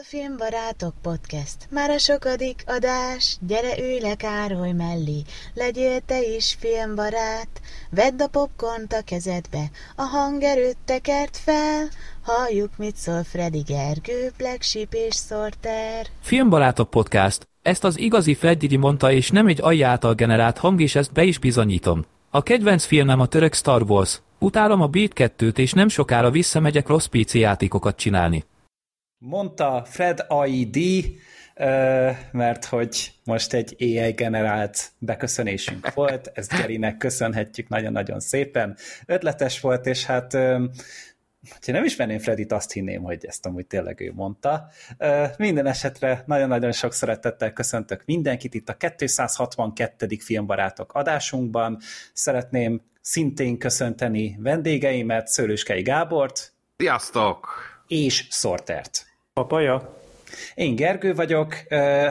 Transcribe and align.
a 0.00 0.04
Filmbarátok 0.04 0.94
Podcast. 1.02 1.56
Már 1.70 1.90
a 1.90 1.98
sokadik 1.98 2.62
adás, 2.66 3.36
gyere 3.40 3.78
ülj 3.78 4.00
le 4.00 4.14
Károly 4.14 4.72
mellé, 4.72 5.22
legyél 5.54 6.00
te 6.00 6.22
is 6.36 6.56
filmbarát. 6.58 7.48
Vedd 7.90 8.22
a 8.22 8.26
popcornt 8.26 8.92
a 8.92 9.02
kezedbe, 9.04 9.70
a 9.96 10.02
hangerőt 10.02 10.76
tekert 10.84 11.36
fel, 11.36 11.88
halljuk 12.22 12.70
mit 12.76 12.96
szól 12.96 13.24
Freddy 13.24 13.62
Gergő, 13.66 14.32
Black 14.36 14.62
Sheep 14.62 14.94
és 14.94 15.14
Sorter. 15.28 16.06
Filmbarátok 16.20 16.90
Podcast. 16.90 17.48
Ezt 17.62 17.84
az 17.84 17.98
igazi 17.98 18.34
Freddy 18.34 18.76
mondta, 18.76 19.12
és 19.12 19.30
nem 19.30 19.46
egy 19.46 19.60
AI 19.62 19.82
által 19.82 20.14
generált 20.14 20.58
hang, 20.58 20.80
és 20.80 20.94
ezt 20.94 21.12
be 21.12 21.22
is 21.22 21.38
bizonyítom. 21.38 22.04
A 22.30 22.42
kedvenc 22.42 22.84
filmem 22.84 23.20
a 23.20 23.26
török 23.26 23.54
Star 23.54 23.82
Wars. 23.82 24.20
Utálom 24.38 24.80
a 24.80 24.86
Beat 24.86 25.12
2-t, 25.14 25.58
és 25.58 25.72
nem 25.72 25.88
sokára 25.88 26.30
visszamegyek 26.30 26.86
rossz 26.88 27.06
PC 27.06 27.34
játékokat 27.34 27.96
csinálni. 27.96 28.44
Mondta 29.18 29.84
Fred 29.84 30.24
AID, 30.28 30.78
mert 32.30 32.64
hogy 32.64 33.12
most 33.24 33.52
egy 33.52 33.76
AI 33.78 34.12
generált 34.12 34.90
beköszönésünk 34.98 35.92
volt, 35.94 36.30
ezt 36.34 36.50
Gerinek 36.50 36.96
köszönhetjük 36.96 37.68
nagyon-nagyon 37.68 38.20
szépen. 38.20 38.76
Ötletes 39.06 39.60
volt, 39.60 39.86
és 39.86 40.04
hát 40.04 40.32
ha 41.66 41.72
nem 41.72 41.84
ismerném 41.84 42.18
Fredit, 42.18 42.52
azt 42.52 42.72
hinném, 42.72 43.02
hogy 43.02 43.26
ezt 43.26 43.46
amúgy 43.46 43.66
tényleg 43.66 44.00
ő 44.00 44.12
mondta. 44.14 44.68
Minden 45.36 45.66
esetre 45.66 46.22
nagyon-nagyon 46.26 46.72
sok 46.72 46.92
szeretettel 46.92 47.52
köszöntök 47.52 48.02
mindenkit 48.04 48.54
itt 48.54 48.68
a 48.68 48.76
262. 48.96 50.16
Filmbarátok 50.18 50.92
adásunkban. 50.94 51.78
Szeretném 52.12 52.82
szintén 53.00 53.58
köszönteni 53.58 54.36
vendégeimet, 54.40 55.28
Szőlőskei 55.28 55.82
Gábort. 55.82 56.52
Sziasztok! 56.76 57.48
És 57.86 58.26
Sortert. 58.30 59.07
Papaja. 59.38 59.96
Én 60.54 60.74
Gergő 60.74 61.14
vagyok. 61.14 61.54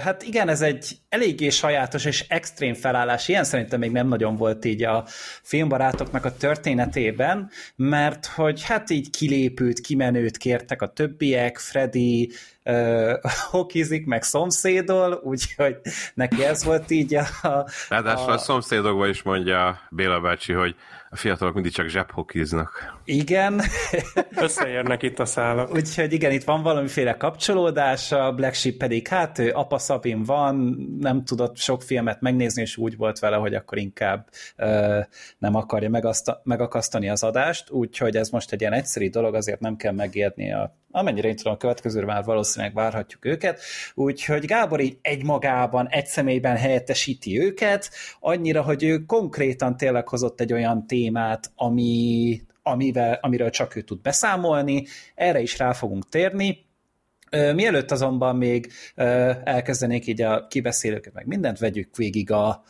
Hát 0.03 0.23
igen, 0.23 0.49
ez 0.49 0.61
egy 0.61 0.97
eléggé 1.09 1.49
sajátos 1.49 2.05
és 2.05 2.25
extrém 2.27 2.73
felállás. 2.73 3.27
Ilyen 3.27 3.43
szerintem 3.43 3.79
még 3.79 3.91
nem 3.91 4.07
nagyon 4.07 4.35
volt 4.35 4.65
így 4.65 4.83
a 4.83 5.03
filmbarátoknak 5.41 6.25
a 6.25 6.35
történetében, 6.35 7.49
mert 7.75 8.25
hogy 8.25 8.63
hát 8.63 8.89
így 8.89 9.09
kilépült, 9.09 9.79
kimenőt 9.79 10.37
kértek 10.37 10.81
a 10.81 10.87
többiek, 10.87 11.57
Freddy 11.57 12.31
uh, 12.63 13.13
hokizik, 13.51 14.05
meg 14.05 14.23
szomszédol, 14.23 15.21
úgyhogy 15.23 15.75
neki 16.13 16.43
ez 16.43 16.63
volt 16.63 16.91
így 16.91 17.15
a... 17.15 17.67
Ráadásul 17.89 18.31
a, 18.31 18.33
a 18.33 18.37
szomszédokban 18.37 19.09
is 19.09 19.21
mondja 19.21 19.79
Béla 19.89 20.19
bácsi, 20.19 20.53
hogy 20.53 20.75
a 21.09 21.15
fiatalok 21.15 21.53
mindig 21.53 21.71
csak 21.71 21.87
zsebhokiznak. 21.87 22.99
Igen. 23.05 23.61
Összeérnek 24.35 25.03
itt 25.03 25.19
a 25.19 25.25
szálak. 25.25 25.73
Úgyhogy 25.73 26.13
igen, 26.13 26.31
itt 26.31 26.43
van 26.43 26.61
valamiféle 26.61 27.17
kapcsolódás, 27.17 28.11
a 28.11 28.31
Black 28.33 28.53
Sheep 28.53 28.75
pedig 28.75 29.07
hát 29.07 29.39
ő 29.39 29.51
apa 29.51 29.77
Szabin 29.77 30.23
van, 30.23 30.77
nem 30.99 31.23
tudott 31.23 31.57
sok 31.57 31.81
filmet 31.81 32.21
megnézni, 32.21 32.61
és 32.61 32.77
úgy 32.77 32.97
volt 32.97 33.19
vele, 33.19 33.35
hogy 33.35 33.53
akkor 33.53 33.77
inkább 33.77 34.29
ö, 34.55 34.99
nem 35.37 35.55
akarja 35.55 35.89
megakasztani 36.43 37.09
az 37.09 37.23
adást, 37.23 37.69
úgyhogy 37.69 38.15
ez 38.15 38.29
most 38.29 38.51
egy 38.51 38.61
ilyen 38.61 38.73
egyszerű 38.73 39.09
dolog, 39.09 39.35
azért 39.35 39.59
nem 39.59 39.75
kell 39.75 39.93
megérni 39.93 40.53
a 40.53 40.75
amennyire 40.97 41.27
én 41.27 41.35
tudom, 41.35 41.53
a 41.53 41.57
következőre 41.57 42.05
már 42.05 42.23
valószínűleg 42.23 42.73
várhatjuk 42.73 43.25
őket, 43.25 43.61
úgyhogy 43.93 44.45
Gábor 44.45 44.79
így 44.79 44.97
egymagában, 45.01 45.87
egy 45.89 46.05
személyben 46.05 46.55
helyettesíti 46.55 47.39
őket, 47.39 47.89
annyira, 48.19 48.61
hogy 48.61 48.83
ő 48.83 49.05
konkrétan 49.05 49.77
tényleg 49.77 50.07
hozott 50.07 50.41
egy 50.41 50.53
olyan 50.53 50.87
témát, 50.87 51.51
ami, 51.55 52.41
amivel, 52.63 53.19
amiről 53.21 53.49
csak 53.49 53.75
ő 53.75 53.81
tud 53.81 54.01
beszámolni, 54.01 54.85
erre 55.15 55.39
is 55.39 55.57
rá 55.57 55.73
fogunk 55.73 56.09
térni, 56.09 56.65
Mielőtt 57.29 57.91
azonban 57.91 58.35
még 58.35 58.71
elkezdenék 59.43 60.07
így 60.07 60.21
a 60.21 60.47
kibeszélőket, 60.47 61.13
meg 61.13 61.25
mindent, 61.25 61.59
vegyük 61.59 61.95
végig 61.95 62.31
a, 62.31 62.63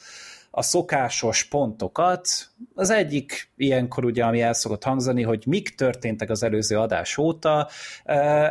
a 0.58 0.62
szokásos 0.62 1.44
pontokat. 1.44 2.28
Az 2.76 2.90
egyik 2.90 3.50
ilyenkor 3.58 4.06
ugye, 4.06 4.24
ami 4.24 4.42
el 4.42 4.54
szokott 4.54 4.84
hangzani, 4.84 5.24
hogy 5.24 5.44
mik 5.48 5.76
történtek 5.76 6.30
az 6.30 6.44
előző 6.44 6.78
adás 6.78 7.18
óta. 7.18 7.70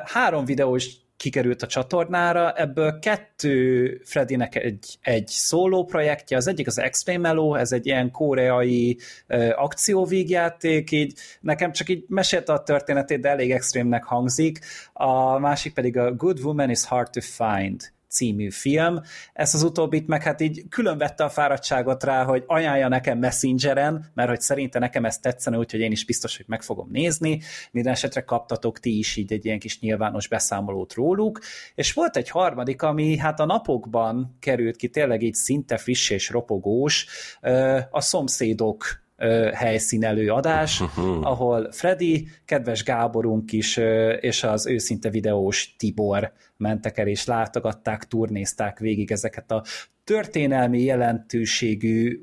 Három 0.05 0.45
videós 0.45 0.91
kikerült 1.17 1.63
a 1.63 1.67
csatornára, 1.67 2.53
ebből 2.53 2.99
kettő 2.99 4.01
Freddynek 4.05 4.55
egy, 4.55 4.99
egy 5.03 5.27
szóló 5.27 5.85
projektje, 5.85 6.37
az 6.37 6.47
egyik 6.47 6.67
az 6.67 6.79
Extreme 6.79 7.29
Elo, 7.29 7.55
ez 7.55 7.73
egy 7.73 7.87
ilyen 7.87 8.11
koreai 8.11 8.99
uh, 9.29 9.51
akcióvígjáték, 9.55 10.91
így 10.91 11.19
nekem 11.41 11.73
csak 11.73 11.89
így 11.89 12.05
mesélte 12.09 12.53
a 12.53 12.63
történetét, 12.63 13.21
de 13.21 13.29
elég 13.29 13.51
extrémnek 13.51 14.05
hangzik, 14.05 14.59
a 14.93 15.39
másik 15.39 15.75
pedig 15.75 15.97
a 15.97 16.13
Good 16.13 16.39
Woman 16.41 16.71
is 16.71 16.85
Hard 16.85 17.11
to 17.11 17.21
Find 17.21 17.95
című 18.17 18.51
film. 18.51 19.01
Ezt 19.33 19.55
az 19.55 19.63
utóbbit 19.63 20.07
meg 20.07 20.23
hát 20.23 20.41
így 20.41 20.65
külön 20.69 20.99
vette 20.99 21.25
a 21.25 21.29
fáradtságot 21.29 22.05
rá, 22.05 22.25
hogy 22.25 22.45
ajánlja 22.47 22.89
nekem 22.89 23.19
Messengeren, 23.19 24.11
mert 24.15 24.29
hogy 24.29 24.41
szerinte 24.41 24.79
nekem 24.79 25.05
ez 25.05 25.19
tetszene, 25.19 25.59
úgyhogy 25.59 25.81
én 25.81 25.93
is 25.93 26.05
biztos, 26.05 26.37
hogy 26.37 26.47
meg 26.49 26.63
fogom 26.63 26.89
nézni. 26.91 27.41
Minden 27.71 27.93
esetre 27.93 28.21
kaptatok 28.21 28.81
ti 28.81 28.99
is 28.99 29.17
így 29.17 29.33
egy 29.33 29.45
ilyen 29.45 29.59
kis 29.59 29.81
nyilvános 29.81 30.29
beszámolót 30.29 30.95
róluk. 30.95 31.41
És 31.75 31.93
volt 31.93 32.17
egy 32.17 32.31
harmadik, 32.31 32.83
ami 32.83 33.17
hát 33.17 33.41
a 33.41 33.45
napokban 33.45 34.37
került 34.41 34.77
ki, 34.77 34.89
tényleg 34.89 35.23
így 35.23 35.35
szinte 35.35 35.77
friss 35.77 36.11
és 36.11 36.31
ropogós, 36.31 37.07
a 37.91 38.01
szomszédok 38.01 39.05
helyszínelő 39.53 40.31
adás, 40.31 40.83
ahol 41.21 41.73
Freddy, 41.73 42.29
kedves 42.45 42.83
Gáborunk 42.83 43.53
is, 43.53 43.77
és 44.21 44.43
az 44.43 44.67
őszinte 44.67 45.11
videós 45.11 45.75
Tibor 45.79 46.33
mentek 46.57 46.99
el 46.99 47.07
és 47.07 47.25
látogatták, 47.25 48.05
turnézták 48.05 48.79
végig 48.79 49.13
ezeket 49.13 49.51
a 49.51 49.63
történelmi 50.05 50.83
jelentőségű, 50.83 52.21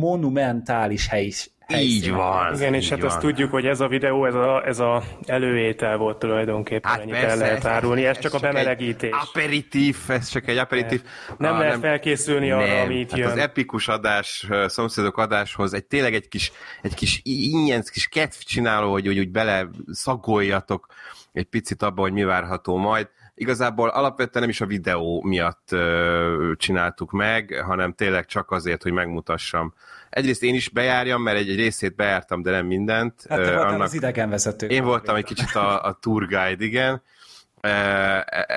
monumentális 0.00 1.08
hely, 1.08 1.30
így 1.68 2.10
van. 2.10 2.54
Igen, 2.54 2.74
és 2.74 2.88
hát 2.88 2.98
van. 2.98 3.08
azt 3.08 3.18
tudjuk, 3.18 3.50
hogy 3.50 3.66
ez 3.66 3.80
a 3.80 3.88
videó, 3.88 4.26
ez 4.26 4.34
a, 4.34 4.66
ez 4.66 4.78
a 4.78 5.02
előétel 5.26 5.96
volt 5.96 6.18
tulajdonképpen, 6.18 6.90
hát 6.90 7.00
ennyit 7.00 7.12
persze, 7.12 7.28
el 7.28 7.36
lehet 7.36 7.64
árulni, 7.64 8.04
ez, 8.04 8.16
ez 8.16 8.22
csak 8.22 8.34
a 8.34 8.38
bemelegítés. 8.38 9.10
aperitív, 9.10 9.96
ez 10.08 10.28
csak 10.28 10.48
egy 10.48 10.56
aperitív. 10.56 11.02
Nem 11.38 11.52
ah, 11.52 11.58
lehet 11.58 11.72
nem, 11.72 11.82
felkészülni 11.82 12.50
arra, 12.50 12.66
nem, 12.66 12.84
ami 12.84 12.94
itt 12.94 13.10
hát 13.10 13.18
jön. 13.18 13.30
az 13.30 13.36
epikus 13.36 13.88
adás, 13.88 14.48
szomszédok 14.66 15.18
adáshoz, 15.18 15.74
egy 15.74 15.84
tényleg 15.84 16.14
egy 16.14 16.28
kis, 16.28 16.52
egy 16.82 16.94
kis 16.94 17.20
ingyen, 17.24 17.82
kis 17.92 18.06
kedv 18.06 18.34
csináló, 18.38 18.90
hogy, 18.90 19.06
hogy 19.06 19.18
úgy 19.18 19.30
bele 19.30 19.68
szagoljatok 19.90 20.86
egy 21.32 21.46
picit 21.46 21.82
abba, 21.82 22.00
hogy 22.00 22.12
mi 22.12 22.24
várható 22.24 22.76
majd 22.76 23.08
igazából 23.36 23.88
alapvetően 23.88 24.40
nem 24.40 24.48
is 24.48 24.60
a 24.60 24.66
videó 24.66 25.22
miatt 25.22 25.68
ö, 25.72 26.52
csináltuk 26.56 27.10
meg, 27.10 27.62
hanem 27.66 27.92
tényleg 27.92 28.26
csak 28.26 28.50
azért, 28.50 28.82
hogy 28.82 28.92
megmutassam. 28.92 29.74
Egyrészt 30.10 30.42
én 30.42 30.54
is 30.54 30.68
bejárjam, 30.68 31.22
mert 31.22 31.38
egy, 31.38 31.48
egy 31.48 31.56
részét 31.56 31.96
bejártam, 31.96 32.42
de 32.42 32.50
nem 32.50 32.66
mindent. 32.66 33.24
Hát 33.28 33.38
te 33.38 33.44
voltál 33.44 33.68
Annak... 33.68 33.80
az 33.80 33.94
idegenvezető. 33.94 34.66
Én 34.66 34.84
voltam 34.84 35.16
egy 35.16 35.24
kicsit 35.24 35.54
a, 35.54 35.82
a 35.82 35.98
tour 36.00 36.26
guide, 36.26 36.64
igen, 36.64 37.02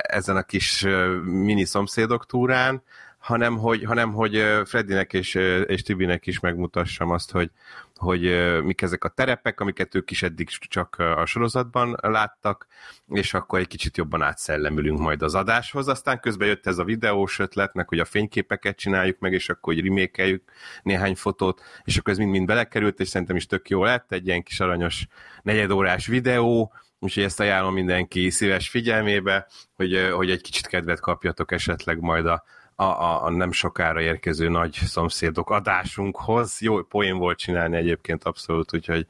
ezen 0.01 0.35
a 0.35 0.43
kis 0.43 0.85
mini 1.23 1.65
szomszédok 1.65 2.25
túrán, 2.25 2.83
hanem 3.29 3.57
hogy, 3.57 3.83
hanem 3.83 4.13
hogy 4.13 4.43
Freddynek 4.65 5.13
és, 5.13 5.35
és 5.65 5.81
Tibinek 5.81 6.27
is 6.27 6.39
megmutassam 6.39 7.09
azt, 7.09 7.31
hogy, 7.31 7.51
hogy 7.95 8.21
mik 8.63 8.81
ezek 8.81 9.03
a 9.03 9.09
terepek, 9.09 9.59
amiket 9.59 9.95
ők 9.95 10.11
is 10.11 10.23
eddig 10.23 10.49
csak 10.49 10.95
a 10.95 11.25
sorozatban 11.25 11.97
láttak, 12.01 12.67
és 13.09 13.33
akkor 13.33 13.59
egy 13.59 13.67
kicsit 13.67 13.97
jobban 13.97 14.21
átszellemülünk 14.21 14.99
majd 14.99 15.21
az 15.21 15.35
adáshoz. 15.35 15.87
Aztán 15.87 16.19
közben 16.19 16.47
jött 16.47 16.67
ez 16.67 16.77
a 16.77 16.83
videós 16.83 17.39
ötletnek, 17.39 17.89
hogy 17.89 17.99
a 17.99 18.05
fényképeket 18.05 18.77
csináljuk 18.77 19.19
meg, 19.19 19.33
és 19.33 19.49
akkor 19.49 19.73
hogy 19.73 19.83
remékeljük 19.83 20.51
néhány 20.83 21.15
fotót, 21.15 21.61
és 21.83 21.97
akkor 21.97 22.13
ez 22.13 22.19
mind-mind 22.19 22.45
belekerült, 22.45 22.99
és 22.99 23.07
szerintem 23.07 23.35
is 23.35 23.45
tök 23.45 23.69
jó 23.69 23.83
lett, 23.83 24.11
egy 24.11 24.27
ilyen 24.27 24.43
kis 24.43 24.59
aranyos 24.59 25.07
negyedórás 25.43 26.07
videó, 26.07 26.73
úgyhogy 26.99 27.23
ezt 27.23 27.39
ajánlom 27.39 27.73
mindenki 27.73 28.29
szíves 28.29 28.69
figyelmébe, 28.69 29.47
hogy, 29.75 30.09
hogy 30.13 30.29
egy 30.29 30.41
kicsit 30.41 30.67
kedvet 30.67 30.99
kapjatok 30.99 31.51
esetleg 31.51 31.99
majd 31.99 32.25
a, 32.25 32.43
a, 32.79 32.83
a, 32.83 33.23
a 33.23 33.29
nem 33.29 33.51
sokára 33.51 34.01
érkező 34.01 34.49
nagy 34.49 34.73
szomszédok 34.73 35.49
adásunkhoz. 35.49 36.61
Jó 36.61 36.81
poén 36.83 37.17
volt 37.17 37.37
csinálni 37.37 37.77
egyébként 37.77 38.23
abszolút, 38.23 38.73
úgyhogy 38.73 39.07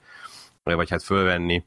vagy 0.64 0.90
hát 0.90 1.04
fölvenni 1.04 1.66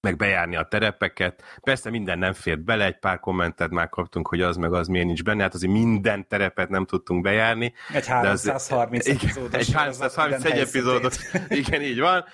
meg 0.00 0.16
bejárni 0.16 0.56
a 0.56 0.62
terepeket. 0.62 1.42
Persze 1.60 1.90
minden 1.90 2.18
nem 2.18 2.32
fért 2.32 2.64
bele, 2.64 2.84
egy 2.84 2.98
pár 2.98 3.20
kommentet 3.20 3.70
már 3.70 3.88
kaptunk, 3.88 4.28
hogy 4.28 4.40
az 4.40 4.56
meg 4.56 4.72
az 4.72 4.86
miért 4.86 5.06
nincs 5.06 5.22
benne, 5.22 5.42
hát 5.42 5.54
azért 5.54 5.72
minden 5.72 6.28
terepet 6.28 6.68
nem 6.68 6.84
tudtunk 6.84 7.22
bejárni. 7.22 7.74
Egy 7.92 8.06
330 8.06 9.06
epizódos. 9.06 9.60
Egy 9.60 9.72
331 9.72 10.58
epizódos, 10.58 11.16
igen, 11.48 11.82
így 11.82 12.00
van. 12.00 12.24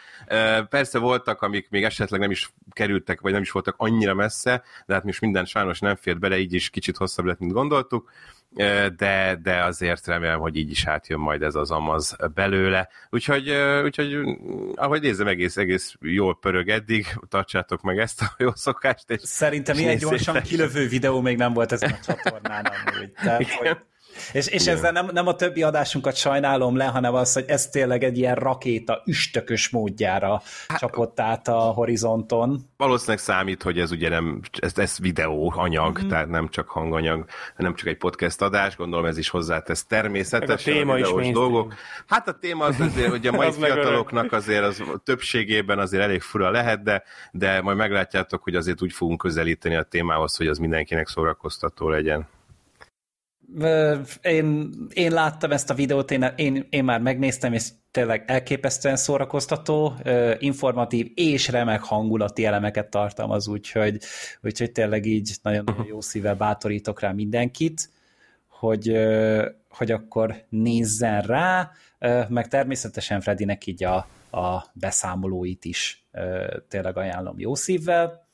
Persze 0.69 0.99
voltak, 0.99 1.43
amik 1.43 1.71
még 1.71 1.85
esetleg 1.85 2.21
nem 2.21 2.31
is 2.31 2.53
kerültek, 2.71 3.21
vagy 3.21 3.33
nem 3.33 3.43
is 3.43 3.51
voltak 3.51 3.75
annyira 3.79 4.15
messze, 4.15 4.63
de 4.87 4.95
hát 4.95 5.05
most 5.05 5.21
minden 5.21 5.45
sajnos 5.45 5.79
nem 5.79 5.97
fért 5.97 6.19
bele, 6.19 6.39
így 6.39 6.53
is 6.53 6.71
kicsit 6.71 6.97
hosszabb 6.97 7.25
lett, 7.25 7.39
mint 7.39 7.53
gondoltuk 7.53 8.11
de, 8.97 9.39
de 9.43 9.65
azért 9.65 10.07
remélem, 10.07 10.41
hogy 10.41 10.57
így 10.57 10.71
is 10.71 10.87
átjön 10.87 11.19
majd 11.19 11.43
ez 11.43 11.55
az 11.55 11.71
amaz 11.71 12.17
belőle. 12.35 12.89
Úgyhogy, 13.11 13.51
úgyhogy 13.85 14.17
ahogy 14.75 15.01
nézem, 15.01 15.27
egész, 15.27 15.57
egész 15.57 15.95
jól 16.01 16.39
pörög 16.39 16.69
eddig, 16.69 17.07
tartsátok 17.29 17.83
meg 17.83 17.99
ezt 17.99 18.23
a 18.23 18.35
jó 18.43 18.51
szokást. 18.55 19.11
És 19.11 19.21
Szerintem 19.23 19.79
ilyen 19.79 19.97
gyorsan 19.97 20.43
kilövő 20.43 20.89
videó 20.89 21.21
még 21.21 21.37
nem 21.37 21.53
volt 21.53 21.73
ezen 21.73 21.91
a 21.91 21.99
csatornán 22.05 22.65
amúgy. 22.65 23.13
Tehát, 23.13 23.51
hogy 23.51 23.77
és, 24.33 24.47
és 24.47 24.67
ezzel 24.67 24.93
nem, 24.93 25.09
nem 25.13 25.27
a 25.27 25.35
többi 25.35 25.63
adásunkat 25.63 26.17
sajnálom 26.17 26.77
le, 26.77 26.85
hanem 26.85 27.15
az, 27.15 27.33
hogy 27.33 27.45
ez 27.47 27.69
tényleg 27.69 28.05
egy 28.05 28.19
ilyen 28.19 28.35
rakéta 28.35 29.03
üstökös 29.07 29.69
módjára 29.69 30.43
hát, 30.69 30.79
csapott 30.79 31.21
át 31.21 31.49
a 31.49 31.59
horizonton. 31.59 32.61
Valószínűleg 32.77 33.19
számít, 33.19 33.63
hogy 33.63 33.79
ez 33.79 33.91
ugye 33.91 34.09
nem, 34.09 34.41
ez, 34.59 34.79
ez 34.79 34.99
videó 34.99 35.53
anyag, 35.57 35.99
mm-hmm. 35.99 36.09
tehát 36.09 36.29
nem 36.29 36.49
csak 36.49 36.69
hanganyag, 36.69 37.25
nem 37.57 37.75
csak 37.75 37.89
egy 37.89 37.97
podcast 37.97 38.43
adás, 38.43 38.77
gondolom 38.77 39.05
ez 39.05 39.19
is 39.19 39.29
hozzátesz 39.29 39.87
természetesen. 39.87 40.75
a 40.75 40.77
téma 40.77 40.93
a 40.93 41.21
is 41.21 41.31
dolgok. 41.31 41.75
Hát 42.07 42.29
a 42.29 42.33
téma 42.33 42.65
az 42.65 42.81
azért, 42.81 43.11
hogy 43.11 43.27
a 43.27 43.33
mai 43.41 43.47
az 43.47 43.57
fiataloknak 43.57 44.33
azért 44.33 44.65
az 44.65 44.83
többségében 45.05 45.79
azért 45.79 46.03
elég 46.03 46.21
fura 46.21 46.51
lehet, 46.51 46.83
de, 46.83 47.03
de 47.33 47.61
majd 47.61 47.77
meglátjátok, 47.77 48.43
hogy 48.43 48.55
azért 48.55 48.83
úgy 48.83 48.93
fogunk 48.93 49.19
közelíteni 49.19 49.75
a 49.75 49.83
témához, 49.83 50.37
hogy 50.37 50.47
az 50.47 50.59
mindenkinek 50.59 51.09
szórakoztató 51.09 51.89
legyen 51.89 52.29
én, 54.23 54.71
én 54.93 55.13
láttam 55.13 55.53
ezt 55.53 55.71
a 55.71 55.75
videót, 55.75 56.11
én, 56.11 56.33
én, 56.37 56.67
én 56.71 56.85
már 56.85 57.01
megnéztem, 57.01 57.53
és 57.53 57.69
tényleg 57.91 58.25
elképesztően 58.27 58.97
szórakoztató, 58.97 59.95
informatív 60.39 61.11
és 61.15 61.49
remek 61.49 61.83
hangulati 61.83 62.45
elemeket 62.45 62.91
tartalmaz, 62.91 63.49
úgyhogy, 63.49 63.99
úgyhogy 64.43 64.73
tényleg 64.73 65.07
így 65.07 65.37
nagyon, 65.43 65.65
nagyon 65.67 65.87
jó 65.87 66.01
szívvel 66.01 66.35
bátorítok 66.35 67.01
rá 67.01 67.13
mindenkit, 67.13 67.91
hogy, 68.49 68.99
hogy 69.69 69.91
akkor 69.91 70.45
nézzen 70.49 71.23
rá, 71.23 71.71
meg 72.29 72.49
természetesen 72.49 73.21
Fredinek 73.21 73.67
így 73.67 73.85
a, 73.85 73.97
a 74.31 74.71
beszámolóit 74.73 75.65
is 75.65 76.05
tényleg 76.69 76.97
ajánlom 76.97 77.39
jó 77.39 77.55
szívvel. 77.55 78.29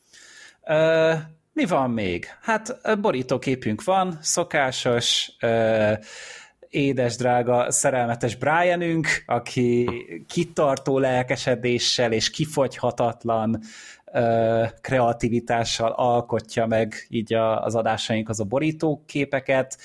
Mi 1.56 1.64
van 1.64 1.90
még? 1.90 2.26
Hát 2.40 2.80
borítóképünk 3.00 3.84
van, 3.84 4.18
szokásos, 4.20 5.36
édes, 6.68 7.16
drága, 7.16 7.70
szerelmetes 7.70 8.36
Brianünk, 8.36 9.08
aki 9.26 9.88
kitartó 10.28 10.98
lelkesedéssel 10.98 12.12
és 12.12 12.30
kifogyhatatlan 12.30 13.60
kreativitással 14.80 15.92
alkotja 15.92 16.66
meg 16.66 17.06
így 17.08 17.34
az 17.34 17.74
adásaink 17.74 18.28
az 18.28 18.40
a 18.40 18.44
borítóképeket. 18.44 19.78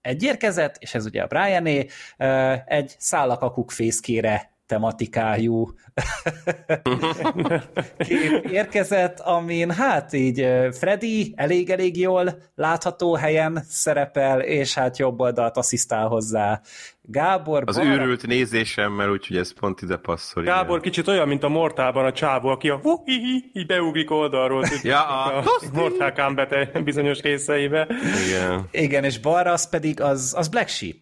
Egy 0.00 0.22
érkezett, 0.22 0.76
és 0.78 0.94
ez 0.94 1.06
ugye 1.06 1.22
a 1.22 1.26
Briané, 1.26 1.86
egy 2.64 2.94
szállakakuk 2.98 3.70
fészkére 3.70 4.57
tematikájú 4.68 5.68
kép 8.08 8.44
érkezett, 8.50 9.20
amin 9.20 9.70
hát 9.70 10.12
így 10.12 10.48
Freddy 10.70 11.32
elég-elég 11.36 11.98
jól 11.98 12.42
látható 12.54 13.14
helyen 13.14 13.62
szerepel, 13.68 14.40
és 14.40 14.74
hát 14.74 14.98
jobb 14.98 15.20
oldalt 15.20 15.56
asszisztál 15.56 16.06
hozzá 16.06 16.60
Gábor... 17.10 17.62
Az 17.66 17.76
balra... 17.76 17.92
őrült 17.92 18.26
nézésemmel, 18.26 19.10
úgyhogy 19.10 19.36
ez 19.36 19.52
pont 19.52 19.82
ide 19.82 19.96
passzol. 19.96 20.42
Gábor 20.42 20.68
igen. 20.68 20.80
kicsit 20.80 21.08
olyan, 21.08 21.28
mint 21.28 21.42
a 21.42 21.48
Mortában 21.48 22.04
a 22.04 22.12
csávó, 22.12 22.48
aki 22.48 22.68
a 22.68 22.76
hu 22.82 23.02
hi, 23.04 23.12
hi, 23.12 23.50
így 23.52 23.66
beugrik 23.66 24.10
oldalról. 24.10 24.64
ja, 24.82 25.06
a, 25.06 25.38
a 25.38 25.44
Mortal 25.72 26.12
Kombat 26.12 26.82
bizonyos 26.84 27.20
részeibe. 27.20 27.88
Igen. 28.26 28.68
Igen, 28.70 29.04
és 29.04 29.18
balra 29.18 29.52
az 29.52 29.68
pedig 29.68 30.00
az, 30.00 30.34
az 30.36 30.48
Black 30.48 30.68
Sheep. 30.68 30.96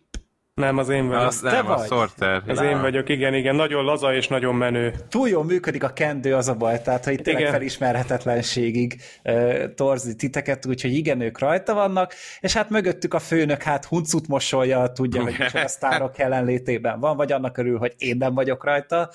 Nem, 0.61 0.79
az 0.79 0.89
én 0.89 1.09
vagyok. 1.09 1.23
Az 1.23 1.41
nem, 1.41 1.67
te 1.67 1.73
a 1.73 1.85
Sorter. 1.85 2.43
Az 2.47 2.61
én 2.61 2.81
vagyok, 2.81 3.09
igen, 3.09 3.35
igen. 3.35 3.55
Nagyon 3.55 3.85
laza 3.85 4.15
és 4.15 4.29
nagyon 4.29 4.55
menő. 4.55 4.95
Túl 5.09 5.29
jól 5.29 5.45
működik 5.45 5.85
a 5.85 5.89
kendő, 5.89 6.35
az 6.35 6.49
a 6.49 6.55
baj, 6.55 6.83
tehát 6.83 7.05
hogy 7.05 7.23
tényleg 7.23 7.43
igen. 7.43 7.53
felismerhetetlenségig 7.53 9.01
uh, 9.25 9.75
torzi 9.75 10.15
titeket, 10.15 10.67
úgyhogy 10.67 10.95
igen, 10.95 11.21
ők 11.21 11.39
rajta 11.39 11.75
vannak, 11.75 12.15
és 12.41 12.53
hát 12.53 12.71
mögöttük 12.71 13.15
a 13.15 13.19
főnök 13.19 13.63
hát 13.63 13.85
huncut 13.85 14.29
mosolja, 14.29 14.87
tudja, 14.87 15.23
hogy 15.23 15.35
a 15.53 15.69
sztárok 15.69 16.19
jelenlétében 16.19 17.01
van, 17.01 17.17
vagy 17.17 17.33
annak 17.33 17.59
örül, 17.59 17.79
hogy 17.79 17.95
én 17.99 18.17
nem 18.17 18.35
vagyok 18.35 18.65
rajta. 18.65 19.11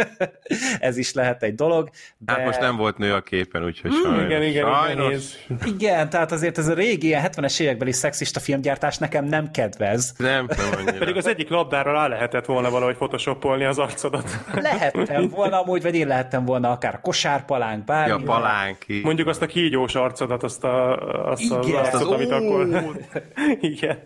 Ez 0.80 0.96
is 0.96 1.12
lehet 1.12 1.42
egy 1.42 1.54
dolog. 1.54 1.90
De... 2.18 2.32
Hát 2.32 2.44
most 2.44 2.60
nem 2.60 2.76
volt 2.76 2.98
nő 2.98 3.12
a 3.12 3.20
képen, 3.20 3.64
úgyhogy 3.64 3.90
mm, 3.90 4.02
sajnos. 4.02 4.24
Igen, 4.24 4.42
igen, 4.42 4.66
sajnos. 4.66 5.24
igen. 5.48 5.74
Igen, 5.74 6.10
tehát 6.10 6.32
azért 6.32 6.58
ez 6.58 6.68
a 6.68 6.74
régi 6.74 7.06
ilyen 7.06 7.30
70-es 7.32 7.60
évekbeli 7.60 7.92
szexista 7.92 8.40
filmgyártás 8.40 8.98
nekem 8.98 9.24
nem 9.24 9.50
kedvez. 9.50 10.14
Nem, 10.16 10.50
nem 10.84 10.98
Pedig 10.98 11.16
az 11.16 11.26
egyik 11.26 11.48
labdára 11.48 11.92
rá 11.92 12.06
lehetett 12.06 12.44
volna 12.44 12.70
valahogy 12.70 12.96
photoshopolni 12.96 13.64
az 13.64 13.78
arcodat. 13.78 14.30
Lehettem 14.54 15.28
volna 15.28 15.62
amúgy, 15.62 15.82
vagy 15.82 15.94
én 15.94 16.06
lehettem 16.06 16.44
volna 16.44 16.70
akár 16.70 16.94
a 16.94 17.00
kosárpalánk, 17.00 17.84
bármi. 17.84 18.10
Ja, 18.10 18.20
palánk. 18.24 18.78
Mondjuk 19.02 19.28
azt 19.28 19.42
a 19.42 19.46
kígyós 19.46 19.94
arcodat, 19.94 20.42
azt, 20.42 20.64
a, 20.64 20.96
azt 21.30 21.42
Igen, 21.42 21.58
az 21.58 21.72
arcot, 21.74 22.00
az 22.00 22.06
amit 22.06 22.30
akkor... 22.30 22.68
Igen. 23.60 23.98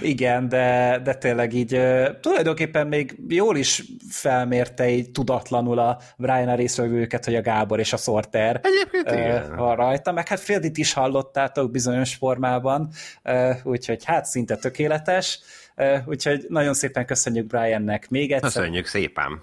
Igen, 0.00 0.48
de, 0.48 1.00
de 1.04 1.14
tényleg 1.14 1.52
így 1.52 1.80
tulajdonképpen 2.20 2.86
még 2.86 3.16
jól 3.28 3.56
is 3.56 3.82
felmérte 4.10 4.88
így 4.88 5.10
tudatlanul 5.10 5.78
a 5.78 5.98
Brian 6.16 6.48
a 6.48 6.54
részvevőket, 6.54 7.24
hogy 7.24 7.34
a 7.34 7.40
Gábor 7.40 7.78
és 7.78 7.92
a 7.92 7.96
Sorter 7.96 8.60
Egyébként 8.62 9.18
igen. 9.18 9.56
van 9.56 9.76
rajta, 9.76 10.12
meg 10.12 10.28
hát 10.28 10.40
Fredit 10.40 10.78
is 10.78 10.92
hallottátok 10.92 11.70
bizonyos 11.70 12.14
formában, 12.14 12.88
úgyhogy 13.62 14.04
hát 14.04 14.24
szinte 14.24 14.56
tökéletes. 14.56 15.40
Úgyhogy 16.06 16.46
nagyon 16.48 16.74
szépen 16.74 17.06
köszönjük 17.06 17.46
Briannek 17.46 18.08
még 18.08 18.32
egyszer. 18.32 18.52
Köszönjük 18.52 18.86
szépen. 18.86 19.42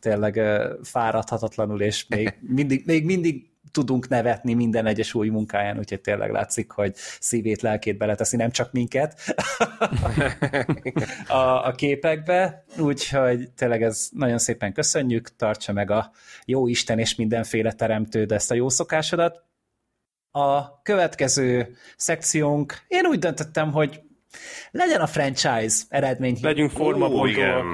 Tényleg 0.00 0.40
fáradhatatlanul, 0.82 1.80
és 1.80 2.06
még 2.08 2.38
mindig, 2.56 2.82
még 2.86 3.04
mindig 3.04 3.52
tudunk 3.74 4.08
nevetni 4.08 4.54
minden 4.54 4.86
egyes 4.86 5.14
új 5.14 5.28
munkáján, 5.28 5.78
úgyhogy 5.78 6.00
tényleg 6.00 6.30
látszik, 6.30 6.70
hogy 6.70 6.92
szívét, 7.20 7.62
lelkét 7.62 7.96
beleteszi, 7.96 8.36
nem 8.36 8.50
csak 8.50 8.72
minket 8.72 9.20
a, 11.28 11.66
a 11.66 11.72
képekbe, 11.76 12.64
úgyhogy 12.78 13.50
tényleg 13.50 13.82
ez 13.82 14.08
nagyon 14.12 14.38
szépen 14.38 14.72
köszönjük, 14.72 15.36
tartsa 15.36 15.72
meg 15.72 15.90
a 15.90 16.10
jó 16.44 16.66
Isten 16.66 16.98
és 16.98 17.14
mindenféle 17.14 17.72
teremtőd 17.72 18.32
ezt 18.32 18.50
a 18.50 18.54
jó 18.54 18.68
szokásodat. 18.68 19.42
A 20.30 20.82
következő 20.82 21.76
szekciónk, 21.96 22.84
én 22.88 23.06
úgy 23.06 23.18
döntöttem, 23.18 23.72
hogy 23.72 24.00
legyen 24.70 25.00
a 25.00 25.06
franchise 25.06 25.82
eredmény. 25.88 26.38
Legyünk 26.42 26.70
formabontó. 26.70 27.26
Igen. 27.26 27.64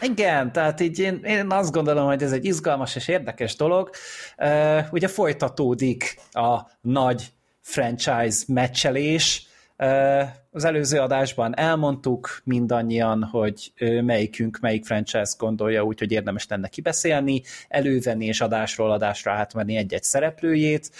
igen, 0.00 0.52
tehát 0.52 0.80
így 0.80 0.98
én, 0.98 1.20
én 1.24 1.46
azt 1.50 1.72
gondolom, 1.72 2.06
hogy 2.06 2.22
ez 2.22 2.32
egy 2.32 2.44
izgalmas 2.44 2.96
és 2.96 3.08
érdekes 3.08 3.56
dolog. 3.56 3.90
Uh, 4.38 4.84
ugye 4.92 5.08
folytatódik 5.08 6.20
a 6.30 6.60
nagy 6.80 7.26
franchise 7.60 8.44
meccselés, 8.46 9.46
uh, 9.78 10.22
az 10.52 10.64
előző 10.64 10.98
adásban 10.98 11.58
elmondtuk 11.58 12.40
mindannyian, 12.44 13.24
hogy 13.24 13.72
melyikünk, 14.02 14.58
melyik 14.60 14.84
franchise 14.84 15.32
gondolja 15.38 15.84
úgy, 15.84 15.98
hogy 15.98 16.12
érdemes 16.12 16.46
lenne 16.48 16.68
kibeszélni, 16.68 17.42
elővenni 17.68 18.26
és 18.26 18.40
adásról 18.40 18.90
adásra 18.90 19.32
átmenni 19.32 19.76
egy-egy 19.76 20.02
szereplőjét. 20.02 20.90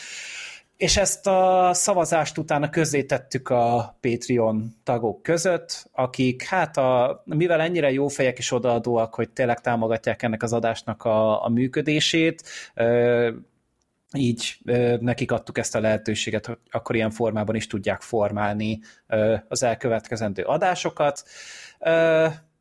És 0.81 0.97
ezt 0.97 1.27
a 1.27 1.71
szavazást 1.75 2.39
utána 2.39 2.71
közzétettük 2.71 3.49
a 3.49 3.99
Patreon 4.01 4.77
tagok 4.83 5.23
között, 5.23 5.91
akik 5.93 6.43
hát 6.43 6.77
a, 6.77 7.23
mivel 7.25 7.61
ennyire 7.61 7.93
jó 7.93 8.09
fejek 8.09 8.39
és 8.39 8.53
odaadóak, 8.53 9.15
hogy 9.15 9.31
tényleg 9.31 9.61
támogatják 9.61 10.23
ennek 10.23 10.43
az 10.43 10.53
adásnak 10.53 11.05
a, 11.05 11.45
a 11.45 11.49
működését, 11.49 12.43
így 14.13 14.59
nekik 15.01 15.33
adtuk 15.33 15.59
ezt 15.59 15.75
a 15.75 15.81
lehetőséget, 15.81 16.47
hogy 16.47 16.59
akkor 16.71 16.95
ilyen 16.95 17.11
formában 17.11 17.55
is 17.55 17.67
tudják 17.67 18.01
formálni 18.01 18.81
az 19.49 19.63
elkövetkezendő 19.63 20.43
adásokat. 20.43 21.25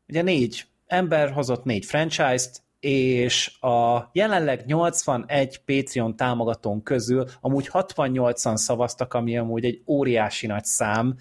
Ugye 0.08 0.22
négy 0.22 0.66
ember 0.86 1.30
hozott 1.30 1.64
négy 1.64 1.84
franchise-t, 1.84 2.62
és 2.80 3.60
a 3.60 4.10
jelenleg 4.12 4.64
81 4.66 5.60
Patreon 5.64 6.16
támogatón 6.16 6.82
közül 6.82 7.24
amúgy 7.40 7.68
68-an 7.72 8.56
szavaztak, 8.56 9.14
ami 9.14 9.38
amúgy 9.38 9.64
egy 9.64 9.82
óriási 9.86 10.46
nagy 10.46 10.64
szám, 10.64 11.16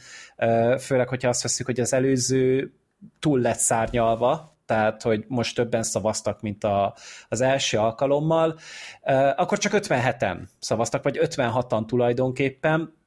főleg, 0.79 1.07
hogyha 1.07 1.29
azt 1.29 1.41
veszük, 1.41 1.65
hogy 1.65 1.79
az 1.79 1.93
előző 1.93 2.73
túl 3.19 3.39
lett 3.39 3.57
szárnyalva, 3.57 4.57
tehát 4.65 5.01
hogy 5.01 5.25
most 5.27 5.55
többen 5.55 5.83
szavaztak, 5.83 6.41
mint 6.41 6.63
a, 6.63 6.95
az 7.29 7.41
első 7.41 7.77
alkalommal, 7.77 8.57
akkor 9.35 9.57
csak 9.57 9.71
57-en 9.75 10.37
szavaztak, 10.59 11.03
vagy 11.03 11.19
56-an 11.21 11.85
tulajdonképpen, 11.85 12.98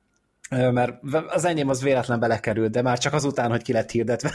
mert 0.73 0.92
az 1.28 1.44
enyém 1.44 1.68
az 1.68 1.82
véletlen 1.82 2.21
belekerült, 2.21 2.71
de 2.71 2.82
már 2.82 2.99
csak 2.99 3.12
azután, 3.12 3.50
hogy 3.50 3.62
ki 3.62 3.73
lett 3.73 3.90
hirdetve. 3.90 4.30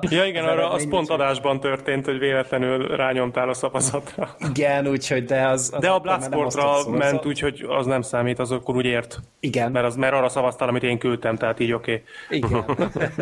Ja 0.00 0.24
igen, 0.24 0.44
arra 0.44 0.70
az 0.70 0.88
pont 0.88 1.10
adásban 1.10 1.60
történt, 1.60 2.04
hogy 2.04 2.18
véletlenül 2.18 2.96
rányomtál 2.96 3.48
a 3.48 3.54
szavazatra. 3.54 4.36
Igen, 4.48 4.86
úgyhogy 4.86 5.24
de 5.24 5.46
az... 5.46 5.70
az 5.74 5.80
de 5.80 5.88
a 5.88 5.98
Bloodsportra 5.98 6.90
ment, 6.90 7.26
úgyhogy 7.26 7.64
az 7.68 7.86
nem 7.86 8.02
számít, 8.02 8.38
az 8.38 8.50
akkor 8.50 8.76
úgy 8.76 8.84
ért. 8.84 9.18
Igen. 9.40 9.72
Mert, 9.72 9.86
az, 9.86 9.96
mert 9.96 10.14
arra 10.14 10.28
szavaztál, 10.28 10.68
amit 10.68 10.82
én 10.82 10.98
küldtem, 10.98 11.36
tehát 11.36 11.60
így 11.60 11.72
oké. 11.72 12.02
Okay. 12.26 12.38
Igen. 12.38 12.64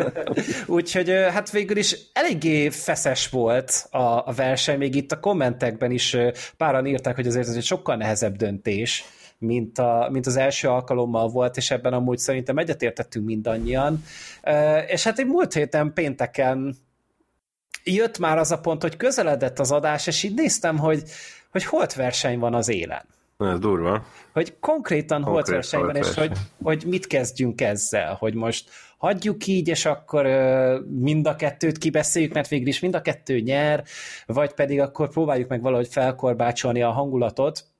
úgyhogy 0.77 1.09
hát 1.09 1.51
végül 1.51 1.77
is 1.77 1.95
eléggé 2.13 2.69
feszes 2.69 3.29
volt 3.29 3.87
a, 3.91 3.97
a 3.97 4.33
verseny, 4.35 4.77
még 4.77 4.95
itt 4.95 5.11
a 5.11 5.19
kommentekben 5.19 5.91
is 5.91 6.17
páran 6.57 6.85
írták, 6.85 7.15
hogy 7.15 7.27
azért 7.27 7.47
ez 7.47 7.55
egy 7.55 7.63
sokkal 7.63 7.95
nehezebb 7.95 8.35
döntés, 8.35 9.03
mint, 9.41 9.77
a, 9.77 10.07
mint 10.11 10.25
az 10.25 10.35
első 10.35 10.67
alkalommal 10.67 11.27
volt, 11.27 11.57
és 11.57 11.71
ebben 11.71 11.93
amúgy 11.93 12.17
szerintem 12.17 12.57
egyetértettünk 12.57 13.25
mindannyian. 13.25 14.03
És 14.87 15.03
hát 15.03 15.19
egy 15.19 15.25
múlt 15.25 15.53
héten 15.53 15.93
pénteken 15.93 16.75
jött 17.83 18.19
már 18.19 18.37
az 18.37 18.51
a 18.51 18.59
pont, 18.59 18.81
hogy 18.81 18.97
közeledett 18.97 19.59
az 19.59 19.71
adás, 19.71 20.07
és 20.07 20.23
így 20.23 20.33
néztem, 20.33 20.77
hogy, 20.77 21.03
hogy 21.51 21.63
holt 21.63 21.93
verseny 21.93 22.39
van 22.39 22.53
az 22.53 22.69
élen. 22.69 23.05
Ez 23.37 23.59
durva. 23.59 24.05
Hogy 24.33 24.59
konkrétan 24.59 25.21
Konkrét 25.21 25.33
holt 25.33 25.47
verseny 25.47 25.81
van, 25.81 25.95
és 25.95 26.13
hogy, 26.13 26.37
hogy 26.63 26.83
mit 26.87 27.07
kezdjünk 27.07 27.61
ezzel, 27.61 28.13
hogy 28.13 28.33
most 28.33 28.69
hagyjuk 28.97 29.47
így, 29.47 29.67
és 29.67 29.85
akkor 29.85 30.25
mind 30.87 31.27
a 31.27 31.35
kettőt 31.35 31.77
kibeszéljük, 31.77 32.33
mert 32.33 32.47
végül 32.47 32.67
is 32.67 32.79
mind 32.79 32.95
a 32.95 33.01
kettő 33.01 33.39
nyer, 33.39 33.83
vagy 34.25 34.53
pedig 34.53 34.79
akkor 34.79 35.09
próbáljuk 35.09 35.49
meg 35.49 35.61
valahogy 35.61 35.87
felkorbácsolni 35.87 36.81
a 36.81 36.91
hangulatot, 36.91 37.70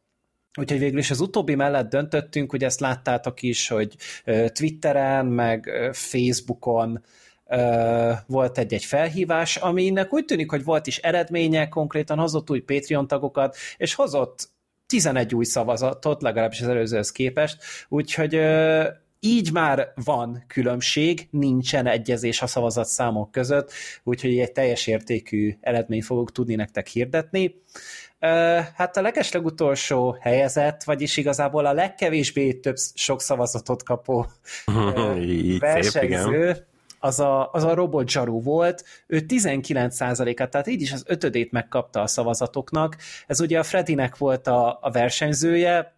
Úgyhogy 0.60 0.80
végül 0.80 1.00
is 1.00 1.12
az 1.12 1.20
utóbbi 1.20 1.56
mellett 1.56 1.90
döntöttünk, 1.90 2.52
hogy 2.52 2.64
ezt 2.64 2.80
láttátok 2.80 3.42
is, 3.42 3.68
hogy 3.68 3.96
Twitteren, 4.54 5.26
meg 5.26 5.72
Facebookon 5.92 7.04
volt 8.28 8.58
egy-egy 8.58 8.86
felhívás, 8.86 9.56
aminek 9.56 10.14
úgy 10.14 10.26
tűnik, 10.26 10.50
hogy 10.50 10.64
volt 10.64 10.88
is 10.88 10.98
eredménye, 10.98 11.68
konkrétan 11.68 12.18
hozott 12.18 12.50
új 12.50 12.60
Patreon 12.60 13.08
tagokat, 13.08 13.56
és 13.78 13.94
hozott 13.94 14.50
11 14.88 15.36
új 15.36 15.46
szavazatot, 15.46 16.22
legalábbis 16.22 16.62
az 16.62 16.68
előzőhöz 16.68 17.12
képest, 17.12 17.58
úgyhogy 17.90 18.40
így 19.20 19.52
már 19.52 19.92
van 19.96 20.44
különbség, 20.48 21.28
nincsen 21.32 21.88
egyezés 21.88 22.42
a 22.42 22.48
szavazatszámok 22.48 23.32
között, 23.32 23.72
úgyhogy 24.04 24.40
egy 24.40 24.52
teljes 24.52 24.88
értékű 24.88 25.58
eredményt 25.62 26.06
fogok 26.06 26.32
tudni 26.32 26.56
nektek 26.56 26.88
hirdetni. 26.88 27.56
Hát 28.76 28.98
a 28.98 29.02
legeslegutolsó 29.02 30.18
helyezett, 30.20 30.84
vagyis 30.84 31.18
igazából 31.18 31.66
a 31.66 31.74
legkevésbé 31.74 32.54
több 32.54 32.76
sok 32.94 33.22
szavazatot 33.22 33.84
kapó 33.84 34.26
versenyző, 35.60 36.66
az 37.00 37.20
a, 37.20 37.50
az 37.52 37.64
a 37.64 37.74
robot 37.74 38.10
zsarú 38.10 38.42
volt, 38.42 38.84
ő 39.08 39.26
19%-át, 39.28 40.50
tehát 40.50 40.68
így 40.68 40.82
is 40.82 40.92
az 40.92 41.04
ötödét 41.08 41.52
megkapta 41.52 42.02
a 42.02 42.08
szavazatoknak. 42.08 42.98
Ez 43.28 43.42
ugye 43.42 43.60
a 43.60 43.64
Fredinek 43.64 44.18
volt 44.18 44.48
a, 44.48 44.78
a 44.82 44.92
versenyzője, 44.92 45.94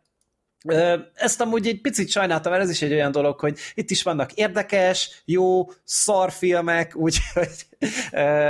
ezt 1.14 1.42
amúgy 1.42 1.68
egy 1.68 1.82
picit 1.82 2.10
sajnáltam, 2.10 2.52
mert 2.52 2.64
ez 2.64 2.70
is 2.70 2.82
egy 2.82 2.92
olyan 2.92 3.12
dolog, 3.12 3.40
hogy 3.40 3.58
itt 3.74 3.90
is 3.90 4.04
vannak 4.04 4.34
érdekes, 4.34 5.22
jó, 5.26 5.70
szarfilmek, 5.84 6.96
úgyhogy... 6.96 7.66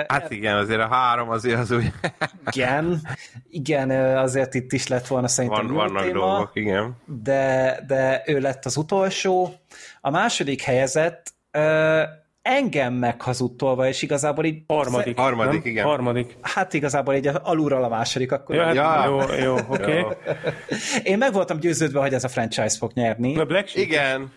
Hát 0.08 0.32
igen, 0.32 0.58
azért 0.58 0.80
a 0.80 0.88
három 0.88 1.30
azért 1.30 1.60
az 1.60 1.72
úgy... 1.72 1.92
igen, 2.52 3.02
igen, 3.50 3.90
azért 4.18 4.54
itt 4.54 4.72
is 4.72 4.88
lett 4.88 5.08
volna 5.08 5.28
szerintem 5.28 5.68
Van, 5.68 5.76
Vannak 5.76 6.04
téma, 6.04 6.20
dolgok, 6.20 6.52
igen. 6.54 6.98
De, 7.06 7.80
de 7.88 8.24
ő 8.26 8.40
lett 8.40 8.66
az 8.66 8.78
utolsó. 8.78 9.54
A 10.02 10.10
második 10.10 10.62
helyezett 10.62 11.34
engem 12.44 12.94
meghazudtolva, 12.94 13.88
és 13.88 14.02
igazából 14.02 14.46
így... 14.46 14.64
Harmadik. 14.68 15.18
Harmadik, 15.18 15.66
igen. 15.66 15.86
Harmadik. 15.86 16.38
Hát 16.42 16.74
igazából 16.74 17.14
így 17.14 17.30
alulról 17.44 17.84
a 17.84 17.90
második, 17.90 18.32
akkor... 18.32 18.56
Ja, 18.56 18.64
hát 18.64 18.76
ja. 18.76 19.06
Jó, 19.06 19.44
jó, 19.44 19.56
oké. 19.68 20.00
Okay. 20.00 20.16
Én 21.04 21.18
meg 21.18 21.34
voltam 21.34 21.60
győződve, 21.60 22.00
hogy 22.00 22.14
ez 22.14 22.24
a 22.24 22.28
franchise 22.28 22.78
fog 22.78 22.92
nyerni. 22.94 23.38
A 23.38 23.46
Black 23.46 23.68
Sheep. 23.68 23.86
Igen. 23.86 24.32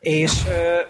És, 0.00 0.32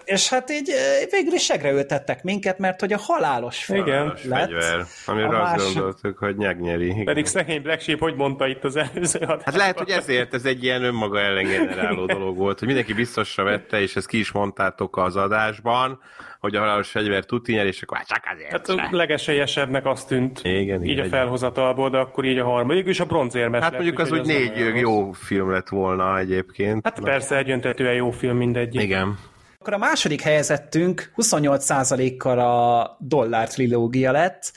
és 0.04 0.28
hát 0.28 0.50
így 0.50 0.70
végül 1.10 1.32
is 1.32 1.44
segre 1.44 1.70
ültettek 1.70 2.22
minket, 2.22 2.58
mert 2.58 2.80
hogy 2.80 2.92
a 2.92 2.98
halálos 2.98 3.64
fegyver 3.64 3.86
Igen. 3.86 4.16
lett. 4.24 4.50
Fegyver, 4.50 4.84
amire 5.06 5.42
azt 5.42 5.56
más... 5.56 5.72
gondoltuk, 5.72 6.18
hogy 6.18 6.36
nyegnyeri. 6.36 6.86
Igen. 6.86 7.04
Pedig 7.04 7.26
szegény 7.26 7.62
Black 7.62 7.80
Sheep, 7.80 7.98
hogy 7.98 8.14
mondta 8.14 8.46
itt 8.46 8.64
az 8.64 8.76
előző 8.76 9.18
adásban. 9.18 9.42
Hát 9.44 9.56
lehet, 9.56 9.78
hogy 9.78 9.90
ezért 9.90 10.34
ez 10.34 10.44
egy 10.44 10.64
ilyen 10.64 10.82
önmaga 10.82 11.20
ellen 11.20 11.44
generáló 11.44 12.06
dolog 12.06 12.36
volt, 12.36 12.58
hogy 12.58 12.66
mindenki 12.66 12.92
biztosra 12.92 13.44
vette, 13.44 13.80
és 13.80 13.96
ezt 13.96 14.06
ki 14.06 14.18
is 14.18 14.32
mondtátok 14.32 14.96
az 14.96 15.16
adásban, 15.16 16.00
hogy 16.40 16.54
a 16.54 16.58
halálos 16.58 16.88
fegyver 16.88 17.24
tuti 17.24 17.52
nyer, 17.52 17.66
és 17.66 17.82
akkor 17.82 17.96
hát 17.96 18.06
csak 18.06 18.22
azért. 18.34 18.50
Hát 18.50 18.68
a 18.68 18.96
legesélyesebbnek 18.96 19.86
azt 19.86 20.08
tűnt 20.08 20.40
igen, 20.42 20.84
így 20.84 20.90
igen, 20.90 21.04
a 21.04 21.08
felhozatalból, 21.08 21.90
de 21.90 21.98
akkor 21.98 22.24
így 22.24 22.38
a 22.38 22.44
harmadik, 22.44 22.86
és 22.86 23.00
a 23.00 23.04
bronzérmes 23.04 23.62
Hát 23.62 23.72
mondjuk 23.72 23.98
az, 23.98 24.12
úgy 24.12 24.26
négy 24.26 24.76
jó 24.80 25.12
film 25.12 25.50
lett 25.50 25.68
volna 25.68 26.18
egyébként. 26.18 26.80
Hát 26.84 27.00
persze, 27.00 27.36
egyöntetően 27.36 27.94
jó 27.94 28.10
film 28.10 28.36
mindegy. 28.36 28.74
Igen. 28.74 29.18
Akkor 29.58 29.72
a 29.72 29.78
második 29.78 30.20
helyezettünk 30.20 31.12
28%-kal 31.16 32.38
a 32.38 32.96
dollár 33.00 33.48
trilógia 33.48 34.12
lett 34.12 34.52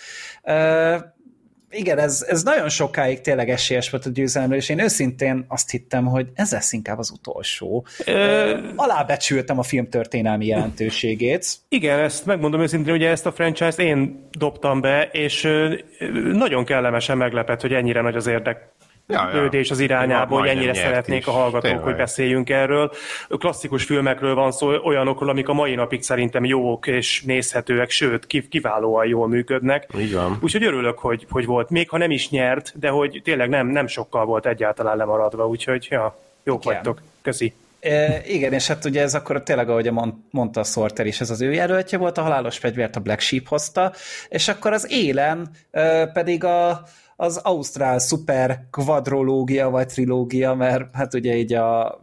igen, 1.71 1.97
ez, 1.97 2.25
ez 2.27 2.43
nagyon 2.43 2.69
sokáig 2.69 3.21
tényleg 3.21 3.49
esélyes 3.49 3.89
volt 3.89 4.05
a 4.05 4.09
győzelemre, 4.09 4.55
és 4.55 4.69
én 4.69 4.79
őszintén 4.79 5.45
azt 5.47 5.69
hittem, 5.69 6.05
hogy 6.05 6.27
ez 6.33 6.51
lesz 6.51 6.73
inkább 6.73 6.97
az 6.97 7.11
utolsó. 7.11 7.85
Ö... 8.05 8.57
Alábecsültem 8.75 9.59
a 9.59 9.63
film 9.63 9.89
történelmi 9.89 10.45
jelentőségét. 10.45 11.45
Igen, 11.69 11.99
ezt 11.99 12.25
megmondom 12.25 12.61
őszintén, 12.61 12.93
ugye 12.93 13.09
ezt 13.09 13.25
a 13.25 13.31
franchise-t 13.31 13.79
én 13.79 14.27
dobtam 14.37 14.81
be, 14.81 15.09
és 15.11 15.47
nagyon 16.31 16.65
kellemesen 16.65 17.17
meglepett, 17.17 17.61
hogy 17.61 17.73
ennyire 17.73 18.01
nagy 18.01 18.15
az 18.15 18.27
érdek 18.27 18.69
ja, 19.09 19.49
az 19.69 19.79
irányába, 19.79 20.39
hogy 20.39 20.47
ennyire 20.47 20.73
szeretnék 20.73 21.19
is. 21.19 21.25
a 21.25 21.31
hallgatók, 21.31 21.61
Tényleg. 21.61 21.83
hogy 21.83 21.95
beszéljünk 21.95 22.49
erről. 22.49 22.91
Klasszikus 23.27 23.83
filmekről 23.83 24.35
van 24.35 24.51
szó, 24.51 24.71
olyanokról, 24.83 25.29
amik 25.29 25.49
a 25.49 25.53
mai 25.53 25.75
napig 25.75 26.01
szerintem 26.01 26.45
jók 26.45 26.87
és 26.87 27.21
nézhetőek, 27.21 27.89
sőt, 27.89 28.27
kiválóan 28.49 29.07
jól 29.07 29.27
működnek. 29.27 29.87
Így 29.99 30.13
van. 30.13 30.37
Úgyhogy 30.41 30.63
örülök, 30.63 30.99
hogy, 30.99 31.25
hogy 31.29 31.45
volt, 31.45 31.69
még 31.69 31.89
ha 31.89 31.97
nem 31.97 32.11
is 32.11 32.29
nyert, 32.29 32.79
de 32.79 32.89
hogy 32.89 33.21
tényleg 33.23 33.49
nem, 33.49 33.67
nem 33.67 33.87
sokkal 33.87 34.25
volt 34.25 34.45
egyáltalán 34.45 34.97
lemaradva, 34.97 35.47
úgyhogy 35.47 35.87
ja, 35.89 36.17
jók 36.43 36.65
Igen. 36.65 36.73
vagytok. 36.73 37.01
Köszi. 37.21 37.53
E, 37.79 38.21
igen, 38.25 38.53
és 38.53 38.67
hát 38.67 38.85
ugye 38.85 39.01
ez 39.01 39.15
akkor 39.15 39.43
tényleg, 39.43 39.69
ahogy 39.69 39.91
mondta 40.29 40.59
a 40.59 40.63
Sorter 40.63 41.05
is, 41.05 41.19
ez 41.19 41.29
az 41.29 41.41
ő 41.41 41.53
jelöltje 41.53 41.97
volt, 41.97 42.17
a 42.17 42.21
halálos 42.21 42.57
fegyvert 42.57 42.95
a 42.95 42.99
Black 42.99 43.19
Sheep 43.19 43.47
hozta, 43.47 43.93
és 44.29 44.47
akkor 44.47 44.73
az 44.73 44.91
élen 44.91 45.49
e, 45.71 46.07
pedig 46.07 46.43
a, 46.43 46.83
az 47.21 47.37
Ausztrál 47.37 47.99
szuper 47.99 48.63
kvadrológia 48.71 49.69
vagy 49.69 49.87
trilógia, 49.87 50.53
mert 50.53 50.95
hát 50.95 51.13
ugye 51.13 51.35
így 51.35 51.53
a, 51.53 51.85
a 51.85 51.99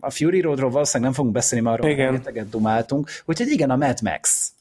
a 0.00 0.10
Fury 0.10 0.40
Roadról 0.40 0.70
valószínűleg 0.70 1.02
nem 1.02 1.12
fogunk 1.12 1.34
beszélni, 1.34 1.64
mert 1.64 1.78
arról 1.82 1.96
rengeteget 1.96 2.48
dumáltunk. 2.48 3.10
Úgyhogy 3.24 3.48
igen, 3.48 3.70
a 3.70 3.76
Mad 3.76 3.98
Max, 4.02 4.52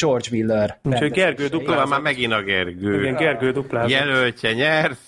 George 0.00 0.28
Miller. 0.30 0.78
Úgyhogy 0.82 1.10
Gergő 1.10 1.46
duplázat. 1.46 1.88
Már 1.88 2.00
megint 2.00 2.32
a 2.32 2.42
Gergő. 2.42 3.00
Igen, 3.00 3.14
Gergő 3.14 3.52
duplázat. 3.52 3.90
Jelöltje 3.90 4.52
nyert. 4.52 4.98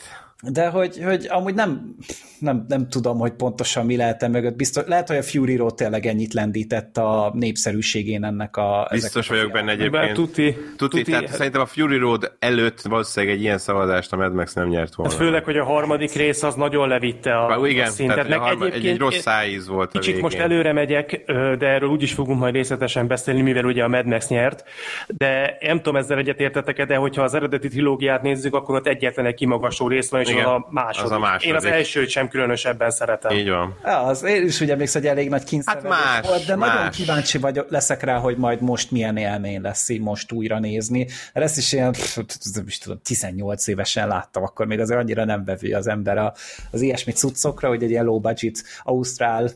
De 0.42 0.68
hogy, 0.68 1.02
hogy 1.04 1.26
amúgy 1.28 1.54
nem, 1.54 1.96
nem, 2.40 2.64
nem 2.68 2.88
tudom, 2.88 3.18
hogy 3.18 3.32
pontosan 3.32 3.86
mi 3.86 3.96
lehet 3.96 4.28
mögött. 4.28 4.56
Biztos, 4.56 4.82
lehet, 4.86 5.08
hogy 5.08 5.16
a 5.16 5.22
Fury 5.22 5.56
Road 5.56 5.74
tényleg 5.74 6.06
ennyit 6.06 6.32
lendített 6.32 6.96
a 6.96 7.30
népszerűségén 7.34 8.24
ennek 8.24 8.56
a... 8.56 8.88
Biztos 8.90 9.28
vagyok 9.28 9.52
benne 9.52 9.70
egyébként. 9.70 10.12
Tuti, 10.12 10.56
tuti, 10.76 10.96
tuti, 10.96 11.10
tehát 11.10 11.28
szerintem 11.28 11.60
a 11.60 11.66
Fury 11.66 11.96
Road 11.96 12.32
előtt 12.38 12.80
valószínűleg 12.80 13.36
egy 13.36 13.42
ilyen 13.42 13.58
szavazást 13.58 14.12
a 14.12 14.16
Mad 14.16 14.34
Max 14.34 14.54
nem 14.54 14.68
nyert 14.68 14.94
volna. 14.94 15.12
Hát 15.12 15.22
főleg, 15.22 15.44
hogy 15.44 15.56
a 15.56 15.64
harmadik 15.64 16.12
rész 16.12 16.42
az 16.42 16.54
nagyon 16.54 16.88
levitte 16.88 17.36
a, 17.36 17.46
Bár, 17.46 17.70
igen, 17.70 17.86
a 17.86 17.90
szintet. 17.90 18.28
Meg 18.28 18.38
harma, 18.38 18.66
egy, 18.66 18.86
egy 18.86 18.98
rossz 18.98 19.18
szájíz 19.18 19.68
volt 19.68 19.90
Kicsit 19.90 20.20
most 20.20 20.38
előre 20.38 20.72
megyek, 20.72 21.22
de 21.58 21.66
erről 21.66 21.88
úgyis 21.88 22.12
fogunk 22.12 22.38
majd 22.38 22.54
részletesen 22.54 23.06
beszélni, 23.06 23.40
mivel 23.40 23.64
ugye 23.64 23.84
a 23.84 23.88
Mad 23.88 24.06
Max 24.06 24.28
nyert. 24.28 24.64
De 25.06 25.58
nem 25.60 25.76
tudom 25.76 25.96
ezzel 25.96 26.18
egyetértetek 26.18 26.78
de 26.86 26.96
hogyha 26.96 27.22
az 27.22 27.34
eredeti 27.34 27.68
trilógiát 27.68 28.22
nézzük, 28.22 28.54
akkor 28.54 28.74
ott 28.74 28.86
egyetlen 28.86 29.26
egy 29.26 29.34
kimagasló 29.34 29.88
rész 29.88 30.10
van, 30.10 30.20
és 30.20 30.28
igen, 30.28 30.44
az 30.44 30.50
a 30.50 30.66
második. 30.70 31.04
Az 31.04 31.16
a 31.16 31.18
második. 31.18 31.48
Én 31.48 31.54
az 31.54 31.64
elsőt 31.64 32.08
sem 32.08 32.28
különösebben 32.30 32.90
szeretem. 32.90 33.36
Így 33.36 33.48
van. 33.48 33.76
Az, 33.82 34.22
én 34.22 34.44
is 34.44 34.60
ugye 34.60 34.72
emlékszem, 34.72 35.02
hogy 35.02 35.10
elég 35.10 35.28
nagy 35.28 35.44
kényszeredés 35.44 35.90
hát 35.90 36.22
más, 36.22 36.26
volt, 36.26 36.46
de 36.46 36.56
más. 36.56 36.74
nagyon 36.74 36.90
kíváncsi 36.90 37.38
vagy, 37.38 37.64
leszek 37.68 38.02
rá, 38.02 38.18
hogy 38.18 38.36
majd 38.36 38.60
most 38.60 38.90
milyen 38.90 39.16
élmény 39.16 39.60
lesz 39.60 39.88
most 39.98 40.32
újra 40.32 40.58
nézni. 40.58 41.06
Mert 41.32 41.46
ezt 41.46 41.56
is 41.56 41.72
ilyen, 41.72 41.94
nem 42.54 42.64
is 42.66 42.78
tudom, 42.78 43.00
18 43.02 43.66
évesen 43.66 44.08
láttam, 44.08 44.42
akkor 44.42 44.66
még 44.66 44.80
azért 44.80 45.00
annyira 45.00 45.24
nem 45.24 45.44
bevő 45.44 45.74
az 45.74 45.86
ember 45.86 46.32
az 46.70 46.80
ilyesmi 46.80 47.12
cuccokra, 47.12 47.68
hogy 47.68 47.82
egy 47.82 47.90
ilyen 47.90 48.04
low 48.04 48.20
budget 48.20 48.62
ausztrál 48.82 49.50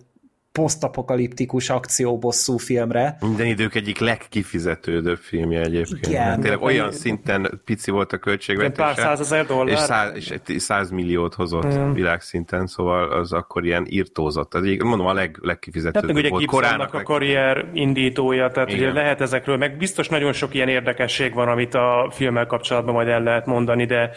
posztapokaliptikus 0.54 1.70
akcióbosszú 1.70 2.56
filmre. 2.56 3.16
Minden 3.20 3.46
idők 3.46 3.74
egyik 3.74 3.98
legkifizetődőbb 3.98 5.18
filmje 5.18 5.60
egyébként. 5.60 6.06
Igen. 6.06 6.22
Hát 6.22 6.40
tényleg 6.40 6.62
olyan 6.62 6.92
szinten 6.92 7.60
pici 7.64 7.90
volt 7.90 8.12
a 8.12 8.18
költségvetése. 8.18 8.82
Pár 8.82 8.94
százezer 8.96 9.46
dollár. 9.46 9.74
És, 9.74 9.78
száz, 9.78 10.12
és 10.46 10.62
száz 10.62 10.90
milliót 10.90 11.34
hozott 11.34 11.74
mm. 11.74 11.92
világszinten, 11.92 12.66
szóval 12.66 13.10
az 13.10 13.32
akkor 13.32 13.64
ilyen 13.64 13.86
írtózott. 13.88 14.50
Tehát 14.50 14.66
így, 14.66 14.82
mondom, 14.82 15.06
a 15.06 15.12
leg, 15.12 15.38
legkifizetődőbb 15.42 16.16
hát, 16.16 16.28
volt. 16.28 16.44
Korának 16.44 16.94
a 16.94 17.02
karrier 17.02 17.64
indítója, 17.72 18.50
tehát 18.50 18.72
ugye 18.72 18.92
lehet 18.92 19.20
ezekről, 19.20 19.56
meg 19.56 19.76
biztos 19.76 20.08
nagyon 20.08 20.32
sok 20.32 20.54
ilyen 20.54 20.68
érdekesség 20.68 21.34
van, 21.34 21.48
amit 21.48 21.74
a 21.74 22.08
filmmel 22.10 22.46
kapcsolatban 22.46 22.94
majd 22.94 23.08
el 23.08 23.22
lehet 23.22 23.46
mondani, 23.46 23.84
de, 23.84 24.10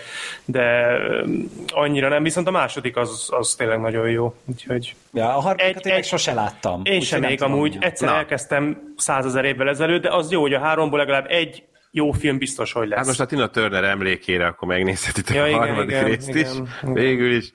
de 0.45 0.97
annyira 1.67 2.09
nem. 2.09 2.23
Viszont 2.23 2.47
a 2.47 2.51
második 2.51 2.97
az, 2.97 3.27
az 3.31 3.55
tényleg 3.55 3.79
nagyon 3.79 4.09
jó. 4.09 4.35
Úgyhogy 4.45 4.95
ja, 5.13 5.35
a 5.35 5.39
harmadikat 5.39 5.85
egy, 5.85 5.91
egy, 5.91 6.05
sose 6.27 6.41
láttam. 6.41 6.81
Én 6.83 7.01
sem 7.01 7.19
még 7.19 7.41
amúgy. 7.41 7.77
Egyszer 7.79 8.09
Na. 8.09 8.15
elkezdtem 8.15 8.93
százezer 8.97 9.45
évvel 9.45 9.69
ezelőtt, 9.69 10.01
de 10.01 10.13
az 10.13 10.31
jó, 10.31 10.41
hogy 10.41 10.53
a 10.53 10.59
háromból 10.59 10.99
legalább 10.99 11.25
egy 11.29 11.63
jó 11.91 12.11
film 12.11 12.37
biztos, 12.37 12.71
hogy 12.71 12.87
lesz. 12.87 12.97
Hát 12.97 13.07
most 13.07 13.19
a 13.19 13.25
Tina 13.25 13.47
Turner 13.47 13.83
emlékére 13.83 14.45
akkor 14.45 14.67
megnézhetitek 14.67 15.35
ja, 15.35 15.43
a 15.43 15.47
igen, 15.47 15.59
harmadik 15.59 15.89
igen, 15.89 16.03
részt 16.03 16.29
igen, 16.29 16.41
is, 16.41 16.51
igen. 16.81 16.93
végül 16.93 17.31
is. 17.35 17.51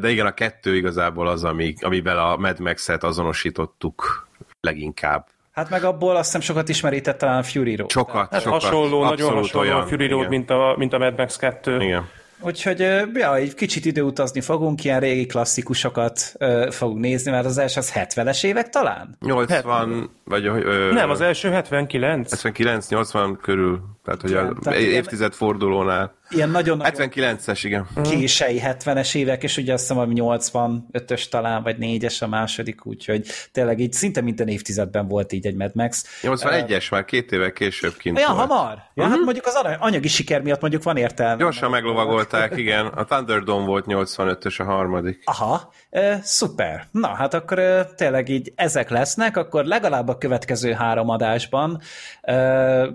De 0.00 0.10
igen, 0.10 0.26
a 0.26 0.34
kettő 0.34 0.76
igazából 0.76 1.28
az, 1.28 1.44
ami, 1.44 1.74
amivel 1.80 2.18
a 2.18 2.36
Mad 2.36 2.60
Max-et 2.60 3.02
azonosítottuk 3.02 4.28
leginkább. 4.60 5.26
Hát 5.52 5.70
meg 5.70 5.84
abból 5.84 6.16
azt 6.16 6.24
hiszem 6.24 6.40
sokat 6.40 6.68
ismerített 6.68 7.18
talán 7.18 7.38
a 7.38 7.42
Fury 7.42 7.76
Road. 7.76 7.90
Sokat, 7.90 8.32
hát 8.32 8.42
sokat. 8.42 8.62
Hasonló, 8.62 9.04
nagyon 9.04 9.32
hasonló 9.32 9.68
olyan, 9.68 9.80
a 9.80 9.86
Fury 9.86 10.06
Road, 10.06 10.28
mint 10.28 10.50
a, 10.50 10.74
mint 10.78 10.92
a 10.92 10.98
Mad 10.98 11.16
Max 11.16 11.36
2. 11.36 11.80
Igen. 11.80 12.08
Úgyhogy 12.44 12.80
ja, 13.14 13.34
egy 13.34 13.54
kicsit 13.54 13.84
időutazni 13.84 14.40
fogunk, 14.40 14.84
ilyen 14.84 15.00
régi 15.00 15.26
klasszikusokat 15.26 16.34
uh, 16.38 16.70
fogunk 16.70 17.00
nézni, 17.00 17.30
mert 17.30 17.46
az 17.46 17.58
első 17.58 17.80
az 17.80 17.92
70-es 17.94 18.44
évek 18.44 18.68
talán? 18.68 19.16
80, 19.20 20.10
vagy... 20.24 20.46
Ö, 20.46 20.92
Nem, 20.92 21.10
az 21.10 21.20
első 21.20 21.50
79. 21.50 22.30
79, 22.30 22.88
80 22.88 23.38
körül, 23.42 23.80
tehát 24.04 24.20
hogy 24.20 24.30
igen, 24.30 24.58
a 24.64 24.74
évtized 24.74 25.32
fordulónál 25.32 26.14
ilyen 26.30 26.50
nagyon 26.50 26.80
79-es, 26.84 27.60
igen. 27.62 27.86
Kései 28.02 28.60
70-es 28.64 29.14
évek, 29.14 29.42
és 29.42 29.56
ugye 29.56 29.72
azt 29.72 29.82
hiszem, 29.88 29.96
hogy 29.96 30.08
85-ös 30.14 31.28
talán, 31.28 31.62
vagy 31.62 31.76
4-es 31.80 32.22
a 32.22 32.26
második, 32.26 32.86
úgyhogy 32.86 33.26
tényleg 33.52 33.78
így 33.78 33.92
szinte 33.92 34.20
minden 34.20 34.48
évtizedben 34.48 35.08
volt 35.08 35.32
így 35.32 35.46
egy 35.46 35.54
Mad 35.54 35.70
Max. 35.74 36.20
81-es, 36.22 36.84
uh, 36.84 36.90
már 36.90 37.04
két 37.04 37.32
évek 37.32 37.52
később 37.52 37.96
kint 37.96 38.18
Olyan 38.18 38.36
volt. 38.36 38.48
hamar? 38.48 38.72
Ja, 38.72 38.82
uh-huh. 38.94 39.14
hát 39.16 39.24
mondjuk 39.24 39.46
az 39.46 39.60
anyagi 39.78 40.08
siker 40.08 40.42
miatt 40.42 40.60
mondjuk 40.60 40.82
van 40.82 40.96
értelme. 40.96 41.42
Gyorsan 41.42 41.70
meglovagolták, 41.70 42.56
igen. 42.56 42.86
A 42.86 43.04
Thunderdome 43.04 43.66
volt 43.66 43.84
85-ös 43.88 44.60
a 44.60 44.64
harmadik. 44.64 45.22
Aha, 45.24 45.72
uh, 45.90 46.14
szuper. 46.22 46.86
Na, 46.90 47.08
hát 47.08 47.34
akkor 47.34 47.58
uh, 47.58 47.80
tényleg 47.96 48.28
így 48.28 48.52
ezek 48.56 48.90
lesznek, 48.90 49.36
akkor 49.36 49.64
legalább 49.64 50.08
a 50.08 50.18
következő 50.18 50.72
három 50.72 51.08
adásban 51.08 51.80
uh, 52.22 52.86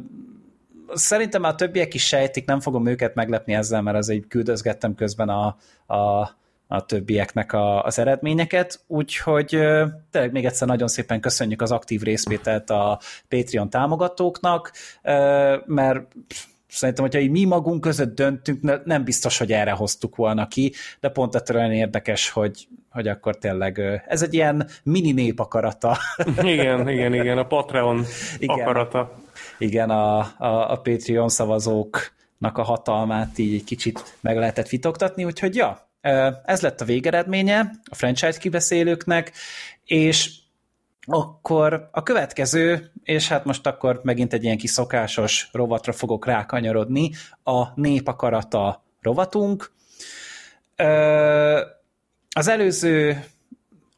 szerintem 0.93 1.43
a 1.43 1.55
többiek 1.55 1.93
is 1.93 2.08
sejtik, 2.08 2.46
nem 2.46 2.60
fogom 2.60 2.88
őket 2.88 3.15
meglepni 3.15 3.53
ezzel, 3.53 3.81
mert 3.81 3.98
az 3.98 4.10
egy 4.10 4.25
küldözgettem 4.27 4.96
közben 4.96 5.29
a, 5.29 5.58
a, 5.86 6.29
a 6.67 6.86
többieknek 6.86 7.53
a, 7.53 7.84
az 7.84 8.00
eredményeket, 8.00 8.79
úgyhogy 8.88 9.48
tényleg 10.12 10.31
még 10.31 10.46
egyszer 10.46 10.67
nagyon 10.67 10.88
szépen 10.88 11.19
köszönjük 11.19 11.62
az 11.62 11.72
aktív 11.72 12.01
részvételt 12.01 12.69
a 12.69 13.00
Patreon 13.27 13.69
támogatóknak, 13.69 14.72
mert 15.65 16.15
szerintem, 16.67 17.03
hogyha 17.03 17.31
mi 17.31 17.43
magunk 17.43 17.81
között 17.81 18.15
döntünk, 18.15 18.86
nem 18.86 19.03
biztos, 19.03 19.38
hogy 19.38 19.51
erre 19.51 19.72
hoztuk 19.72 20.15
volna 20.15 20.48
ki, 20.48 20.74
de 21.00 21.10
pont 21.10 21.36
ettől 21.36 21.58
olyan 21.58 21.72
érdekes, 21.72 22.29
hogy, 22.29 22.67
hogy 22.89 23.08
akkor 23.08 23.38
tényleg 23.38 24.03
ez 24.08 24.22
egy 24.22 24.34
ilyen 24.34 24.67
mini 24.84 25.12
népakarata. 25.12 25.98
Igen, 26.41 26.89
igen, 26.89 27.13
igen, 27.13 27.38
a 27.38 27.48
Patreon 27.48 28.05
igen. 28.39 28.60
akarata 28.60 29.27
igen, 29.60 29.89
a, 29.89 30.18
a, 30.38 30.72
a 30.72 30.75
Patreon 30.75 31.30
szavazóknak 31.30 32.58
a 32.58 32.63
hatalmát 32.63 33.38
így 33.38 33.63
kicsit 33.63 34.18
meg 34.22 34.38
lehetett 34.38 34.68
fitoktatni, 34.68 35.24
úgyhogy 35.25 35.56
ja, 35.56 35.89
ez 36.46 36.62
lett 36.62 36.82
a 36.82 36.86
végeredménye 36.86 37.72
a 37.89 37.96
franchise 37.96 38.39
kibeszélőknek, 38.39 39.32
és 39.86 40.32
akkor 41.06 41.89
a 41.92 42.04
következő, 42.04 42.92
és 43.04 43.28
hát 43.28 43.46
most 43.46 43.68
akkor 43.68 44.00
megint 44.04 44.34
egy 44.34 44.44
ilyen 44.44 44.58
kis 44.58 44.70
szokásos 44.70 45.50
rovatra 45.51 45.92
fogok 45.92 46.25
rákanyarodni, 46.25 47.12
a 47.44 47.80
népakarata 47.80 48.84
rovatunk. 49.01 49.72
Az 52.36 52.48
előző 52.48 53.24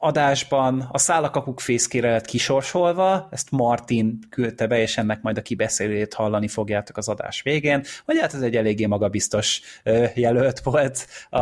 adásban 0.03 0.87
a 0.91 0.97
szálakapuk 0.97 1.59
fészkére 1.59 2.11
lett 2.11 2.25
kisorsolva, 2.25 3.27
ezt 3.31 3.51
Martin 3.51 4.19
küldte 4.29 4.67
be, 4.67 4.81
és 4.81 4.97
ennek 4.97 5.21
majd 5.21 5.37
a 5.37 5.41
kibeszélőjét 5.41 6.13
hallani 6.13 6.47
fogjátok 6.47 6.97
az 6.97 7.07
adás 7.07 7.41
végén, 7.41 7.83
vagy 8.05 8.17
hát 8.19 8.33
ez 8.33 8.41
egy 8.41 8.55
eléggé 8.55 8.85
magabiztos 8.85 9.61
jelölt 10.15 10.59
volt 10.59 11.07
a, 11.29 11.39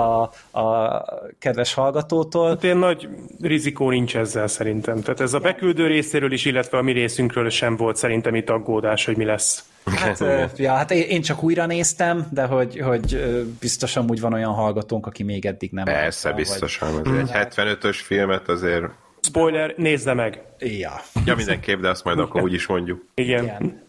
a 0.60 1.04
kedves 1.39 1.74
hallgatótól. 1.74 2.50
Hát 2.50 2.63
ilyen 2.63 2.78
nagy 2.78 3.10
rizikó 3.42 3.89
nincs 3.89 4.16
ezzel 4.16 4.48
szerintem. 4.48 5.01
Tehát 5.01 5.20
ez 5.20 5.34
a 5.34 5.39
beküldő 5.39 5.88
részéről 5.88 6.32
is, 6.32 6.46
illetve 6.46 6.78
a 6.78 6.82
mi 6.82 6.92
részünkről 6.92 7.50
sem 7.50 7.75
volt 7.75 7.96
szerintem 7.96 8.36
itt 8.36 8.50
aggódás, 8.50 9.05
hogy 9.05 9.18
mi 9.18 9.25
lesz. 9.25 9.64
Hát, 9.85 10.57
ja, 10.57 10.74
hát 10.74 10.92
én 10.92 11.22
csak 11.22 11.44
újra 11.44 11.65
néztem, 11.65 12.27
de 12.31 12.44
hogy, 12.44 12.79
hogy 12.79 13.24
biztosan 13.59 14.09
úgy 14.09 14.20
van 14.20 14.33
olyan 14.33 14.53
hallgatónk, 14.53 15.05
aki 15.05 15.24
még 15.24 15.46
eddig 15.46 15.72
nem. 15.72 15.83
Persze, 15.83 16.31
biztosan. 16.31 17.03
Vagy... 17.03 17.18
Egy 17.18 17.29
75-ös 17.33 18.00
filmet 18.03 18.50
azért 18.50 18.83
Spoiler, 19.22 19.74
nézze 19.77 20.13
meg! 20.13 20.42
Ja. 20.59 21.01
Ja, 21.25 21.35
mindenképp, 21.35 21.79
de 21.79 21.89
azt 21.89 22.03
majd 22.03 22.20
akkor 22.20 22.42
úgy 22.42 22.53
is 22.53 22.68
mondjuk. 22.68 23.05
Igen. 23.13 23.44
Igen. 23.44 23.83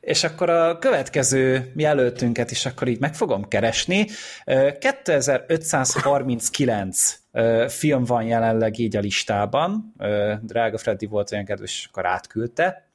És 0.00 0.24
akkor 0.24 0.50
a 0.50 0.78
következő 0.78 1.72
jelöltünket 1.76 2.50
is 2.50 2.66
akkor 2.66 2.88
így 2.88 3.00
meg 3.00 3.14
fogom 3.14 3.48
keresni. 3.48 4.06
Uh, 4.46 4.78
2539 4.78 7.18
uh, 7.32 7.68
film 7.68 8.04
van 8.04 8.22
jelenleg 8.22 8.78
így 8.78 8.96
a 8.96 9.00
listában. 9.00 9.94
Drága 10.42 10.78
Freddy 10.78 11.06
volt 11.06 11.32
olyan 11.32 11.44
kedves, 11.44 11.78
és 11.78 11.86
akkor 11.90 12.06
átküldte 12.06 12.88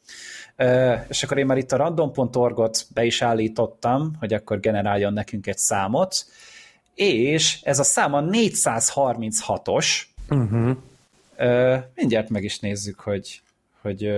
és 1.07 1.23
akkor 1.23 1.37
én 1.37 1.45
már 1.45 1.57
itt 1.57 1.71
a 1.71 1.77
random.org-ot 1.77 2.85
be 2.93 3.03
is 3.03 3.21
állítottam, 3.21 4.11
hogy 4.19 4.33
akkor 4.33 4.59
generáljon 4.59 5.13
nekünk 5.13 5.47
egy 5.47 5.57
számot, 5.57 6.25
és 6.95 7.59
ez 7.63 7.79
a 7.79 7.83
szám 7.83 8.13
a 8.13 8.21
436-os. 8.21 10.01
Uh-huh. 10.29 10.77
Mindjárt 11.95 12.29
meg 12.29 12.43
is 12.43 12.59
nézzük, 12.59 12.99
hogy, 12.99 13.41
hogy 13.81 14.13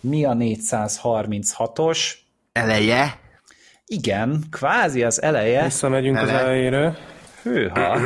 mi 0.00 0.24
a 0.24 0.32
436-os. 0.32 2.12
Eleje? 2.52 3.18
Igen, 3.86 4.44
kvázi 4.50 5.02
az 5.02 5.22
eleje. 5.22 5.62
Visszamegyünk 5.62 6.16
Ele. 6.16 6.34
az 6.34 6.40
elejére. 6.40 6.96
Hűha. 7.42 7.98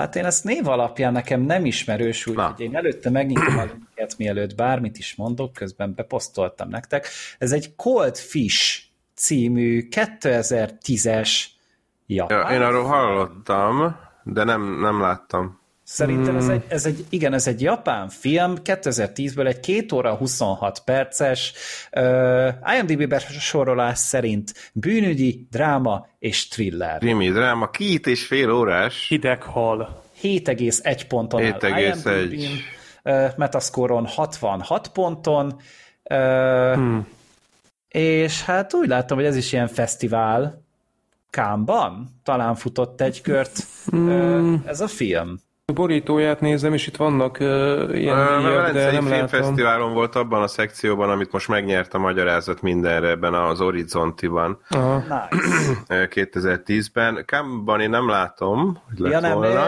Hát 0.00 0.16
én 0.16 0.24
ezt 0.24 0.44
név 0.44 0.68
alapján 0.68 1.12
nekem 1.12 1.40
nem 1.40 1.64
ismerős, 1.64 2.26
úgyhogy 2.26 2.60
én 2.60 2.76
előtte 2.76 3.10
megnyitom 3.10 3.58
a 3.58 3.62
linket, 3.62 4.18
mielőtt 4.18 4.54
bármit 4.54 4.98
is 4.98 5.14
mondok, 5.14 5.52
közben 5.52 5.94
beposztoltam 5.94 6.68
nektek. 6.68 7.06
Ez 7.38 7.52
egy 7.52 7.74
Cold 7.76 8.16
Fish 8.16 8.82
című 9.14 9.88
2010-es 9.90 11.30
japán. 12.06 12.50
Ja, 12.50 12.56
én 12.56 12.62
arról 12.62 12.84
hallottam, 12.84 13.96
de 14.22 14.44
nem, 14.44 14.80
nem 14.80 15.00
láttam. 15.00 15.59
Szerintem 15.92 16.36
ez 16.36 16.44
hmm. 16.44 16.52
egy, 16.52 16.64
ez 16.68 16.86
egy, 16.86 17.04
igen, 17.08 17.32
ez 17.32 17.46
egy 17.46 17.60
japán 17.60 18.08
film, 18.08 18.54
2010-ből 18.64 19.46
egy 19.46 19.60
2 19.60 19.96
óra 19.96 20.14
26 20.14 20.82
perces, 20.84 21.52
uh, 21.92 22.48
IMDb 22.78 23.08
besorolás 23.08 23.98
szerint 23.98 24.70
bűnügyi, 24.72 25.46
dráma 25.50 26.06
és 26.18 26.48
thriller. 26.48 26.98
Krimi, 26.98 27.30
dráma, 27.30 27.70
két 27.70 28.06
és 28.06 28.26
fél 28.26 28.50
órás. 28.50 29.08
Hideghal. 29.08 30.02
7,1 30.22 31.02
ponton 31.08 31.40
7,1. 31.42 32.48
Uh, 33.04 33.36
Metascoron 33.36 34.06
66 34.06 34.88
ponton, 34.88 35.60
uh, 36.04 36.74
hmm. 36.74 37.06
és 37.88 38.44
hát 38.44 38.74
úgy 38.74 38.88
látom, 38.88 39.16
hogy 39.18 39.26
ez 39.26 39.36
is 39.36 39.52
ilyen 39.52 39.68
fesztivál, 39.68 40.64
Kámban 41.30 42.20
talán 42.22 42.54
futott 42.54 43.00
egy 43.00 43.20
kört 43.20 43.66
hmm. 43.86 44.62
ez 44.66 44.80
a 44.80 44.88
film. 44.88 45.40
A 45.70 45.72
borítóját 45.72 46.40
nézem, 46.40 46.74
és 46.74 46.86
itt 46.86 46.96
vannak 46.96 47.38
uh, 47.40 47.46
ilyen 47.92 48.18
uh, 48.18 48.38
díjak, 48.38 48.72
de 48.72 48.92
nem 48.92 49.04
Filmfesztiválon 49.04 49.94
volt 49.94 50.14
abban 50.14 50.42
a 50.42 50.46
szekcióban, 50.46 51.10
amit 51.10 51.32
most 51.32 51.48
megnyert 51.48 51.94
a 51.94 51.98
magyarázat 51.98 52.62
mindenre 52.62 53.08
ebben 53.08 53.34
az 53.34 53.58
Horizontiban. 53.58 54.60
Uh-huh. 54.70 55.02
Nice. 55.02 56.08
2010-ben. 56.14 57.22
Kámban 57.26 57.80
én 57.80 57.90
nem 57.90 58.08
látom, 58.08 58.78
hogy 58.88 58.98
lett 58.98 59.12
ja, 59.12 59.20
nem, 59.20 59.34
volna. 59.34 59.66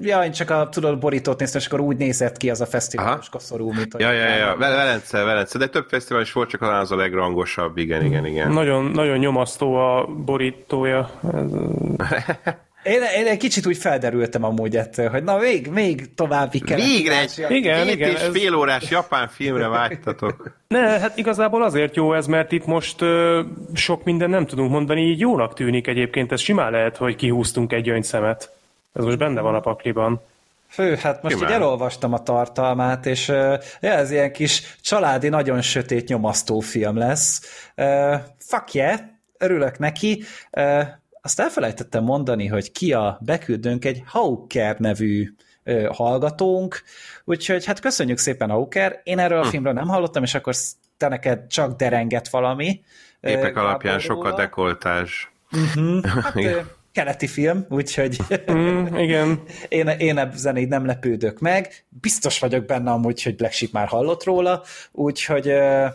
Ja, 0.00 0.24
én 0.24 0.32
csak 0.32 0.50
a 0.50 0.68
tudod, 0.68 0.98
borítót 0.98 1.38
néztem, 1.38 1.60
és 1.60 1.66
akkor 1.66 1.80
úgy 1.80 1.96
nézett 1.96 2.36
ki 2.36 2.50
az 2.50 2.60
a 2.60 2.66
fesztiválos 2.66 3.28
koszorú, 3.28 3.72
mint 3.72 3.94
Ja, 3.98 4.12
ja, 4.12 4.36
ja, 4.36 4.56
Velence, 4.56 5.24
Velence, 5.24 5.58
de 5.58 5.66
több 5.66 5.88
fesztivál 5.88 6.22
is 6.22 6.32
volt, 6.32 6.48
csak 6.48 6.60
talán 6.60 6.80
az 6.80 6.92
a 6.92 6.96
legrangosabb, 6.96 7.76
igen, 7.76 8.04
igen, 8.04 8.26
igen. 8.26 8.52
Nagyon, 8.52 8.84
nagyon 8.84 9.18
nyomasztó 9.18 9.74
a 9.74 10.06
borítója. 10.06 11.10
Én, 12.84 13.02
én 13.16 13.26
egy 13.26 13.38
kicsit 13.38 13.66
úgy 13.66 13.76
felderültem 13.76 14.44
amúgy 14.44 14.76
ettől, 14.76 15.08
hogy 15.08 15.24
na 15.24 15.36
még, 15.36 15.66
még 15.66 16.14
további 16.14 16.60
kell. 16.60 16.76
Végre 16.76 17.20
egy 17.20 17.44
igen, 17.48 17.88
igen, 17.88 18.10
és 18.10 18.20
ez... 18.20 18.32
fél 18.32 18.54
órás 18.54 18.90
japán 18.90 19.28
filmre 19.28 19.68
vágytatok. 19.68 20.56
Ne, 20.68 20.98
hát 20.98 21.16
igazából 21.16 21.62
azért 21.62 21.96
jó 21.96 22.14
ez, 22.14 22.26
mert 22.26 22.52
itt 22.52 22.66
most 22.66 23.00
ö, 23.00 23.42
sok 23.74 24.04
minden 24.04 24.30
nem 24.30 24.46
tudunk 24.46 24.70
mondani, 24.70 25.00
így 25.00 25.20
jónak 25.20 25.54
tűnik 25.54 25.86
egyébként, 25.86 26.32
ez 26.32 26.40
simán 26.40 26.70
lehet, 26.70 26.96
hogy 26.96 27.16
kihúztunk 27.16 27.72
egy 27.72 27.82
gyöngyszemet. 27.82 28.50
Ez 28.92 29.04
most 29.04 29.18
benne 29.18 29.40
van 29.40 29.54
a 29.54 29.60
pakliban. 29.60 30.20
Fő, 30.68 30.96
hát 31.02 31.22
most 31.22 31.34
Simán. 31.34 31.50
így 31.50 31.56
elolvastam 31.56 32.12
a 32.12 32.22
tartalmát, 32.22 33.06
és 33.06 33.28
uh, 33.28 33.58
ez 33.80 34.10
ilyen 34.10 34.32
kis 34.32 34.76
családi, 34.80 35.28
nagyon 35.28 35.62
sötét 35.62 36.08
nyomasztó 36.08 36.60
film 36.60 36.96
lesz. 36.96 37.40
Uh, 37.76 38.14
fuck 38.38 38.72
yeah, 38.72 39.00
örülök 39.38 39.78
neki. 39.78 40.24
Uh, 40.50 40.82
azt 41.24 41.40
elfelejtettem 41.40 42.04
mondani, 42.04 42.46
hogy 42.46 42.72
ki 42.72 42.92
a 42.92 43.18
beküldőnk 43.20 43.84
egy 43.84 44.02
Hawker 44.06 44.78
nevű 44.78 45.34
uh, 45.64 45.86
hallgatónk, 45.86 46.82
úgyhogy 47.24 47.64
hát 47.64 47.80
köszönjük 47.80 48.18
szépen 48.18 48.50
Hawker. 48.50 49.00
Én 49.04 49.18
erről 49.18 49.38
a 49.38 49.44
hm. 49.44 49.48
filmről 49.48 49.72
nem 49.72 49.88
hallottam, 49.88 50.22
és 50.22 50.34
akkor 50.34 50.54
te 50.96 51.08
neked 51.08 51.46
csak 51.46 51.76
derenget 51.76 52.28
valami. 52.28 52.80
Képek 53.20 53.56
uh, 53.56 53.62
alapján 53.62 53.98
sokat 53.98 54.36
dekoltás. 54.36 55.32
Uh-huh. 55.52 56.04
Hát, 56.04 56.34
keleti 56.92 57.26
film, 57.26 57.66
úgyhogy 57.68 58.18
mm, 58.52 58.86
igen. 58.96 59.42
én, 59.68 59.88
én 59.88 60.18
ebben 60.18 60.56
így 60.56 60.68
nem 60.68 60.86
lepődök 60.86 61.38
meg. 61.38 61.84
Biztos 61.88 62.38
vagyok 62.38 62.64
benne 62.64 62.90
amúgy, 62.90 63.22
hogy 63.22 63.36
Black 63.36 63.52
Sheep 63.52 63.72
már 63.72 63.86
hallott 63.86 64.24
róla, 64.24 64.62
úgyhogy... 64.92 65.48
Uh, 65.48 65.86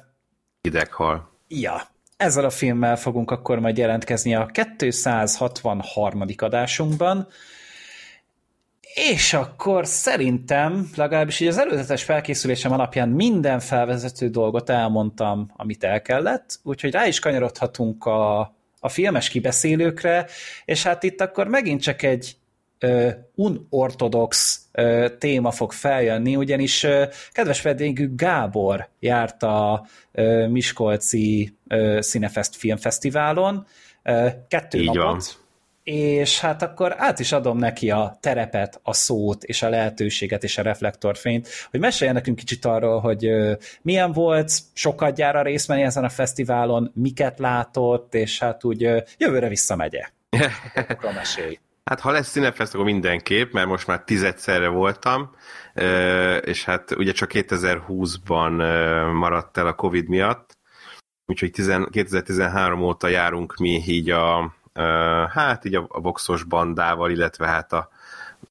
Ideghal. 0.62 1.30
Ja, 1.48 1.82
ezzel 2.20 2.46
a 2.46 2.50
filmmel 2.50 2.98
fogunk 2.98 3.32
akkor 3.32 3.60
majd 3.60 3.78
jelentkezni 3.78 4.36
a 4.36 4.50
263. 4.78 6.24
adásunkban, 6.38 7.28
és 8.94 9.34
akkor 9.34 9.88
szerintem, 9.88 10.90
legalábbis 10.96 11.40
így 11.40 11.48
az 11.48 11.58
előzetes 11.58 12.04
felkészülésem 12.04 12.72
alapján 12.72 13.10
minden 13.10 13.60
felvezető 13.60 14.30
dolgot 14.30 14.70
elmondtam, 14.70 15.52
amit 15.56 15.84
el 15.84 16.02
kellett, 16.02 16.60
úgyhogy 16.64 16.92
rá 16.92 17.08
is 17.08 17.20
kanyarodhatunk 17.20 18.06
a, 18.06 18.40
a 18.80 18.90
filmes 18.90 19.30
kibeszélőkre, 19.30 20.26
és 20.66 20.84
hát 20.84 21.04
itt 21.04 21.22
akkor 21.22 21.48
megint 21.48 21.82
csak 21.82 22.02
egy 22.02 22.39
unortodox 23.36 24.62
téma 25.18 25.52
fog 25.52 25.72
feljönni, 25.72 26.36
ugyanis 26.36 26.86
kedves 27.32 27.62
vendégük 27.62 28.16
Gábor 28.16 28.88
járt 29.00 29.44
a 29.44 29.86
Miskolci 30.48 31.58
Cinefest 32.00 32.56
Filmfesztiválon, 32.56 33.66
kettő 34.48 34.80
Így 34.80 34.86
napot, 34.86 35.02
van 35.02 35.20
és 35.92 36.40
hát 36.40 36.62
akkor 36.62 36.96
át 36.98 37.20
is 37.20 37.32
adom 37.32 37.58
neki 37.58 37.90
a 37.90 38.18
terepet, 38.20 38.80
a 38.84 38.94
szót, 38.94 39.44
és 39.44 39.62
a 39.62 39.70
lehetőséget, 39.70 40.44
és 40.44 40.58
a 40.58 40.62
reflektorfényt, 40.62 41.48
hogy 41.72 41.80
meséljen 41.80 42.16
nekünk 42.16 42.38
kicsit 42.38 42.66
arról, 42.66 43.00
hogy 43.00 43.30
milyen 43.82 44.12
volt 44.12 44.52
sokat 44.74 45.16
gyára 45.16 45.42
részt 45.42 45.68
menni 45.68 45.82
ezen 45.82 46.04
a 46.04 46.10
fesztiválon, 46.10 46.92
miket 46.94 47.40
látott, 47.40 48.16
és 48.16 48.40
hát 48.40 48.64
úgy 48.64 48.80
jövőre 49.18 49.48
visszamegye. 49.48 50.04
Akkor 50.90 51.14
mesélj. 51.14 51.60
Hát 51.90 52.00
ha 52.00 52.12
lesz 52.12 52.32
Cinefest, 52.32 52.74
akkor 52.74 52.86
mindenképp, 52.86 53.54
mert 53.54 53.68
most 53.68 53.88
már 53.88 54.04
tizedszerre 54.04 54.68
voltam, 54.68 55.32
és 56.42 56.66
hát 56.66 56.92
ugye 56.96 57.12
csak 57.12 57.30
2020-ban 57.34 58.58
maradt 59.14 59.58
el 59.58 59.68
a 59.68 59.74
Covid 59.74 60.08
miatt, 60.08 60.58
úgyhogy 61.26 61.52
2013 61.92 62.82
óta 62.82 63.08
járunk 63.08 63.56
mi 63.56 63.84
így 63.86 64.10
a, 64.10 64.54
hát 65.34 65.66
így 65.66 65.76
a, 65.76 66.00
boxos 66.00 66.44
bandával, 66.44 67.12
illetve 67.12 67.48
hát 67.48 67.74
a, 67.74 67.90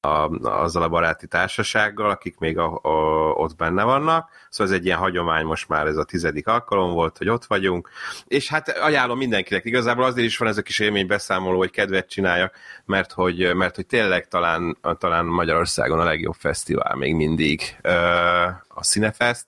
a, 0.00 0.48
azzal 0.48 0.82
a 0.82 0.88
baráti 0.88 1.26
társasággal, 1.26 2.10
akik 2.10 2.38
még 2.38 2.58
a, 2.58 2.80
a, 2.82 2.88
ott 3.32 3.56
benne 3.56 3.82
vannak. 3.82 4.30
Szóval 4.50 4.72
ez 4.72 4.78
egy 4.78 4.86
ilyen 4.86 4.98
hagyomány, 4.98 5.44
most 5.44 5.68
már 5.68 5.86
ez 5.86 5.96
a 5.96 6.04
tizedik 6.04 6.46
alkalom 6.46 6.92
volt, 6.92 7.18
hogy 7.18 7.28
ott 7.28 7.44
vagyunk. 7.44 7.88
És 8.26 8.48
hát 8.48 8.68
ajánlom 8.68 9.18
mindenkinek, 9.18 9.64
igazából 9.64 10.04
azért 10.04 10.26
is 10.26 10.36
van 10.36 10.48
ez 10.48 10.58
a 10.58 10.62
kis 10.62 10.78
élmény 10.78 11.06
beszámoló, 11.06 11.58
hogy 11.58 11.70
kedvet 11.70 12.08
csináljak, 12.08 12.54
mert 12.84 13.12
hogy, 13.12 13.54
mert 13.54 13.74
hogy 13.74 13.86
tényleg 13.86 14.28
talán, 14.28 14.78
talán 14.98 15.24
Magyarországon 15.24 16.00
a 16.00 16.04
legjobb 16.04 16.36
fesztivál 16.38 16.94
még 16.94 17.14
mindig 17.14 17.76
a 18.68 18.82
Cinefest 18.82 19.46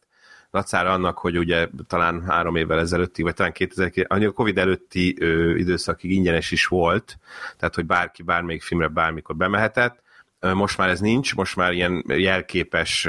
dacára 0.50 0.92
annak, 0.92 1.18
hogy 1.18 1.38
ugye 1.38 1.68
talán 1.86 2.24
három 2.26 2.56
évvel 2.56 2.78
ezelőttig, 2.78 3.24
vagy 3.24 3.34
talán 3.34 3.52
2000, 3.52 4.06
a 4.08 4.30
Covid 4.30 4.58
előtti 4.58 5.16
ö, 5.20 5.54
időszakig 5.54 6.10
ingyenes 6.10 6.50
is 6.50 6.66
volt, 6.66 7.18
tehát 7.56 7.74
hogy 7.74 7.86
bárki 7.86 8.22
bármelyik 8.22 8.62
filmre 8.62 8.88
bármikor 8.88 9.36
bemehetett, 9.36 9.99
most 10.40 10.78
már 10.78 10.88
ez 10.88 11.00
nincs, 11.00 11.34
most 11.34 11.56
már 11.56 11.72
ilyen 11.72 12.04
jelképes, 12.08 13.08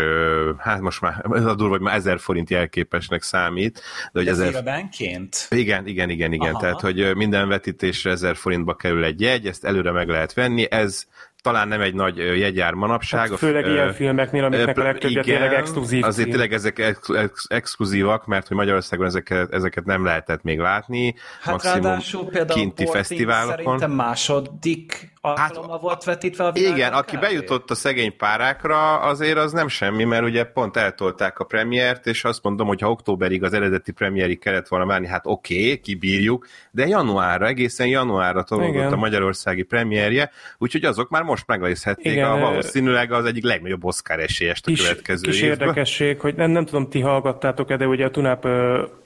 hát 0.57 0.81
most 0.81 1.01
már 1.01 1.25
ez 1.31 1.45
a 1.45 1.55
durva, 1.55 1.73
hogy 1.73 1.81
már 1.81 1.95
ezer 1.95 2.19
forint 2.19 2.49
jelképesnek 2.49 3.21
számít. 3.21 3.81
De 4.11 4.19
hogy 4.19 4.27
ezer... 4.27 4.51
Félbenként? 4.51 5.47
Igen, 5.49 5.87
igen, 5.87 6.09
igen, 6.09 6.33
igen. 6.33 6.51
Aha. 6.51 6.61
Tehát, 6.61 6.81
hogy 6.81 7.15
minden 7.15 7.47
vetítésre 7.47 8.11
ezer 8.11 8.35
forintba 8.35 8.75
kerül 8.75 9.03
egy 9.03 9.21
jegy, 9.21 9.47
ezt 9.47 9.65
előre 9.65 9.91
meg 9.91 10.07
lehet 10.07 10.33
venni, 10.33 10.71
ez 10.71 11.05
talán 11.41 11.67
nem 11.67 11.81
egy 11.81 11.93
nagy 11.93 12.17
jegyár 12.17 12.73
manapság. 12.73 13.29
Hát 13.29 13.37
főleg 13.37 13.65
ö, 13.65 13.71
ilyen 13.71 13.93
filmeknél, 13.93 14.43
amiknek 14.43 14.77
a 14.77 14.83
legtöbbje 14.83 15.21
tényleg 15.21 15.53
exkluzív 15.53 16.03
Azért 16.03 16.27
film. 16.27 16.29
tényleg 16.29 16.53
ezek 16.53 16.79
ex, 16.79 17.09
ex, 17.09 17.45
exkluzívak, 17.49 18.25
mert 18.25 18.47
hogy 18.47 18.57
Magyarországon 18.57 19.05
ezeket, 19.05 19.53
ezeket 19.53 19.85
nem 19.85 20.05
lehetett 20.05 20.43
még 20.43 20.59
látni. 20.59 21.15
Hát 21.41 21.53
maximum 21.53 21.81
ráadásul 21.81 22.25
például 22.25 22.59
kinti 22.59 22.85
fesztiválokon. 22.85 23.57
Szerintem 23.57 23.91
második 23.91 25.10
alkalommal 25.21 25.71
hát, 25.71 25.81
volt 25.81 26.03
vetítve 26.03 26.43
a 26.43 26.51
Igen, 26.53 26.93
aki 26.93 27.17
bejutott 27.17 27.71
a 27.71 27.75
szegény 27.75 28.17
párákra, 28.17 28.99
azért 28.99 29.37
az 29.37 29.51
nem 29.51 29.67
semmi, 29.67 30.03
mert 30.03 30.23
ugye 30.23 30.43
pont 30.43 30.77
eltolták 30.77 31.39
a 31.39 31.43
premiért, 31.43 32.07
és 32.07 32.23
azt 32.23 32.43
mondom, 32.43 32.67
hogy 32.67 32.81
ha 32.81 32.89
októberig 32.89 33.43
az 33.43 33.53
eredeti 33.53 33.91
premiérig 33.91 34.39
kellett 34.39 34.67
volna 34.67 34.85
várni, 34.85 35.07
hát 35.07 35.25
oké, 35.25 35.63
okay, 35.63 35.79
kibírjuk, 35.79 36.47
de 36.71 36.87
januárra, 36.87 37.47
egészen 37.47 37.87
januárra 37.87 38.43
tolódott 38.43 38.91
a 38.91 38.95
magyarországi 38.95 39.63
premierje, 39.63 40.31
úgyhogy 40.57 40.85
azok 40.85 41.09
már 41.09 41.23
most 41.23 41.47
megnézhették 41.47 42.11
Igen, 42.11 42.31
a 42.31 42.39
valószínűleg 42.39 43.11
az 43.11 43.25
egyik 43.25 43.43
legnagyobb 43.43 43.85
Oscar 43.85 44.19
esélyest 44.19 44.67
a 44.67 44.69
kis, 44.69 44.81
következő 44.81 45.21
kis 45.21 45.41
évben. 45.41 45.59
érdekesség, 45.59 46.19
hogy 46.19 46.35
nem, 46.35 46.51
nem 46.51 46.65
tudom, 46.65 46.89
ti 46.89 46.99
hallgattátok-e, 46.99 47.77
de 47.77 47.87
ugye 47.87 48.05
a 48.05 48.11
Tunap 48.11 48.47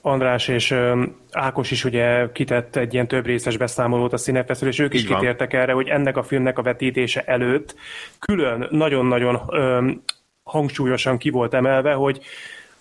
András 0.00 0.48
és 0.48 0.74
Ákos 1.36 1.70
is 1.70 1.84
ugye 1.84 2.32
kitett 2.32 2.76
egy 2.76 2.94
ilyen 2.94 3.08
több 3.08 3.26
részes 3.26 3.56
beszámolót 3.56 4.12
a 4.12 4.16
színefeszről, 4.16 4.70
és 4.70 4.78
ők 4.78 4.94
is 4.94 5.00
Így 5.00 5.06
kitértek 5.06 5.52
van. 5.52 5.60
erre, 5.60 5.72
hogy 5.72 5.88
ennek 5.88 6.16
a 6.16 6.22
filmnek 6.22 6.58
a 6.58 6.62
vetítése 6.62 7.22
előtt 7.26 7.74
külön 8.18 8.66
nagyon-nagyon 8.70 9.40
hangsúlyosan 10.42 11.18
ki 11.18 11.30
volt 11.30 11.54
emelve, 11.54 11.92
hogy 11.92 12.20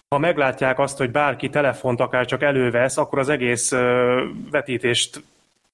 ha 0.09 0.17
meglátják 0.17 0.79
azt, 0.79 0.97
hogy 0.97 1.11
bárki 1.11 1.49
telefont 1.49 1.99
akár 1.99 2.25
csak 2.25 2.43
elővesz, 2.43 2.97
akkor 2.97 3.19
az 3.19 3.29
egész 3.29 3.71
vetítést 4.51 5.23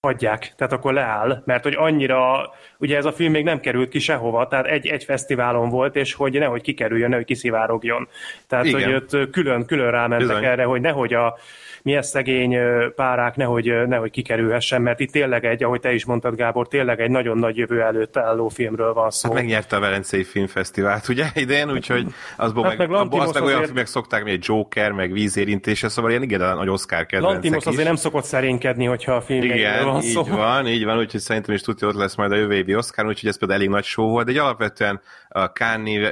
hagyják, 0.01 0.53
tehát 0.57 0.73
akkor 0.73 0.93
leáll, 0.93 1.41
mert 1.45 1.63
hogy 1.63 1.75
annyira, 1.77 2.49
ugye 2.77 2.97
ez 2.97 3.05
a 3.05 3.11
film 3.11 3.31
még 3.31 3.43
nem 3.43 3.59
került 3.59 3.89
ki 3.89 3.99
sehova, 3.99 4.47
tehát 4.47 4.65
egy, 4.65 4.87
egy 4.87 5.03
fesztiválon 5.03 5.69
volt, 5.69 5.95
és 5.95 6.13
hogy 6.13 6.39
nehogy 6.39 6.61
kikerüljön, 6.61 7.09
nehogy 7.09 7.25
kiszivárogjon. 7.25 8.07
Tehát, 8.47 8.65
Igen. 8.65 8.83
hogy 8.83 8.93
ott 8.93 9.29
külön, 9.31 9.65
külön 9.65 9.91
rámentek 9.91 10.27
Bizony. 10.27 10.45
erre, 10.45 10.63
hogy 10.63 10.81
nehogy 10.81 11.13
a 11.13 11.37
milyen 11.83 12.01
szegény 12.01 12.57
párák 12.95 13.35
nehogy, 13.35 13.87
nehogy 13.87 14.11
kikerülhessen, 14.11 14.81
mert 14.81 14.99
itt 14.99 15.11
tényleg 15.11 15.45
egy, 15.45 15.63
ahogy 15.63 15.79
te 15.79 15.93
is 15.93 16.05
mondtad, 16.05 16.35
Gábor, 16.35 16.67
tényleg 16.67 16.99
egy 16.99 17.09
nagyon 17.09 17.37
nagy 17.37 17.57
jövő 17.57 17.81
előtt 17.81 18.17
álló 18.17 18.47
filmről 18.47 18.93
van 18.93 19.09
szó. 19.09 19.29
Hát 19.29 19.37
megnyerte 19.37 19.75
a 19.75 19.79
Velencei 19.79 20.23
Filmfesztivált, 20.23 21.07
ugye, 21.07 21.25
idén, 21.33 21.71
úgyhogy 21.71 22.05
azból 22.37 22.63
hát 22.63 22.77
meg, 22.77 22.89
meg, 22.89 22.99
abból, 22.99 23.21
azt 23.21 23.33
meg 23.33 23.43
olyan 23.43 23.63
filmek 23.63 23.85
szokták, 23.85 24.23
mint 24.23 24.35
egy 24.35 24.45
Joker, 24.47 24.91
meg 24.91 25.11
vízérintése, 25.11 25.89
szóval 25.89 26.11
ilyen 26.11 26.23
igen, 26.23 26.55
nagy 26.55 26.69
Oscar 26.69 27.05
kedvencek 27.05 27.31
Lantimos 27.31 27.65
azért 27.65 27.87
nem 27.87 27.95
szokott 27.95 28.23
szerénykedni, 28.23 28.85
hogyha 28.85 29.13
a 29.13 29.21
film 29.21 29.43
igen, 29.43 29.85
van 29.85 30.01
szó. 30.01 30.21
így 30.21 30.29
van, 30.29 30.67
így 30.67 30.85
van, 30.85 30.97
úgyhogy 30.97 31.19
szerintem 31.19 31.55
is 31.55 31.61
tudja, 31.61 31.87
ott 31.87 31.95
lesz 31.95 32.15
majd 32.15 32.31
a 32.31 32.35
jövő 32.35 32.53
évi 32.53 32.75
Oscar, 32.75 33.05
úgyhogy 33.05 33.29
ez 33.29 33.37
például 33.37 33.59
elég 33.59 33.71
nagy 33.71 33.83
show 33.83 34.09
volt, 34.09 34.25
de 34.25 34.31
egy 34.31 34.37
alapvetően 34.37 35.01
a 35.31 35.45
Cannes, 35.45 36.11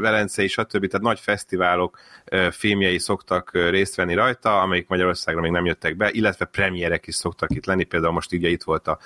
Velencei, 0.00 0.48
stb. 0.48 0.86
tehát 0.86 1.06
nagy 1.06 1.20
fesztiválok 1.20 1.98
filmjei 2.50 2.98
szoktak 2.98 3.50
részt 3.52 3.94
venni 3.94 4.14
rajta, 4.14 4.60
amelyik 4.60 4.88
Magyarországra 4.88 5.40
még 5.40 5.50
nem 5.50 5.64
jöttek 5.64 5.96
be, 5.96 6.10
illetve 6.10 6.44
premierek 6.44 7.06
is 7.06 7.14
szoktak 7.14 7.50
itt 7.54 7.66
lenni, 7.66 7.84
például 7.84 8.12
most 8.12 8.32
ugye 8.32 8.48
itt 8.48 8.62
volt 8.62 8.88
a 8.88 8.98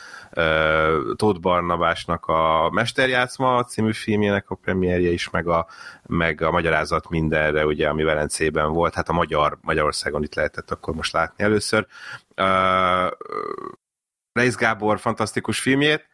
Tóth 1.17 1.41
Barnabásnak 1.41 2.27
a 2.27 2.71
Mesterjátszma 2.71 3.65
című 3.65 3.93
filmjének 3.93 4.51
a 4.51 4.55
premierje 4.55 5.11
is, 5.11 5.31
meg 5.31 5.49
a, 5.49 5.67
meg 6.07 6.43
a 6.43 6.51
magyarázat 6.51 7.09
mindenre, 7.09 7.67
ugye, 7.67 7.89
ami 7.89 8.03
Velencében 8.03 8.73
volt, 8.73 8.95
hát 8.95 9.09
a 9.09 9.13
magyar, 9.13 9.59
Magyarországon 9.61 10.23
itt 10.23 10.35
lehetett 10.35 10.71
akkor 10.71 10.95
most 10.95 11.13
látni 11.13 11.45
először. 11.45 11.87
Uh, 12.37 13.11
Reis 14.33 14.55
Gábor 14.55 14.99
fantasztikus 14.99 15.61
filmjét, 15.61 16.09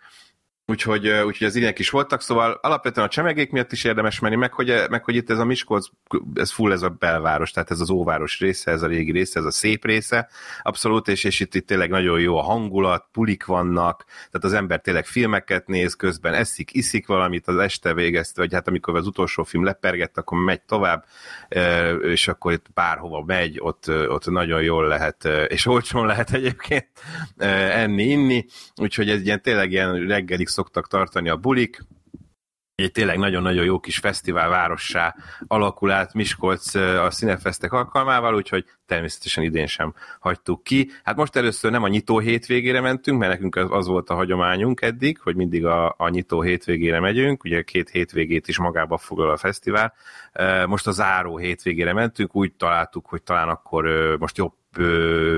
Úgyhogy, 0.71 1.09
úgyhogy 1.09 1.47
az 1.47 1.57
ilyenek 1.57 1.79
is 1.79 1.91
voltak, 1.91 2.21
szóval 2.21 2.59
alapvetően 2.63 3.07
a 3.07 3.11
csemegék 3.11 3.51
miatt 3.51 3.73
is 3.73 3.85
érdemes 3.85 4.19
menni, 4.19 4.37
meg 4.37 4.53
hogy, 4.53 4.75
meg 4.91 5.05
hogy 5.05 5.15
itt 5.15 5.31
ez 5.31 5.39
a 5.39 5.45
Miskolc, 5.45 5.87
ez 6.35 6.51
full 6.51 6.73
ez 6.73 6.83
a 6.83 6.89
belváros, 6.89 7.51
tehát 7.51 7.71
ez 7.71 7.81
az 7.81 7.91
óváros 7.91 8.41
része, 8.41 8.71
ez 8.71 8.83
a 8.83 8.87
régi 8.87 9.13
része, 9.13 9.39
ez 9.39 9.45
a 9.47 9.51
szép 9.51 9.85
része, 9.85 10.29
abszolút, 10.63 11.09
és, 11.09 11.25
és 11.25 11.41
itt, 11.41 11.55
itt 11.55 11.67
tényleg 11.67 11.91
nagyon 11.91 12.21
jó 12.21 12.39
a 12.39 12.43
hangulat, 12.43 13.07
pulik 13.13 13.45
vannak, 13.45 14.05
tehát 14.07 14.45
az 14.45 14.53
ember 14.53 14.81
tényleg 14.81 15.07
filmeket 15.07 15.67
néz 15.67 15.95
közben, 15.95 16.35
eszik, 16.35 16.75
iszik 16.75 17.07
valamit 17.07 17.47
az 17.49 17.57
este 17.57 17.95
végezt, 17.95 18.37
vagy 18.37 18.53
hát 18.53 18.69
amikor 18.69 18.97
az 18.97 19.07
utolsó 19.07 19.43
film 19.43 19.65
lepergett, 19.65 20.19
akkor 20.19 20.39
megy 20.39 20.63
tovább, 20.63 21.05
és 22.03 22.29
akkor 22.29 22.53
itt 22.53 22.67
bárhova 22.75 23.25
megy, 23.27 23.57
ott, 23.61 23.89
ott 23.89 24.27
nagyon 24.27 24.63
jól 24.63 24.87
lehet, 24.87 25.29
és 25.47 25.67
olcsón 25.67 26.07
lehet 26.07 26.31
egyébként 26.31 26.89
enni, 27.37 28.03
inni, 28.03 28.47
úgyhogy 28.77 29.11
ez 29.11 29.23
ilyen 29.23 29.43
tényleg 29.43 29.71
ilyen 29.71 30.07
reggelig 30.07 30.49
szoktak 30.61 30.89
tartani 30.89 31.29
a 31.29 31.37
bulik, 31.37 31.81
egy 32.75 32.93
tényleg 32.93 33.19
nagyon-nagyon 33.19 33.65
jó 33.65 33.81
kis 33.81 33.99
fesztivál 33.99 34.49
várossá 34.49 35.15
alakul 35.47 35.91
át 35.91 36.15
Miskolc 36.15 36.75
a 36.75 37.11
színefesztek 37.11 37.73
alkalmával, 37.73 38.35
úgyhogy 38.35 38.65
természetesen 38.87 39.45
idén 39.45 39.67
sem 39.67 39.95
hagytuk 40.21 40.63
ki. 40.63 40.91
Hát 41.03 41.17
most 41.17 41.37
először 41.37 41.71
nem 41.71 41.83
a 41.83 41.89
nyitó 41.89 42.19
hétvégére 42.19 42.81
mentünk, 42.81 43.19
mert 43.19 43.33
nekünk 43.33 43.57
az, 43.57 43.67
az 43.71 43.87
volt 43.87 44.11
a 44.11 44.15
hagyományunk 44.15 44.83
eddig, 44.83 45.19
hogy 45.19 45.37
mindig 45.37 45.65
a, 45.65 45.95
a 45.99 46.09
nyitó 46.09 46.43
hétvégére 46.43 47.01
megyünk, 47.01 47.45
ugye 47.45 47.63
két 47.63 47.91
hétvégét 47.91 48.49
is 48.49 48.59
magába 48.59 48.99
foglal 48.99 49.31
a 49.31 49.37
fesztivál. 49.37 49.95
Most 50.67 50.87
a 50.87 50.93
záró 50.93 51.37
hétvégére 51.37 51.93
mentünk, 51.93 52.37
úgy 52.37 52.53
találtuk, 52.53 53.07
hogy 53.07 53.23
talán 53.23 53.49
akkor 53.49 53.85
most 54.19 54.37
jobb 54.37 54.53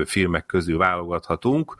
filmek 0.05 0.45
közül 0.45 0.77
válogathatunk. 0.77 1.75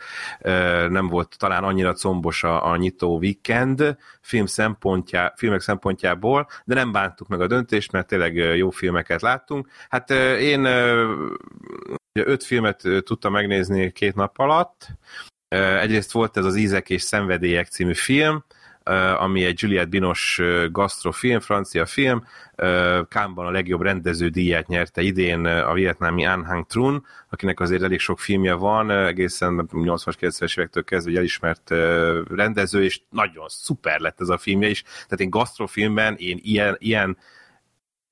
Nem 0.89 1.07
volt 1.07 1.35
talán 1.37 1.63
annyira 1.63 1.93
combos 1.93 2.43
a, 2.43 2.71
a 2.71 2.75
nyitó 2.75 3.17
weekend 3.17 3.97
film 4.21 4.45
szempontjá, 4.45 5.33
filmek 5.35 5.61
szempontjából, 5.61 6.47
de 6.65 6.73
nem 6.73 6.91
bántuk 6.91 7.27
meg 7.27 7.41
a 7.41 7.47
döntést, 7.47 7.91
mert 7.91 8.07
tényleg 8.07 8.35
jó 8.35 8.69
filmeket 8.69 9.21
láttunk. 9.21 9.67
Hát 9.89 10.09
én 10.39 10.65
öt 12.13 12.43
filmet 12.43 12.81
tudtam 13.03 13.31
megnézni 13.31 13.91
két 13.91 14.15
nap 14.15 14.39
alatt. 14.39 14.87
Egyrészt 15.79 16.11
volt 16.11 16.37
ez 16.37 16.45
az 16.45 16.55
Ízek 16.55 16.89
és 16.89 17.01
Szenvedélyek 17.01 17.67
című 17.67 17.93
film, 17.93 18.43
ami 19.17 19.45
egy 19.45 19.61
Juliette 19.61 19.89
Binos 19.89 20.41
gasztrofilm, 20.71 21.39
francia 21.39 21.85
film. 21.85 22.23
Kámban 23.07 23.45
a 23.45 23.51
legjobb 23.51 23.81
rendező 23.81 24.29
díját 24.29 24.67
nyerte 24.67 25.01
idén 25.01 25.45
a 25.45 25.73
vietnámi 25.73 26.25
An 26.25 26.45
Hang 26.45 26.65
Trun, 26.65 27.05
akinek 27.29 27.59
azért 27.59 27.83
elég 27.83 27.99
sok 27.99 28.19
filmje 28.19 28.53
van, 28.53 28.91
egészen 28.91 29.69
80-as, 29.73 30.13
90-es 30.19 30.57
évektől 30.57 30.83
kezdve 30.83 31.17
elismert 31.17 31.69
rendező, 32.29 32.83
és 32.83 33.01
nagyon 33.09 33.45
szuper 33.47 33.99
lett 33.99 34.21
ez 34.21 34.29
a 34.29 34.37
filmje 34.37 34.69
is. 34.69 34.81
Tehát 34.81 35.19
én 35.19 35.29
gasztrofilmben 35.29 36.15
én 36.17 36.39
ilyen, 36.41 36.75
ilyen 36.79 37.17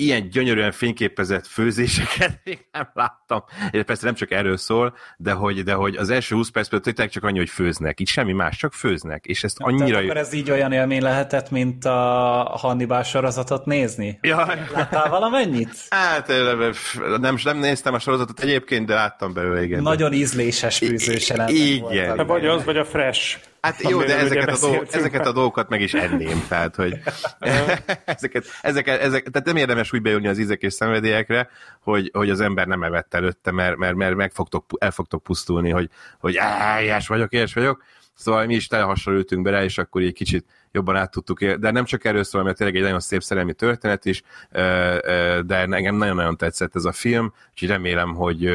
ilyen 0.02 0.30
gyönyörűen 0.30 0.72
fényképezett 0.72 1.48
főzéseket 1.48 2.40
még 2.46 2.66
nem 2.72 2.90
láttam. 2.94 3.44
És 3.72 3.84
persze 3.84 4.06
nem 4.06 4.14
csak 4.14 4.32
erről 4.32 4.58
szól, 4.58 4.96
de 5.18 5.32
hogy, 5.32 5.64
de 5.64 5.74
hogy 5.74 5.96
az 5.96 6.10
első 6.10 6.36
20 6.36 6.50
percben 6.50 6.82
tényleg 6.82 7.10
csak 7.10 7.24
annyi, 7.24 7.38
hogy 7.38 7.50
főznek. 7.50 8.00
Itt 8.00 8.08
semmi 8.08 8.34
más, 8.34 8.58
csak 8.58 8.74
főznek. 8.74 9.26
És 9.26 9.44
ezt 9.44 9.58
annyira... 9.60 9.86
Tehát 9.86 10.04
akkor 10.04 10.18
ez 10.18 10.34
így 10.34 10.52
olyan 10.52 10.72
élmény 10.72 11.02
lehetett, 11.02 11.50
mint 11.50 11.86
a 11.86 11.92
Hannibal 12.62 13.04
sorozatot 13.04 13.66
nézni? 13.66 14.20
Ja. 14.22 14.48
Láttál 14.74 15.10
valamennyit? 15.10 15.70
Hát 15.90 16.28
nem, 17.20 17.38
nem 17.44 17.58
néztem 17.58 17.94
a 17.94 18.00
sorozatot 18.00 18.40
egyébként, 18.40 18.86
de 18.86 18.94
láttam 18.94 19.34
belőle, 19.34 19.64
igen. 19.64 19.82
Nagyon 19.82 20.14
ízléses 20.14 20.78
főzős 20.78 21.32
Igen. 21.48 22.26
Vagy 22.26 22.46
az, 22.46 22.64
vagy 22.64 22.78
a 22.78 22.86
fresh. 22.86 23.38
Hát 23.62 23.82
jó, 23.82 24.04
de 24.04 24.18
ezeket 24.18 24.50
a, 24.50 24.60
dolg, 24.60 24.88
ezeket 24.92 25.26
a 25.26 25.32
dolgokat 25.32 25.70
meg 25.70 25.82
is 25.82 25.94
enném, 25.94 26.46
tehát 26.48 26.76
hogy 26.76 26.94
ezeket, 28.06 28.48
ezeket, 28.62 29.02
ezeket, 29.02 29.32
tehát 29.32 29.48
nem 29.48 29.56
érdemes 29.56 29.94
úgy 29.94 30.02
beülni 30.02 30.28
az 30.28 30.38
ízek 30.38 30.62
és 30.62 30.74
szenvedélyekre, 30.74 31.50
hogy, 31.80 32.10
hogy 32.14 32.30
az 32.30 32.40
ember 32.40 32.68
nem 32.68 32.84
evett 32.84 33.14
előtte, 33.14 33.52
mert, 33.52 33.78
mert, 33.78 33.96
mert 33.96 34.16
meg 34.16 34.32
fogtok, 34.32 34.66
el 34.78 34.92
fogtok 34.92 35.24
pusztulni, 35.24 35.70
hogy, 35.70 35.90
hogy 36.20 36.38
ájás 36.38 37.08
vagyok, 37.08 37.34
ilyes 37.34 37.54
vagyok, 37.54 37.84
Szóval 38.22 38.46
mi 38.46 38.56
is 38.56 38.68
telhassal 38.68 39.14
ültünk 39.14 39.44
be 39.44 39.50
rá, 39.50 39.64
és 39.64 39.78
akkor 39.78 40.02
egy 40.02 40.14
kicsit 40.14 40.46
jobban 40.72 40.96
át 40.96 41.12
tudtuk. 41.12 41.44
De 41.44 41.72
nem 41.72 41.86
csak 41.86 42.06
erről 42.06 42.24
szól, 42.24 42.44
mert 42.44 42.58
tényleg 42.58 42.76
egy 42.76 42.82
nagyon 42.82 43.00
szép 43.00 43.22
szerelmi 43.22 43.54
történet 43.54 44.06
is, 44.06 44.22
de 45.46 45.68
engem 45.70 45.96
nagyon-nagyon 45.96 46.38
tetszett 46.38 46.76
ez 46.76 46.86
a 46.86 46.92
film, 46.92 47.34
úgyhogy 47.50 47.70
remélem, 47.70 48.16
hogy 48.16 48.46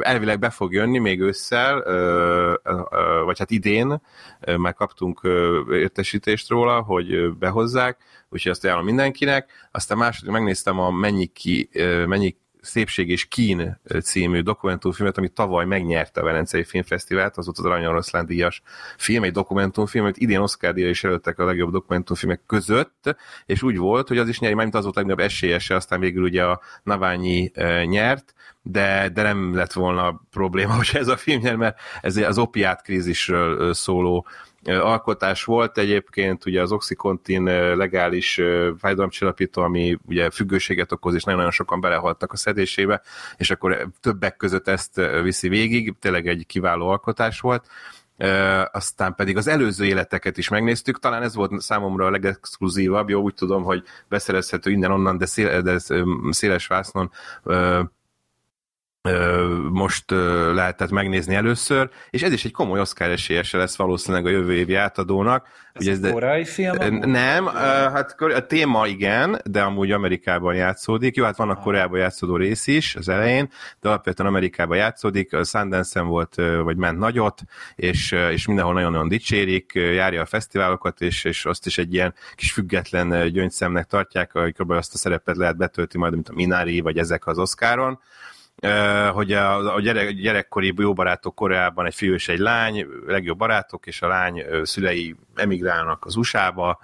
elvileg 0.00 0.38
be 0.38 0.50
fog 0.50 0.72
jönni 0.72 0.98
még 0.98 1.20
ősszel, 1.20 1.82
vagy 3.24 3.38
hát 3.38 3.50
idén, 3.50 4.00
már 4.56 4.74
kaptunk 4.74 5.20
értesítést 5.70 6.48
róla, 6.48 6.80
hogy 6.80 7.32
behozzák, 7.38 7.98
úgyhogy 8.28 8.50
azt 8.50 8.64
ajánlom 8.64 8.84
mindenkinek. 8.86 9.68
Aztán 9.70 9.98
második 9.98 10.32
megnéztem 10.32 10.78
a 10.78 10.90
Mennyi, 10.90 11.26
ki, 11.26 11.68
mennyi 12.06 12.36
Szépség 12.66 13.08
és 13.08 13.24
Kín 13.24 13.80
című 14.02 14.40
dokumentumfilmet, 14.40 15.18
ami 15.18 15.28
tavaly 15.28 15.64
megnyerte 15.64 16.20
a 16.20 16.24
Velencei 16.24 16.64
Filmfesztivált, 16.64 17.36
az 17.36 17.44
volt 17.44 17.58
az 17.58 17.64
Arany 17.64 17.86
Oroszlán 17.86 18.26
díjas 18.26 18.62
film, 18.96 19.22
egy 19.22 19.32
dokumentumfilm, 19.32 20.04
amit 20.04 20.16
idén 20.16 20.38
Oscar 20.38 20.74
díjra 20.74 20.90
is 20.90 21.04
előttek 21.04 21.38
a 21.38 21.44
legjobb 21.44 21.72
dokumentumfilmek 21.72 22.40
között, 22.46 23.16
és 23.46 23.62
úgy 23.62 23.76
volt, 23.76 24.08
hogy 24.08 24.18
az 24.18 24.28
is 24.28 24.38
nyeri, 24.38 24.54
mint 24.54 24.74
az 24.74 24.82
volt 24.82 24.96
a 24.96 24.98
legnagyobb 24.98 25.24
esélyese, 25.24 25.74
aztán 25.74 26.00
végül 26.00 26.22
ugye 26.22 26.44
a 26.44 26.60
Naványi 26.82 27.52
nyert, 27.84 28.34
de, 28.62 29.08
de 29.08 29.22
nem 29.22 29.54
lett 29.54 29.72
volna 29.72 30.22
probléma, 30.30 30.74
hogy 30.82 30.90
ez 30.92 31.08
a 31.08 31.16
film 31.16 31.40
nyer, 31.40 31.56
mert 31.56 31.78
ez 32.00 32.16
az 32.16 32.38
opiát 32.38 32.82
krízisről 32.82 33.74
szóló 33.74 34.26
alkotás 34.66 35.44
volt 35.44 35.78
egyébként, 35.78 36.46
ugye 36.46 36.62
az 36.62 36.72
oxycontin 36.72 37.42
legális 37.76 38.40
fájdalomcsillapító, 38.78 39.62
ami 39.62 39.98
ugye 40.06 40.30
függőséget 40.30 40.92
okoz, 40.92 41.14
és 41.14 41.22
nagyon-nagyon 41.22 41.52
sokan 41.52 41.80
belehaltak 41.80 42.32
a 42.32 42.36
szedésébe, 42.36 43.02
és 43.36 43.50
akkor 43.50 43.88
többek 44.00 44.36
között 44.36 44.68
ezt 44.68 45.00
viszi 45.22 45.48
végig, 45.48 45.94
tényleg 46.00 46.26
egy 46.26 46.46
kiváló 46.46 46.88
alkotás 46.88 47.40
volt. 47.40 47.66
Aztán 48.72 49.14
pedig 49.14 49.36
az 49.36 49.46
előző 49.46 49.84
életeket 49.84 50.38
is 50.38 50.48
megnéztük, 50.48 50.98
talán 50.98 51.22
ez 51.22 51.34
volt 51.34 51.60
számomra 51.60 52.06
a 52.06 52.10
legexkluzívabb, 52.10 53.08
jó, 53.08 53.20
úgy 53.20 53.34
tudom, 53.34 53.62
hogy 53.62 53.82
beszerezhető 54.08 54.70
innen-onnan, 54.70 55.18
de, 55.18 55.26
szél, 55.26 55.62
de 55.62 55.78
széles 56.30 56.66
vásznon 56.66 57.10
most 59.70 60.10
lehetett 60.54 60.90
megnézni 60.90 61.34
először, 61.34 61.90
és 62.10 62.22
ez 62.22 62.32
is 62.32 62.44
egy 62.44 62.52
komoly 62.52 62.80
Oscar 62.80 63.10
esélyese 63.10 63.58
lesz 63.58 63.76
valószínűleg 63.76 64.26
a 64.26 64.28
jövő 64.28 64.52
évi 64.52 64.74
átadónak. 64.74 65.48
Ez 65.72 65.86
Ugye 65.86 65.92
ez 65.92 66.12
korai 66.12 66.44
film? 66.44 67.00
Nem, 67.10 67.46
hát 67.46 68.20
a 68.20 68.46
téma 68.46 68.86
igen, 68.86 69.40
de 69.44 69.62
amúgy 69.62 69.92
Amerikában 69.92 70.54
játszódik. 70.54 71.16
Jó, 71.16 71.24
hát 71.24 71.36
vannak 71.36 71.60
Koreában 71.60 71.98
játszódó 71.98 72.36
rész 72.36 72.66
is 72.66 72.96
az 72.96 73.08
elején, 73.08 73.50
de 73.80 73.88
alapvetően 73.88 74.28
Amerikában 74.28 74.76
játszódik. 74.76 75.32
A 75.32 75.44
Sundance-en 75.44 76.06
volt, 76.06 76.34
vagy 76.62 76.76
ment 76.76 76.98
nagyot, 76.98 77.42
és, 77.74 78.12
és 78.30 78.46
mindenhol 78.46 78.74
nagyon-nagyon 78.74 79.08
dicsérik, 79.08 79.72
járja 79.74 80.20
a 80.20 80.26
fesztiválokat, 80.26 81.00
és, 81.00 81.24
és 81.24 81.44
azt 81.44 81.66
is 81.66 81.78
egy 81.78 81.94
ilyen 81.94 82.14
kis 82.34 82.52
független 82.52 83.32
gyöngyszemnek 83.32 83.86
tartják, 83.86 84.32
kb. 84.58 84.70
azt 84.70 84.94
a 84.94 84.98
szerepet 84.98 85.36
lehet 85.36 85.56
betölti 85.56 85.98
majd, 85.98 86.12
mint 86.12 86.28
a 86.28 86.34
Minari, 86.34 86.80
vagy 86.80 86.98
ezek 86.98 87.26
az 87.26 87.38
Oscaron 87.38 88.00
hogy 89.12 89.32
a, 89.32 89.74
a 89.74 89.80
gyerek, 89.80 90.10
gyerekkori 90.10 90.74
jó 90.76 90.92
barátok 90.92 91.34
Koreában 91.34 91.86
egy 91.86 91.94
fiú 91.94 92.14
és 92.14 92.28
egy 92.28 92.38
lány, 92.38 92.86
legjobb 93.06 93.38
barátok, 93.38 93.86
és 93.86 94.02
a 94.02 94.08
lány 94.08 94.44
szülei 94.62 95.16
emigrálnak 95.34 96.04
az 96.04 96.16
USA-ba, 96.16 96.78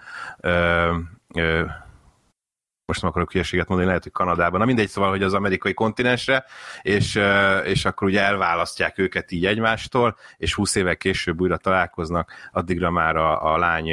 most 2.84 3.00
nem 3.00 3.10
akarok 3.10 3.32
hülyeséget 3.32 3.66
mondani, 3.66 3.88
lehet, 3.88 4.02
hogy 4.02 4.12
Kanadában, 4.12 4.58
na 4.58 4.64
mindegy, 4.64 4.88
szóval, 4.88 5.10
hogy 5.10 5.22
az 5.22 5.34
amerikai 5.34 5.74
kontinensre, 5.74 6.44
és, 6.82 7.20
és 7.64 7.84
akkor 7.84 8.08
ugye 8.08 8.20
elválasztják 8.20 8.98
őket 8.98 9.32
így 9.32 9.46
egymástól, 9.46 10.16
és 10.36 10.54
20 10.54 10.74
évek 10.74 10.98
később 10.98 11.40
újra 11.40 11.56
találkoznak, 11.56 12.32
addigra 12.52 12.90
már 12.90 13.16
a, 13.16 13.52
a 13.52 13.58
lány 13.58 13.92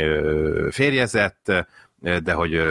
férjezett, 0.71 1.51
de 2.01 2.33
hogy 2.33 2.61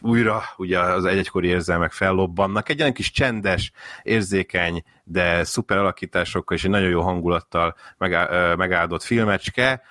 újra 0.00 0.42
ugye 0.56 0.78
az 0.78 1.04
egykori 1.04 1.48
érzelmek 1.48 1.92
fellobbannak. 1.92 2.68
Egy 2.68 2.80
olyan 2.80 2.92
kis 2.92 3.10
csendes, 3.10 3.72
érzékeny, 4.02 4.82
de 5.04 5.44
szuper 5.44 5.78
alakításokkal 5.78 6.56
és 6.56 6.64
egy 6.64 6.70
nagyon 6.70 6.88
jó 6.88 7.00
hangulattal 7.00 7.76
megáldott 8.56 9.02
filmecske, 9.02 9.82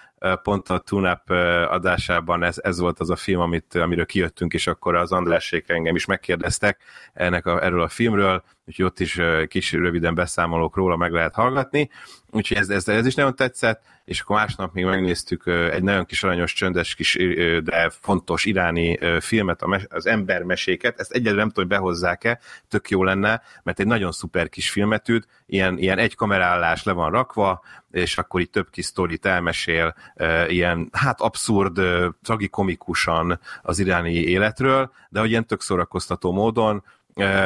pont 0.43 0.69
a 0.69 0.77
Tunap 0.79 1.29
adásában 1.69 2.43
ez, 2.43 2.57
ez 2.63 2.79
volt 2.79 2.99
az 2.99 3.09
a 3.09 3.15
film, 3.15 3.39
amit, 3.39 3.75
amiről 3.75 4.05
kijöttünk, 4.05 4.53
és 4.53 4.67
akkor 4.67 4.95
az 4.95 5.11
Andrásék 5.11 5.69
engem 5.69 5.95
is 5.95 6.05
megkérdeztek 6.05 6.81
ennek 7.13 7.45
a, 7.45 7.63
erről 7.63 7.81
a 7.81 7.87
filmről, 7.87 8.43
úgyhogy 8.69 8.85
ott 8.85 8.99
is 8.99 9.19
kis 9.47 9.71
röviden 9.71 10.15
beszámolók 10.15 10.75
róla 10.75 10.95
meg 10.95 11.11
lehet 11.11 11.33
hallgatni, 11.33 11.89
úgyhogy 12.31 12.57
ez, 12.57 12.69
ez, 12.69 12.87
ez 12.87 13.05
is 13.05 13.15
nagyon 13.15 13.35
tetszett, 13.35 13.83
és 14.05 14.19
akkor 14.19 14.35
másnap 14.35 14.73
még 14.73 14.85
megnéztük 14.85 15.47
egy 15.47 15.83
nagyon 15.83 16.05
kis 16.05 16.23
aranyos, 16.23 16.53
csöndes 16.53 16.95
kis, 16.95 17.17
de 17.63 17.89
fontos 17.89 18.45
iráni 18.45 18.99
filmet, 19.19 19.63
az 19.89 20.05
embermeséket, 20.05 20.99
ezt 20.99 21.11
egyedül 21.11 21.37
nem 21.37 21.47
tudom, 21.49 21.69
hogy 21.69 21.77
behozzák-e, 21.77 22.39
tök 22.67 22.89
jó 22.89 23.03
lenne, 23.03 23.41
mert 23.63 23.79
egy 23.79 23.87
nagyon 23.87 24.11
szuper 24.11 24.49
kis 24.49 24.69
filmet 24.69 25.09
üt, 25.09 25.27
ilyen, 25.45 25.77
ilyen 25.77 25.97
egy 25.97 26.15
kamerállás 26.15 26.83
le 26.83 26.91
van 26.91 27.11
rakva, 27.11 27.61
és 27.91 28.17
akkor 28.17 28.41
itt 28.41 28.51
több 28.51 28.69
kis 28.69 28.85
sztorit 28.85 29.25
elmesél, 29.25 29.95
ilyen 30.47 30.89
hát 30.91 31.21
abszurd, 31.21 31.81
tragikomikusan 32.23 33.39
az 33.61 33.79
iráni 33.79 34.13
életről, 34.13 34.91
de 35.09 35.19
hogy 35.19 35.29
ilyen 35.29 35.47
tök 35.47 35.61
szórakoztató 35.61 36.31
módon, 36.31 36.83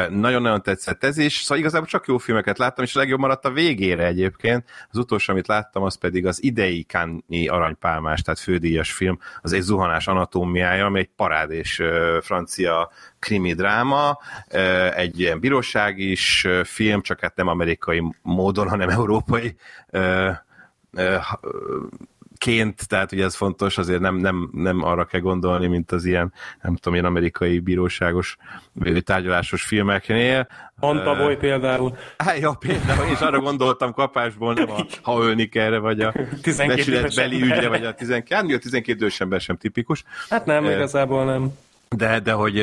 nagyon-nagyon 0.09 0.61
tetszett 0.61 1.03
ez 1.03 1.17
is, 1.17 1.41
szóval 1.41 1.57
igazából 1.57 1.87
csak 1.87 2.07
jó 2.07 2.17
filmeket 2.17 2.57
láttam, 2.57 2.83
és 2.83 2.95
a 2.95 2.99
legjobb 2.99 3.19
maradt 3.19 3.45
a 3.45 3.51
végére 3.51 4.05
egyébként. 4.05 4.69
Az 4.91 4.97
utolsó, 4.97 5.33
amit 5.33 5.47
láttam, 5.47 5.83
az 5.83 5.95
pedig 5.95 6.25
az 6.25 6.43
idei 6.43 6.83
Cannes 6.83 7.47
aranypálmás, 7.47 8.21
tehát 8.21 8.39
fődíjas 8.39 8.91
film, 8.91 9.19
az 9.41 9.53
egy 9.53 9.61
zuhanás 9.61 10.07
anatómiája, 10.07 10.85
ami 10.85 10.99
egy 10.99 11.09
parádés 11.15 11.81
francia 12.21 12.91
krimi 13.19 13.53
dráma, 13.53 14.19
egy 14.95 15.19
ilyen 15.19 15.39
bíróság 15.39 15.99
is 15.99 16.47
film, 16.63 17.01
csak 17.01 17.19
hát 17.19 17.35
nem 17.35 17.47
amerikai 17.47 18.03
módon, 18.21 18.69
hanem 18.69 18.89
európai 18.89 19.55
ként, 22.37 22.87
tehát 22.87 23.11
ugye 23.11 23.23
ez 23.23 23.35
fontos, 23.35 23.77
azért 23.77 23.99
nem, 23.99 24.15
nem, 24.15 24.49
nem 24.53 24.83
arra 24.83 25.05
kell 25.05 25.19
gondolni, 25.19 25.67
mint 25.67 25.91
az 25.91 26.05
ilyen, 26.05 26.33
nem 26.61 26.75
tudom, 26.75 26.93
ilyen 26.93 27.05
amerikai 27.05 27.59
bíróságos 27.59 28.37
tárgyalásos 29.03 29.63
filmeknél. 29.63 30.47
Antaboy 30.79 31.33
uh, 31.33 31.39
például. 31.39 31.97
Hát, 32.17 32.39
ja, 32.39 32.53
például, 32.59 33.09
és 33.11 33.19
arra 33.19 33.39
gondoltam 33.39 33.93
kapásból, 33.93 34.53
nem 34.53 34.71
a 34.71 34.85
ha 35.01 35.23
ölnik 35.23 35.55
erre, 35.55 35.77
vagy 35.77 36.01
a 36.01 36.13
becsületbeli 36.57 37.41
ügyre, 37.41 37.67
vagy 37.67 37.85
a 37.85 37.93
12, 37.93 38.35
hát, 38.35 38.57
a 38.57 38.59
12 38.59 39.09
sem, 39.09 39.39
sem 39.39 39.57
tipikus. 39.57 40.03
Hát 40.29 40.45
nem, 40.45 40.65
uh, 40.65 40.71
igazából 40.71 41.25
nem 41.25 41.51
de, 41.95 42.19
de 42.19 42.31
hogy 42.31 42.53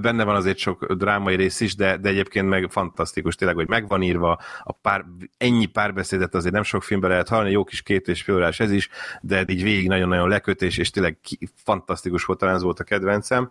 benne 0.00 0.24
van 0.24 0.34
azért 0.34 0.58
sok 0.58 0.92
drámai 0.92 1.36
rész 1.36 1.60
is, 1.60 1.74
de, 1.74 1.96
de 1.96 2.08
egyébként 2.08 2.48
meg 2.48 2.66
fantasztikus 2.70 3.34
tényleg, 3.34 3.56
hogy 3.56 3.68
megvan 3.68 4.02
írva, 4.02 4.38
a 4.62 4.72
pár, 4.72 5.04
ennyi 5.38 5.66
párbeszédet 5.66 6.34
azért 6.34 6.54
nem 6.54 6.62
sok 6.62 6.82
filmben 6.82 7.10
lehet 7.10 7.28
hallani, 7.28 7.50
jó 7.50 7.64
kis 7.64 7.82
két 7.82 8.08
és 8.08 8.22
fél 8.22 8.42
ez 8.58 8.70
is, 8.70 8.88
de 9.20 9.44
így 9.48 9.62
végig 9.62 9.88
nagyon-nagyon 9.88 10.28
lekötés, 10.28 10.78
és 10.78 10.90
tényleg 10.90 11.18
ki, 11.22 11.38
fantasztikus 11.64 12.24
volt, 12.24 12.38
talán 12.38 12.54
ez 12.54 12.62
volt 12.62 12.80
a 12.80 12.84
kedvencem. 12.84 13.50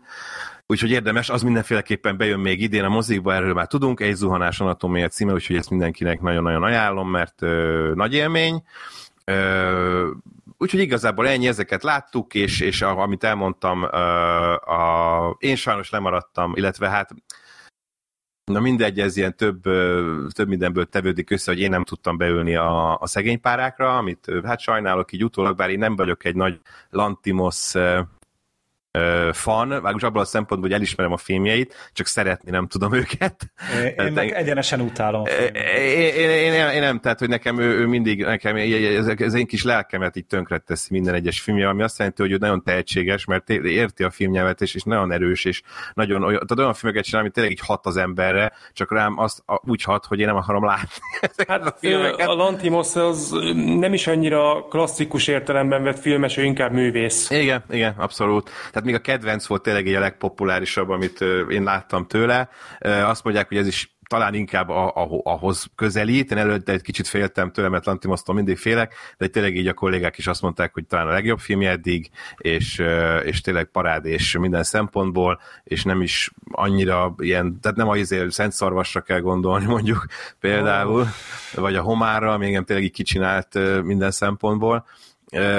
Úgyhogy 0.68 0.92
érdemes, 0.92 1.30
az 1.30 1.42
mindenféleképpen 1.42 2.18
bejön 2.18 2.40
még 2.40 2.62
idén 2.62 2.84
a 2.84 2.90
mozikba, 2.90 3.34
erről 3.34 3.54
már 3.54 3.68
tudunk, 3.68 4.00
egy 4.00 4.16
zuhanás 4.16 4.60
anatómia 4.60 5.08
címe, 5.08 5.34
úgyhogy 5.34 5.56
ezt 5.56 5.70
mindenkinek 5.70 6.22
nagyon-nagyon 6.22 6.64
ajánlom, 6.64 7.10
mert 7.10 7.42
ö, 7.42 7.92
nagy 7.96 8.14
élmény. 8.14 8.64
Ö, 9.26 10.10
Úgyhogy 10.62 10.80
igazából 10.80 11.28
ennyi, 11.28 11.48
ezeket 11.48 11.84
láttuk, 11.84 12.34
és, 12.34 12.60
és 12.60 12.82
a, 12.82 12.98
amit 12.98 13.24
elmondtam, 13.24 13.84
a, 13.84 14.58
a, 14.58 15.36
én 15.40 15.56
sajnos 15.56 15.90
lemaradtam, 15.90 16.56
illetve 16.56 16.90
hát 16.90 17.10
Na 18.52 18.60
mindegy, 18.60 19.00
ez 19.00 19.18
ilyen 19.18 19.36
több, 19.36 19.62
több 20.34 20.48
mindenből 20.48 20.86
tevődik 20.86 21.30
össze, 21.30 21.52
hogy 21.52 21.62
én 21.62 21.70
nem 21.70 21.84
tudtam 21.84 22.18
beülni 22.18 22.56
a, 22.56 22.98
a 22.98 23.08
szegénypárákra, 23.08 23.98
amit 23.98 24.32
hát 24.44 24.60
sajnálok 24.60 25.12
így 25.12 25.24
utólag, 25.24 25.56
bár 25.56 25.70
én 25.70 25.80
nem 25.80 25.96
vagyok 25.96 26.26
egy 26.26 26.36
nagy 26.36 26.60
Lantimos 26.90 27.74
fan, 29.32 29.82
vágos 29.82 30.04
abban 30.04 30.22
a 30.22 30.26
szempontból, 30.26 30.70
hogy 30.70 30.80
elismerem 30.80 31.12
a 31.12 31.18
filmjeit, 31.18 31.90
csak 31.94 32.08
szeretni 32.08 32.52
nem 32.52 32.68
tudom 32.68 32.94
őket. 32.94 33.52
Én, 33.98 34.06
én 34.06 34.14
meg 34.14 34.32
egyenesen 34.32 34.82
utálom. 34.82 35.26
Én, 35.26 35.56
én, 36.16 36.30
én, 36.30 36.54
én, 36.54 36.80
nem, 36.80 37.00
tehát 37.00 37.20
hogy 37.20 37.30
nekem 37.30 37.60
ő, 37.60 37.80
ő 37.80 37.86
mindig, 37.86 38.24
nekem 38.24 38.56
ez, 38.56 39.08
ez 39.08 39.34
én 39.34 39.46
kis 39.46 39.64
lelkemet 39.64 40.16
így 40.16 40.26
tönkreteszi 40.26 40.88
minden 40.92 41.14
egyes 41.14 41.42
filmje, 41.42 41.70
ami 41.70 41.82
azt 41.82 41.98
jelenti, 41.98 42.22
hogy 42.22 42.32
ő 42.32 42.38
nagyon 42.40 42.64
tehetséges, 42.64 43.26
mert 43.26 43.50
érti 43.50 44.04
a 44.04 44.10
filmnyelvet, 44.10 44.62
és, 44.62 44.76
és 44.76 44.84
nagyon 44.84 45.12
erős, 45.12 45.46
és 45.46 45.62
nagyon 45.94 46.24
olyan, 46.24 46.40
tehát 46.40 46.60
olyan 46.60 46.74
filmeket 46.74 47.06
csinál, 47.06 47.22
ami 47.22 47.30
tényleg 47.30 47.52
így 47.52 47.62
hat 47.66 47.86
az 47.86 47.98
emberre, 47.98 48.52
csak 48.74 48.92
rám 48.92 49.20
azt 49.20 49.44
úgy 49.46 49.84
hat, 49.84 50.06
hogy 50.06 50.20
én 50.20 50.26
nem 50.26 50.36
akarom 50.36 50.66
látni 50.66 50.90
hát 51.48 51.66
a 51.66 51.76
filmeket. 51.80 52.28
A 52.28 52.34
Lantimos 52.34 52.96
az 52.96 53.36
nem 53.56 53.94
is 53.94 54.08
annyira 54.08 54.66
klasszikus 54.70 55.28
értelemben 55.28 55.84
vett 55.84 56.00
filmes, 56.00 56.38
ő 56.38 56.44
inkább 56.44 56.72
művész. 56.72 57.30
Igen, 57.30 57.64
igen, 57.70 57.94
abszolút. 57.98 58.50
Tehát 58.72 58.81
tehát 58.82 59.02
még 59.02 59.08
a 59.08 59.12
kedvenc 59.12 59.46
volt 59.46 59.62
tényleg 59.62 59.88
egy 59.88 59.94
a 59.94 60.00
legpopulárisabb, 60.00 60.90
amit 60.90 61.22
én 61.50 61.64
láttam 61.64 62.08
tőle. 62.08 62.50
Azt 62.80 63.24
mondják, 63.24 63.48
hogy 63.48 63.58
ez 63.58 63.68
is 63.68 63.96
talán 64.08 64.34
inkább 64.34 64.70
a, 64.70 64.88
a, 64.88 65.22
ahhoz 65.24 65.66
közelít. 65.76 66.32
Én 66.32 66.38
előtte 66.38 66.72
egy 66.72 66.82
kicsit 66.82 67.08
féltem 67.08 67.52
tőle, 67.52 67.70
mert 67.70 67.86
Lantimoszt 67.86 68.32
mindig 68.32 68.58
félek, 68.58 68.94
de 69.18 69.28
tényleg 69.28 69.56
így 69.56 69.68
a 69.68 69.74
kollégák 69.74 70.18
is 70.18 70.28
azt 70.28 70.42
mondták, 70.42 70.74
hogy 70.74 70.86
talán 70.86 71.08
a 71.08 71.12
legjobb 71.12 71.40
filmje 71.40 71.70
eddig, 71.70 72.10
és, 72.38 72.82
és 73.24 73.42
tényleg 73.42 73.66
parád 73.66 74.06
és 74.06 74.38
minden 74.38 74.64
szempontból, 74.64 75.40
és 75.64 75.84
nem 75.84 76.02
is 76.02 76.32
annyira 76.52 77.16
ilyen, 77.18 77.60
tehát 77.60 77.78
nem 77.78 77.90
azért 77.90 78.32
szent 78.32 78.52
szarvasra 78.52 79.02
kell 79.02 79.20
gondolni 79.20 79.66
mondjuk 79.76 80.06
például, 80.40 81.08
vagy 81.56 81.76
a 81.76 81.82
homára, 81.82 82.38
még 82.38 82.54
nem 82.54 82.64
tényleg 82.64 82.86
így 82.86 82.92
kicsinált 82.92 83.84
minden 83.84 84.12
szempontból, 84.12 84.86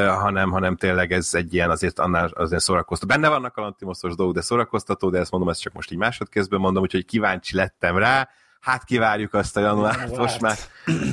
hanem, 0.09 0.51
hanem 0.51 0.77
tényleg 0.77 1.13
ez 1.13 1.35
egy 1.35 1.55
ilyen 1.55 1.71
azért 1.71 1.99
annál 1.99 2.27
azért 2.27 2.63
szórakoztató. 2.63 3.15
Benne 3.15 3.29
vannak 3.29 3.57
a 3.57 3.61
lantimoszos 3.61 4.15
dolgok, 4.15 4.35
de 4.35 4.41
szórakoztató, 4.41 5.11
de 5.11 5.19
ezt 5.19 5.31
mondom, 5.31 5.51
ezt 5.51 5.61
csak 5.61 5.73
most 5.73 5.91
így 5.91 5.99
másodkézben 5.99 6.61
mondom, 6.61 6.83
úgyhogy 6.83 7.05
kíváncsi 7.05 7.57
lettem 7.57 7.99
rá, 7.99 8.29
hát 8.61 8.85
kivárjuk 8.85 9.35
azt 9.35 9.57
a 9.57 9.61
januárt, 9.61 10.17
most 10.17 10.41
már 10.41 10.57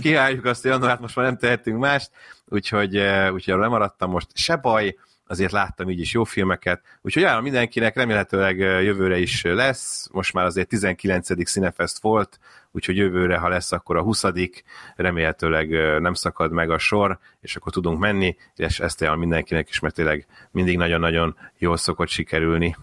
kivárjuk 0.01 0.45
azt 0.45 0.65
a 0.65 0.69
januárt, 0.69 0.99
most 0.99 1.15
már 1.15 1.25
nem 1.25 1.37
tehetünk 1.37 1.79
mást, 1.79 2.11
úgyhogy, 2.45 2.97
úgyhogy 3.31 3.53
arra 3.53 3.69
maradtam 3.69 4.09
most, 4.09 4.27
se 4.33 4.55
baj, 4.55 4.95
azért 5.27 5.51
láttam 5.51 5.89
így 5.89 5.99
is 5.99 6.13
jó 6.13 6.23
filmeket, 6.23 6.81
úgyhogy 7.01 7.23
ajánlom 7.23 7.43
mindenkinek, 7.43 7.95
remélhetőleg 7.95 8.57
jövőre 8.57 9.17
is 9.17 9.43
lesz, 9.43 10.07
most 10.11 10.33
már 10.33 10.45
azért 10.45 10.67
19. 10.67 11.49
Cinefest 11.49 11.99
volt, 11.99 12.39
úgyhogy 12.71 12.97
jövőre, 12.97 13.37
ha 13.37 13.47
lesz, 13.47 13.71
akkor 13.71 13.97
a 13.97 14.01
20 14.01 14.23
remélhetőleg 14.95 15.69
nem 16.01 16.13
szakad 16.13 16.51
meg 16.51 16.69
a 16.69 16.77
sor, 16.77 17.19
és 17.41 17.55
akkor 17.55 17.71
tudunk 17.71 17.99
menni, 17.99 18.35
és 18.55 18.79
ezt 18.79 19.01
ajánlom 19.01 19.21
mindenkinek 19.21 19.69
is, 19.69 19.79
mert 19.79 19.95
tényleg 19.95 20.27
mindig 20.51 20.77
nagyon-nagyon 20.77 21.35
jól 21.57 21.77
szokott 21.77 22.07
sikerülni. 22.07 22.75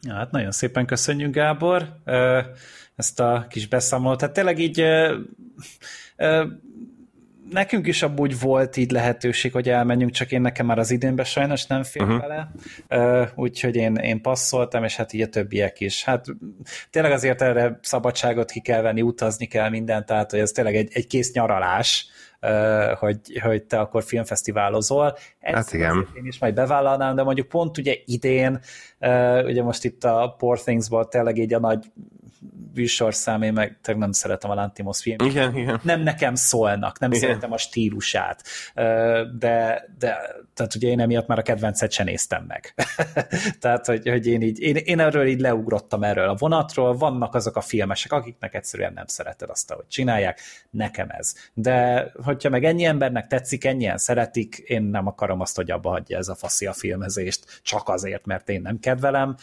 Ja, 0.00 0.14
hát 0.14 0.30
nagyon 0.30 0.50
szépen 0.50 0.86
köszönjük, 0.86 1.34
Gábor, 1.34 1.96
ezt 2.94 3.20
a 3.20 3.46
kis 3.48 3.68
beszámolót. 3.68 4.20
Hát 4.20 4.32
tényleg 4.32 4.58
így 4.58 4.84
nekünk 7.50 7.86
is 7.86 8.02
abból 8.02 8.28
volt 8.40 8.76
így 8.76 8.90
lehetőség, 8.90 9.52
hogy 9.52 9.68
elmenjünk, 9.68 10.12
csak 10.12 10.32
én 10.32 10.40
nekem 10.40 10.66
már 10.66 10.78
az 10.78 10.90
idénben 10.90 11.24
sajnos 11.24 11.66
nem 11.66 11.82
fér 11.82 12.02
uh-huh. 12.02 12.20
bele, 12.20 12.50
uh, 12.90 13.28
úgyhogy 13.34 13.76
én, 13.76 13.94
én 13.94 14.22
passzoltam, 14.22 14.84
és 14.84 14.96
hát 14.96 15.12
így 15.12 15.20
a 15.20 15.28
többiek 15.28 15.80
is. 15.80 16.04
Hát 16.04 16.26
tényleg 16.90 17.12
azért 17.12 17.42
erre 17.42 17.78
szabadságot 17.82 18.50
ki 18.50 18.60
kell 18.60 18.82
venni, 18.82 19.02
utazni 19.02 19.46
kell 19.46 19.68
mindent, 19.68 20.06
tehát 20.06 20.30
hogy 20.30 20.40
ez 20.40 20.50
tényleg 20.50 20.76
egy, 20.76 20.90
egy 20.92 21.06
kész 21.06 21.32
nyaralás, 21.32 22.06
uh, 22.40 22.92
hogy, 22.98 23.18
hogy 23.42 23.62
te 23.62 23.78
akkor 23.78 24.02
filmfesztiválozol. 24.02 25.16
Ez 25.40 25.54
hát 25.54 25.72
igen. 25.72 26.08
Én 26.16 26.26
is 26.26 26.38
majd 26.38 26.54
bevállalnám, 26.54 27.14
de 27.14 27.22
mondjuk 27.22 27.48
pont 27.48 27.78
ugye 27.78 27.96
idén, 28.04 28.60
uh, 29.00 29.44
ugye 29.44 29.62
most 29.62 29.84
itt 29.84 30.04
a 30.04 30.34
Poor 30.38 30.60
Things-ból 30.60 31.08
tényleg 31.08 31.38
így 31.38 31.54
a 31.54 31.58
nagy 31.58 31.92
műsorszám, 32.74 33.42
én 33.42 33.52
meg 33.52 33.78
nem 33.96 34.12
szeretem 34.12 34.50
a 34.50 34.54
Lantimos 34.54 35.00
filmet. 35.00 35.26
Igen, 35.26 35.56
igen. 35.56 35.80
Nem 35.82 36.00
nekem 36.00 36.34
szólnak, 36.34 36.98
nem 36.98 37.10
igen. 37.10 37.22
szeretem 37.22 37.52
a 37.52 37.58
stílusát. 37.58 38.42
De, 39.38 39.84
de 39.98 40.16
tehát 40.54 40.74
ugye 40.74 40.88
én 40.88 41.00
emiatt 41.00 41.26
már 41.26 41.38
a 41.38 41.42
kedvencet 41.42 41.92
sem 41.92 42.06
néztem 42.06 42.44
meg. 42.48 42.74
tehát, 43.60 43.86
hogy, 43.86 44.08
hogy 44.08 44.26
én, 44.26 44.42
így, 44.42 44.60
én, 44.60 44.76
én 44.76 45.00
erről 45.00 45.26
így 45.26 45.40
leugrottam 45.40 46.02
erről 46.02 46.28
a 46.28 46.34
vonatról, 46.34 46.96
vannak 46.96 47.34
azok 47.34 47.56
a 47.56 47.60
filmesek, 47.60 48.12
akiknek 48.12 48.54
egyszerűen 48.54 48.92
nem 48.92 49.06
szereted 49.06 49.50
azt, 49.50 49.70
ahogy 49.70 49.86
csinálják, 49.88 50.40
nekem 50.70 51.06
ez. 51.10 51.34
De 51.54 52.06
hogyha 52.22 52.48
meg 52.48 52.64
ennyi 52.64 52.84
embernek 52.84 53.26
tetszik, 53.26 53.64
ennyien 53.64 53.98
szeretik, 53.98 54.56
én 54.56 54.82
nem 54.82 55.06
akarom 55.06 55.40
azt, 55.40 55.56
hogy 55.56 55.70
abba 55.70 55.90
hagyja 55.90 56.18
ez 56.18 56.28
a 56.28 56.34
faszi 56.34 56.66
a 56.66 56.72
filmezést, 56.72 57.60
csak 57.62 57.88
azért, 57.88 58.26
mert 58.26 58.48
én 58.48 58.60
nem 58.60 58.78
kedvelem. 58.78 59.36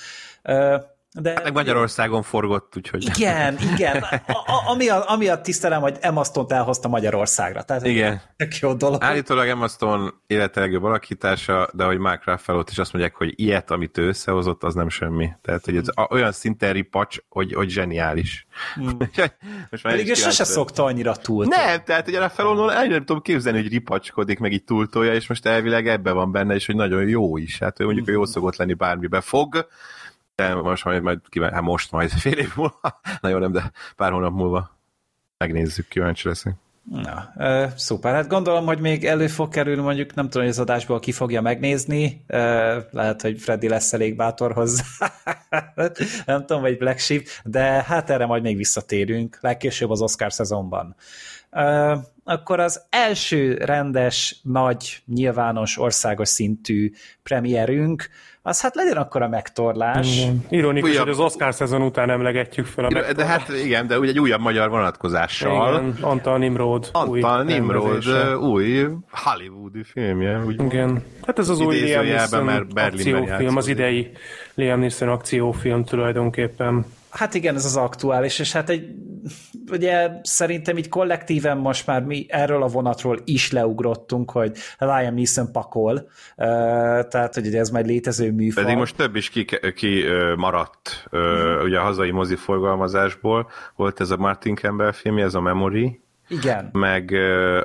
De... 1.14 1.30
Hát 1.30 1.44
meg 1.44 1.54
Magyarországon 1.54 2.24
forgott, 2.24 2.78
úgyhogy... 2.78 3.04
Igen, 3.04 3.58
igen. 3.74 4.02
A, 4.28 4.32
a, 4.32 4.70
ami, 4.70 4.90
a, 4.90 5.10
ami 5.10 5.28
a 5.28 5.42
tisztelem, 5.42 5.82
hogy 5.82 5.98
Emma 6.00 6.24
Stone-t 6.24 6.52
elhozta 6.52 6.88
Magyarországra. 6.88 7.64
Tehát 7.64 7.86
igen. 7.86 8.22
Tök 8.38 8.58
jó 8.58 8.74
dolog. 8.74 9.04
Állítólag 9.04 9.48
Emma 9.48 9.68
Stone 9.68 10.12
élete 10.28 10.60
legjobb 10.60 10.84
alakítása, 10.84 11.70
de 11.74 11.84
hogy 11.84 11.98
Mark 11.98 12.26
Ruffalo 12.26 12.64
is 12.72 12.78
azt 12.78 12.94
mondják, 12.94 13.16
hogy 13.16 13.34
ilyet, 13.36 13.72
amit 13.72 13.98
ő 13.98 14.08
összehozott, 14.08 14.64
az 14.64 14.74
nem 14.74 14.90
semmi. 14.90 15.30
Tehát, 15.42 15.66
hogy 15.66 15.76
ez 15.76 15.86
olyan 16.10 16.32
szinten 16.32 16.74
ripacs, 16.74 17.18
hogy, 17.30 17.54
hogy 17.54 17.70
zseniális. 17.70 18.48
Hmm. 18.76 18.98
Most 19.72 19.84
Pedig 19.84 20.10
ő 20.10 20.14
sose 20.14 20.44
szokta 20.44 20.84
annyira 20.84 21.16
túl. 21.16 21.46
Nem, 21.46 21.84
tehát 21.84 22.06
hogy 22.06 22.16
a 22.16 22.22
Ruffalo 22.22 22.70
el 22.70 22.86
nem 22.86 23.06
tudom 23.06 23.22
képzelni, 23.22 23.62
hogy 23.62 23.72
ripacskodik, 23.72 24.40
meg 24.40 24.52
így 24.52 24.64
túltolja, 24.64 25.14
és 25.14 25.28
most 25.28 25.46
elvileg 25.46 25.88
ebbe 25.88 26.12
van 26.12 26.32
benne, 26.32 26.56
és 26.56 26.66
hogy 26.66 26.76
nagyon 26.76 27.08
jó 27.08 27.38
is. 27.38 27.60
Hát 27.60 27.80
ő 27.80 27.84
mondjuk, 27.84 28.06
hogy 28.06 28.16
jó 28.16 28.26
szokott 28.26 28.56
lenni 28.56 28.74
bármibe 28.74 29.22
fog, 29.22 29.68
héten, 30.42 30.58
most 30.58 30.86
majd, 30.86 31.02
majd 31.02 31.20
kíván, 31.30 31.54
hát 31.54 31.62
most 31.62 31.92
majd 31.92 32.10
fél 32.10 32.38
év 32.38 32.52
múlva, 32.56 33.00
na 33.22 33.30
jó, 33.30 33.38
nem, 33.38 33.52
de 33.52 33.72
pár 33.96 34.12
hónap 34.12 34.34
múlva 34.34 34.78
megnézzük, 35.38 35.88
kíváncsi 35.88 36.28
leszek. 36.28 36.56
Na, 36.90 37.34
ö, 37.38 37.66
szuper. 37.76 38.14
Hát 38.14 38.28
gondolom, 38.28 38.66
hogy 38.66 38.80
még 38.80 39.06
elő 39.06 39.28
fog 39.28 39.50
kerülni, 39.50 39.82
mondjuk 39.82 40.14
nem 40.14 40.26
tudom, 40.26 40.42
hogy 40.42 40.52
az 40.52 40.60
adásból 40.60 41.00
ki 41.00 41.12
fogja 41.12 41.42
megnézni. 41.42 42.24
Ö, 42.28 42.80
lehet, 42.92 43.22
hogy 43.22 43.40
Freddy 43.40 43.68
lesz 43.68 43.94
elég 43.94 44.16
bátor 44.16 44.54
hozzá. 44.54 44.86
nem 46.26 46.46
tudom, 46.46 46.62
vagy 46.62 46.78
Black 46.78 47.00
Sheep, 47.00 47.24
de 47.44 47.62
hát 47.62 48.10
erre 48.10 48.26
majd 48.26 48.44
még 48.44 48.58
visszatérünk, 48.58 49.38
legkésőbb 49.42 49.90
az 49.90 50.02
Oscar 50.02 50.34
szezonban. 50.34 50.96
Ö, 51.50 51.96
akkor 52.24 52.60
az 52.60 52.82
első 52.90 53.54
rendes, 53.54 54.40
nagy, 54.44 55.04
nyilvános, 55.06 55.78
országos 55.78 56.30
szintű 56.30 56.92
premierünk, 57.24 58.10
az 58.44 58.62
hát 58.62 58.76
legyen 58.76 58.98
akkor 58.98 59.22
a 59.22 59.28
megtorlás. 59.28 60.18
Igen. 60.18 60.46
Ironikus, 60.50 60.90
újabb... 60.90 61.04
hogy 61.04 61.14
az 61.14 61.20
Oscar 61.20 61.54
szezon 61.54 61.82
után 61.82 62.10
emlegetjük 62.10 62.66
fel 62.66 62.86
a 62.86 62.90
megtorlás. 62.90 63.16
De 63.16 63.26
hát 63.26 63.50
igen, 63.64 63.88
de 63.88 64.00
ugye 64.00 64.10
egy 64.10 64.20
újabb 64.20 64.42
magyar 64.42 64.70
vonatkozással. 64.70 65.74
Igen, 65.74 65.98
Antal 66.02 66.38
Nimrod. 66.38 66.90
Antal 66.92 67.44
Nimrod 67.44 68.04
új 68.42 68.88
hollywoodi 69.12 69.84
filmje. 69.84 70.44
Úgy 70.46 70.62
igen. 70.62 71.04
Hát 71.26 71.40
ez 71.40 71.50
az 71.50 71.60
új 71.60 71.76
Liam 71.76 72.06
Neeson 72.06 72.48
akciófilm, 72.76 73.58
az 73.58 73.68
idei 73.68 74.12
Liam 74.54 74.80
Neeson 74.80 75.10
akciófilm 75.10 75.84
tulajdonképpen. 75.84 76.86
Hát 77.12 77.34
igen, 77.34 77.56
ez 77.56 77.66
az 77.66 77.76
aktuális, 77.76 78.40
és 78.40 78.52
hát 78.52 78.70
egy, 78.70 78.96
ugye 79.72 80.12
szerintem 80.22 80.78
így 80.78 80.90
kollektíven 80.90 81.58
most 81.58 81.88
már 81.88 82.04
mi 82.04 82.26
erről 82.30 82.64
a 82.64 82.68
vonatról 82.68 83.20
is 83.24 83.52
leugrottunk, 83.52 84.32
hogy 84.32 84.58
Liam 84.78 85.14
Neeson 85.14 85.52
pakol, 85.52 86.10
tehát 86.36 87.34
hogy 87.34 87.56
ez 87.56 87.70
majd 87.70 87.86
létező 87.86 88.32
műfaj. 88.32 88.64
Pedig 88.64 88.78
most 88.78 88.96
több 88.96 89.16
is 89.16 89.30
ki, 89.30 89.46
ki 89.76 90.04
maradt, 90.36 91.10
mm. 91.18 91.64
ugye 91.64 91.80
a 91.80 91.84
hazai 91.84 92.12
mozi 92.12 92.36
forgalmazásból, 92.36 93.50
volt 93.76 94.00
ez 94.00 94.10
a 94.10 94.18
Martin 94.18 94.56
Campbell 94.56 94.92
film, 94.92 95.18
ez 95.18 95.34
a 95.34 95.42
Memory, 95.42 96.02
igen. 96.28 96.70
meg 96.72 97.14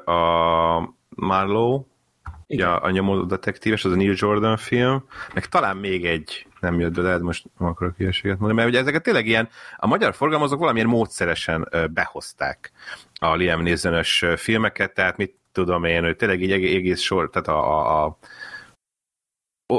a 0.05 0.95
Marlowe, 1.09 1.85
igen. 2.47 2.69
Ja, 2.69 2.77
a 2.77 2.91
nyomó 2.91 3.23
detektíves, 3.23 3.85
az 3.85 3.93
a 3.93 3.97
Neil 3.97 4.15
Jordan 4.17 4.57
film, 4.57 5.05
meg 5.35 5.47
talán 5.47 5.77
még 5.77 6.05
egy 6.05 6.47
nem 6.71 6.81
jött 6.81 6.95
be, 6.95 7.03
lehet 7.03 7.21
most 7.21 7.45
nem 7.59 7.69
akarok 7.69 7.97
hülyeséget 7.97 8.39
mondani, 8.39 8.55
mert 8.61 8.69
ugye 8.69 8.79
ezeket 8.79 9.03
tényleg 9.03 9.27
ilyen, 9.27 9.49
a 9.77 9.87
magyar 9.87 10.15
forgalmazók 10.15 10.59
valamilyen 10.59 10.89
módszeresen 10.89 11.69
behozták 11.91 12.73
a 13.19 13.35
Liam 13.35 13.63
neeson 13.63 14.03
filmeket, 14.37 14.95
tehát 14.95 15.17
mit 15.17 15.35
tudom 15.53 15.85
én, 15.85 16.03
hogy 16.03 16.17
tényleg 16.17 16.43
így 16.43 16.53
egész 16.53 17.01
sor, 17.01 17.31
tehát 17.31 17.49
a, 17.49 18.05
a, 18.05 18.05
a 18.05 19.77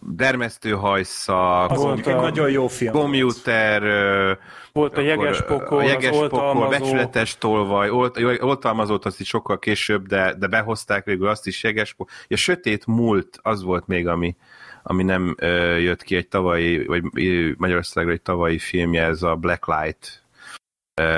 dermesztőhajszak, 0.00 1.74
volt 1.74 2.06
a 2.06 2.20
nagyon 2.20 2.50
jó 2.50 2.66
film. 2.66 2.92
Commuter, 2.92 3.82
volt 4.72 4.96
a 4.96 5.00
jeges 5.00 5.42
pokol, 5.42 5.78
a 5.78 5.82
jeges 5.82 6.16
pokol, 6.16 6.68
becsületes 6.68 7.38
tolvaj, 7.38 7.90
olt, 7.90 8.18
oltalmazót 8.40 9.04
azt 9.04 9.20
is 9.20 9.28
sokkal 9.28 9.58
később, 9.58 10.06
de, 10.06 10.34
de 10.34 10.46
behozták 10.46 11.04
végül 11.04 11.28
azt 11.28 11.46
is 11.46 11.62
jeges 11.62 11.94
pokol. 11.94 12.14
A 12.28 12.36
sötét 12.36 12.86
múlt, 12.86 13.38
az 13.42 13.62
volt 13.62 13.86
még, 13.86 14.06
ami, 14.06 14.36
ami 14.90 15.02
nem 15.02 15.34
ö, 15.38 15.76
jött 15.76 16.02
ki 16.02 16.16
egy 16.16 16.28
tavalyi, 16.28 16.86
vagy 16.86 17.02
Magyarországra 17.56 18.12
egy 18.12 18.22
tavalyi 18.22 18.58
filmje, 18.58 19.04
ez 19.04 19.22
a 19.22 19.34
Blacklight, 19.34 20.22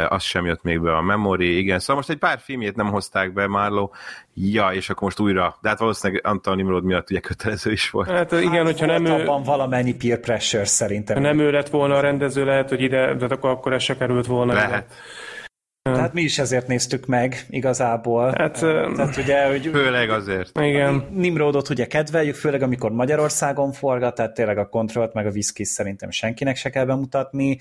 az 0.09 0.23
sem 0.23 0.47
jött 0.47 0.63
még 0.63 0.81
be 0.81 0.97
a 0.97 1.01
Memory, 1.01 1.59
igen, 1.59 1.79
szóval 1.79 1.97
most 1.97 2.11
egy 2.11 2.17
pár 2.17 2.39
filmjét 2.39 2.77
nem 2.77 2.91
hozták 2.91 3.33
be 3.33 3.47
Márló, 3.47 3.95
ja, 4.35 4.69
és 4.69 4.91
akkor 4.91 5.03
most 5.03 5.21
újra, 5.21 5.59
de 5.63 5.69
hát 5.69 5.79
valószínűleg 5.79 6.27
Antal 6.27 6.55
Nimrod 6.55 6.85
miatt 6.85 7.11
ugye 7.11 7.21
kötelező 7.21 7.73
is 7.73 7.91
volt. 7.91 8.11
Hát 8.11 8.33
igen, 8.33 8.53
hát 8.53 8.65
hogyha 8.65 8.87
nem 8.87 9.05
ő... 9.05 9.25
valamennyi 9.25 9.95
peer 9.95 10.21
pressure 10.21 10.65
szerintem. 10.65 11.17
Ha 11.17 11.23
nem 11.23 11.39
ő 11.39 11.51
lett 11.51 11.69
volna 11.69 11.97
a 11.97 12.01
rendező, 12.01 12.45
lehet, 12.45 12.69
hogy 12.69 12.81
ide, 12.81 13.15
de 13.15 13.27
akkor, 13.31 13.51
akkor 13.51 13.73
ez 13.73 13.83
se 13.83 13.97
került 13.97 14.27
volna. 14.27 14.53
Lehet. 14.53 14.85
Ide. 14.85 14.95
Tehát 15.83 16.13
mi 16.13 16.23
is 16.23 16.39
ezért 16.39 16.67
néztük 16.67 17.07
meg 17.07 17.47
igazából. 17.51 18.35
Hát, 18.37 18.59
Tehát 18.61 19.17
ugye, 19.17 19.49
hogy 19.49 19.71
főleg 19.73 20.11
azért. 20.11 20.61
Igen. 20.61 21.09
Nimrodot 21.13 21.69
ugye 21.69 21.87
kedveljük, 21.87 22.35
főleg 22.35 22.63
amikor 22.63 22.91
Magyarországon 22.91 23.73
forgat, 23.73 24.15
tehát 24.15 24.35
tényleg 24.35 24.59
a 24.59 24.69
kontrollt 24.69 25.15
meg 25.15 25.27
a 25.27 25.31
whisky 25.31 25.65
szerintem 25.65 26.11
senkinek 26.11 26.57
se 26.57 26.71
kell 26.71 26.85
bemutatni. 26.85 27.59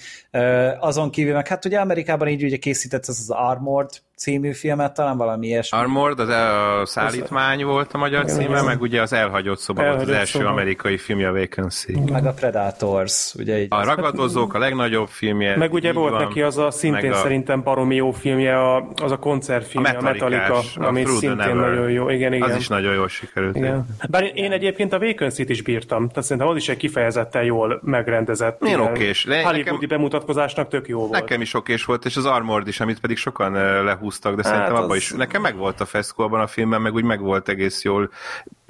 Azon 0.79 1.09
kívül 1.09 1.33
meg 1.33 1.47
hát 1.47 1.65
ugye 1.65 1.79
Amerikában 1.79 2.27
így 2.27 2.43
ugye 2.43 2.57
készített 2.57 3.05
az 3.05 3.19
az 3.19 3.29
Armored 3.29 3.89
című 4.19 4.51
filmet, 4.53 4.93
talán 4.93 5.17
valami 5.17 5.47
ilyesmi. 5.47 5.77
Armored, 5.77 6.19
az 6.19 6.29
a 6.29 6.85
szállítmány 6.85 7.65
volt 7.65 7.93
a 7.93 7.97
magyar 7.97 8.23
igen, 8.23 8.35
címe, 8.35 8.49
igen. 8.49 8.65
meg 8.65 8.81
ugye 8.81 9.01
az 9.01 9.13
Elhagyott 9.13 9.59
szoba 9.59 9.81
elhagyott 9.81 10.05
volt 10.05 10.15
az 10.15 10.19
első 10.19 10.37
szoba. 10.37 10.49
amerikai 10.49 10.97
filmje, 10.97 11.27
a 11.27 11.33
Vacancy. 11.33 11.99
Meg 12.11 12.25
a 12.25 12.33
Predators, 12.33 13.33
ugye 13.37 13.61
így. 13.61 13.67
A 13.69 13.83
Ragadozók 13.83 14.53
a 14.53 14.57
legnagyobb 14.57 15.07
filmje. 15.07 15.57
Meg 15.57 15.73
ugye 15.73 15.93
volt 15.93 16.11
van, 16.11 16.23
neki 16.23 16.41
az 16.41 16.57
a 16.57 16.71
szintén 16.71 17.11
a... 17.11 17.15
szerintem 17.15 17.63
baromi 17.63 17.95
jó 17.95 18.08
filmje, 18.11 18.59
a, 18.59 18.87
az 19.01 19.11
a 19.11 19.17
koncertfilmje, 19.17 19.91
a 19.91 20.01
Metallica, 20.01 20.57
a 20.57 20.85
ami 20.85 21.05
szintén 21.05 21.39
Ever. 21.39 21.55
nagyon 21.55 21.91
jó. 21.91 22.09
Igen, 22.09 22.33
igen. 22.33 22.49
Az 22.49 22.55
is 22.55 22.67
nagyon 22.67 22.93
jól 22.93 23.07
sikerült. 23.07 23.55
Igen. 23.55 23.85
Bár 24.09 24.31
én 24.33 24.51
egyébként 24.51 24.93
a 24.93 24.99
Vacancy-t 24.99 25.49
is 25.49 25.61
bírtam, 25.61 26.07
tehát 26.07 26.23
szerintem 26.23 26.47
az 26.47 26.55
is 26.55 26.69
egy 26.69 26.77
kifejezetten 26.77 27.43
jól 27.43 27.79
megrendezett. 27.83 28.63
Én 28.63 28.79
okés. 28.79 29.23
Hollywoodi 29.23 29.57
nekem... 29.57 29.87
bemutatkozásnak 29.87 30.67
tök 30.67 30.87
jó 30.87 30.99
volt. 30.99 31.11
Nekem 31.11 31.41
is 31.41 31.53
okés 31.53 31.85
volt, 31.85 32.05
és 32.05 32.17
az 32.17 32.25
Armored 32.25 32.67
is, 32.67 32.79
amit 32.79 32.99
pedig 32.99 33.17
sokan 33.17 33.51
lehúztak 33.83 34.07
húztak, 34.09 34.35
de 34.35 34.43
hát 34.43 34.51
szerintem 34.51 34.75
az... 34.75 34.83
abban 34.83 34.97
is, 34.97 35.11
nekem 35.11 35.41
meg 35.41 35.57
volt 35.57 35.81
a 35.81 35.85
feszkó 35.85 36.23
abban 36.23 36.39
a 36.39 36.47
filmben, 36.47 36.81
meg 36.81 36.93
úgy 36.93 37.03
meg 37.03 37.21
volt 37.21 37.49
egész 37.49 37.83
jól 37.83 38.09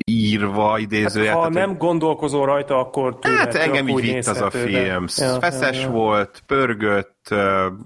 írva, 0.06 0.80
idézője. 0.80 1.30
Hát, 1.30 1.40
ha 1.40 1.50
nem 1.50 1.70
hogy... 1.70 1.78
gondolkozol 1.78 2.46
rajta, 2.46 2.80
akkor 2.80 3.18
Hát 3.22 3.56
engem 3.56 3.88
így 3.88 4.02
vitt 4.02 4.28
az 4.28 4.42
a 4.42 4.50
film. 4.50 5.06
Ja, 5.16 5.40
Feszes 5.40 5.78
ja, 5.78 5.82
ja. 5.82 5.90
volt, 5.90 6.44
pörgött, 6.46 7.34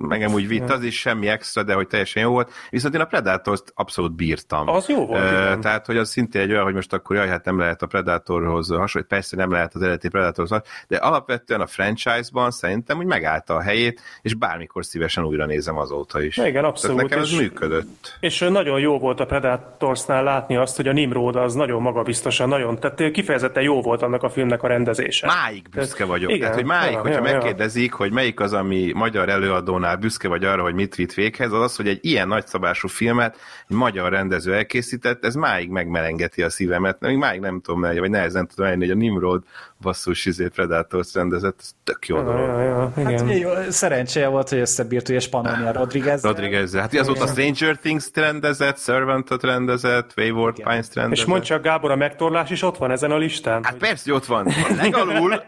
engem 0.09 0.33
úgy 0.33 0.47
vitt, 0.47 0.69
az 0.69 0.83
is 0.83 0.99
semmi 0.99 1.27
extra, 1.43 1.63
de 1.63 1.73
hogy 1.73 1.87
teljesen 1.87 2.23
jó 2.23 2.31
volt. 2.31 2.51
Viszont 2.69 2.95
én 2.95 3.01
a 3.01 3.05
Predator-t 3.05 3.71
abszolút 3.75 4.15
bírtam. 4.15 4.67
Az 4.67 4.87
jó 4.87 5.05
volt, 5.05 5.21
uh, 5.21 5.59
Tehát, 5.59 5.85
hogy 5.85 5.97
az 5.97 6.09
szintén 6.09 6.41
egy 6.41 6.51
olyan, 6.51 6.63
hogy 6.63 6.73
most 6.73 6.93
akkor 6.93 7.15
jaj, 7.15 7.27
hát 7.27 7.45
nem 7.45 7.59
lehet 7.59 7.81
a 7.81 7.87
Predatorhoz 7.87 8.69
hasonlít, 8.69 9.09
persze 9.09 9.35
nem 9.35 9.51
lehet 9.51 9.75
az 9.75 9.81
eredeti 9.81 10.09
Predatorhoz, 10.09 10.61
de 10.87 10.97
alapvetően 10.97 11.61
a 11.61 11.67
franchise-ban 11.67 12.51
szerintem 12.51 12.97
úgy 12.97 13.05
megállta 13.05 13.55
a 13.55 13.61
helyét, 13.61 14.01
és 14.21 14.33
bármikor 14.33 14.85
szívesen 14.85 15.23
újra 15.23 15.45
nézem 15.45 15.77
azóta 15.77 16.21
is. 16.21 16.37
Igen, 16.37 16.63
abszolút. 16.63 16.95
Tehát 16.95 17.09
nekem 17.09 17.23
ez 17.23 17.31
és, 17.31 17.39
működött. 17.39 18.17
És 18.19 18.39
nagyon 18.39 18.79
jó 18.79 18.99
volt 18.99 19.19
a 19.19 19.25
Predatorsnál 19.25 20.23
látni 20.23 20.55
azt, 20.55 20.75
hogy 20.75 20.87
a 20.87 20.91
Nimrod 20.91 21.35
az 21.35 21.53
nagyon 21.53 21.81
magabiztosan, 21.81 22.49
nagyon, 22.49 22.79
tehát 22.79 23.11
kifejezetten 23.11 23.63
jó 23.63 23.81
volt 23.81 24.01
annak 24.01 24.23
a 24.23 24.29
filmnek 24.29 24.63
a 24.63 24.67
rendezése. 24.67 25.27
Máig 25.27 25.69
büszke 25.69 26.05
vagyok. 26.05 26.29
Igen, 26.29 26.41
tehát, 26.41 26.55
hogy 26.55 26.65
máig, 26.65 26.91
ja, 26.91 26.99
hogyha 26.99 27.27
ja, 27.27 27.33
megkérdezik, 27.33 27.89
ja. 27.89 27.95
hogy 27.97 28.11
melyik 28.11 28.39
az, 28.39 28.53
ami 28.53 28.91
magyar 28.95 29.29
előadónál 29.29 29.95
büszke 29.95 30.27
vagy 30.27 30.43
arra, 30.43 30.61
hogy 30.61 30.73
mit 30.73 30.95
vitt 30.95 31.11
véghez, 31.37 31.51
az 31.51 31.61
az, 31.61 31.75
hogy 31.75 31.87
egy 31.87 31.99
ilyen 32.01 32.27
nagyszabású 32.27 32.87
filmet 32.87 33.37
egy 33.67 33.75
magyar 33.75 34.11
rendező 34.11 34.53
elkészített, 34.53 35.25
ez 35.25 35.35
máig 35.35 35.69
megmelengeti 35.69 36.43
a 36.43 36.49
szívemet, 36.49 36.99
még 36.99 37.17
máig 37.17 37.39
nem 37.39 37.61
tudom, 37.61 37.81
vagy 37.81 38.09
nehezen 38.09 38.47
tudom 38.47 38.65
elni, 38.65 38.85
hogy 38.85 38.95
a 38.95 38.99
Nimrod 38.99 39.43
basszus 39.83 40.25
izé 40.25 40.47
Predators 40.47 41.13
rendezett, 41.13 41.55
ez 41.59 41.71
tök 41.83 42.07
jó 42.07 42.21
dolog. 42.21 42.39
Ja, 42.39 42.61
ja, 42.61 42.91
ja, 42.97 43.03
hát 43.03 43.37
jó, 43.39 43.49
szerencséje 43.69 44.27
volt, 44.27 44.49
hogy 44.49 44.57
összebírt 44.59 45.09
ugye 45.09 45.19
Spanolni 45.19 45.65
a 45.65 45.71
Rodriguez. 45.71 46.23
Rodriguez. 46.23 46.75
Hát 46.75 46.95
azóta 46.95 47.27
Stranger 47.27 47.77
Things 47.77 48.09
rendezett, 48.13 48.77
Servantot 48.77 49.43
rendezett, 49.43 50.13
Wayward 50.17 50.55
Pines 50.55 50.87
rendezett. 50.93 51.11
És 51.11 51.25
mondj 51.25 51.45
csak, 51.45 51.61
Gábor, 51.63 51.91
a 51.91 51.95
megtorlás 51.95 52.49
is 52.49 52.61
ott 52.61 52.77
van 52.77 52.91
ezen 52.91 53.11
a 53.11 53.17
listán? 53.17 53.63
Hát 53.63 53.71
hogy... 53.71 53.81
persze, 53.81 54.03
hogy 54.03 54.13
ott 54.13 54.25
van. 54.25 54.47
Legalul. 54.81 55.33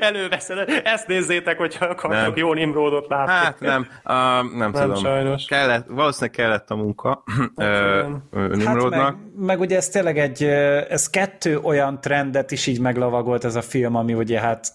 Előveszed. 0.00 0.82
Ezt 0.84 1.06
nézzétek, 1.06 1.58
hogyha 1.58 1.86
akartok 1.86 2.38
jó 2.38 2.52
Nimrodot 2.52 3.08
látni. 3.08 3.32
Hát 3.32 3.60
nem, 3.60 3.86
uh, 4.04 4.12
nem, 4.56 4.70
nem 4.70 4.72
tudom. 4.72 4.94
Sajnos. 4.94 5.44
Kellett, 5.44 5.86
valószínűleg 5.88 6.34
kellett 6.34 6.70
a 6.70 6.76
munka 6.76 7.22
hát, 7.56 8.06
Nimrodnak. 8.30 9.00
Hát 9.00 9.14
meg, 9.36 9.46
meg 9.46 9.60
ugye 9.60 9.76
ez 9.76 9.88
tényleg 9.88 10.18
egy, 10.18 10.42
ez 10.88 11.10
kettő 11.10 11.58
olyan 11.58 12.00
trendet 12.00 12.50
is 12.50 12.66
így 12.66 12.80
meglavagolt 12.80 13.44
ez 13.46 13.54
a 13.54 13.62
film, 13.62 13.94
ami 13.94 14.14
ugye 14.14 14.40
hát 14.40 14.72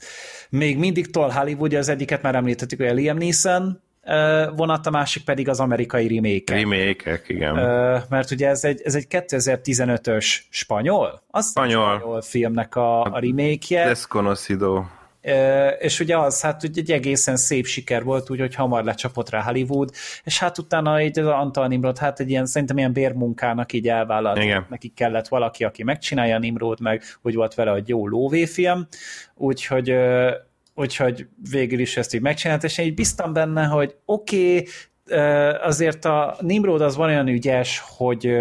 még 0.49 0.78
mindig 0.78 1.11
tol 1.11 1.30
Hollywood, 1.30 1.74
az 1.74 1.89
egyiket 1.89 2.22
már 2.22 2.36
említettük, 2.36 2.80
hogy 2.80 2.88
a 2.88 2.93
Liam 2.93 3.17
Neeson 3.17 3.82
vonat, 4.55 4.88
a 4.88 4.89
másik 4.89 5.24
pedig 5.24 5.49
az 5.49 5.59
amerikai 5.59 6.07
remake 6.07 6.55
remake 6.55 7.22
igen. 7.28 7.53
Mert 8.09 8.32
ugye 8.32 8.47
ez 8.47 8.63
egy, 8.63 8.82
ez 8.84 8.95
egy 8.95 9.07
2015-ös 9.09 10.26
spanyol? 10.49 11.22
Az 11.28 11.49
spanyol. 11.49 11.97
spanyol 11.97 12.22
filmnek 12.22 12.76
a, 12.76 13.01
a 13.01 13.19
remake-je. 13.19 13.86
Desconocido 13.86 14.84
és 15.80 15.99
ugye 15.99 16.17
az, 16.17 16.41
hát 16.41 16.63
ugye 16.63 16.82
egy 16.82 16.91
egészen 16.91 17.36
szép 17.36 17.65
siker 17.65 18.03
volt, 18.03 18.30
úgyhogy 18.30 18.55
hamar 18.55 18.84
lecsapott 18.84 19.30
rá 19.30 19.41
Hollywood, 19.41 19.89
és 20.24 20.39
hát 20.39 20.57
utána 20.57 21.01
így 21.01 21.19
az 21.19 21.26
Antal 21.26 21.67
Nimrod, 21.67 21.97
hát 21.97 22.19
egy 22.19 22.30
ilyen, 22.30 22.45
szerintem 22.45 22.78
ilyen 22.78 22.93
bérmunkának 22.93 23.74
így 23.74 23.88
elvállalt, 23.88 24.38
Igen. 24.38 24.65
neki 24.69 24.88
kellett 24.88 25.28
valaki, 25.28 25.63
aki 25.63 25.84
megcsinálja 25.84 26.36
a 26.36 26.39
Nimrod, 26.39 26.80
meg 26.80 27.03
úgy 27.22 27.36
volt 27.36 27.53
vele, 27.53 27.72
hogy 27.72 27.89
jó 27.89 28.07
lóvéfilm, 28.07 28.88
úgyhogy 29.36 29.95
úgyhogy 30.76 31.28
végül 31.51 31.80
is 31.80 31.97
ezt 31.97 32.13
így 32.13 32.22
megcsinált, 32.22 32.63
és 32.63 32.78
én 32.78 32.86
így 32.86 32.93
biztam 32.93 33.34
benne, 33.34 33.65
hogy 33.65 33.95
oké, 34.05 34.57
okay, 34.57 34.67
azért 35.61 36.05
a 36.05 36.38
Nimrod 36.39 36.82
az 36.82 36.95
van 36.95 37.09
olyan 37.09 37.28
ügyes, 37.28 37.84
hogy, 37.97 38.32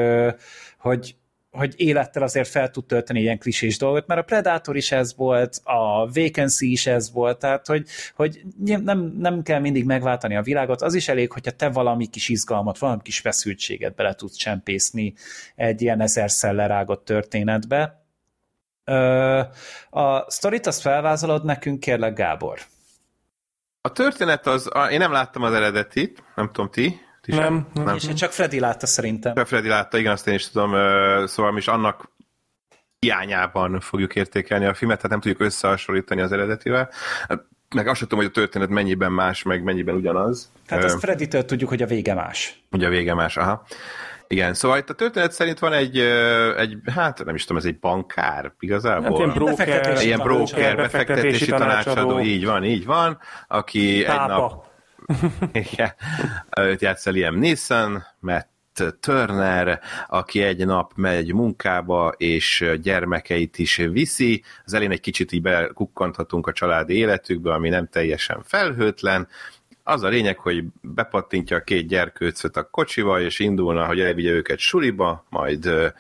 hogy 0.79 1.15
hogy 1.51 1.75
élettel 1.77 2.23
azért 2.23 2.49
fel 2.49 2.71
tud 2.71 2.87
tölteni 2.87 3.21
ilyen 3.21 3.39
klisés 3.39 3.79
dolgot, 3.79 4.07
mert 4.07 4.21
a 4.21 4.25
Predator 4.25 4.77
is 4.77 4.93
ez 4.93 5.17
volt, 5.17 5.61
a 5.65 6.11
Vacancy 6.13 6.71
is 6.71 6.87
ez 6.87 7.13
volt, 7.13 7.39
tehát 7.39 7.67
hogy, 7.67 7.89
hogy 8.15 8.41
nem, 8.59 9.15
nem 9.19 9.43
kell 9.43 9.61
mindig 9.61 9.85
megváltani 9.85 10.37
a 10.37 10.43
világot, 10.43 10.83
az 10.83 10.95
is 10.95 11.09
elég, 11.09 11.33
hogyha 11.33 11.51
te 11.51 11.69
valami 11.69 12.07
kis 12.07 12.29
izgalmat, 12.29 12.79
valami 12.79 13.01
kis 13.03 13.19
feszültséget 13.19 13.95
bele 13.95 14.15
tudsz 14.15 14.37
csempészni 14.37 15.15
egy 15.57 15.83
ilyen 15.83 16.01
ezerszer 16.01 16.55
lerágott 16.55 17.05
történetbe. 17.05 18.05
A 19.91 20.31
sztorit 20.31 20.67
azt 20.67 20.81
felvázolod 20.81 21.45
nekünk, 21.45 21.81
kérlek 21.81 22.15
Gábor. 22.15 22.59
A 23.81 23.93
történet 23.93 24.47
az, 24.47 24.71
én 24.91 24.99
nem 24.99 25.13
láttam 25.13 25.43
az 25.43 25.53
eredetit, 25.53 26.23
nem 26.35 26.47
tudom 26.53 26.71
ti, 26.71 27.01
ti 27.31 27.37
nem, 27.37 27.67
nem. 27.75 27.85
nem. 27.85 27.95
És 27.95 28.13
csak 28.15 28.33
Freddy 28.33 28.61
látta 28.61 28.87
szerintem. 28.87 29.35
Csak 29.35 29.47
Freddy 29.47 29.69
látta, 29.69 29.99
igen, 29.99 30.13
azt 30.13 30.27
én 30.27 30.35
is 30.35 30.51
tudom, 30.51 30.71
szóval 31.27 31.53
mi 31.53 31.59
is 31.59 31.69
annak 31.69 32.11
hiányában 32.99 33.81
fogjuk 33.81 34.15
értékelni 34.15 34.65
a 34.65 34.75
filmet, 34.75 34.97
tehát 34.97 35.11
nem 35.11 35.21
tudjuk 35.21 35.41
összehasonlítani 35.41 36.21
az 36.21 36.33
eredetivel. 36.33 36.91
Meg 37.75 37.87
azt 37.87 37.99
sem 37.99 38.09
tudom, 38.09 38.25
hogy 38.25 38.33
a 38.35 38.41
történet 38.41 38.69
mennyiben 38.69 39.13
más, 39.13 39.43
meg 39.43 39.63
mennyiben 39.63 39.95
ugyanaz. 39.95 40.53
Tehát 40.67 40.85
azt 40.85 40.99
Freddy-től 40.99 41.45
tudjuk, 41.45 41.69
hogy 41.69 41.83
a 41.83 41.87
vége 41.87 42.15
más. 42.15 42.63
Ugye 42.71 42.87
a 42.87 42.91
vége 42.91 43.15
más, 43.15 43.37
aha. 43.37 43.67
Igen, 44.27 44.55
szóval 44.55 44.79
itt 44.79 44.91
a 44.91 44.95
történet 44.95 45.33
szerint 45.33 45.59
van 45.59 45.73
egy, 45.73 45.99
egy 46.57 46.77
hát 46.95 47.25
nem 47.25 47.35
is 47.35 47.43
tudom, 47.43 47.57
ez 47.57 47.65
egy 47.65 47.79
bankár 47.79 48.53
igazából. 48.59 49.03
Hát 49.03 49.19
ilyen 49.19 49.33
broker, 49.33 49.57
befektetési 49.57 50.07
ilyen 50.07 50.19
broker, 50.19 50.77
befektetési 50.77 51.47
tanácsadó, 51.47 51.95
tanácsadó, 51.95 52.21
így 52.21 52.45
van, 52.45 52.65
így 52.65 52.85
van, 52.85 53.19
aki 53.49 54.03
Tápa. 54.03 54.23
egy 54.23 54.29
nap 54.29 54.70
igen, 55.53 55.93
őt 56.59 56.81
játsza 56.81 57.11
Liam 57.11 57.39
Neeson, 57.39 58.03
Matt 58.19 58.49
Turner, 59.01 59.81
aki 60.09 60.43
egy 60.43 60.67
nap 60.67 60.93
megy 60.95 61.35
munkába, 61.35 62.15
és 62.17 62.71
gyermekeit 62.83 63.59
is 63.59 63.77
viszi. 63.77 64.43
Az 64.65 64.75
elén 64.75 64.91
egy 64.91 65.01
kicsit 65.01 65.33
így 65.33 65.43
bekukkanthatunk 65.43 66.47
a 66.47 66.53
családi 66.53 66.95
életükbe, 66.95 67.53
ami 67.53 67.69
nem 67.69 67.89
teljesen 67.89 68.43
felhőtlen, 68.45 69.29
az 69.85 70.03
a 70.03 70.09
lényeg, 70.09 70.39
hogy 70.39 70.65
bepattintja 70.81 71.57
a 71.57 71.63
két 71.63 71.87
gyerkőcöt 71.87 72.57
a 72.57 72.69
kocsival, 72.71 73.21
és 73.21 73.39
indulna, 73.39 73.87
hogy 73.87 74.01
elvigye 74.01 74.31
őket 74.31 74.59
suliba, 74.59 75.25
majd 75.29 75.93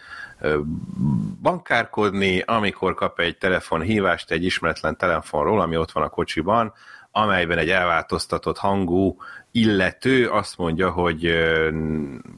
bankárkodni, 1.42 2.40
amikor 2.40 2.94
kap 2.94 3.18
egy 3.18 3.38
telefonhívást 3.38 4.30
egy 4.30 4.44
ismeretlen 4.44 4.96
telefonról, 4.96 5.60
ami 5.60 5.76
ott 5.76 5.90
van 5.90 6.02
a 6.02 6.08
kocsiban, 6.08 6.72
amelyben 7.12 7.58
egy 7.58 7.70
elváltoztatott 7.70 8.58
hangú 8.58 9.16
illető 9.52 10.28
azt 10.28 10.58
mondja, 10.58 10.90
hogy 10.90 11.34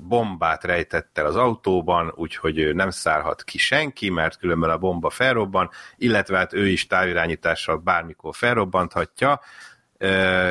bombát 0.08 0.64
rejtett 0.64 1.18
el 1.18 1.26
az 1.26 1.36
autóban, 1.36 2.12
úgyhogy 2.14 2.74
nem 2.74 2.90
szállhat 2.90 3.44
ki 3.44 3.58
senki, 3.58 4.10
mert 4.10 4.38
különben 4.38 4.70
a 4.70 4.78
bomba 4.78 5.10
felrobban, 5.10 5.70
illetve 5.96 6.36
hát 6.36 6.52
ő 6.52 6.68
is 6.68 6.86
távirányítással 6.86 7.76
bármikor 7.76 8.34
felrobbanthatja, 8.34 9.40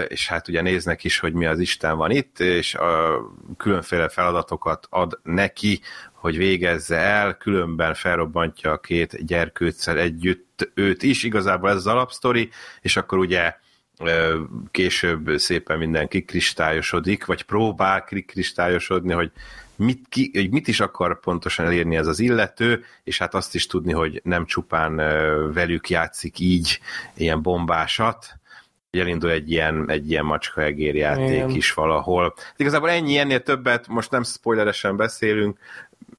és 0.08 0.28
hát 0.28 0.48
ugye 0.48 0.62
néznek 0.62 1.04
is, 1.04 1.20
hogy 1.20 1.34
mi 1.34 1.46
az 1.46 1.60
Isten 1.60 1.98
van 1.98 2.12
itt, 2.12 2.40
és 2.40 2.76
a 2.76 3.22
különféle 3.58 4.10
feladatokat 4.10 4.88
ad 4.90 5.20
neki, 5.24 5.82
hogy 6.14 6.38
végezze 6.38 6.98
el, 6.98 7.38
különben 7.38 7.94
felrobbantja 7.94 8.72
a 8.72 8.80
két 8.80 9.26
gyerkőccel 9.26 9.98
együtt 9.98 10.72
őt 10.74 11.04
is, 11.04 11.24
igazából 11.24 11.70
ez 11.70 11.76
az 11.76 11.88
alapsztori, 11.88 12.50
és 12.82 12.98
akkor 12.98 13.18
ugye 13.18 13.56
később 14.72 15.38
szépen 15.38 15.78
minden 15.78 16.08
kikristályosodik, 16.08 17.26
vagy 17.26 17.44
próbál 17.44 18.04
kikristályosodni, 18.04 19.14
hogy 19.14 19.32
mit, 19.76 20.06
ki, 20.10 20.32
hogy 20.34 20.52
mit 20.52 20.68
is 20.68 20.80
akar 20.80 21.20
pontosan 21.20 21.66
elérni 21.66 21.96
ez 21.96 22.08
az 22.08 22.20
illető, 22.20 22.84
és 23.04 23.18
hát 23.18 23.34
azt 23.34 23.56
is 23.56 23.68
tudni, 23.68 23.92
hogy 23.92 24.22
nem 24.24 24.46
csupán 24.46 24.96
velük 25.54 25.90
játszik 25.90 26.40
így 26.40 26.80
ilyen 27.16 27.42
bombásat, 27.42 28.40
elindul 28.92 29.30
egy 29.30 29.52
ilyen, 29.52 29.90
egy 29.90 30.10
ilyen 30.10 30.26
macska 30.26 30.62
játék 30.62 31.30
Igen. 31.30 31.50
is 31.50 31.74
valahol. 31.74 32.34
Igazából 32.58 32.90
ennyi, 32.90 33.18
ennél 33.18 33.44
többet, 33.44 33.88
most 33.88 34.12
nem 34.12 34.24
spoileresen 34.24 34.96
beszélünk, 34.96 35.60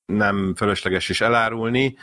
nem 0.06 0.54
fölösleges 0.56 1.08
is 1.08 1.20
elárulni, 1.20 1.96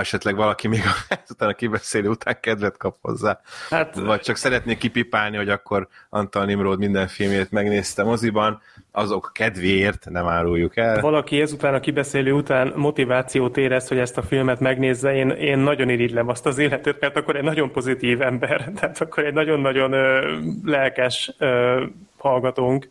esetleg 0.00 0.36
valaki 0.36 0.68
még 0.68 0.82
ezután 1.24 1.48
a 1.48 1.52
kibeszélő 1.60 2.08
után 2.08 2.38
kedvet 2.40 2.76
kap 2.76 2.96
hozzá. 3.00 3.40
Hát, 3.70 3.94
vagy 3.94 4.20
csak 4.20 4.36
szeretnék 4.36 4.78
kipipálni, 4.78 5.36
hogy 5.36 5.48
akkor 5.48 5.88
Antal 6.08 6.44
Nimrod 6.44 6.78
minden 6.78 7.08
filmjét 7.08 7.50
megnézte 7.50 8.02
moziban, 8.02 8.60
azok 8.92 9.30
kedvéért 9.34 10.06
nem 10.10 10.26
áruljuk 10.26 10.76
el. 10.76 11.00
Valaki 11.00 11.40
ezután 11.40 11.74
a 11.74 11.80
kibeszélő 11.80 12.32
után 12.32 12.72
motivációt 12.76 13.56
érez, 13.56 13.88
hogy 13.88 13.98
ezt 13.98 14.18
a 14.18 14.22
filmet 14.22 14.60
megnézze, 14.60 15.14
én, 15.14 15.30
én 15.30 15.58
nagyon 15.58 15.88
irigylem 15.88 16.28
azt 16.28 16.46
az 16.46 16.58
életet, 16.58 17.00
mert 17.00 17.16
akkor 17.16 17.36
egy 17.36 17.42
nagyon 17.42 17.70
pozitív 17.70 18.20
ember, 18.20 18.64
tehát 18.76 19.00
akkor 19.00 19.24
egy 19.24 19.34
nagyon-nagyon 19.34 19.92
ö, 19.92 20.36
lelkes 20.64 21.34
ö, 21.38 21.84
hallgatónk. 22.18 22.86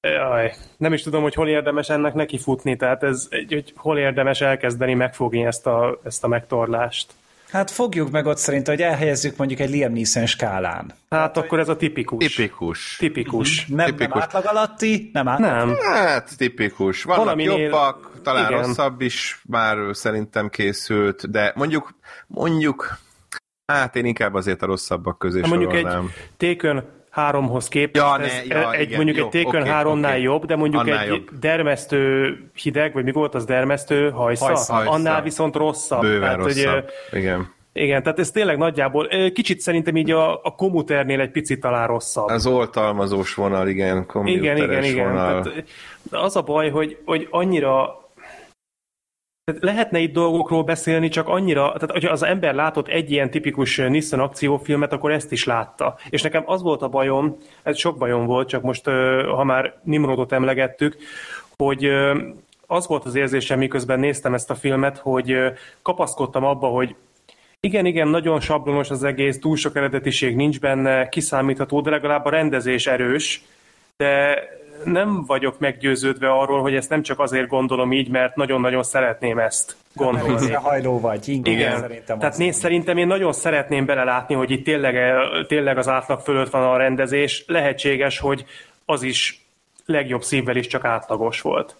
Jaj, 0.00 0.54
nem 0.76 0.92
is 0.92 1.02
tudom, 1.02 1.22
hogy 1.22 1.34
hol 1.34 1.48
érdemes 1.48 1.88
ennek 1.88 2.14
neki 2.14 2.38
futni, 2.38 2.76
tehát 2.76 3.02
ez, 3.02 3.28
hogy 3.48 3.72
hol 3.76 3.98
érdemes 3.98 4.40
elkezdeni 4.40 4.94
megfogni 4.94 5.44
ezt 5.44 5.66
a, 5.66 6.00
ezt 6.04 6.24
a 6.24 6.28
megtorlást. 6.28 7.12
Hát 7.50 7.70
fogjuk 7.70 8.10
meg 8.10 8.26
ott 8.26 8.36
szerint, 8.36 8.66
hogy 8.66 8.82
elhelyezzük 8.82 9.36
mondjuk 9.36 9.60
egy 9.60 9.70
Liam 9.70 9.92
Neeson 9.92 10.26
skálán. 10.26 10.94
Hát, 11.10 11.20
hát 11.20 11.36
akkor 11.36 11.58
ez 11.58 11.68
a 11.68 11.76
tipikus. 11.76 12.34
Tipikus. 12.34 12.96
Tipikus. 12.96 13.66
Nem, 13.66 13.86
tipikus. 13.86 14.12
nem 14.14 14.22
átlag 14.22 14.46
alatti, 14.46 15.10
nem 15.12 15.28
átlag. 15.28 15.50
Nem. 15.50 15.76
Hát 15.76 16.36
tipikus. 16.36 17.02
Vannak 17.02 17.24
Valaminél... 17.24 17.58
jobbak, 17.58 18.20
talán 18.22 18.50
Igen. 18.50 18.62
rosszabb 18.62 19.00
is 19.00 19.40
már 19.46 19.76
szerintem 19.92 20.48
készült, 20.48 21.30
de 21.30 21.52
mondjuk, 21.56 21.94
mondjuk, 22.26 22.98
hát 23.72 23.96
én 23.96 24.04
inkább 24.04 24.34
azért 24.34 24.62
a 24.62 24.66
rosszabbak 24.66 25.18
közé 25.18 25.40
Mondjuk 25.40 25.74
egy 25.74 25.86
Tékön 26.36 26.97
háromhoz 27.10 27.68
képest 27.68 28.04
ja, 28.04 28.16
ne, 28.16 28.24
ez 28.24 28.46
ja, 28.48 28.72
egy, 28.72 28.80
igen, 28.80 28.96
mondjuk 28.96 29.16
jó, 29.16 29.24
egy 29.24 29.44
Taken 29.44 29.60
okay, 29.60 29.72
háromnál 29.72 30.10
okay. 30.10 30.22
jobb, 30.22 30.44
de 30.44 30.56
mondjuk 30.56 30.82
annál 30.82 30.98
egy 30.98 31.08
jobb. 31.08 31.38
dermesztő 31.40 32.34
hideg, 32.62 32.92
vagy 32.92 33.04
mi 33.04 33.12
volt 33.12 33.34
az 33.34 33.44
dermesztő 33.44 34.10
hajsza, 34.10 34.44
hajsza. 34.44 34.74
annál 34.74 35.22
viszont 35.22 35.56
rosszabb. 35.56 36.00
Bőven 36.00 36.20
tehát, 36.20 36.36
rosszabb, 36.36 36.90
hogy, 37.10 37.18
igen. 37.18 37.56
Igen, 37.72 38.02
tehát 38.02 38.18
ez 38.18 38.30
tényleg 38.30 38.58
nagyjából, 38.58 39.08
kicsit 39.32 39.60
szerintem 39.60 39.96
így 39.96 40.10
a, 40.10 40.32
a 40.42 40.54
komuternél 40.56 41.20
egy 41.20 41.30
picit 41.30 41.60
talán 41.60 41.86
rosszabb. 41.86 42.28
Az 42.28 42.46
oltalmazós 42.46 43.34
vonal, 43.34 43.68
igen, 43.68 44.06
igen, 44.24 44.56
igen, 44.56 44.84
igen. 44.84 45.08
Vonal. 45.08 45.42
Tehát 45.42 45.64
az 46.10 46.36
a 46.36 46.42
baj, 46.42 46.70
hogy, 46.70 46.98
hogy 47.04 47.26
annyira 47.30 47.98
lehetne 49.60 49.98
itt 49.98 50.12
dolgokról 50.12 50.62
beszélni, 50.62 51.08
csak 51.08 51.28
annyira, 51.28 51.62
tehát 51.62 51.90
hogyha 51.90 52.12
az 52.12 52.22
ember 52.22 52.54
látott 52.54 52.88
egy 52.88 53.10
ilyen 53.10 53.30
tipikus 53.30 53.76
Nissan 53.76 54.20
akciófilmet, 54.20 54.92
akkor 54.92 55.10
ezt 55.10 55.32
is 55.32 55.44
látta. 55.44 55.96
És 56.08 56.22
nekem 56.22 56.42
az 56.46 56.62
volt 56.62 56.82
a 56.82 56.88
bajom, 56.88 57.36
ez 57.62 57.78
sok 57.78 57.98
bajom 57.98 58.26
volt, 58.26 58.48
csak 58.48 58.62
most, 58.62 58.84
ha 59.34 59.44
már 59.44 59.74
Nimrodot 59.82 60.32
emlegettük, 60.32 60.96
hogy 61.56 61.90
az 62.66 62.86
volt 62.86 63.04
az 63.04 63.14
érzésem, 63.14 63.58
miközben 63.58 64.00
néztem 64.00 64.34
ezt 64.34 64.50
a 64.50 64.54
filmet, 64.54 64.98
hogy 64.98 65.36
kapaszkodtam 65.82 66.44
abba, 66.44 66.66
hogy 66.66 66.94
igen, 67.60 67.86
igen, 67.86 68.08
nagyon 68.08 68.40
sablonos 68.40 68.90
az 68.90 69.04
egész, 69.04 69.38
túl 69.38 69.56
sok 69.56 69.76
eredetiség 69.76 70.36
nincs 70.36 70.60
benne, 70.60 71.08
kiszámítható, 71.08 71.80
de 71.80 71.90
legalább 71.90 72.24
a 72.24 72.30
rendezés 72.30 72.86
erős, 72.86 73.42
de 73.96 74.42
nem 74.84 75.24
vagyok 75.26 75.58
meggyőződve 75.58 76.30
arról, 76.30 76.60
hogy 76.60 76.74
ezt 76.74 76.90
nem 76.90 77.02
csak 77.02 77.18
azért 77.20 77.48
gondolom 77.48 77.92
így, 77.92 78.08
mert 78.08 78.36
nagyon-nagyon 78.36 78.82
szeretném 78.82 79.38
ezt 79.38 79.76
gondolni. 79.94 80.52
Hát, 80.52 80.62
hajló 80.62 81.00
vagy, 81.00 81.28
inkább 81.28 81.54
Igen. 81.54 81.78
szerintem. 81.78 82.18
Tehát 82.18 82.38
néz, 82.38 82.56
szerintem 82.56 82.96
én 82.96 83.06
nagyon 83.06 83.32
szeretném 83.32 83.84
belelátni, 83.84 84.34
hogy 84.34 84.50
itt 84.50 84.64
tényleg, 84.64 85.14
tényleg 85.46 85.78
az 85.78 85.88
átlag 85.88 86.20
fölött 86.20 86.50
van 86.50 86.62
a 86.62 86.76
rendezés. 86.76 87.44
Lehetséges, 87.46 88.18
hogy 88.18 88.44
az 88.84 89.02
is 89.02 89.46
legjobb 89.86 90.22
szívvel 90.22 90.56
is 90.56 90.66
csak 90.66 90.84
átlagos 90.84 91.40
volt. 91.40 91.76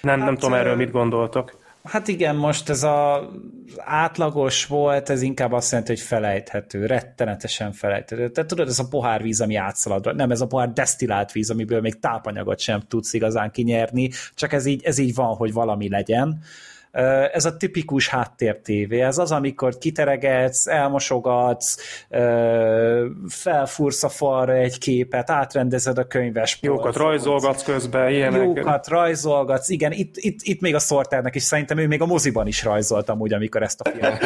Nem, 0.00 0.16
hát, 0.16 0.24
nem 0.24 0.36
tudom 0.36 0.54
erről 0.54 0.76
mit 0.76 0.90
gondoltok. 0.90 1.56
Hát 1.90 2.08
igen, 2.08 2.36
most 2.36 2.68
ez 2.68 2.82
a 2.82 3.30
átlagos 3.76 4.66
volt, 4.66 5.10
ez 5.10 5.22
inkább 5.22 5.52
azt 5.52 5.70
jelenti, 5.70 5.92
hogy 5.92 6.00
felejthető, 6.00 6.86
rettenetesen 6.86 7.72
felejthető. 7.72 8.30
Tehát 8.30 8.50
tudod, 8.50 8.68
ez 8.68 8.78
a 8.78 8.88
pohárvíz, 8.88 9.40
ami 9.40 9.54
átszalad, 9.54 10.14
nem 10.14 10.30
ez 10.30 10.40
a 10.40 10.46
pohár 10.46 10.72
desztillált 10.72 11.32
víz, 11.32 11.50
amiből 11.50 11.80
még 11.80 11.98
tápanyagot 11.98 12.58
sem 12.58 12.80
tudsz 12.88 13.12
igazán 13.12 13.50
kinyerni, 13.50 14.10
csak 14.34 14.52
ez 14.52 14.66
így, 14.66 14.84
ez 14.84 14.98
így 14.98 15.14
van, 15.14 15.36
hogy 15.36 15.52
valami 15.52 15.88
legyen. 15.88 16.42
Ez 17.32 17.44
a 17.44 17.56
tipikus 17.56 18.08
háttértévé, 18.08 19.00
ez 19.00 19.18
az, 19.18 19.32
amikor 19.32 19.78
kiteregetsz, 19.78 20.66
elmosogatsz, 20.66 21.76
felfúrsz 23.28 24.02
a 24.02 24.08
falra 24.08 24.52
egy 24.52 24.78
képet, 24.78 25.30
átrendezed 25.30 25.98
a 25.98 26.06
könyves 26.06 26.58
Jókat 26.60 26.96
rajzolgatsz 26.96 27.62
közben, 27.62 28.10
ilyenek. 28.10 28.42
Jókat 28.42 28.88
rajzolgatsz, 28.88 29.68
igen, 29.68 29.92
itt, 29.92 30.16
itt, 30.16 30.38
itt 30.42 30.60
még 30.60 30.74
a 30.74 30.78
Sorternek 30.78 31.34
is 31.34 31.42
szerintem 31.42 31.78
ő 31.78 31.86
még 31.86 32.02
a 32.02 32.06
moziban 32.06 32.46
is 32.46 32.64
rajzolt 32.64 33.08
amúgy, 33.08 33.32
amikor 33.32 33.62
ezt 33.62 33.80
a 33.80 33.90
filmet 33.90 34.18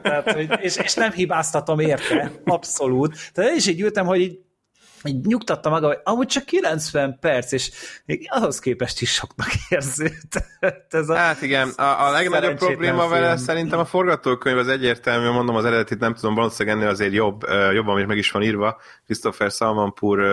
Tehát, 0.02 0.60
és, 0.60 0.76
és 0.76 0.94
nem 0.94 1.10
hibáztatom 1.12 1.78
érte, 1.78 2.32
abszolút. 2.44 3.16
Tehát 3.32 3.50
én 3.50 3.56
is 3.56 3.68
így 3.68 3.80
ültem, 3.80 4.06
hogy 4.06 4.20
így 4.20 4.38
így 5.04 5.26
nyugtatta 5.26 5.70
maga, 5.70 5.86
hogy 5.86 5.98
amúgy 6.04 6.26
csak 6.26 6.44
90 6.44 7.18
perc, 7.20 7.52
és 7.52 7.70
még 8.04 8.26
ahhoz 8.30 8.58
képest 8.58 9.00
is 9.00 9.12
soknak 9.12 9.48
érződött. 9.68 10.44
Ez 10.88 11.08
a 11.08 11.14
hát 11.14 11.42
igen, 11.42 11.68
a, 11.68 12.06
a 12.06 12.10
legnagyobb 12.10 12.56
probléma 12.56 12.98
film. 12.98 13.10
vele 13.10 13.36
szerintem 13.36 13.78
a 13.78 13.84
forgatókönyv 13.84 14.58
az 14.58 14.68
egyértelmű, 14.68 15.28
mondom 15.28 15.56
az 15.56 15.64
eredetit 15.64 15.98
nem 15.98 16.14
tudom, 16.14 16.34
valószínűleg 16.34 16.78
ennél 16.78 16.90
azért 16.90 17.12
jobb, 17.12 17.44
jobban 17.72 17.98
is 17.98 18.06
meg 18.06 18.16
is 18.16 18.30
van 18.30 18.42
írva. 18.42 18.80
Christopher 19.04 19.50
Salmanpur 19.50 20.18
uh, 20.18 20.24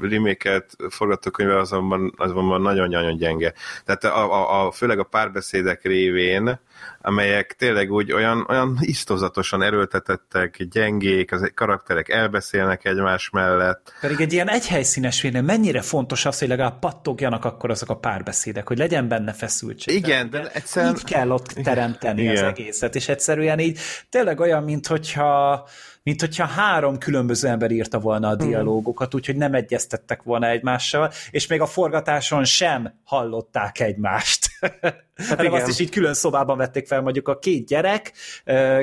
remake 0.00 0.66
forgatókönyve 0.88 1.58
azonban, 1.58 2.14
azonban 2.16 2.60
nagyon-nagyon 2.60 3.16
gyenge. 3.16 3.52
Tehát 3.84 4.04
a, 4.04 4.32
a, 4.32 4.66
a, 4.66 4.70
főleg 4.70 4.98
a 4.98 5.04
párbeszédek 5.04 5.82
révén 5.82 6.60
amelyek 7.06 7.54
tényleg 7.58 7.92
úgy 7.92 8.12
olyan, 8.12 8.46
olyan 8.48 8.78
isztozatosan 8.80 9.62
erőltetettek, 9.62 10.62
gyengék, 10.62 11.32
az 11.32 11.50
karakterek 11.54 12.08
elbeszélnek 12.08 12.84
egymás 12.84 13.30
mellett. 13.30 13.92
Pedig 14.00 14.20
egy 14.20 14.32
ilyen 14.32 14.48
egyhelyszínes 14.48 15.20
film, 15.20 15.44
mennyire 15.44 15.82
fontos 15.82 16.24
az, 16.24 16.38
hogy 16.38 16.48
legalább 16.48 16.78
pattogjanak 16.78 17.44
akkor 17.44 17.70
azok 17.70 17.88
a 17.88 17.96
párbeszédek, 17.96 18.68
hogy 18.68 18.78
legyen 18.78 19.08
benne 19.08 19.32
feszültség. 19.32 19.94
Igen, 19.94 20.30
de 20.30 20.50
egyszerűen... 20.52 20.94
Így 20.94 21.04
kell 21.04 21.30
ott 21.30 21.46
teremteni 21.46 22.22
Igen. 22.22 22.34
az 22.34 22.42
egészet, 22.42 22.94
és 22.94 23.08
egyszerűen 23.08 23.58
így 23.58 23.78
tényleg 24.08 24.40
olyan, 24.40 24.62
mint 24.62 24.86
hogyha 24.86 25.68
mint 26.06 26.20
hogyha 26.20 26.44
három 26.44 26.98
különböző 26.98 27.48
ember 27.48 27.70
írta 27.70 27.98
volna 27.98 28.28
a 28.28 28.36
hmm. 28.36 28.48
dialógokat, 28.48 29.14
úgyhogy 29.14 29.36
nem 29.36 29.54
egyeztettek 29.54 30.22
volna 30.22 30.48
egymással, 30.48 31.12
és 31.30 31.46
még 31.46 31.60
a 31.60 31.66
forgatáson 31.66 32.44
sem 32.44 33.00
hallották 33.04 33.80
egymást. 33.80 34.46
Hát 35.16 35.40
igen. 35.40 35.52
azt 35.52 35.68
is 35.68 35.78
így 35.78 35.90
külön 35.90 36.14
szobában 36.14 36.56
vették 36.56 36.86
fel 36.86 37.00
mondjuk 37.00 37.28
a 37.28 37.38
két 37.38 37.66
gyerek, 37.66 38.12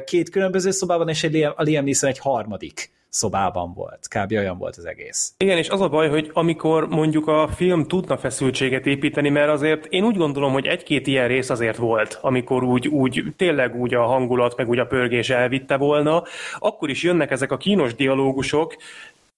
két 0.05 0.29
különböző 0.29 0.71
szobában, 0.71 1.09
és 1.09 1.23
egy 1.23 1.31
Liam, 1.31 1.53
a 1.55 1.63
Liam 1.63 1.83
Neeson 1.83 2.09
egy 2.09 2.19
harmadik 2.19 2.91
szobában 3.13 3.73
volt. 3.73 4.07
Kb. 4.07 4.31
olyan 4.31 4.57
volt 4.57 4.75
az 4.75 4.85
egész. 4.85 5.33
Igen, 5.37 5.57
és 5.57 5.69
az 5.69 5.81
a 5.81 5.89
baj, 5.89 6.09
hogy 6.09 6.29
amikor 6.33 6.87
mondjuk 6.87 7.27
a 7.27 7.47
film 7.47 7.85
tudna 7.87 8.17
feszültséget 8.17 8.85
építeni, 8.85 9.29
mert 9.29 9.49
azért 9.49 9.85
én 9.85 10.03
úgy 10.03 10.17
gondolom, 10.17 10.51
hogy 10.51 10.65
egy-két 10.65 11.07
ilyen 11.07 11.27
rész 11.27 11.49
azért 11.49 11.77
volt, 11.77 12.19
amikor 12.21 12.63
úgy, 12.63 12.87
úgy 12.87 13.23
tényleg 13.37 13.75
úgy 13.75 13.93
a 13.93 14.05
hangulat, 14.05 14.57
meg 14.57 14.69
úgy 14.69 14.79
a 14.79 14.85
pörgés 14.85 15.29
elvitte 15.29 15.77
volna, 15.77 16.23
akkor 16.59 16.89
is 16.89 17.03
jönnek 17.03 17.31
ezek 17.31 17.51
a 17.51 17.57
kínos 17.57 17.95
dialógusok, 17.95 18.75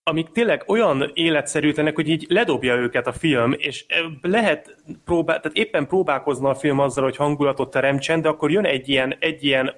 amik 0.04 0.32
tényleg 0.32 0.64
olyan 0.68 1.12
életszerűtlenek, 1.14 1.96
hogy 1.96 2.10
így 2.10 2.26
ledobja 2.30 2.76
őket 2.76 3.08
a 3.08 3.14
film, 3.14 3.54
és 3.58 3.86
lehet 4.22 4.76
próbál, 5.06 5.40
tehát 5.40 5.58
éppen 5.58 5.88
próbálkozna 5.88 6.50
a 6.50 6.56
film 6.56 6.80
azzal, 6.80 7.04
hogy 7.04 7.16
hangulatot 7.16 7.72
teremtsen, 7.72 8.22
de 8.22 8.28
akkor 8.28 8.52
jön 8.52 8.66
egy 8.66 8.90
ilyen, 8.90 9.16
egy 9.20 9.44
ilyen 9.44 9.74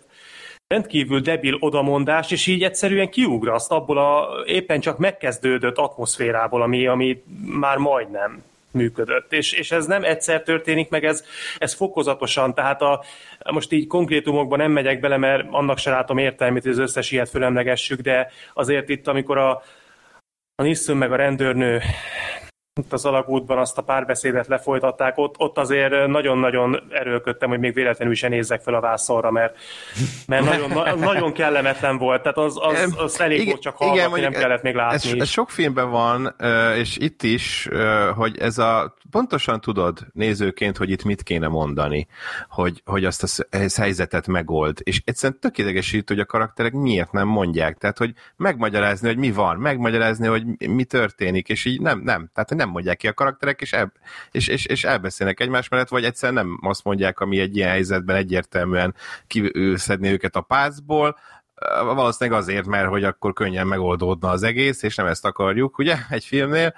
rendkívül 0.67 1.19
debil 1.19 1.57
odamondás, 1.59 2.31
és 2.31 2.47
így 2.47 2.63
egyszerűen 2.63 3.09
kiugraszt 3.09 3.71
abból 3.71 3.97
a 3.97 4.27
éppen 4.45 4.79
csak 4.79 4.97
megkezdődött 4.97 5.77
atmoszférából, 5.77 6.61
ami, 6.61 6.87
ami 6.87 7.23
már 7.45 7.77
majdnem 7.77 8.43
működött. 8.71 9.33
És, 9.33 9.51
és 9.51 9.71
ez 9.71 9.85
nem 9.85 10.03
egyszer 10.03 10.43
történik 10.43 10.89
meg, 10.89 11.05
ez, 11.05 11.23
ez 11.57 11.73
fokozatosan, 11.73 12.53
tehát 12.53 12.81
a, 12.81 13.03
most 13.51 13.71
így 13.71 13.87
konkrétumokban 13.87 14.57
nem 14.57 14.71
megyek 14.71 14.99
bele, 14.99 15.17
mert 15.17 15.47
annak 15.51 15.77
se 15.77 15.89
látom 15.89 16.17
értelmét, 16.17 16.61
hogy 16.63 16.71
az 16.71 16.77
összes 16.77 17.11
ilyet 17.11 17.29
fölemlegessük, 17.29 17.99
de 17.99 18.31
azért 18.53 18.89
itt, 18.89 19.07
amikor 19.07 19.37
a, 19.37 19.63
a 20.55 20.63
Nissun 20.63 20.97
meg 20.97 21.11
a 21.11 21.15
rendőrnő 21.15 21.81
az 22.89 23.05
alagútban 23.05 23.57
azt 23.57 23.77
a 23.77 23.81
párbeszédet 23.81 24.47
lefolytatták, 24.47 25.17
ott, 25.17 25.35
ott 25.37 25.57
azért 25.57 26.07
nagyon-nagyon 26.07 26.83
erőlködtem, 26.91 27.49
hogy 27.49 27.59
még 27.59 27.73
véletlenül 27.73 28.13
is 28.13 28.21
nézzek 28.21 28.61
fel 28.61 28.73
a 28.73 28.79
vászorra, 28.79 29.31
mert, 29.31 29.57
mert 30.27 30.45
nagyon, 30.45 30.97
nagyon 30.99 31.33
kellemetlen 31.33 31.97
volt, 31.97 32.21
tehát 32.21 32.37
az, 32.37 32.57
az, 32.61 32.95
az 32.97 33.21
elég 33.21 33.37
igen, 33.37 33.49
volt 33.49 33.61
csak 33.61 33.75
hallgatni, 33.75 34.17
igen, 34.17 34.31
nem 34.31 34.41
kellett 34.41 34.61
még 34.61 34.75
látni. 34.75 35.11
Ez, 35.11 35.19
ez 35.19 35.29
sok 35.29 35.49
filmben 35.49 35.89
van, 35.89 36.35
és 36.77 36.97
itt 36.97 37.23
is, 37.23 37.69
hogy 38.15 38.37
ez 38.37 38.57
a, 38.57 38.96
pontosan 39.11 39.61
tudod 39.61 40.07
nézőként, 40.13 40.77
hogy 40.77 40.89
itt 40.89 41.03
mit 41.03 41.23
kéne 41.23 41.47
mondani, 41.47 42.07
hogy, 42.49 42.81
hogy 42.85 43.05
azt 43.05 43.23
a 43.23 43.57
helyzetet 43.75 44.27
megold, 44.27 44.79
és 44.83 45.01
egyszerűen 45.05 45.39
tökéletesít, 45.39 46.09
hogy 46.09 46.19
a 46.19 46.25
karakterek 46.25 46.73
miért 46.73 47.11
nem 47.11 47.27
mondják, 47.27 47.77
tehát 47.77 47.97
hogy 47.97 48.13
megmagyarázni, 48.35 49.07
hogy 49.07 49.17
mi 49.17 49.31
van, 49.31 49.57
megmagyarázni, 49.57 50.27
hogy 50.27 50.67
mi 50.69 50.83
történik, 50.83 51.49
és 51.49 51.65
így 51.65 51.81
nem, 51.81 51.99
nem, 51.99 52.29
tehát 52.33 52.55
nem 52.55 52.69
mondják 52.69 52.97
ki 52.97 53.07
a 53.07 53.13
karakterek, 53.13 53.61
és, 53.61 53.73
el, 53.73 53.91
és, 54.31 54.47
és, 54.47 54.65
és 54.65 54.83
elbeszélnek 54.83 55.39
egymás 55.39 55.69
mellett, 55.69 55.89
vagy 55.89 56.03
egyszerűen 56.03 56.45
nem 56.45 56.59
azt 56.61 56.83
mondják, 56.83 57.19
ami 57.19 57.39
egy 57.39 57.55
ilyen 57.55 57.69
helyzetben 57.69 58.15
egyértelműen 58.15 58.95
kiszedni 59.27 60.11
őket 60.11 60.35
a 60.35 60.41
pászból, 60.41 61.17
valószínűleg 61.83 62.39
azért, 62.39 62.65
mert 62.65 62.87
hogy 62.87 63.03
akkor 63.03 63.33
könnyen 63.33 63.67
megoldódna 63.67 64.29
az 64.29 64.43
egész, 64.43 64.83
és 64.83 64.95
nem 64.95 65.05
ezt 65.05 65.25
akarjuk, 65.25 65.77
ugye, 65.77 65.95
egy 66.09 66.23
filmnél. 66.23 66.73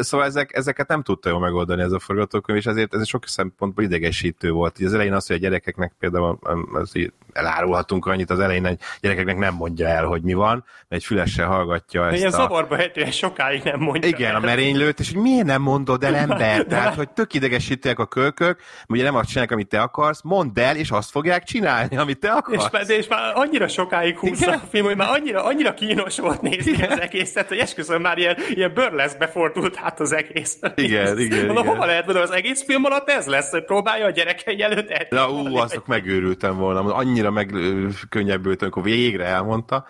Szóval 0.00 0.26
ezek, 0.26 0.56
ezeket 0.56 0.88
nem 0.88 1.02
tudta 1.02 1.28
jól 1.28 1.40
megoldani 1.40 1.82
ez 1.82 1.92
a 1.92 1.98
forgatókönyv, 1.98 2.58
és 2.58 2.66
ezért 2.66 2.94
ez 2.94 3.08
sok 3.08 3.26
szempontból 3.26 3.84
idegesítő 3.84 4.50
volt. 4.50 4.78
Ugye 4.78 4.86
az 4.86 4.94
elején 4.94 5.12
az, 5.12 5.26
hogy 5.26 5.36
a 5.36 5.38
gyerekeknek 5.38 5.92
például 5.98 6.38
az 6.72 6.92
elárulhatunk 7.32 8.06
annyit 8.06 8.30
az 8.30 8.38
elején, 8.38 8.66
hogy 8.66 8.78
gyerekeknek 9.00 9.36
nem 9.36 9.54
mondja 9.54 9.86
el, 9.88 10.04
hogy 10.04 10.22
mi 10.22 10.34
van, 10.34 10.64
mert 10.88 11.02
egy 11.02 11.04
fülessel 11.04 11.46
hallgatja 11.46 12.06
ezt 12.06 12.16
Ilyen 12.16 12.32
a... 12.32 12.36
zavarba 12.36 12.76
hetően 12.76 13.10
sokáig 13.10 13.62
nem 13.62 13.80
mondja 13.80 14.08
Igen, 14.08 14.30
el. 14.30 14.36
a 14.36 14.40
merénylőt, 14.40 15.00
és 15.00 15.12
hogy 15.12 15.22
miért 15.22 15.46
nem 15.46 15.62
mondod 15.62 16.04
el 16.04 16.14
ember? 16.14 16.64
Tehát, 16.64 16.94
hogy 16.94 17.10
tök 17.10 17.34
idegesítek 17.34 17.98
a 17.98 18.06
kölkök, 18.06 18.60
ugye 18.88 19.02
nem 19.02 19.14
azt 19.14 19.28
csinálják, 19.28 19.52
amit 19.52 19.68
te 19.68 19.80
akarsz, 19.80 20.22
mondd 20.22 20.58
el, 20.58 20.76
és 20.76 20.90
azt 20.90 21.10
fogják 21.10 21.44
csinálni, 21.44 21.96
amit 21.96 22.18
te 22.18 22.30
akarsz. 22.30 22.88
És, 22.88 22.96
és 22.96 23.08
már 23.08 23.32
annyira 23.34 23.68
sokáig 23.68 24.15
húzza 24.18 24.52
a 24.52 24.62
film, 24.70 24.84
hogy 24.84 24.96
már 24.96 25.10
annyira, 25.10 25.44
annyira 25.44 25.74
kínos 25.74 26.18
volt 26.18 26.42
nézni 26.42 26.72
igen. 26.72 26.90
az 26.90 27.00
egészet, 27.00 27.48
hogy 27.48 27.58
esküszöm 27.58 28.00
már 28.00 28.18
ilyen, 28.18 28.36
ilyen 28.50 28.74
burleszbe 28.74 29.28
fordult 29.28 29.74
hát 29.74 30.00
az 30.00 30.12
egész. 30.12 30.58
Igen, 30.74 31.18
igen, 31.18 31.46
Mondom, 31.46 31.64
igen. 31.64 31.74
hova 31.74 31.86
lehet 31.86 32.04
mondani, 32.04 32.26
az 32.26 32.34
egész 32.34 32.64
film 32.64 32.84
alatt 32.84 33.08
ez 33.08 33.26
lesz, 33.26 33.50
hogy 33.50 33.64
próbálja 33.64 34.06
a 34.06 34.10
gyerekei 34.10 34.62
előtt. 34.62 35.10
Na, 35.10 35.30
ú, 35.30 35.56
azok 35.56 35.86
megőrültem 35.86 36.56
volna, 36.56 36.94
annyira 36.94 37.30
megkönnyebbültem, 37.30 38.68
amikor 38.72 38.82
végre 38.82 39.24
elmondta. 39.24 39.86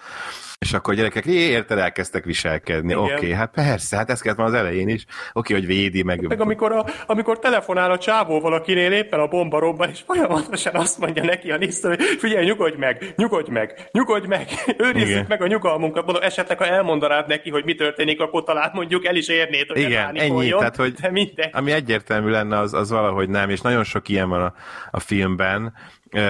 És 0.59 0.73
akkor 0.73 0.93
a 0.93 0.97
gyerekek, 0.97 1.25
érted, 1.27 1.79
elkezdtek 1.79 2.25
viselkedni. 2.25 2.95
Oké, 2.95 3.13
okay, 3.13 3.33
hát 3.33 3.51
persze, 3.51 3.97
hát 3.97 4.11
ez 4.11 4.21
kellett 4.21 4.39
már 4.39 4.47
az 4.47 4.55
elején 4.55 4.89
is. 4.89 5.05
Oké, 5.09 5.19
okay, 5.33 5.57
hogy 5.57 5.67
védi 5.67 6.03
meg. 6.03 6.27
Meg 6.27 6.41
amikor, 6.41 6.73
a, 6.73 6.85
amikor 7.07 7.39
telefonál 7.39 7.91
a 7.91 7.99
csávó 7.99 8.41
valakinél 8.41 8.93
éppen 8.93 9.21
a 9.21 9.27
bomba 9.27 9.59
robban, 9.59 9.89
és 9.89 10.01
folyamatosan 10.07 10.75
azt 10.75 10.99
mondja 10.99 11.25
neki 11.25 11.51
a 11.51 11.57
Nisztor, 11.57 11.97
hogy 11.97 12.05
figyelj, 12.19 12.45
nyugodj 12.45 12.77
meg, 12.77 13.13
nyugodj 13.17 13.51
meg, 13.51 13.89
nyugodj 13.93 14.27
meg, 14.27 14.49
őrizzük 14.85 15.29
meg 15.29 15.43
a 15.43 15.47
nyugalmunkat. 15.47 16.05
Mondom, 16.05 16.23
esetleg, 16.23 16.59
ha 16.59 16.67
elmondanád 16.67 17.29
neki, 17.29 17.51
hogy 17.51 17.65
mi 17.65 17.75
történik, 17.75 18.21
akkor 18.21 18.45
talán 18.45 18.71
mondjuk 18.75 19.05
el 19.05 19.17
is 19.17 19.29
érnéd, 19.29 19.69
hogy 19.69 19.79
Igen, 19.79 20.17
ennyi, 20.17 20.29
folyjon, 20.29 20.59
tehát, 20.59 20.77
hogy 20.77 20.93
de 21.35 21.51
ami 21.53 21.73
egyértelmű 21.73 22.31
lenne, 22.31 22.59
az, 22.59 22.75
az 22.75 22.91
valahogy 22.91 23.29
nem, 23.29 23.51
és 23.51 23.61
nagyon 23.61 23.85
sok 23.85 24.09
ilyen 24.09 24.29
van 24.29 24.43
a, 24.43 24.55
a 24.91 25.01
filmben. 25.01 25.73
Ö, 26.11 26.21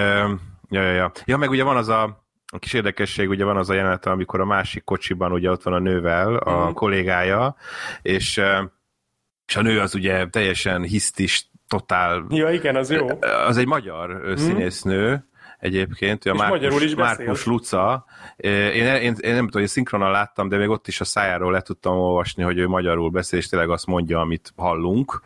ja, 0.69 0.81
ja, 0.81 0.91
ja. 0.91 1.11
ja, 1.25 1.37
meg 1.37 1.49
ugye 1.49 1.63
van 1.63 1.77
az 1.77 1.87
a 1.87 2.26
a 2.51 2.59
kis 2.59 2.73
érdekesség, 2.73 3.29
ugye 3.29 3.43
van 3.43 3.57
az 3.57 3.69
a 3.69 3.73
jelenet, 3.73 4.05
amikor 4.05 4.39
a 4.39 4.45
másik 4.45 4.83
kocsiban 4.83 5.31
ugye 5.31 5.49
ott 5.51 5.63
van 5.63 5.73
a 5.73 5.79
nővel, 5.79 6.35
a 6.35 6.69
mm. 6.69 6.73
kollégája, 6.73 7.55
és, 8.01 8.41
és 9.47 9.55
a 9.55 9.61
nő 9.61 9.79
az 9.79 9.95
ugye 9.95 10.27
teljesen 10.27 10.81
hisztis, 10.81 11.49
totál... 11.67 12.25
Ja, 12.29 12.49
igen, 12.49 12.75
az 12.75 12.91
jó. 12.91 13.07
Az 13.47 13.57
egy 13.57 13.67
magyar 13.67 14.29
mm. 14.29 14.35
színésznő, 14.35 15.27
egyébként, 15.59 16.25
a 16.25 16.33
Márkus, 16.33 16.83
is 16.83 16.95
Márkus 16.95 17.45
Luca. 17.45 18.05
Én, 18.37 18.85
én, 18.85 19.15
én, 19.19 19.33
nem 19.33 19.45
tudom, 19.45 19.61
hogy 19.61 19.67
szinkronan 19.67 20.11
láttam, 20.11 20.49
de 20.49 20.57
még 20.57 20.69
ott 20.69 20.87
is 20.87 21.01
a 21.01 21.03
szájáról 21.03 21.51
le 21.51 21.61
tudtam 21.61 21.97
olvasni, 21.97 22.43
hogy 22.43 22.57
ő 22.57 22.67
magyarul 22.67 23.09
beszél, 23.09 23.39
és 23.39 23.47
tényleg 23.47 23.69
azt 23.69 23.85
mondja, 23.85 24.19
amit 24.19 24.53
hallunk, 24.55 25.21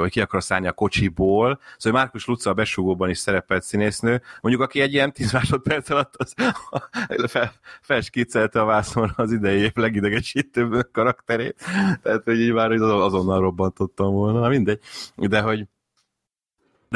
hogy 0.00 0.10
ki 0.10 0.20
akar 0.20 0.42
szállni 0.42 0.66
a 0.66 0.72
kocsiból. 0.72 1.60
Szóval 1.76 2.00
Márkus 2.00 2.26
Luca 2.26 2.50
a 2.50 2.54
besugóban 2.54 3.08
is 3.10 3.18
szerepelt 3.18 3.62
színésznő, 3.62 4.22
mondjuk 4.40 4.64
aki 4.64 4.80
egy 4.80 4.92
ilyen 4.92 5.12
10 5.12 5.32
másodperc 5.32 5.90
alatt 5.90 6.14
az 6.16 6.34
fel, 7.32 7.52
felskiccelte 7.80 8.60
a 8.60 8.64
vászonra 8.64 9.14
az 9.16 9.32
idei 9.32 9.60
év 9.60 9.72
legidegesítőbb 9.74 10.88
karakterét, 10.92 11.64
tehát 12.02 12.22
hogy 12.24 12.40
így 12.40 12.52
már 12.52 12.70
azonnal 12.72 13.40
robbantottam 13.40 14.12
volna, 14.12 14.40
Na, 14.40 14.48
mindegy. 14.48 14.80
De 15.16 15.40
hogy 15.40 15.66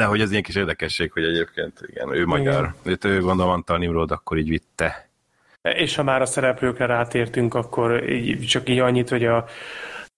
de 0.01 0.07
hogy 0.07 0.21
ez 0.21 0.31
ilyen 0.31 0.43
kis 0.43 0.55
érdekesség, 0.55 1.11
hogy 1.11 1.23
egyébként 1.23 1.79
igen, 1.85 2.13
ő 2.13 2.25
magyar. 2.25 2.73
Igen. 2.83 2.97
Ő 3.11 3.21
gondolom 3.21 3.51
Antal 3.51 3.77
Nimrod 3.77 4.11
akkor 4.11 4.37
így 4.37 4.49
vitte. 4.49 5.09
És 5.61 5.95
ha 5.95 6.03
már 6.03 6.21
a 6.21 6.25
szereplőkre 6.25 6.85
rátértünk, 6.85 7.53
akkor 7.53 8.09
így, 8.09 8.45
csak 8.45 8.69
így 8.69 8.79
annyit, 8.79 9.09
hogy 9.09 9.25
a 9.25 9.45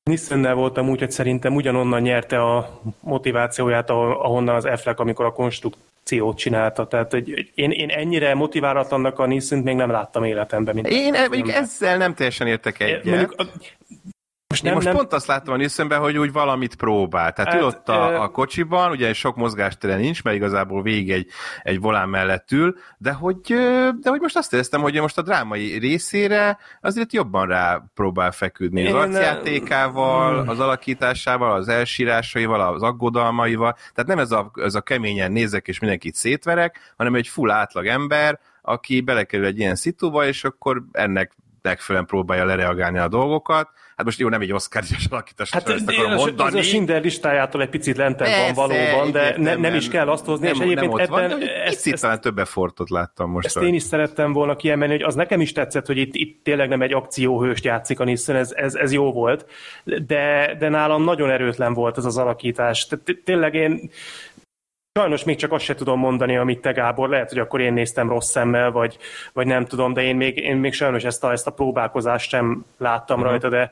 Nissennel 0.04 0.54
voltam 0.54 0.90
úgy, 0.90 1.00
hogy 1.00 1.12
szerintem 1.12 1.56
ugyanonnan 1.56 2.02
nyerte 2.02 2.42
a 2.42 2.82
motivációját, 3.00 3.90
ahonnan 3.90 4.56
az 4.56 4.66
Affleck, 4.66 5.00
amikor 5.00 5.26
a 5.26 5.32
konstrukciót 5.32 6.38
csinálta. 6.38 6.88
Tehát 6.88 7.12
hogy 7.12 7.52
én, 7.56 7.72
én 7.72 7.90
ennyire 7.90 8.34
motiválatlannak 8.34 9.20
a 9.20 9.26
Nissen 9.26 9.60
még 9.60 9.76
nem 9.76 9.92
láttam 9.92 10.24
életemben. 10.24 10.74
Mint 10.74 10.88
én 10.88 11.14
mondjuk 11.14 11.52
ezzel 11.52 11.98
nem 11.98 12.14
teljesen 12.14 12.48
értek 12.48 12.80
egyet. 12.80 13.04
Mondjuk, 13.04 13.36
Most, 14.54 14.66
nem, 14.66 14.74
most 14.74 14.86
nem... 14.86 14.96
pont 14.96 15.14
azt 15.14 15.28
láttam 15.28 15.54
a 15.54 15.58
Nissanben, 15.58 16.00
hogy 16.00 16.18
úgy 16.18 16.32
valamit 16.32 16.76
próbál. 16.76 17.34
Tehát 17.34 17.52
hát, 17.52 17.62
ül 17.62 17.68
ott 17.68 17.90
a, 17.90 18.22
a 18.22 18.28
kocsiban, 18.28 18.92
ugye 18.92 19.14
sok 19.14 19.36
mozgástere 19.36 19.96
nincs, 19.96 20.24
mert 20.24 20.36
igazából 20.36 20.82
végig 20.82 21.12
egy, 21.12 21.28
egy 21.64 21.80
volán 21.80 22.10
mellett 22.10 22.52
ül, 22.52 22.76
de 22.98 23.12
hogy, 23.12 23.42
de 24.00 24.10
hogy 24.10 24.20
most 24.20 24.38
azt 24.38 24.54
éreztem, 24.54 24.82
hogy 24.82 25.02
most 25.02 25.18
a 25.18 25.22
drámai 25.22 25.78
részére 25.78 26.58
azért 26.82 27.14
jobban 27.14 27.48
rá 27.48 27.84
próbál 27.94 28.32
feküdni. 28.32 28.88
Az 28.88 28.94
arcjátékával, 28.94 30.40
hmm. 30.40 30.50
az 30.50 30.60
alakításával, 30.60 31.52
az 31.52 31.68
elsírásaival, 31.68 32.62
az 32.62 32.82
aggodalmaival. 32.82 33.74
Tehát 33.94 34.10
nem 34.10 34.20
ez 34.20 34.32
a, 34.32 34.52
ez 34.56 34.76
a 34.76 34.82
keményen 34.82 35.32
nézek 35.32 35.68
és 35.68 35.80
mindenkit 35.80 36.16
szétverek, 36.16 36.94
hanem 36.98 37.16
egy 37.16 37.28
full 37.28 37.52
átlag 37.52 37.86
ember, 37.86 38.40
aki 38.62 39.02
belekerül 39.02 39.46
egy 39.46 39.60
ilyen 39.60 39.76
szituba, 39.76 40.26
és 40.26 40.44
akkor 40.44 40.84
ennek 40.92 41.32
megfelelően 41.64 42.08
próbálja 42.08 42.46
lereagálni 42.46 42.98
a 42.98 43.08
dolgokat. 43.08 43.70
Hát 43.96 44.06
most 44.06 44.20
jó, 44.20 44.30
nem 44.30 44.42
egy 44.42 44.54
oscar 44.54 44.84
is 44.98 45.06
alakítás, 45.10 45.52
hát 45.52 45.70
ezt 45.70 45.90
akarom 45.90 46.12
ez, 46.12 46.20
mondani. 46.20 46.58
Ez 46.58 46.66
a 46.66 46.68
Schindler 46.68 47.02
listájától 47.02 47.62
egy 47.62 47.70
picit 47.70 47.98
lentebb 47.98 48.56
van 48.56 48.70
valóban, 48.70 49.12
de 49.12 49.34
ne, 49.38 49.56
nem 49.56 49.76
is 49.76 49.88
kell 49.88 50.10
azt 50.10 50.26
hozni, 50.26 50.46
nem, 50.46 50.56
és 50.56 50.62
egyébként 50.62 50.94
nem 50.94 51.00
ebben... 51.00 51.30
Van, 51.30 51.42
ezt, 51.42 51.76
picit 51.76 51.94
ezt, 51.94 52.02
talán 52.02 52.22
több 52.22 52.40
effortot 52.40 52.90
láttam 52.90 53.30
most. 53.30 53.46
Ezt 53.46 53.58
én 53.58 53.74
is 53.74 53.84
szerettem 53.84 54.34
volna 54.34 54.56
kiemelni, 54.56 54.94
hogy 54.94 55.04
az 55.04 55.16
nekem 55.16 55.42
is 55.42 55.52
tetszett, 55.52 55.86
hogy 55.86 55.98
itt, 55.98 56.16
itt 56.16 56.44
tényleg 56.44 56.70
nem 56.70 56.82
egy 56.82 56.94
akcióhőst 56.94 57.64
játszik 57.64 58.00
a 58.00 58.04
Nissan, 58.04 58.36
ez, 58.36 58.52
ez, 58.52 58.76
ez 58.76 58.94
jó 58.94 59.12
volt, 59.12 59.46
de, 59.84 60.56
de 60.60 60.70
nálam 60.70 61.04
nagyon 61.04 61.30
erőtlen 61.30 61.74
volt 61.74 61.98
ez 61.98 62.06
az 62.06 62.18
alakítás. 62.18 62.88
Tényleg 63.24 63.54
én 63.54 63.90
Sajnos 65.00 65.24
még 65.24 65.36
csak 65.38 65.52
azt 65.52 65.64
se 65.64 65.76
tudom 65.76 66.00
mondani, 66.00 66.38
amit 66.38 66.62
te 66.62 66.72
Gábor, 66.72 67.10
lehet, 67.10 67.30
hogy 67.30 67.40
akkor 67.40 67.62
én 67.62 67.74
néztem 67.74 68.10
rossz 68.10 68.30
szemmel, 68.30 68.72
vagy, 68.72 68.98
vagy 69.34 69.48
nem 69.48 69.66
tudom, 69.66 69.94
de 69.94 70.02
én 70.02 70.16
még, 70.16 70.38
én 70.38 70.58
még 70.58 70.74
sajnos 70.74 71.04
ezt 71.04 71.24
a, 71.24 71.32
ezt 71.32 71.48
a 71.48 71.52
próbálkozást 71.52 72.30
sem 72.30 72.66
láttam 72.78 73.18
uh-huh. 73.18 73.32
rajta, 73.32 73.50
de 73.50 73.72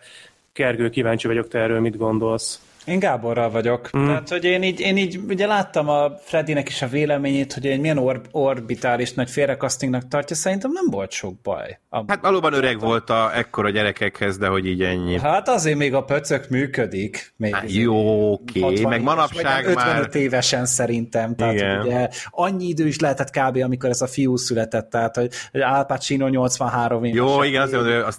Kergő, 0.53 0.89
kíváncsi 0.89 1.27
vagyok, 1.27 1.47
te 1.47 1.59
erről 1.59 1.79
mit 1.79 1.97
gondolsz. 1.97 2.61
Én 2.85 2.99
Gáborral 2.99 3.49
vagyok. 3.49 3.89
Mm. 3.97 4.05
Tehát, 4.05 4.29
hogy 4.29 4.43
én 4.43 4.63
így, 4.63 4.79
én 4.79 4.97
így 4.97 5.19
ugye 5.27 5.45
láttam 5.45 5.89
a 5.89 6.11
Freddynek 6.23 6.69
is 6.69 6.81
a 6.81 6.87
véleményét, 6.87 7.53
hogy 7.53 7.65
egy 7.67 7.79
milyen 7.79 7.97
or- 7.97 8.27
orbitális 8.31 9.13
nagy 9.13 9.29
félrekasztingnak 9.29 10.07
tartja, 10.07 10.35
szerintem 10.35 10.71
nem 10.71 10.85
volt 10.89 11.11
sok 11.11 11.41
baj. 11.41 11.79
Hát 12.07 12.21
valóban 12.21 12.53
öreg 12.53 12.79
volt 12.79 13.09
a 13.09 13.31
ekkora 13.35 13.69
gyerekekhez, 13.69 14.37
de 14.37 14.47
hogy 14.47 14.65
így 14.65 14.81
ennyi. 14.81 15.19
Hát 15.19 15.49
azért 15.49 15.77
még 15.77 15.93
a 15.93 16.03
pöcök 16.03 16.49
működik. 16.49 17.33
Még 17.35 17.55
hát 17.55 17.73
jó, 17.73 18.31
oké, 18.31 18.61
okay. 18.61 18.85
meg 18.85 19.01
manapság 19.01 19.63
vagy 19.63 19.73
55 19.75 20.13
már... 20.13 20.15
évesen 20.15 20.65
szerintem. 20.65 21.35
Tehát 21.35 21.53
Igen. 21.53 21.81
ugye 21.81 22.07
annyi 22.29 22.67
idő 22.67 22.87
is 22.87 22.99
lehetett 22.99 23.29
kb. 23.29 23.57
amikor 23.63 23.89
ez 23.89 24.01
a 24.01 24.07
fiú 24.07 24.35
született, 24.35 24.89
tehát 24.89 25.15
hogy 25.15 25.29
Al 25.51 25.85
Pacino 25.85 26.27
83 26.27 27.03
éves. 27.03 27.17
Jó, 27.17 27.43
igen, 27.43 27.61
azért 27.61 27.83
mondom, 27.83 28.03
a 28.05 28.11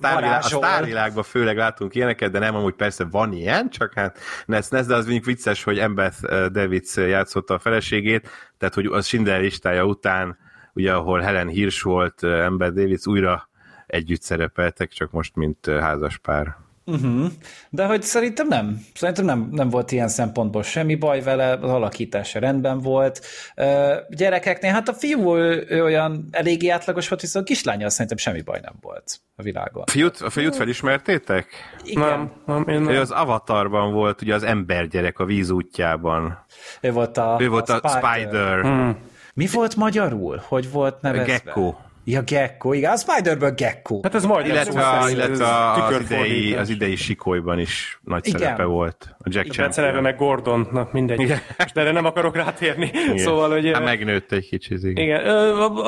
sztárvilágban 0.42 1.22
főleg 1.22 1.56
látunk 1.56 1.94
ilyeneket, 1.94 2.30
de 2.30 2.38
nem 2.38 2.54
amúgy 2.54 2.74
persze 2.74 3.04
van 3.10 3.32
ilyen, 3.32 3.70
csak 3.70 3.92
hát 3.94 4.18
Ness, 4.52 4.68
Ness, 4.68 4.86
de 4.86 4.94
az 4.94 5.04
mondjuk 5.04 5.24
vicces, 5.24 5.62
hogy 5.62 5.78
Embeth 5.78 6.16
eh, 6.22 6.46
Davids 6.46 6.96
játszotta 6.96 7.54
a 7.54 7.58
feleségét, 7.58 8.28
tehát 8.58 8.74
hogy 8.74 8.86
a 8.86 9.00
Schindler 9.00 9.40
listája 9.40 9.84
után, 9.84 10.38
ugye 10.72 10.94
ahol 10.94 11.20
Helen 11.20 11.48
Hirsch 11.48 11.84
volt, 11.84 12.24
eh, 12.24 12.44
Embeth 12.44 12.74
Davids 12.74 13.06
újra 13.06 13.48
együtt 13.86 14.22
szerepeltek, 14.22 14.90
csak 14.90 15.10
most 15.10 15.36
mint 15.36 15.66
eh, 15.66 15.80
házaspár. 15.80 16.56
Uh-huh. 16.84 17.26
De 17.70 17.86
hogy 17.86 18.02
szerintem 18.02 18.48
nem. 18.48 18.80
Szerintem 18.94 19.24
nem, 19.24 19.48
nem 19.50 19.68
volt 19.68 19.92
ilyen 19.92 20.08
szempontból 20.08 20.62
semmi 20.62 20.94
baj 20.94 21.22
vele, 21.22 21.52
az 21.52 21.70
alakítása 21.70 22.38
rendben 22.38 22.78
volt. 22.78 23.26
Uh, 23.56 23.92
gyerekeknél, 24.10 24.72
hát 24.72 24.88
a 24.88 24.92
fiú 24.92 25.36
ő, 25.36 25.66
ő 25.68 25.84
olyan 25.84 26.28
eléggé 26.30 26.68
átlagos 26.68 27.08
volt, 27.08 27.20
viszont 27.20 27.44
a 27.44 27.48
kislánya 27.48 27.90
szerintem 27.90 28.16
semmi 28.16 28.42
baj 28.42 28.60
nem 28.62 28.74
volt 28.80 29.20
a 29.36 29.42
világon. 29.42 29.84
Fiút, 29.86 30.20
a 30.20 30.30
fiút 30.30 30.56
felismertétek? 30.56 31.46
Igen. 31.84 32.00
Nem, 32.00 32.32
nem, 32.46 32.68
én 32.68 32.80
nem. 32.80 32.94
Ő 32.94 33.00
az 33.00 33.10
Avatarban 33.10 33.92
volt, 33.92 34.22
ugye 34.22 34.34
az 34.34 34.42
embergyerek 34.42 35.18
a 35.18 35.24
víz 35.24 35.50
útjában. 35.50 36.46
Ő 36.80 36.92
volt 36.92 37.16
a, 37.16 37.36
ő 37.40 37.48
volt 37.48 37.68
a, 37.68 37.78
a 37.82 37.88
Spider. 37.88 38.18
Spider. 38.18 38.60
Hmm. 38.60 38.96
Mi 39.34 39.46
volt 39.52 39.76
magyarul? 39.76 40.42
Hogy 40.48 40.70
volt 40.70 41.00
nevezve? 41.00 41.26
Gecko. 41.26 41.74
Ja, 42.04 42.22
Gecko, 42.22 42.72
igen, 42.72 42.92
a 42.92 42.96
Spider-ből 42.96 43.50
Gecko. 43.50 44.00
Hát 44.02 44.14
ez 44.14 44.24
majd 44.24 44.46
illetve, 44.46 44.82
a, 44.82 45.10
illetve 45.10 45.46
az, 45.46 46.10
idei, 46.10 46.54
az 46.54 46.68
idei 46.68 46.96
sikolyban 46.96 47.58
is 47.58 48.00
nagy 48.04 48.26
igen. 48.26 48.40
szerepe 48.40 48.64
volt. 48.64 49.14
A 49.18 49.28
Jack 49.30 49.46
igen, 49.46 49.70
Champion. 49.70 50.02
meg 50.02 50.16
Gordon, 50.16 50.68
na 50.72 50.88
mindegy. 50.92 51.20
Igen. 51.20 51.38
Most 51.58 51.76
erre 51.76 51.92
nem 51.92 52.04
akarok 52.04 52.36
rátérni. 52.36 52.90
Igen. 53.04 53.18
Szóval, 53.18 53.50
hogy... 53.50 53.70
Hát 53.72 53.84
megnőtt 53.84 54.32
egy 54.32 54.48
kicsit. 54.48 54.82
Igen. 54.82 55.04
igen. 55.04 55.20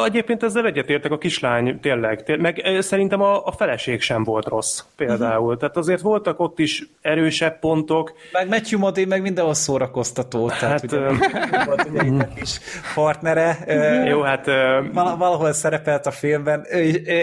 Egyébként 0.05 0.43
ezzel 0.43 0.67
egyetértek, 0.67 1.11
a 1.13 1.19
kislány 1.19 1.81
tényleg. 1.81 2.23
tényleg 2.23 2.43
meg 2.63 2.83
szerintem 2.83 3.21
a, 3.21 3.47
a 3.47 3.53
feleség 3.53 4.01
sem 4.01 4.25
volt 4.25 4.47
rossz 4.47 4.81
például. 4.97 5.45
Uh-huh. 5.45 5.59
Tehát 5.59 5.77
azért 5.77 6.01
voltak 6.01 6.41
ott 6.41 6.59
is 6.59 6.89
erősebb 7.01 7.59
pontok. 7.59 8.13
Meg 8.33 8.49
Matthew 8.49 8.79
Modé 8.79 9.05
meg 9.05 9.23
mindenhol 9.23 9.55
szórakoztató. 9.55 10.49
Tehát 10.49 10.63
hát, 10.63 10.83
ugye, 10.83 10.99
volt 11.67 11.89
ugye 11.91 12.01
egy 12.01 12.35
kis 12.35 12.61
partnere. 12.95 13.59
Jó, 14.09 14.21
hát... 14.21 14.47
Valahol 14.93 15.53
szerepelt 15.53 16.04
a 16.07 16.11
filmben. 16.11 16.65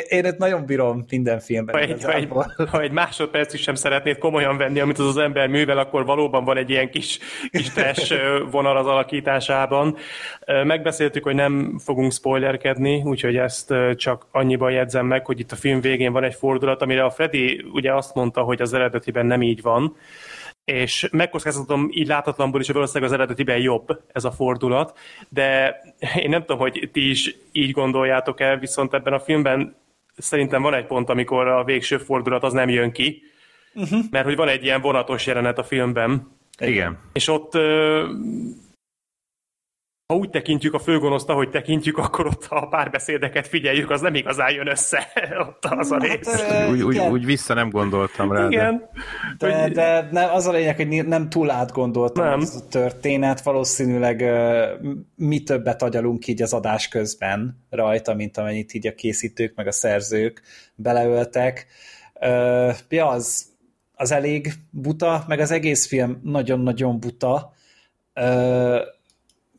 Én 0.07 0.25
ezt 0.25 0.37
nagyon 0.37 0.65
bírom 0.65 1.05
minden 1.09 1.39
filmben. 1.39 1.75
Ha 1.75 1.81
egy, 1.81 2.03
ha 2.03 2.13
egy, 2.13 2.27
ha 2.69 2.81
egy 2.81 2.91
másodperc 2.91 3.53
is 3.53 3.61
sem 3.61 3.75
szeretnéd 3.75 4.17
komolyan 4.17 4.57
venni, 4.57 4.79
amit 4.79 4.99
az 4.99 5.05
az 5.05 5.17
ember 5.17 5.47
művel, 5.47 5.77
akkor 5.77 6.05
valóban 6.05 6.43
van 6.43 6.57
egy 6.57 6.69
ilyen 6.69 6.89
kis, 6.89 7.19
kis 7.51 7.69
trash 7.69 8.15
vonal 8.51 8.77
az 8.77 8.87
alakításában. 8.87 9.97
Megbeszéltük, 10.63 11.23
hogy 11.23 11.35
nem 11.35 11.79
fogunk 11.83 12.11
spoilerkedni, 12.11 13.01
úgyhogy 13.05 13.35
ezt 13.35 13.73
csak 13.95 14.25
annyiban 14.31 14.71
jegyzem 14.71 15.05
meg, 15.05 15.25
hogy 15.25 15.39
itt 15.39 15.51
a 15.51 15.55
film 15.55 15.81
végén 15.81 16.11
van 16.11 16.23
egy 16.23 16.35
fordulat, 16.35 16.81
amire 16.81 17.03
a 17.03 17.09
Freddy 17.09 17.65
ugye 17.73 17.93
azt 17.93 18.15
mondta, 18.15 18.41
hogy 18.41 18.61
az 18.61 18.73
eredetiben 18.73 19.25
nem 19.25 19.41
így 19.41 19.61
van 19.61 19.95
és 20.65 21.07
megkockáztatom 21.11 21.89
így 21.91 22.07
látatlanból 22.07 22.59
is, 22.59 22.65
hogy 22.65 22.75
valószínűleg 22.75 23.09
az 23.11 23.17
eredetiben 23.17 23.57
jobb 23.57 24.01
ez 24.11 24.23
a 24.23 24.31
fordulat, 24.31 24.97
de 25.29 25.75
én 26.15 26.29
nem 26.29 26.41
tudom, 26.41 26.57
hogy 26.57 26.89
ti 26.91 27.09
is 27.09 27.35
így 27.51 27.71
gondoljátok 27.71 28.39
el, 28.39 28.57
viszont 28.57 28.93
ebben 28.93 29.13
a 29.13 29.19
filmben 29.19 29.75
szerintem 30.17 30.61
van 30.61 30.73
egy 30.73 30.85
pont, 30.85 31.09
amikor 31.09 31.47
a 31.47 31.63
végső 31.63 31.97
fordulat 31.97 32.43
az 32.43 32.53
nem 32.53 32.69
jön 32.69 32.91
ki, 32.91 33.21
uh-huh. 33.73 33.99
mert 34.11 34.25
hogy 34.25 34.35
van 34.35 34.47
egy 34.47 34.63
ilyen 34.63 34.81
vonatos 34.81 35.25
jelenet 35.27 35.57
a 35.57 35.63
filmben. 35.63 36.27
Igen. 36.59 36.97
És 37.13 37.27
ott 37.27 37.53
ha 40.11 40.17
úgy 40.17 40.29
tekintjük 40.29 40.73
a 40.73 40.79
főgonoszt, 40.79 41.29
ahogy 41.29 41.49
tekintjük, 41.49 41.97
akkor 41.97 42.25
ott 42.25 42.45
a 42.49 42.67
párbeszédeket 42.67 43.47
figyeljük, 43.47 43.89
az 43.89 44.01
nem 44.01 44.15
igazán 44.15 44.51
jön 44.51 44.67
össze 44.67 45.07
ott 45.47 45.65
az 45.65 45.91
a 45.91 45.93
hát, 45.93 46.03
rész. 46.03 46.41
Hát, 46.41 46.69
úgy, 46.69 46.81
úgy, 46.81 46.97
úgy 46.97 47.25
vissza 47.25 47.53
nem 47.53 47.69
gondoltam 47.69 48.31
rá. 48.31 48.47
Igen. 48.47 48.89
De, 49.37 49.47
de, 49.47 49.69
de 49.69 50.07
nem, 50.11 50.33
az 50.33 50.45
a 50.45 50.51
lényeg, 50.51 50.75
hogy 50.75 51.07
nem 51.07 51.29
túl 51.29 51.49
átgondoltam 51.49 52.25
nem. 52.25 52.39
az 52.39 52.63
a 52.65 52.67
történet, 52.67 53.41
valószínűleg 53.41 54.23
mi 55.15 55.43
többet 55.43 55.81
agyalunk 55.81 56.27
így 56.27 56.41
az 56.41 56.53
adás 56.53 56.87
közben 56.87 57.65
rajta, 57.69 58.13
mint 58.13 58.37
amennyit 58.37 58.73
így 58.73 58.87
a 58.87 58.93
készítők 58.93 59.55
meg 59.55 59.67
a 59.67 59.71
szerzők 59.71 60.41
beleöltek. 60.75 61.65
Ja, 62.89 63.07
az, 63.07 63.45
az 63.95 64.11
elég 64.11 64.53
buta, 64.69 65.23
meg 65.27 65.39
az 65.39 65.51
egész 65.51 65.87
film 65.87 66.19
nagyon-nagyon 66.23 66.99
buta 66.99 67.53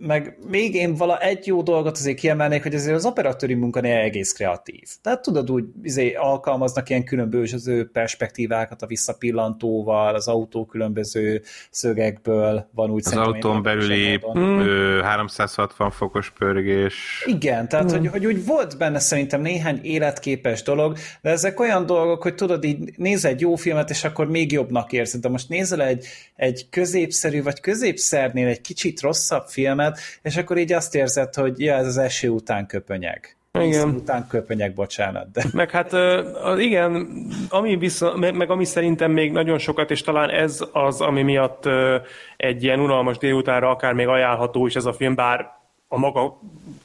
meg 0.06 0.36
még 0.50 0.74
én 0.74 0.94
vala 0.94 1.18
egy 1.18 1.46
jó 1.46 1.62
dolgot 1.62 1.96
azért 1.96 2.18
kiemelnék, 2.18 2.62
hogy 2.62 2.74
azért 2.74 2.94
az 2.94 3.04
operatőri 3.04 3.54
munkanél 3.54 3.96
egész 3.96 4.32
kreatív. 4.32 4.88
Tehát 5.02 5.22
tudod 5.22 5.50
úgy, 5.50 5.64
izé, 5.82 6.14
alkalmaznak 6.14 6.88
ilyen 6.88 7.04
különböző 7.04 7.90
perspektívákat 7.90 8.82
a 8.82 8.86
visszapillantóval, 8.86 10.14
az 10.14 10.28
autó 10.28 10.64
különböző 10.66 11.42
szögekből 11.70 12.68
van 12.74 12.90
úgy 12.90 13.02
Az 13.06 13.16
autón 13.16 13.62
belüli 13.62 14.20
mm. 14.38 15.00
360 15.00 15.90
fokos 15.90 16.30
pörgés. 16.30 17.24
Igen, 17.26 17.68
tehát 17.68 17.92
mm. 17.92 17.96
hogy, 17.96 18.06
hogy 18.06 18.26
úgy 18.26 18.46
volt 18.46 18.78
benne 18.78 18.98
szerintem 18.98 19.40
néhány 19.40 19.80
életképes 19.82 20.62
dolog, 20.62 20.96
de 21.20 21.30
ezek 21.30 21.60
olyan 21.60 21.86
dolgok, 21.86 22.22
hogy 22.22 22.34
tudod 22.34 22.64
így 22.64 22.92
néz 22.96 23.24
egy 23.24 23.40
jó 23.40 23.54
filmet, 23.54 23.90
és 23.90 24.04
akkor 24.04 24.26
még 24.28 24.52
jobbnak 24.52 24.92
érzed, 24.92 25.20
de 25.20 25.28
most 25.28 25.48
nézel 25.48 25.82
egy, 25.82 26.06
egy 26.36 26.66
középszerű, 26.70 27.42
vagy 27.42 27.60
középszernél 27.60 28.46
egy 28.46 28.60
kicsit 28.60 29.00
rosszabb 29.00 29.46
filmet, 29.46 29.91
filmet, 29.92 30.20
és 30.22 30.36
akkor 30.36 30.58
így 30.58 30.72
azt 30.72 30.94
érzed, 30.94 31.34
hogy 31.34 31.60
ja, 31.60 31.74
ez 31.74 31.86
az 31.86 31.98
eső 31.98 32.28
után 32.28 32.66
köpönyeg. 32.66 33.36
Igen. 33.60 33.88
után 33.88 34.26
köpönyeg, 34.28 34.74
bocsánat. 34.74 35.30
De... 35.30 35.44
Meg 35.52 35.70
hát 35.70 35.92
igen, 36.58 37.08
ami 37.48 37.76
vissza, 37.76 38.16
meg, 38.16 38.36
meg 38.36 38.50
ami 38.50 38.64
szerintem 38.64 39.10
még 39.10 39.32
nagyon 39.32 39.58
sokat, 39.58 39.90
és 39.90 40.02
talán 40.02 40.30
ez 40.30 40.60
az, 40.72 41.00
ami 41.00 41.22
miatt 41.22 41.68
egy 42.36 42.62
ilyen 42.62 42.80
unalmas 42.80 43.18
délutánra 43.18 43.70
akár 43.70 43.92
még 43.92 44.06
ajánlható 44.06 44.66
is 44.66 44.74
ez 44.74 44.84
a 44.84 44.92
film, 44.92 45.14
bár 45.14 45.60
a 45.88 45.98
maga 45.98 46.38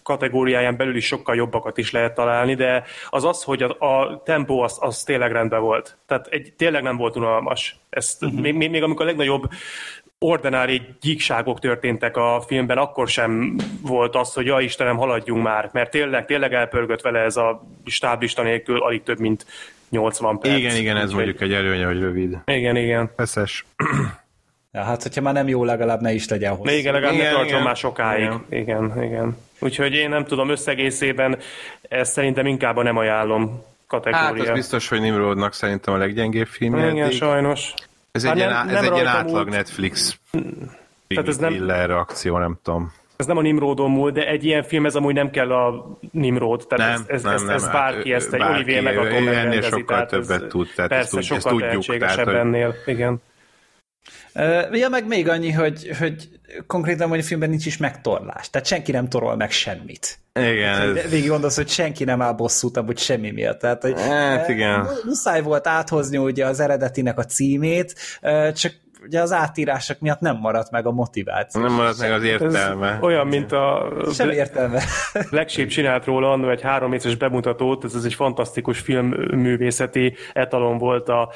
kategóriáján 0.04 0.78
belül 0.78 0.96
is 0.96 1.06
sokkal 1.06 1.36
jobbakat 1.36 1.78
is 1.78 1.92
lehet 1.92 2.14
találni, 2.14 2.56
de 2.56 2.84
az 3.10 3.24
az, 3.24 3.44
hogy 3.44 3.64
a, 3.64 3.70
a 3.80 4.22
tempó 4.26 4.62
az, 4.62 4.78
az 4.80 5.04
tényleg 5.04 5.32
rendben 5.32 5.62
volt. 5.62 5.98
Tehát 6.06 6.28
egy, 6.28 6.54
tényleg 6.58 6.84
nem 6.84 6.98
volt 6.98 7.16
unalmas. 7.16 7.80
Ezt, 7.90 8.24
uh-huh. 8.24 8.40
még, 8.40 8.54
még, 8.54 8.70
még 8.70 8.84
amikor 8.84 9.06
a 9.06 9.08
legnagyobb 9.08 9.50
ordinári 10.20 10.82
gyíkságok 11.02 11.60
történtek 11.60 12.18
a 12.18 12.44
filmben, 12.48 12.78
akkor 12.78 13.08
sem 13.08 13.56
volt 13.82 14.16
az, 14.16 14.34
hogy 14.34 14.46
ja 14.46 14.60
Istenem, 14.60 14.98
haladjunk 14.98 15.44
már, 15.44 15.70
mert 15.74 15.92
tényleg, 15.92 16.26
tényleg 16.26 16.54
elpörgött 16.54 17.02
vele 17.02 17.20
ez 17.20 17.36
a 17.36 17.68
stáblista 17.86 18.42
nélkül 18.44 18.84
alig 18.84 19.04
több, 19.04 19.20
mint 19.20 19.46
80 19.90 20.40
perc. 20.40 20.58
Igen, 20.58 20.76
igen, 20.76 20.98
ez 20.98 21.12
mondjuk 21.12 21.42
egy 21.42 21.54
előnye, 21.54 21.86
hogy 21.86 22.00
rövid. 22.00 22.38
Igen, 22.46 22.76
igen. 22.76 23.12
Feszes. 23.16 23.66
Ja, 24.72 24.84
hát, 24.84 25.04
hogyha 25.04 25.22
már 25.22 25.34
nem 25.34 25.48
jó, 25.48 25.64
legalább 25.64 26.02
ne 26.02 26.14
is 26.14 26.28
legyen 26.28 26.56
hosszú. 26.56 26.76
Igen, 26.76 26.94
legalább 26.94 27.16
igen, 27.16 27.32
ne 27.32 27.38
tartson 27.38 27.62
már 27.62 27.76
sokáig. 27.76 28.24
Igen. 28.24 28.44
igen, 28.50 29.04
igen. 29.04 29.38
Úgyhogy 29.60 29.94
én 29.94 30.10
nem 30.10 30.26
tudom, 30.26 30.50
összegészében 30.50 31.38
ezt 31.82 32.12
szerintem 32.12 32.46
inkább 32.46 32.84
nem 32.84 32.98
ajánlom 32.98 33.64
kategória. 33.88 34.26
Hát 34.26 34.40
az 34.40 34.50
biztos, 34.50 34.88
hogy 34.88 35.02
Nimrodnak 35.02 35.54
szerintem 35.54 35.94
a 35.94 35.98
leggyengébb 35.98 36.48
film. 36.48 36.78
Igen, 36.78 36.98
eddig. 36.98 37.18
sajnos. 37.18 37.74
Ez 38.18 38.24
egy, 38.24 38.38
ilyen, 38.38 38.50
nem, 38.50 38.76
ez 38.76 38.84
egy 38.84 38.94
ilyen 38.94 39.08
átlag 39.08 39.46
múlt. 39.46 39.50
Netflix 39.50 40.20
Tehát 41.08 41.28
ez 41.28 41.38
nem, 41.38 41.68
reakció, 41.68 42.38
nem 42.38 42.60
tudom. 42.64 42.92
Ez 43.16 43.26
nem 43.26 43.38
a 43.38 43.42
Nimrodon 43.42 43.92
múlt, 43.92 44.14
de 44.14 44.28
egy 44.28 44.46
ilyen 44.46 44.64
film 44.64 44.86
ez 44.86 44.96
amúgy 44.96 45.14
nem 45.14 45.30
kell 45.30 45.52
a 45.52 45.98
Nimrod. 46.12 46.66
Tehát 46.68 46.94
nem, 46.94 47.06
ez, 47.08 47.14
ez, 47.16 47.24
nem, 47.24 47.34
ez, 47.34 47.42
nem, 47.42 47.56
ez 47.56 47.68
bárki, 47.68 48.14
ezt 48.14 48.34
egy 48.34 48.42
Olivier 48.42 48.84
Megaton 48.84 49.24
megrendezi. 49.24 49.70
sokkal 49.70 50.06
többet 50.06 50.42
ez, 50.44 50.50
tud, 50.50 50.68
tehát 50.76 50.90
persze, 50.90 51.18
ezt, 51.18 51.28
sokkal 51.28 51.62
ezt 51.62 51.72
tudjuk. 51.72 51.98
Tehát, 51.98 52.28
ennél, 52.28 52.76
igen. 52.86 53.22
Ja, 54.72 54.90
meg 54.90 55.08
még 55.08 55.30
annyi, 55.30 55.52
hogy, 55.52 55.92
hogy 56.00 56.30
konkrétan 56.68 57.10
hogy 57.10 57.20
a 57.20 57.24
filmben 57.24 57.50
nincs 57.50 57.66
is 57.66 57.78
megtorlás. 57.78 58.50
Tehát 58.50 58.68
senki 58.68 58.92
nem 58.92 59.10
torol 59.10 59.36
meg 59.36 59.52
semmit. 59.52 60.20
Igen. 60.34 60.98
Ez... 60.98 61.10
Végig 61.10 61.30
gondolsz, 61.30 61.56
hogy 61.56 61.70
senki 61.70 62.04
nem 62.04 62.22
áll 62.22 62.34
bosszút 62.34 62.78
amúgy 62.78 62.98
semmi 62.98 63.32
miatt. 63.32 63.60
Tehát, 63.60 63.82
hogy 63.82 64.02
hát, 64.02 64.50
igen. 64.50 64.88
Muszáj 65.06 65.42
volt 65.42 65.68
áthozni 65.68 66.18
ugye 66.18 66.46
az 66.46 66.60
eredetinek 66.60 67.18
a 67.18 67.24
címét, 67.24 68.20
csak 68.54 68.74
ugye 69.04 69.22
az 69.22 69.32
átírások 69.32 70.00
miatt 70.00 70.20
nem 70.20 70.38
maradt 70.38 70.72
meg 70.72 70.86
a 70.86 70.92
motiváció. 70.92 71.62
Nem 71.62 71.74
maradt 71.74 72.00
meg 72.00 72.12
az 72.12 72.24
értelme. 72.24 72.92
Ez 72.92 73.02
olyan, 73.02 73.28
mint 73.28 73.52
a... 73.52 73.94
Sem 74.14 74.30
értelme. 74.30 74.84
Black 75.30 75.50
Sheep 75.50 75.68
csinált 75.68 76.06
róla 76.06 76.32
annól 76.32 76.52
egy 76.52 76.62
három 76.62 76.90
méteres 76.90 77.16
bemutatót, 77.16 77.84
ez, 77.84 77.96
ez 77.96 78.04
egy 78.04 78.14
fantasztikus 78.14 78.80
filmművészeti 78.80 80.16
etalon 80.34 80.78
volt 80.78 81.10
a 81.10 81.32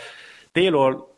Taylor 0.51 1.09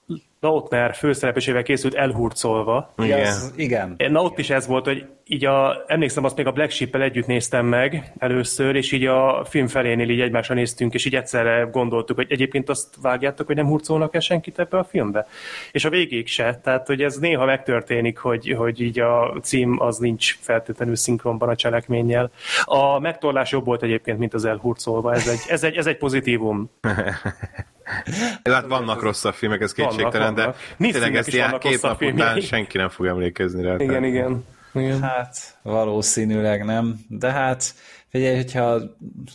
Lautner 0.44 0.96
főszereplésével 0.96 1.64
készült 1.64 1.94
elhurcolva. 1.94 2.94
Igen. 2.98 3.28
Az, 3.28 3.54
igen. 3.56 3.96
Na 3.98 4.22
ott 4.22 4.38
is 4.38 4.50
ez 4.50 4.68
volt, 4.68 4.86
hogy 4.86 5.06
így 5.26 5.46
a, 5.46 5.84
emlékszem, 5.88 6.24
azt 6.24 6.38
még 6.38 6.48
a 6.48 6.52
Black 6.52 6.72
sheep 6.72 6.96
együtt 6.96 7.26
néztem 7.26 7.66
meg 7.66 8.14
először, 8.18 8.76
és 8.76 8.92
így 8.92 9.06
a 9.06 9.46
film 9.50 9.68
felénél 9.68 10.10
így 10.10 10.22
egymásra 10.22 10.56
néztünk, 10.56 10.94
és 10.94 11.06
így 11.06 11.16
egyszerre 11.16 11.70
gondoltuk, 11.72 12.16
hogy 12.16 12.32
egyébként 12.32 12.70
azt 12.70 12.96
vágjátok, 13.02 13.48
hogy 13.48 13.56
nem 13.56 13.66
hurcolnak-e 13.66 14.20
senkit 14.20 14.60
ebbe 14.60 14.78
a 14.78 14.84
filmbe? 14.84 15.28
És 15.72 15.86
a 15.86 15.90
végéig 15.90 16.28
se. 16.28 16.60
Tehát, 16.64 16.88
hogy 16.88 17.02
ez 17.02 17.18
néha 17.18 17.46
megtörténik, 17.46 18.18
hogy, 18.18 18.54
hogy 18.58 18.82
így 18.82 19.00
a 19.00 19.40
cím 19.42 19.82
az 19.82 19.98
nincs 19.98 20.38
feltétlenül 20.40 20.96
szinkronban 20.96 21.50
a 21.50 21.56
cselekménnyel. 21.56 22.32
A 22.64 23.00
megtorlás 23.00 23.52
jobb 23.52 23.66
volt 23.66 23.84
egyébként, 23.84 24.18
mint 24.18 24.34
az 24.34 24.46
elhurcolva. 24.46 25.14
Ez 25.14 25.28
egy, 25.28 25.40
ez 25.48 25.64
egy, 25.64 25.76
ez 25.76 25.86
egy 25.86 25.98
pozitívum. 25.98 26.70
Hát 28.44 28.66
vannak 28.68 29.02
rosszabb 29.02 29.34
filmek, 29.34 29.62
ez 29.62 29.72
kétségtelen, 29.72 30.34
de 30.34 30.54
tényleg 30.78 31.16
ezt 31.16 31.34
ilyen 31.34 31.60
két 31.60 31.82
nap 31.82 32.02
után 32.02 32.40
senki 32.40 32.78
nem 32.78 32.90
fog 32.90 33.06
emlékezni 33.06 33.64
rá. 33.64 33.76
Igen, 33.78 34.04
igen. 34.04 34.46
Igen. 34.74 35.02
Hát 35.02 35.58
valószínűleg 35.62 36.66
nem, 36.66 37.00
de 37.08 37.32
hát 37.32 37.74
figyelj, 38.10 38.36
hogyha 38.36 38.80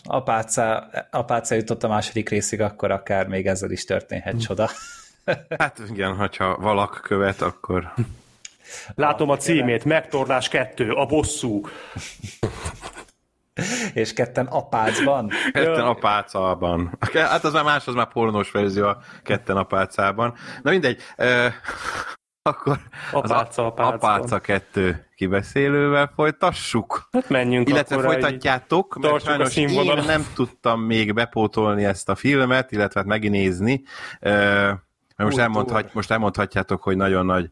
apáca, 0.05 0.91
apáca 1.11 1.55
jutott 1.55 1.83
a 1.83 1.89
második 1.89 2.29
részig, 2.29 2.61
akkor 2.61 2.91
akár 2.91 3.27
még 3.27 3.47
ezzel 3.47 3.71
is 3.71 3.85
történhet 3.85 4.33
hm. 4.33 4.39
csoda. 4.39 4.71
Hát 5.59 5.81
igen, 5.91 6.15
hogyha 6.15 6.57
valak 6.57 7.01
követ, 7.03 7.41
akkor... 7.41 7.93
Látom 8.95 9.31
a 9.31 9.37
címét, 9.37 9.85
megtorlás 9.85 10.49
kettő, 10.49 10.91
a 10.91 11.07
bosszú. 11.07 11.67
És 13.95 14.13
ketten 14.13 14.47
apácban. 14.47 15.31
Ketten 15.53 15.85
apácában. 15.85 16.99
Hát 17.13 17.45
az 17.45 17.53
már 17.53 17.65
más, 17.65 17.87
az 17.87 17.95
már 17.95 18.09
pornós 18.09 18.51
verzió 18.51 18.87
a 18.87 18.99
ketten 19.23 19.57
apácában. 19.57 20.35
Na 20.63 20.71
mindegy, 20.71 21.01
akkor 22.43 22.79
apáca, 23.13 23.67
az 23.67 23.73
apáca 23.77 24.39
kettő 24.39 25.07
kibeszélővel 25.17 26.13
folytassuk. 26.15 27.09
Hát 27.13 27.29
menjünk 27.29 27.69
Illetve 27.69 27.97
akkor 27.97 28.13
folytatjátok, 28.13 28.99
mert 28.99 29.25
sajnos 29.25 29.57
én 29.57 30.03
nem 30.07 30.27
tudtam 30.35 30.81
még 30.81 31.15
bepótolni 31.15 31.85
ezt 31.85 32.09
a 32.09 32.15
filmet, 32.15 32.73
illetve 32.73 33.01
hát 33.01 33.09
megnézni. 33.09 33.83
Most, 35.17 35.39
elmondhat, 35.39 35.95
most 35.95 36.11
elmondhatjátok, 36.11 36.83
hogy 36.83 36.97
nagyon 36.97 37.27
nagy 37.27 37.51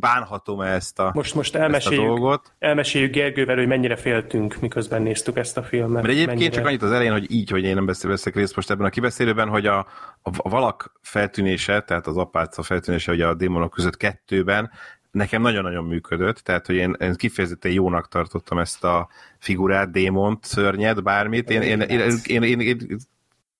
bánhatom 0.00 0.60
ezt 0.60 0.98
a, 0.98 1.10
most, 1.14 1.34
most 1.34 1.54
elmeséljük, 1.54 2.02
ezt 2.02 2.10
a 2.10 2.14
dolgot. 2.14 2.52
Elmeséljük 2.58 3.12
Gergővel, 3.12 3.56
hogy 3.56 3.66
mennyire 3.66 3.96
féltünk, 3.96 4.60
miközben 4.60 5.02
néztük 5.02 5.36
ezt 5.36 5.56
a 5.56 5.62
filmet. 5.62 6.02
Mert 6.02 6.06
egyébként 6.06 6.38
mennyire... 6.38 6.54
csak 6.54 6.66
annyit 6.66 6.82
az 6.82 6.92
elején, 6.92 7.12
hogy 7.12 7.30
így, 7.30 7.50
hogy 7.50 7.64
én 7.64 7.74
nem 7.74 7.86
veszek 8.02 8.34
részt 8.34 8.56
most 8.56 8.70
ebben 8.70 8.86
a 8.86 8.90
kibeszélőben, 8.90 9.48
hogy 9.48 9.66
a, 9.66 9.78
a, 10.22 10.48
valak 10.48 10.92
feltűnése, 11.00 11.80
tehát 11.80 12.06
az 12.06 12.16
apáca 12.16 12.62
feltűnése 12.62 13.12
ugye 13.12 13.26
a 13.26 13.34
démonok 13.34 13.70
között 13.70 13.96
kettőben, 13.96 14.70
nekem 15.10 15.42
nagyon-nagyon 15.42 15.84
működött, 15.84 16.36
tehát 16.36 16.66
hogy 16.66 16.74
én, 16.74 16.96
én 17.00 17.14
kifejezetten 17.14 17.72
jónak 17.72 18.08
tartottam 18.08 18.58
ezt 18.58 18.84
a 18.84 19.08
figurát, 19.38 19.90
démont, 19.90 20.44
szörnyet, 20.44 21.02
bármit. 21.02 21.50
Én, 21.50 21.62
én, 21.62 21.80
én, 21.80 22.00
én, 22.24 22.42
én, 22.42 22.60
én 22.60 22.98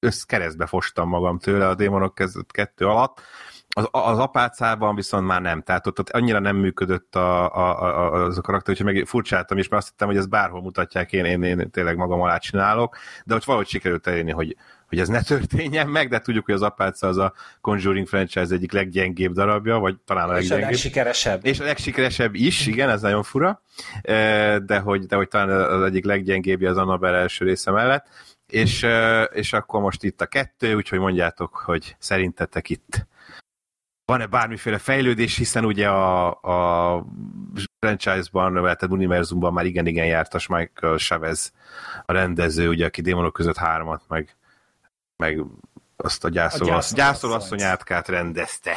össz 0.01 0.22
keresztbe 0.22 0.66
fostam 0.66 1.09
magam 1.09 1.38
tőle 1.38 1.68
a 1.68 1.74
démonok 1.74 2.14
között 2.14 2.51
kettő 2.53 2.86
alatt, 2.86 3.20
az, 3.75 3.89
az 3.91 4.18
apácában 4.18 4.95
viszont 4.95 5.27
már 5.27 5.41
nem, 5.41 5.62
tehát 5.62 5.87
ott, 5.87 5.99
ott 5.99 6.11
annyira 6.11 6.39
nem 6.39 6.57
működött 6.57 7.14
a, 7.14 7.55
a, 7.55 7.83
a, 7.83 8.25
az 8.25 8.39
a 8.39 8.41
karakter, 8.41 8.77
hogy 8.77 8.85
meg 8.85 9.05
furcsáltam 9.07 9.59
is, 9.59 9.68
mert 9.68 9.83
azt 9.83 9.91
hittem, 9.91 10.09
hogy 10.09 10.16
ez 10.16 10.27
bárhol 10.27 10.62
mutatják, 10.62 11.12
én, 11.12 11.25
én, 11.25 11.43
én 11.43 11.71
tényleg 11.71 11.97
magam 11.97 12.21
alá 12.21 12.39
csinálok, 12.39 12.97
de 13.25 13.33
hogy 13.33 13.43
valahogy 13.47 13.68
sikerült 13.68 14.07
elérni, 14.07 14.31
hogy, 14.31 14.57
hogy 14.89 14.99
ez 14.99 15.09
ne 15.09 15.23
történjen 15.23 15.89
meg, 15.89 16.09
de 16.09 16.18
tudjuk, 16.18 16.45
hogy 16.45 16.55
az 16.55 16.62
apáca 16.62 17.07
az 17.07 17.16
a 17.16 17.33
Conjuring 17.61 18.07
franchise 18.07 18.55
egyik 18.55 18.73
leggyengébb 18.73 19.33
darabja, 19.33 19.79
vagy 19.79 19.97
talán 20.05 20.29
a 20.29 20.33
leggyengébb. 20.33 20.59
És 20.59 20.64
a 20.64 20.71
legsikeresebb. 20.71 21.47
És 21.47 21.61
a 21.61 21.64
legsikeresebb 21.64 22.35
is, 22.35 22.66
igen, 22.66 22.89
ez 22.91 23.01
nagyon 23.01 23.23
fura, 23.23 23.62
de 24.62 24.79
hogy, 24.79 25.07
de 25.07 25.16
hogy 25.16 25.29
talán 25.29 25.49
az 25.51 25.83
egyik 25.83 26.05
leggyengébbje 26.05 26.71
az 26.71 26.77
Annabelle 26.77 27.18
első 27.18 27.45
része 27.45 27.71
mellett, 27.71 28.07
és, 28.47 28.87
és 29.33 29.53
akkor 29.53 29.81
most 29.81 30.05
itt 30.05 30.21
a 30.21 30.27
kettő, 30.27 30.75
úgyhogy 30.75 30.99
mondjátok, 30.99 31.57
hogy 31.57 31.97
szerintetek 31.99 32.71
itt 32.71 33.09
van-e 34.11 34.27
bármiféle 34.27 34.79
fejlődés, 34.79 35.37
hiszen 35.37 35.65
ugye 35.65 35.89
a, 35.89 36.29
a 36.29 37.05
franchise-ban, 37.79 38.53
tehát 38.53 38.89
univerzumban 38.89 39.53
már 39.53 39.65
igen-igen 39.65 40.07
jártas 40.07 40.47
Michael 40.47 40.97
Chavez 40.97 41.53
a 42.07 42.13
rendező, 42.13 42.69
ugye, 42.69 42.87
aki 42.87 43.01
démonok 43.01 43.33
között 43.33 43.57
hármat, 43.57 44.03
meg, 44.09 44.37
meg 45.17 45.45
azt 45.97 46.25
a 46.25 46.29
gyászoló, 46.29 46.71
a 46.71 46.83
gyászoló 46.95 47.33
asszony 47.33 47.63
átkát 47.63 48.09
rendezte. 48.09 48.73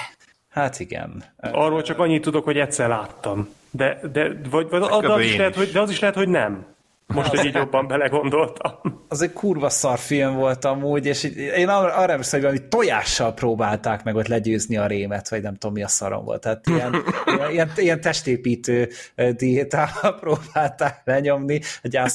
Hát 0.50 0.80
igen. 0.80 1.24
Arról 1.38 1.82
csak 1.82 2.00
annyit 2.00 2.22
tudok, 2.22 2.44
hogy 2.44 2.58
egyszer 2.58 2.88
láttam. 2.88 3.50
De, 3.72 4.00
de, 4.12 4.32
vagy, 4.50 4.70
vagy 4.70 4.82
az, 4.82 5.20
is 5.20 5.36
lehet, 5.36 5.56
hogy, 5.56 5.72
de 5.72 5.80
az 5.80 5.90
is 5.90 6.00
lehet, 6.00 6.16
hogy 6.16 6.30
nem. 6.30 6.66
Most, 7.08 7.30
hogy 7.30 7.46
így 7.46 7.54
jobban 7.54 7.88
belegondoltam. 7.88 8.72
Az 9.08 9.22
egy 9.22 9.34
kurva 9.34 9.70
szar 9.70 9.98
film 9.98 10.36
volt 10.36 10.66
amúgy, 10.66 11.06
és 11.06 11.24
én 11.56 11.68
arra, 11.68 11.94
arra 11.94 12.12
emlékszem, 12.12 12.40
hogy 12.40 12.50
valami 12.50 12.68
tojással 12.70 13.34
próbálták 13.34 14.04
meg 14.04 14.16
ott 14.16 14.28
legyőzni 14.28 14.78
a 14.78 14.88
rémet, 14.88 15.30
vagy 15.30 15.42
nem 15.42 15.54
tudom, 15.54 15.76
mi 15.76 15.84
a 15.84 15.88
szarom 15.88 16.26
volt. 16.26 16.42
Tehát 16.42 16.68
ilyen, 16.68 17.04
ilyen, 17.52 17.72
ilyen 17.76 18.02
testépítő 18.02 18.90
diétával 19.32 20.16
próbálták 20.22 21.02
lenyomni. 21.06 21.62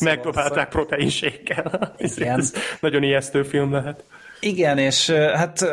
Megpróbálták 0.01 0.69
proteinséggel. 0.69 1.95
Igen. 1.97 2.39
Ez 2.39 2.53
nagyon 2.81 3.03
ijesztő 3.03 3.43
film 3.43 3.73
lehet. 3.73 4.05
Igen, 4.41 4.79
és 4.79 5.11
hát 5.11 5.65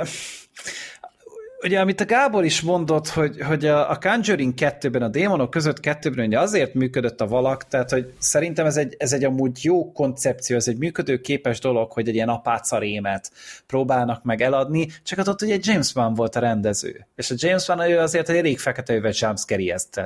ugye 1.64 1.80
amit 1.80 2.02
a 2.02 2.06
Gábor 2.06 2.46
is 2.46 2.62
mondott, 2.62 3.08
hogy, 3.08 3.42
hogy 3.42 3.66
a, 3.66 3.90
a 3.90 3.98
Conjuring 3.98 4.54
2-ben, 4.58 5.02
a 5.02 5.08
démonok 5.08 5.50
között 5.50 5.80
kettőben 5.80 6.26
ugye 6.26 6.40
azért 6.40 6.74
működött 6.74 7.22
a 7.22 7.28
valak, 7.28 7.68
tehát 7.68 7.90
hogy 7.90 8.14
szerintem 8.18 8.66
ez 8.66 8.78
egy, 8.78 8.96
ez 8.98 9.14
egy 9.14 9.24
amúgy 9.24 9.64
jó 9.64 9.92
koncepció, 9.92 10.56
ez 10.56 10.68
egy 10.68 10.78
működőképes 10.78 11.60
dolog, 11.60 11.92
hogy 11.92 12.08
egy 12.08 12.16
ilyen 12.16 12.30
apácarémet 12.30 13.32
próbálnak 13.68 14.24
meg 14.24 14.42
eladni, 14.42 14.88
csak 15.04 15.18
hát 15.18 15.28
ott 15.28 15.42
ugye 15.42 15.58
James 15.62 15.96
Wan 15.96 16.14
volt 16.14 16.36
a 16.36 16.40
rendező, 16.40 17.08
és 17.16 17.32
a 17.32 17.36
James 17.38 17.68
Wan 17.68 17.80
ő 17.80 18.00
azért 18.00 18.30
egy 18.30 18.38
elég 18.38 18.60
fekete 18.60 18.96
öve 18.96 19.14
jumpscare 19.14 19.64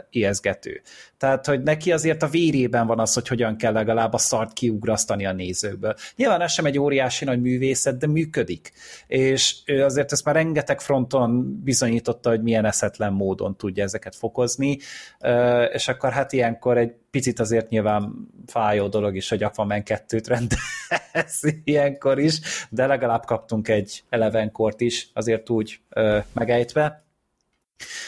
ijeszgető. 0.10 0.82
Tehát, 1.18 1.46
hogy 1.46 1.64
neki 1.64 1.92
azért 1.92 2.24
a 2.24 2.28
vérében 2.28 2.88
van 2.88 3.00
az, 3.00 3.14
hogy 3.14 3.28
hogyan 3.28 3.58
kell 3.58 3.74
legalább 3.74 4.14
a 4.14 4.18
szart 4.18 4.54
kiugrasztani 4.54 5.26
a 5.26 5.34
nézőkből. 5.34 5.96
Nyilván 6.16 6.42
ez 6.42 6.52
sem 6.52 6.66
egy 6.66 6.80
óriási 6.80 7.26
nagy 7.26 7.42
művészet, 7.42 7.98
de 7.98 8.08
működik. 8.08 8.72
És 9.08 9.56
ő 9.66 9.84
azért 9.84 10.12
ezt 10.12 10.26
már 10.26 10.36
rengeteg 10.36 10.82
fronton 10.82 11.39
bizonyította, 11.44 12.30
hogy 12.30 12.42
milyen 12.42 12.66
eszetlen 12.66 13.14
módon 13.14 13.58
tudja 13.58 13.84
ezeket 13.84 14.16
fokozni, 14.16 14.78
és 15.72 15.88
akkor 15.88 16.12
hát 16.12 16.34
ilyenkor 16.34 16.78
egy 16.78 16.96
picit 17.12 17.40
azért 17.40 17.70
nyilván 17.70 18.28
fájó 18.46 18.88
dolog 18.88 19.16
is, 19.16 19.30
hogy 19.30 19.44
Aquaman 19.44 19.82
2-t 19.86 20.26
rendez 20.28 21.42
ilyenkor 21.64 22.20
is, 22.20 22.40
de 22.70 22.86
legalább 22.86 23.26
kaptunk 23.26 23.68
egy 23.68 24.04
elevenkort 24.10 24.82
is, 24.82 25.10
azért 25.14 25.50
úgy 25.50 25.80
megejtve. 26.34 27.04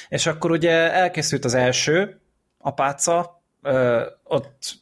És 0.09 0.25
akkor 0.25 0.51
ugye 0.51 0.91
elkészült 0.91 1.45
az 1.45 1.53
első, 1.53 2.19
apáca, 2.57 3.43
ott 4.23 4.79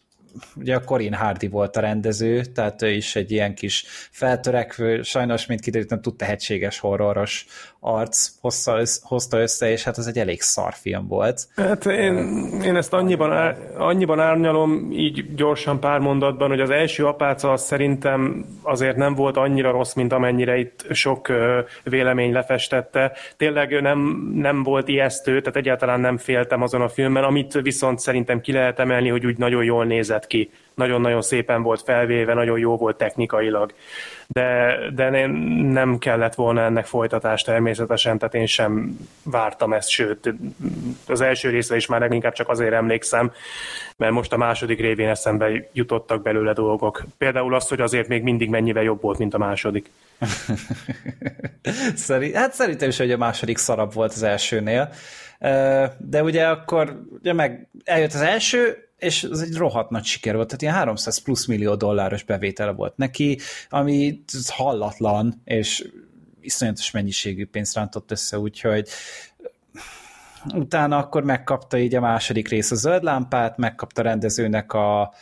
ugye 0.56 0.76
a 0.76 0.84
Corin 0.84 1.14
Hardy 1.14 1.48
volt 1.48 1.76
a 1.76 1.80
rendező, 1.80 2.46
tehát 2.46 2.82
ő 2.82 2.92
is 2.92 3.16
egy 3.16 3.32
ilyen 3.32 3.56
kis 3.56 3.86
feltörekvő, 4.12 5.02
sajnos, 5.02 5.46
mint 5.46 5.62
kiderült, 5.62 5.90
nem 5.90 6.02
tud 6.02 6.16
tehetséges 6.16 6.80
horroros 6.80 7.46
arc 7.80 8.30
hozta, 8.42 8.82
hozta 9.02 9.40
össze, 9.40 9.72
és 9.72 9.84
hát 9.84 9.98
ez 9.98 10.06
egy 10.06 10.18
elég 10.18 10.42
szar 10.42 10.74
film 10.74 11.08
volt. 11.08 11.48
Hát 11.56 11.86
én, 11.86 12.16
én 12.64 12.76
ezt 12.76 12.94
annyiban, 12.94 13.56
annyiban 13.78 14.20
árnyalom, 14.20 14.92
így 14.92 15.36
gyorsan 15.36 15.80
pár 15.80 16.00
mondatban, 16.00 16.50
hogy 16.50 16.60
az 16.60 16.70
első 16.70 17.06
apáca 17.06 17.52
az 17.52 17.64
szerintem 17.64 18.46
azért 18.62 18.96
nem 18.96 19.16
volt 19.16 19.38
annyira 19.38 19.72
rossz, 19.72 19.94
mint 19.94 20.14
amennyire 20.14 20.58
itt 20.58 20.86
sok 20.92 21.32
vélemény 21.84 22.34
lefestette. 22.34 23.12
Tényleg 23.38 23.82
nem, 23.82 24.32
nem 24.34 24.64
volt 24.64 24.88
ijesztő, 24.88 25.40
tehát 25.40 25.56
egyáltalán 25.56 26.00
nem 26.00 26.18
féltem 26.18 26.62
azon 26.62 26.82
a 26.82 26.90
filmben, 26.90 27.24
amit 27.24 27.54
viszont 27.54 28.00
szerintem 28.00 28.42
ki 28.42 28.52
lehet 28.52 28.80
emelni, 28.80 29.10
hogy 29.10 29.26
úgy 29.26 29.38
nagyon 29.38 29.64
jól 29.64 29.86
nézett 29.86 30.28
ki. 30.28 30.52
Nagyon-nagyon 30.76 31.22
szépen 31.22 31.62
volt 31.62 31.82
felvéve, 31.82 32.34
nagyon 32.34 32.60
jó 32.60 32.78
volt 32.78 32.98
technikailag 32.98 33.74
de, 34.34 34.78
de 34.96 35.28
nem 35.62 35.98
kellett 35.98 36.36
volna 36.36 36.62
ennek 36.62 36.86
folytatás 36.86 37.42
természetesen, 37.42 38.18
tehát 38.18 38.36
én 38.36 38.46
sem 38.46 38.98
vártam 39.24 39.74
ezt, 39.74 39.90
sőt, 39.90 40.34
az 41.08 41.22
első 41.22 41.50
része 41.50 41.76
is 41.76 41.86
már 41.86 42.00
leginkább 42.00 42.34
csak 42.34 42.50
azért 42.50 42.74
emlékszem, 42.74 43.32
mert 43.98 44.12
most 44.12 44.34
a 44.34 44.38
második 44.38 44.80
révén 44.80 45.10
eszembe 45.10 45.70
jutottak 45.74 46.22
belőle 46.22 46.54
dolgok. 46.54 47.04
Például 47.18 47.56
az, 47.56 47.68
hogy 47.68 47.82
azért 47.82 48.08
még 48.08 48.24
mindig 48.24 48.50
mennyivel 48.50 48.84
jobb 48.84 49.02
volt, 49.02 49.18
mint 49.18 49.34
a 49.34 49.38
második. 49.38 49.90
Szerint, 51.96 52.36
hát 52.36 52.54
szerintem 52.54 52.90
is, 52.90 52.98
hogy 52.98 53.12
a 53.12 53.18
második 53.18 53.58
szarabb 53.58 53.94
volt 53.94 54.12
az 54.12 54.24
elsőnél. 54.24 54.90
De 55.98 56.24
ugye 56.24 56.48
akkor 56.48 57.02
ugye 57.10 57.34
meg 57.34 57.68
eljött 57.84 58.14
az 58.14 58.22
első, 58.22 58.89
és 59.00 59.24
ez 59.24 59.40
egy 59.40 59.56
rohadt 59.56 59.90
nagy 59.90 60.04
siker 60.04 60.36
volt, 60.36 60.48
tehát 60.48 60.62
ilyen 60.62 60.74
300 60.74 61.18
plusz 61.18 61.46
millió 61.46 61.76
dolláros 61.76 62.24
bevétele 62.24 62.72
volt 62.72 62.98
neki, 62.98 63.40
ami 63.70 64.24
hallatlan, 64.48 65.42
és 65.44 65.92
iszonyatos 66.42 66.92
mennyiségű 66.92 67.46
pénzt 67.46 67.76
rántott 67.76 68.12
össze, 68.12 68.40
úgyhogy 68.40 68.88
utána 70.54 70.98
akkor 70.98 71.24
megkapta 71.24 71.78
így 71.78 71.96
a 71.96 72.00
második 72.00 72.48
rész 72.48 72.72
a 72.72 72.76
zöld 72.76 73.04
lámpát, 73.04 73.58
megkapta 73.58 74.02
a 74.02 74.04
rendezőnek 74.04 74.74
a, 74.74 75.14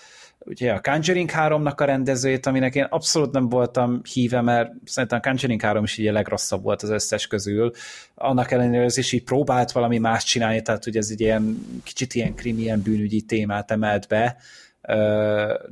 ugye 0.48 0.74
a 0.74 0.82
Conjuring 0.82 1.30
3-nak 1.34 1.76
a 1.78 1.84
rendezőjét, 1.84 2.46
aminek 2.46 2.76
én 2.76 2.84
abszolút 2.84 3.32
nem 3.32 3.50
voltam 3.50 4.02
híve, 4.14 4.42
mert 4.42 4.72
szerintem 4.86 5.20
a 5.24 5.28
Conjuring 5.28 5.62
3 5.62 5.84
is 5.84 5.98
így 5.98 6.08
a 6.08 6.12
legrosszabb 6.12 6.64
volt 6.64 6.82
az 6.82 6.90
összes 6.90 7.28
közül. 7.28 7.72
Annak 8.16 8.52
ellenére 8.52 8.84
ez 8.84 8.98
is 8.98 9.12
így 9.12 9.24
próbált 9.24 9.72
valami 9.72 9.98
más 9.98 10.24
csinálni, 10.24 10.62
tehát 10.62 10.84
hogy 10.84 10.98
ez 10.98 11.10
egy 11.12 11.22
ilyen 11.22 11.66
kicsit 11.84 12.14
ilyen 12.14 12.36
krimi, 12.36 12.62
ilyen 12.62 12.82
bűnügyi 12.82 13.22
témát 13.22 13.72
emelt 13.72 14.08
be, 14.08 14.38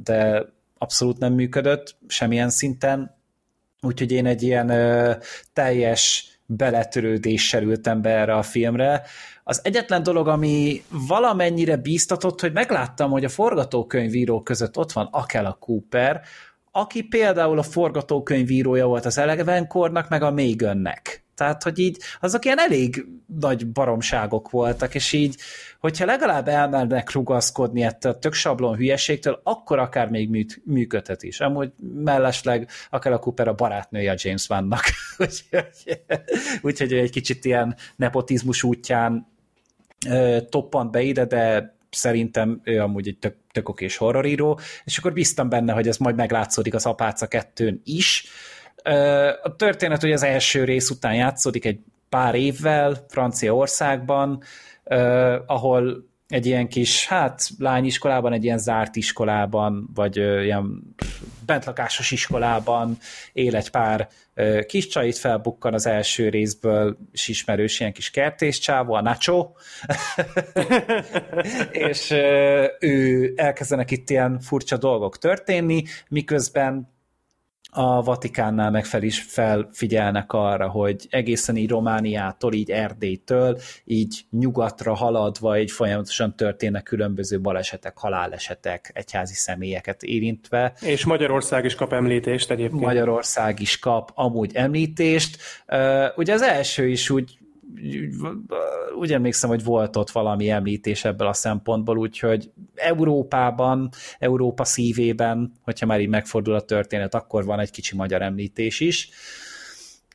de 0.04 0.46
abszolút 0.78 1.18
nem 1.18 1.34
működött 1.34 1.96
semmilyen 2.08 2.50
szinten, 2.50 3.16
úgyhogy 3.82 4.12
én 4.12 4.26
egy 4.26 4.44
ilyen 4.44 4.72
teljes 5.54 6.35
beletörődéssel 6.46 7.64
ültem 7.64 8.02
be 8.02 8.10
erre 8.10 8.36
a 8.36 8.44
filmre, 8.44 9.02
az 9.44 9.60
egyetlen 9.64 10.04
dolog, 10.04 10.28
ami 10.28 10.82
valamennyire 11.08 11.76
bíztatott, 11.76 12.42
hogy 12.42 12.54
megláttam, 12.54 13.12
hogy 13.12 13.24
a 13.24 13.30
forgatókönyvírók 13.30 14.44
között 14.44 14.78
ott 14.78 14.92
van 14.92 15.08
Akela 15.12 15.58
Cooper, 15.60 16.22
aki 16.72 17.04
például 17.04 17.58
a 17.58 17.64
forgatókönyvírója 17.64 18.86
volt 18.86 19.06
az 19.06 19.18
Elevenkornak, 19.18 20.10
meg 20.10 20.22
a 20.22 20.32
Megannek. 20.32 21.25
Tehát, 21.36 21.64
hogy 21.64 21.80
így 21.80 21.98
azok 22.20 22.46
ilyen 22.46 22.60
elég 22.60 23.06
nagy 23.40 23.68
baromságok 23.68 24.50
voltak, 24.50 24.96
és 24.96 25.14
így, 25.14 25.36
hogyha 25.80 26.06
legalább 26.06 26.48
elmernek 26.48 27.12
rugaszkodni 27.12 27.84
ettől 27.84 28.12
a 28.12 28.20
tök 28.20 28.34
sablon 28.34 28.76
hülyeségtől, 28.76 29.40
akkor 29.44 29.80
akár 29.80 30.10
még 30.10 30.30
műt, 30.30 30.62
működhet 30.66 31.24
is. 31.24 31.40
Amúgy 31.40 31.72
mellesleg 32.04 32.70
akár 32.90 33.14
a 33.14 33.20
Cooper 33.20 33.48
a 33.48 33.54
barátnője 33.54 34.12
a 34.12 34.16
James 34.18 34.48
Vannak. 34.48 34.84
úgyhogy, 36.62 36.94
egy 36.94 37.12
kicsit 37.12 37.46
ilyen 37.46 37.76
nepotizmus 37.96 38.64
útján 38.64 39.28
toppant 40.50 40.92
be 40.92 41.02
ide, 41.02 41.26
de 41.26 41.76
szerintem 41.90 42.62
ő 42.64 42.82
amúgy 42.82 43.08
egy 43.08 43.18
tök, 43.18 43.36
tök 43.52 43.70
okés 43.70 43.98
horroríró, 43.98 44.60
és 44.84 44.98
akkor 44.98 45.14
bíztam 45.14 45.50
benne, 45.50 45.74
hogy 45.74 45.88
ez 45.88 45.98
majd 45.98 46.16
meglátszódik 46.16 46.74
az 46.74 46.86
Apáca 46.86 47.28
2 47.28 47.82
is. 47.84 48.26
A 49.44 49.56
történet 49.56 50.02
hogy 50.02 50.12
az 50.12 50.24
első 50.24 50.64
rész 50.64 50.90
után 50.90 51.16
játszódik 51.16 51.66
egy 51.66 51.80
pár 52.10 52.36
évvel 52.36 53.06
Franciaországban, 53.08 54.44
ahol 55.46 56.06
egy 56.28 56.46
ilyen 56.46 56.68
kis, 56.68 57.08
hát 57.08 57.50
lányiskolában, 57.60 58.34
egy 58.34 58.44
ilyen 58.44 58.58
zárt 58.58 58.96
iskolában, 58.96 59.90
vagy 59.94 60.18
ilyen 60.18 60.96
bentlakásos 61.46 62.12
iskolában 62.12 62.98
él 63.34 63.56
egy 63.56 63.70
pár 63.70 64.10
kis 64.68 64.88
csait, 64.88 65.18
felbukkan 65.18 65.74
az 65.74 65.86
első 65.86 66.30
részből 66.30 66.98
is 67.12 67.28
ismerős 67.28 67.80
ilyen 67.80 67.94
kis 67.94 68.12
kertészcsávó, 68.12 68.94
a 68.94 69.02
Nacho, 69.02 69.52
és 71.90 72.12
ő 72.80 73.34
elkezdenek 73.36 73.92
itt 73.92 74.10
ilyen 74.10 74.40
furcsa 74.40 74.78
dolgok 74.78 75.18
történni, 75.18 75.84
miközben 76.08 76.95
a 77.78 78.02
Vatikánnál 78.02 78.72
meg 78.72 78.86
fel 78.86 79.04
is 79.04 79.22
felfigyelnek 79.22 80.34
arra, 80.34 80.70
hogy 80.70 81.08
egészen 81.10 81.56
így 81.56 81.70
Romániától, 81.70 82.54
így 82.54 82.72
Erdélytől, 82.72 83.60
így 83.84 84.26
nyugatra 84.30 84.94
haladva, 84.94 85.60
így 85.60 85.72
folyamatosan 85.72 86.36
történnek 86.36 86.84
különböző 86.84 87.42
balesetek, 87.42 87.98
halálesetek, 87.98 88.92
egyházi 88.94 89.34
személyeket 89.34 90.04
érintve. 90.04 90.74
És 90.82 91.06
Magyarország 91.06 91.66
is 91.66 91.76
kap 91.76 91.94
említést 91.94 92.52
egyébként. 92.52 92.82
Magyarország 92.82 93.60
is 93.60 93.80
kap 93.80 94.12
amúgy 94.14 94.52
említést. 94.56 95.38
Ugye 96.16 96.34
az 96.34 96.42
első 96.42 96.88
is 96.88 97.10
úgy 97.10 97.38
úgy 99.00 99.14
emlékszem, 99.14 99.50
hogy 99.50 99.64
volt 99.64 99.96
ott 99.96 100.10
valami 100.10 100.50
említés 100.50 101.06
ebből 101.06 101.28
a 101.28 101.34
szempontból, 101.34 101.98
úgyhogy 101.98 102.52
Európában, 102.76 103.90
Európa 104.20 104.64
szívében, 104.64 105.54
hogyha 105.62 105.86
már 105.86 106.02
így 106.02 106.08
megfordul 106.08 106.54
a 106.54 106.62
történet, 106.62 107.16
akkor 107.16 107.46
van 107.46 107.60
egy 107.60 107.72
kicsi 107.72 107.96
magyar 107.96 108.22
említés 108.22 108.80
is. 108.80 109.10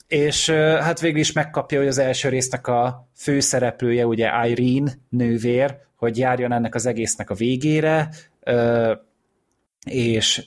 És 0.09 0.51
hát 0.51 1.01
végül 1.01 1.21
is 1.21 1.33
megkapja, 1.33 1.79
hogy 1.79 1.89
az 1.89 1.99
első 1.99 2.29
résznek 2.29 2.67
a 2.67 3.09
főszereplője, 3.17 4.07
ugye 4.07 4.31
Irene 4.47 4.93
nővér, 5.09 5.77
hogy 5.97 6.19
járjon 6.19 6.53
ennek 6.53 6.75
az 6.75 6.87
egésznek 6.87 7.31
a 7.31 7.35
végére, 7.35 8.09
és 9.87 10.47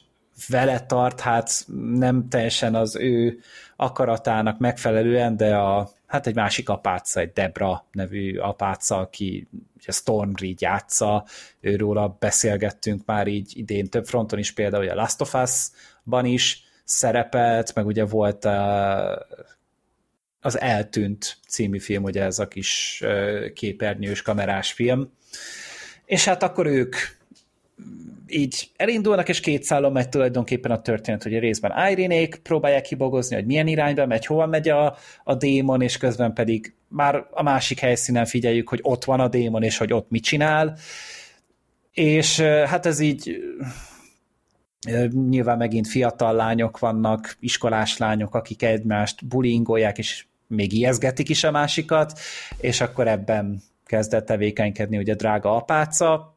vele 0.49 0.80
tart, 0.80 1.20
hát 1.20 1.66
nem 1.93 2.28
teljesen 2.30 2.76
az 2.76 2.95
ő 2.95 3.39
akaratának 3.76 4.60
megfelelően, 4.60 5.38
de 5.38 5.56
a 5.56 5.89
hát 6.14 6.28
egy 6.28 6.36
másik 6.36 6.70
apáca, 6.70 7.20
egy 7.20 7.32
Debra 7.32 7.88
nevű 7.91 8.38
apáca, 8.38 8.97
aki 8.97 9.47
ugye 9.78 9.91
Stormreed 9.91 10.61
játsza, 10.61 11.26
őróla 11.59 12.18
beszélgettünk 12.20 13.05
már 13.05 13.28
így 13.28 13.57
idén 13.57 13.89
több 13.89 14.05
fronton 14.05 14.39
is, 14.39 14.51
például 14.51 14.89
a 14.89 14.95
Last 14.95 15.22
of 15.22 15.34
Us-ban 15.34 16.26
is 16.26 16.64
szerepelt, 16.84 17.76
meg 17.76 17.86
ugye 17.86 18.05
volt 18.05 18.45
a, 18.45 19.28
az 20.41 20.59
Eltűnt 20.59 21.38
című 21.47 21.80
film, 21.80 22.03
ugye 22.03 22.24
ez 22.24 22.39
a 22.39 22.47
kis 22.47 23.03
képernyős 23.53 24.22
kamerás 24.22 24.72
film, 24.72 25.11
és 26.05 26.26
hát 26.26 26.43
akkor 26.43 26.66
ők 26.66 26.95
így 28.28 28.69
elindulnak, 28.76 29.30
és 29.30 29.39
két 29.39 29.63
szálon 29.63 29.91
megy 29.91 30.09
tulajdonképpen 30.09 30.71
a 30.71 30.82
történet, 30.82 31.24
hogy 31.24 31.39
részben 31.39 31.89
Irénék 31.91 32.36
próbálják 32.36 32.82
kibogozni, 32.82 33.36
hogy 33.36 33.45
milyen 33.45 33.67
irányba 33.67 34.05
megy, 34.05 34.26
hova 34.26 34.45
megy 34.45 34.69
a, 34.69 34.95
a 35.24 35.36
démon, 35.36 35.82
és 35.82 35.97
közben 35.97 36.34
pedig 36.34 36.74
már 36.88 37.28
a 37.32 37.43
másik 37.43 37.80
helyszínen 37.80 38.26
figyeljük, 38.26 38.69
hogy 38.69 38.80
ott 38.82 39.03
van 39.03 39.19
a 39.19 39.28
démon, 39.28 39.63
és 39.63 39.78
hogy 39.78 39.93
ott 39.93 40.09
mit 40.09 40.24
csinál. 40.24 40.78
És 41.91 42.39
hát 42.39 42.86
ez 42.86 42.99
így 42.99 43.38
nyilván 45.30 45.57
megint 45.57 45.88
fiatal 45.88 46.34
lányok 46.34 46.80
vannak, 46.80 47.38
iskolás 47.39 47.97
lányok, 47.97 48.36
akik 48.36 48.63
egymást 48.63 49.26
bullyingolják, 49.26 49.97
és 49.97 50.26
még 50.47 50.74
ijeszgetik 50.74 51.30
is 51.30 51.43
a 51.43 51.51
másikat, 51.51 52.19
és 52.57 52.82
akkor 52.82 53.07
ebben 53.07 53.61
kezdett 53.86 54.26
tevékenykedni 54.26 54.97
ugye 54.97 55.15
drága 55.15 55.55
apáca, 55.55 56.32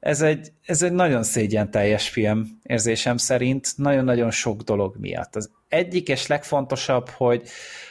ez 0.00 0.22
egy, 0.22 0.52
ez 0.64 0.82
egy 0.82 0.92
nagyon 0.92 1.22
szégyen 1.22 1.70
teljes 1.70 2.08
film 2.08 2.60
érzésem 2.62 3.16
szerint, 3.16 3.72
nagyon-nagyon 3.76 4.30
sok 4.30 4.62
dolog 4.62 4.96
miatt. 4.98 5.36
Az 5.36 5.50
egyik 5.68 6.08
és 6.08 6.26
legfontosabb, 6.26 7.08
hogy 7.08 7.42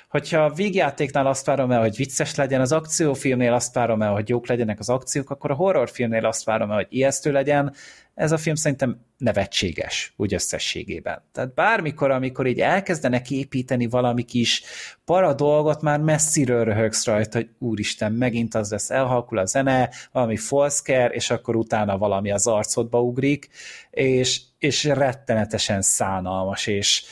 hogyha 0.09 0.43
a 0.43 0.53
végjátéknál 0.53 1.27
azt 1.27 1.45
várom 1.45 1.71
el, 1.71 1.79
hogy 1.79 1.95
vicces 1.95 2.35
legyen, 2.35 2.61
az 2.61 2.71
akciófilmnél 2.71 3.53
azt 3.53 3.73
várom 3.73 4.01
el, 4.01 4.11
hogy 4.11 4.29
jók 4.29 4.47
legyenek 4.47 4.79
az 4.79 4.89
akciók, 4.89 5.29
akkor 5.29 5.51
a 5.51 5.55
horrorfilmnél 5.55 6.25
azt 6.25 6.43
várom 6.43 6.69
el, 6.69 6.75
hogy 6.75 6.87
ijesztő 6.89 7.31
legyen, 7.31 7.73
ez 8.17 8.31
a 8.31 8.37
film 8.37 8.55
szerintem 8.55 8.99
nevetséges, 9.17 10.13
úgy 10.15 10.33
összességében. 10.33 11.21
Tehát 11.31 11.53
bármikor, 11.53 12.11
amikor 12.11 12.47
így 12.47 12.59
elkezdenek 12.59 13.31
építeni 13.31 13.87
valami 13.87 14.23
kis 14.23 14.63
para 15.05 15.33
dolgot, 15.33 15.81
már 15.81 15.99
messziről 15.99 16.63
röhögsz 16.63 17.05
rajta, 17.05 17.37
hogy 17.37 17.49
úristen, 17.59 18.11
megint 18.11 18.55
az 18.55 18.71
lesz, 18.71 18.89
elhalkul 18.89 19.37
a 19.37 19.45
zene, 19.45 19.89
valami 20.11 20.37
falszker, 20.37 21.11
és 21.13 21.29
akkor 21.29 21.55
utána 21.55 21.97
valami 21.97 22.31
az 22.31 22.47
arcodba 22.47 23.01
ugrik, 23.01 23.49
és, 23.89 24.41
és 24.57 24.83
rettenetesen 24.83 25.81
szánalmas, 25.81 26.67
és 26.67 27.03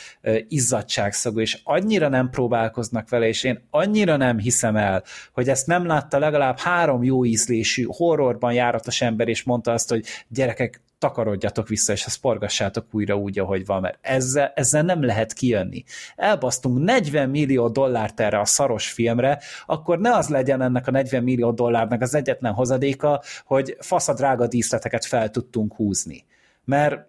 izzadságszagú, 0.48 1.40
és 1.40 1.60
annyira 1.64 2.08
nem 2.08 2.30
próbálkoznak 2.30 3.10
vele, 3.10 3.28
és 3.28 3.44
én 3.44 3.68
annyira 3.70 4.18
nem 4.18 4.40
hiszem 4.40 4.76
el, 4.76 5.04
hogy 5.34 5.50
ezt 5.50 5.68
nem 5.68 5.86
látta 5.86 6.20
legalább 6.20 6.60
három 6.60 7.04
jó 7.04 7.26
ízlésű, 7.26 7.86
horrorban 7.88 8.54
járatos 8.54 9.02
ember, 9.02 9.28
és 9.28 9.44
mondta 9.44 9.72
azt, 9.72 9.90
hogy 9.90 10.06
gyerekek, 10.28 10.84
takarodjatok 10.98 11.68
vissza, 11.68 11.94
és 11.94 12.06
ezt 12.06 12.20
forgassátok 12.20 12.86
újra 12.92 13.16
úgy, 13.16 13.40
ahogy 13.40 13.66
van, 13.66 13.82
mert 13.82 13.98
ezzel, 14.02 14.52
ezzel 14.56 14.82
nem 14.82 15.04
lehet 15.04 15.34
kijönni. 15.34 15.84
Elbasztunk 16.16 16.84
40 16.84 17.30
millió 17.30 17.68
dollárt 17.68 18.20
erre 18.20 18.40
a 18.40 18.46
szaros 18.46 18.92
filmre, 18.92 19.40
akkor 19.66 20.00
ne 20.00 20.16
az 20.16 20.30
legyen 20.30 20.62
ennek 20.62 20.88
a 20.88 20.92
40 20.92 21.24
millió 21.24 21.52
dollárnak 21.52 22.02
az 22.02 22.16
egyetlen 22.16 22.54
hozadéka, 22.54 23.22
hogy 23.46 23.78
fasz 23.80 24.08
a 24.08 24.14
drága 24.14 24.48
díszleteket 24.48 25.06
fel 25.06 25.30
tudtunk 25.30 25.74
húzni. 25.74 26.26
Mert, 26.64 27.08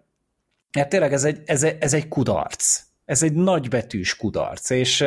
mert 0.73 0.89
tényleg 0.89 1.13
ez 1.13 1.25
egy, 1.25 1.43
ez, 1.45 1.63
egy, 1.63 1.77
ez 1.81 1.95
egy 1.95 2.09
kudarc. 2.09 2.85
Ez 3.05 3.23
egy 3.23 3.33
nagybetűs 3.33 4.17
kudarc, 4.17 4.71
és, 4.71 5.05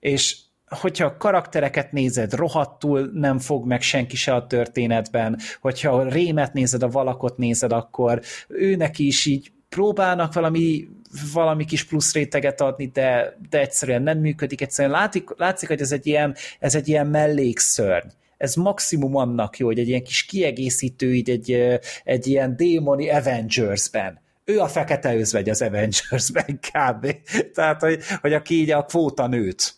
és 0.00 0.43
hogyha 0.74 1.06
a 1.06 1.16
karaktereket 1.16 1.92
nézed, 1.92 2.34
rohadtul 2.34 3.10
nem 3.14 3.38
fog 3.38 3.66
meg 3.66 3.82
senki 3.82 4.16
se 4.16 4.34
a 4.34 4.46
történetben, 4.46 5.38
hogyha 5.60 5.92
a 5.92 6.08
rémet 6.08 6.52
nézed, 6.52 6.82
a 6.82 6.88
valakot 6.88 7.36
nézed, 7.36 7.72
akkor 7.72 8.20
őnek 8.48 8.98
is 8.98 9.26
így 9.26 9.52
próbálnak 9.68 10.34
valami, 10.34 10.88
valami 11.32 11.64
kis 11.64 11.84
plusz 11.84 12.14
réteget 12.14 12.60
adni, 12.60 12.86
de, 12.86 13.38
de 13.50 13.60
egyszerűen 13.60 14.02
nem 14.02 14.18
működik. 14.18 14.60
Egyszerűen 14.60 14.94
látszik, 14.94 15.28
látszik, 15.36 15.68
hogy 15.68 15.80
ez 15.80 15.92
egy 15.92 16.06
ilyen, 16.06 16.34
ez 16.58 16.74
egy 16.74 16.88
ilyen 16.88 17.06
mellékszörny 17.06 18.08
ez 18.36 18.54
maximum 18.54 19.16
annak 19.16 19.58
jó, 19.58 19.66
hogy 19.66 19.78
egy 19.78 19.88
ilyen 19.88 20.04
kis 20.04 20.24
kiegészítő, 20.24 21.14
így 21.14 21.30
egy, 21.30 21.80
egy 22.04 22.26
ilyen 22.26 22.56
démoni 22.56 23.10
Avengers-ben. 23.10 24.20
Ő 24.44 24.60
a 24.60 24.68
fekete 24.68 25.16
özvegy 25.16 25.48
az 25.48 25.62
Avengers-ben 25.62 26.58
kb. 26.60 27.16
Tehát, 27.54 27.80
hogy, 27.80 27.98
hogy 28.20 28.32
aki 28.32 28.54
így 28.54 28.70
a 28.70 28.84
kvóta 28.84 29.26
nőt 29.26 29.74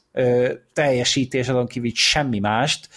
teljesítés, 0.73 1.49
azon 1.49 1.67
kívül 1.67 1.91
semmi 1.95 2.39
mást, 2.39 2.89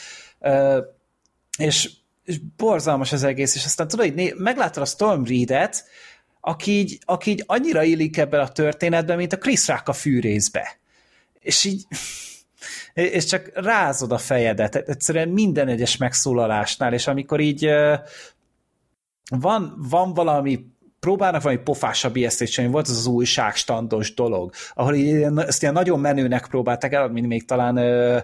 és, 1.57 1.89
és 2.23 2.39
borzalmas 2.57 3.11
az 3.11 3.23
egész, 3.23 3.55
és 3.55 3.65
aztán 3.65 3.87
tudod, 3.87 4.11
hogy 4.11 4.33
meglátod 4.37 4.83
a 4.83 4.85
Storm 4.85 5.23
Reed-et, 5.23 5.83
aki 6.41 6.71
így, 6.71 6.99
aki 7.05 7.31
így 7.31 7.43
annyira 7.45 7.83
illik 7.83 8.17
ebben 8.17 8.39
a 8.39 8.51
történetben, 8.51 9.17
mint 9.17 9.33
a 9.33 9.37
Chris 9.37 9.67
Rock 9.67 9.87
a 9.87 9.93
fűrészbe. 9.93 10.77
És 11.39 11.63
így 11.63 11.85
és 12.93 13.25
csak 13.25 13.51
rázod 13.53 14.11
a 14.11 14.17
fejedet, 14.17 14.75
egyszerűen 14.75 15.29
minden 15.29 15.67
egyes 15.67 15.97
megszólalásnál, 15.97 16.93
és 16.93 17.07
amikor 17.07 17.39
így 17.39 17.69
van, 19.29 19.75
van 19.89 20.13
valami 20.13 20.65
próbálnak 20.99 21.41
valami 21.41 21.61
pofásabb 21.61 22.15
ijesztést 22.15 22.53
csinálni, 22.53 22.73
volt 22.73 22.87
az 22.87 22.97
az 22.97 23.05
újságstandos 23.05 24.13
dolog, 24.13 24.53
ahol 24.73 24.95
ilyen, 24.95 25.39
ezt 25.39 25.61
ilyen 25.61 25.73
nagyon 25.73 25.99
menőnek 25.99 26.47
próbálták 26.47 26.93
eladni, 26.93 27.21
még 27.21 27.45
talán 27.45 27.77
ö, 27.77 28.17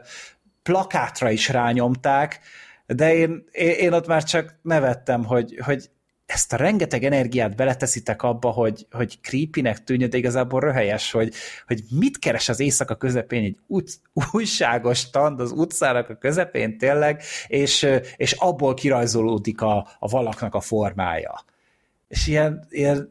plakátra 0.64 1.32
is 1.32 1.50
rányomták, 1.50 2.40
de 2.86 3.16
én, 3.16 3.44
én, 3.52 3.70
én 3.70 3.94
ott 3.94 4.08
már 4.08 4.24
csak 4.24 4.56
nevettem, 4.62 5.24
hogy, 5.24 5.60
hogy 5.66 5.90
ezt 6.26 6.54
a 6.54 6.56
rengeteg 6.56 7.04
energiát 7.04 7.56
beleteszitek 7.56 8.24
abba, 8.24 8.50
hogy, 8.50 8.88
hogy 8.92 9.18
creepynek 9.22 9.84
tűnjön, 9.84 10.10
de 10.10 10.18
igazából 10.18 10.60
röhelyes, 10.60 11.12
hogy, 11.12 11.34
hogy 11.68 11.84
mit 11.90 12.20
keres 12.20 12.50
az 12.50 12.60
éjszaka 12.60 12.96
közepén 12.96 13.44
egy 13.44 13.58
ut, 13.68 14.00
újságos 14.32 14.98
stand 14.98 15.40
az 15.40 15.52
utcának 15.52 16.10
a 16.10 16.16
közepén 16.16 16.78
tényleg, 16.78 17.22
és, 17.48 17.88
és 18.16 18.32
abból 18.32 18.74
kirajzolódik 18.74 19.62
a, 19.62 19.88
a 20.00 20.08
valaknak 20.08 20.56
a 20.56 20.60
formája 20.60 21.44
és 22.08 22.28
ilyen, 22.28 22.66
ilyen 22.70 23.10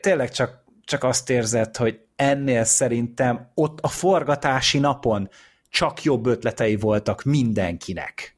tényleg 0.00 0.30
csak, 0.30 0.64
csak 0.84 1.04
azt 1.04 1.30
érzed, 1.30 1.76
hogy 1.76 2.00
ennél 2.16 2.64
szerintem 2.64 3.50
ott 3.54 3.78
a 3.80 3.88
forgatási 3.88 4.78
napon 4.78 5.28
csak 5.68 6.02
jobb 6.02 6.26
ötletei 6.26 6.76
voltak 6.76 7.22
mindenkinek. 7.22 8.36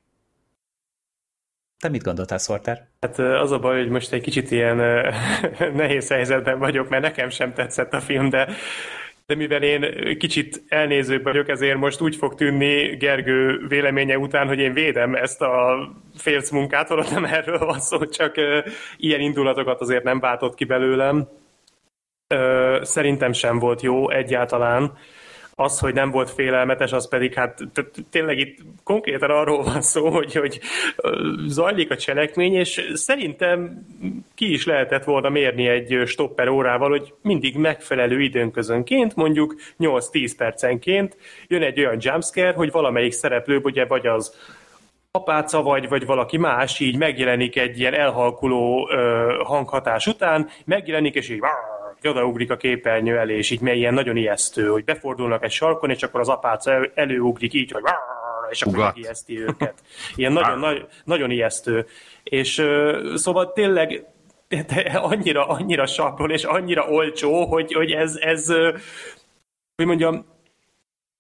Te 1.79 1.89
mit 1.89 2.03
gondoltál, 2.03 2.39
Sorter? 2.39 2.89
Hát 3.01 3.19
az 3.19 3.51
a 3.51 3.59
baj, 3.59 3.79
hogy 3.79 3.89
most 3.89 4.13
egy 4.13 4.23
kicsit 4.23 4.51
ilyen 4.51 4.77
nehéz 5.75 6.09
helyzetben 6.09 6.59
vagyok, 6.59 6.89
mert 6.89 7.03
nekem 7.03 7.29
sem 7.29 7.53
tetszett 7.53 7.93
a 7.93 8.01
film, 8.01 8.29
de 8.29 8.49
de 9.27 9.35
mivel 9.35 9.63
én 9.63 10.19
kicsit 10.19 10.63
elnézőbb 10.69 11.23
vagyok, 11.23 11.49
ezért 11.49 11.79
most 11.79 12.01
úgy 12.01 12.17
fog 12.17 12.35
tűnni 12.35 12.97
Gergő 12.97 13.67
véleménye 13.69 14.19
után, 14.19 14.47
hogy 14.47 14.59
én 14.59 14.73
védem 14.73 15.15
ezt 15.15 15.43
a 15.43 15.79
félc 16.17 16.51
munkát, 16.51 16.89
holott 16.89 17.11
nem 17.11 17.25
erről 17.25 17.59
van 17.59 17.81
szó, 17.81 18.07
csak 18.07 18.35
ilyen 18.97 19.21
indulatokat 19.21 19.81
azért 19.81 20.05
nem 20.05 20.21
váltott 20.21 20.55
ki 20.55 20.65
belőlem. 20.65 21.29
Szerintem 22.83 23.33
sem 23.33 23.59
volt 23.59 23.83
jó 23.83 24.11
egyáltalán 24.11 24.99
az, 25.59 25.79
hogy 25.79 25.95
nem 25.95 26.11
volt 26.11 26.31
félelmetes, 26.31 26.93
az 26.93 27.09
pedig 27.09 27.35
hát 27.35 27.59
tényleg 28.11 28.39
itt 28.39 28.59
konkrétan 28.85 29.31
arról 29.31 29.63
van 29.63 29.81
szó, 29.83 30.09
hogy, 30.09 30.35
hogy 30.35 30.61
zajlik 31.47 31.91
a 31.91 31.97
cselekmény, 31.97 32.55
és 32.55 32.91
szerintem 32.95 33.87
ki 34.35 34.53
is 34.53 34.67
lehetett 34.67 35.05
volna 35.05 35.29
mérni 35.29 35.67
egy 35.67 36.03
stopper 36.07 36.49
órával, 36.49 36.89
hogy 36.89 37.15
mindig 37.23 37.57
megfelelő 37.57 38.21
időnközönként, 38.21 39.15
mondjuk 39.15 39.55
8-10 39.79 40.33
percenként 40.37 41.17
jön 41.47 41.63
egy 41.63 41.79
olyan 41.79 41.99
jumpscare, 42.01 42.53
hogy 42.53 42.71
valamelyik 42.71 43.13
szereplő, 43.13 43.61
ugye 43.63 43.87
vagy 43.87 44.07
az 44.07 44.35
apáca 45.11 45.63
vagy, 45.63 45.89
vagy 45.89 46.07
valaki 46.07 46.37
más 46.37 46.81
így 46.81 46.97
megjelenik 46.97 47.57
egy 47.57 47.79
ilyen 47.79 47.95
elhalkuló 47.95 48.89
ö, 48.91 49.33
hanghatás 49.45 50.07
után, 50.07 50.49
megjelenik, 50.65 51.15
és 51.15 51.29
így 51.29 51.41
odaugrik 52.03 52.51
a 52.51 52.57
képernyő 52.57 53.19
elé, 53.19 53.37
és 53.37 53.51
így 53.51 53.61
mely 53.61 53.77
ilyen 53.77 53.95
nagyon 53.95 54.17
ijesztő, 54.17 54.69
hogy 54.69 54.85
befordulnak 54.85 55.45
egy 55.45 55.51
sarkon, 55.51 55.91
és 55.91 56.03
akkor 56.03 56.21
az 56.21 56.29
apáca 56.29 56.87
előugrik 56.95 57.53
így, 57.53 57.73
hogy 57.73 57.83
és 58.51 58.63
akkor 58.63 58.75
Ugat. 58.75 58.95
megijeszti 58.95 59.41
őket. 59.41 59.75
Ilyen 60.15 60.33
nagyon, 60.33 60.59
nagy, 60.59 60.87
nagyon 61.05 61.31
ijesztő. 61.31 61.87
És 62.23 62.53
szóval 63.15 63.53
tényleg 63.53 64.05
de 64.49 64.81
annyira, 64.81 65.47
annyira 65.47 65.87
sablon, 65.87 66.31
és 66.31 66.45
annyira 66.45 66.89
olcsó, 66.89 67.47
hogy, 67.47 67.73
hogy 67.73 67.91
ez, 67.91 68.17
ez 68.17 68.47
hogy 69.77 69.87
mondjam, 69.87 70.27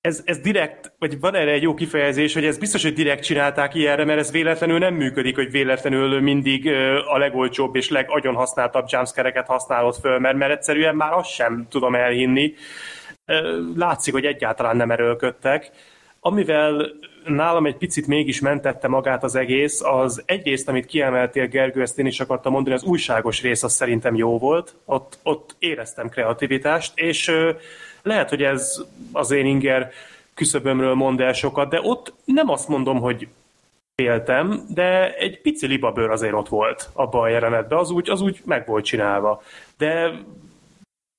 ez, 0.06 0.22
ez 0.24 0.38
direkt, 0.38 0.92
vagy 0.98 1.20
van 1.20 1.34
erre 1.34 1.50
egy 1.50 1.62
jó 1.62 1.74
kifejezés, 1.74 2.34
hogy 2.34 2.44
ez 2.44 2.58
biztos, 2.58 2.82
hogy 2.82 2.92
direkt 2.92 3.24
csinálták 3.24 3.74
ilyenre, 3.74 4.04
mert 4.04 4.18
ez 4.18 4.30
véletlenül 4.30 4.78
nem 4.78 4.94
működik, 4.94 5.34
hogy 5.34 5.50
véletlenül 5.50 6.20
mindig 6.20 6.70
a 7.06 7.18
legolcsóbb 7.18 7.76
és 7.76 7.90
legagyon 7.90 8.34
használtabb 8.34 8.86
jumpscare-eket 8.88 9.46
használod 9.46 9.94
föl, 9.94 10.18
mert, 10.18 10.36
mert 10.36 10.52
egyszerűen 10.52 10.96
már 10.96 11.12
azt 11.12 11.30
sem 11.30 11.66
tudom 11.70 11.94
elhinni. 11.94 12.54
Látszik, 13.76 14.12
hogy 14.12 14.24
egyáltalán 14.24 14.76
nem 14.76 14.90
erőlködtek. 14.90 15.70
Amivel 16.20 16.86
nálam 17.24 17.66
egy 17.66 17.76
picit 17.76 18.06
mégis 18.06 18.40
mentette 18.40 18.88
magát 18.88 19.24
az 19.24 19.34
egész, 19.34 19.80
az 19.82 20.22
egyrészt, 20.26 20.68
amit 20.68 20.86
kiemeltél, 20.86 21.46
Gergő, 21.46 21.80
ezt 21.82 21.98
én 21.98 22.06
is 22.06 22.20
akartam 22.20 22.52
mondani, 22.52 22.74
az 22.74 22.82
újságos 22.82 23.42
rész 23.42 23.62
az 23.62 23.72
szerintem 23.72 24.14
jó 24.14 24.38
volt, 24.38 24.76
ott, 24.84 25.18
ott 25.22 25.56
éreztem 25.58 26.08
kreativitást, 26.08 26.92
és 26.94 27.32
lehet, 28.06 28.28
hogy 28.28 28.42
ez 28.42 28.82
az 29.12 29.30
én 29.30 29.46
inger 29.46 29.90
küszöbömről 30.34 30.94
mond 30.94 31.20
el 31.20 31.32
sokat, 31.32 31.68
de 31.68 31.80
ott 31.82 32.12
nem 32.24 32.48
azt 32.48 32.68
mondom, 32.68 33.00
hogy 33.00 33.28
féltem, 33.94 34.66
de 34.68 35.14
egy 35.14 35.40
pici 35.40 35.66
libabőr 35.66 36.10
azért 36.10 36.32
ott 36.32 36.48
volt 36.48 36.90
abban 36.92 37.22
a 37.22 37.28
jelenetben, 37.28 37.78
az 37.78 37.90
úgy, 37.90 38.10
az 38.10 38.20
úgy 38.20 38.40
meg 38.44 38.66
volt 38.66 38.84
csinálva. 38.84 39.42
De 39.78 40.10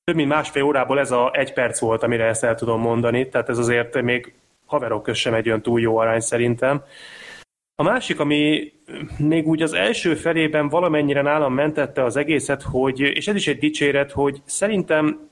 több 0.04 0.16
mint 0.16 0.30
másfél 0.30 0.64
órából 0.64 1.00
ez 1.00 1.12
a 1.12 1.32
egy 1.34 1.54
perc 1.54 1.80
volt, 1.80 2.04
amire 2.04 2.26
ezt 2.26 2.44
el 2.44 2.56
tudom 2.56 2.82
mondani, 2.82 3.30
tehát 3.30 3.50
ez 3.50 3.58
azért 3.58 4.02
még 4.02 4.34
haverok 4.66 5.04
köz 5.04 5.18
sem 5.18 5.34
egy 5.34 5.48
olyan 5.48 5.62
túl 5.62 5.80
jó 5.80 5.98
arány 5.98 6.20
szerintem. 6.20 6.84
A 7.76 7.84
másik, 7.84 8.20
ami 8.20 8.74
még 9.18 9.48
úgy 9.48 9.62
az 9.62 9.74
első 9.74 10.16
felében 10.16 10.70
valamennyire 10.70 11.22
nálam 11.22 11.54
mentette 11.54 12.04
az 12.04 12.16
egészet, 12.16 12.62
hogy, 12.62 13.00
és 13.00 13.28
ez 13.28 13.36
is 13.36 13.48
egy 13.48 13.60
dicséret, 13.60 14.12
hogy 14.12 14.42
szerintem 14.46 15.30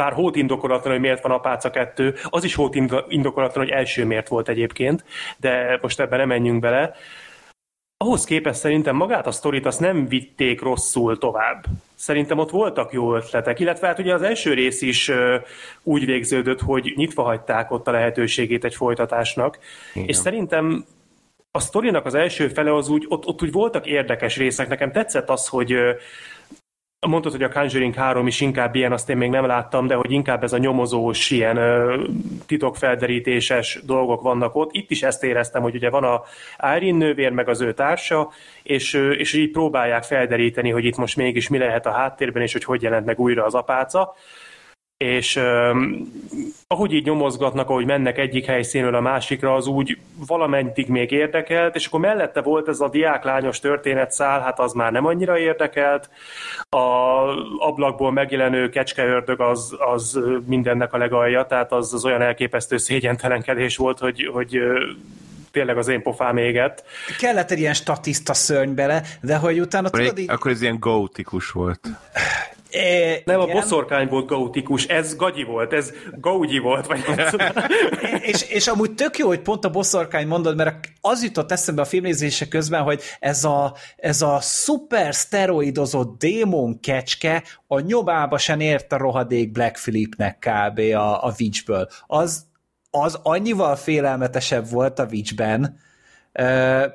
bár 0.00 0.12
hót 0.12 0.36
indokolatlan, 0.36 0.92
hogy 0.92 1.00
miért 1.00 1.22
van 1.22 1.32
apáca 1.32 1.70
kettő, 1.70 2.14
az 2.24 2.44
is 2.44 2.54
hót 2.54 2.74
indokolatlan, 3.08 3.64
hogy 3.64 3.74
első 3.74 4.04
miért 4.04 4.28
volt 4.28 4.48
egyébként, 4.48 5.04
de 5.36 5.78
most 5.82 6.00
ebben 6.00 6.18
nem 6.18 6.28
menjünk 6.28 6.60
bele. 6.60 6.94
Ahhoz 7.96 8.24
képest 8.24 8.58
szerintem 8.58 8.96
magát 8.96 9.26
a 9.26 9.30
sztorit 9.30 9.66
azt 9.66 9.80
nem 9.80 10.08
vitték 10.08 10.60
rosszul 10.60 11.18
tovább. 11.18 11.64
Szerintem 11.94 12.38
ott 12.38 12.50
voltak 12.50 12.92
jó 12.92 13.14
ötletek, 13.14 13.60
illetve 13.60 13.86
hát 13.86 13.98
ugye 13.98 14.14
az 14.14 14.22
első 14.22 14.54
rész 14.54 14.82
is 14.82 15.10
úgy 15.82 16.04
végződött, 16.04 16.60
hogy 16.60 16.92
nyitva 16.96 17.22
hagyták 17.22 17.70
ott 17.70 17.88
a 17.88 17.90
lehetőségét 17.90 18.64
egy 18.64 18.74
folytatásnak, 18.74 19.58
Igen. 19.94 20.08
és 20.08 20.16
szerintem 20.16 20.84
a 21.50 21.60
sztorinak 21.60 22.06
az 22.06 22.14
első 22.14 22.48
fele 22.48 22.74
az 22.74 22.88
úgy, 22.88 23.06
ott, 23.08 23.26
ott 23.26 23.42
úgy 23.42 23.52
voltak 23.52 23.86
érdekes 23.86 24.36
részek. 24.36 24.68
Nekem 24.68 24.92
tetszett 24.92 25.28
az, 25.28 25.46
hogy 25.48 25.74
mondtad, 27.08 27.32
hogy 27.32 27.42
a 27.42 27.48
Conjuring 27.48 27.94
3 27.94 28.26
is 28.26 28.40
inkább 28.40 28.74
ilyen, 28.74 28.92
azt 28.92 29.10
én 29.10 29.16
még 29.16 29.30
nem 29.30 29.46
láttam, 29.46 29.86
de 29.86 29.94
hogy 29.94 30.10
inkább 30.10 30.42
ez 30.42 30.52
a 30.52 30.58
nyomozós, 30.58 31.30
ilyen 31.30 31.56
ö, 31.56 32.04
titokfelderítéses 32.46 33.80
dolgok 33.84 34.22
vannak 34.22 34.54
ott. 34.54 34.72
Itt 34.72 34.90
is 34.90 35.02
ezt 35.02 35.24
éreztem, 35.24 35.62
hogy 35.62 35.74
ugye 35.74 35.90
van 35.90 36.04
a 36.04 36.22
Irene 36.76 36.98
nővér, 36.98 37.30
meg 37.30 37.48
az 37.48 37.60
ő 37.60 37.72
társa, 37.72 38.30
és, 38.62 38.94
és 38.94 39.32
így 39.32 39.50
próbálják 39.50 40.02
felderíteni, 40.02 40.70
hogy 40.70 40.84
itt 40.84 40.96
most 40.96 41.16
mégis 41.16 41.48
mi 41.48 41.58
lehet 41.58 41.86
a 41.86 41.92
háttérben, 41.92 42.42
és 42.42 42.52
hogy 42.52 42.64
hogy 42.64 42.82
jelent 42.82 43.06
meg 43.06 43.20
újra 43.20 43.44
az 43.44 43.54
apáca 43.54 44.14
és 45.04 45.36
um, 45.36 46.12
ahogy 46.66 46.92
így 46.92 47.04
nyomozgatnak, 47.04 47.70
ahogy 47.70 47.84
mennek 47.84 48.18
egyik 48.18 48.44
helyszínről 48.44 48.94
a 48.94 49.00
másikra, 49.00 49.54
az 49.54 49.66
úgy 49.66 49.98
valameddig 50.26 50.88
még 50.88 51.10
érdekelt, 51.10 51.74
és 51.74 51.86
akkor 51.86 52.00
mellette 52.00 52.40
volt 52.40 52.68
ez 52.68 52.80
a 52.80 52.88
diáklányos 52.88 53.60
történetszál, 53.60 54.40
hát 54.40 54.58
az 54.58 54.72
már 54.72 54.92
nem 54.92 55.06
annyira 55.06 55.38
érdekelt. 55.38 56.10
A 56.68 56.76
ablakból 57.58 58.12
megjelenő 58.12 58.68
kecskeördög 58.68 59.40
az, 59.40 59.76
az 59.78 60.20
mindennek 60.46 60.92
a 60.92 60.98
legalja, 60.98 61.44
tehát 61.44 61.72
az, 61.72 61.94
az 61.94 62.04
olyan 62.04 62.22
elképesztő 62.22 62.76
szégyentelenkedés 62.76 63.76
volt, 63.76 63.98
hogy, 63.98 64.30
hogy 64.32 64.58
tényleg 65.50 65.78
az 65.78 65.88
én 65.88 66.02
pofám 66.02 66.36
égett. 66.36 66.84
Kellett 67.18 67.50
egy 67.50 67.58
ilyen 67.58 67.74
statiszta 67.74 68.34
szörny 68.34 68.74
bele, 68.74 69.02
de 69.20 69.36
hogy 69.36 69.60
utána 69.60 69.86
akkor 69.86 70.00
tudod 70.00 70.18
így... 70.18 70.30
Akkor 70.30 70.50
ez 70.50 70.62
ilyen 70.62 70.78
gótikus 70.78 71.50
volt. 71.50 71.80
É, 72.70 73.22
nem, 73.24 73.40
igen. 73.40 73.56
a 73.56 73.60
boszorkány 73.60 74.08
volt 74.08 74.26
gautikus, 74.26 74.86
ez 74.86 75.16
gagyi 75.16 75.42
volt, 75.42 75.72
ez 75.72 75.92
gaugyi 76.16 76.58
volt, 76.58 76.86
vagy 76.86 77.04
és, 78.32 78.42
és 78.42 78.66
amúgy 78.66 78.94
tök 78.94 79.18
jó, 79.18 79.26
hogy 79.26 79.40
pont 79.40 79.64
a 79.64 79.70
boszorkány 79.70 80.26
mondod, 80.26 80.56
mert 80.56 80.88
az 81.00 81.22
jutott 81.22 81.52
eszembe 81.52 81.82
a 81.82 81.84
filmnézése 81.84 82.48
közben, 82.48 82.82
hogy 82.82 83.02
ez 83.18 83.44
a, 83.44 83.74
ez 83.96 84.22
a 84.22 84.38
szuper 84.40 85.14
szteroidozott 85.14 86.18
démon 86.18 86.80
kecske 86.80 87.42
a 87.66 87.80
nyobába 87.80 88.38
sem 88.38 88.60
ért 88.60 88.92
a 88.92 88.96
rohadék 88.96 89.52
Black 89.52 89.80
Philipnek 89.80 90.38
kb. 90.38 90.78
a, 90.78 91.24
a 91.24 91.34
Witchből. 91.38 91.88
Az, 92.06 92.46
az 92.90 93.18
annyival 93.22 93.76
félelmetesebb 93.76 94.70
volt 94.70 94.98
a 94.98 95.06
Witchben, 95.10 95.78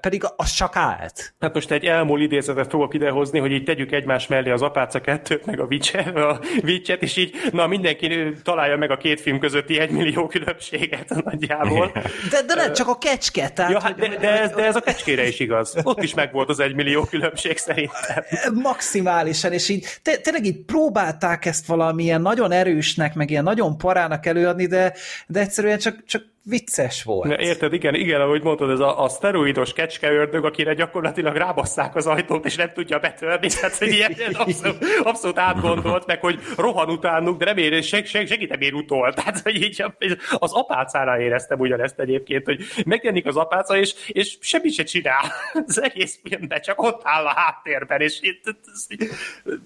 pedig 0.01 0.23
az 0.35 0.51
csak 0.51 0.75
állt. 0.75 1.35
Hát 1.39 1.53
most 1.53 1.71
egy 1.71 1.85
elmúl 1.85 2.21
idézetet 2.21 2.69
fogok 2.69 2.93
idehozni, 2.93 3.39
hogy 3.39 3.51
így 3.51 3.63
tegyük 3.63 3.91
egymás 3.91 4.27
mellé 4.27 4.49
az 4.49 4.61
apáca 4.61 5.01
kettőt, 5.01 5.45
meg 5.45 5.59
a 5.59 5.63
Witcher, 5.63 6.17
a 6.17 6.39
Witchet, 6.63 7.01
és 7.01 7.17
így, 7.17 7.35
na 7.51 7.67
mindenki 7.67 8.33
találja 8.43 8.77
meg 8.77 8.91
a 8.91 8.97
két 8.97 9.21
film 9.21 9.39
közötti 9.39 9.79
egymillió 9.79 10.27
különbséget 10.27 11.09
nagyjából. 11.23 11.91
De, 12.29 12.41
de 12.41 12.55
nem, 12.55 12.73
csak 12.73 12.87
a 12.87 12.97
kecske. 12.97 13.49
Tehát, 13.49 13.71
ja, 13.71 13.81
hát, 13.81 13.95
de, 13.95 14.07
de, 14.07 14.41
ez, 14.41 14.51
de 14.51 14.65
ez 14.65 14.75
a 14.75 14.81
kecskére 14.81 15.27
is 15.27 15.39
igaz. 15.39 15.75
Ott 15.83 16.03
is 16.03 16.13
megvolt 16.13 16.49
az 16.49 16.59
egymillió 16.59 17.03
különbség 17.03 17.57
szerintem. 17.57 18.23
Maximálisan, 18.53 19.51
és 19.51 19.69
így 19.69 19.85
tényleg 20.01 20.45
így 20.45 20.65
próbálták 20.65 21.45
ezt 21.45 21.65
valamilyen 21.65 22.21
nagyon 22.21 22.51
erősnek, 22.51 23.13
meg 23.13 23.29
ilyen 23.29 23.43
nagyon 23.43 23.77
parának 23.77 24.25
előadni, 24.25 24.65
de, 24.65 24.93
de 25.27 25.39
egyszerűen 25.39 25.77
csak, 25.77 26.03
csak 26.05 26.33
vicces 26.47 27.03
volt. 27.03 27.29
Ja, 27.29 27.37
érted, 27.37 27.73
igen, 27.73 27.95
igen, 27.95 28.21
ahogy 28.21 28.43
mondtad, 28.43 28.69
ez 28.69 28.79
a, 28.79 29.03
a 29.03 29.09
szteroidos 29.09 29.73
kecskeördög, 29.73 30.45
akire 30.45 30.73
gyakorlatilag 30.73 31.35
rábasszák 31.35 31.95
az 31.95 32.07
ajtót, 32.07 32.45
és 32.45 32.55
nem 32.55 32.71
tudja 32.73 32.99
betörni, 32.99 33.47
tehát 33.47 33.77
hogy 33.77 33.87
ilyen, 33.87 34.11
ilyen 34.17 34.33
abszolút, 34.43 34.85
abszolút 35.03 35.37
átgondolt, 35.37 36.05
meg 36.05 36.19
hogy 36.19 36.39
rohan 36.57 36.89
utánuk, 36.89 37.43
de 37.43 37.53
ér, 37.53 37.83
seg, 37.83 38.05
seg, 38.05 38.27
segít 38.27 38.49
nem 38.49 38.61
ér 38.61 38.73
utol. 38.73 39.13
Tehát, 39.13 39.39
hogy 39.39 39.61
így 39.63 39.83
az 40.29 40.53
apácára 40.53 41.19
éreztem 41.19 41.59
ugyanezt 41.59 41.99
egyébként, 41.99 42.45
hogy 42.45 42.59
megjelenik 42.85 43.25
az 43.25 43.35
apáca, 43.35 43.77
és, 43.77 43.93
és 44.07 44.37
semmit 44.41 44.73
se 44.73 44.83
csinál 44.83 45.31
az 45.67 45.81
egész 45.81 46.19
filmben, 46.23 46.61
csak 46.61 46.81
ott 46.81 47.01
áll 47.03 47.25
a 47.25 47.33
háttérben, 47.35 48.01
és 48.01 48.19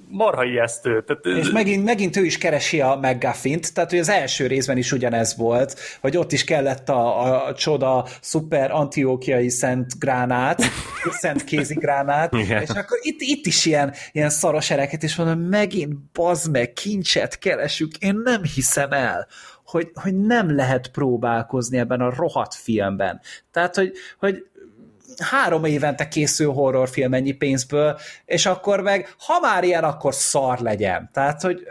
marha 0.08 0.44
ijesztő. 0.44 1.04
Tehát, 1.04 1.26
és 1.26 1.50
megint, 1.50 1.84
megint 1.84 2.18
ő 2.18 2.26
is 2.26 2.38
keresi 2.38 2.82
a 2.82 3.00
McGuffin-t, 3.02 3.74
tehát 3.74 3.90
hogy 3.90 4.00
az 4.00 4.10
első 4.10 4.48
részben 4.48 4.78
is 4.78 4.92
ugyanez 4.92 5.38
volt, 5.38 5.80
hogy 6.02 6.18
ott 6.18 6.32
is 6.32 6.44
kell 6.44 6.68
lett 6.70 6.90
a, 6.90 7.46
a 7.48 7.54
csoda 7.54 8.08
szuper 8.22 8.72
antiókiai 8.72 9.50
szent 9.50 10.00
gránát, 10.00 10.62
szent 11.22 11.44
kézi 11.44 11.74
gránát, 11.74 12.34
Igen. 12.34 12.62
és 12.62 12.70
akkor 12.70 12.98
itt, 13.02 13.22
itt 13.22 13.46
is 13.46 13.66
ilyen, 13.66 13.94
ilyen 14.12 14.30
szaros 14.30 14.72
ereket, 14.72 15.04
és 15.04 15.16
mondom, 15.16 15.40
megint 15.40 15.96
bazd 16.14 16.52
meg, 16.52 16.74
kincset 16.74 17.40
keresünk, 17.40 17.98
én 17.98 18.22
nem 18.24 18.44
hiszem 18.44 18.92
el, 18.92 19.28
hogy, 19.66 19.92
hogy 19.94 20.16
nem 20.16 20.56
lehet 20.56 20.88
próbálkozni 20.88 21.78
ebben 21.78 22.02
a 22.02 22.16
rohadt 22.16 22.54
filmben. 22.54 23.22
Tehát, 23.52 23.76
hogy, 23.76 23.92
hogy 24.20 24.46
három 25.24 25.66
évente 25.66 26.08
készül 26.08 26.52
horrorfilm 26.52 27.14
ennyi 27.14 27.32
pénzből, 27.32 28.00
és 28.26 28.46
akkor 28.46 28.82
meg, 28.82 29.16
ha 29.18 29.40
már 29.40 29.64
ilyen, 29.64 29.84
akkor 29.84 30.14
szar 30.14 30.60
legyen. 30.60 31.10
Tehát, 31.14 31.42
hogy 31.42 31.68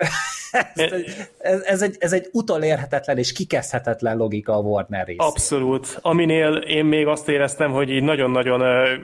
ez, 0.74 0.92
ez, 1.38 1.60
ez, 1.60 1.82
egy, 1.82 1.96
ez 1.98 2.12
egy 2.12 2.28
utolérhetetlen 2.32 3.18
és 3.18 3.32
kikezdhetetlen 3.32 4.16
logika 4.16 4.52
a 4.52 4.60
Warner 4.60 5.06
rész. 5.06 5.16
Abszolút. 5.18 5.98
Aminél 6.02 6.54
én 6.56 6.84
még 6.84 7.06
azt 7.06 7.28
éreztem, 7.28 7.70
hogy 7.70 7.90
így 7.90 8.02
nagyon-nagyon 8.02 8.62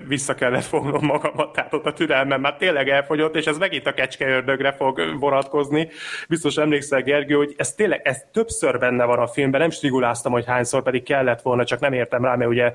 vissza 0.09 0.35
kellett 0.35 0.65
fognom 0.65 1.05
magamat, 1.05 1.53
tehát 1.53 1.73
ott 1.75 1.87
a 1.87 1.93
türelmem 1.93 2.41
már 2.41 2.57
tényleg 2.57 2.89
elfogyott, 2.89 3.37
és 3.37 3.45
ez 3.45 3.59
megint 3.59 3.87
a 3.87 3.95
kecskeördögre 3.95 4.73
fog 4.73 5.01
vonatkozni. 5.19 5.89
Biztos 6.29 6.57
emlékszel, 6.57 7.03
Gergő, 7.03 7.35
hogy 7.35 7.55
ez 7.57 7.73
tényleg, 7.73 8.01
ez 8.05 8.23
többször 8.33 8.79
benne 8.79 9.05
van 9.05 9.19
a 9.19 9.27
filmben, 9.27 9.61
nem 9.61 9.71
striguláztam, 9.71 10.33
hogy 10.33 10.47
hányszor 10.47 10.83
pedig 10.83 11.03
kellett 11.03 11.43
volna, 11.43 11.65
csak 11.65 11.81
nem 11.81 11.93
értem 11.93 12.25
rá, 12.25 12.35
mert 12.35 12.51
ugye 12.51 12.73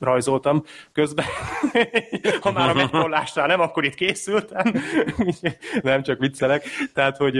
rajzoltam 0.00 0.64
közben. 0.92 1.24
ha 2.40 2.52
már 2.52 2.68
a 2.68 2.74
megkollásnál 2.74 3.46
nem, 3.46 3.60
akkor 3.60 3.84
itt 3.84 3.94
készültem. 3.94 4.72
nem, 5.82 6.02
csak 6.02 6.18
viccelek. 6.18 6.64
Tehát, 6.94 7.16
hogy 7.16 7.36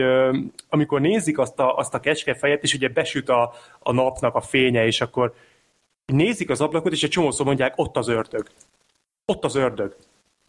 amikor 0.69 1.01
nézik 1.01 1.39
azt 1.39 1.59
a, 1.59 1.77
azt 1.77 1.95
a 1.95 2.01
kecskefejet, 2.01 2.63
és 2.63 2.75
ugye 2.75 2.89
besüt 2.89 3.29
a, 3.29 3.53
a 3.79 3.93
napnak 3.93 4.35
a 4.35 4.41
fénye, 4.41 4.87
és 4.87 5.01
akkor 5.01 5.35
nézik 6.05 6.51
az 6.51 6.61
ablakot, 6.61 6.93
és 6.93 7.03
egy 7.03 7.11
csomószor 7.11 7.47
mondják, 7.47 7.73
ott 7.77 7.97
az 7.97 8.09
ördög. 8.09 8.47
Ott 9.25 9.45
az 9.45 9.55
ördög 9.55 9.97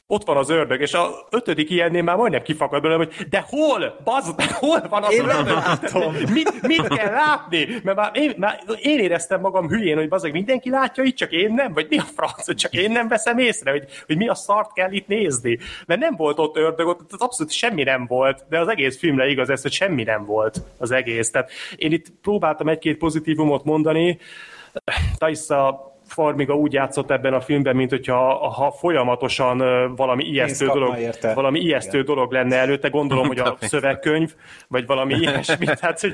ott 0.08 0.26
van 0.26 0.38
az 0.38 0.50
ördög, 0.50 0.82
és 0.82 0.94
a 0.94 1.10
ötödik 1.30 1.70
ilyennél 1.70 2.02
már 2.02 2.16
majdnem 2.16 2.42
kifakad 2.42 2.82
belőle, 2.82 3.06
hogy 3.06 3.28
de 3.30 3.46
hol? 3.48 4.00
Bazd, 4.04 4.36
de 4.36 4.48
hol 4.54 4.82
van 4.90 5.04
az 5.04 5.14
én 5.14 5.30
ördög? 5.30 5.54
Látom. 5.54 6.14
Mit, 6.14 6.62
mit 6.62 6.88
kell 6.88 7.12
látni? 7.12 7.68
Mert 7.84 7.98
már 7.98 8.12
én, 8.14 8.34
már 8.38 8.64
én 8.82 9.00
éreztem 9.00 9.42
magam 9.42 9.68
hülyén, 9.68 9.98
hogy 9.98 10.08
bazeg 10.08 10.32
mindenki 10.32 10.70
látja 10.70 11.04
itt, 11.04 11.16
csak 11.16 11.32
én 11.32 11.54
nem, 11.54 11.74
vagy 11.74 11.86
mi 11.90 11.98
a 11.98 12.06
franc, 12.16 12.46
hogy 12.46 12.56
csak 12.56 12.74
én 12.74 12.92
nem 12.92 13.08
veszem 13.08 13.38
észre, 13.38 13.72
hogy, 13.72 13.86
hogy 14.06 14.18
mi 14.18 14.28
a 14.28 14.36
szart 14.36 14.74
kell 14.74 14.92
itt 14.92 15.08
nézni. 15.08 15.60
Mert 15.86 16.00
nem 16.00 16.16
volt 16.16 16.40
ott 16.40 16.58
ördög, 16.58 16.88
ott 16.88 17.12
abszolút 17.18 17.52
semmi 17.52 17.84
nem 17.84 18.06
volt, 18.08 18.46
de 18.50 18.60
az 18.60 18.68
egész 18.68 18.98
filmre 18.98 19.28
igaz 19.28 19.50
ez, 19.50 19.62
hogy 19.62 19.72
semmi 19.72 20.04
nem 20.04 20.26
volt 20.26 20.62
az 20.78 20.92
egész. 20.92 21.32
Tehát 21.32 21.52
én 21.76 21.92
itt 21.92 22.12
próbáltam 22.22 22.68
egy-két 22.68 22.98
pozitívumot 22.98 23.64
mondani, 23.64 24.20
Taissa 25.18 25.91
Farmiga 26.12 26.54
úgy 26.54 26.74
játszott 26.74 27.12
ebben 27.12 27.34
a 27.34 27.42
filmben, 27.42 27.76
mint 27.76 27.90
hogyha 27.90 28.50
ha 28.50 28.72
folyamatosan 28.72 29.58
valami 29.96 30.24
ijesztő 30.24 30.66
dolog, 30.66 30.98
érte. 30.98 31.34
valami 31.34 31.60
ijesztő 31.60 32.00
Igen. 32.00 32.16
dolog 32.16 32.32
lenne 32.32 32.56
előtte, 32.56 32.90
gondolom, 32.90 33.28
hogy 33.28 33.40
a 33.40 33.58
szövegkönyv, 33.60 34.34
vagy 34.68 34.86
valami 34.86 35.14
ilyesmi. 35.22 35.66
Tehát, 35.66 36.00
hogy 36.00 36.14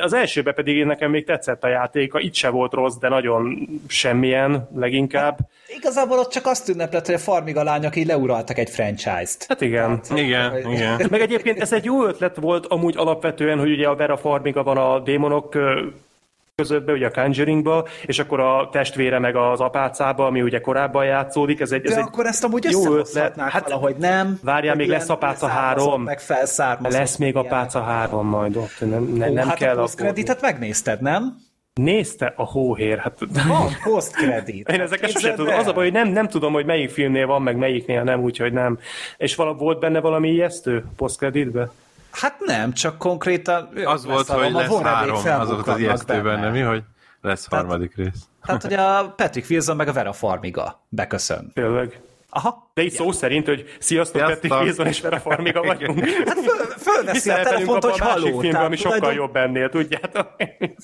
az 0.00 0.12
elsőben 0.12 0.54
pedig 0.54 0.84
nekem 0.84 1.10
még 1.10 1.24
tetszett 1.24 1.64
a 1.64 1.68
játéka, 1.68 2.20
itt 2.20 2.34
se 2.34 2.48
volt 2.48 2.72
rossz, 2.72 2.96
de 2.96 3.08
nagyon 3.08 3.68
semmilyen 3.86 4.68
leginkább. 4.74 5.38
Hát, 5.38 5.50
igazából 5.76 6.18
ott 6.18 6.30
csak 6.30 6.46
azt 6.46 6.68
ünneplett, 6.68 7.06
hogy 7.06 7.14
a 7.14 7.18
Farmiga 7.18 7.62
lányok 7.62 7.96
így 7.96 8.06
leuraltak 8.06 8.58
egy 8.58 8.70
franchise-t. 8.70 9.44
Hát 9.48 9.60
igen. 9.60 10.02
Tehát, 10.02 10.24
igen, 10.24 10.50
hogy... 10.50 10.72
igen. 10.72 11.06
Meg 11.10 11.20
egyébként 11.20 11.60
ez 11.60 11.72
egy 11.72 11.84
jó 11.84 12.04
ötlet 12.04 12.36
volt 12.36 12.66
amúgy 12.66 12.96
alapvetően, 12.96 13.58
hogy 13.58 13.70
ugye 13.70 13.88
a 13.88 13.96
Vera 13.96 14.16
Farmiga 14.16 14.62
van 14.62 14.76
a 14.76 14.98
démonok 14.98 15.56
közöttbe, 16.54 16.92
ugye 16.92 17.06
a 17.06 17.10
Conjuringba, 17.10 17.86
és 18.06 18.18
akkor 18.18 18.40
a 18.40 18.68
testvére 18.72 19.18
meg 19.18 19.36
az 19.36 19.60
apácába, 19.60 20.26
ami 20.26 20.42
ugye 20.42 20.60
korábban 20.60 21.04
játszódik. 21.04 21.60
Ez 21.60 21.72
egy, 21.72 21.84
ez 21.84 21.92
De 21.92 21.98
egy 21.98 22.04
akkor 22.06 22.26
ezt 22.26 22.44
amúgy 22.44 22.66
jó 22.70 22.94
ötlet. 22.94 23.36
Hát, 23.36 23.62
valahogy 23.62 23.96
nem. 23.96 24.38
Várjál, 24.42 24.74
még 24.74 24.88
lesz 24.88 25.08
apáca 25.08 25.46
három. 25.46 26.02
Meg 26.02 26.20
Lesz 26.80 27.16
még 27.16 27.36
apáca 27.36 27.82
három 27.82 28.26
majd 28.26 28.56
ott. 28.56 28.80
Nem, 28.80 29.04
nem, 29.04 29.30
Ó, 29.30 29.32
nem 29.32 29.48
hát 29.48 29.56
kell 29.56 29.76
a 29.76 29.80
posztkreditet 29.80 30.40
megnézted, 30.40 31.00
nem? 31.00 31.36
Nézte 31.74 32.32
a 32.36 32.44
hóhér. 32.44 32.98
Hát... 32.98 33.18
Van 33.48 33.68
posztkredit. 33.84 34.68
Én 34.68 34.80
ezeket 34.80 35.10
sosem 35.10 35.34
tudom. 35.34 35.54
Az 35.54 35.66
a 35.66 35.72
baj, 35.72 35.84
hogy 35.84 35.92
nem, 35.92 36.08
nem 36.08 36.28
tudom, 36.28 36.52
hogy 36.52 36.64
melyik 36.64 36.90
filmnél 36.90 37.26
van, 37.26 37.42
meg 37.42 37.56
melyiknél 37.56 38.02
nem, 38.02 38.20
úgyhogy 38.20 38.52
nem. 38.52 38.78
És 39.16 39.34
vala, 39.34 39.54
volt 39.54 39.80
benne 39.80 40.00
valami 40.00 40.30
ijesztő 40.30 40.84
posztkreditbe? 40.96 41.70
Hát 42.12 42.40
nem, 42.40 42.72
csak 42.72 42.98
konkrétan... 42.98 43.68
Az 43.84 44.04
volt, 44.04 44.28
hogy 44.28 44.52
lesz 44.52 44.80
három, 44.80 45.16
az 45.16 45.48
volt 45.48 45.68
az 45.68 45.78
ijesztő 45.78 46.22
benne, 46.22 46.50
mi, 46.50 46.60
hogy 46.60 46.82
lesz 47.20 47.44
Tehát, 47.48 47.64
harmadik 47.64 47.96
rész. 47.96 48.28
Tehát, 48.46 48.62
hogy 48.62 48.72
a 48.72 49.12
Patrick 49.16 49.50
Wilson 49.50 49.76
meg 49.76 49.88
a 49.88 49.92
Vera 49.92 50.12
Farmiga 50.12 50.84
beköszön. 50.88 51.50
Tényleg. 51.54 52.00
Aha. 52.34 52.70
De 52.74 52.82
így 52.82 52.90
szó 52.90 53.12
szerint, 53.12 53.46
hogy 53.46 53.64
sziasztok, 53.78 54.26
Petti 54.26 54.48
Kézon 54.48 54.86
és 54.86 55.00
Vera 55.00 55.20
Farmiga 55.20 55.62
vagyunk. 55.62 56.04
Hát 56.04 56.38
föl, 56.38 56.66
fölveszi 56.78 57.30
a 57.30 57.42
telefont, 57.42 57.84
hogy 57.84 57.98
halló. 57.98 58.38
Filmben, 58.38 58.64
ami 58.64 58.76
sokkal 58.76 58.98
tulajdon... 58.98 59.24
jobb 59.24 59.36
ennél, 59.36 59.68
tudjátok? 59.68 60.28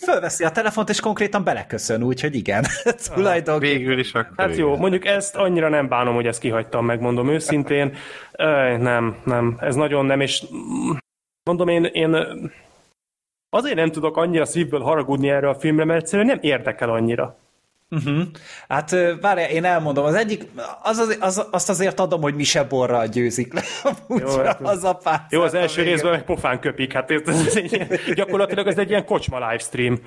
Fölveszi 0.00 0.44
a 0.44 0.50
telefont, 0.50 0.88
és 0.88 1.00
konkrétan 1.00 1.44
beleköszön, 1.44 2.02
úgyhogy 2.02 2.34
igen. 2.34 2.64
Tulajdonképpen. 3.14 3.78
Végül 3.78 3.98
is 3.98 4.12
akkor 4.12 4.32
Hát 4.36 4.56
jó, 4.56 4.76
mondjuk 4.76 5.06
ezt 5.06 5.36
annyira 5.36 5.68
nem 5.68 5.88
bánom, 5.88 6.14
hogy 6.14 6.26
ezt 6.26 6.40
kihagytam, 6.40 6.84
megmondom 6.84 7.28
őszintén. 7.28 7.96
Nem, 8.78 9.16
nem, 9.24 9.56
ez 9.60 9.74
nagyon 9.74 10.05
nem, 10.05 10.20
és 10.20 10.42
mondom 11.48 11.68
én, 11.68 11.84
én 11.84 12.16
azért 13.50 13.76
nem 13.76 13.90
tudok 13.90 14.16
annyira 14.16 14.44
szívből 14.44 14.80
haragudni 14.80 15.28
erre 15.28 15.48
a 15.48 15.54
filmre, 15.54 15.84
mert 15.84 16.02
egyszerűen 16.02 16.26
nem 16.26 16.38
érdekel 16.40 16.90
annyira. 16.90 17.36
Uh-huh. 17.90 18.23
Hát 18.69 18.97
várj, 19.20 19.40
én 19.40 19.65
elmondom, 19.65 20.05
az 20.05 20.15
egyik, 20.15 20.44
az, 20.82 20.98
az, 20.98 21.16
az, 21.20 21.47
azt 21.51 21.69
azért 21.69 22.01
adom, 22.01 22.20
hogy 22.20 22.35
Mise 22.35 22.65
Borral 22.65 23.06
győzik 23.06 23.52
le 23.52 23.62
jó, 24.09 24.36
hát 24.36 24.60
az 24.60 24.85
apát. 24.85 25.32
Jó, 25.32 25.43
az 25.43 25.55
első 25.55 25.82
részben 25.82 26.10
meg 26.10 26.24
pofán 26.24 26.60
köpik, 26.60 26.93
hát 26.93 27.10
ez, 27.10 27.20
ez 27.27 27.56
egy, 27.56 27.89
gyakorlatilag 28.15 28.66
ez 28.66 28.78
egy 28.78 28.89
ilyen 28.90 29.05
kocsma 29.05 29.48
livestream, 29.48 29.98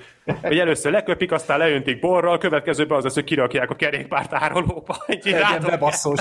hogy 0.41 0.58
először 0.58 0.91
leköpik, 0.91 1.32
aztán 1.32 1.58
leöntik 1.58 1.99
borral, 1.99 2.38
következőben 2.38 2.98
az 2.98 3.06
az, 3.06 3.14
hogy 3.14 3.24
kirakják 3.24 3.70
a 3.70 3.76
kerékpárt 3.76 4.34
árolóba. 4.34 5.03
Egy 5.08 5.26
ilyen 5.26 5.62
bebasszós 5.62 6.20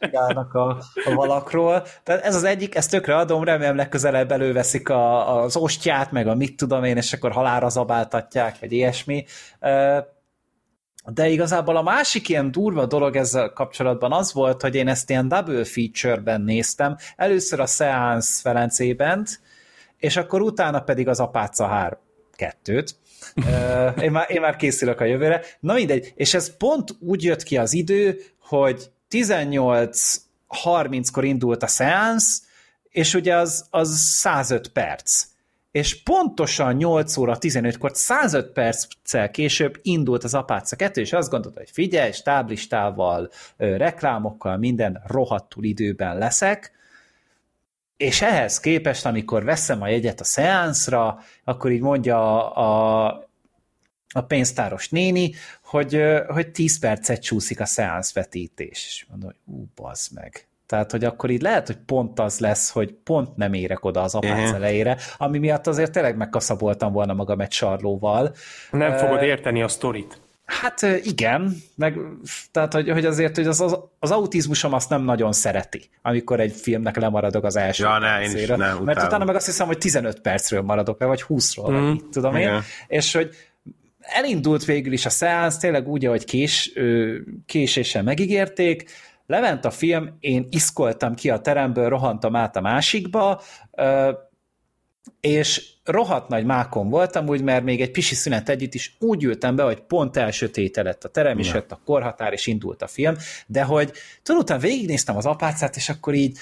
csinálnak 0.00 0.54
a, 0.64 0.68
a 1.04 1.14
valakról. 1.14 1.82
Tehát 2.02 2.24
ez 2.24 2.34
az 2.34 2.44
egyik, 2.44 2.74
ezt 2.74 2.90
tökre 2.90 3.16
adom, 3.16 3.44
remélem 3.44 3.76
legközelebb 3.76 4.32
előveszik 4.32 4.88
a, 4.88 5.36
az 5.42 5.56
ostját, 5.56 6.12
meg 6.12 6.28
a 6.28 6.34
mit 6.34 6.56
tudom 6.56 6.84
én, 6.84 6.96
és 6.96 7.12
akkor 7.12 7.32
halára 7.32 7.68
zabáltatják, 7.68 8.56
vagy 8.60 8.72
ilyesmi. 8.72 9.24
De 11.04 11.28
igazából 11.28 11.76
a 11.76 11.82
másik 11.82 12.28
ilyen 12.28 12.50
durva 12.50 12.86
dolog 12.86 13.16
ezzel 13.16 13.52
kapcsolatban 13.52 14.12
az 14.12 14.32
volt, 14.32 14.62
hogy 14.62 14.74
én 14.74 14.88
ezt 14.88 15.10
ilyen 15.10 15.28
double 15.28 15.64
feature-ben 15.64 16.40
néztem. 16.40 16.96
Először 17.16 17.60
a 17.60 17.66
Seance 17.66 18.40
Ferencében, 18.40 19.26
és 19.96 20.16
akkor 20.16 20.40
utána 20.40 20.80
pedig 20.80 21.08
az 21.08 21.20
Apáca 21.20 21.66
3 21.66 21.98
kettőt. 22.32 22.96
én, 24.00 24.10
már, 24.10 24.30
én 24.30 24.40
már 24.40 24.56
készülök 24.56 25.00
a 25.00 25.04
jövőre. 25.04 25.44
Na 25.60 25.72
mindegy, 25.72 26.12
és 26.16 26.34
ez 26.34 26.56
pont 26.56 26.96
úgy 27.00 27.22
jött 27.22 27.42
ki 27.42 27.56
az 27.56 27.72
idő, 27.72 28.20
hogy 28.40 28.90
18.30-kor 29.10 31.24
indult 31.24 31.62
a 31.62 31.66
Seance, 31.66 32.42
és 32.90 33.14
ugye 33.14 33.36
az, 33.36 33.66
az 33.70 33.98
105 33.98 34.68
perc 34.68 35.31
és 35.72 36.02
pontosan 36.02 36.74
8 36.74 37.16
óra 37.16 37.36
15-kor, 37.40 37.90
105 37.94 38.52
perccel 38.52 39.30
később 39.30 39.78
indult 39.82 40.24
az 40.24 40.34
Apáca 40.34 40.76
2, 40.76 41.00
és 41.00 41.12
azt 41.12 41.30
gondolta, 41.30 41.58
hogy 41.58 41.70
figyelj, 41.70 42.12
stáblistával, 42.12 43.30
reklámokkal, 43.56 44.56
minden 44.56 45.02
rohadtul 45.06 45.64
időben 45.64 46.18
leszek, 46.18 46.72
és 47.96 48.22
ehhez 48.22 48.60
képest, 48.60 49.06
amikor 49.06 49.44
veszem 49.44 49.82
a 49.82 49.88
jegyet 49.88 50.20
a 50.20 50.24
szeánszra, 50.24 51.18
akkor 51.44 51.70
így 51.70 51.80
mondja 51.80 52.50
a, 52.50 53.06
a, 53.06 53.28
a 54.12 54.20
pénztáros 54.20 54.88
néni, 54.88 55.34
hogy, 55.62 56.02
hogy 56.26 56.50
10 56.50 56.78
percet 56.78 57.22
csúszik 57.22 57.60
a 57.60 57.64
szeánsz 57.64 58.12
vetítés. 58.12 58.84
És 58.86 59.06
mondom, 59.10 59.30
hogy 59.30 59.54
ú, 59.54 59.66
bazd 59.74 60.12
meg. 60.14 60.46
Tehát, 60.72 60.90
hogy 60.90 61.04
akkor 61.04 61.30
így 61.30 61.42
lehet, 61.42 61.66
hogy 61.66 61.76
pont 61.86 62.20
az 62.20 62.38
lesz, 62.38 62.70
hogy 62.70 62.92
pont 63.04 63.36
nem 63.36 63.52
érek 63.52 63.84
oda 63.84 64.02
az 64.02 64.14
apác 64.14 64.38
uh-huh. 64.38 64.54
elejére, 64.54 64.96
ami 65.16 65.38
miatt 65.38 65.66
azért 65.66 65.92
tényleg 65.92 66.16
megkaszaboltam 66.16 66.92
volna 66.92 67.14
magam 67.14 67.40
egy 67.40 67.52
sarlóval. 67.52 68.34
Nem 68.70 68.92
uh, 68.92 68.98
fogod 68.98 69.22
érteni 69.22 69.62
a 69.62 69.68
sztorit. 69.68 70.20
Hát 70.44 70.82
igen, 71.02 71.56
meg, 71.74 71.98
tehát 72.50 72.72
hogy, 72.72 72.90
hogy 72.90 73.04
azért 73.04 73.36
hogy 73.36 73.46
az, 73.46 73.60
az, 73.60 73.78
az 73.98 74.10
autizmusom 74.10 74.72
azt 74.72 74.90
nem 74.90 75.02
nagyon 75.02 75.32
szereti, 75.32 75.90
amikor 76.02 76.40
egy 76.40 76.52
filmnek 76.52 76.96
lemaradok 76.96 77.44
az 77.44 77.56
első 77.56 77.84
ja, 77.84 77.98
ne, 77.98 78.22
én 78.22 78.36
is 78.36 78.46
nem, 78.46 78.78
Mert 78.84 79.02
utána 79.02 79.24
meg 79.24 79.34
azt 79.34 79.46
hiszem, 79.46 79.66
hogy 79.66 79.78
15 79.78 80.20
percről 80.20 80.62
maradok 80.62 81.00
le, 81.00 81.06
vagy 81.06 81.24
20-ról, 81.28 81.70
mm. 81.70 81.86
vagy 81.86 82.04
tudom 82.10 82.36
igen. 82.36 82.54
én, 82.54 82.62
és 82.86 83.12
hogy 83.14 83.34
elindult 84.00 84.64
végül 84.64 84.92
is 84.92 85.06
a 85.06 85.10
szeánsz, 85.10 85.58
tényleg 85.58 85.88
úgy, 85.88 86.06
ahogy 86.06 86.24
kés, 86.24 86.72
késéssel 87.46 88.02
megígérték, 88.02 88.90
Lement 89.26 89.64
a 89.64 89.70
film, 89.70 90.16
én 90.20 90.46
iszkoltam 90.50 91.14
ki 91.14 91.30
a 91.30 91.40
teremből, 91.40 91.88
rohantam 91.88 92.36
át 92.36 92.56
a 92.56 92.60
másikba, 92.60 93.42
és 95.20 95.70
rohadt 95.84 96.28
nagy 96.28 96.44
mákon 96.44 96.88
voltam, 96.88 97.28
úgy, 97.28 97.42
mert 97.42 97.64
még 97.64 97.80
egy 97.80 97.90
pisi 97.90 98.14
szünet 98.14 98.48
együtt 98.48 98.74
is 98.74 98.96
úgy 98.98 99.24
ültem 99.24 99.56
be, 99.56 99.62
hogy 99.62 99.80
pont 99.80 100.16
elsötétedett 100.16 101.04
a 101.04 101.08
terem, 101.08 101.38
és 101.38 101.52
jött 101.52 101.72
a 101.72 101.80
korhatár, 101.84 102.32
és 102.32 102.46
indult 102.46 102.82
a 102.82 102.86
film, 102.86 103.14
de 103.46 103.62
hogy 103.62 103.92
tudod, 104.22 104.42
utána 104.42 104.60
végignéztem 104.60 105.16
az 105.16 105.26
apácát, 105.26 105.76
és 105.76 105.88
akkor 105.88 106.14
így 106.14 106.38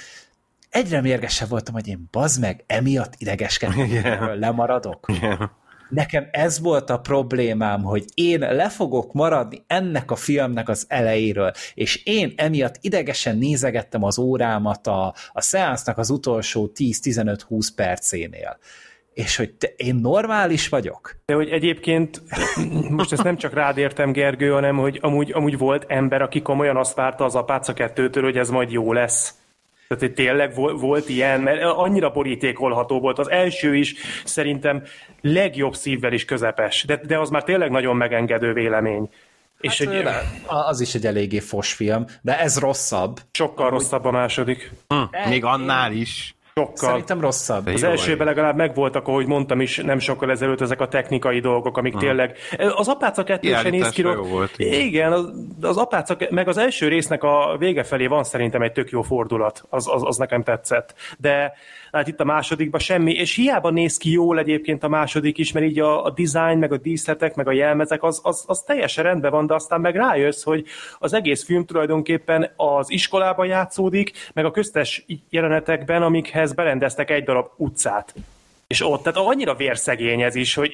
egyre 0.70 1.01
mérgesebb 1.01 1.48
voltam, 1.48 1.74
hogy 1.74 1.89
én 1.89 2.09
bazd 2.11 2.40
meg, 2.40 2.65
emiatt 2.66 3.15
idegeskedtem, 3.19 3.86
yeah. 3.86 4.39
lemaradok. 4.39 5.07
Yeah. 5.20 5.51
Nekem 5.90 6.28
ez 6.30 6.60
volt 6.60 6.90
a 6.90 6.98
problémám, 6.98 7.82
hogy 7.82 8.04
én 8.14 8.38
le 8.38 8.68
fogok 8.68 9.12
maradni 9.12 9.64
ennek 9.66 10.10
a 10.10 10.16
filmnek 10.16 10.68
az 10.68 10.84
elejéről, 10.88 11.52
és 11.74 12.02
én 12.04 12.32
emiatt 12.36 12.76
idegesen 12.80 13.36
nézegettem 13.36 14.04
az 14.04 14.18
órámat 14.18 14.86
a, 14.86 15.14
a 15.32 15.40
szeánsznak 15.40 15.98
az 15.98 16.10
utolsó 16.10 16.70
10-15-20 16.74 17.68
percénél 17.74 18.58
és 19.14 19.36
hogy 19.36 19.54
te, 19.54 19.72
én 19.76 19.94
normális 19.94 20.68
vagyok. 20.68 21.16
De 21.26 21.34
hogy 21.34 21.48
egyébként, 21.48 22.22
most 22.90 23.12
ezt 23.12 23.22
nem 23.22 23.36
csak 23.36 23.54
rád 23.54 23.78
értem, 23.78 24.12
Gergő, 24.12 24.50
hanem 24.50 24.76
hogy 24.76 24.98
amúgy, 25.02 25.32
amúgy 25.32 25.58
volt 25.58 25.84
ember, 25.88 26.22
aki 26.22 26.42
komolyan 26.42 26.76
azt 26.76 26.94
várta 26.94 27.24
az 27.24 27.34
apáca 27.34 27.72
kettőtől, 27.72 28.22
hogy 28.22 28.36
ez 28.36 28.50
majd 28.50 28.70
jó 28.70 28.92
lesz. 28.92 29.34
Tehát, 29.90 30.04
hogy 30.04 30.14
tényleg 30.14 30.54
volt 30.80 31.08
ilyen, 31.08 31.40
mert 31.40 31.62
annyira 31.62 32.10
borítékolható 32.10 33.00
volt. 33.00 33.18
Az 33.18 33.30
első 33.30 33.76
is 33.76 33.94
szerintem 34.24 34.82
legjobb 35.20 35.74
szívvel 35.74 36.12
is 36.12 36.24
közepes, 36.24 36.84
de, 36.84 37.00
de 37.06 37.18
az 37.18 37.30
már 37.30 37.44
tényleg 37.44 37.70
nagyon 37.70 37.96
megengedő 37.96 38.52
vélemény. 38.52 39.08
Hát 39.10 39.72
és 39.72 39.78
hogy, 39.78 40.04
az 40.46 40.80
is 40.80 40.94
egy 40.94 41.06
eléggé 41.06 41.38
fos 41.38 41.72
film, 41.72 42.04
de 42.22 42.40
ez 42.40 42.58
rosszabb. 42.58 43.20
Sokkal 43.32 43.70
rosszabb 43.70 44.04
a 44.04 44.10
második. 44.10 44.72
Hm, 44.88 45.28
még 45.28 45.44
annál 45.44 45.92
is. 45.92 46.34
Sokkal. 46.61 46.89
Szerintem 46.89 47.20
rosszabb. 47.20 47.66
Az 47.66 47.82
elsőben 47.82 48.27
legalább 48.27 48.57
megvoltak, 48.57 49.09
ahogy 49.09 49.27
mondtam 49.27 49.61
is, 49.61 49.77
nem 49.77 49.99
sokkal 49.99 50.31
ezelőtt 50.31 50.61
ezek 50.61 50.81
a 50.81 50.89
technikai 50.89 51.41
dolgok, 51.41 51.77
amik 51.77 51.93
hmm. 51.93 52.01
tényleg... 52.01 52.37
Az 52.77 52.89
apáca 52.89 53.24
kettő 53.24 53.55
se 53.55 53.70
néz 53.70 53.89
ki... 53.89 54.03
Volt, 54.03 54.53
igen, 54.57 54.81
igen 54.81 55.12
az, 55.12 55.31
az 55.61 55.77
apáca, 55.77 56.16
meg 56.31 56.49
az 56.49 56.59
első 56.59 56.89
résznek 56.89 57.23
a 57.23 57.57
vége 57.59 57.82
felé 57.82 58.07
van 58.07 58.24
szerintem 58.24 58.62
egy 58.62 58.73
tök 58.73 58.91
jó 58.91 59.03
fordulat. 59.03 59.65
Az, 59.69 59.89
az, 59.89 60.03
az 60.05 60.16
nekem 60.16 60.43
tetszett. 60.43 60.95
De 61.19 61.53
hát 61.92 62.08
itt 62.08 62.20
a 62.20 62.24
másodikban 62.24 62.80
semmi, 62.80 63.12
és 63.12 63.34
hiába 63.34 63.70
néz 63.70 63.96
ki 63.96 64.10
jól 64.10 64.38
egyébként 64.38 64.82
a 64.82 64.88
második 64.88 65.38
is, 65.38 65.52
mert 65.52 65.66
így 65.66 65.80
a, 65.80 66.04
a 66.04 66.10
design, 66.10 66.58
meg 66.58 66.72
a 66.72 66.76
díszletek, 66.76 67.34
meg 67.34 67.48
a 67.48 67.52
jelmezek, 67.52 68.02
az, 68.02 68.20
az, 68.22 68.44
az 68.46 68.62
teljesen 68.62 69.04
rendben 69.04 69.30
van, 69.30 69.46
de 69.46 69.54
aztán 69.54 69.80
meg 69.80 69.96
rájössz, 69.96 70.42
hogy 70.42 70.64
az 70.98 71.12
egész 71.12 71.44
film 71.44 71.64
tulajdonképpen 71.64 72.50
az 72.56 72.90
iskolában 72.90 73.46
játszódik, 73.46 74.12
meg 74.34 74.44
a 74.44 74.50
köztes 74.50 75.04
jelenetekben, 75.30 76.02
amikhez 76.02 76.52
berendeztek 76.52 77.10
egy 77.10 77.24
darab 77.24 77.46
utcát. 77.56 78.14
És 78.66 78.86
ott, 78.86 79.02
tehát 79.02 79.18
annyira 79.18 79.54
vérszegény 79.54 80.22
ez 80.22 80.34
is, 80.34 80.54
hogy 80.54 80.72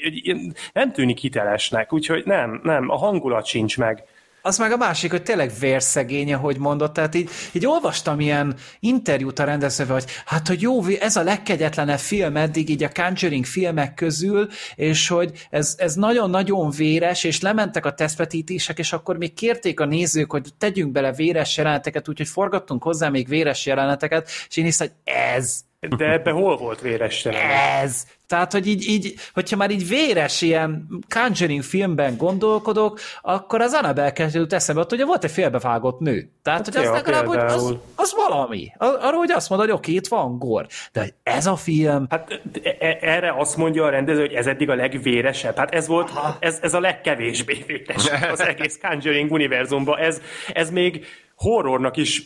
nem 0.73 0.93
tűnik 0.93 1.19
hitelesnek, 1.19 1.93
úgyhogy 1.93 2.23
nem, 2.25 2.61
nem, 2.63 2.91
a 2.91 2.97
hangulat 2.97 3.47
sincs 3.47 3.79
meg. 3.79 4.05
Az 4.47 4.59
meg 4.59 4.73
a 4.73 4.77
másik, 4.77 5.11
hogy 5.11 5.23
tényleg 5.23 5.53
vérszegény, 5.61 6.33
ahogy 6.33 6.59
mondott, 6.59 6.93
tehát 6.93 7.15
így, 7.15 7.31
így 7.53 7.67
olvastam 7.67 8.21
ilyen 8.21 8.57
interjút 8.81 9.39
a 9.39 9.45
rendezővel, 9.45 9.95
hogy 9.95 10.11
hát, 10.25 10.49
hogy 10.49 10.61
jó, 10.61 10.87
ez 10.87 11.17
a 11.17 11.23
legkegyetlenebb 11.23 11.99
film 11.99 12.37
eddig 12.37 12.69
így 12.69 12.83
a 12.83 12.91
Conjuring 12.93 13.45
filmek 13.45 13.95
közül, 13.95 14.49
és 14.75 15.09
hogy 15.09 15.47
ez, 15.51 15.75
ez 15.79 15.95
nagyon-nagyon 15.95 16.71
véres, 16.71 17.25
és 17.25 17.41
lementek 17.41 17.87
a 17.87 17.95
tesztvetítések, 17.95 18.79
és 18.79 18.93
akkor 18.93 19.17
még 19.17 19.35
kérték 19.35 19.81
a 19.81 19.85
nézők, 19.85 20.31
hogy 20.31 20.49
tegyünk 20.59 20.93
bele 20.93 21.13
véres 21.13 21.57
jeleneteket, 21.57 22.09
úgyhogy 22.09 22.29
forgattunk 22.29 22.83
hozzá 22.83 23.09
még 23.09 23.29
véres 23.29 23.67
jeleneteket, 23.67 24.29
és 24.49 24.57
én 24.57 24.67
is, 24.67 24.79
hogy 24.79 24.93
ez, 25.05 25.61
de 25.97 26.13
ebbe 26.13 26.31
hol 26.31 26.57
volt 26.57 26.81
véres 26.81 27.25
jelenet? 27.25 27.83
Ez! 27.83 28.07
Tehát, 28.27 28.53
hogy 28.53 28.67
így, 28.67 28.89
így, 28.89 29.15
hogyha 29.35 29.57
már 29.57 29.71
így 29.71 29.89
véres 29.89 30.43
ilyen 30.43 30.89
Conjuring 31.09 31.63
filmben 31.63 32.17
gondolkodok, 32.17 33.01
akkor 33.23 33.61
az 33.61 33.73
Annabelle 33.73 34.13
kezdődött 34.13 34.53
eszembe, 34.53 34.81
ott 34.81 34.93
ugye 34.93 35.05
volt 35.05 35.25
egy 35.25 35.31
félbevágott 35.31 36.01
nő. 36.01 36.31
Tehát, 36.43 36.65
hát 36.65 36.75
hogy 36.75 36.85
az 36.85 36.93
legalább, 36.93 37.27
hogy 37.27 37.39
az, 37.39 37.75
az 37.95 38.15
valami. 38.29 38.73
Arról, 38.79 39.19
hogy 39.19 39.31
azt 39.31 39.49
mondod, 39.49 39.69
hogy 39.69 39.77
oké, 39.77 39.93
itt 39.93 40.07
van 40.07 40.39
gor. 40.39 40.67
De 40.93 41.01
hogy 41.01 41.15
ez 41.23 41.47
a 41.47 41.57
film... 41.57 42.07
Hát 42.11 42.41
e, 42.63 42.77
e, 42.79 42.99
erre 43.01 43.35
azt 43.39 43.57
mondja 43.57 43.85
a 43.85 43.91
rendező, 43.91 44.21
hogy 44.21 44.33
ez 44.33 44.47
eddig 44.47 44.71
a 44.71 44.75
legvéresebb. 44.75 45.57
Hát 45.57 45.75
ez 45.75 45.87
volt, 45.87 46.13
ez, 46.39 46.59
ez 46.63 46.75
a 46.75 46.81
legkevésbé 46.81 47.65
véres 47.67 48.11
az 48.33 48.41
egész 48.41 48.79
Conjuring 48.83 49.33
univerzumban. 49.33 49.99
Ez, 49.99 50.21
ez 50.53 50.71
még 50.71 51.07
horrornak 51.37 51.97
is 51.97 52.23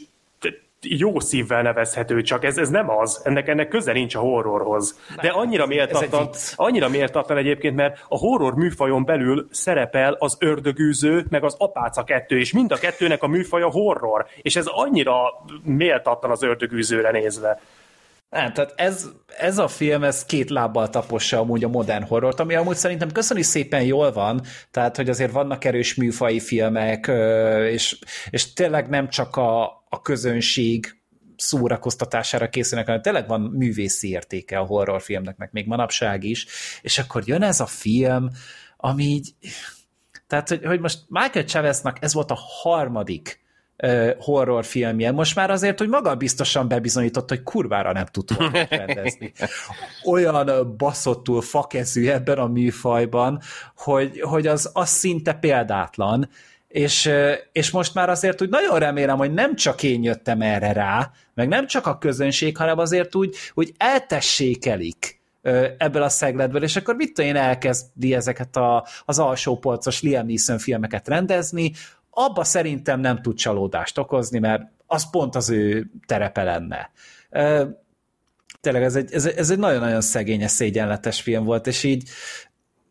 jó 0.83 1.21
szívvel 1.21 1.63
nevezhető, 1.63 2.23
csak 2.23 2.45
ez, 2.45 2.59
ez 2.59 2.69
nem 2.69 2.91
az. 2.91 3.21
Ennek, 3.25 3.49
ennek 3.49 3.69
köze 3.69 3.93
nincs 3.93 4.15
a 4.15 4.19
horrorhoz. 4.19 4.99
De 5.21 5.29
annyira 5.29 5.67
méltatlan, 5.67 6.31
annyira 6.55 6.89
méltatlan 6.89 7.39
egyébként, 7.39 7.77
mert 7.77 8.05
a 8.09 8.19
horror 8.19 8.55
műfajon 8.55 9.05
belül 9.05 9.49
szerepel 9.51 10.17
az 10.19 10.37
ördögűző, 10.39 11.27
meg 11.29 11.45
az 11.45 11.55
apáca 11.59 12.05
kettő, 12.05 12.39
és 12.39 12.53
mind 12.53 12.73
a 12.73 12.77
kettőnek 12.77 13.23
a 13.23 13.27
műfaja 13.27 13.71
horror. 13.71 14.27
És 14.43 14.57
ez 14.57 14.67
annyira 14.67 15.45
méltatlan 15.63 16.31
az 16.31 16.43
ördögűzőre 16.43 17.11
nézve. 17.11 17.61
Nem, 18.31 18.53
tehát 18.53 18.73
ez, 18.77 19.09
ez 19.39 19.59
a 19.59 19.69
film, 19.69 20.05
ez 20.05 20.25
két 20.25 20.51
lábbal 20.51 20.91
tapossa 20.91 21.39
amúgy 21.39 21.65
a 21.65 21.69
modern 21.69 22.05
horrort, 22.05 22.41
ami 22.41 22.55
amúgy 22.55 22.77
szerintem 22.77 23.13
köszöni 23.13 23.43
szépen 23.43 23.83
jól 23.83 24.13
van, 24.13 24.41
tehát 24.71 24.97
hogy 24.97 25.09
azért 25.09 25.33
vannak 25.33 25.65
erős 25.65 25.95
műfai 25.95 26.41
filmek, 26.41 27.11
és, 27.71 27.99
és 28.31 28.53
tényleg 28.53 28.89
nem 28.89 29.09
csak 29.09 29.37
a, 29.37 29.80
a 29.93 30.03
közönség 30.03 30.99
szórakoztatására 31.37 32.49
készülnek, 32.49 32.87
hanem 32.87 33.03
tényleg 33.03 33.29
van 33.29 33.41
művészi 33.41 34.09
értéke 34.09 34.59
a 34.59 34.65
horrorfilmnek, 34.65 35.37
meg 35.37 35.49
még 35.53 35.67
manapság 35.67 36.25
is, 36.25 36.47
és 36.83 36.99
akkor 36.99 37.23
jön 37.27 37.43
ez 37.43 37.61
a 37.61 37.67
film, 37.67 38.31
ami 38.77 39.05
így, 39.05 39.35
tehát 40.27 40.49
hogy, 40.49 40.65
hogy 40.65 40.81
most 40.81 40.99
Michael 41.09 41.45
Chaveznak 41.45 41.97
ez 42.01 42.13
volt 42.13 42.31
a 42.31 42.39
harmadik 42.63 43.41
horrorfilmje. 44.19 45.11
Most 45.11 45.35
már 45.35 45.51
azért, 45.51 45.79
hogy 45.79 45.89
maga 45.89 46.15
biztosan 46.15 46.69
bebizonyított, 46.69 47.29
hogy 47.29 47.43
kurvára 47.43 47.93
nem 47.93 48.07
tud 48.07 48.31
rendezni. 48.69 49.33
Olyan 50.05 50.77
baszottul 50.77 51.43
fakezű 51.43 52.09
ebben 52.09 52.39
a 52.39 52.47
műfajban, 52.47 53.41
hogy, 53.77 54.21
hogy 54.21 54.47
az, 54.47 54.71
az 54.73 54.89
szinte 54.89 55.33
példátlan, 55.33 56.29
és, 56.71 57.11
és 57.53 57.71
most 57.71 57.95
már 57.95 58.09
azért 58.09 58.43
úgy 58.43 58.49
nagyon 58.49 58.79
remélem, 58.79 59.17
hogy 59.17 59.33
nem 59.33 59.57
csak 59.57 59.83
én 59.83 60.03
jöttem 60.03 60.41
erre 60.41 60.73
rá, 60.73 61.11
meg 61.35 61.49
nem 61.49 61.67
csak 61.67 61.87
a 61.87 61.99
közönség, 61.99 62.57
hanem 62.57 62.79
azért 62.79 63.15
úgy, 63.15 63.37
úgy 63.55 63.75
eltessékelik 63.77 65.21
ebből 65.79 66.03
a 66.03 66.09
szegletből, 66.09 66.63
és 66.63 66.77
akkor 66.77 66.95
mit 66.95 67.19
én 67.19 67.37
elkezdi 67.37 68.15
ezeket 68.15 68.57
a, 68.57 68.87
az 69.05 69.19
alsó 69.19 69.59
polcos 69.59 70.03
Liam 70.03 70.27
Neeson 70.27 70.59
filmeket 70.59 71.09
rendezni, 71.09 71.73
abba 72.11 72.45
szerintem 72.45 73.01
nem 73.01 73.23
tud 73.23 73.37
csalódást 73.37 73.99
okozni, 73.99 74.39
mert 74.39 74.63
az 74.87 75.11
pont 75.11 75.37
az 75.37 75.51
ő 75.51 75.91
terepe 76.07 76.43
lenne. 76.43 76.91
Tényleg 78.61 78.83
ez 78.83 78.97
egy, 78.97 79.13
ez, 79.13 79.27
ez 79.27 79.51
egy 79.51 79.59
nagyon-nagyon 79.59 80.01
szegényes, 80.01 80.51
szégyenletes 80.51 81.21
film 81.21 81.45
volt, 81.45 81.67
és 81.67 81.83
így, 81.83 82.09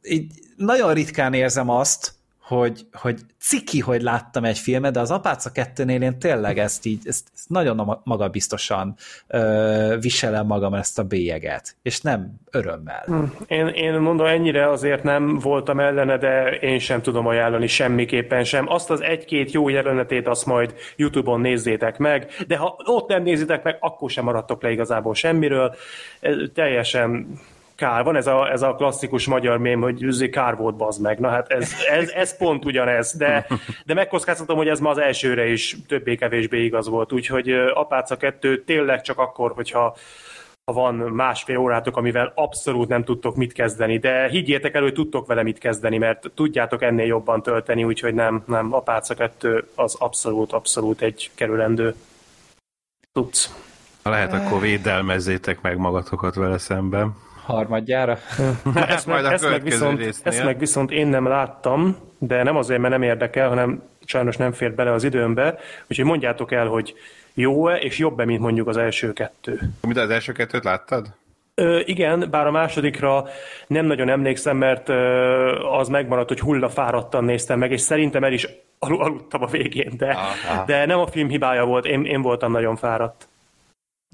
így 0.02 0.32
nagyon 0.56 0.94
ritkán 0.94 1.34
érzem 1.34 1.70
azt, 1.70 2.18
hogy, 2.50 2.86
hogy 2.94 3.20
ciki, 3.40 3.80
hogy 3.80 4.02
láttam 4.02 4.44
egy 4.44 4.58
filmet, 4.58 4.94
de 4.94 5.00
az 5.00 5.12
Apáca 5.12 5.50
2-nél 5.54 6.02
én 6.02 6.20
tényleg 6.20 6.58
ezt 6.58 6.86
így, 6.86 7.02
ezt, 7.08 7.28
ezt 7.34 7.50
nagyon 7.50 8.00
magabiztosan 8.04 8.96
ö, 9.28 9.96
viselem 10.00 10.46
magam 10.46 10.74
ezt 10.74 11.00
a 11.00 11.04
bélyeget, 11.04 11.76
és 11.82 12.02
nem 12.02 12.40
örömmel. 12.52 13.04
Hm. 13.06 13.24
Én, 13.48 13.68
én 13.68 13.94
mondom, 14.00 14.26
ennyire 14.26 14.70
azért 14.70 15.04
nem 15.04 15.40
voltam 15.40 15.80
ellene, 15.80 16.18
de 16.18 16.50
én 16.50 16.80
sem 16.80 17.02
tudom 17.02 17.28
ajánlani 17.28 17.68
semmiképpen 17.68 18.44
sem. 18.44 18.70
Azt 18.70 18.90
az 18.90 19.02
egy-két 19.02 19.52
jó 19.52 19.70
jelenetét 19.70 20.28
azt 20.28 20.46
majd 20.46 20.74
YouTube-on 20.96 21.42
nézzétek 21.42 21.98
meg, 21.98 22.32
de 22.48 22.58
ha 22.58 22.76
ott 22.86 23.10
nem 23.10 23.24
nézitek 23.24 23.64
meg, 23.64 23.78
akkor 23.80 24.10
sem 24.10 24.24
maradtok 24.24 24.62
le 24.64 24.72
igazából 24.72 25.14
semmiről. 25.14 25.76
Teljesen 26.54 27.40
kár. 27.80 28.04
Van 28.04 28.16
ez 28.16 28.28
a, 28.28 28.52
ez 28.52 28.62
a 28.62 28.76
klasszikus 28.76 29.28
magyar 29.28 29.58
mém, 29.58 29.82
hogy 29.82 30.30
kár 30.30 30.56
volt, 30.56 30.76
bazd 30.76 31.02
meg. 31.02 31.20
Na 31.20 31.30
hát 31.30 31.52
ez, 31.52 31.74
ez, 31.90 32.10
ez 32.10 32.38
pont 32.38 32.66
ugyanez, 32.66 33.14
de, 33.18 33.48
de 33.86 33.94
megkockáztatom, 33.94 34.58
hogy 34.58 34.68
ez 34.68 34.80
ma 34.80 34.90
az 34.90 34.98
elsőre 34.98 35.48
is 35.48 35.78
többé-kevésbé 35.88 36.64
igaz 36.64 36.88
volt. 36.88 37.12
Úgyhogy 37.12 37.50
Apáca 37.74 38.18
2 38.18 38.64
tényleg 38.64 39.02
csak 39.02 39.18
akkor, 39.18 39.52
hogyha 39.52 39.98
ha 40.66 40.74
van 40.76 40.96
másfél 40.96 41.58
órátok, 41.58 41.98
amivel 41.98 42.32
abszolút 42.36 42.88
nem 42.88 43.04
tudtok 43.04 43.36
mit 43.36 43.54
kezdeni, 43.54 43.98
de 43.98 44.28
higgyétek 44.28 44.76
el, 44.76 44.82
hogy 44.82 44.94
tudtok 44.94 45.28
vele 45.28 45.44
mit 45.44 45.58
kezdeni, 45.58 45.98
mert 45.98 46.32
tudjátok 46.36 46.82
ennél 46.82 47.06
jobban 47.06 47.42
tölteni, 47.42 47.84
úgyhogy 47.84 48.14
nem, 48.14 48.44
nem, 48.46 48.74
Apáca 48.74 49.14
2 49.14 49.68
az 49.76 49.96
abszolút, 50.00 50.52
abszolút 50.52 51.02
egy 51.02 51.32
kerülendő 51.36 51.96
tudsz. 53.12 53.56
Ha 54.04 54.10
lehet, 54.10 54.34
akkor 54.34 54.62
védelmezzétek 54.62 55.62
meg 55.62 55.78
magatokat 55.78 56.36
vele 56.36 56.58
szemben 56.58 57.16
harmadjára. 57.54 58.12
ezt, 58.88 59.06
meg, 59.06 59.26
ezt, 59.26 59.50
meg 59.50 59.64
viszont, 59.64 60.02
ezt 60.24 60.44
meg 60.44 60.60
viszont 60.60 60.92
én 60.92 61.08
nem 61.08 61.28
láttam, 61.28 61.98
de 62.18 62.44
nem 62.44 62.56
azért, 62.56 62.80
mert 62.80 62.94
nem 62.94 63.04
érdekel, 63.04 63.50
hanem 63.50 63.84
sajnos 64.06 64.38
nem 64.38 64.52
fért 64.52 64.76
bele 64.76 64.92
az 64.92 65.04
időmbe, 65.04 65.60
úgyhogy 65.88 66.06
mondjátok 66.06 66.52
el, 66.52 66.68
hogy 66.68 66.94
jó-e 67.34 67.76
és 67.76 67.98
jobb-e, 67.98 68.26
mint 68.26 68.40
mondjuk 68.40 68.68
az 68.68 68.78
első 68.78 69.14
kettő. 69.14 69.60
Mint 69.82 69.98
az 69.98 70.10
első 70.10 70.32
kettőt 70.32 70.64
láttad? 70.64 71.08
Ö, 71.56 71.80
igen, 71.86 72.28
bár 72.32 72.48
a 72.48 72.52
másodikra 72.52 73.26
nem 73.68 73.86
nagyon 73.86 74.10
emlékszem, 74.10 74.58
mert 74.58 74.90
ö, 74.90 74.96
az 75.78 75.88
megmaradt, 75.88 76.28
hogy 76.28 76.40
hullafáradtan 76.40 77.24
néztem 77.24 77.60
meg, 77.60 77.72
és 77.72 77.82
szerintem 77.82 78.24
el 78.24 78.34
is 78.34 78.48
al- 78.80 79.00
aludtam 79.00 79.44
a 79.44 79.48
végén, 79.48 79.94
de, 79.98 80.18
de 80.66 80.86
nem 80.86 81.00
a 81.00 81.08
film 81.08 81.30
hibája 81.30 81.66
volt, 81.66 81.86
én, 81.86 82.06
én 82.06 82.22
voltam 82.22 82.52
nagyon 82.52 82.76
fáradt. 82.76 83.28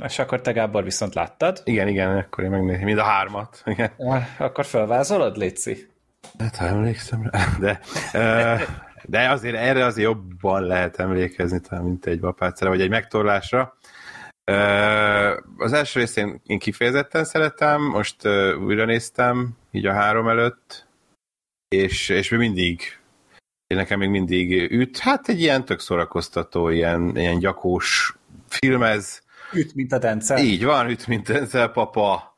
És 0.04 0.20
akkor 0.20 0.42
te 0.42 0.52
Gábor 0.52 0.84
viszont 0.84 1.14
láttad? 1.14 1.62
Igen, 1.64 1.88
igen, 1.88 2.18
akkor 2.18 2.44
én 2.44 2.50
megnézem, 2.50 2.84
mind 2.84 2.98
a 2.98 3.04
hármat. 3.04 3.62
Igen. 3.66 3.92
Akkor 4.38 4.66
felvázolod, 4.66 5.38
Léci? 5.38 5.88
Hát, 6.40 6.56
ha 6.56 6.66
emlékszem 6.66 7.30
rá, 7.32 7.46
de, 7.60 7.80
de 9.04 9.30
azért 9.30 9.56
erre 9.56 9.86
azért 9.86 10.08
jobban 10.08 10.64
lehet 10.64 11.00
emlékezni, 11.00 11.60
talán, 11.60 11.84
mint 11.84 12.06
egy 12.06 12.20
vapácra, 12.20 12.70
vagy 12.70 12.82
egy 12.82 12.90
megtorlásra. 12.90 13.78
Az 15.58 15.74
első 15.74 16.00
részt 16.00 16.18
én, 16.18 16.42
én 16.46 16.60
kifejezetten 16.60 17.24
szeretem, 17.24 17.82
most 17.82 18.26
újra 18.60 18.86
néztem, 18.86 19.58
így 19.72 19.86
a 19.86 19.94
három 19.94 20.28
előtt, 20.28 20.88
és, 21.68 22.10
és 22.10 22.30
még 22.30 22.40
mindig 22.40 23.00
én 23.68 23.78
nekem 23.78 24.00
még 24.00 24.10
mindig 24.10 24.72
üt, 24.72 24.98
hát 24.98 25.28
egy 25.28 25.42
ilyen 25.42 25.66
tök 25.66 25.80
szórakoztató, 25.80 26.70
ilyen, 26.70 27.18
ilyen 27.18 27.40
gyakós 27.40 28.18
film 28.48 28.84
ez, 28.84 29.22
Üt, 29.56 29.76
mint 29.76 29.92
a 29.92 29.98
Denzel. 29.98 30.38
Így 30.38 30.64
van, 30.64 30.90
üt, 30.90 31.08
mint 31.08 31.28
Denzel 31.28 31.68
papa. 31.68 32.36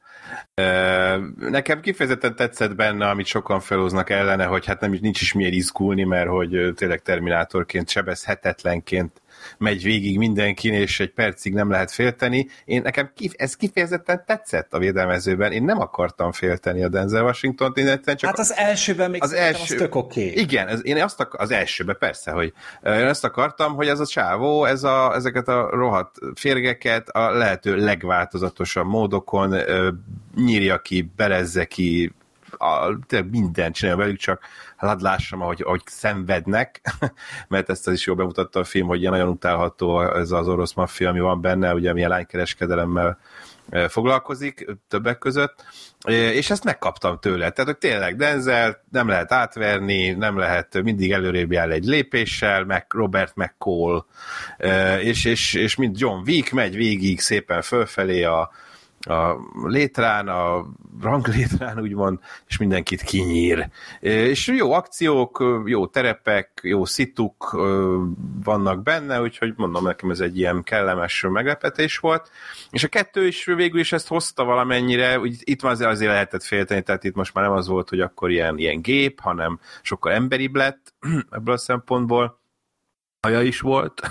Nekem 1.35 1.81
kifejezetten 1.81 2.35
tetszett 2.35 2.76
benne, 2.76 3.10
amit 3.10 3.26
sokan 3.26 3.60
felhoznak 3.60 4.10
ellene, 4.10 4.45
hogy 4.45 4.65
hát 4.65 4.80
nem, 4.80 4.98
nincs 5.02 5.22
is 5.22 5.34
miért 5.34 5.53
izgulni, 5.53 6.03
mert 6.03 6.30
hogy 6.30 6.73
tényleg 6.76 7.02
terminátorként, 7.02 7.89
sebezhetetlenként 7.89 9.22
megy 9.57 9.83
végig 9.83 10.17
mindenkin, 10.17 10.73
és 10.73 10.99
egy 10.99 11.13
percig 11.13 11.53
nem 11.53 11.69
lehet 11.71 11.91
félteni. 11.91 12.47
Én 12.65 12.81
nekem 12.81 13.11
kif, 13.15 13.33
ez 13.35 13.55
kifejezetten 13.55 14.23
tetszett 14.25 14.73
a 14.73 14.79
védelmezőben. 14.79 15.51
Én 15.51 15.63
nem 15.63 15.79
akartam 15.79 16.31
félteni 16.31 16.83
a 16.83 16.89
Denzel 16.89 17.23
Washington-t, 17.23 17.77
én 17.77 18.01
csak... 18.03 18.23
Hát 18.23 18.39
az 18.39 18.53
elsőben 18.53 19.09
még 19.11 19.23
az, 19.23 19.33
első, 19.33 19.75
az 19.75 19.81
tök 19.81 19.95
oké. 19.95 20.29
Okay. 20.29 20.41
Igen, 20.41 20.67
ez, 20.67 20.85
én 20.85 21.03
azt 21.03 21.19
akar, 21.19 21.41
az 21.41 21.51
elsőben 21.51 21.95
persze, 21.99 22.31
hogy 22.31 22.53
én 22.83 23.07
azt 23.07 23.23
akartam, 23.23 23.75
hogy 23.75 23.87
ez 23.87 23.99
a 23.99 24.05
csávó, 24.05 24.65
ez 24.65 24.83
a, 24.83 25.15
ezeket 25.15 25.47
a 25.47 25.69
rohadt 25.69 26.17
férgeket 26.35 27.09
a 27.09 27.31
lehető 27.31 27.75
legváltozatosabb 27.75 28.87
módokon 28.87 29.55
nyírja 30.35 30.81
ki, 30.81 31.11
belezze 31.15 31.65
ki, 31.65 32.11
a, 32.57 32.97
tényleg 33.07 33.29
mindent 33.29 33.75
csinál 33.75 33.95
velük, 33.95 34.17
csak 34.17 34.41
hadd 34.77 35.01
lássam, 35.01 35.41
ahogy, 35.41 35.61
ahogy 35.65 35.81
szenvednek, 35.85 36.81
mert 37.47 37.69
ezt 37.69 37.88
is 37.88 38.05
jól 38.05 38.15
bemutatta 38.15 38.59
a 38.59 38.63
film, 38.63 38.88
hogy 38.88 38.99
ilyen 38.99 39.11
nagyon 39.11 39.27
utálható 39.27 40.01
ez 40.01 40.31
az 40.31 40.47
orosz 40.47 40.73
maffia, 40.73 41.09
ami 41.09 41.19
van 41.19 41.41
benne, 41.41 41.73
ugye 41.73 41.93
milyen 41.93 42.09
lánykereskedelemmel 42.09 43.19
e, 43.69 43.88
foglalkozik 43.88 44.65
többek 44.88 45.17
között, 45.17 45.63
e, 46.01 46.11
és 46.11 46.49
ezt 46.49 46.63
megkaptam 46.63 47.19
tőle. 47.19 47.49
Tehát, 47.49 47.71
hogy 47.71 47.77
tényleg 47.77 48.15
Denzel 48.15 48.84
nem 48.91 49.07
lehet 49.07 49.31
átverni, 49.31 50.09
nem 50.09 50.38
lehet 50.38 50.84
mindig 50.84 51.11
előrébb 51.11 51.51
jár 51.51 51.69
egy 51.69 51.85
lépéssel, 51.85 52.63
meg 52.63 52.85
Robert 52.89 53.35
McCall, 53.35 54.05
e, 54.57 55.01
és, 55.01 55.25
és, 55.25 55.53
és 55.53 55.75
mint 55.75 55.99
John 55.99 56.21
Wick 56.25 56.51
megy 56.51 56.75
végig 56.75 57.19
szépen 57.19 57.61
fölfelé 57.61 58.23
a, 58.23 58.51
a 59.09 59.38
létrán, 59.63 60.27
a 60.27 60.65
ranglétrán 61.01 61.79
úgymond, 61.79 62.19
és 62.47 62.57
mindenkit 62.57 63.01
kinyír. 63.01 63.69
És 63.99 64.47
jó 64.47 64.71
akciók, 64.71 65.43
jó 65.65 65.88
terepek, 65.88 66.59
jó 66.63 66.85
szituk 66.85 67.51
vannak 68.43 68.84
benne, 68.84 69.21
úgyhogy 69.21 69.53
mondom 69.55 69.84
nekem 69.84 70.09
ez 70.09 70.19
egy 70.19 70.38
ilyen 70.38 70.63
kellemes 70.63 71.25
meglepetés 71.29 71.97
volt. 71.97 72.31
És 72.71 72.84
a 72.84 72.88
kettő 72.88 73.27
is 73.27 73.45
végül 73.45 73.79
is 73.79 73.91
ezt 73.91 74.07
hozta 74.07 74.43
valamennyire, 74.43 75.19
úgy 75.19 75.38
itt 75.43 75.61
már 75.61 75.71
azért, 75.71 75.89
azért 75.89 76.11
lehetett 76.11 76.43
félteni, 76.43 76.81
tehát 76.81 77.03
itt 77.03 77.15
most 77.15 77.34
már 77.34 77.43
nem 77.45 77.53
az 77.53 77.67
volt, 77.67 77.89
hogy 77.89 77.99
akkor 77.99 78.31
ilyen, 78.31 78.57
ilyen 78.57 78.81
gép, 78.81 79.19
hanem 79.19 79.59
sokkal 79.81 80.11
emberibb 80.11 80.55
lett 80.55 80.93
ebből 81.31 81.53
a 81.53 81.57
szempontból. 81.57 82.39
Haja 83.21 83.41
is 83.41 83.59
volt 83.59 84.01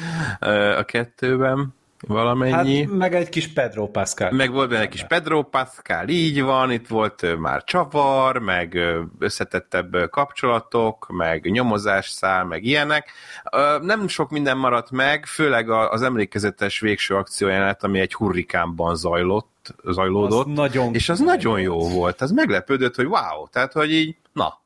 a 0.80 0.84
kettőben 0.84 1.74
valamennyi. 2.00 2.82
Hát, 2.82 2.90
meg 2.90 3.14
egy 3.14 3.28
kis 3.28 3.48
Pedro 3.48 3.86
Pascal. 3.86 4.30
Meg 4.30 4.52
volt 4.52 4.68
benne 4.68 4.80
egy 4.80 4.88
kis 4.88 5.04
Pedro 5.04 5.42
Pascal, 5.42 6.08
így 6.08 6.42
van, 6.42 6.70
itt 6.70 6.86
volt 6.86 7.38
már 7.38 7.64
csavar, 7.64 8.38
meg 8.38 8.78
összetettebb 9.18 10.10
kapcsolatok, 10.10 11.06
meg 11.08 11.50
nyomozás 11.50 12.18
meg 12.48 12.64
ilyenek. 12.64 13.10
Nem 13.80 14.08
sok 14.08 14.30
minden 14.30 14.56
maradt 14.56 14.90
meg, 14.90 15.26
főleg 15.26 15.70
az 15.70 16.02
emlékezetes 16.02 16.80
végső 16.80 17.14
akciójánát, 17.14 17.84
ami 17.84 18.00
egy 18.00 18.14
hurrikánban 18.14 18.96
zajlott, 18.96 19.74
zajlódott, 19.84 20.46
az 20.46 20.52
nagyon 20.54 20.94
és 20.94 21.08
az 21.08 21.18
nagyon 21.18 21.60
jó 21.60 21.88
volt. 21.88 22.20
Az 22.20 22.30
meglepődött, 22.30 22.94
hogy 22.94 23.06
wow, 23.06 23.48
tehát, 23.50 23.72
hogy 23.72 23.92
így, 23.92 24.16
na, 24.32 24.60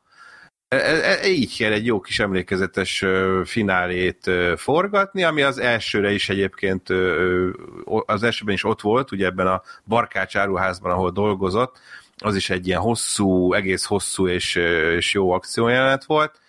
E, 0.71 0.77
e, 0.77 1.19
e, 1.23 1.29
így 1.29 1.57
kell 1.57 1.73
egy 1.73 1.87
jó 1.87 2.01
kis 2.01 2.19
emlékezetes 2.19 3.05
finálét 3.45 4.31
forgatni, 4.57 5.23
ami 5.25 5.43
az 5.43 5.59
elsőre 5.59 6.13
is 6.13 6.29
egyébként, 6.29 6.89
az 8.07 8.23
elsőben 8.23 8.55
is 8.55 8.65
ott 8.65 8.81
volt, 8.81 9.13
ugye 9.13 9.27
ebben 9.27 9.47
a 9.47 9.63
Barkács 9.87 10.37
áruházban, 10.37 10.93
ahol 10.93 11.11
dolgozott, 11.11 11.79
az 12.17 12.37
is 12.37 12.51
egy 12.51 12.67
ilyen 12.67 12.81
hosszú, 12.81 13.53
egész 13.53 13.85
hosszú 13.85 14.29
és, 14.29 14.55
és 14.97 15.13
jó 15.13 15.31
akciójelenet 15.31 16.05
volt, 16.05 16.41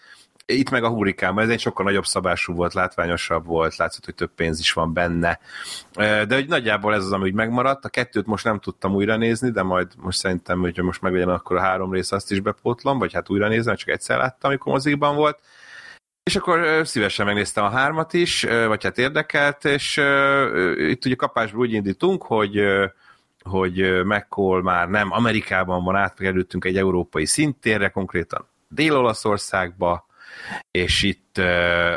itt 0.53 0.69
meg 0.69 0.83
a 0.83 0.89
hurikánban, 0.89 1.43
ez 1.43 1.49
egy 1.49 1.59
sokkal 1.59 1.85
nagyobb 1.85 2.05
szabású 2.05 2.53
volt, 2.53 2.73
látványosabb 2.73 3.45
volt, 3.45 3.75
látszott, 3.75 4.05
hogy 4.05 4.15
több 4.15 4.31
pénz 4.35 4.59
is 4.59 4.73
van 4.73 4.93
benne. 4.93 5.39
De 5.95 6.35
hogy 6.35 6.47
nagyjából 6.47 6.93
ez 6.93 7.03
az, 7.03 7.11
ami 7.11 7.23
úgy 7.23 7.33
megmaradt. 7.33 7.85
A 7.85 7.89
kettőt 7.89 8.25
most 8.25 8.43
nem 8.43 8.59
tudtam 8.59 8.95
újra 8.95 9.15
nézni, 9.15 9.49
de 9.49 9.63
majd 9.63 9.87
most 9.97 10.17
szerintem, 10.17 10.59
hogyha 10.59 10.83
most 10.83 11.01
meglegyen, 11.01 11.29
akkor 11.29 11.57
a 11.57 11.61
három 11.61 11.93
rész 11.93 12.11
azt 12.11 12.31
is 12.31 12.39
bepótlom, 12.39 12.99
vagy 12.99 13.13
hát 13.13 13.29
újra 13.29 13.47
nézem, 13.47 13.75
csak 13.75 13.89
egyszer 13.89 14.17
láttam, 14.17 14.49
amikor 14.49 14.73
mozikban 14.73 15.15
volt. 15.15 15.39
És 16.23 16.35
akkor 16.35 16.87
szívesen 16.87 17.25
megnéztem 17.25 17.63
a 17.63 17.69
hármat 17.69 18.13
is, 18.13 18.43
vagy 18.43 18.83
hát 18.83 18.97
érdekelt, 18.97 19.65
és 19.65 20.01
itt 20.75 21.05
ugye 21.05 21.15
kapásból 21.15 21.61
úgy 21.61 21.73
indítunk, 21.73 22.23
hogy 22.23 22.61
hogy 23.43 24.03
McCall 24.05 24.61
már 24.61 24.89
nem 24.89 25.11
Amerikában 25.11 25.83
van, 25.83 25.95
átkerültünk 25.95 26.65
egy 26.65 26.77
európai 26.77 27.25
szintérre, 27.25 27.89
konkrétan 27.89 28.45
Dél-Olaszországba, 28.67 30.05
és 30.71 31.03
itt 31.03 31.37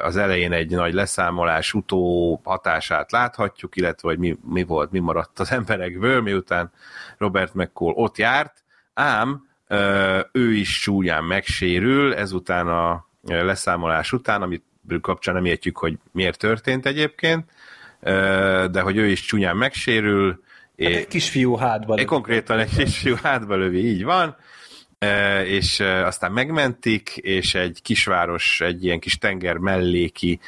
az 0.02 0.16
elején 0.16 0.52
egy 0.52 0.70
nagy 0.70 0.94
leszámolás 0.94 1.73
utó 1.73 2.40
hatását 2.44 3.12
láthatjuk, 3.12 3.77
illetve 3.77 4.09
hogy 4.09 4.19
mi, 4.19 4.36
mi 4.48 4.65
volt, 4.65 4.90
mi 4.90 4.98
maradt 4.98 5.39
az 5.39 5.52
emberekből, 5.52 6.20
miután 6.20 6.73
Robert 7.19 7.55
McCall 7.55 7.93
ott 7.93 8.19
járt, 8.19 8.62
ám 8.94 9.48
ő 10.32 10.52
is 10.52 10.81
csúnyán 10.81 11.24
megsérül, 11.24 12.15
ezután 12.15 12.69
a 12.69 13.06
leszámolás 13.23 14.12
után, 14.12 14.43
amit 14.43 14.65
kapcsán 15.01 15.35
nem 15.35 15.44
értjük, 15.44 15.78
hogy 15.78 15.98
miért 16.12 16.39
történt 16.39 16.86
egyébként, 16.86 17.51
de 18.70 18.81
hogy 18.81 18.97
ő 18.97 19.06
is 19.06 19.20
csúnyán 19.20 19.56
megsérül. 19.56 20.43
Hát 20.78 20.93
egy 20.93 21.06
kisfiú 21.06 21.56
hátba 21.56 21.94
lövi. 21.94 22.05
Konkrétan 22.06 22.59
egy 22.59 22.77
kisfiú 22.77 23.15
hátba 23.23 23.56
lövi, 23.56 23.86
így 23.86 24.05
van, 24.05 24.36
és 25.47 25.81
aztán 25.81 26.32
megmentik, 26.32 27.16
és 27.16 27.55
egy 27.55 27.78
kisváros, 27.82 28.60
egy 28.60 28.85
ilyen 28.85 28.98
kis 28.98 29.18
tenger 29.18 29.56
melléki, 29.56 30.40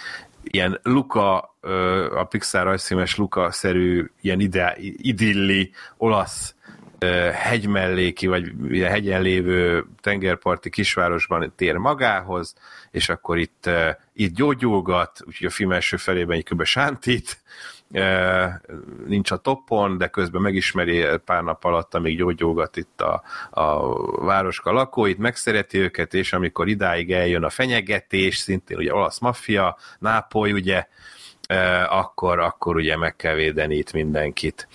ilyen 0.42 0.80
Luka, 0.82 1.56
a 2.16 2.24
Pixar 2.24 2.64
rajzfilmes 2.64 3.16
Luka-szerű, 3.16 4.10
ilyen 4.20 4.40
ide, 4.40 4.76
idilli 4.96 5.70
olasz 5.96 6.54
hegymelléki, 7.32 8.26
vagy 8.26 8.52
ilyen 8.68 8.90
hegyen 8.90 9.22
lévő 9.22 9.86
tengerparti 10.00 10.70
kisvárosban 10.70 11.52
tér 11.56 11.76
magához, 11.76 12.54
és 12.90 13.08
akkor 13.08 13.38
itt, 13.38 13.70
itt 14.12 14.34
gyógyulgat, 14.34 15.22
úgyhogy 15.26 15.46
a 15.46 15.50
film 15.50 15.72
első 15.72 15.96
felében 15.96 16.36
egy 16.36 16.44
kb. 16.44 16.64
sántít, 16.64 17.38
nincs 19.06 19.30
a 19.30 19.36
toppon, 19.36 19.98
de 19.98 20.06
közben 20.06 20.42
megismeri 20.42 21.04
pár 21.24 21.42
nap 21.42 21.64
alatt, 21.64 21.94
amíg 21.94 22.16
gyógyulgat 22.16 22.76
itt 22.76 23.00
a, 23.00 23.22
a 23.50 23.94
városka 24.24 24.72
lakóit, 24.72 25.18
megszereti 25.18 25.78
őket, 25.78 26.14
és 26.14 26.32
amikor 26.32 26.68
idáig 26.68 27.12
eljön 27.12 27.44
a 27.44 27.50
fenyegetés, 27.50 28.36
szintén 28.36 28.76
ugye 28.76 28.94
olasz 28.94 29.18
maffia, 29.18 29.76
Nápoly, 29.98 30.52
ugye, 30.52 30.86
akkor, 31.88 32.38
akkor 32.38 32.76
ugye 32.76 32.96
meg 32.96 33.16
kell 33.16 33.34
védeni 33.34 33.76
itt 33.76 33.92
mindenkit. 33.92 34.68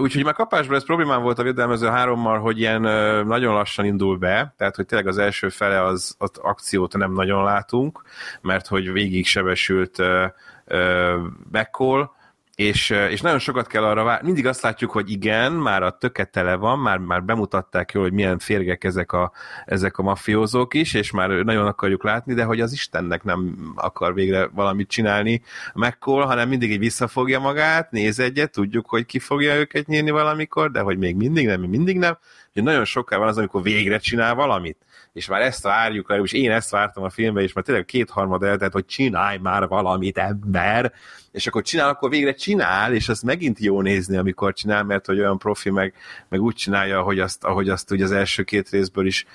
Úgyhogy 0.00 0.24
már 0.24 0.34
kapásból 0.34 0.76
ez 0.76 0.84
problémám 0.84 1.22
volt 1.22 1.38
a 1.38 1.42
védelmező 1.42 1.86
hárommal, 1.86 2.38
hogy 2.38 2.58
ilyen 2.58 2.80
nagyon 3.26 3.54
lassan 3.54 3.84
indul 3.84 4.16
be, 4.16 4.54
tehát 4.56 4.76
hogy 4.76 4.86
tényleg 4.86 5.08
az 5.08 5.18
első 5.18 5.48
fele 5.48 5.82
az, 5.82 6.14
az 6.18 6.30
akciót 6.42 6.96
nem 6.96 7.12
nagyon 7.12 7.44
látunk, 7.44 8.02
mert 8.40 8.66
hogy 8.66 8.92
végig 8.92 9.26
sebesült 9.26 10.02
McCall, 11.52 12.10
és, 12.56 12.90
és 12.90 13.20
nagyon 13.20 13.38
sokat 13.38 13.66
kell 13.66 13.84
arra 13.84 14.02
várni. 14.04 14.26
Mindig 14.26 14.46
azt 14.46 14.62
látjuk, 14.62 14.90
hogy 14.90 15.10
igen, 15.10 15.52
már 15.52 15.82
a 15.82 15.90
töke 15.90 16.24
tele 16.24 16.54
van, 16.54 16.78
már, 16.78 16.98
már 16.98 17.24
bemutatták 17.24 17.92
jól, 17.92 18.02
hogy 18.02 18.12
milyen 18.12 18.38
férgek 18.38 18.84
ezek 18.84 19.12
a, 19.12 19.32
ezek 19.64 19.98
a 19.98 20.02
mafiózók 20.02 20.74
is, 20.74 20.94
és 20.94 21.10
már 21.10 21.28
nagyon 21.28 21.66
akarjuk 21.66 22.04
látni, 22.04 22.34
de 22.34 22.44
hogy 22.44 22.60
az 22.60 22.72
Istennek 22.72 23.22
nem 23.22 23.72
akar 23.74 24.14
végre 24.14 24.46
valamit 24.46 24.88
csinálni 24.88 25.42
McCall, 25.74 26.22
hanem 26.22 26.48
mindig 26.48 26.70
így 26.70 26.78
visszafogja 26.78 27.40
magát, 27.40 27.90
néz 27.90 28.18
egyet, 28.18 28.52
tudjuk, 28.52 28.88
hogy 28.88 29.06
ki 29.06 29.18
fogja 29.18 29.54
őket 29.54 29.86
nyírni 29.86 30.10
valamikor, 30.10 30.70
de 30.70 30.80
hogy 30.80 30.98
még 30.98 31.16
mindig 31.16 31.46
nem, 31.46 31.60
mindig 31.60 31.98
nem. 31.98 32.18
Hogy 32.52 32.62
nagyon 32.62 32.84
sokkal 32.84 33.18
van 33.18 33.28
az, 33.28 33.38
amikor 33.38 33.62
végre 33.62 33.98
csinál 33.98 34.34
valamit 34.34 34.76
és 35.14 35.26
már 35.26 35.42
ezt 35.42 35.62
várjuk, 35.62 36.14
és 36.22 36.32
én 36.32 36.50
ezt 36.50 36.70
vártam 36.70 37.02
a 37.02 37.10
filmben, 37.10 37.42
és 37.42 37.52
már 37.52 37.64
tényleg 37.64 37.84
kétharmad 37.84 38.42
eltelt, 38.42 38.72
hogy 38.72 38.86
csinálj 38.86 39.38
már 39.38 39.68
valamit, 39.68 40.18
ember, 40.18 40.92
és 41.32 41.46
akkor 41.46 41.62
csinál, 41.62 41.88
akkor 41.88 42.10
végre 42.10 42.32
csinál, 42.32 42.94
és 42.94 43.08
az 43.08 43.20
megint 43.20 43.58
jó 43.58 43.80
nézni, 43.80 44.16
amikor 44.16 44.52
csinál, 44.52 44.82
mert 44.82 45.06
hogy 45.06 45.18
olyan 45.18 45.38
profi, 45.38 45.70
meg, 45.70 45.94
meg 46.28 46.40
úgy 46.40 46.54
csinálja, 46.54 46.98
ahogy 46.98 47.18
azt, 47.18 47.44
ahogy 47.44 47.68
azt 47.68 47.90
ugye 47.90 48.04
az 48.04 48.12
első 48.12 48.42
két 48.42 48.68
részből 48.68 49.06
is 49.06 49.26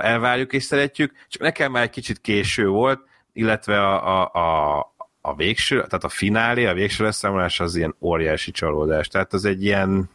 elvárjuk 0.00 0.52
és 0.52 0.62
szeretjük, 0.62 1.12
csak 1.28 1.42
nekem 1.42 1.72
már 1.72 1.82
egy 1.82 1.90
kicsit 1.90 2.20
késő 2.20 2.68
volt, 2.68 3.00
illetve 3.32 3.80
a, 3.80 4.22
a, 4.22 4.30
a, 4.32 4.94
a 5.20 5.34
végső, 5.34 5.76
tehát 5.76 6.04
a 6.04 6.08
finálé, 6.08 6.66
a 6.66 6.74
végső 6.74 7.04
leszámolás 7.04 7.60
az 7.60 7.76
ilyen 7.76 7.94
óriási 8.00 8.50
csalódás. 8.50 9.08
Tehát 9.08 9.32
az 9.32 9.44
egy 9.44 9.64
ilyen 9.64 10.10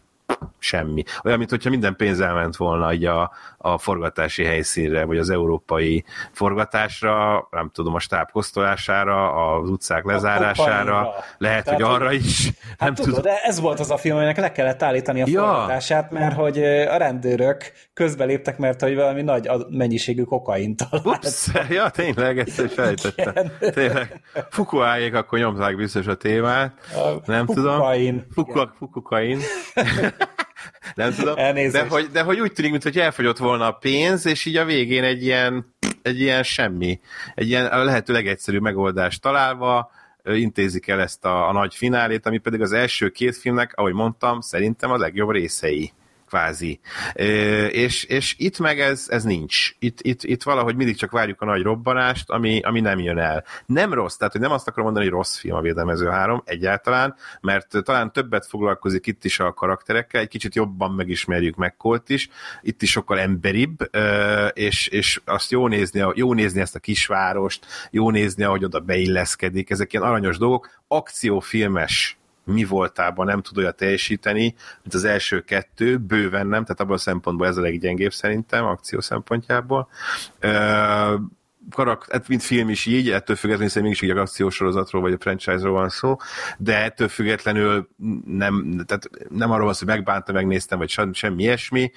semmi. 0.60 1.04
Olyan, 1.24 1.38
mintha 1.38 1.70
minden 1.70 1.96
pénz 1.96 2.20
elment 2.20 2.56
volna 2.56 2.94
így 2.94 3.06
a, 3.06 3.32
a 3.58 3.78
forgatási 3.78 4.44
helyszínre, 4.44 5.06
vagy 5.06 5.18
az 5.18 5.30
európai 5.30 6.04
forgatásra, 6.32 7.48
nem 7.52 7.70
tudom, 7.74 7.96
a 7.96 8.00
stáb 8.00 8.32
kosztolására, 8.32 9.32
az 9.32 9.70
utcák 9.70 10.06
lezárására, 10.06 11.00
a 11.00 11.24
lehet, 11.38 11.64
Tehát, 11.64 11.82
hogy 11.82 11.92
arra 11.94 12.12
is. 12.12 12.52
Hát 12.70 12.80
nem 12.80 12.94
tudod, 12.94 13.14
tudom. 13.14 13.32
de 13.32 13.40
ez 13.44 13.60
volt 13.60 13.80
az 13.80 13.92
a 13.92 13.98
film, 13.98 14.16
aminek 14.16 14.38
le 14.38 14.52
kellett 14.52 14.84
állítani 14.84 15.22
a 15.22 15.26
ja. 15.28 15.42
forgatását, 15.42 16.12
mert 16.12 16.36
hogy 16.36 16.64
a 16.64 16.98
rendőrök 16.98 17.72
közbeléptek, 17.94 18.58
mert 18.58 18.82
hogy 18.82 18.96
valami 18.96 19.22
nagy 19.22 19.50
mennyiségű 19.70 20.24
kokaint 20.24 20.88
Ups, 21.04 21.48
ja, 21.70 21.90
tényleg, 21.90 22.40
ezt 22.40 22.62
is 22.62 22.74
felejtettem. 22.74 23.52
Tényleg. 23.60 24.22
Fukuájék 24.50 25.14
akkor 25.14 25.40
nyomták 25.40 25.76
biztos 25.76 26.08
a 26.08 26.16
témát. 26.16 26.74
A 26.96 27.32
nem 27.32 27.46
fukukain. 27.46 28.28
tudom. 28.34 28.72
Fukukain. 28.78 29.40
nem 30.96 31.14
tudom. 31.14 31.36
De 31.72 31.88
hogy, 31.88 32.08
de 32.08 32.22
hogy 32.22 32.40
úgy 32.40 32.54
tűnik, 32.54 32.72
mintha 32.72 33.02
elfogyott 33.02 33.38
volna 33.38 33.68
a 33.68 33.72
pénz, 33.72 34.26
és 34.26 34.46
így 34.46 34.56
a 34.56 34.66
végén 34.66 35.04
egy 35.04 35.24
ilyen, 35.24 35.74
egy 36.02 36.20
ilyen 36.20 36.44
semmi, 36.44 37.00
egy 37.36 37.48
ilyen 37.48 37.66
a 37.66 37.84
lehető 37.84 38.14
legegyszerűbb 38.14 38.62
megoldást 38.62 39.22
találva, 39.22 39.92
intézik 40.24 40.88
el 40.88 41.02
ezt 41.02 41.26
a, 41.26 41.48
a 41.48 41.52
nagy 41.52 41.76
finálét, 41.76 42.26
ami 42.26 42.38
pedig 42.38 42.62
az 42.62 42.72
első 42.72 43.10
két 43.10 43.38
filmnek, 43.38 43.74
ahogy 43.76 43.94
mondtam, 43.94 44.42
szerintem 44.42 44.92
a 44.92 44.98
legjobb 44.98 45.32
részei 45.32 45.94
kvázi. 46.30 46.80
És, 47.72 48.04
és 48.04 48.36
itt 48.38 48.60
meg 48.60 48.80
ez, 48.80 49.06
ez 49.10 49.24
nincs. 49.24 49.72
Itt, 49.80 50.02
itt, 50.02 50.24
itt 50.24 50.44
valahogy 50.44 50.76
mindig 50.76 50.96
csak 50.96 51.12
várjuk 51.12 51.42
a 51.42 51.46
nagy 51.46 51.62
robbanást, 51.62 52.30
ami, 52.30 52.62
ami 52.62 52.80
nem 52.80 53.00
jön 53.00 53.18
el. 53.18 53.44
Nem 53.66 53.94
rossz, 53.94 54.16
tehát 54.16 54.34
hogy 54.34 54.42
nem 54.42 54.52
azt 54.52 54.68
akarom 54.68 54.86
mondani, 54.86 55.06
hogy 55.06 55.16
rossz 55.16 55.38
film 55.38 55.56
a 55.56 55.62
Védelmező 55.62 56.08
3 56.08 56.42
egyáltalán, 56.46 57.16
mert 57.42 57.76
talán 57.84 58.12
többet 58.12 58.46
foglalkozik 58.46 59.08
itt 59.08 59.26
is 59.26 59.40
a 59.40 59.54
karakterekkel, 59.54 60.22
egy 60.22 60.28
kicsit 60.28 60.56
jobban 60.56 60.92
megismerjük 60.92 61.56
McColt 61.56 62.10
is, 62.10 62.30
itt 62.62 62.82
is 62.82 62.92
sokkal 62.92 63.20
emberibb, 63.20 63.90
és, 64.54 64.88
és 64.88 65.22
azt 65.26 65.52
jó 65.52 65.68
nézni, 65.68 66.04
jó 66.14 66.34
nézni 66.34 66.62
ezt 66.62 66.76
a 66.76 66.80
kisvárost, 66.80 67.66
jó 67.92 68.10
nézni, 68.10 68.44
ahogy 68.44 68.64
oda 68.64 68.80
beilleszkedik, 68.80 69.70
ezek 69.70 69.94
ilyen 69.94 70.06
aranyos 70.06 70.38
dolgok, 70.38 70.70
akciófilmes 70.88 72.19
mi 72.50 72.64
voltában 72.64 73.26
nem 73.26 73.42
tud 73.42 73.58
olyat 73.58 73.76
teljesíteni, 73.76 74.56
mint 74.82 74.94
az 74.94 75.04
első 75.04 75.42
kettő, 75.42 75.98
bőven 75.98 76.48
nem, 76.48 76.64
tehát 76.64 76.80
abban 76.80 76.94
a 76.94 76.98
szempontból 76.98 77.48
ez 77.48 77.58
a 77.58 77.62
leggyengébb 77.62 78.14
szerintem, 78.14 78.66
akció 78.66 79.00
szempontjából. 79.00 79.90
karakter, 81.72 82.16
hát 82.20 82.28
mint 82.28 82.44
film 82.44 82.70
is 82.70 82.86
így, 82.86 83.10
ettől 83.10 83.36
függetlenül 83.36 83.72
szerintem 83.72 83.98
mégis 83.98 84.18
egy 84.18 84.24
akciósorozatról 84.24 85.02
vagy 85.02 85.14
a 85.14 85.18
franchise-ról 85.20 85.74
van 85.74 85.90
szó, 85.90 86.16
de 86.58 86.84
ettől 86.84 87.08
függetlenül 87.08 87.90
nem, 88.26 88.84
tehát 88.86 89.10
nem 89.30 89.52
arról 89.52 89.66
van 89.66 89.76
hogy 89.78 89.88
megbánta, 89.88 90.32
megnéztem, 90.32 90.78
vagy 90.78 90.90
semmi 91.12 91.44
ilyesmi, 91.44 91.92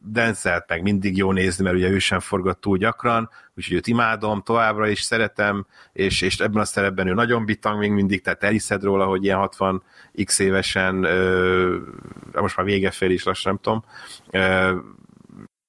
Denszelt 0.00 0.64
meg 0.68 0.82
mindig 0.82 1.16
jó 1.16 1.32
nézni, 1.32 1.64
mert 1.64 1.76
ugye 1.76 1.88
ő 1.88 1.98
sem 1.98 2.20
forgat 2.20 2.58
túl 2.58 2.76
gyakran, 2.76 3.30
úgyhogy 3.56 3.76
őt 3.76 3.86
imádom, 3.86 4.42
továbbra 4.42 4.88
is 4.88 5.00
szeretem, 5.00 5.66
és, 5.92 6.20
és 6.20 6.38
ebben 6.38 6.60
a 6.60 6.64
szerepben 6.64 7.06
ő 7.06 7.14
nagyon 7.14 7.44
bitang 7.44 7.78
még 7.78 7.90
mindig, 7.90 8.22
tehát 8.22 8.44
elhiszed 8.44 8.82
róla, 8.82 9.04
hogy 9.06 9.24
ilyen 9.24 9.38
60 9.38 9.82
x 10.24 10.38
évesen, 10.38 10.94
most 12.32 12.56
már 12.56 12.66
vége 12.66 12.90
fél 12.90 13.10
is 13.10 13.24
lassan, 13.24 13.52
nem 13.52 13.60
tudom, 13.62 13.84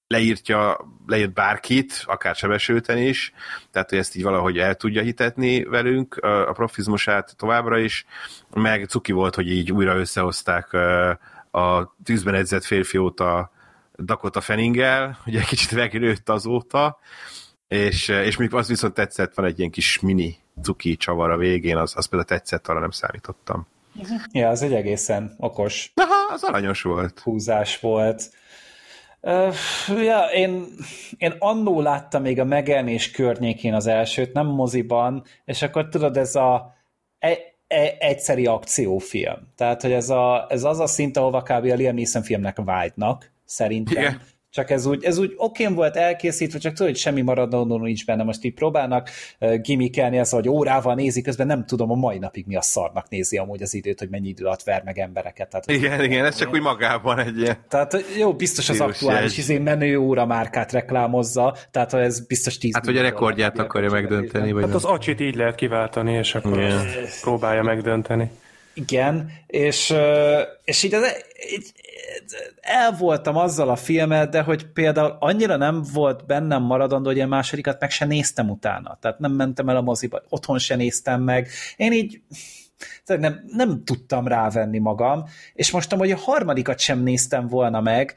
leírtja, 0.08 0.78
leírt 1.08 1.34
bárkit, 1.34 2.04
akár 2.06 2.36
sebesülten 2.36 2.98
is, 2.98 3.34
tehát 3.72 3.90
hogy 3.90 4.00
ezt 4.00 4.16
így 4.16 4.24
valahogy 4.24 4.58
el 4.58 4.76
tudja 4.76 5.02
hitetni 5.02 5.64
velünk, 5.64 6.16
a 6.18 6.52
profizmusát 6.52 7.36
továbbra 7.38 7.78
is, 7.78 8.06
meg 8.54 8.86
cuki 8.86 9.12
volt, 9.12 9.36
hogy 9.36 9.52
így 9.52 9.72
újra 9.72 9.96
összehozták 9.96 10.74
a 11.52 11.96
tűzben 12.04 12.34
edzett 12.34 12.64
férfi 12.64 12.98
óta 12.98 13.52
Dakota 14.04 14.42
Fenninggel, 14.42 15.18
ugye 15.26 15.40
egy 15.40 15.46
kicsit 15.46 15.72
megnőtt 15.72 16.30
azóta, 16.30 17.00
és, 17.68 18.08
és 18.08 18.38
még 18.38 18.54
az 18.54 18.68
viszont 18.68 18.94
tetszett, 18.94 19.34
van 19.34 19.46
egy 19.46 19.60
ilyen 19.60 19.72
kis 19.72 20.00
mini 20.00 20.38
cuki 20.62 20.96
csavar 20.96 21.32
a 21.32 21.38
végén, 21.38 21.78
az, 21.78 21.94
az 21.96 22.06
például 22.06 22.30
tetszett, 22.30 22.68
arra 22.68 22.80
nem 22.80 22.92
számítottam. 22.92 23.68
Ja, 24.32 24.50
az 24.50 24.62
egy 24.62 24.74
egészen 24.74 25.36
okos. 25.38 25.92
Aha, 25.96 26.34
az 26.34 26.44
aranyos 26.44 26.82
volt. 26.82 27.20
Húzás 27.20 27.80
volt. 27.80 28.32
Uh, 29.22 29.56
ja, 30.04 30.26
én, 30.34 30.66
én 31.18 31.34
annó 31.40 31.82
láttam 31.82 32.22
még 32.22 32.40
a 32.40 32.44
megjelenés 32.44 33.12
környékén 33.12 33.74
az 33.74 33.88
elsőt, 33.88 34.34
nem 34.34 34.46
moziban, 34.46 35.24
és 35.46 35.62
akkor 35.62 35.90
tudod, 35.90 36.18
ez 36.18 36.36
a 36.36 36.76
e, 37.20 37.38
e, 37.68 37.96
egyszeri 38.00 38.46
akciófilm. 38.46 39.48
Tehát, 39.56 39.82
hogy 39.82 39.92
ez, 39.92 40.10
a, 40.10 40.46
ez 40.50 40.64
az 40.64 40.80
a 40.80 40.88
szint, 40.88 41.18
ahova 41.18 41.42
kb. 41.42 41.66
a 41.66 41.76
Liam 41.76 41.96
Neeson 41.96 42.22
filmnek 42.22 42.58
vágynak, 42.64 43.32
szerintem. 43.50 44.04
Igen. 44.04 44.22
Csak 44.52 44.70
ez 44.70 44.86
úgy, 44.86 45.04
ez 45.04 45.18
úgy 45.18 45.34
okén 45.38 45.74
volt 45.74 45.96
elkészítve, 45.96 46.60
csak 46.60 46.74
tudod, 46.74 46.92
hogy 46.92 47.00
semmi 47.00 47.22
maradandó 47.22 47.78
nincs 47.78 48.06
benne. 48.06 48.24
Most 48.24 48.44
így 48.44 48.54
próbálnak 48.54 49.10
uh, 49.40 49.56
gimikelni 49.56 50.18
ezt, 50.18 50.32
hogy 50.32 50.50
órával 50.50 50.96
nézik, 50.96 51.24
közben 51.24 51.48
nem 51.48 51.66
tudom 51.66 51.92
a 51.92 51.96
mai 51.96 52.18
napig 52.18 52.46
mi 52.48 52.56
a 52.56 52.62
szarnak 52.62 53.10
nézi 53.10 53.38
amúgy 53.38 53.62
az 53.62 53.74
időt, 53.74 54.00
hogy 54.00 54.10
mennyi 54.10 54.28
idő 54.28 54.46
alatt 54.46 54.64
ver 54.64 54.82
meg 54.86 55.00
embereket. 55.00 55.50
Tehát, 55.50 55.72
igen, 55.72 56.04
igen, 56.04 56.26
ez 56.26 56.36
csak 56.36 56.54
úgy 56.54 56.62
magában 56.62 57.20
egy 57.20 57.38
ilyen. 57.38 57.58
Tehát 57.68 58.04
jó, 58.18 58.34
biztos 58.34 58.70
az 58.70 58.80
aktuális 58.80 59.38
izé 59.38 59.58
menő 59.58 59.98
óra 59.98 60.26
márkát 60.26 60.72
reklámozza, 60.72 61.56
tehát 61.72 61.94
ez 61.94 62.26
biztos 62.28 62.58
tíz 62.58 62.74
Hát, 62.74 62.86
hogy 62.86 62.98
a 62.98 63.02
rekordját 63.02 63.60
akarja 63.60 63.90
megdönteni. 63.90 64.52
Vagy 64.52 64.64
hát 64.64 64.74
az 64.74 64.86
acsit 64.86 65.20
így 65.20 65.36
lehet 65.36 65.56
kiváltani, 65.56 66.14
és 66.14 66.36
akkor 66.36 66.74
próbálja 67.22 67.64
megdönteni. 67.64 68.32
Igen, 68.80 69.32
és, 69.48 69.94
és 70.64 70.84
így, 70.84 70.94
az, 70.94 71.04
így 71.54 71.74
el 72.62 72.92
voltam 72.92 73.36
azzal 73.36 73.70
a 73.70 73.76
filmet, 73.76 74.30
de 74.30 74.42
hogy 74.42 74.66
például 74.66 75.18
annyira 75.20 75.56
nem 75.56 75.84
volt 75.94 76.26
bennem 76.26 76.64
maradandó, 76.64 77.08
hogy 77.10 77.18
én 77.18 77.28
másodikat 77.28 77.80
meg 77.80 77.92
se 77.92 78.06
néztem 78.06 78.50
utána. 78.50 78.98
Tehát 79.02 79.20
nem 79.20 79.32
mentem 79.32 79.70
el 79.70 79.76
a 79.76 79.82
moziba, 79.82 80.22
otthon 80.30 80.58
se 80.58 80.76
néztem 80.76 81.22
meg. 81.22 81.48
Én 81.78 81.94
így 81.94 82.22
nem, 83.06 83.44
nem 83.48 83.84
tudtam 83.84 84.28
rávenni 84.28 84.80
magam, 84.80 85.24
és 85.54 85.72
most 85.72 85.94
hogy 85.94 86.12
a 86.12 86.18
harmadikat 86.18 86.80
sem 86.80 87.00
néztem 87.04 87.48
volna 87.48 87.82
meg, 87.82 88.16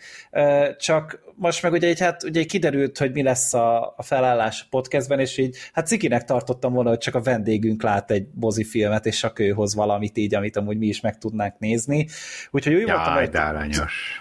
csak 0.79 1.21
most 1.35 1.63
meg 1.63 1.73
ugye, 1.73 1.89
így, 1.89 2.01
hát, 2.01 2.23
ugye 2.23 2.45
kiderült, 2.45 2.99
hogy 2.99 3.13
mi 3.13 3.23
lesz 3.23 3.55
a, 3.55 3.95
a 3.97 4.03
felállás 4.03 4.61
a 4.63 4.67
podcastben, 4.71 5.21
és 5.21 5.39
így 5.39 5.57
hát 5.73 5.87
cikinek 5.87 6.25
tartottam 6.25 6.73
volna, 6.73 6.89
hogy 6.89 6.99
csak 6.99 7.15
a 7.15 7.23
vendégünk 7.23 7.83
lát 7.83 8.11
egy 8.11 8.27
filmet, 8.65 9.07
és 9.07 9.19
csak 9.19 9.39
ő 9.39 9.51
hoz 9.51 9.75
valamit 9.75 10.19
így, 10.19 10.35
amit 10.35 10.57
amúgy 10.57 10.79
mi 10.79 10.87
is 10.87 11.01
meg 11.01 11.19
tudnánk 11.19 11.59
nézni. 11.59 12.09
Úgyhogy 12.51 12.75
úgy 12.75 12.87
Jaj, 12.87 12.97
voltam, 12.97 13.15
hogy 13.15 13.31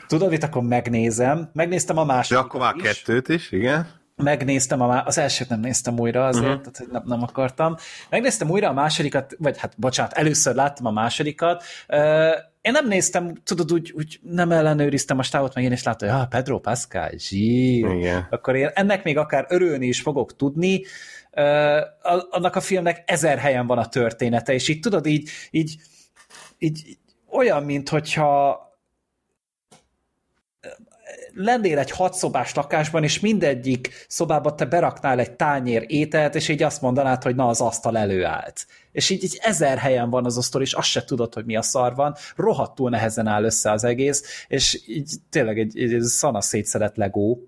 tudod, 0.07 0.33
itt 0.33 0.43
akkor 0.43 0.61
megnézem. 0.61 1.49
Megnéztem 1.53 1.97
a 1.97 2.03
másodikat 2.03 2.49
De 2.49 2.55
akkor 2.55 2.59
már 2.59 2.75
is. 2.75 2.81
kettőt 2.81 3.29
is, 3.29 3.51
igen 3.51 4.00
megnéztem, 4.21 4.81
a, 4.81 5.05
az 5.05 5.17
elsőt 5.17 5.49
nem 5.49 5.59
néztem 5.59 5.99
újra 5.99 6.25
azért, 6.25 6.45
uh-huh. 6.45 6.61
tehát 6.61 6.77
hogy 6.77 6.87
nem, 6.91 7.03
nem 7.05 7.21
akartam. 7.21 7.75
Megnéztem 8.09 8.49
újra 8.49 8.69
a 8.69 8.73
másodikat, 8.73 9.35
vagy 9.37 9.57
hát 9.57 9.73
bocsánat, 9.77 10.13
először 10.13 10.55
láttam 10.55 10.85
a 10.85 10.91
másodikat. 10.91 11.63
Uh, 11.87 11.99
én 12.61 12.71
nem 12.71 12.87
néztem, 12.87 13.33
tudod, 13.43 13.73
úgy, 13.73 13.93
úgy 13.95 14.19
nem 14.23 14.51
ellenőriztem 14.51 15.19
a 15.19 15.23
stávot, 15.23 15.55
meg 15.55 15.63
én 15.63 15.71
is 15.71 15.83
láttam, 15.83 16.09
hogy 16.09 16.19
ah, 16.19 16.27
Pedro 16.27 16.59
Pascal, 16.59 17.09
zsír. 17.17 17.89
Igen. 17.89 18.27
Akkor 18.29 18.55
én 18.55 18.69
ennek 18.73 19.03
még 19.03 19.17
akár 19.17 19.45
örülni 19.49 19.87
is 19.87 20.01
fogok 20.01 20.35
tudni. 20.35 20.81
Uh, 21.31 21.43
annak 22.29 22.55
a 22.55 22.61
filmnek 22.61 23.03
ezer 23.05 23.37
helyen 23.37 23.67
van 23.67 23.77
a 23.77 23.87
története, 23.87 24.53
és 24.53 24.67
így 24.67 24.79
tudod, 24.79 25.05
így, 25.05 25.29
így, 25.51 25.75
így 26.57 26.97
olyan, 27.29 27.63
mint 27.63 27.89
hogyha 27.89 28.59
lennél 31.33 31.79
egy 31.79 31.91
hatszobás 31.91 32.53
lakásban, 32.53 33.03
és 33.03 33.19
mindegyik 33.19 34.05
szobába 34.07 34.55
te 34.55 34.65
beraknál 34.65 35.19
egy 35.19 35.31
tányér 35.31 35.83
ételt, 35.87 36.35
és 36.35 36.47
így 36.47 36.63
azt 36.63 36.81
mondanád, 36.81 37.23
hogy 37.23 37.35
na, 37.35 37.47
az 37.47 37.61
asztal 37.61 37.97
előállt. 37.97 38.67
És 38.91 39.09
így, 39.09 39.23
így 39.23 39.39
ezer 39.41 39.77
helyen 39.77 40.09
van 40.09 40.25
az 40.25 40.37
a 40.37 40.41
sztori, 40.41 40.63
és 40.63 40.73
azt 40.73 40.87
se 40.87 41.03
tudod, 41.03 41.33
hogy 41.33 41.45
mi 41.45 41.55
a 41.55 41.61
szar 41.61 41.95
van, 41.95 42.15
rohadtul 42.35 42.89
nehezen 42.89 43.27
áll 43.27 43.43
össze 43.43 43.71
az 43.71 43.83
egész, 43.83 44.45
és 44.47 44.81
így 44.87 45.13
tényleg 45.29 45.59
egy, 45.59 45.79
egy 45.79 46.01
szana 46.01 46.41
szétszedett 46.41 46.95
legó, 46.95 47.45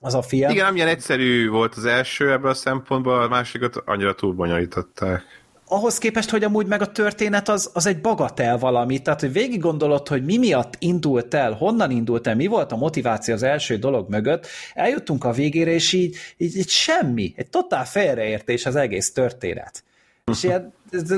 az 0.00 0.14
a 0.14 0.22
film. 0.22 0.50
Igen, 0.50 0.66
amilyen 0.66 0.88
egyszerű 0.88 1.48
volt 1.48 1.74
az 1.74 1.84
első 1.84 2.32
ebből 2.32 2.50
a 2.50 2.54
szempontból, 2.54 3.22
a 3.22 3.28
másikat 3.28 3.76
annyira 3.76 4.14
túlbonyolították 4.14 5.22
ahhoz 5.68 5.98
képest, 5.98 6.30
hogy 6.30 6.44
amúgy 6.44 6.66
meg 6.66 6.82
a 6.82 6.92
történet 6.92 7.48
az, 7.48 7.70
az 7.74 7.86
egy 7.86 8.00
bagatel 8.00 8.58
valami, 8.58 8.98
tehát 8.98 9.20
hogy 9.20 9.32
végig 9.32 9.60
gondolod, 9.60 10.08
hogy 10.08 10.24
mi 10.24 10.36
miatt 10.36 10.74
indult 10.78 11.34
el, 11.34 11.52
honnan 11.52 11.90
indult 11.90 12.26
el, 12.26 12.34
mi 12.34 12.46
volt 12.46 12.72
a 12.72 12.76
motiváció 12.76 13.34
az 13.34 13.42
első 13.42 13.76
dolog 13.76 14.08
mögött, 14.08 14.46
eljuttunk 14.74 15.24
a 15.24 15.32
végére, 15.32 15.70
és 15.70 15.92
így, 15.92 16.16
így, 16.36 16.56
így 16.56 16.68
semmi, 16.68 17.32
egy 17.36 17.50
totál 17.50 17.84
félreértés 17.84 18.66
az 18.66 18.76
egész 18.76 19.12
történet. 19.12 19.84
És 20.30 20.42
ilyen 20.42 20.72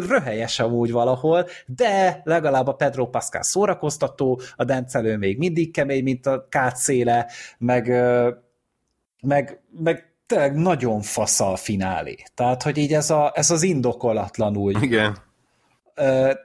röhelyes 0.08 0.58
amúgy 0.58 0.92
valahol, 0.92 1.46
de 1.66 2.20
legalább 2.24 2.66
a 2.66 2.74
Pedro 2.74 3.06
Pascal 3.06 3.42
szórakoztató, 3.42 4.40
a 4.56 4.64
Dencelő 4.64 5.16
még 5.16 5.38
mindig 5.38 5.72
kemény, 5.72 6.02
mint 6.02 6.26
a 6.26 6.46
kátszéle, 6.48 7.26
meg, 7.58 7.88
meg, 9.20 9.60
meg 9.78 10.09
tényleg 10.30 10.54
nagyon 10.54 11.00
fasz 11.00 11.40
a 11.40 11.56
finálé. 11.56 12.16
Tehát, 12.34 12.62
hogy 12.62 12.78
így 12.78 12.92
ez, 12.92 13.10
a, 13.10 13.32
ez 13.34 13.50
az 13.50 13.62
indokolatlanul. 13.62 14.82
Igen. 14.82 15.16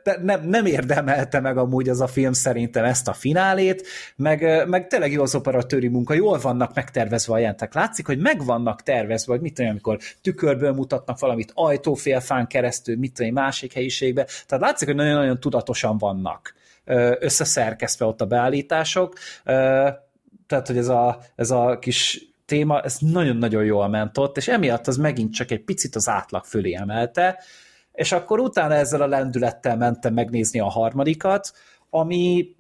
De 0.04 0.18
nem, 0.22 0.48
nem 0.48 0.66
érdemelte 0.66 1.40
meg 1.40 1.58
amúgy 1.58 1.90
az 1.90 2.02
a 2.02 2.08
film 2.08 2.34
szerintem 2.34 2.84
ezt 2.84 3.08
a 3.08 3.14
finálét, 3.14 3.88
meg, 4.16 4.68
meg 4.68 4.88
tényleg 4.88 5.12
jó 5.12 5.22
az 5.22 5.36
operatőri 5.36 5.88
munka, 5.88 6.14
jól 6.14 6.40
vannak 6.40 6.74
megtervezve 6.74 7.34
a 7.34 7.38
jelentek. 7.38 7.74
Látszik, 7.74 8.06
hogy 8.06 8.20
meg 8.20 8.46
vannak 8.46 8.84
tervezve, 8.84 9.32
hogy 9.32 9.42
mit 9.42 9.54
tudom, 9.54 9.72
amikor 9.72 9.98
tükörből 10.22 10.74
mutatnak 10.74 11.20
valamit 11.20 11.52
ajtófélfán 11.54 12.48
keresztül, 12.48 12.98
mit 12.98 13.14
tudom, 13.14 13.34
másik 13.34 13.74
helyiségbe. 13.74 14.28
Tehát 14.48 14.64
látszik, 14.64 14.88
hogy 14.88 14.98
nagyon-nagyon 14.98 15.40
tudatosan 15.40 15.98
vannak 15.98 16.54
összeszerkesztve 17.20 18.06
ott 18.06 18.22
a 18.22 18.26
beállítások. 18.26 19.14
Tehát, 20.48 20.68
hogy 20.68 20.78
ez 20.78 20.88
a, 20.88 21.20
ez 21.36 21.52
a 21.52 21.80
kis 21.80 22.34
téma, 22.46 22.82
ez 22.82 22.98
nagyon-nagyon 23.00 23.64
jól 23.64 23.88
ment 23.88 24.18
ott, 24.18 24.38
és 24.38 24.48
emiatt 24.48 24.88
az 24.88 24.98
megint 24.98 25.34
csak 25.34 25.52
egy 25.52 25.64
picit 25.64 25.96
az 25.96 26.10
átlag 26.10 26.44
fölé 26.44 26.74
emelte, 26.74 27.44
és 27.92 28.12
akkor 28.12 28.40
utána 28.40 28.74
ezzel 28.74 29.02
a 29.02 29.08
lendülettel 29.08 29.78
mentem 29.78 30.14
megnézni 30.14 30.60
a 30.60 30.70
harmadikat, 30.70 31.54
ami 31.90 32.56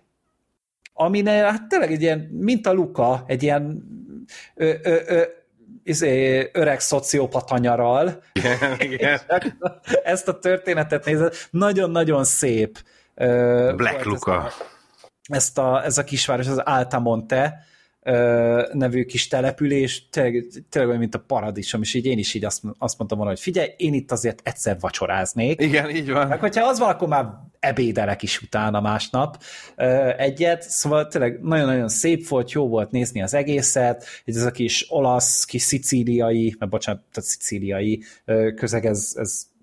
aminél 0.93 1.43
hát 1.43 1.67
tényleg 1.67 1.91
egy 1.91 2.01
ilyen, 2.01 2.19
mint 2.19 2.67
a 2.67 2.73
Luka, 2.73 3.23
egy 3.27 3.43
ilyen 3.43 3.83
ö, 4.55 4.73
ö, 4.83 4.99
ö, 5.05 5.21
izé, 5.83 6.49
öreg 6.53 6.79
szociopata 6.79 7.57
nyaral. 7.57 8.23
Igen, 8.33 8.79
igen. 8.91 9.19
Ezt 10.03 10.27
a 10.27 10.39
történetet 10.39 11.05
nézed, 11.05 11.35
nagyon-nagyon 11.49 12.23
szép. 12.23 12.79
Black 13.75 14.03
Luka. 14.03 14.51
Ezt 15.27 15.57
a, 15.57 15.83
ez 15.83 15.97
a 15.97 16.03
kisváros, 16.03 16.47
az 16.47 16.57
Altamonte, 16.57 17.65
nevű 18.71 19.05
kis 19.05 19.27
település, 19.27 20.09
tényleg, 20.09 20.45
tényleg 20.69 20.89
olyan, 20.89 21.01
mint 21.01 21.15
a 21.15 21.23
paradicsom, 21.27 21.81
és 21.81 21.93
így 21.93 22.05
én 22.05 22.17
is 22.17 22.33
így 22.33 22.45
azt, 22.45 22.61
azt 22.77 22.97
mondtam 22.97 23.17
volna, 23.17 23.33
hogy 23.33 23.41
figyelj, 23.41 23.69
én 23.77 23.93
itt 23.93 24.11
azért 24.11 24.41
egyszer 24.43 24.77
vacsoráznék. 24.79 25.61
Igen, 25.61 25.89
így 25.89 26.11
van. 26.11 26.27
Meg 26.27 26.39
hogyha 26.39 26.67
az 26.67 26.79
van, 26.79 26.89
akkor 26.89 27.07
már 27.07 27.25
ebédelek 27.59 28.23
is 28.23 28.41
utána 28.41 28.81
másnap 28.81 29.43
egyet, 30.17 30.61
szóval 30.61 31.07
tényleg 31.07 31.39
nagyon-nagyon 31.41 31.89
szép 31.89 32.27
volt, 32.27 32.51
jó 32.51 32.67
volt 32.67 32.91
nézni 32.91 33.21
az 33.21 33.33
egészet, 33.33 34.05
ez 34.25 34.45
a 34.45 34.51
kis 34.51 34.85
olasz, 34.89 35.45
kis 35.45 35.61
szicíliai, 35.61 36.55
mert 36.59 36.71
bocsánat, 36.71 37.01
tehát 37.11 37.29
szicíliai 37.29 38.03
közeg, 38.55 38.85
ez, 38.85 39.13
ez 39.15 39.53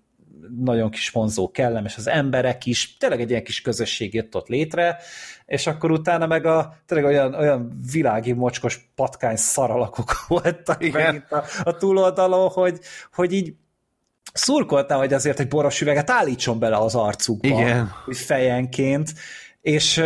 nagyon 0.59 0.91
kis 0.91 1.11
vonzó, 1.11 1.51
kellemes 1.51 1.97
az 1.97 2.09
emberek 2.09 2.67
is, 2.67 2.97
tényleg 2.97 3.21
egy 3.21 3.31
ilyen 3.31 3.45
kis 3.45 3.61
közösség 3.61 4.15
jött 4.15 4.37
ott 4.37 4.49
létre, 4.49 4.99
és 5.47 5.67
akkor 5.67 5.91
utána 5.91 6.27
meg 6.27 6.47
a 6.47 6.77
tényleg 6.87 7.07
olyan, 7.07 7.35
olyan 7.35 7.79
világi 7.93 8.33
mocskos 8.33 8.91
patkány 8.95 9.37
szaralakok 9.37 10.25
voltak 10.29 10.85
Igen. 10.85 11.27
a, 11.31 11.43
a 11.63 11.77
túloldalon, 11.77 12.49
hogy, 12.49 12.79
hogy 13.13 13.33
így 13.33 13.55
szurkoltál, 14.33 14.99
hogy 14.99 15.13
azért 15.13 15.41
egy 15.41 15.49
boros 15.49 15.81
üveget 15.81 16.11
állítson 16.11 16.59
bele 16.59 16.77
az 16.77 16.95
arcukba, 16.95 17.47
Igen. 17.47 17.93
fejenként, 18.11 19.13
és 19.61 20.03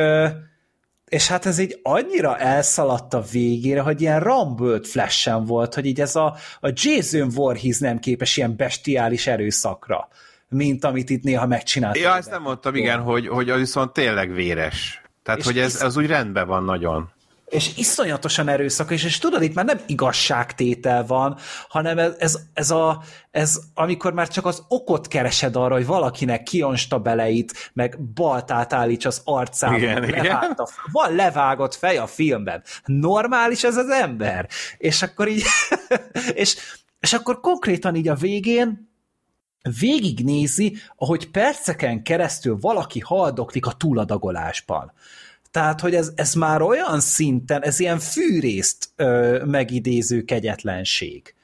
és 1.08 1.28
hát 1.28 1.46
ez 1.46 1.58
így 1.58 1.80
annyira 1.82 2.38
elszaladt 2.38 3.14
a 3.14 3.24
végére, 3.32 3.80
hogy 3.80 4.00
ilyen 4.00 4.20
rambölt 4.20 4.86
flash 4.86 5.30
volt, 5.44 5.74
hogy 5.74 5.86
így 5.86 6.00
ez 6.00 6.16
a, 6.16 6.36
a 6.60 6.72
Jason 6.72 7.28
Voorhees 7.28 7.78
nem 7.78 7.98
képes 7.98 8.36
ilyen 8.36 8.56
bestiális 8.56 9.26
erőszakra, 9.26 10.08
mint 10.48 10.84
amit 10.84 11.10
itt 11.10 11.22
néha 11.22 11.46
megcsinált. 11.46 11.98
Ja, 11.98 12.16
ezt 12.16 12.30
nem 12.30 12.42
mondtam, 12.42 12.74
igen, 12.74 13.00
hogy, 13.00 13.28
hogy 13.28 13.50
az 13.50 13.58
viszont 13.58 13.92
tényleg 13.92 14.32
véres. 14.32 15.00
Tehát, 15.22 15.40
és 15.40 15.46
hogy 15.46 15.58
ez, 15.58 15.80
ez 15.80 15.96
úgy 15.96 16.06
rendben 16.06 16.46
van 16.46 16.64
nagyon 16.64 17.14
és 17.48 17.76
iszonyatosan 17.76 18.48
erőszakos, 18.48 19.04
és 19.04 19.18
tudod, 19.18 19.42
itt 19.42 19.54
már 19.54 19.64
nem 19.64 19.80
igazságtétel 19.86 21.06
van, 21.06 21.38
hanem 21.68 21.98
ez, 21.98 22.14
ez, 22.18 22.38
ez, 22.54 22.70
a, 22.70 23.02
ez 23.30 23.58
amikor 23.74 24.12
már 24.12 24.28
csak 24.28 24.46
az 24.46 24.64
okot 24.68 25.08
keresed 25.08 25.56
arra, 25.56 25.74
hogy 25.74 25.86
valakinek 25.86 26.42
kionsta 26.42 26.98
beleit, 26.98 27.70
meg 27.72 27.98
baltát 28.14 28.72
állíts 28.72 29.04
az 29.04 29.20
arcába. 29.24 29.76
Igen, 29.76 30.04
igen. 30.04 30.36
A, 30.36 30.68
van 30.92 31.14
levágott 31.14 31.74
fej 31.74 31.96
a 31.96 32.06
filmben. 32.06 32.62
Normális 32.84 33.64
ez 33.64 33.76
az 33.76 33.88
ember. 33.88 34.48
És 34.78 35.02
akkor 35.02 35.28
így, 35.28 35.44
és, 36.34 36.56
és 37.00 37.12
akkor 37.12 37.40
konkrétan 37.40 37.94
így 37.94 38.08
a 38.08 38.14
végén 38.14 38.94
végignézi, 39.80 40.76
ahogy 40.96 41.30
perceken 41.30 42.02
keresztül 42.02 42.58
valaki 42.60 43.00
haldoklik 43.00 43.66
a 43.66 43.72
túladagolásban. 43.72 44.92
Tehát, 45.50 45.80
hogy 45.80 45.94
ez, 45.94 46.12
ez 46.14 46.34
már 46.34 46.62
olyan 46.62 47.00
szinten, 47.00 47.62
ez 47.62 47.80
ilyen 47.80 47.98
fűrészt 47.98 48.88
ö, 48.96 49.42
megidéző 49.44 50.22
kegyetlenség 50.22 51.35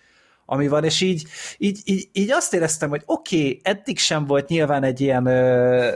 ami 0.47 0.69
van, 0.69 0.85
és 0.85 1.01
így, 1.01 1.24
így, 1.59 1.81
így, 1.85 2.09
így 2.12 2.31
azt 2.31 2.55
éreztem, 2.55 2.89
hogy 2.89 3.02
oké, 3.06 3.36
okay, 3.36 3.60
eddig 3.62 3.98
sem 3.98 4.24
volt 4.27 4.48
nyilván 4.48 4.82
egy 4.82 5.01
ilyen 5.01 5.27
ö, 5.27 5.89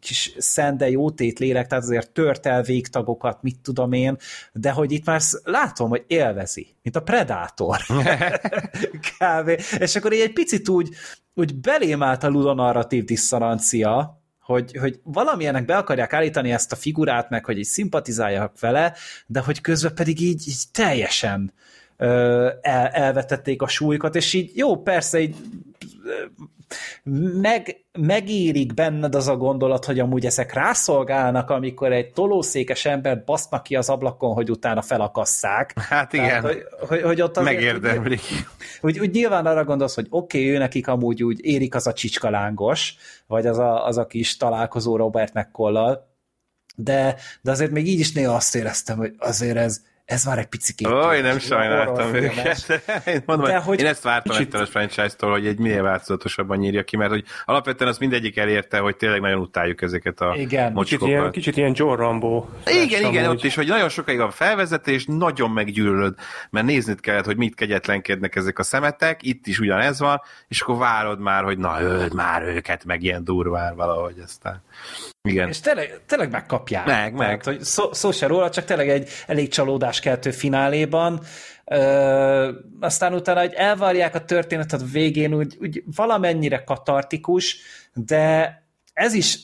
kis 0.00 0.34
szende 0.38 0.90
jótét 0.90 1.38
lélek, 1.38 1.66
tehát 1.66 1.84
azért 1.84 2.10
tört 2.10 2.46
el 2.46 2.62
végtagokat, 2.62 3.42
mit 3.42 3.60
tudom 3.62 3.92
én, 3.92 4.16
de 4.52 4.70
hogy 4.70 4.92
itt 4.92 5.04
már 5.04 5.20
látom, 5.44 5.88
hogy 5.88 6.04
élvezi, 6.06 6.76
mint 6.82 6.96
a 6.96 7.02
Predator. 7.02 7.78
Kb. 9.08 9.48
És 9.78 9.96
akkor 9.96 10.12
így 10.12 10.20
egy 10.20 10.32
picit 10.32 10.68
úgy, 10.68 10.88
úgy 11.34 11.54
belém 11.54 12.02
állt 12.02 12.22
a 12.22 12.28
ludonarratív 12.28 13.04
diszonancia, 13.04 14.22
hogy, 14.40 14.76
hogy 14.76 15.00
valamilyenek 15.02 15.64
be 15.64 15.76
akarják 15.76 16.12
állítani 16.12 16.52
ezt 16.52 16.72
a 16.72 16.76
figurát, 16.76 17.30
meg 17.30 17.44
hogy 17.44 17.58
így 17.58 17.64
szimpatizáljak 17.64 18.60
vele, 18.60 18.94
de 19.26 19.40
hogy 19.40 19.60
közben 19.60 19.94
pedig 19.94 20.20
így, 20.20 20.48
így 20.48 20.62
teljesen 20.72 21.52
el, 21.96 22.88
elvetették 22.88 23.62
a 23.62 23.68
súlyukat, 23.68 24.16
és 24.16 24.32
így 24.32 24.50
jó, 24.54 24.82
persze 24.82 25.20
így 25.20 25.36
meg, 27.40 27.84
megérik 27.98 28.74
benned 28.74 29.14
az 29.14 29.28
a 29.28 29.36
gondolat, 29.36 29.84
hogy 29.84 29.98
amúgy 29.98 30.26
ezek 30.26 30.52
rászolgálnak, 30.52 31.50
amikor 31.50 31.92
egy 31.92 32.12
tolószékes 32.12 32.84
embert 32.84 33.24
basznak 33.24 33.62
ki 33.62 33.76
az 33.76 33.88
ablakon, 33.88 34.34
hogy 34.34 34.50
utána 34.50 34.82
felakasszák. 34.82 35.78
Hát 35.78 36.12
igen, 36.12 36.26
Tehát, 36.26 36.42
hogy, 36.42 36.62
hogy, 36.88 37.02
hogy 37.02 37.20
ott 37.20 37.42
megérdemlik. 37.42 38.20
Úgy, 38.80 38.98
úgy 38.98 39.10
nyilván 39.10 39.46
arra 39.46 39.64
gondolsz, 39.64 39.94
hogy 39.94 40.06
oké, 40.10 40.38
okay, 40.38 40.54
ő 40.54 40.58
nekik 40.58 40.88
amúgy 40.88 41.22
úgy 41.22 41.44
érik 41.44 41.74
az 41.74 41.86
a 41.86 41.92
csicskalángos, 41.92 42.96
vagy 43.26 43.46
az 43.46 43.58
a, 43.58 43.86
az 43.86 43.98
a 43.98 44.06
kis 44.06 44.36
találkozó 44.36 44.96
Robert 44.96 45.34
McCollal, 45.34 46.10
de, 46.76 47.16
de 47.42 47.50
azért 47.50 47.70
még 47.70 47.88
így 47.88 48.00
is 48.00 48.12
néha 48.12 48.34
azt 48.34 48.54
éreztem, 48.54 48.96
hogy 48.96 49.14
azért 49.18 49.56
ez, 49.56 49.82
ez 50.04 50.24
már 50.24 50.38
egy 50.38 50.46
picit 50.46 50.86
Ó, 50.86 51.12
én 51.12 51.22
nem 51.22 51.38
sajnáltam 51.38 52.14
őket. 52.14 52.82
Én 53.06 53.22
mondom, 53.26 53.46
de, 53.46 53.58
hogy 53.58 53.80
én 53.80 53.86
ezt 53.86 54.02
vártam 54.02 54.32
kicsit... 54.32 54.48
ettől 54.48 54.62
a 54.62 54.66
franchise-tól, 54.66 55.30
hogy 55.30 55.46
egy 55.46 55.58
minél 55.58 55.82
változatosabban 55.82 56.58
nyírja 56.58 56.84
ki, 56.84 56.96
mert 56.96 57.10
hogy 57.10 57.24
alapvetően 57.44 57.90
az 57.90 57.98
mindegyik 57.98 58.36
elérte, 58.36 58.78
hogy 58.78 58.96
tényleg 58.96 59.20
nagyon 59.20 59.38
utáljuk 59.38 59.82
ezeket 59.82 60.20
a 60.20 60.34
igen. 60.36 60.74
Kicsit 60.74 61.00
ilyen, 61.00 61.30
kicsit 61.30 61.56
ilyen 61.56 61.72
John 61.74 61.96
Rambo. 61.96 62.46
Igen, 62.66 63.04
igen, 63.04 63.30
ott 63.30 63.44
is, 63.44 63.54
hogy 63.54 63.66
nagyon 63.66 63.88
sokáig 63.88 64.20
a 64.20 64.30
felvezetés, 64.30 65.04
nagyon 65.06 65.50
meggyűlölöd, 65.50 66.14
mert 66.50 66.66
nézned 66.66 67.00
kellett, 67.00 67.24
hogy 67.24 67.36
mit 67.36 67.54
kegyetlenkednek 67.54 68.36
ezek 68.36 68.58
a 68.58 68.62
szemetek, 68.62 69.22
itt 69.22 69.46
is 69.46 69.58
ugyanez 69.58 70.00
van, 70.00 70.20
és 70.48 70.60
akkor 70.60 70.76
várod 70.76 71.20
már, 71.20 71.44
hogy 71.44 71.58
na, 71.58 71.80
öld 71.80 72.14
már 72.14 72.42
őket, 72.42 72.84
meg 72.84 73.02
ilyen 73.02 73.24
durván 73.24 73.76
valahogy 73.76 74.18
aztán. 74.24 74.62
Igen. 75.28 75.48
És 75.48 75.60
tényleg, 75.60 76.00
tényleg 76.06 76.30
megkapják. 76.30 76.86
Meg, 76.86 77.12
meg. 77.12 77.26
Tehát, 77.26 77.44
hogy 77.44 77.60
szó, 77.62 77.92
szó 77.92 78.12
se 78.12 78.26
róla, 78.26 78.50
csak 78.50 78.64
tényleg 78.64 78.88
egy 78.88 79.08
elég 79.26 79.48
csalódáskeltő 79.48 80.30
fináléban. 80.30 81.20
Ö, 81.64 82.52
aztán 82.80 83.14
utána, 83.14 83.40
hogy 83.40 83.52
elvárják 83.52 84.14
a 84.14 84.24
történetet 84.24 84.80
a 84.80 84.84
végén, 84.84 85.34
úgy, 85.34 85.56
úgy 85.60 85.82
valamennyire 85.96 86.64
katartikus, 86.64 87.56
de 87.94 88.56
ez 88.92 89.14
is 89.14 89.38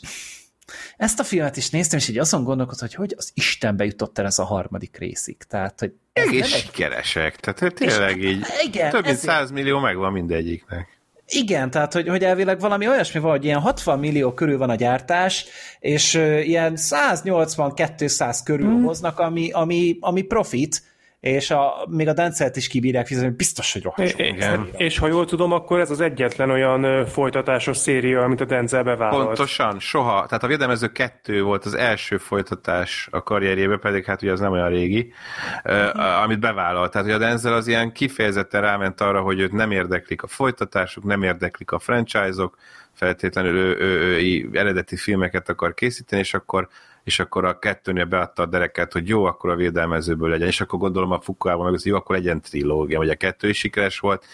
ezt 0.96 1.20
a 1.20 1.24
filmet 1.24 1.56
is 1.56 1.70
néztem, 1.70 1.98
és 1.98 2.09
így 2.09 2.18
azon 2.18 2.44
gondolkodtam, 2.44 2.86
hogy 2.88 2.96
hogy 2.96 3.14
az 3.16 3.30
Istenbe 3.34 3.84
jutott 3.84 4.18
el 4.18 4.26
ez 4.26 4.38
a 4.38 4.44
harmadik 4.44 4.96
részig. 4.96 5.36
Tehát, 5.36 5.80
hogy 5.80 5.92
Egész 6.12 6.46
sikeresek, 6.46 7.36
tehát 7.36 7.74
tényleg 7.74 8.22
így 8.22 8.46
igen, 8.66 8.90
több 8.90 9.05
mint 9.05 9.16
100 9.16 9.50
millió 9.50 9.78
megvan 9.78 10.12
mindegyiknek. 10.12 10.97
Igen, 11.30 11.70
tehát 11.70 11.92
hogy, 11.92 12.09
hogy 12.09 12.24
elvileg 12.24 12.60
valami 12.60 12.88
olyasmi 12.88 13.20
van, 13.20 13.30
hogy 13.30 13.44
ilyen 13.44 13.60
60 13.60 13.98
millió 13.98 14.32
körül 14.32 14.59
van 14.59 14.70
a 14.70 14.74
gyártás, 14.74 15.46
és 15.80 16.14
uh, 16.14 16.48
ilyen 16.48 16.74
180-200 16.76 18.38
körül 18.44 18.70
mm. 18.70 18.84
hoznak, 18.84 19.18
ami, 19.18 19.50
ami, 19.50 19.96
ami 20.00 20.22
profit, 20.22 20.82
és 21.20 21.50
a, 21.50 21.86
még 21.88 22.08
a 22.08 22.12
Dencelt 22.12 22.56
is 22.56 22.68
kibírják 22.68 23.06
fizetni, 23.06 23.36
biztos, 23.36 23.72
hogy 23.72 23.82
rohadt 23.82 24.18
Igen. 24.18 24.68
És 24.76 24.98
ha 24.98 25.06
jól 25.06 25.26
tudom, 25.26 25.52
akkor 25.52 25.80
ez 25.80 25.90
az 25.90 26.00
egyetlen 26.00 26.50
olyan 26.50 27.06
folytatásos 27.06 27.76
széria, 27.76 28.22
amit 28.22 28.40
a 28.40 28.44
Denzel 28.44 28.82
bevállalt. 28.82 29.26
Pontosan, 29.26 29.78
soha. 29.78 30.26
Tehát 30.26 30.42
a 30.42 30.46
Védelmező 30.46 30.88
kettő 30.88 31.42
volt 31.42 31.64
az 31.64 31.74
első 31.74 32.16
folytatás 32.16 33.08
a 33.10 33.22
karrierjében, 33.22 33.80
pedig 33.80 34.04
hát 34.04 34.22
ugye 34.22 34.32
az 34.32 34.40
nem 34.40 34.52
olyan 34.52 34.68
régi, 34.68 35.12
uh, 35.64 36.22
amit 36.22 36.40
bevállalt. 36.40 36.92
Tehát 36.92 37.06
hogy 37.06 37.16
a 37.16 37.18
Denzel 37.18 37.54
az 37.54 37.66
ilyen 37.66 37.92
kifejezetten 37.92 38.60
ráment 38.60 39.00
arra, 39.00 39.20
hogy 39.20 39.40
őt 39.40 39.52
nem 39.52 39.70
érdeklik 39.70 40.22
a 40.22 40.26
folytatások, 40.26 41.04
nem 41.04 41.22
érdeklik 41.22 41.70
a 41.70 41.78
franchise-ok, 41.78 42.56
feltétlenül 42.92 43.56
ő, 43.56 43.76
ő, 43.78 44.00
ő, 44.00 44.48
ő 44.52 44.58
eredeti 44.58 44.96
filmeket 44.96 45.48
akar 45.48 45.74
készíteni, 45.74 46.20
és 46.20 46.34
akkor 46.34 46.68
és 47.09 47.18
akkor 47.18 47.44
a 47.44 47.59
kettőnél 47.59 48.05
beadta 48.05 48.43
a 48.43 48.47
dereket, 48.47 48.93
hogy 48.93 49.09
jó, 49.09 49.24
akkor 49.24 49.51
a 49.51 49.56
védelmezőből 49.56 50.28
legyen, 50.28 50.47
és 50.47 50.60
akkor 50.60 50.78
gondolom 50.78 51.10
a 51.10 51.20
Fukuában 51.20 51.64
meg 51.64 51.74
az, 51.74 51.85
jó, 51.85 51.97
akkor 51.97 52.16
legyen 52.16 52.40
trilógia, 52.40 52.98
vagy 52.98 53.09
a 53.09 53.14
kettő 53.14 53.48
is 53.48 53.59
sikeres 53.59 53.98
volt. 53.98 54.24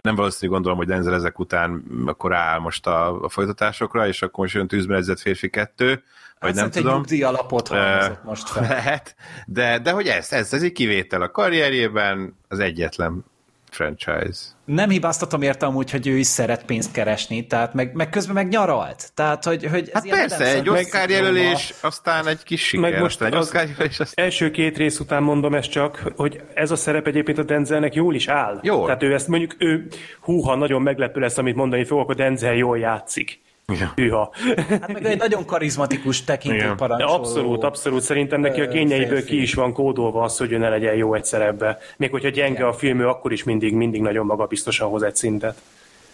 Nem 0.00 0.14
valószínű 0.14 0.52
gondolom, 0.52 0.78
hogy 0.78 0.86
Denzel 0.86 1.14
ezek 1.14 1.38
után 1.38 1.84
akkor 2.06 2.34
áll 2.34 2.58
most 2.58 2.86
a, 2.86 3.22
a 3.22 3.28
folytatásokra, 3.28 4.06
és 4.06 4.22
akkor 4.22 4.38
most 4.38 4.54
jön 4.54 4.66
tűzben 4.66 4.98
ezett 4.98 5.20
férfi 5.20 5.50
kettő, 5.50 6.02
vagy 6.40 6.54
nem 6.54 6.70
tudom. 6.70 7.02
egy 7.08 7.22
alapot 7.22 7.70
most 8.24 8.48
fel. 8.48 8.68
Lehet, 8.76 9.16
de, 9.46 9.78
de 9.78 9.90
hogy 9.90 10.06
ez, 10.06 10.32
ez, 10.32 10.52
ez 10.52 10.62
egy 10.62 10.72
kivétel 10.72 11.22
a 11.22 11.30
karrierjében, 11.30 12.36
az 12.48 12.58
egyetlen 12.58 13.24
franchise. 13.70 14.40
Nem 14.64 14.88
hibáztatom 14.88 15.42
érte 15.42 15.66
amúgy, 15.66 15.90
hogy 15.90 16.06
ő 16.06 16.16
is 16.16 16.26
szeret 16.26 16.64
pénzt 16.64 16.92
keresni, 16.92 17.46
tehát 17.46 17.74
meg, 17.74 17.94
meg 17.94 18.08
közben 18.08 18.34
meg 18.34 18.48
nyaralt. 18.48 19.10
Tehát, 19.14 19.44
hogy, 19.44 19.66
hogy 19.66 19.90
hát 19.92 20.08
persze, 20.08 20.54
egy 20.54 20.68
Oscar 20.68 21.10
jelölés, 21.10 21.74
aztán 21.80 22.26
egy 22.26 22.42
kis 22.42 22.66
siker. 22.66 22.90
Meg 22.90 23.00
most 23.00 23.22
egy 23.22 23.34
Oscar 23.34 23.68
jelölés, 23.68 24.00
aztán... 24.00 24.24
első 24.24 24.50
két 24.50 24.76
rész 24.76 24.98
után 24.98 25.22
mondom 25.22 25.54
ezt 25.54 25.70
csak, 25.70 26.12
hogy 26.16 26.42
ez 26.54 26.70
a 26.70 26.76
szerep 26.76 27.06
egyébként 27.06 27.38
a 27.38 27.42
Denzelnek 27.42 27.94
jól 27.94 28.14
is 28.14 28.28
áll. 28.28 28.58
Jó. 28.62 28.84
Tehát 28.84 29.02
ő 29.02 29.14
ezt 29.14 29.28
mondjuk, 29.28 29.54
ő 29.58 29.86
húha, 30.20 30.54
nagyon 30.54 30.82
meglepő 30.82 31.20
lesz, 31.20 31.38
amit 31.38 31.56
mondani 31.56 31.84
fogok, 31.84 32.10
a 32.10 32.14
Denzel 32.14 32.54
jól 32.54 32.78
játszik. 32.78 33.40
Ja. 33.72 33.92
Hűha. 33.96 34.32
Hát 34.68 34.92
meg 34.92 35.04
egy 35.04 35.18
nagyon 35.18 35.44
karizmatikus 35.44 36.24
tekintőparancsoló. 36.24 37.12
Abszolút, 37.12 37.64
abszolút. 37.64 38.02
Szerintem 38.02 38.40
neki 38.40 38.60
a 38.60 38.68
kényeiből 38.68 39.24
ki 39.24 39.42
is 39.42 39.54
van 39.54 39.72
kódolva 39.72 40.22
az, 40.22 40.36
hogy 40.36 40.52
ő 40.52 40.58
ne 40.58 40.68
legyen 40.68 40.94
jó 40.94 41.14
egy 41.14 41.24
szerepbe. 41.24 41.78
Még 41.96 42.10
hogyha 42.10 42.28
gyenge 42.28 42.58
Igen. 42.58 42.66
a 42.66 42.72
film, 42.72 43.00
ő 43.00 43.08
akkor 43.08 43.32
is 43.32 43.44
mindig, 43.44 43.74
mindig 43.74 44.00
nagyon 44.00 44.26
magabiztosan 44.26 44.88
hoz 44.88 45.02
egy 45.02 45.16
szintet 45.16 45.62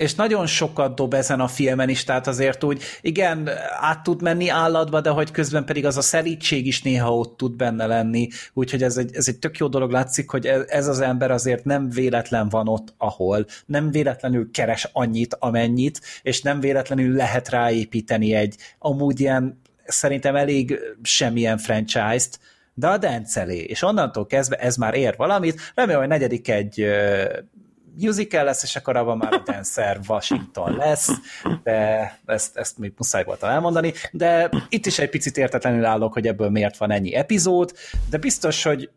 és 0.02 0.14
nagyon 0.14 0.46
sokat 0.46 0.94
dob 0.94 1.14
ezen 1.14 1.40
a 1.40 1.48
filmen 1.48 1.88
is, 1.88 2.04
tehát 2.04 2.26
azért 2.26 2.64
úgy, 2.64 2.82
igen, 3.00 3.50
át 3.80 4.02
tud 4.02 4.22
menni 4.22 4.48
állatba, 4.48 5.00
de 5.00 5.10
hogy 5.10 5.30
közben 5.30 5.64
pedig 5.64 5.86
az 5.86 5.96
a 5.96 6.00
szerítség 6.00 6.66
is 6.66 6.82
néha 6.82 7.16
ott 7.16 7.36
tud 7.36 7.56
benne 7.56 7.86
lenni, 7.86 8.28
úgyhogy 8.52 8.82
ez 8.82 8.96
egy, 8.96 9.14
ez 9.14 9.28
egy 9.28 9.38
tök 9.38 9.56
jó 9.58 9.66
dolog 9.68 9.90
látszik, 9.90 10.30
hogy 10.30 10.46
ez, 10.46 10.62
ez 10.66 10.86
az 10.86 11.00
ember 11.00 11.30
azért 11.30 11.64
nem 11.64 11.90
véletlen 11.90 12.48
van 12.48 12.68
ott, 12.68 12.94
ahol, 12.98 13.46
nem 13.66 13.90
véletlenül 13.90 14.50
keres 14.50 14.88
annyit, 14.92 15.36
amennyit, 15.38 16.00
és 16.22 16.42
nem 16.42 16.60
véletlenül 16.60 17.16
lehet 17.16 17.48
ráépíteni 17.48 18.34
egy 18.34 18.56
amúgy 18.78 19.20
ilyen 19.20 19.60
szerintem 19.84 20.36
elég 20.36 20.78
semmilyen 21.02 21.58
franchise-t, 21.58 22.38
de 22.74 22.86
a 22.86 22.98
dencelé, 22.98 23.58
és 23.58 23.82
onnantól 23.82 24.26
kezdve 24.26 24.56
ez 24.56 24.76
már 24.76 24.94
ér 24.94 25.14
valamit, 25.16 25.60
remélem, 25.74 26.00
hogy 26.00 26.08
negyedik 26.08 26.48
egy 26.48 26.86
musical 28.00 28.44
lesz, 28.44 28.62
és 28.62 28.76
akkor 28.76 28.96
abban 28.96 29.16
már 29.16 29.32
a 29.32 29.42
Dancer 29.44 30.00
Washington 30.08 30.76
lesz, 30.76 31.10
de 31.62 32.18
ezt, 32.26 32.56
ezt 32.56 32.78
még 32.78 32.92
muszáj 32.96 33.24
voltam 33.24 33.50
elmondani, 33.50 33.92
de 34.12 34.50
itt 34.68 34.86
is 34.86 34.98
egy 34.98 35.10
picit 35.10 35.36
értetlenül 35.36 35.84
állok, 35.84 36.12
hogy 36.12 36.26
ebből 36.26 36.50
miért 36.50 36.76
van 36.76 36.90
ennyi 36.90 37.14
epizód, 37.14 37.72
de 38.10 38.18
biztos, 38.18 38.62
hogy 38.62 38.90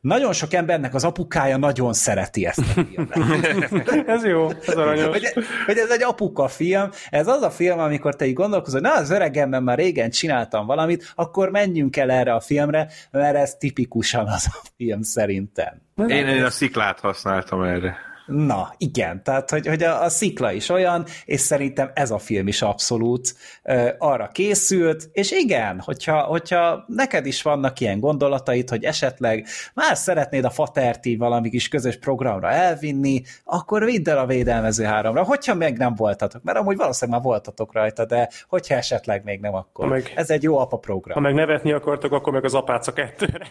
nagyon 0.00 0.32
sok 0.32 0.52
embernek 0.52 0.94
az 0.94 1.04
apukája 1.04 1.56
nagyon 1.56 1.92
szereti 1.92 2.46
ezt 2.46 2.58
a 2.58 2.62
filmet. 2.62 3.18
ez 4.14 4.24
jó, 4.24 4.50
ez 4.66 4.74
aranyos. 4.74 5.06
Hogy, 5.06 5.32
hogy 5.66 5.78
ez 5.78 5.90
egy 5.90 6.02
apuka 6.02 6.48
film, 6.48 6.90
ez 7.10 7.26
az 7.26 7.42
a 7.42 7.50
film, 7.50 7.78
amikor 7.78 8.16
te 8.16 8.26
így 8.26 8.34
gondolkozol, 8.34 8.80
na, 8.80 8.94
az 8.94 9.10
öregemben 9.10 9.62
már 9.62 9.78
régen 9.78 10.10
csináltam 10.10 10.66
valamit, 10.66 11.12
akkor 11.14 11.50
menjünk 11.50 11.96
el 11.96 12.10
erre 12.10 12.34
a 12.34 12.40
filmre, 12.40 12.88
mert 13.10 13.36
ez 13.36 13.54
tipikusan 13.54 14.26
az 14.26 14.46
a 14.50 14.66
film 14.76 15.02
szerintem. 15.02 15.80
Én, 15.96 16.26
én 16.26 16.44
a 16.44 16.50
sziklát 16.50 17.00
használtam 17.00 17.62
erre. 17.62 18.05
Na, 18.26 18.74
igen, 18.76 19.22
tehát 19.22 19.50
hogy, 19.50 19.66
hogy 19.66 19.82
a, 19.82 20.02
a 20.02 20.08
szikla 20.08 20.52
is 20.52 20.68
olyan, 20.68 21.04
és 21.24 21.40
szerintem 21.40 21.90
ez 21.94 22.10
a 22.10 22.18
film 22.18 22.46
is 22.48 22.62
abszolút 22.62 23.34
uh, 23.64 23.88
arra 23.98 24.28
készült, 24.28 25.08
és 25.12 25.30
igen, 25.30 25.80
hogyha, 25.80 26.20
hogyha 26.20 26.84
neked 26.86 27.26
is 27.26 27.42
vannak 27.42 27.80
ilyen 27.80 28.00
gondolataid, 28.00 28.68
hogy 28.68 28.84
esetleg 28.84 29.46
már 29.74 29.96
szeretnéd 29.96 30.44
a 30.44 30.50
Faterti 30.50 31.16
valami 31.16 31.50
kis 31.50 31.68
közös 31.68 31.98
programra 31.98 32.50
elvinni, 32.50 33.22
akkor 33.44 33.84
vidd 33.84 34.08
el 34.08 34.18
a 34.18 34.26
Védelmező 34.26 34.84
háromra, 34.84 35.22
hogyha 35.22 35.54
még 35.54 35.76
nem 35.76 35.94
voltatok, 35.94 36.42
mert 36.42 36.58
amúgy 36.58 36.76
valószínűleg 36.76 37.20
már 37.20 37.30
voltatok 37.30 37.72
rajta, 37.72 38.04
de 38.04 38.28
hogyha 38.48 38.74
esetleg 38.74 39.24
még 39.24 39.40
nem, 39.40 39.54
akkor 39.54 39.88
meg, 39.88 40.12
ez 40.16 40.30
egy 40.30 40.42
jó 40.42 40.58
apa 40.58 40.76
program. 40.76 41.14
Ha 41.14 41.20
meg 41.20 41.34
nevetni 41.34 41.72
akartok, 41.72 42.12
akkor 42.12 42.32
meg 42.32 42.44
az 42.44 42.54
apáca 42.54 42.92
kettőre. 42.92 43.46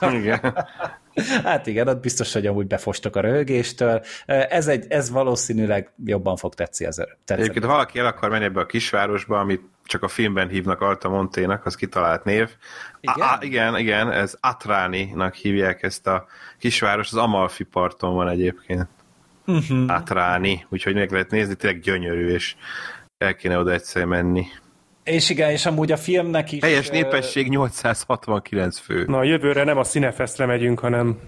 igen. 0.00 0.40
Hát 1.44 1.66
igen, 1.66 1.88
ott 1.88 2.00
biztos, 2.00 2.32
hogy 2.32 2.46
amúgy 2.46 2.66
befostok 2.66 3.16
a 3.16 3.20
röhögéstől. 3.20 4.02
Ez, 4.26 4.68
egy, 4.68 4.86
ez 4.88 5.10
valószínűleg 5.10 5.92
jobban 6.04 6.36
fog 6.36 6.54
tetszeni 6.54 6.88
az 6.88 6.96
tetszeni. 6.96 7.40
Egyébként, 7.40 7.64
ha 7.64 7.70
valaki 7.70 7.98
el 7.98 8.06
akar 8.06 8.30
menni 8.30 8.44
ebbe 8.44 8.60
a 8.60 8.66
kisvárosba, 8.66 9.38
amit 9.38 9.62
csak 9.84 10.02
a 10.02 10.08
filmben 10.08 10.48
hívnak 10.48 10.80
Altamonténak, 10.80 11.66
az 11.66 11.74
kitalált 11.74 12.24
név. 12.24 12.50
Igen? 13.00 13.28
A, 13.28 13.38
igen, 13.40 13.78
igen, 13.78 14.12
ez 14.12 14.36
Atráni-nak 14.40 15.34
hívják 15.34 15.82
ezt 15.82 16.06
a 16.06 16.26
kisváros, 16.58 17.12
az 17.12 17.18
Amalfi 17.18 17.64
parton 17.64 18.14
van 18.14 18.28
egyébként. 18.28 18.88
Uh-huh. 19.46 19.94
Atráni, 19.94 20.66
úgyhogy 20.68 20.94
meg 20.94 21.12
lehet 21.12 21.30
nézni, 21.30 21.54
tényleg 21.54 21.80
gyönyörű, 21.80 22.28
és 22.28 22.56
el 23.18 23.34
kéne 23.34 23.58
oda 23.58 23.72
egyszer 23.72 24.04
menni. 24.04 24.46
És 25.04 25.30
igen, 25.30 25.50
és 25.50 25.66
amúgy 25.66 25.92
a 25.92 25.96
filmnek 25.96 26.52
is... 26.52 26.62
Helyes 26.62 26.88
népesség 26.88 27.48
869 27.48 28.78
fő. 28.78 29.04
Na, 29.06 29.22
jövőre 29.22 29.64
nem 29.64 29.78
a 29.78 29.84
Cinefestre 29.84 30.46
megyünk, 30.46 30.78
hanem 30.78 31.18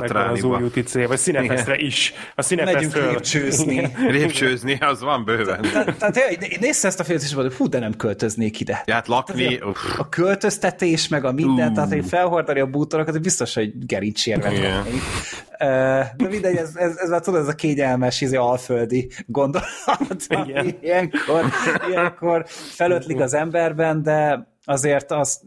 Megvan 0.00 0.28
az 0.28 0.42
új 0.42 0.62
úti 0.62 0.82
cél, 0.82 1.08
vagy 1.08 1.18
Cinefestre 1.18 1.76
is. 1.76 2.12
A 2.34 2.42
Cinefestről. 2.42 3.02
Megyünk 3.02 3.12
lépcsőzni. 3.12 3.92
lépcsőzni, 4.08 4.78
az 4.80 5.00
van 5.00 5.24
bőven. 5.24 5.60
Tehát 5.98 6.16
én 6.16 6.58
néztem 6.60 6.90
ezt 6.90 7.00
a 7.00 7.04
filmet, 7.04 7.22
és 7.24 7.34
mondom, 7.34 7.56
hú, 7.56 7.68
de 7.68 7.78
nem 7.78 7.96
költöznék 7.96 8.60
ide. 8.60 8.82
Ja, 8.86 8.94
hát 8.94 9.08
lakni... 9.08 9.56
A, 9.56 9.72
a 9.98 10.08
költöztetés, 10.08 11.08
meg 11.08 11.24
a 11.24 11.32
minden, 11.32 11.68
uh. 11.68 11.74
tehát 11.74 11.92
hogy 11.92 12.06
felhordani 12.08 12.60
a 12.60 12.66
bútorokat, 12.66 13.22
biztos, 13.22 13.54
hogy 13.54 13.86
gerincsérvet 13.86 14.52
yeah. 14.52 14.86
De 16.16 16.28
mindegy, 16.28 16.56
ez, 16.56 16.70
ez, 16.74 16.96
ez, 16.96 17.10
ez 17.10 17.20
tudod, 17.20 17.40
ez 17.40 17.48
a 17.48 17.54
kényelmes, 17.54 18.20
izé, 18.20 18.36
alföldi 18.36 19.10
gondolat, 19.26 20.26
ami 20.28 20.74
ilyenkor, 20.80 21.44
ilyenkor 21.90 22.44
felötlik 22.48 23.20
az 23.20 23.34
emberben, 23.34 24.02
de 24.02 24.48
azért 24.64 25.10
az, 25.10 25.40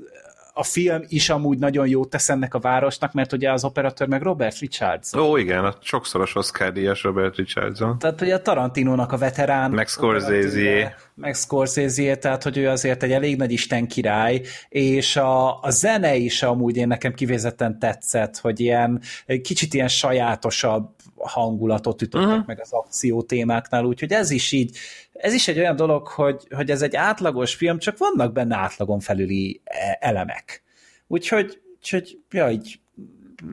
a 0.58 0.64
film 0.64 1.02
is 1.08 1.30
amúgy 1.30 1.60
nagyon 1.60 1.88
jót 1.88 2.10
tesz 2.10 2.30
ennek 2.30 2.54
a 2.54 2.60
városnak, 2.60 3.14
mert 3.14 3.34
ugye 3.34 3.52
az 3.52 3.64
operatőr 3.64 4.08
meg 4.08 4.22
Robert 4.22 4.60
Richards. 4.60 5.14
Ó, 5.14 5.38
igen, 5.38 5.66
a 5.66 5.76
sokszoros 5.82 6.36
Oscar 6.36 6.72
díjas 6.72 7.04
Robert 7.04 7.36
Richardson. 7.36 8.00
Tehát 8.00 8.22
ugye 8.22 8.34
a 8.34 8.42
Tarantinónak 8.42 9.12
a 9.12 9.18
veterán. 9.18 9.72
Meg 9.72 9.88
Scorsese. 9.88 10.96
Meg 11.16 11.36
Scorsese, 11.36 12.16
tehát 12.16 12.44
hogy 12.44 12.58
ő 12.58 12.70
azért 12.70 13.04
egy 13.04 13.12
elég 13.12 13.38
nagy 13.38 13.52
isten 13.52 13.88
király, 13.88 14.42
és 14.70 15.16
a, 15.16 15.62
a 15.62 15.70
zene 15.70 16.16
is 16.16 16.44
amúgy 16.44 16.78
én 16.78 16.88
nekem 16.88 17.14
kivézetten 17.14 17.80
tetszett, 17.80 18.38
hogy 18.38 18.60
ilyen 18.60 19.02
kicsit 19.42 19.74
ilyen 19.74 19.88
sajátosabb 19.88 20.90
hangulatot 21.18 22.02
ütöttek 22.02 22.27
uh-huh. 22.27 22.45
meg 22.45 22.61
az 22.61 22.72
akció 22.72 23.22
témáknál, 23.22 23.85
úgyhogy 23.85 24.11
ez 24.11 24.30
is 24.30 24.52
így, 24.52 24.77
ez 25.14 25.34
is 25.34 25.48
egy 25.48 25.60
olyan 25.60 25.76
dolog, 25.76 26.07
hogy, 26.07 26.48
hogy 26.49 26.69
ez 26.69 26.81
egy 26.81 26.95
átlagos 26.95 27.56
film, 27.56 27.80
csak 27.80 27.98
vannak 27.98 28.34
benne 28.34 28.56
átlagon 28.56 28.99
felüli 28.99 29.61
e, 29.64 29.98
elemek. 30.02 30.64
Úgyhogy, 31.07 31.61
úgyhogy 31.76 32.19
ja, 32.31 32.49
így 32.49 32.80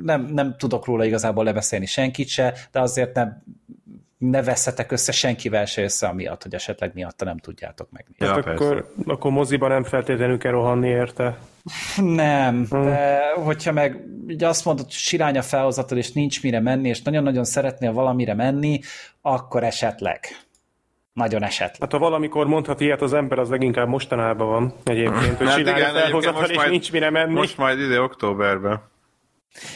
nem, 0.03 0.25
nem 0.25 0.57
tudok 0.59 0.87
róla 0.87 1.05
igazából 1.05 1.45
lebeszélni 1.45 1.87
senkit 1.87 2.29
se, 2.29 2.55
de 2.73 2.81
azért 2.81 3.15
nem, 3.15 3.43
ne 4.31 4.43
veszetek 4.43 4.93
össze 4.93 5.13
senkivel 5.13 5.65
se 5.65 5.83
össze 5.83 6.07
amiatt, 6.07 6.43
hogy 6.43 6.55
esetleg 6.55 6.91
miatta 6.95 7.25
nem 7.25 7.39
tudjátok 7.39 7.91
meg. 7.91 8.07
Ja, 8.19 8.29
hát 8.29 8.47
akkor, 8.47 8.93
akkor 9.07 9.31
moziban 9.31 9.71
nem 9.71 9.85
feltétlenül 9.85 10.39
kell 10.39 10.53
rohanni 10.53 10.89
érte. 10.89 11.39
Nem, 11.97 12.67
hmm. 12.71 12.85
de 12.85 13.21
hogyha 13.35 13.73
meg 13.73 14.05
ugye 14.27 14.49
azt 14.49 14.65
mondod, 14.65 14.85
hogy 14.85 14.95
sirány 14.95 15.39
a 15.39 15.43
felhozatod, 15.43 15.99
és 15.99 16.13
nincs 16.13 16.43
mire 16.43 16.61
menni, 16.61 16.89
és 16.89 17.03
nagyon-nagyon 17.03 17.45
szeretnél 17.45 17.93
valamire 17.93 18.35
menni, 18.35 18.81
akkor 19.21 19.65
esetleg. 19.65 20.21
Nagyon 21.13 21.43
esetleg. 21.43 21.81
Hát 21.81 21.93
ha 21.93 21.99
valamikor 21.99 22.47
mondhat 22.47 22.81
ilyet 22.81 23.03
az 23.03 23.13
ember, 23.13 23.39
az 23.39 23.49
leginkább 23.49 23.89
mostanában 23.89 24.49
van 24.49 24.75
egyébként, 24.85 25.37
hogy 25.37 25.47
hát 25.47 25.57
sirány 25.57 25.77
igen, 25.77 25.95
a 25.95 25.99
felhozatal, 25.99 26.49
és 26.49 26.57
majd, 26.57 26.71
nincs 26.71 26.93
mire 26.93 27.11
menni. 27.11 27.33
Most 27.33 27.57
majd 27.57 27.81
ide 27.81 28.01
októberben. 28.01 28.83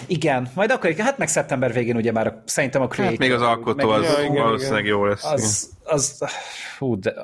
Igen, 0.06 0.48
majd 0.54 0.70
akkor, 0.70 0.94
hát 0.98 1.18
meg 1.18 1.28
szeptember 1.28 1.72
végén 1.72 1.96
ugye 1.96 2.12
már 2.12 2.26
a, 2.26 2.42
szerintem 2.44 2.82
a 2.82 2.86
Creator... 2.86 3.18
Hát 3.18 3.28
még 3.28 3.32
az 3.32 3.42
alkotó 3.42 3.88
meg, 3.88 3.98
az 3.98 4.18
igen, 4.18 4.42
valószínűleg 4.42 4.84
igen. 4.84 4.96
jó 4.96 5.04
lesz. 5.04 5.24
Az, 5.24 5.70
az, 5.84 6.24
hú, 6.78 6.98
de 6.98 7.14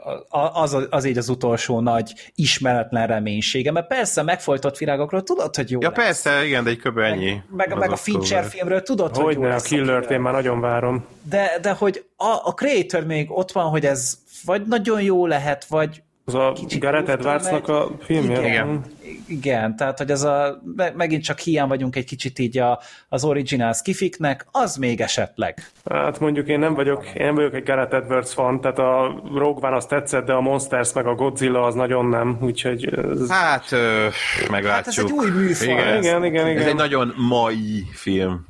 az, 0.52 0.74
az, 0.74 0.86
az 0.90 1.04
így 1.04 1.18
az 1.18 1.28
utolsó 1.28 1.80
nagy 1.80 2.12
ismeretlen 2.34 3.06
reménysége, 3.06 3.72
mert 3.72 3.86
persze 3.86 4.22
megfojtott 4.22 4.76
virágokról 4.78 5.22
tudod, 5.22 5.56
hogy 5.56 5.70
jó 5.70 5.80
Ja 5.80 5.88
lesz. 5.88 6.04
persze, 6.04 6.44
igen, 6.44 6.64
de 6.64 6.70
egy 6.70 6.78
kb. 6.78 6.98
ennyi. 6.98 7.30
Meg, 7.30 7.68
meg, 7.68 7.78
meg 7.78 7.90
a 7.90 7.96
Fincher 7.96 8.44
filmről 8.44 8.82
tudod, 8.82 9.14
hogy, 9.16 9.24
hogy 9.24 9.34
jó 9.34 9.42
ne, 9.42 9.48
lesz. 9.48 9.64
a 9.64 9.68
Killert 9.68 10.10
én 10.10 10.20
már 10.20 10.32
nagyon 10.32 10.60
várom. 10.60 11.04
De, 11.22 11.58
de 11.62 11.70
hogy 11.70 12.04
a, 12.16 12.40
a 12.44 12.54
Creator 12.54 13.04
még 13.04 13.30
ott 13.30 13.52
van, 13.52 13.64
hogy 13.64 13.86
ez 13.86 14.18
vagy 14.44 14.62
nagyon 14.66 15.02
jó 15.02 15.26
lehet, 15.26 15.64
vagy 15.64 16.02
az 16.24 16.34
a 16.34 16.52
Gareth 16.78 17.10
Edwardsnak 17.10 17.68
a 17.68 17.90
filmje? 18.00 18.38
Igen, 18.38 18.50
igen. 18.50 18.84
Igen, 19.26 19.76
tehát 19.76 19.98
hogy 19.98 20.10
ez 20.10 20.22
a, 20.22 20.62
megint 20.94 21.22
csak 21.22 21.38
hiány 21.38 21.68
vagyunk 21.68 21.96
egy 21.96 22.04
kicsit 22.04 22.38
így 22.38 22.58
a, 22.58 22.80
az 23.08 23.24
original 23.24 23.72
skifiknek, 23.72 24.46
az 24.50 24.76
még 24.76 25.00
esetleg. 25.00 25.70
Hát 25.90 26.20
mondjuk 26.20 26.48
én 26.48 26.58
nem 26.58 26.74
vagyok, 26.74 27.06
én 27.14 27.24
nem 27.24 27.34
vagyok 27.34 27.54
egy 27.54 27.62
Gareth 27.62 27.94
Edwards 27.94 28.32
fan, 28.32 28.60
tehát 28.60 28.78
a 28.78 29.22
Rogue 29.34 29.68
One 29.68 29.76
az 29.76 29.86
tetszett, 29.86 30.26
de 30.26 30.32
a 30.32 30.40
Monsters 30.40 30.92
meg 30.92 31.06
a 31.06 31.14
Godzilla 31.14 31.62
az 31.62 31.74
nagyon 31.74 32.06
nem, 32.06 32.38
úgyhogy... 32.40 32.84
Ez... 32.84 33.30
Hát, 33.30 33.72
ö, 33.72 34.06
meglátjuk. 34.50 34.70
Hát 34.70 34.86
ez 34.86 34.98
egy 34.98 35.10
új 35.10 35.30
műfaj. 35.30 35.68
Igen, 35.68 35.96
igen, 35.96 36.24
igen, 36.24 36.48
igen. 36.48 36.62
Ez 36.62 36.68
egy 36.68 36.74
nagyon 36.74 37.14
mai 37.16 37.86
film. 37.92 38.46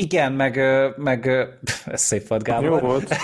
Igen, 0.00 0.32
meg, 0.32 0.60
meg 0.96 1.48
ez 1.86 2.02
szép 2.02 2.28
volt, 2.28 2.42
Gábor. 2.42 2.64
Jó 2.64 2.78
volt, 2.78 3.14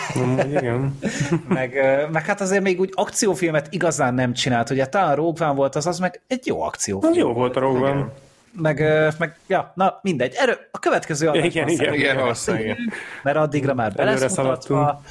igen. 0.47 0.99
meg, 1.49 1.75
meg 2.13 2.25
hát 2.25 2.41
azért 2.41 2.63
még 2.63 2.81
úgy 2.81 2.91
akciófilmet 2.95 3.67
igazán 3.71 4.15
nem 4.15 4.33
csinált, 4.33 4.71
ugye 4.71 4.87
talán 4.87 5.15
Rogue 5.15 5.47
One 5.47 5.55
volt, 5.55 5.75
az 5.75 5.87
az 5.87 5.99
meg 5.99 6.23
egy 6.27 6.47
jó 6.47 6.63
akciófilm. 6.63 7.15
Jó 7.15 7.33
volt 7.33 7.57
a 7.57 7.61
Rogue 7.61 7.91
One. 7.91 8.13
Meg, 8.53 8.79
meg, 9.19 9.39
ja, 9.47 9.73
na 9.75 9.99
mindegy. 10.03 10.35
Erről 10.37 10.59
a 10.71 10.79
következő 10.79 11.29
adásban 11.29 11.51
igen, 11.51 11.69
igen, 11.69 11.95
igen, 11.95 12.19
igen, 12.59 12.77
Mert 13.23 13.37
addigra 13.37 13.75
már 13.75 13.93
beleszmutatva. 13.93 15.03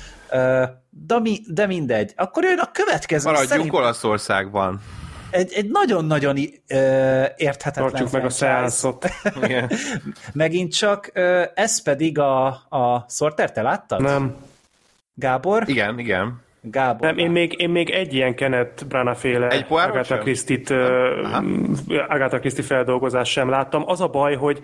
De, 0.90 1.20
mi, 1.20 1.40
de 1.48 1.66
mindegy. 1.66 2.14
Akkor 2.16 2.44
jön 2.44 2.60
a 2.60 2.72
következő. 2.72 3.26
Maradjunk 3.26 3.52
szerint... 3.52 3.74
Olaszországban 3.74 4.82
egy, 5.36 5.54
egy 5.54 5.70
nagyon-nagyon 5.70 6.38
érthetetlen 7.36 7.90
Tartsuk 7.90 8.12
meg 8.12 8.26
a 8.26 8.30
szeánszot. 8.30 9.10
Megint 10.34 10.76
csak, 10.76 11.12
ez 11.56 11.82
pedig 11.84 12.20
a, 12.20 12.46
a 12.70 13.06
Sorter, 13.10 13.52
te 13.52 13.62
láttad? 13.62 14.02
Nem. 14.02 14.36
Gábor? 15.14 15.64
Igen, 15.68 16.00
igen. 16.00 16.44
Gábor. 16.62 17.08
Nem, 17.08 17.18
én 17.18 17.32
még, 17.32 17.56
én 17.58 17.70
még 17.70 17.90
egy 17.90 18.14
ilyen 18.14 18.36
Kenneth 18.36 18.86
Branagh 18.86 19.18
féle 19.18 19.48
egy 19.48 19.66
Agatha 19.70 20.18
Christie-t, 20.18 20.70
Agatha 22.08 22.40
Christie 22.40 22.64
feldolgozást 22.64 23.32
sem 23.32 23.50
láttam. 23.50 23.84
Az 23.88 24.02
a 24.02 24.08
baj, 24.08 24.36
hogy 24.36 24.62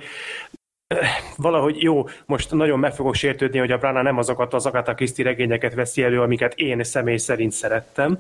valahogy 1.36 1.84
jó, 1.84 2.08
most 2.26 2.52
nagyon 2.52 2.80
meg 2.80 2.94
fogok 2.94 3.16
sértődni, 3.16 3.60
hogy 3.60 3.72
a 3.72 3.78
Brana 3.78 4.02
nem 4.02 4.18
azokat 4.18 4.54
az 4.54 4.66
Agatha 4.66 4.94
Christie 4.94 5.26
regényeket 5.26 5.74
veszi 5.74 6.04
elő, 6.04 6.22
amiket 6.22 6.54
én 6.56 6.84
személy 6.84 7.18
szerint 7.18 7.52
szerettem, 7.52 8.20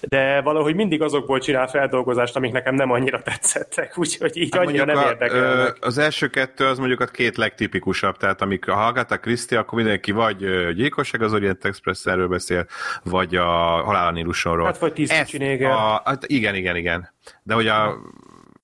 de 0.00 0.40
valahogy 0.40 0.74
mindig 0.74 1.02
azokból 1.02 1.38
csinál 1.38 1.68
feldolgozást, 1.68 2.36
amik 2.36 2.52
nekem 2.52 2.74
nem 2.74 2.90
annyira 2.90 3.22
tetszettek, 3.22 3.98
úgyhogy 3.98 4.36
így 4.36 4.56
hát 4.56 4.66
annyira 4.66 4.84
nem 4.84 4.98
érdekel. 4.98 5.74
Az 5.80 5.98
első 5.98 6.28
kettő 6.28 6.66
az 6.66 6.78
mondjuk 6.78 7.00
a 7.00 7.06
két 7.06 7.36
legtipikusabb, 7.36 8.16
tehát 8.16 8.42
amik 8.42 8.68
a 8.68 8.86
Agatha 8.86 9.18
Christie, 9.18 9.58
akkor 9.58 9.78
mindenki 9.78 10.12
vagy 10.12 10.36
gyilkosság 10.74 11.22
az 11.22 11.32
Orient 11.32 11.64
Express 11.64 12.06
erről 12.06 12.28
beszél, 12.28 12.66
vagy 13.02 13.36
a 13.36 13.46
Halál 13.84 14.06
a 14.06 14.10
Nílusonról. 14.10 14.64
Hát 14.64 14.78
vagy 14.78 14.92
tíz 14.92 15.12
a, 15.60 16.02
hát 16.04 16.24
igen, 16.26 16.54
igen, 16.54 16.76
igen. 16.76 17.12
De 17.42 17.54
hogy 17.54 17.66
a 17.66 17.98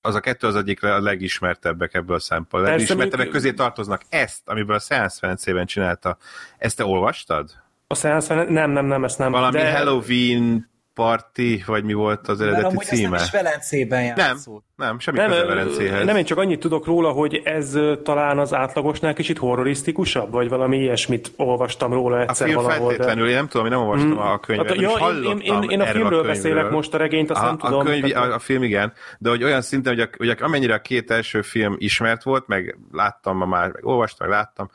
az 0.05 0.15
a 0.15 0.19
kettő 0.19 0.47
az 0.47 0.55
egyik 0.55 0.83
a 0.83 1.01
legismertebbek 1.01 1.93
ebből 1.93 2.15
a 2.15 2.19
szempontból. 2.19 2.71
Legismertebbek 2.71 3.29
közé 3.29 3.53
tartoznak 3.53 4.01
ezt, 4.09 4.41
amiből 4.45 4.75
a 4.75 4.79
Science 4.79 5.17
Ferencében 5.19 5.65
csinálta. 5.65 6.17
Ezt 6.57 6.77
te 6.77 6.85
olvastad? 6.85 7.51
A 7.87 7.95
Science 7.95 8.43
Nem, 8.43 8.71
nem, 8.71 8.85
nem, 8.85 9.03
ezt 9.03 9.17
nem. 9.17 9.31
Valami 9.31 9.57
de... 9.57 9.77
Halloween 9.77 10.69
Party, 10.95 11.63
vagy 11.65 11.83
mi 11.83 11.93
volt 11.93 12.27
az 12.27 12.41
eredeti 12.41 12.75
Mert 12.75 12.87
címe? 12.87 13.09
Nem 13.09 13.23
is 13.23 13.31
Velencében 13.31 14.03
játszott. 14.03 14.63
Nem, 14.75 14.87
nem, 14.87 14.99
semmi 14.99 15.17
nem, 15.17 15.29
köze 15.29 15.45
Velencéhez. 15.45 16.05
Nem, 16.05 16.15
én 16.15 16.25
csak 16.25 16.37
annyit 16.37 16.59
tudok 16.59 16.85
róla, 16.85 17.11
hogy 17.11 17.41
ez 17.43 17.77
talán 18.03 18.39
az 18.39 18.53
átlagosnál 18.53 19.13
kicsit 19.13 19.37
horrorisztikusabb, 19.37 20.31
vagy 20.31 20.49
valami 20.49 20.77
ilyesmit 20.77 21.31
olvastam 21.37 21.93
róla 21.93 22.21
egyszer 22.21 22.47
a 22.47 22.49
film 22.49 22.63
valahol. 22.63 22.87
feltétlenül, 22.87 23.23
de... 23.23 23.29
én 23.29 23.35
nem 23.35 23.47
tudom, 23.47 23.65
én 23.65 23.71
nem 23.71 23.81
olvastam 23.81 24.11
hmm. 24.11 24.19
a 24.19 24.39
könyvet, 24.39 24.67
hát, 24.67 24.81
ja, 24.81 24.91
én, 25.23 25.39
én, 25.39 25.61
én, 25.61 25.69
én 25.69 25.81
a 25.81 25.85
filmről 25.85 26.19
a 26.19 26.23
beszélek 26.23 26.69
most, 26.69 26.93
a 26.93 26.97
regényt 26.97 27.31
azt 27.31 27.41
a, 27.41 27.45
nem 27.45 27.57
tudom. 27.57 27.79
A, 27.79 27.83
könyv, 27.83 28.15
a, 28.15 28.33
a 28.33 28.39
film 28.39 28.63
igen, 28.63 28.93
de 29.17 29.29
hogy 29.29 29.43
olyan 29.43 29.61
szinten, 29.61 29.93
hogy, 29.93 30.01
a, 30.01 30.09
hogy 30.17 30.37
amennyire 30.39 30.73
a 30.73 30.81
két 30.81 31.11
első 31.11 31.41
film 31.41 31.75
ismert 31.77 32.23
volt, 32.23 32.47
meg 32.47 32.77
láttam 32.91 33.37
ma 33.37 33.45
már, 33.45 33.71
meg 33.71 33.85
olvastam, 33.85 34.27
meg 34.27 34.37
láttam, 34.37 34.69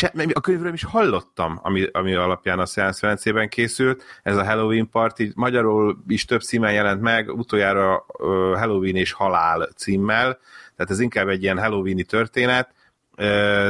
se, 0.00 0.12
a 0.32 0.40
könyvről 0.40 0.72
is 0.72 0.84
hallottam, 0.84 1.58
ami, 1.62 1.86
ami 1.92 2.14
alapján 2.14 2.58
a 2.58 2.66
Science 2.66 2.98
Ferencében 2.98 3.48
készült, 3.48 4.02
ez 4.22 4.36
a 4.36 4.44
Halloween 4.44 4.88
Party, 4.88 5.22
magyarul 5.34 6.04
is 6.08 6.24
több 6.24 6.40
címen 6.40 6.72
jelent 6.72 7.00
meg, 7.00 7.28
utoljára 7.28 8.06
Halloween 8.54 8.96
és 8.96 9.12
Halál 9.12 9.68
címmel, 9.76 10.38
tehát 10.76 10.90
ez 10.90 11.00
inkább 11.00 11.28
egy 11.28 11.42
ilyen 11.42 11.58
Halloweeni 11.58 12.04
történet, 12.04 12.70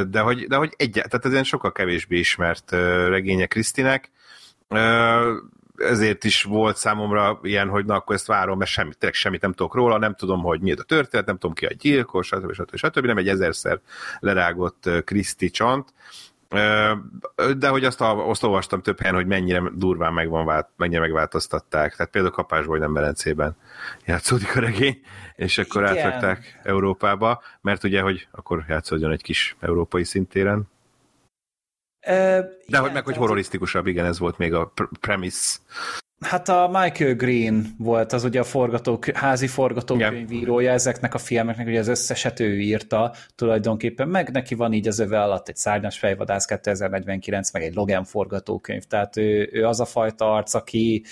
de 0.07 0.19
hogy, 0.19 0.47
de 0.47 0.55
hogy 0.55 0.73
egy, 0.77 0.91
tehát 0.91 1.25
ez 1.25 1.31
ilyen 1.31 1.43
sokkal 1.43 1.71
kevésbé 1.71 2.17
ismert 2.17 2.71
regénye 3.07 3.45
Krisztinek, 3.45 4.11
ezért 5.81 6.23
is 6.23 6.43
volt 6.43 6.77
számomra 6.77 7.39
ilyen, 7.43 7.69
hogy 7.69 7.85
na 7.85 7.95
akkor 7.95 8.15
ezt 8.15 8.27
várom, 8.27 8.57
mert 8.57 8.69
semmit, 8.69 8.97
tényleg 8.97 9.17
semmit 9.17 9.41
nem 9.41 9.53
tudok 9.53 9.75
róla, 9.75 9.97
nem 9.97 10.15
tudom, 10.15 10.41
hogy 10.41 10.61
mi 10.61 10.71
a 10.71 10.83
történet, 10.83 11.25
nem 11.25 11.37
tudom 11.37 11.55
ki 11.55 11.65
a 11.65 11.73
gyilkos, 11.79 12.27
stb. 12.27 12.53
stb. 12.53 12.75
stb. 12.75 13.05
nem 13.05 13.17
egy 13.17 13.27
ezerszer 13.27 13.79
lerágott 14.19 14.89
Kriszti 15.03 15.49
csont, 15.49 15.93
de 17.57 17.67
hogy 17.69 17.85
azt, 17.85 18.01
azt 18.01 18.43
olvastam 18.43 18.81
több 18.81 18.99
helyen, 18.99 19.15
hogy 19.15 19.25
mennyire 19.25 19.61
durván 19.75 20.13
megvan 20.13 20.45
vált, 20.45 20.69
mennyire 20.75 20.99
megváltoztatták. 20.99 21.95
Tehát 21.95 22.11
például 22.11 22.33
Kapásból 22.33 22.77
nem 22.77 22.93
Belencében 22.93 23.55
játszódik 24.05 24.55
a 24.55 24.59
regény, 24.59 25.01
és 25.35 25.57
akkor 25.57 25.81
Igen. 25.81 25.97
átrakták 25.97 26.59
Európába, 26.63 27.41
mert 27.61 27.83
ugye, 27.83 28.01
hogy 28.01 28.27
akkor 28.31 28.65
játszódjon 28.67 29.11
egy 29.11 29.21
kis 29.21 29.55
európai 29.59 30.03
szintéren. 30.03 30.69
De 32.05 32.47
igen, 32.65 32.81
hogy 32.81 32.91
meg, 32.91 33.03
hogy 33.03 33.15
horrorisztikusabb, 33.15 33.87
igen, 33.87 34.05
ez 34.05 34.19
volt 34.19 34.37
még 34.37 34.53
a 34.53 34.73
premise. 34.99 35.57
Hát 36.21 36.49
a 36.49 36.67
Michael 36.81 37.15
Green 37.15 37.75
volt 37.77 38.13
az 38.13 38.23
ugye 38.23 38.39
a 38.39 38.43
forgatók, 38.43 39.05
házi 39.05 39.47
forgatókönyvírója 39.47 40.71
ezeknek 40.71 41.13
a 41.13 41.17
filmeknek, 41.17 41.67
ugye 41.67 41.79
az 41.79 41.87
összeset 41.87 42.39
ő 42.39 42.59
írta 42.59 43.13
tulajdonképpen, 43.35 44.07
meg 44.07 44.31
neki 44.31 44.55
van 44.55 44.73
így 44.73 44.87
az 44.87 44.99
öve 44.99 45.21
alatt 45.21 45.47
egy 45.47 45.55
Szárnyas 45.55 45.99
fejvadász 45.99 46.45
2049, 46.45 47.51
meg 47.51 47.63
egy 47.63 47.75
Logan 47.75 48.03
forgatókönyv, 48.03 48.83
tehát 48.83 49.17
ő, 49.17 49.49
ő 49.51 49.65
az 49.65 49.79
a 49.79 49.85
fajta 49.85 50.33
arc, 50.33 50.53
aki, 50.53 51.03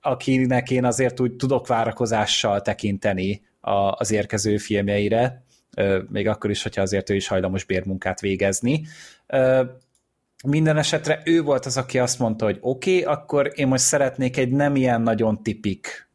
akinek 0.00 0.70
én 0.70 0.84
azért 0.84 1.20
úgy 1.20 1.36
tudok 1.36 1.66
várakozással 1.66 2.62
tekinteni 2.62 3.42
a, 3.60 3.70
az 3.72 4.10
érkező 4.10 4.56
filmjeire, 4.56 5.44
még 6.08 6.28
akkor 6.28 6.50
is, 6.50 6.62
hogyha 6.62 6.82
azért 6.82 7.10
ő 7.10 7.14
is 7.14 7.26
hajlamos 7.26 7.64
bérmunkát 7.64 8.20
végezni 8.20 8.86
minden 10.42 10.76
esetre 10.76 11.20
ő 11.24 11.42
volt 11.42 11.66
az, 11.66 11.76
aki 11.76 11.98
azt 11.98 12.18
mondta, 12.18 12.44
hogy 12.44 12.58
oké, 12.60 13.00
okay, 13.00 13.14
akkor 13.14 13.52
én 13.54 13.66
most 13.66 13.84
szeretnék 13.84 14.36
egy 14.36 14.50
nem 14.50 14.76
ilyen 14.76 15.02
nagyon 15.02 15.42
tipik 15.42 16.10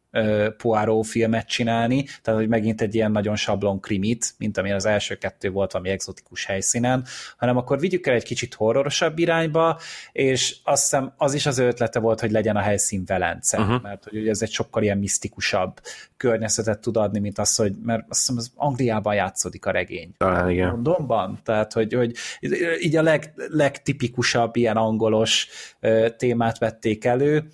Poirot 0.57 1.07
filmet 1.07 1.47
csinálni, 1.47 2.05
tehát 2.21 2.39
hogy 2.39 2.49
megint 2.49 2.81
egy 2.81 2.95
ilyen 2.95 3.11
nagyon 3.11 3.35
sablon 3.35 3.79
krimit, 3.79 4.33
mint 4.37 4.57
amilyen 4.57 4.77
az 4.77 4.85
első 4.85 5.15
kettő 5.15 5.49
volt 5.49 5.71
valami 5.71 5.89
exotikus 5.89 6.45
helyszínen, 6.45 7.05
hanem 7.37 7.57
akkor 7.57 7.79
vigyük 7.79 8.07
el 8.07 8.13
egy 8.13 8.23
kicsit 8.23 8.53
horrorosabb 8.53 9.19
irányba, 9.19 9.79
és 10.11 10.55
azt 10.63 10.81
hiszem 10.81 11.13
az 11.17 11.33
is 11.33 11.45
az 11.45 11.57
ötlete 11.57 11.99
volt, 11.99 12.19
hogy 12.19 12.31
legyen 12.31 12.55
a 12.55 12.59
helyszín 12.59 13.03
Velence, 13.05 13.59
uh-huh. 13.59 13.81
mert 13.81 14.03
hogy 14.03 14.19
ugye 14.19 14.29
ez 14.29 14.41
egy 14.41 14.51
sokkal 14.51 14.83
ilyen 14.83 14.97
misztikusabb 14.97 15.79
környezetet 16.17 16.79
tud 16.79 16.97
adni, 16.97 17.19
mint 17.19 17.39
az, 17.39 17.55
hogy, 17.55 17.73
mert 17.83 18.05
azt 18.09 18.19
hiszem 18.19 18.37
az 18.37 18.51
Angliában 18.55 19.15
játszódik 19.15 19.65
a 19.65 19.71
regény. 19.71 20.11
Talán 20.17 20.49
igen. 20.49 20.69
Londonban, 20.69 21.39
tehát 21.43 21.73
hogy, 21.73 21.93
hogy 21.93 22.15
így 22.79 22.95
a 22.95 23.01
leg, 23.01 23.33
legtipikusabb 23.35 24.55
ilyen 24.55 24.77
angolos 24.77 25.47
témát 26.17 26.57
vették 26.57 27.05
elő, 27.05 27.47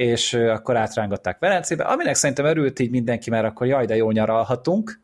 és 0.00 0.34
akkor 0.34 0.76
átrángatták 0.76 1.38
Velencébe, 1.38 1.84
aminek 1.84 2.14
szerintem 2.14 2.44
örült 2.44 2.78
így 2.78 2.90
mindenki, 2.90 3.30
mert 3.30 3.44
akkor 3.44 3.66
jaj, 3.66 3.86
de 3.86 3.96
jó 3.96 4.10
nyaralhatunk. 4.10 4.92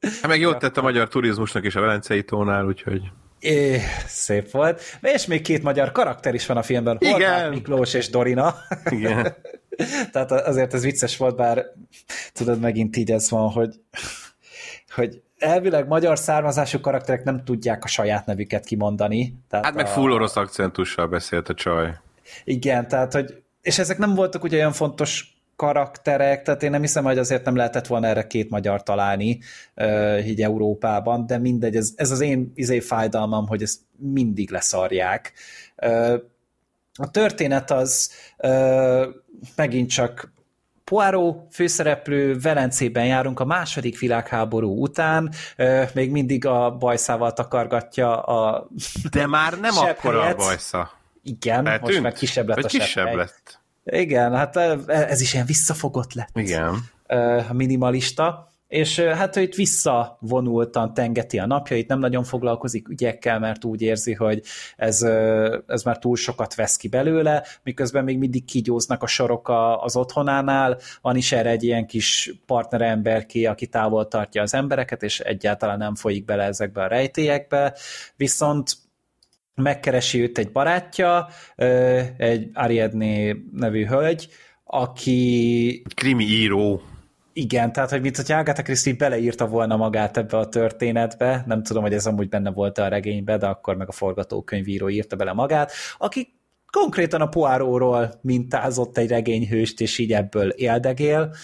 Hát 0.00 0.26
meg 0.26 0.40
jót 0.40 0.58
tett 0.58 0.76
a 0.76 0.82
magyar 0.82 1.08
turizmusnak 1.08 1.64
is 1.64 1.76
a 1.76 1.80
Velencei 1.80 2.24
tónál, 2.24 2.64
úgyhogy... 2.64 3.02
É, 3.40 3.80
szép 4.06 4.50
volt. 4.50 4.80
És 5.00 5.26
még 5.26 5.42
két 5.42 5.62
magyar 5.62 5.92
karakter 5.92 6.34
is 6.34 6.46
van 6.46 6.56
a 6.56 6.62
filmben. 6.62 6.96
Igen. 7.00 7.12
Horváth 7.12 7.50
Miklós 7.50 7.94
és 7.94 8.10
Dorina. 8.10 8.54
Igen. 8.90 9.36
Tehát 10.12 10.30
azért 10.30 10.74
ez 10.74 10.82
vicces 10.82 11.16
volt, 11.16 11.36
bár 11.36 11.64
tudod, 12.32 12.60
megint 12.60 12.96
így 12.96 13.10
ez 13.10 13.30
van, 13.30 13.50
hogy, 13.50 13.74
hogy 14.94 15.22
elvileg 15.38 15.86
magyar 15.86 16.18
származású 16.18 16.80
karakterek 16.80 17.24
nem 17.24 17.44
tudják 17.44 17.84
a 17.84 17.88
saját 17.88 18.26
nevüket 18.26 18.64
kimondani. 18.64 19.36
Tehát 19.48 19.64
hát 19.64 19.74
meg 19.74 19.86
a... 19.86 19.88
full 19.88 20.12
orosz 20.12 20.36
akcentussal 20.36 21.06
beszélt 21.06 21.48
a 21.48 21.54
csaj. 21.54 21.94
Igen, 22.44 22.88
tehát 22.88 23.12
hogy 23.12 23.44
és 23.66 23.78
ezek 23.78 23.98
nem 23.98 24.14
voltak 24.14 24.42
ugye 24.44 24.56
olyan 24.56 24.72
fontos 24.72 25.40
karakterek, 25.56 26.42
tehát 26.42 26.62
én 26.62 26.70
nem 26.70 26.80
hiszem, 26.80 27.04
hogy 27.04 27.18
azért 27.18 27.44
nem 27.44 27.56
lehetett 27.56 27.86
volna 27.86 28.06
erre 28.06 28.26
két 28.26 28.50
magyar 28.50 28.82
találni 28.82 29.38
uh, 29.76 30.28
így 30.28 30.42
Európában, 30.42 31.26
de 31.26 31.38
mindegy, 31.38 31.76
ez, 31.76 31.92
ez 31.96 32.10
az 32.10 32.20
én 32.20 32.52
izé 32.54 32.80
fájdalmam, 32.80 33.46
hogy 33.46 33.62
ezt 33.62 33.80
mindig 33.96 34.50
leszarják. 34.50 35.32
Uh, 35.76 36.14
a 36.94 37.10
történet 37.10 37.70
az 37.70 38.10
uh, 38.38 39.04
megint 39.56 39.90
csak 39.90 40.32
Poirot 40.84 41.36
főszereplő, 41.50 42.38
Velencében 42.38 43.06
járunk 43.06 43.40
a 43.40 43.44
második 43.44 43.98
világháború 43.98 44.82
után, 44.82 45.32
még 45.92 46.10
mindig 46.10 46.46
a 46.46 46.70
bajszával 46.70 47.32
takargatja 47.32 48.22
a 48.22 48.68
De 49.10 49.26
már 49.26 49.60
nem 49.60 49.76
akkora 49.88 50.22
a 50.22 50.34
bajsza. 50.34 50.95
Igen, 51.26 51.66
Eltűnt? 51.66 51.82
most 51.82 52.00
már 52.00 52.12
kisebb 52.12 52.46
lett 52.46 52.56
Vagy 52.56 52.64
a 52.64 52.68
kisebb 52.68 53.14
lett. 53.14 53.60
Igen, 53.84 54.34
hát 54.34 54.56
ez 54.86 55.20
is 55.20 55.34
ilyen 55.34 55.46
visszafogott 55.46 56.12
lett. 56.12 56.30
Igen. 56.34 56.74
Minimalista. 57.52 58.50
És 58.68 58.98
hát 58.98 59.36
ő 59.36 59.40
itt 59.40 59.54
visszavonultan 59.54 60.94
tengeti 60.94 61.38
a 61.38 61.46
napjait, 61.46 61.88
nem 61.88 61.98
nagyon 61.98 62.24
foglalkozik 62.24 62.88
ügyekkel, 62.88 63.38
mert 63.38 63.64
úgy 63.64 63.82
érzi, 63.82 64.12
hogy 64.12 64.42
ez, 64.76 65.02
ez 65.66 65.82
már 65.82 65.98
túl 65.98 66.16
sokat 66.16 66.54
vesz 66.54 66.76
ki 66.76 66.88
belőle, 66.88 67.44
miközben 67.62 68.04
még 68.04 68.18
mindig 68.18 68.44
kigyóznak 68.44 69.02
a 69.02 69.06
sorok 69.06 69.52
az 69.80 69.96
otthonánál, 69.96 70.78
van 71.00 71.16
is 71.16 71.32
erre 71.32 71.50
egy 71.50 71.64
ilyen 71.64 71.86
kis 71.86 72.34
partneremberké, 72.46 73.44
aki 73.44 73.66
távol 73.66 74.08
tartja 74.08 74.42
az 74.42 74.54
embereket, 74.54 75.02
és 75.02 75.20
egyáltalán 75.20 75.78
nem 75.78 75.94
folyik 75.94 76.24
bele 76.24 76.44
ezekbe 76.44 76.82
a 76.82 76.88
rejtélyekbe, 76.88 77.76
viszont 78.16 78.76
megkeresi 79.56 80.22
őt 80.22 80.38
egy 80.38 80.52
barátja, 80.52 81.28
egy 82.16 82.50
Ariadné 82.54 83.36
nevű 83.52 83.86
hölgy, 83.86 84.28
aki... 84.64 85.82
Krimi 85.94 86.24
író. 86.24 86.82
Igen, 87.32 87.72
tehát, 87.72 87.90
hogy 87.90 88.00
mint 88.00 88.16
hogy 88.16 88.32
Agatha 88.32 88.62
Christie 88.62 88.94
beleírta 88.94 89.46
volna 89.46 89.76
magát 89.76 90.16
ebbe 90.16 90.38
a 90.38 90.48
történetbe, 90.48 91.44
nem 91.46 91.62
tudom, 91.62 91.82
hogy 91.82 91.92
ez 91.92 92.06
amúgy 92.06 92.28
benne 92.28 92.50
volt 92.50 92.78
a 92.78 92.88
regénybe, 92.88 93.36
de 93.36 93.46
akkor 93.46 93.76
meg 93.76 93.88
a 93.88 93.92
forgatókönyvíró 93.92 94.88
írta 94.88 95.16
bele 95.16 95.32
magát, 95.32 95.72
aki 95.98 96.34
konkrétan 96.70 97.20
a 97.20 97.28
Poirotról 97.28 98.18
mintázott 98.22 98.98
egy 98.98 99.08
regényhőst, 99.08 99.80
és 99.80 99.98
így 99.98 100.12
ebből 100.12 100.48
éldegél, 100.48 101.34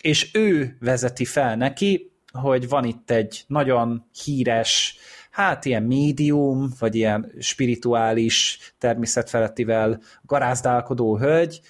és 0.00 0.34
ő 0.34 0.76
vezeti 0.80 1.24
fel 1.24 1.56
neki, 1.56 2.12
hogy 2.32 2.68
van 2.68 2.84
itt 2.84 3.10
egy 3.10 3.44
nagyon 3.46 4.08
híres 4.24 4.96
hát 5.32 5.64
ilyen 5.64 5.82
médium, 5.82 6.72
vagy 6.78 6.94
ilyen 6.94 7.32
spirituális 7.38 8.58
természetfelettivel 8.78 10.00
garázdálkodó 10.22 11.18
hölgy, 11.18 11.60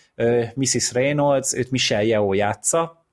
Mrs. 0.55 0.93
Reynolds, 0.93 1.55
őt 1.55 1.71
Michelle 1.71 2.05
Yeoh 2.05 2.37
játsza, 2.37 3.07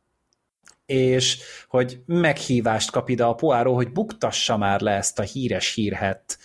és 0.86 1.38
hogy 1.68 2.00
meghívást 2.06 2.92
kap 2.92 3.10
ide 3.10 3.24
a 3.24 3.34
Poirot, 3.34 3.76
hogy 3.76 3.92
buktassa 3.92 4.58
már 4.58 4.82
le 4.82 4.92
ezt 4.92 5.20
a 5.20 5.24
híres 5.24 5.74
hírhet 5.74 6.38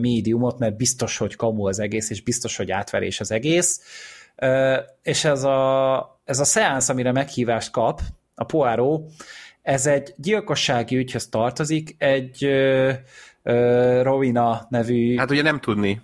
médiumot, 0.00 0.58
mert 0.58 0.76
biztos, 0.76 1.16
hogy 1.16 1.36
kamu 1.36 1.66
az 1.66 1.78
egész, 1.78 2.10
és 2.10 2.22
biztos, 2.22 2.56
hogy 2.56 2.70
átverés 2.70 3.20
az 3.20 3.30
egész. 3.30 3.80
És 5.02 5.24
ez 5.24 5.42
a, 5.42 6.20
ez 6.24 6.38
a 6.38 6.44
szeánsz, 6.44 6.88
amire 6.88 7.12
meghívást 7.12 7.70
kap 7.70 8.00
a 8.34 8.44
Poirot, 8.44 9.10
ez 9.66 9.86
egy 9.86 10.14
gyilkossági 10.16 10.96
ügyhöz 10.96 11.28
tartozik, 11.28 11.94
egy 11.98 12.44
ö, 12.44 12.92
Rowena 14.02 14.66
nevű... 14.68 15.16
Hát 15.16 15.30
ugye 15.30 15.42
nem 15.42 15.60
tudni, 15.60 16.00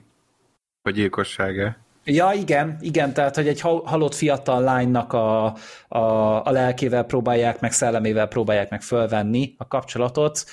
hogy 0.83 0.95
gyilkossága. 0.95 1.77
Ja, 2.05 2.33
igen, 2.35 2.77
igen, 2.81 3.13
tehát, 3.13 3.35
hogy 3.35 3.49
egy 3.49 3.61
halott 3.61 4.15
fiatal 4.15 4.63
lánynak 4.63 5.13
a, 5.13 5.45
a, 5.89 5.99
a 6.45 6.51
lelkével 6.51 7.05
próbálják, 7.05 7.61
meg 7.61 7.73
szellemével 7.73 8.27
próbálják 8.29 8.71
meg 8.71 8.83
fölvenni 8.83 9.55
a 9.59 9.69
kapcsolatot. 9.69 10.45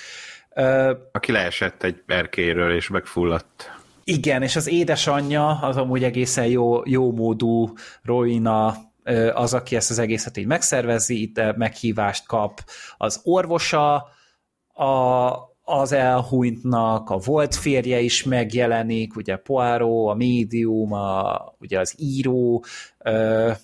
Aki 1.12 1.32
leesett 1.32 1.84
egy 1.84 2.04
erkéről 2.08 2.76
és 2.76 2.90
megfulladt. 2.90 3.72
Igen, 4.04 4.42
és 4.42 4.56
az 4.56 4.68
édesanyja 4.68 5.60
az 5.62 5.78
amúgy 5.78 6.04
egészen 6.04 6.46
jó, 6.46 6.82
jó 6.86 7.12
módú 7.12 7.74
Roina 8.04 8.89
az, 9.34 9.54
aki 9.54 9.76
ezt 9.76 9.90
az 9.90 10.00
egészet 10.00 10.38
így 10.38 10.46
megszervezi, 10.46 11.22
itt 11.22 11.42
meghívást 11.56 12.26
kap 12.26 12.64
az 12.98 13.22
orvosa, 13.24 14.08
a, 14.74 15.32
az 15.64 15.92
elhunytnak, 15.92 17.10
a 17.10 17.18
volt 17.18 17.56
férje 17.56 18.00
is 18.00 18.24
megjelenik, 18.24 19.16
ugye 19.16 19.36
Poirot, 19.36 20.10
a 20.12 20.14
médium, 20.14 20.94
a, 20.94 21.40
ugye 21.60 21.80
az 21.80 21.96
író, 21.98 22.64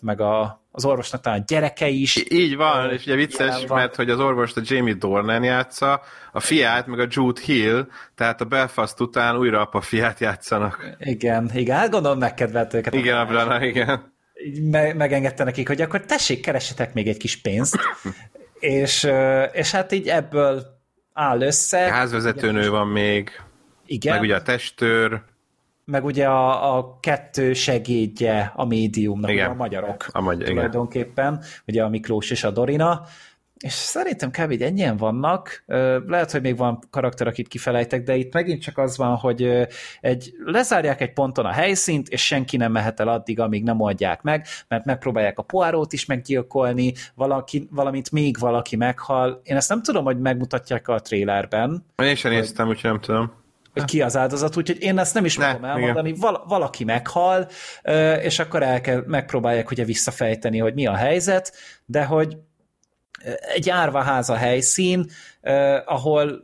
meg 0.02 0.22
a, 0.22 0.64
az 0.72 0.86
orvosnak 0.86 1.22
talán 1.22 1.40
a 1.40 1.44
gyereke 1.48 1.88
is. 1.88 2.24
Így 2.30 2.56
van, 2.56 2.92
és 2.92 3.06
ugye 3.06 3.16
vicces, 3.16 3.66
van. 3.66 3.78
mert 3.78 3.96
hogy 3.96 4.10
az 4.10 4.20
orvost 4.20 4.58
a 4.58 4.62
Jamie 4.64 4.94
Dornan 4.94 5.44
játsza, 5.44 6.02
a 6.32 6.40
fiát 6.40 6.88
meg 6.88 7.00
a 7.00 7.08
Jude 7.10 7.42
Hill, 7.46 7.88
tehát 8.16 8.42
a 8.42 8.46
Belfast 8.46 9.00
után 9.00 9.38
újra 9.38 9.62
apa 9.62 9.82
fiát 9.82 10.20
játszanak. 10.20 10.96
Igen, 11.00 11.52
igen, 11.54 11.78
hát 11.78 11.90
gondolom 11.90 12.18
megkedvelt 12.18 12.74
őket. 12.74 12.94
Igen, 12.94 13.18
a 13.18 13.26
Brana, 13.26 13.66
igen. 13.66 14.15
Me- 14.62 14.94
megengedte 14.94 15.44
nekik, 15.44 15.68
hogy 15.68 15.82
akkor 15.82 16.06
tessék, 16.06 16.42
keresetek 16.42 16.94
még 16.94 17.08
egy 17.08 17.18
kis 17.18 17.42
pénzt, 17.42 17.78
és, 18.60 19.08
és 19.52 19.72
hát 19.72 19.92
így 19.92 20.08
ebből 20.08 20.64
áll 21.14 21.42
össze. 21.42 21.86
A 21.86 21.92
házvezetőnő 21.92 22.70
van 22.70 22.88
még, 22.88 23.30
igen. 23.86 24.14
meg 24.14 24.24
ugye 24.24 24.36
a 24.36 24.42
testőr, 24.42 25.22
meg 25.86 26.06
ugye 26.06 26.28
a, 26.28 26.78
a 26.78 27.00
kettő 27.00 27.54
segédje 27.54 28.52
a 28.56 28.66
médiumnak, 28.66 29.32
Igen. 29.32 29.50
a 29.50 29.54
magyarok 29.54 30.08
a 30.12 30.22
magy- 30.22 30.44
tulajdonképpen, 30.44 31.34
igen. 31.34 31.46
ugye 31.68 31.84
a 31.84 31.90
Miklós 31.90 32.32
és 32.32 32.44
a 32.44 32.52
Dorina, 32.52 33.02
és 33.66 33.74
szerintem 33.74 34.32
kb. 34.32 34.62
ennyien 34.62 34.98
vannak, 34.98 35.64
lehet, 36.08 36.32
hogy 36.32 36.42
még 36.42 36.58
van 36.58 36.80
karakter, 36.90 37.28
akit 37.28 37.48
kifelejtek, 37.48 38.04
de 38.04 38.16
itt 38.16 38.34
megint 38.34 38.62
csak 38.62 38.78
az 38.78 38.98
van, 38.98 39.16
hogy 39.16 39.68
egy, 40.02 40.34
lezárják 40.44 41.02
egy 41.02 41.14
ponton 41.14 41.46
a 41.46 41.52
helyszínt, 41.52 42.10
és 42.10 42.26
senki 42.26 42.58
nem 42.58 42.72
mehet 42.72 43.00
el 43.00 43.08
addig, 43.08 43.40
amíg 43.40 43.64
nem 43.64 43.80
oldják 43.80 44.22
meg, 44.22 44.46
mert 44.68 44.86
megpróbálják 44.86 45.40
a 45.40 45.44
poárót 45.44 45.94
is 45.94 46.06
meggyilkolni, 46.06 46.94
valaki, 47.16 47.68
valamint 47.72 48.12
még 48.12 48.40
valaki 48.40 48.76
meghal. 48.76 49.42
Én 49.44 49.56
ezt 49.56 49.70
nem 49.70 49.82
tudom, 49.82 50.04
hogy 50.04 50.20
megmutatják 50.20 50.88
a 50.88 51.00
trélerben. 51.00 51.86
Én 51.96 52.16
sem 52.16 52.32
néztem, 52.32 52.68
úgyhogy 52.68 52.90
nem 52.90 53.00
tudom 53.00 53.44
hogy 53.74 53.86
ki 53.86 54.02
az 54.02 54.18
áldozat, 54.18 54.58
úgyhogy 54.58 54.82
én 54.82 54.98
ezt 54.98 55.14
nem 55.14 55.26
is 55.26 55.38
ne, 55.38 55.48
fogom 55.48 55.66
elmondani, 55.66 56.14
Val- 56.20 56.44
valaki 56.48 56.84
meghal, 56.84 57.48
és 58.22 58.40
akkor 58.40 58.64
el 58.64 58.82
kell, 58.82 59.04
megpróbálják 59.08 59.72
ugye 59.72 59.84
visszafejteni, 59.84 60.58
hogy 60.58 60.74
mi 60.74 60.88
a 60.88 60.96
helyzet, 60.96 61.54
de 61.86 62.06
hogy 62.06 62.38
egy 63.54 63.70
árvaház 63.70 64.30
a 64.30 64.36
helyszín, 64.36 65.10
ahol 65.86 66.44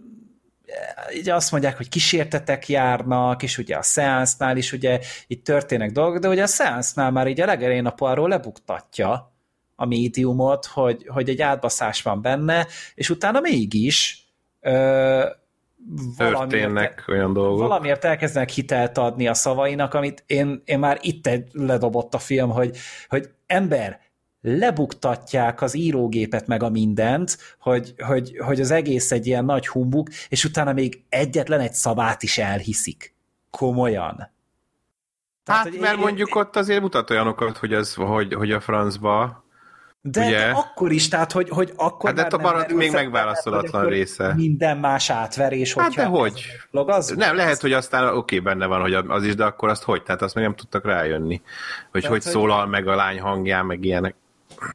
ugye 1.20 1.36
azt 1.36 1.52
mondják, 1.52 1.78
hogy 1.78 1.90
kísértetek 1.90 2.70
járnak, 2.70 3.44
és 3.44 3.58
ugye 3.58 3.78
a 3.78 3.82
szeánsznál 3.82 4.58
is 4.58 4.72
ugye 4.72 5.00
itt 5.28 5.44
történnek 5.44 5.92
dolgok, 5.92 6.22
de 6.22 6.28
ugye 6.28 6.44
a 6.44 6.48
szeánsznál 6.48 7.12
már 7.12 7.28
így 7.28 7.42
a 7.42 7.46
legelején 7.46 7.86
a 7.86 7.94
arról 7.98 8.30
lebuktatja 8.30 9.34
a 9.76 9.86
médiumot, 9.86 10.66
hogy, 10.66 11.08
hogy 11.08 11.30
egy 11.30 11.42
átbaszás 11.42 12.02
van 12.02 12.22
benne, 12.22 12.68
és 12.96 13.10
utána 13.10 13.40
mégis 13.40 14.26
történnek 16.18 17.06
olyan 17.08 17.34
dolgok. 17.34 17.68
Valamiért 17.68 18.06
elkezdenek 18.06 18.50
hitelt 18.50 18.98
adni 18.98 19.28
a 19.28 19.34
szavainak, 19.34 19.94
amit 19.94 20.24
én, 20.28 20.62
én 20.66 20.80
már 20.80 20.98
itt 21.02 21.30
ledobott 21.52 22.14
a 22.14 22.20
film, 22.20 22.50
hogy, 22.50 22.78
hogy 23.08 23.30
ember, 23.46 24.00
lebuktatják 24.42 25.62
az 25.62 25.76
írógépet 25.76 26.48
meg 26.48 26.64
a 26.64 26.70
mindent, 26.70 27.38
hogy, 27.60 27.94
hogy, 27.98 28.38
hogy 28.38 28.62
az 28.62 28.72
egész 28.72 29.12
egy 29.12 29.28
ilyen 29.28 29.46
nagy 29.46 29.68
humbuk, 29.68 30.10
és 30.30 30.46
utána 30.46 30.74
még 30.74 31.04
egyetlen 31.10 31.60
egy 31.60 31.74
szavát 31.74 32.24
is 32.24 32.38
elhiszik. 32.38 33.16
Komolyan. 33.50 34.32
Tehát, 35.44 35.64
hát, 35.64 35.80
mert 35.80 35.94
én, 35.94 36.00
mondjuk 36.00 36.36
ott 36.36 36.56
azért 36.56 36.82
mutat 36.82 37.10
olyanokat, 37.10 37.58
hogy, 37.58 37.74
ez, 37.74 37.94
hogy, 37.94 38.34
hogy 38.34 38.52
a 38.52 38.60
francba 38.60 39.44
de, 40.04 40.26
Ugye? 40.26 40.38
de 40.38 40.52
akkor 40.52 40.92
is, 40.92 41.08
tehát 41.08 41.32
hogy, 41.32 41.50
hogy 41.50 41.74
akkor 41.76 42.16
hát 42.16 42.30
de 42.30 42.38
a 42.38 42.66
még 42.76 42.92
megválaszolatlan 42.92 43.86
része. 43.86 44.34
Minden 44.34 44.78
más 44.78 45.10
átverés, 45.10 45.74
Hát 45.74 45.94
de 45.94 46.06
hogy? 46.06 46.46
Az 46.72 47.14
nem, 47.18 47.36
lehet, 47.36 47.62
hogy 47.62 47.74
aztán 47.74 48.04
oké, 48.04 48.18
okay, 48.18 48.40
benne 48.40 48.66
van, 48.66 48.82
hogy 48.82 48.94
az 48.94 49.24
is, 49.24 49.36
de 49.36 49.44
akkor 49.44 49.70
azt 49.70 49.84
hogy? 49.84 50.04
Tehát 50.04 50.22
azt 50.22 50.36
még 50.36 50.44
nem 50.44 50.56
tudtak 50.56 50.86
rájönni. 50.86 51.42
Hogy 51.92 52.02
tehát, 52.02 52.16
hogy 52.18 52.34
szólal 52.34 52.66
meg 52.66 52.88
a 52.88 52.96
lány 52.96 53.20
hangján, 53.20 53.66
meg 53.66 53.84
ilyenek. 53.84 54.16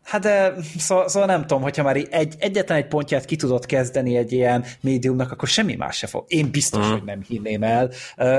Hát 0.03 0.21
de 0.21 0.55
szóval, 0.79 1.09
szóval 1.09 1.29
nem 1.29 1.41
tudom, 1.41 1.63
hogyha 1.63 1.83
már 1.83 1.97
egy, 2.11 2.35
egyetlen 2.39 2.79
egy 2.79 2.87
pontját 2.87 3.25
ki 3.25 3.37
tudod 3.37 3.67
kezdeni 3.67 4.17
egy 4.17 4.33
ilyen 4.33 4.65
médiumnak, 4.81 5.33
akkor 5.33 5.49
semmi 5.49 5.75
más 5.75 5.97
se 5.97 6.07
fog. 6.07 6.25
Én 6.29 6.51
biztos, 6.51 6.87
mm. 6.87 6.91
hogy 6.91 7.03
nem 7.05 7.23
hinném 7.29 7.63
el. 7.63 7.91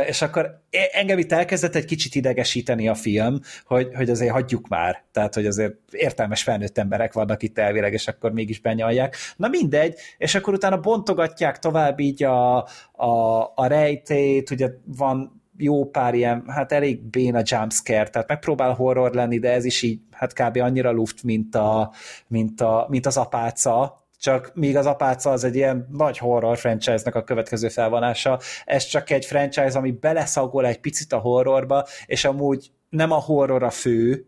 És 0.07 0.21
akkor 0.21 0.61
engem 0.91 1.17
itt 1.17 1.31
elkezdett 1.31 1.75
egy 1.75 1.85
kicsit 1.85 2.15
idegesíteni 2.15 2.87
a 2.87 2.95
film, 2.95 3.39
hogy, 3.65 3.89
hogy 3.95 4.09
azért 4.09 4.31
hagyjuk 4.31 4.67
már. 4.67 5.03
Tehát, 5.11 5.33
hogy 5.33 5.45
azért 5.45 5.75
értelmes 5.91 6.43
felnőtt 6.43 6.77
emberek 6.77 7.13
vannak 7.13 7.43
itt 7.43 7.57
elvileg, 7.57 7.93
és 7.93 8.07
akkor 8.07 8.31
mégis 8.31 8.59
benyalják. 8.59 9.15
Na 9.35 9.47
mindegy, 9.47 9.95
és 10.17 10.35
akkor 10.35 10.53
utána 10.53 10.79
bontogatják 10.79 11.59
tovább 11.59 11.99
így 11.99 12.23
a, 12.23 12.57
a, 12.91 13.39
a 13.55 13.67
rejtét, 13.67 14.51
ugye 14.51 14.69
van 14.85 15.36
jó 15.57 15.89
pár 15.89 16.13
ilyen, 16.13 16.43
hát 16.47 16.71
elég 16.71 17.01
béna 17.01 17.41
jumpscare, 17.43 18.09
tehát 18.09 18.27
megpróbál 18.27 18.73
horror 18.73 19.13
lenni, 19.13 19.39
de 19.39 19.51
ez 19.51 19.65
is 19.65 19.81
így, 19.81 19.99
hát 20.11 20.33
kb. 20.33 20.57
annyira 20.57 20.91
luft, 20.91 21.23
mint, 21.23 21.55
a, 21.55 21.91
mint, 22.27 22.61
a, 22.61 22.85
mint 22.89 23.05
az 23.05 23.17
apáca, 23.17 24.05
csak 24.19 24.51
míg 24.53 24.77
az 24.77 24.85
apáca 24.85 25.29
az 25.29 25.43
egy 25.43 25.55
ilyen 25.55 25.87
nagy 25.91 26.17
horror 26.17 26.57
franchise-nak 26.57 27.15
a 27.15 27.23
következő 27.23 27.69
felvonása, 27.69 28.39
ez 28.65 28.85
csak 28.85 29.09
egy 29.09 29.25
franchise, 29.25 29.77
ami 29.77 29.91
beleszagol 29.91 30.65
egy 30.65 30.79
picit 30.79 31.13
a 31.13 31.17
horrorba, 31.17 31.85
és 32.05 32.25
amúgy 32.25 32.71
nem 32.89 33.11
a 33.11 33.19
horror 33.19 33.63
a 33.63 33.69
fő, 33.69 34.25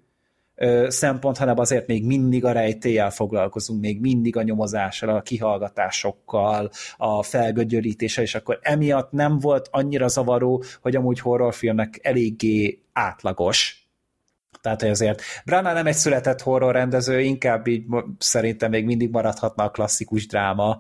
szempont, 0.88 1.38
hanem 1.38 1.60
azért 1.60 1.88
még 1.88 2.06
mindig 2.06 2.46
a 2.46 2.52
rejtélyel 2.52 3.10
foglalkozunk, 3.10 3.82
még 3.82 4.00
mindig 4.00 4.38
a 4.38 4.42
nyomozással, 4.42 5.10
a 5.10 5.22
kihallgatásokkal, 5.22 6.70
a 6.98 7.24
felgögyörítéssel, 7.24 8.24
és 8.24 8.36
akkor 8.36 8.60
emiatt 8.62 9.12
nem 9.12 9.40
volt 9.40 9.68
annyira 9.72 10.08
zavaró, 10.08 10.64
hogy 10.82 10.96
amúgy 10.96 11.20
horrorfilmnek 11.20 12.00
eléggé 12.02 12.82
átlagos, 12.94 13.80
tehát, 14.62 14.82
hogy 14.82 14.90
azért 14.90 15.22
Branagh 15.46 15.74
nem 15.74 15.88
egy 15.88 15.96
született 15.96 16.42
horror 16.42 16.74
rendező, 16.74 17.20
inkább 17.20 17.68
így 17.68 17.84
szerintem 18.18 18.70
még 18.70 18.86
mindig 18.86 19.12
maradhatna 19.12 19.64
a 19.64 19.70
klasszikus 19.70 20.28
dráma 20.28 20.80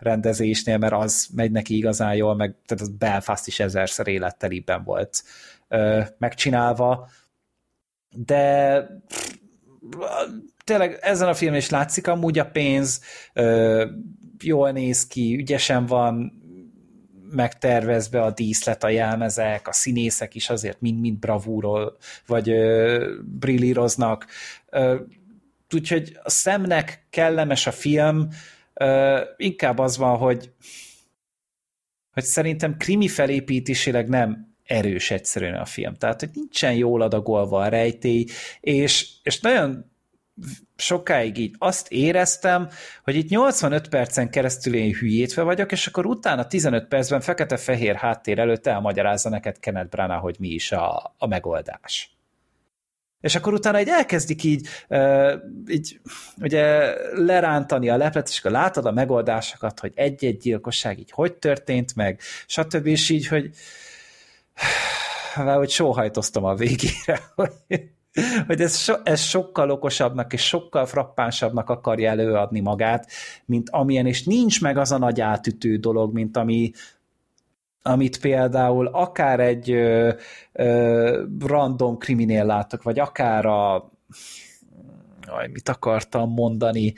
rendezésnél, 0.00 0.78
mert 0.78 0.92
az 0.92 1.28
megy 1.34 1.50
neki 1.50 1.76
igazán 1.76 2.14
jól, 2.14 2.34
meg 2.34 2.54
tehát 2.66 2.82
az 2.82 2.88
Belfast 2.88 3.46
is 3.46 3.60
ezerszer 3.60 4.06
élettelibben 4.06 4.84
volt 4.84 5.22
megcsinálva, 6.18 7.08
de 8.16 8.86
tényleg 10.64 10.98
ezen 11.00 11.28
a 11.28 11.34
filmen 11.34 11.58
is 11.58 11.70
látszik 11.70 12.06
amúgy 12.06 12.38
a 12.38 12.50
pénz, 12.50 13.00
jól 14.42 14.70
néz 14.70 15.06
ki, 15.06 15.36
ügyesen 15.36 15.86
van 15.86 16.42
megtervezve 17.30 18.22
a 18.22 18.30
díszlet, 18.30 18.84
a 18.84 18.88
jelmezek, 18.88 19.68
a 19.68 19.72
színészek 19.72 20.34
is 20.34 20.50
azért 20.50 20.80
mind-mind 20.80 21.18
bravúról, 21.18 21.96
vagy 22.26 22.52
brillíroznak. 23.24 24.26
Ö, 24.70 24.96
úgyhogy 25.74 26.18
a 26.22 26.30
szemnek 26.30 27.06
kellemes 27.10 27.66
a 27.66 27.72
film, 27.72 28.28
inkább 29.36 29.78
az 29.78 29.96
van, 29.96 30.16
hogy 30.16 30.52
hogy 32.14 32.24
szerintem 32.24 32.76
krimi 32.76 33.08
felépítésileg 33.08 34.08
nem 34.08 34.53
erős 34.64 35.10
egyszerűen 35.10 35.54
a 35.54 35.64
film. 35.64 35.94
Tehát, 35.94 36.20
hogy 36.20 36.30
nincsen 36.34 36.74
jól 36.74 37.02
adagolva 37.02 37.60
a 37.60 37.68
rejtély, 37.68 38.26
és, 38.60 39.08
és 39.22 39.40
nagyon 39.40 39.92
sokáig 40.76 41.38
így 41.38 41.54
azt 41.58 41.92
éreztem, 41.92 42.68
hogy 43.02 43.16
itt 43.16 43.28
85 43.28 43.88
percen 43.88 44.30
keresztül 44.30 44.74
én 44.74 44.92
hülyétve 44.92 45.42
vagyok, 45.42 45.72
és 45.72 45.86
akkor 45.86 46.06
utána 46.06 46.46
15 46.46 46.88
percben 46.88 47.20
fekete-fehér 47.20 47.94
háttér 47.94 48.38
előtt 48.38 48.66
elmagyarázza 48.66 49.28
neked 49.28 49.58
Kenneth 49.58 49.88
Branagh, 49.88 50.22
hogy 50.22 50.36
mi 50.38 50.48
is 50.48 50.72
a, 50.72 51.14
a 51.18 51.26
megoldás. 51.26 52.14
És 53.20 53.34
akkor 53.34 53.52
utána 53.52 53.78
egy 53.78 53.88
elkezdik 53.88 54.44
így, 54.44 54.68
így 55.68 56.00
ugye 56.40 56.94
lerántani 57.12 57.88
a 57.88 57.96
leplet, 57.96 58.28
és 58.28 58.38
akkor 58.38 58.50
látod 58.50 58.86
a 58.86 58.92
megoldásokat, 58.92 59.80
hogy 59.80 59.92
egy-egy 59.94 60.36
gyilkosság 60.36 60.98
így 60.98 61.10
hogy 61.10 61.32
történt 61.32 61.94
meg, 61.96 62.20
stb. 62.46 62.86
És 62.86 63.10
így, 63.10 63.26
hogy 63.26 63.50
hogy 65.34 65.70
sóhajtoztam 65.70 66.44
a 66.44 66.54
végére, 66.54 67.20
hogy, 67.34 67.52
hogy 68.46 68.60
ez, 68.60 68.76
so, 68.76 68.94
ez 69.02 69.20
sokkal 69.20 69.70
okosabbnak 69.70 70.32
és 70.32 70.46
sokkal 70.46 70.86
frappánsabbnak 70.86 71.70
akarja 71.70 72.10
előadni 72.10 72.60
magát, 72.60 73.10
mint 73.44 73.70
amilyen, 73.70 74.06
és 74.06 74.24
nincs 74.24 74.60
meg 74.60 74.76
az 74.76 74.92
a 74.92 74.98
nagy 74.98 75.20
átütő 75.20 75.76
dolog, 75.76 76.12
mint 76.12 76.36
ami 76.36 76.72
amit 77.86 78.20
például 78.20 78.86
akár 78.86 79.40
egy 79.40 79.70
ö, 79.70 80.12
ö, 80.52 81.24
random 81.40 81.98
kriminél 81.98 82.44
látok, 82.44 82.82
vagy 82.82 82.98
akár 82.98 83.46
a 83.46 83.90
aj, 85.26 85.48
mit 85.48 85.68
akartam 85.68 86.30
mondani, 86.30 86.94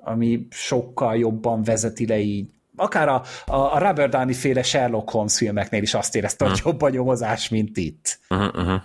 ami 0.00 0.46
sokkal 0.50 1.16
jobban 1.16 1.62
vezeti 1.62 2.06
le 2.06 2.18
így. 2.18 2.53
Akár 2.76 3.08
a, 3.08 3.22
a, 3.46 3.54
a 3.54 3.78
Robert 3.78 4.10
Downey 4.10 4.34
féle 4.34 4.62
Sherlock 4.62 5.10
Holmes 5.10 5.36
filmeknél 5.36 5.82
is 5.82 5.94
azt 5.94 6.16
érezte, 6.16 6.48
hogy 6.48 6.60
jobb 6.64 6.82
a 6.82 6.88
nyomozás, 6.88 7.48
mint 7.48 7.76
itt. 7.76 8.18
Uh-huh, 8.30 8.54
uh-huh. 8.54 8.80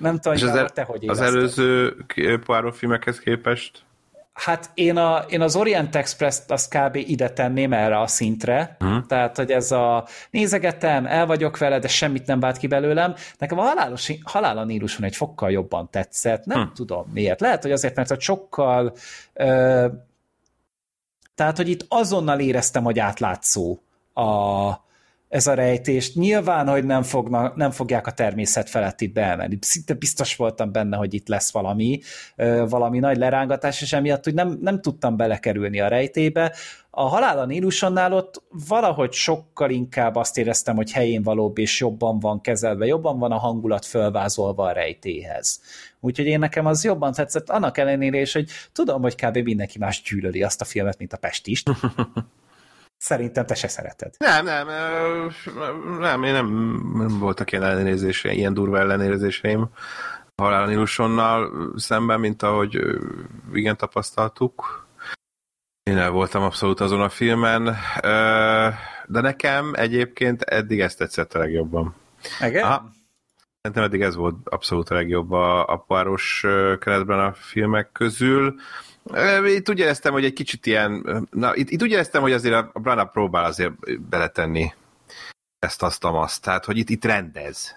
Nem 0.00 0.18
tudom, 0.18 0.38
hogy 0.38 0.48
az, 0.48 0.72
te 0.72 0.82
hogy 0.82 1.08
Az 1.08 1.20
előző 1.20 1.96
Poirot 2.44 2.76
filmekhez 2.76 3.18
képest? 3.18 3.82
Hát 4.34 4.70
én, 4.74 4.96
a, 4.96 5.24
én 5.28 5.40
az 5.40 5.56
Orient 5.56 5.96
Express-t 5.96 6.50
azt 6.50 6.74
kb. 6.76 6.96
ide 6.96 7.30
tenném 7.30 7.72
erre 7.72 8.00
a 8.00 8.06
szintre, 8.06 8.76
uh-huh. 8.80 9.06
tehát, 9.06 9.36
hogy 9.36 9.50
ez 9.50 9.72
a 9.72 10.06
nézegetem, 10.30 11.06
el 11.06 11.26
vagyok 11.26 11.58
vele, 11.58 11.78
de 11.78 11.88
semmit 11.88 12.26
nem 12.26 12.40
vált 12.40 12.56
ki 12.56 12.66
belőlem. 12.66 13.14
Nekem 13.38 13.58
a 13.58 13.62
halálos, 13.62 14.12
halál 14.24 14.58
a 14.58 14.64
Níluson 14.64 15.04
egy 15.04 15.16
fokkal 15.16 15.50
jobban 15.50 15.90
tetszett, 15.90 16.44
nem 16.44 16.58
uh-huh. 16.58 16.74
tudom 16.74 17.10
miért. 17.12 17.40
Lehet, 17.40 17.62
hogy 17.62 17.72
azért, 17.72 17.96
mert 17.96 18.08
hogy 18.08 18.20
sokkal 18.20 18.94
ö, 19.32 19.86
tehát, 21.34 21.56
hogy 21.56 21.68
itt 21.68 21.86
azonnal 21.88 22.40
éreztem, 22.40 22.84
hogy 22.84 22.98
átlátszó 22.98 23.78
a, 24.12 24.22
ez 25.28 25.46
a 25.46 25.54
rejtést. 25.54 26.14
Nyilván, 26.14 26.68
hogy 26.68 26.84
nem, 26.84 27.02
fognak, 27.02 27.56
nem 27.56 27.70
fogják 27.70 28.06
a 28.06 28.10
természet 28.10 28.70
felett 28.70 29.00
itt 29.00 29.12
beemelni. 29.12 29.58
Szinte 29.60 29.94
biztos 29.94 30.36
voltam 30.36 30.72
benne, 30.72 30.96
hogy 30.96 31.14
itt 31.14 31.28
lesz 31.28 31.52
valami, 31.52 32.00
valami 32.68 32.98
nagy 32.98 33.16
lerángatás, 33.16 33.82
és 33.82 33.92
emiatt 33.92 34.24
hogy 34.24 34.34
nem, 34.34 34.58
nem 34.60 34.80
tudtam 34.80 35.16
belekerülni 35.16 35.80
a 35.80 35.88
rejtébe. 35.88 36.54
A 36.90 37.08
halál 37.08 37.38
a 37.38 37.46
Nílusonnál 37.46 38.12
ott 38.12 38.42
valahogy 38.68 39.12
sokkal 39.12 39.70
inkább 39.70 40.16
azt 40.16 40.38
éreztem, 40.38 40.76
hogy 40.76 40.92
helyén 40.92 41.22
valóbb 41.22 41.58
és 41.58 41.80
jobban 41.80 42.18
van 42.18 42.40
kezelve, 42.40 42.86
jobban 42.86 43.18
van 43.18 43.32
a 43.32 43.38
hangulat 43.38 43.84
fölvázolva 43.84 44.64
a 44.64 44.72
rejtéhez. 44.72 45.60
Úgyhogy 46.00 46.26
én 46.26 46.38
nekem 46.38 46.66
az 46.66 46.84
jobban 46.84 47.12
tetszett, 47.12 47.50
annak 47.50 47.78
ellenére 47.78 48.20
is, 48.20 48.32
hogy 48.32 48.48
tudom, 48.72 49.02
hogy 49.02 49.14
kb. 49.14 49.36
mindenki 49.36 49.78
más 49.78 50.02
gyűlöli 50.02 50.42
azt 50.42 50.60
a 50.60 50.64
filmet, 50.64 50.98
mint 50.98 51.12
a 51.12 51.16
Pestist. 51.16 51.70
Szerintem 53.04 53.46
te 53.46 53.54
se 53.54 53.68
szereted. 53.68 54.14
Nem, 54.18 54.44
nem, 54.44 54.66
nem, 55.98 56.22
én 56.22 56.32
nem, 56.32 56.46
nem 56.94 57.18
voltak 57.18 57.52
ilyen 57.52 57.64
ellenérzéseim, 57.64 58.38
ilyen 58.38 58.54
durva 58.54 58.78
ellenérzéseim 58.78 59.68
Halál 60.36 60.66
Nilusonnal 60.66 61.72
szemben, 61.76 62.20
mint 62.20 62.42
ahogy 62.42 62.80
igen 63.52 63.76
tapasztaltuk. 63.76 64.86
Én 65.82 65.98
el 65.98 66.10
voltam 66.10 66.42
abszolút 66.42 66.80
azon 66.80 67.00
a 67.00 67.08
filmen, 67.08 67.76
de 69.06 69.20
nekem 69.20 69.72
egyébként 69.74 70.42
eddig 70.42 70.80
ezt 70.80 70.98
tetszett 70.98 71.34
a 71.34 71.38
legjobban. 71.38 71.94
Igen? 72.40 72.64
Aha. 72.64 72.90
Szerintem 73.60 73.84
eddig 73.84 74.00
ez 74.00 74.14
volt 74.14 74.48
abszolút 74.48 74.90
a 74.90 74.94
legjobb 74.94 75.32
a, 75.32 75.66
a 75.66 75.76
páros 75.76 76.40
keretben 76.78 77.18
a 77.18 77.32
filmek 77.32 77.92
közül. 77.92 78.54
Itt 79.44 79.70
úgy 79.70 79.78
éreztem, 79.78 80.12
hogy 80.12 80.24
egy 80.24 80.32
kicsit 80.32 80.66
ilyen, 80.66 81.26
na, 81.30 81.54
itt, 81.54 81.70
itt 81.70 81.82
úgy 81.82 81.90
éreztem, 81.90 82.22
hogy 82.22 82.32
azért 82.32 82.54
a 82.54 82.78
Brana 82.78 83.04
próbál 83.04 83.44
azért 83.44 84.00
beletenni 84.08 84.72
ezt, 85.58 85.82
azt, 85.82 86.04
azt. 86.04 86.42
Tehát, 86.42 86.64
hogy 86.64 86.76
itt, 86.78 86.90
itt 86.90 87.04
rendez. 87.04 87.76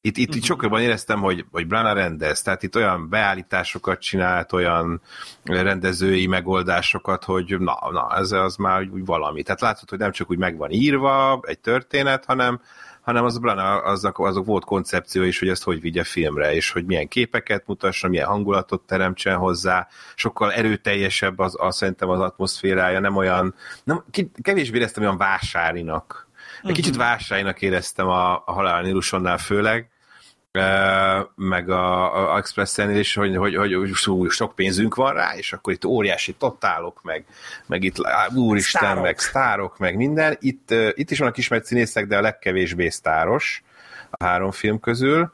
Itt, 0.00 0.16
itt, 0.16 0.34
itt 0.34 0.42
sokkal 0.44 0.64
jobban 0.64 0.80
éreztem, 0.80 1.20
hogy, 1.20 1.44
hogy 1.50 1.66
Brana 1.66 1.92
rendez, 1.92 2.42
tehát 2.42 2.62
itt 2.62 2.76
olyan 2.76 3.08
beállításokat 3.08 4.00
csinált, 4.00 4.52
olyan 4.52 5.00
rendezői 5.44 6.26
megoldásokat, 6.26 7.24
hogy 7.24 7.58
na, 7.58 7.78
na 7.90 8.16
ez 8.16 8.32
az 8.32 8.56
már 8.56 8.88
úgy 8.92 9.04
valami. 9.04 9.42
Tehát 9.42 9.60
látszott, 9.60 9.90
hogy 9.90 9.98
nem 9.98 10.12
csak 10.12 10.30
úgy 10.30 10.38
meg 10.38 10.56
van 10.56 10.70
írva 10.70 11.40
egy 11.42 11.58
történet, 11.58 12.24
hanem, 12.24 12.60
hanem 13.08 13.24
az 13.24 13.38
Brana, 13.38 13.82
azok, 13.82 14.18
azok 14.18 14.46
volt 14.46 14.64
koncepció 14.64 15.22
is, 15.22 15.38
hogy 15.38 15.48
ezt 15.48 15.62
hogy 15.62 15.80
vigye 15.80 16.04
filmre, 16.04 16.54
és 16.54 16.70
hogy 16.70 16.84
milyen 16.84 17.08
képeket 17.08 17.66
mutasson, 17.66 18.10
milyen 18.10 18.26
hangulatot 18.26 18.82
teremtsen 18.86 19.36
hozzá, 19.36 19.88
sokkal 20.14 20.52
erőteljesebb 20.52 21.38
az, 21.38 21.54
az 21.58 21.76
szerintem 21.76 22.08
az 22.08 22.20
atmoszférája, 22.20 23.00
nem 23.00 23.16
olyan, 23.16 23.54
nem, 23.84 24.04
kevésbé 24.42 24.76
éreztem 24.78 25.02
olyan 25.02 25.16
vásárinak. 25.16 26.28
Egy 26.62 26.72
kicsit 26.72 26.92
mhm. 26.92 27.02
vásárinak 27.02 27.62
éreztem 27.62 28.08
a, 28.08 28.34
a 28.34 28.52
Halál 28.52 28.82
Nilusonnál 28.82 29.38
főleg, 29.38 29.90
meg 31.34 31.70
a, 31.70 32.32
a 32.32 32.36
Expressen 32.36 32.96
is, 32.96 33.14
hogy, 33.14 33.36
hogy, 33.36 33.56
hogy, 33.56 33.74
hogy 33.74 34.30
sok 34.30 34.54
pénzünk 34.54 34.94
van 34.94 35.12
rá, 35.12 35.36
és 35.36 35.52
akkor 35.52 35.72
itt 35.72 35.84
óriási 35.84 36.32
totálok, 36.32 37.02
meg, 37.02 37.24
meg 37.66 37.82
itt 37.82 37.96
úristen, 38.34 38.82
sztárok. 38.82 39.02
meg 39.02 39.18
sztárok, 39.18 39.78
meg 39.78 39.96
minden. 39.96 40.36
Itt, 40.40 40.74
itt 40.94 41.10
is 41.10 41.18
vannak 41.18 41.36
ismert 41.36 41.64
színészek, 41.64 42.06
de 42.06 42.16
a 42.16 42.20
legkevésbé 42.20 42.88
sztáros 42.88 43.62
a 44.10 44.24
három 44.24 44.50
film 44.50 44.80
közül. 44.80 45.32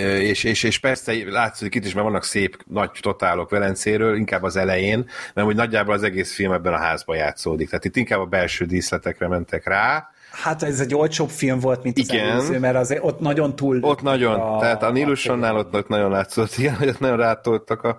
És, 0.00 0.44
és, 0.44 0.62
és 0.62 0.78
persze 0.78 1.12
látszik 1.30 1.74
itt 1.74 1.84
is, 1.84 1.92
mert 1.92 2.06
vannak 2.06 2.24
szép 2.24 2.62
nagy 2.66 2.90
totálok 3.00 3.50
Velencéről, 3.50 4.16
inkább 4.16 4.42
az 4.42 4.56
elején, 4.56 5.08
mert 5.34 5.46
hogy 5.46 5.56
nagyjából 5.56 5.94
az 5.94 6.02
egész 6.02 6.34
film 6.34 6.52
ebben 6.52 6.72
a 6.72 6.78
házban 6.78 7.16
játszódik. 7.16 7.68
Tehát 7.68 7.84
itt 7.84 7.96
inkább 7.96 8.20
a 8.20 8.26
belső 8.26 8.64
díszletekre 8.64 9.28
mentek 9.28 9.66
rá, 9.66 10.10
Hát 10.30 10.62
ez 10.62 10.80
egy 10.80 10.94
olcsóbb 10.94 11.28
film 11.28 11.58
volt, 11.58 11.82
mint 11.82 11.98
az 11.98 12.08
igen. 12.12 12.28
előző, 12.28 12.58
mert 12.58 12.76
azért 12.76 13.04
ott 13.04 13.20
nagyon 13.20 13.56
túl... 13.56 13.78
Ott 13.82 14.02
nagyon, 14.02 14.40
a, 14.40 14.58
tehát 14.58 14.82
a 14.82 14.90
Nilus-onnál 14.90 15.56
ott, 15.56 15.74
ott 15.74 15.88
nagyon 15.88 16.10
látszott, 16.10 16.56
igen, 16.58 16.74
hogy 16.74 16.88
ott 16.88 17.00
nagyon 17.00 17.16
rátoltak 17.16 17.82
a, 17.82 17.98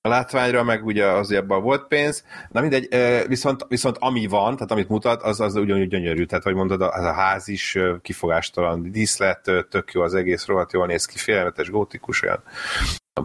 a 0.00 0.08
látványra, 0.08 0.62
meg 0.62 0.84
ugye 0.84 1.06
az 1.06 1.32
abban 1.32 1.62
volt 1.62 1.86
pénz. 1.86 2.24
Na 2.50 2.60
mindegy, 2.60 2.88
viszont, 3.26 3.64
viszont 3.68 3.96
ami 3.98 4.26
van, 4.26 4.54
tehát 4.54 4.70
amit 4.70 4.88
mutat, 4.88 5.22
az, 5.22 5.40
az 5.40 5.54
ugyanúgy 5.54 5.88
gyönyörű. 5.88 6.24
Tehát, 6.24 6.44
hogy 6.44 6.54
mondod, 6.54 6.82
az 6.82 7.04
a 7.04 7.12
ház 7.12 7.48
is 7.48 7.78
kifogástalan 8.02 8.90
díszlet, 8.92 9.50
tök 9.70 9.92
jó 9.92 10.02
az 10.02 10.14
egész, 10.14 10.46
rohadt 10.46 10.72
jól 10.72 10.86
néz 10.86 11.04
ki, 11.04 11.18
félelmetes, 11.18 11.70
gótikus, 11.70 12.22
olyan 12.22 12.42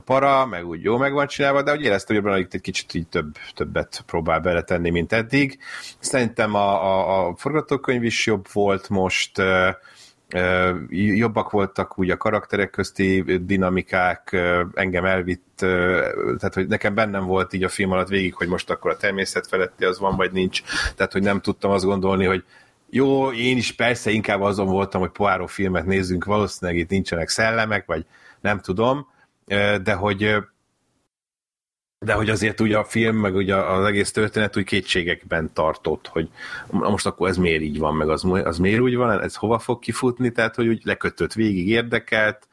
para, 0.05 0.45
meg 0.45 0.67
úgy 0.67 0.83
jó 0.83 0.97
meg 0.97 1.13
van 1.13 1.27
csinálva, 1.27 1.61
de 1.61 1.71
úgy 1.71 1.81
éreztem, 1.81 2.23
hogy 2.23 2.39
itt 2.39 2.53
egy 2.53 2.61
kicsit 2.61 2.93
így 2.93 3.07
több, 3.07 3.35
többet 3.55 4.03
próbál 4.05 4.39
beletenni, 4.39 4.89
mint 4.89 5.13
eddig. 5.13 5.59
Szerintem 5.99 6.55
a, 6.55 6.83
a, 6.83 7.27
a 7.27 7.35
forgatókönyv 7.35 8.03
is 8.03 8.25
jobb 8.25 8.45
volt 8.53 8.89
most, 8.89 9.41
jobbak 10.89 11.51
voltak 11.51 11.99
úgy 11.99 12.10
a 12.10 12.18
karakterek 12.18 12.69
közti 12.69 13.22
dinamikák, 13.45 14.38
engem 14.73 15.05
elvitt, 15.05 15.55
tehát 15.57 16.53
hogy 16.53 16.68
nekem 16.68 16.93
bennem 16.93 17.26
volt 17.26 17.53
így 17.53 17.64
a 17.64 17.69
film 17.69 17.91
alatt 17.91 18.07
végig, 18.07 18.34
hogy 18.34 18.47
most 18.47 18.69
akkor 18.69 18.91
a 18.91 18.97
természet 18.97 19.47
feletti 19.47 19.85
az 19.85 19.99
van, 19.99 20.15
vagy 20.15 20.31
nincs, 20.31 20.61
tehát 20.95 21.11
hogy 21.11 21.22
nem 21.22 21.39
tudtam 21.39 21.72
azt 21.72 21.85
gondolni, 21.85 22.26
hogy 22.26 22.43
jó, 22.89 23.31
én 23.31 23.57
is 23.57 23.72
persze 23.72 24.11
inkább 24.11 24.41
azon 24.41 24.68
voltam, 24.68 25.01
hogy 25.01 25.10
Poirot 25.10 25.51
filmet 25.51 25.85
nézzünk, 25.85 26.26
valószínűleg 26.26 26.80
itt 26.80 26.89
nincsenek 26.89 27.30
szellemek, 27.30 27.85
vagy 27.85 28.05
nem 28.41 28.60
tudom, 28.60 29.07
de 29.84 29.93
hogy 29.93 30.35
de 32.03 32.13
hogy 32.13 32.30
azért 32.30 32.59
ugye 32.59 32.77
a 32.77 32.84
film, 32.84 33.15
meg 33.15 33.35
ugye 33.35 33.55
az 33.55 33.85
egész 33.85 34.11
történet 34.11 34.57
úgy 34.57 34.63
kétségekben 34.63 35.53
tartott, 35.53 36.07
hogy 36.07 36.30
most 36.69 37.05
akkor 37.05 37.30
ez 37.30 37.38
miért 37.38 37.61
így 37.61 37.80
van, 37.80 37.95
meg 37.95 38.09
az, 38.09 38.25
az 38.43 38.57
miért 38.57 38.80
úgy 38.80 38.95
van, 38.95 39.21
ez 39.21 39.35
hova 39.35 39.59
fog 39.59 39.80
kifutni, 39.80 40.31
tehát 40.31 40.55
hogy 40.55 40.67
úgy 40.67 40.81
lekötött 40.84 41.34
végig 41.34 41.67
érdekelt, 41.67 42.47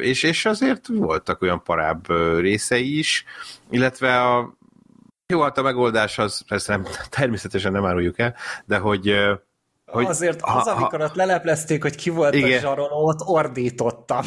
és, 0.00 0.22
és 0.22 0.44
azért 0.44 0.86
voltak 0.86 1.42
olyan 1.42 1.62
parább 1.62 2.10
részei 2.38 2.98
is, 2.98 3.24
illetve 3.70 4.22
a 4.22 4.54
jó, 5.26 5.40
hát 5.40 5.58
a 5.58 5.62
megoldás 5.62 6.18
az 6.18 6.44
persze 6.48 6.72
nem, 6.72 6.86
természetesen 7.10 7.72
nem 7.72 7.84
áruljuk 7.84 8.18
el, 8.18 8.34
de 8.64 8.78
hogy 8.78 9.14
hogy, 9.86 10.06
Azért 10.06 10.42
az, 10.42 10.62
ha, 10.62 10.70
amikor 10.70 10.98
ha, 10.98 11.04
ott 11.04 11.14
leleplezték, 11.14 11.82
hogy 11.82 11.94
ki 11.94 12.10
volt 12.10 12.34
igen. 12.34 12.58
a 12.58 12.60
zsaroló, 12.60 13.06
ott 13.06 13.20
ordítottam. 13.20 14.24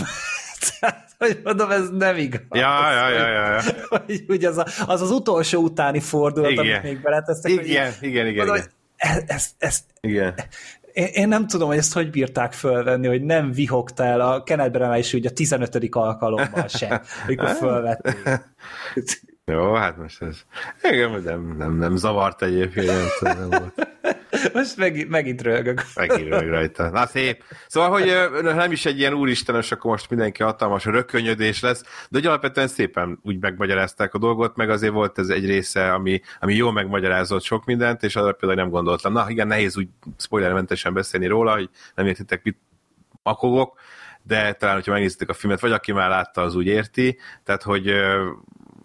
Hogy 1.18 1.40
mondom, 1.44 1.72
ez 1.72 1.90
nem 1.90 2.18
igaz. 2.18 2.42
Ja, 2.50 2.92
ja, 2.92 3.10
ja, 3.10 3.28
ja. 3.28 3.54
ja. 3.54 3.62
Hogy, 3.88 4.24
hogy 4.28 4.46
az, 4.46 4.58
a, 4.58 4.66
az 4.86 5.02
az 5.02 5.12
utolsó 5.12 5.62
utáni 5.62 6.00
fordulat, 6.00 6.52
igen. 6.52 6.66
amit 6.66 6.84
még 6.84 7.02
beletesztek. 7.02 7.52
Igen, 7.52 7.94
hogy, 8.00 8.08
igen, 8.08 8.28
igen, 8.28 8.46
mondom, 8.46 8.56
igen. 8.56 8.70
Ez, 8.96 9.24
ez, 9.28 9.50
ez, 9.58 9.80
igen. 10.02 10.34
Én, 10.94 11.08
én 11.12 11.28
nem 11.28 11.48
tudom, 11.48 11.68
hogy 11.68 11.78
ezt 11.78 11.94
hogy 11.94 12.10
bírták 12.10 12.54
fölvenni, 12.54 13.08
hogy 13.08 13.24
nem 13.24 13.52
vihogtál 13.52 14.22
a 14.22 14.44
Kenneth 14.44 14.98
is 14.98 15.14
ugye 15.14 15.30
a 15.30 15.34
15. 15.34 15.88
alkalommal 15.90 16.68
sem, 16.68 17.02
amikor 17.26 17.50
fölvették. 17.50 18.24
Jó, 19.52 19.74
hát 19.74 19.98
most 19.98 20.22
ez... 20.22 20.42
Igen, 20.82 21.22
nem, 21.22 21.56
nem, 21.58 21.78
nem 21.78 21.96
zavart 21.96 22.42
egyébként, 22.42 22.88
nem, 23.22 23.38
nem 23.38 23.50
volt. 23.50 23.88
Most 24.54 24.78
megint, 24.78 25.10
megint 25.10 25.42
rögök. 25.42 25.82
Megint 25.96 26.30
rög 26.30 26.50
rajta. 26.50 26.90
Na 26.90 27.06
szép. 27.06 27.44
Szóval, 27.68 27.90
hogy 27.90 28.42
nem 28.44 28.72
is 28.72 28.86
egy 28.86 29.00
ilyen 29.00 29.14
úristenes, 29.14 29.72
akkor 29.72 29.92
most 29.92 30.10
mindenki 30.10 30.44
hatalmas 30.44 30.86
rökönyödés 30.86 31.62
lesz, 31.62 31.82
de 31.82 32.18
hogy 32.18 32.26
alapvetően 32.26 32.68
szépen 32.68 33.20
úgy 33.24 33.40
megmagyarázták 33.40 34.14
a 34.14 34.18
dolgot, 34.18 34.56
meg 34.56 34.70
azért 34.70 34.94
volt 34.94 35.20
ez 35.20 35.28
egy 35.28 35.46
része, 35.46 35.94
ami, 35.94 36.22
ami 36.40 36.56
jól 36.56 36.72
megmagyarázott 36.72 37.44
sok 37.44 37.66
mindent, 37.66 38.04
és 38.04 38.16
arra 38.16 38.32
például 38.32 38.62
nem 38.62 38.70
gondoltam. 38.70 39.14
Na 39.14 39.30
igen, 39.30 39.48
nehéz 39.48 39.78
úgy 39.78 39.88
spoilermentesen 40.18 40.94
beszélni 40.94 41.28
róla, 41.28 41.54
hogy 41.54 41.70
nem 41.96 42.06
értitek, 42.06 42.44
mit 42.44 42.58
makogok, 43.24 43.80
de 44.24 44.54
talán, 44.54 44.76
hogyha 44.76 44.92
megnéztétek 44.92 45.30
a 45.30 45.34
filmet, 45.34 45.60
vagy 45.60 45.72
aki 45.72 45.92
már 45.92 46.10
látta, 46.10 46.42
az 46.42 46.56
úgy 46.56 46.68
érti. 46.68 47.20
Tehát, 47.44 47.64
hogy 47.64 47.94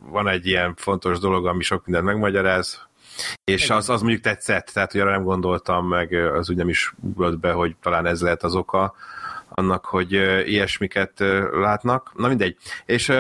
van 0.09 0.29
egy 0.29 0.47
ilyen 0.47 0.75
fontos 0.77 1.19
dolog, 1.19 1.47
ami 1.47 1.63
sok 1.63 1.87
mindent 1.87 2.07
megmagyaráz, 2.07 2.89
És 3.45 3.71
az, 3.71 3.89
az 3.89 4.01
mondjuk 4.01 4.23
tetszett, 4.23 4.67
tehát 4.67 4.93
hogy 4.93 5.01
arra 5.01 5.11
nem 5.11 5.23
gondoltam, 5.23 5.89
meg 5.89 6.13
az 6.13 6.51
úgy 6.51 6.57
nem 6.57 6.69
is 6.69 6.95
ugrott 7.01 7.39
be, 7.39 7.53
hogy 7.53 7.77
talán 7.83 8.07
ez 8.07 8.21
lehet 8.21 8.43
az 8.43 8.55
oka 8.55 8.95
annak, 9.49 9.85
hogy 9.85 10.13
ilyesmiket 10.47 11.13
látnak. 11.53 12.13
Na 12.17 12.29
mindegy. 12.29 12.57
És 12.87 13.13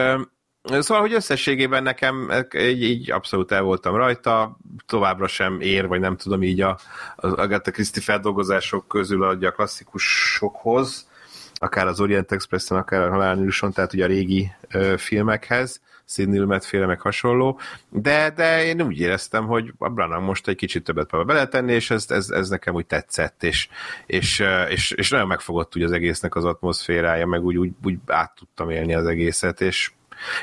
Szóval, 0.62 1.00
hogy 1.00 1.12
összességében 1.12 1.82
nekem 1.82 2.30
így, 2.56 2.82
így 2.82 3.10
abszolút 3.10 3.52
el 3.52 3.62
voltam 3.62 3.96
rajta, 3.96 4.58
továbbra 4.86 5.26
sem 5.26 5.60
ér, 5.60 5.86
vagy 5.86 6.00
nem 6.00 6.16
tudom 6.16 6.42
így 6.42 6.60
a, 6.60 6.78
az 7.16 7.32
Agatha 7.32 7.70
Christie 7.70 8.02
feldolgozások 8.02 8.88
közül 8.88 9.22
adja 9.22 9.48
a 9.48 9.52
klasszikusokhoz, 9.52 11.08
akár 11.54 11.86
az 11.86 12.00
Orient 12.00 12.32
Express-en, 12.32 12.78
akár 12.78 13.02
a 13.02 13.10
Halálnőson, 13.10 13.72
tehát 13.72 13.92
ugye 13.92 14.04
a 14.04 14.06
régi 14.06 14.50
ö, 14.70 14.94
filmekhez, 14.96 15.80
Sidney 16.12 16.58
féle 16.60 16.86
meg 16.86 17.00
hasonló, 17.00 17.60
de, 17.88 18.30
de 18.30 18.64
én 18.64 18.82
úgy 18.82 18.98
éreztem, 18.98 19.46
hogy 19.46 19.72
a 19.78 19.88
Branagh 19.88 20.24
most 20.24 20.48
egy 20.48 20.56
kicsit 20.56 20.84
többet 20.84 21.06
próbál 21.06 21.26
beletenni, 21.26 21.72
és 21.72 21.90
ez, 21.90 22.04
ez, 22.08 22.30
ez 22.30 22.48
nekem 22.48 22.74
úgy 22.74 22.86
tetszett, 22.86 23.42
és, 23.42 23.68
és, 24.06 24.44
és, 24.68 24.90
és 24.90 25.10
nagyon 25.10 25.26
megfogott 25.26 25.76
úgy 25.76 25.82
az 25.82 25.92
egésznek 25.92 26.34
az 26.34 26.44
atmoszférája, 26.44 27.26
meg 27.26 27.44
úgy, 27.44 27.56
úgy, 27.56 27.70
úgy 27.84 27.96
át 28.06 28.34
tudtam 28.34 28.70
élni 28.70 28.94
az 28.94 29.06
egészet, 29.06 29.60
és 29.60 29.90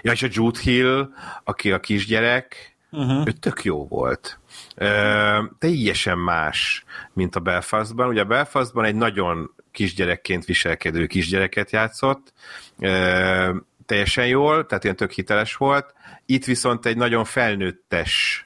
Ja, 0.02 0.12
és 0.12 0.24
a 0.24 0.28
Jude 0.32 0.60
Hill, 0.60 1.10
aki 1.44 1.72
a 1.72 1.80
kisgyerek, 1.80 2.78
uh-huh. 2.92 3.28
ő 3.28 3.32
tök 3.32 3.64
jó 3.64 3.88
volt. 3.88 4.40
Ö, 4.76 5.44
teljesen 5.60 6.18
más, 6.18 6.86
mint 7.14 7.36
a 7.36 7.40
Belfastban. 7.40 8.08
Ugye 8.08 8.22
a 8.22 8.26
Belfastban 8.26 8.86
egy 8.86 8.96
nagyon 8.96 9.52
kisgyerekként 9.72 10.46
viselkedő 10.46 11.06
kisgyereket 11.06 11.72
játszott, 11.72 12.34
ö, 12.80 13.56
teljesen 13.88 14.28
jól, 14.28 14.66
tehát 14.66 14.84
ilyen 14.84 14.96
tök 14.96 15.12
hiteles 15.12 15.56
volt. 15.56 15.94
Itt 16.26 16.46
viszont 16.46 16.86
egy 16.86 16.98
nagyon 16.98 17.24
felnőttes 17.26 18.42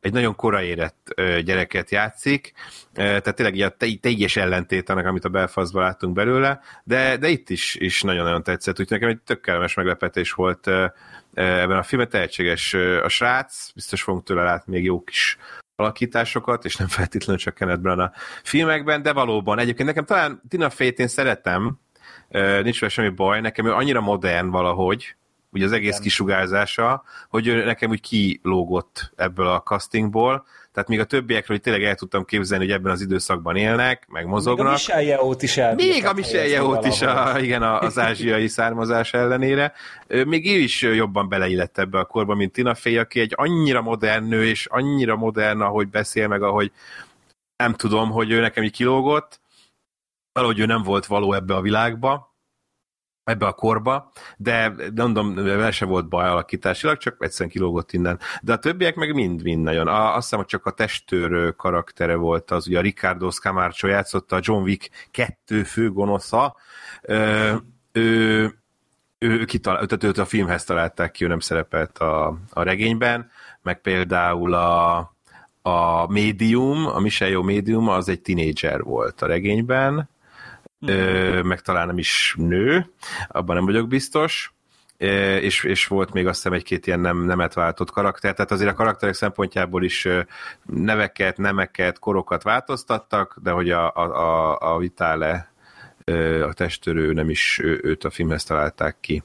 egy 0.00 0.12
nagyon 0.12 0.34
kora 0.34 0.62
érett 0.62 1.14
gyereket 1.44 1.90
játszik, 1.90 2.52
tehát 2.92 3.34
tényleg 3.34 3.60
a 3.60 3.76
teljes 4.00 4.36
ellentét 4.36 4.88
annak, 4.88 5.06
amit 5.06 5.24
a 5.24 5.28
Belfastban 5.28 5.82
láttunk 5.82 6.14
belőle, 6.14 6.60
de, 6.84 7.16
de 7.16 7.28
itt 7.28 7.50
is, 7.50 7.74
is 7.74 8.02
nagyon-nagyon 8.02 8.42
tetszett, 8.42 8.80
úgyhogy 8.80 8.98
nekem 9.00 9.08
egy 9.08 9.22
tök 9.24 9.40
kellemes 9.40 9.74
meglepetés 9.74 10.32
volt 10.32 10.66
ebben 11.34 11.76
a 11.76 11.82
filmben, 11.82 12.10
tehetséges 12.10 12.74
a 13.02 13.08
srác, 13.08 13.72
biztos 13.72 14.02
fogunk 14.02 14.24
tőle 14.24 14.42
látni 14.42 14.72
még 14.72 14.84
jó 14.84 15.02
kis 15.02 15.38
alakításokat, 15.76 16.64
és 16.64 16.76
nem 16.76 16.88
feltétlenül 16.88 17.40
csak 17.42 17.54
Kenneth 17.54 17.86
a 17.86 18.12
filmekben, 18.42 19.02
de 19.02 19.12
valóban. 19.12 19.58
Egyébként 19.58 19.88
nekem 19.88 20.04
talán 20.04 20.42
Tina 20.48 20.70
Fey-t 20.70 20.98
én 20.98 21.08
szeretem, 21.08 21.78
nincs 22.62 22.80
vele 22.80 22.92
semmi 22.92 23.08
baj, 23.08 23.40
nekem 23.40 23.66
ő 23.66 23.72
annyira 23.72 24.00
modern 24.00 24.50
valahogy, 24.50 25.16
ugye 25.52 25.64
az 25.64 25.72
egész 25.72 25.90
Igen. 25.90 26.02
kisugárzása, 26.02 27.02
hogy 27.28 27.46
ő 27.46 27.64
nekem 27.64 27.90
úgy 27.90 28.00
kilógott 28.00 29.12
ebből 29.16 29.46
a 29.46 29.62
castingból, 29.62 30.46
tehát 30.76 30.90
még 30.90 31.00
a 31.00 31.04
többiekről 31.04 31.56
hogy 31.56 31.60
tényleg 31.60 31.82
el 31.84 31.94
tudtam 31.94 32.24
képzelni, 32.24 32.64
hogy 32.64 32.72
ebben 32.72 32.92
az 32.92 33.00
időszakban 33.00 33.56
élnek, 33.56 34.06
meg 34.08 34.26
mozognak. 34.26 34.66
Még 34.66 34.72
a 34.72 34.76
Michel 34.76 35.02
Yeoh-t 35.02 35.42
is 35.42 35.56
el. 35.56 35.74
Még 35.74 36.06
a 36.06 36.12
Michel 36.12 36.46
Yeoh-t 36.46 36.86
is, 36.86 37.02
a, 37.02 37.38
igen, 37.40 37.62
az 37.62 37.98
ázsiai 37.98 38.48
származás 38.48 39.12
ellenére. 39.12 39.72
Még 40.08 40.46
ő 40.46 40.58
is 40.58 40.82
jobban 40.82 41.28
beleillett 41.28 41.78
ebbe 41.78 41.98
a 41.98 42.04
korba, 42.04 42.34
mint 42.34 42.52
Tina 42.52 42.74
Fey, 42.74 42.96
aki 42.96 43.20
egy 43.20 43.32
annyira 43.36 43.82
modern 43.82 44.24
nő, 44.24 44.44
és 44.44 44.66
annyira 44.66 45.16
modern, 45.16 45.60
ahogy 45.60 45.88
beszél, 45.88 46.28
meg 46.28 46.42
ahogy 46.42 46.72
nem 47.56 47.74
tudom, 47.74 48.10
hogy 48.10 48.30
ő 48.30 48.40
nekem 48.40 48.62
így 48.62 48.72
kilógott, 48.72 49.40
valahogy 50.36 50.58
ő 50.58 50.66
nem 50.66 50.82
volt 50.82 51.06
való 51.06 51.32
ebbe 51.32 51.54
a 51.54 51.60
világba, 51.60 52.34
ebbe 53.24 53.46
a 53.46 53.52
korba, 53.52 54.12
de, 54.36 54.74
mondom, 54.94 55.34
vele 55.34 55.70
se 55.70 55.84
volt 55.84 56.08
baj 56.08 56.28
alakításilag, 56.28 56.96
csak 56.96 57.16
egyszerűen 57.18 57.50
kilógott 57.50 57.92
innen. 57.92 58.18
De 58.42 58.52
a 58.52 58.58
többiek 58.58 58.94
meg 58.94 59.14
mind-mind 59.14 59.62
nagyon. 59.62 59.88
A, 59.88 60.14
azt 60.14 60.22
hiszem, 60.22 60.38
hogy 60.38 60.48
csak 60.48 60.66
a 60.66 60.70
testőr 60.70 61.56
karaktere 61.56 62.14
volt 62.14 62.50
az, 62.50 62.66
ugye 62.66 62.78
a 62.78 62.82
Ricardo 62.82 63.30
Scamarcio 63.30 63.88
játszotta, 63.88 64.36
a 64.36 64.40
John 64.42 64.62
Wick 64.62 65.08
kettő 65.10 65.62
főgonosza, 65.62 66.56
ö, 67.02 67.54
ő, 67.92 68.58
ő, 69.18 69.44
kitalál, 69.44 69.86
tehát 69.86 70.04
őt 70.04 70.18
a 70.18 70.24
filmhez 70.24 70.64
találták 70.64 71.10
ki, 71.10 71.24
ő 71.24 71.28
nem 71.28 71.40
szerepelt 71.40 71.98
a, 71.98 72.38
a 72.50 72.62
regényben, 72.62 73.30
meg 73.62 73.80
például 73.80 74.54
a, 74.54 74.96
a 75.62 76.06
médium, 76.12 76.86
a 76.86 76.98
Michelle 76.98 77.42
médium, 77.42 77.88
az 77.88 78.08
egy 78.08 78.20
tinédzser 78.20 78.82
volt 78.82 79.22
a 79.22 79.26
regényben, 79.26 80.08
ö, 80.80 81.42
meg 81.42 81.60
talán 81.60 81.86
nem 81.86 81.98
is 81.98 82.34
nő, 82.38 82.90
abban 83.28 83.56
nem 83.56 83.64
vagyok 83.64 83.88
biztos, 83.88 84.54
és, 85.40 85.64
és 85.64 85.86
volt 85.86 86.12
még 86.12 86.26
azt 86.26 86.36
hiszem 86.36 86.52
egy-két 86.52 86.86
ilyen 86.86 87.00
nem, 87.00 87.24
nemet 87.24 87.54
váltott 87.54 87.90
karakter, 87.90 88.34
tehát 88.34 88.50
azért 88.50 88.70
a 88.70 88.74
karakterek 88.74 89.14
szempontjából 89.14 89.84
is 89.84 90.08
neveket, 90.64 91.36
nemeket, 91.36 91.98
korokat 91.98 92.42
változtattak, 92.42 93.36
de 93.42 93.50
hogy 93.50 93.70
a, 93.70 93.92
a, 93.94 94.02
a, 94.02 94.58
a 94.74 94.78
Vitale 94.78 95.54
a 96.42 96.52
testőrő 96.52 97.12
nem 97.12 97.30
is 97.30 97.60
őt 97.62 98.04
a 98.04 98.10
filmhez 98.10 98.44
találták 98.44 98.96
ki. 99.00 99.22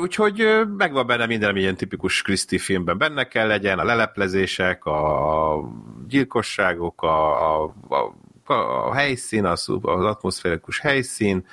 Úgyhogy 0.00 0.48
megvan 0.76 1.06
benne 1.06 1.26
minden, 1.26 1.48
ami 1.48 1.60
ilyen 1.60 1.76
tipikus 1.76 2.22
Christie 2.22 2.58
filmben 2.58 2.98
benne 2.98 3.24
kell 3.24 3.46
legyen, 3.46 3.78
a 3.78 3.84
leleplezések, 3.84 4.84
a 4.84 5.60
gyilkosságok, 6.08 7.02
a, 7.02 7.62
a, 7.62 7.74
a 7.88 8.14
a 8.48 8.94
helyszín, 8.94 9.44
az, 9.44 9.68
az 9.82 10.04
atmoszférikus 10.04 10.80
helyszín, 10.80 11.46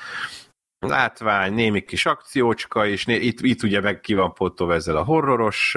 látvány, 0.79 1.53
némi 1.53 1.81
kis 1.81 2.05
akciócska, 2.05 2.87
és 2.87 3.05
itt, 3.07 3.41
itt 3.41 3.63
ugye 3.63 3.81
meg 3.81 3.99
ki 3.99 4.13
van 4.13 4.33
pótolva 4.33 4.73
ezzel 4.73 4.97
a 4.97 5.03
horroros 5.03 5.75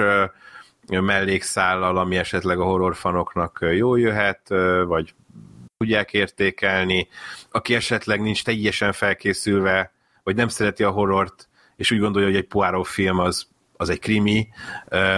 mellékszállal, 0.87 1.97
ami 1.97 2.17
esetleg 2.17 2.59
a 2.59 2.63
horrorfanoknak 2.63 3.59
jó 3.71 3.95
jöhet, 3.95 4.47
vagy 4.85 5.13
tudják 5.77 6.13
értékelni, 6.13 7.07
aki 7.51 7.75
esetleg 7.75 8.21
nincs 8.21 8.43
teljesen 8.43 8.91
felkészülve, 8.91 9.93
vagy 10.23 10.35
nem 10.35 10.47
szereti 10.47 10.83
a 10.83 10.89
horrort, 10.89 11.49
és 11.75 11.91
úgy 11.91 11.99
gondolja, 11.99 12.27
hogy 12.27 12.37
egy 12.37 12.47
Poirot 12.47 12.87
film 12.87 13.19
az 13.19 13.47
az 13.81 13.89
egy 13.89 13.99
krimi, 13.99 14.47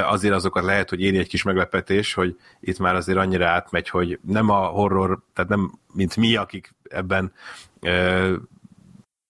azért 0.03 0.33
azokat 0.33 0.63
lehet, 0.63 0.89
hogy 0.89 1.01
éri 1.01 1.17
egy 1.17 1.27
kis 1.27 1.43
meglepetés, 1.43 2.13
hogy 2.13 2.35
itt 2.59 2.79
már 2.79 2.95
azért 2.95 3.17
annyira 3.17 3.47
átmegy, 3.47 3.89
hogy 3.89 4.19
nem 4.27 4.49
a 4.49 4.65
horror, 4.65 5.19
tehát 5.33 5.49
nem 5.49 5.79
mint 5.93 6.15
mi, 6.15 6.35
akik 6.35 6.73
ebben 6.89 7.33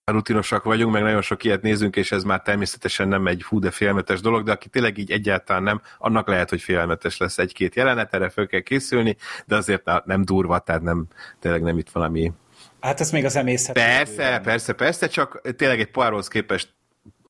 rutinosak 0.04 0.64
vagyunk, 0.64 0.92
meg 0.92 1.02
nagyon 1.02 1.22
sok 1.22 1.44
ilyet 1.44 1.62
nézünk, 1.62 1.96
és 1.96 2.12
ez 2.12 2.24
már 2.24 2.42
természetesen 2.42 3.08
nem 3.08 3.26
egy 3.26 3.42
hú 3.42 3.58
de 3.58 3.70
félmetes 3.70 4.20
dolog, 4.20 4.44
de 4.44 4.52
aki 4.52 4.68
tényleg 4.68 4.98
így 4.98 5.10
egyáltalán 5.10 5.62
nem, 5.62 5.80
annak 5.98 6.28
lehet, 6.28 6.50
hogy 6.50 6.62
félmetes 6.62 7.16
lesz 7.16 7.38
egy-két 7.38 7.74
jelenet, 7.74 8.14
erre 8.14 8.28
föl 8.28 8.46
kell 8.46 8.60
készülni, 8.60 9.16
de 9.46 9.56
azért 9.56 10.04
nem 10.04 10.24
durva, 10.24 10.58
tehát 10.58 10.82
nem, 10.82 11.06
tényleg 11.40 11.62
nem 11.62 11.78
itt 11.78 11.90
valami 11.90 12.32
Hát 12.80 13.00
ez 13.00 13.10
még 13.10 13.24
az 13.24 13.36
emészhet. 13.36 13.74
Persze, 13.74 14.40
persze, 14.40 14.72
persze, 14.72 15.08
csak 15.08 15.40
tényleg 15.56 15.80
egy 15.80 15.90
poárhoz 15.90 16.28
képest 16.28 16.74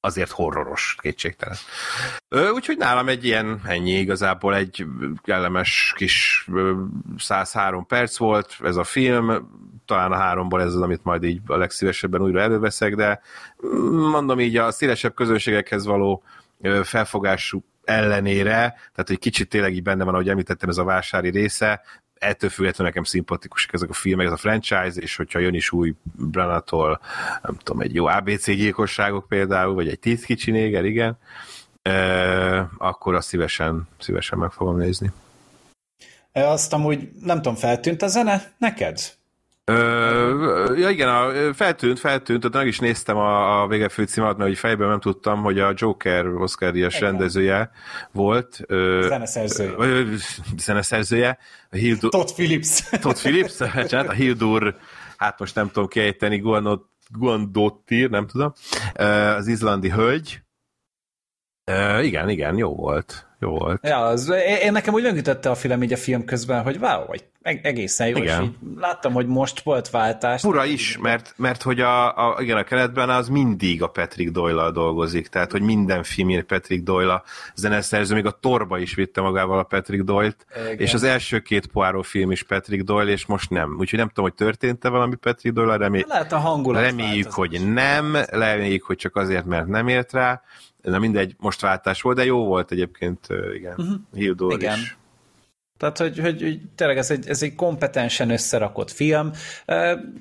azért 0.05 0.31
horroros, 0.31 0.97
kétségtelen. 1.01 1.57
Úgyhogy 2.55 2.77
nálam 2.77 3.09
egy 3.09 3.25
ilyen, 3.25 3.61
ennyi 3.67 3.91
igazából 3.91 4.57
egy 4.57 4.87
kellemes 5.23 5.93
kis 5.97 6.47
103 7.19 7.87
perc 7.87 8.17
volt 8.17 8.57
ez 8.63 8.77
a 8.77 8.85
film, 8.85 9.49
talán 9.87 10.13
a 10.13 10.17
háromból 10.17 10.61
ez 10.61 10.75
az, 10.75 10.81
amit 10.81 11.05
majd 11.05 11.23
így 11.23 11.41
a 11.47 11.57
legszívesebben 11.57 12.21
újra 12.21 12.41
előveszek, 12.41 12.95
de 12.95 13.21
mondom 13.91 14.41
így 14.41 14.57
a 14.57 14.71
szélesebb 14.71 15.15
közönségekhez 15.15 15.85
való 15.85 16.23
felfogásuk 16.83 17.65
ellenére, 17.85 18.59
tehát 18.59 19.05
hogy 19.07 19.19
kicsit 19.19 19.49
tényleg 19.49 19.75
így 19.75 19.83
benne 19.83 20.05
van, 20.05 20.15
ahogy 20.15 20.29
említettem, 20.29 20.69
ez 20.69 20.79
a 20.79 20.85
vásári 20.85 21.31
része, 21.31 21.81
ettől 22.23 22.51
függetlenül 22.51 22.93
nekem 22.93 23.05
szimpatikusak 23.05 23.73
ezek 23.73 23.91
a 23.91 23.93
filmek, 23.93 24.27
ez 24.27 24.33
a 24.33 24.37
franchise, 24.37 25.01
és 25.01 25.17
hogyha 25.17 25.39
jön 25.39 25.55
is 25.55 25.73
új 25.73 25.95
Branatól, 26.17 27.01
nem 27.43 27.57
tudom, 27.63 27.81
egy 27.83 27.95
jó 27.95 28.07
ABC 28.07 28.47
gyilkosságok 28.47 29.29
például, 29.29 29.75
vagy 29.75 29.89
egy 29.89 29.99
tíz 29.99 30.25
kicsi 30.25 30.51
néger, 30.51 30.85
igen, 30.85 31.19
akkor 32.79 33.15
azt 33.15 33.29
szívesen, 33.29 33.89
szívesen 33.99 34.39
meg 34.39 34.51
fogom 34.51 34.77
nézni. 34.77 35.13
Azt 36.33 36.73
amúgy, 36.73 37.09
nem 37.21 37.37
tudom, 37.37 37.55
feltűnt 37.55 38.03
a 38.03 38.09
zene 38.09 38.53
neked? 38.59 38.99
Ö, 39.65 40.75
ja 40.77 40.91
igen, 40.91 41.09
a, 41.09 41.55
feltűnt, 41.55 41.99
feltűnt, 41.99 42.53
meg 42.53 42.67
is 42.67 42.79
néztem 42.79 43.17
a, 43.17 43.63
a 43.63 43.67
vége 43.67 43.89
főcímet, 43.89 44.37
mert 44.37 44.49
hogy 44.49 44.59
fejben 44.59 44.89
nem 44.89 45.01
tudtam, 45.01 45.43
hogy 45.43 45.59
a 45.59 45.73
Joker 45.77 46.27
Oscar 46.27 46.73
díjas 46.73 47.01
rendezője 47.01 47.71
volt. 48.13 48.61
Ö, 48.67 49.05
zeneszerzője. 49.09 49.75
Ö, 49.79 50.15
zeneszerzője. 50.57 51.39
A 51.71 51.77
Hildur, 51.77 52.11
Todd 52.11 52.33
Phillips. 52.35 52.89
Todd 53.01 53.15
Phillips, 53.15 53.59
hát 53.93 53.93
a 53.93 54.13
Hildur, 54.13 54.77
hát 55.17 55.39
most 55.39 55.55
nem 55.55 55.67
tudom 55.67 55.89
kiejteni, 55.89 56.43
Guandottir, 57.11 58.11
nem 58.11 58.27
tudom, 58.27 58.53
az 59.37 59.47
izlandi 59.47 59.91
hölgy. 59.91 60.43
Igen, 62.01 62.29
igen, 62.29 62.57
jó 62.57 62.75
volt 62.75 63.27
jó 63.43 63.51
volt. 63.51 63.87
Ja, 63.87 63.99
az, 63.99 64.33
én 64.63 64.73
nekem 64.73 64.95
úgy 64.95 65.03
megütötte 65.03 65.51
a 65.51 65.55
film 65.55 65.83
így 65.83 65.93
a 65.93 65.97
film 65.97 66.25
közben, 66.25 66.63
hogy 66.63 66.77
wow, 66.81 67.07
vagy 67.07 67.25
egészen 67.43 68.09
jó, 68.09 68.17
igen. 68.17 68.43
és 68.43 68.47
így 68.47 68.79
láttam, 68.79 69.13
hogy 69.13 69.27
most 69.27 69.61
volt 69.61 69.91
váltás. 69.91 70.41
Fura 70.41 70.65
is, 70.65 70.99
mert, 70.99 71.35
mert 71.37 71.63
hogy 71.63 71.81
a, 71.81 72.17
a, 72.29 72.43
igen, 72.43 72.57
a 72.57 72.63
keretben 72.63 73.11
az 73.11 73.29
mindig 73.29 73.83
a 73.83 73.87
Patrick 73.87 74.31
doyle 74.31 74.71
dolgozik, 74.71 75.29
tehát 75.29 75.51
hogy 75.51 75.63
minden 75.63 76.03
filmért 76.03 76.47
Patrick 76.47 76.83
Doyle 76.83 77.13
a 77.13 77.23
zeneszerző, 77.55 78.15
még 78.15 78.27
a 78.27 78.39
Torba 78.41 78.79
is 78.79 78.95
vitte 78.95 79.21
magával 79.21 79.59
a 79.59 79.63
Patrick 79.63 80.05
Doyle-t, 80.05 80.47
igen. 80.57 80.79
és 80.79 80.95
az 80.95 81.03
első 81.03 81.39
két 81.39 81.67
Poirot 81.67 82.07
film 82.07 82.31
is 82.31 82.43
Patrick 82.43 82.85
Doyle, 82.85 83.11
és 83.11 83.27
most 83.27 83.51
nem. 83.51 83.77
Úgyhogy 83.79 83.99
nem 83.99 84.09
tudom, 84.09 84.25
hogy 84.25 84.35
történt-e 84.35 84.89
valami 84.89 85.15
Patrick 85.15 85.55
Doyle, 85.55 85.77
remé... 85.77 86.05
Lehet 86.09 86.33
a 86.33 86.39
hangulat 86.39 86.83
reméljük, 86.83 87.33
hogy 87.33 87.73
nem, 87.73 88.17
reméljük, 88.31 88.83
hogy 88.83 88.97
csak 88.97 89.17
azért, 89.17 89.45
mert 89.45 89.67
nem 89.67 89.89
ért 89.89 90.13
rá, 90.13 90.43
na 90.83 90.99
mindegy, 90.99 91.35
most 91.39 91.61
váltás 91.61 92.03
volt, 92.03 92.17
de 92.17 92.25
jó 92.25 92.45
volt 92.45 92.71
egyébként, 92.71 93.27
igen, 93.55 93.75
uh-huh. 93.77 93.97
Hildor 94.13 94.53
igen. 94.53 94.79
is. 94.79 94.97
Tehát, 95.83 95.99
hogy, 95.99 96.19
hogy, 96.19 96.43
hogy 96.43 96.61
tényleg 96.75 96.97
ez 96.97 97.11
egy, 97.11 97.29
ez 97.29 97.43
egy 97.43 97.55
kompetensen 97.55 98.31
összerakott 98.31 98.91
film. 98.91 99.31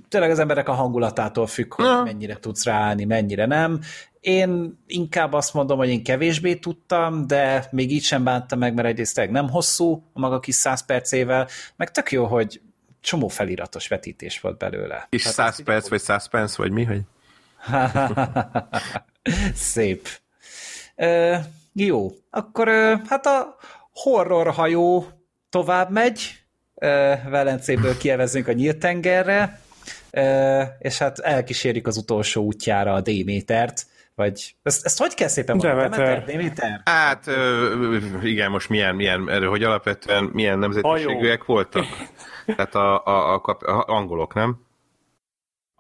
Tényleg 0.09 0.31
az 0.31 0.39
emberek 0.39 0.69
a 0.69 0.73
hangulatától 0.73 1.47
függ, 1.47 1.73
hogy 1.73 1.85
ja. 1.85 2.01
mennyire 2.03 2.35
tudsz 2.35 2.65
ráállni, 2.65 3.05
mennyire 3.05 3.45
nem. 3.45 3.79
Én 4.19 4.79
inkább 4.87 5.33
azt 5.33 5.53
mondom, 5.53 5.77
hogy 5.77 5.89
én 5.89 6.03
kevésbé 6.03 6.55
tudtam, 6.55 7.27
de 7.27 7.67
még 7.71 7.91
így 7.91 8.03
sem 8.03 8.23
bántam 8.23 8.59
meg, 8.59 8.73
mert 8.73 8.87
egyrészt 8.87 9.29
nem 9.29 9.49
hosszú 9.49 10.03
a 10.13 10.19
maga 10.19 10.39
kis 10.39 10.55
száz 10.55 10.85
percével, 10.85 11.47
meg 11.75 11.91
tök 11.91 12.11
jó, 12.11 12.25
hogy 12.25 12.61
csomó 13.01 13.27
feliratos 13.27 13.87
vetítés 13.87 14.39
volt 14.39 14.57
belőle. 14.57 15.07
És 15.09 15.21
száz 15.21 15.63
perc, 15.63 15.89
vagy 15.89 16.01
száz 16.01 16.27
perc, 16.27 16.55
vagy 16.55 16.71
mi? 16.71 16.83
Hogy? 16.83 17.01
Szép. 19.53 20.20
Jó, 21.73 22.11
akkor 22.29 22.67
hát 23.07 23.25
a 23.25 23.55
horror 23.93 24.47
hajó 24.47 25.05
tovább 25.49 25.91
megy, 25.91 26.41
Velencéből 27.29 27.97
kievezünk 27.97 28.47
a 28.47 28.51
nyílt 28.51 28.77
tengerre, 28.77 29.61
és 30.79 30.97
hát 30.97 31.19
elkísérjük 31.19 31.87
az 31.87 31.97
utolsó 31.97 32.43
útjára 32.43 32.93
a 32.93 33.01
Démétert, 33.01 33.85
vagy 34.15 34.55
ezt, 34.63 34.85
ezt 34.85 34.99
hogy 34.99 35.13
kell 35.13 35.27
szépen 35.27 35.55
mondani? 35.55 35.89
Demeter. 35.89 36.25
Déméter? 36.25 36.81
Hát 36.85 37.25
igen, 38.21 38.51
most 38.51 38.69
milyen, 38.69 38.95
milyen 38.95 39.29
erő, 39.29 39.45
hogy 39.45 39.63
alapvetően 39.63 40.23
milyen 40.23 40.59
nemzetiségűek 40.59 41.45
voltak? 41.45 41.85
Tehát 42.45 42.75
a, 42.75 43.05
a, 43.05 43.35
a, 43.35 43.71
a 43.71 43.85
angolok, 43.87 44.33
nem? 44.33 44.69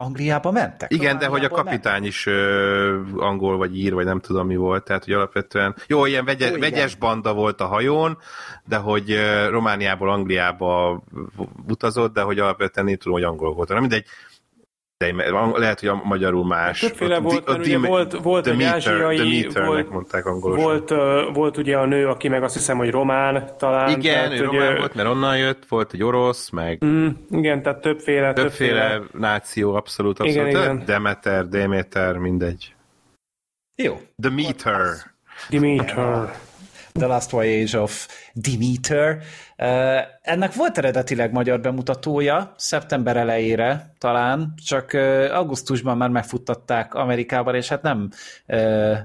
Angliába 0.01 0.51
mentek? 0.51 0.93
Igen, 0.93 1.17
de 1.17 1.27
hogy 1.27 1.43
a 1.43 1.49
kapitány 1.49 1.91
mentek? 1.93 2.09
is 2.09 2.25
ö, 2.25 2.99
angol, 3.17 3.57
vagy 3.57 3.77
ír, 3.77 3.93
vagy 3.93 4.05
nem 4.05 4.19
tudom 4.19 4.47
mi 4.47 4.55
volt, 4.55 4.83
tehát 4.83 5.03
hogy 5.03 5.13
alapvetően, 5.13 5.75
jó, 5.87 6.05
ilyen 6.05 6.25
vegye, 6.25 6.51
Ó, 6.51 6.59
vegyes 6.59 6.95
banda 6.95 7.33
volt 7.33 7.61
a 7.61 7.65
hajón, 7.65 8.17
de 8.65 8.77
hogy 8.77 9.11
ö, 9.11 9.49
Romániából 9.49 10.09
Angliába 10.09 11.03
utazott, 11.67 12.13
de 12.13 12.21
hogy 12.21 12.39
alapvetően 12.39 12.87
én 12.87 12.97
tudom, 12.97 13.13
hogy 13.13 13.23
angol 13.27 13.53
volt. 13.53 13.69
Na 13.69 13.79
mindegy, 13.79 14.03
de 14.03 14.09
lehet, 15.55 15.79
hogy 15.79 15.89
a 15.89 16.01
magyarul 16.03 16.45
más. 16.45 16.79
Többféle 16.79 17.19
volt, 17.19 17.47
a, 17.47 17.51
mert 17.51 17.65
ugye 17.65 17.77
volt, 17.77 18.13
volt 18.13 18.47
egy 18.47 18.63
ázsiai, 18.63 19.47
volt, 19.53 19.89
mondták 19.89 20.23
Volt, 20.23 20.91
uh, 20.91 21.33
volt 21.33 21.57
ugye 21.57 21.77
a 21.77 21.85
nő, 21.85 22.07
aki 22.07 22.27
meg 22.27 22.43
azt 22.43 22.53
hiszem, 22.53 22.77
hogy 22.77 22.89
román 22.89 23.49
talán. 23.57 23.89
Igen, 23.89 24.13
tehát, 24.13 24.39
ő 24.39 24.43
román 24.43 24.77
volt, 24.77 24.95
mert 24.95 25.09
onnan 25.09 25.37
jött, 25.37 25.65
volt 25.65 25.93
egy 25.93 26.03
orosz, 26.03 26.49
meg... 26.49 26.85
Mm, 26.85 27.07
igen, 27.29 27.61
tehát 27.61 27.81
többféle, 27.81 28.33
többféle... 28.33 28.89
Többféle 28.89 29.07
náció, 29.19 29.75
abszolút, 29.75 30.19
abszolút. 30.19 30.49
Igen, 30.49 30.61
igen. 30.61 30.85
Demeter, 30.85 31.47
Demeter, 31.47 32.17
mindegy. 32.17 32.75
Jó. 33.75 33.99
Demeter. 34.15 35.11
Demeter. 35.49 35.95
The 35.95 36.50
Last 36.93 37.29
Voyage 37.29 37.79
of 37.79 38.07
Demeter. 38.33 39.23
Ennek 40.21 40.53
volt 40.53 40.77
eredetileg 40.77 41.31
magyar 41.31 41.59
bemutatója, 41.59 42.53
szeptember 42.57 43.17
elejére 43.17 43.93
talán, 43.97 44.53
csak 44.65 44.93
augusztusban 45.33 45.97
már 45.97 46.09
megfuttatták 46.09 46.93
Amerikában, 46.93 47.55
és 47.55 47.67
hát 47.67 47.81
nem 47.81 48.09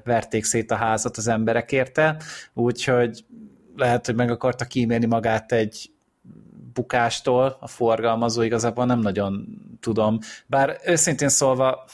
verték 0.04 0.44
szét 0.44 0.70
a 0.70 0.76
házat 0.76 1.16
az 1.16 1.28
emberek 1.28 1.72
érte, 1.72 2.16
úgyhogy 2.54 3.24
lehet, 3.76 4.06
hogy 4.06 4.14
meg 4.14 4.30
akarta 4.30 4.64
kímélni 4.64 5.06
magát 5.06 5.52
egy 5.52 5.90
bukástól, 6.72 7.56
a 7.60 7.66
forgalmazó 7.66 8.42
igazából 8.42 8.84
nem 8.84 8.98
nagyon 8.98 9.46
tudom. 9.80 10.18
Bár 10.46 10.78
őszintén 10.84 11.28
szólva 11.28 11.84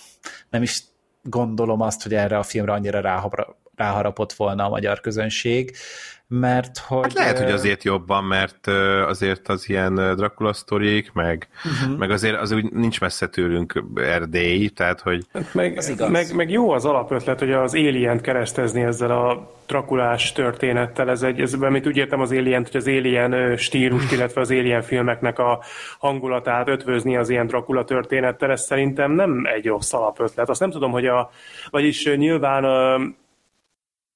nem 0.50 0.62
is 0.62 0.82
gondolom 1.22 1.80
azt, 1.80 2.02
hogy 2.02 2.14
erre 2.14 2.38
a 2.38 2.42
filmre 2.42 2.72
annyira 2.72 3.00
ráharapott 3.76 4.32
volna 4.32 4.64
a 4.64 4.68
magyar 4.68 5.00
közönség, 5.00 5.76
mert 6.40 6.78
hogy... 6.78 7.02
Hát 7.02 7.12
lehet, 7.12 7.38
hogy 7.38 7.50
azért 7.50 7.84
jobban, 7.84 8.24
mert 8.24 8.66
azért 9.06 9.48
az 9.48 9.68
ilyen 9.68 9.94
Dracula 9.94 10.52
sztorik, 10.52 11.12
meg, 11.12 11.48
uh-huh. 11.64 11.98
meg 11.98 12.10
azért 12.10 12.40
az 12.40 12.52
úgy 12.52 12.72
nincs 12.72 13.00
messze 13.00 13.28
tőlünk 13.28 13.84
Erdély, 13.94 14.68
tehát 14.68 15.00
hogy... 15.00 15.26
Hát 15.32 15.54
meg, 15.54 15.82
meg, 16.08 16.34
meg 16.34 16.50
jó 16.50 16.70
az 16.70 16.84
alapötlet, 16.84 17.38
hogy 17.38 17.52
az 17.52 17.74
alien 17.74 18.20
keresztezni 18.20 18.82
ezzel 18.82 19.10
a 19.10 19.50
Drakulás 19.66 20.32
történettel, 20.32 21.10
ez 21.10 21.22
egy, 21.22 21.40
ez, 21.40 21.52
amit 21.52 21.86
úgy 21.86 21.96
értem 21.96 22.20
az 22.20 22.30
alien 22.30 22.62
hogy 22.62 22.76
az 22.76 22.86
Alien 22.86 23.56
stílust, 23.56 24.12
illetve 24.12 24.40
az 24.40 24.50
Alien 24.50 24.82
filmeknek 24.82 25.38
a 25.38 25.62
hangulatát 25.98 26.68
ötvözni 26.68 27.16
az 27.16 27.28
ilyen 27.28 27.46
Dracula 27.46 27.84
történettel, 27.84 28.50
ez 28.50 28.62
szerintem 28.62 29.12
nem 29.12 29.48
egy 29.54 29.66
rossz 29.66 29.92
alapötlet. 29.92 30.48
Azt 30.48 30.60
nem 30.60 30.70
tudom, 30.70 30.90
hogy 30.90 31.06
a, 31.06 31.30
vagyis 31.70 32.04
nyilván 32.16 32.64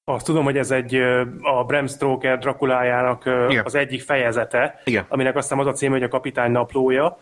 azt 0.09 0.25
tudom, 0.25 0.43
hogy 0.43 0.57
ez 0.57 0.71
egy 0.71 0.95
a 1.41 1.63
Bram 1.65 1.87
Stoker 1.87 2.37
Drakulájának 2.37 3.29
az 3.63 3.75
egyik 3.75 4.01
fejezete, 4.01 4.81
Igen. 4.83 5.05
aminek 5.07 5.35
aztán 5.35 5.59
az 5.59 5.67
a 5.67 5.71
cím, 5.71 5.91
hogy 5.91 6.03
a 6.03 6.07
kapitány 6.07 6.51
naplója, 6.51 7.17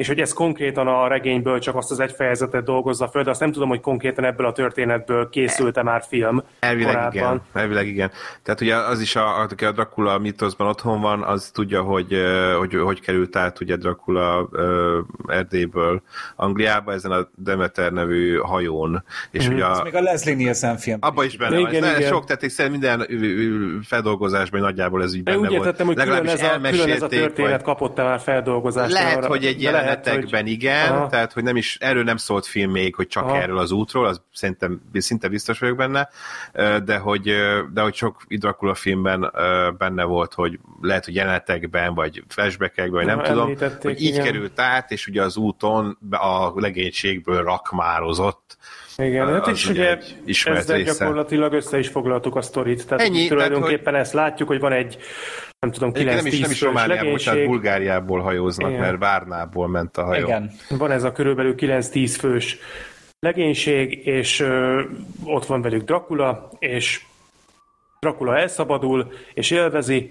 és 0.00 0.06
hogy 0.06 0.20
ez 0.20 0.32
konkrétan 0.32 0.86
a 0.86 1.08
regényből 1.08 1.58
csak 1.58 1.76
azt 1.76 1.90
az 1.90 2.00
egy 2.00 2.12
fejezetet 2.12 2.64
dolgozza 2.64 3.08
föl, 3.08 3.22
de 3.22 3.30
azt 3.30 3.40
nem 3.40 3.52
tudom, 3.52 3.68
hogy 3.68 3.80
konkrétan 3.80 4.24
ebből 4.24 4.46
a 4.46 4.52
történetből 4.52 5.28
készült-e 5.28 5.82
már 5.82 6.02
film 6.08 6.42
Elvileg 6.60 6.94
korábban. 6.94 7.12
igen, 7.12 7.42
elvileg 7.52 7.86
igen. 7.86 8.10
Tehát 8.42 8.60
ugye 8.60 8.76
az 8.76 9.00
is, 9.00 9.16
a, 9.16 9.40
aki 9.40 9.64
a 9.64 9.72
Dracula 9.72 10.18
mitoszban 10.18 10.66
otthon 10.66 11.00
van, 11.00 11.22
az 11.22 11.50
tudja, 11.54 11.82
hogy 11.82 12.16
hogy, 12.58 12.74
hogy 12.74 13.00
került 13.00 13.36
át 13.36 13.60
ugye 13.60 13.76
Dracula 13.76 14.48
uh, 14.52 15.36
Erdélyből 15.36 16.02
Angliába 16.36 16.92
ezen 16.92 17.10
a 17.10 17.28
Demeter 17.36 17.92
nevű 17.92 18.36
hajón. 18.36 19.04
És 19.30 19.48
mm. 19.48 19.52
ugye 19.52 19.64
a, 19.64 19.70
ez 19.70 19.80
még 19.80 19.94
a 19.94 20.00
Leslie 20.00 20.34
Nielsen 20.34 20.76
film. 20.76 20.98
Abba 21.00 21.24
is 21.24 21.36
benne 21.36 21.58
igen, 21.58 21.80
van. 21.80 21.96
Igen. 21.96 22.08
Sok, 22.08 22.24
tehát 22.24 22.50
szerintem 22.50 22.96
minden 22.96 23.82
feldolgozásban 23.84 24.60
nagyjából 24.60 25.02
ez 25.02 25.14
így 25.14 25.22
benne 25.22 25.38
úgy 25.38 25.52
értettem, 25.52 25.86
hogy 25.86 25.96
külön 25.96 26.26
ez, 26.26 26.42
a, 26.42 26.60
külön 26.60 26.90
ez 26.90 27.02
a 27.02 27.06
történet 27.06 27.50
vagy... 27.50 27.62
kapott-e 27.62 28.02
már 28.02 28.20
feldolgozást. 28.20 28.92
Lehet, 28.92 29.16
arra, 29.16 29.26
hogy 29.26 29.44
egy 29.44 29.62
jelenet 29.62 29.89
jelenetekben 29.90 30.42
hogy... 30.42 30.50
igen, 30.50 30.92
Aha. 30.92 31.08
tehát 31.08 31.32
hogy 31.32 31.42
nem 31.42 31.56
is, 31.56 31.76
erről 31.80 32.02
nem 32.02 32.16
szólt 32.16 32.46
film 32.46 32.70
még, 32.70 32.94
hogy 32.94 33.06
csak 33.06 33.24
Aha. 33.24 33.36
erről 33.36 33.58
az 33.58 33.70
útról, 33.70 34.06
az 34.06 34.22
szerintem 34.32 34.82
szinte 34.92 35.28
biztos 35.28 35.58
vagyok 35.58 35.76
benne, 35.76 36.08
de 36.84 36.96
hogy, 36.96 37.34
de 37.72 37.80
hogy 37.80 37.94
sok 37.94 38.22
Dracula 38.28 38.74
filmben 38.74 39.32
benne 39.78 40.04
volt, 40.04 40.34
hogy 40.34 40.58
lehet, 40.80 41.04
hogy 41.04 41.14
jelenetekben, 41.14 41.94
vagy 41.94 42.24
flashbackekben, 42.28 42.90
vagy 42.90 43.06
nem 43.06 43.16
Na, 43.16 43.22
tudom, 43.22 43.54
hogy 43.80 44.02
így 44.02 44.12
igen. 44.12 44.24
került 44.24 44.60
át, 44.60 44.90
és 44.90 45.06
ugye 45.06 45.22
az 45.22 45.36
úton 45.36 45.98
a 46.10 46.60
legénységből 46.60 47.42
rakmározott, 47.42 48.58
igen, 48.96 49.32
hát 49.32 49.46
is 49.46 49.68
ugye 49.68 49.98
ezzel 50.44 50.76
része. 50.76 50.98
gyakorlatilag 50.98 51.52
össze 51.52 51.78
is 51.78 51.88
foglaltuk 51.88 52.36
a 52.36 52.42
sztorit. 52.42 52.86
Tehát 52.86 53.06
Ennyi, 53.06 53.28
tulajdonképpen 53.28 53.82
tehát, 53.82 53.98
hogy... 53.98 54.00
ezt 54.00 54.12
látjuk, 54.12 54.48
hogy 54.48 54.60
van 54.60 54.72
egy 54.72 54.98
nem 55.60 55.70
tudom, 55.70 55.90
9-10 55.94 56.04
nem 56.04 56.26
is, 56.26 56.38
nem 56.38 56.50
is 56.50 56.60
Romániából, 56.60 57.18
tehát 57.18 57.46
Bulgáriából 57.46 58.20
hajóznak, 58.20 58.70
Igen. 58.70 58.80
mert 58.80 58.98
Várnából 58.98 59.68
ment 59.68 59.96
a 59.96 60.04
hajó. 60.04 60.26
Igen. 60.26 60.50
Van 60.68 60.90
ez 60.90 61.04
a 61.04 61.12
körülbelül 61.12 61.54
9-10 61.56 62.16
fős 62.18 62.58
legénység, 63.18 64.06
és 64.06 64.40
ö, 64.40 64.82
ott 65.24 65.46
van 65.46 65.62
velük 65.62 65.82
Dracula, 65.82 66.50
és 66.58 67.02
Dracula 68.00 68.38
elszabadul, 68.38 69.12
és 69.34 69.50
élvezi, 69.50 70.10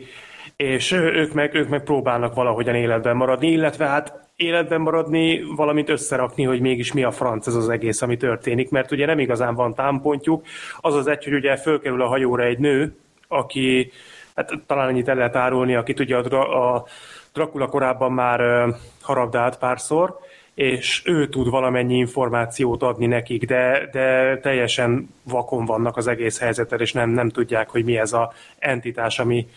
és 0.56 0.92
ők 0.92 1.34
meg, 1.34 1.54
ők 1.54 1.70
meg 1.70 1.84
próbálnak 1.84 2.34
valahogyan 2.34 2.76
életben 2.76 3.16
maradni, 3.16 3.48
illetve 3.52 3.86
hát 3.86 4.30
életben 4.36 4.82
maradni, 4.82 5.42
valamint 5.56 5.90
összerakni, 5.90 6.44
hogy 6.44 6.60
mégis 6.60 6.94
mi 6.94 7.04
a 7.04 7.12
franc 7.12 7.48
ez 7.48 7.56
az 7.56 7.70
egész, 7.70 8.02
ami 8.02 8.18
történik, 8.18 8.70
mert 8.70 8.92
ugye 8.92 9.06
nem 9.06 9.20
igazán 9.20 9.56
van 9.56 9.74
támpontjuk. 9.74 10.46
Az 10.78 10.96
az 10.96 11.08
egy, 11.08 11.24
hogy 11.24 11.34
ugye 11.34 11.58
fölkerül 11.58 12.02
a 12.02 12.08
hajóra 12.08 12.44
egy 12.44 12.60
nő, 12.60 12.96
aki, 13.28 13.92
hát 14.40 14.62
talán 14.66 14.90
ennyit 14.90 15.08
el 15.08 15.16
lehet 15.16 15.36
árulni, 15.36 15.76
akit 15.76 16.00
ugye 16.00 16.16
a, 16.16 16.76
a 16.76 16.86
Dracula 17.34 17.68
korábban 17.68 18.12
már 18.12 18.70
harabdált 19.02 19.58
párszor, 19.58 20.20
és 20.54 21.02
ő 21.06 21.28
tud 21.28 21.50
valamennyi 21.50 21.98
információt 21.98 22.84
adni 22.84 23.06
nekik, 23.06 23.46
de, 23.46 23.90
de 23.92 24.38
teljesen 24.38 25.14
vakon 25.24 25.66
vannak 25.66 25.98
az 25.98 26.08
egész 26.08 26.40
helyzetet, 26.40 26.82
és 26.82 26.94
nem, 26.94 27.10
nem 27.10 27.30
tudják, 27.30 27.70
hogy 27.70 27.84
mi 27.84 27.98
ez 27.98 28.14
a 28.14 28.34
entitás, 28.60 29.20
ami, 29.20 29.48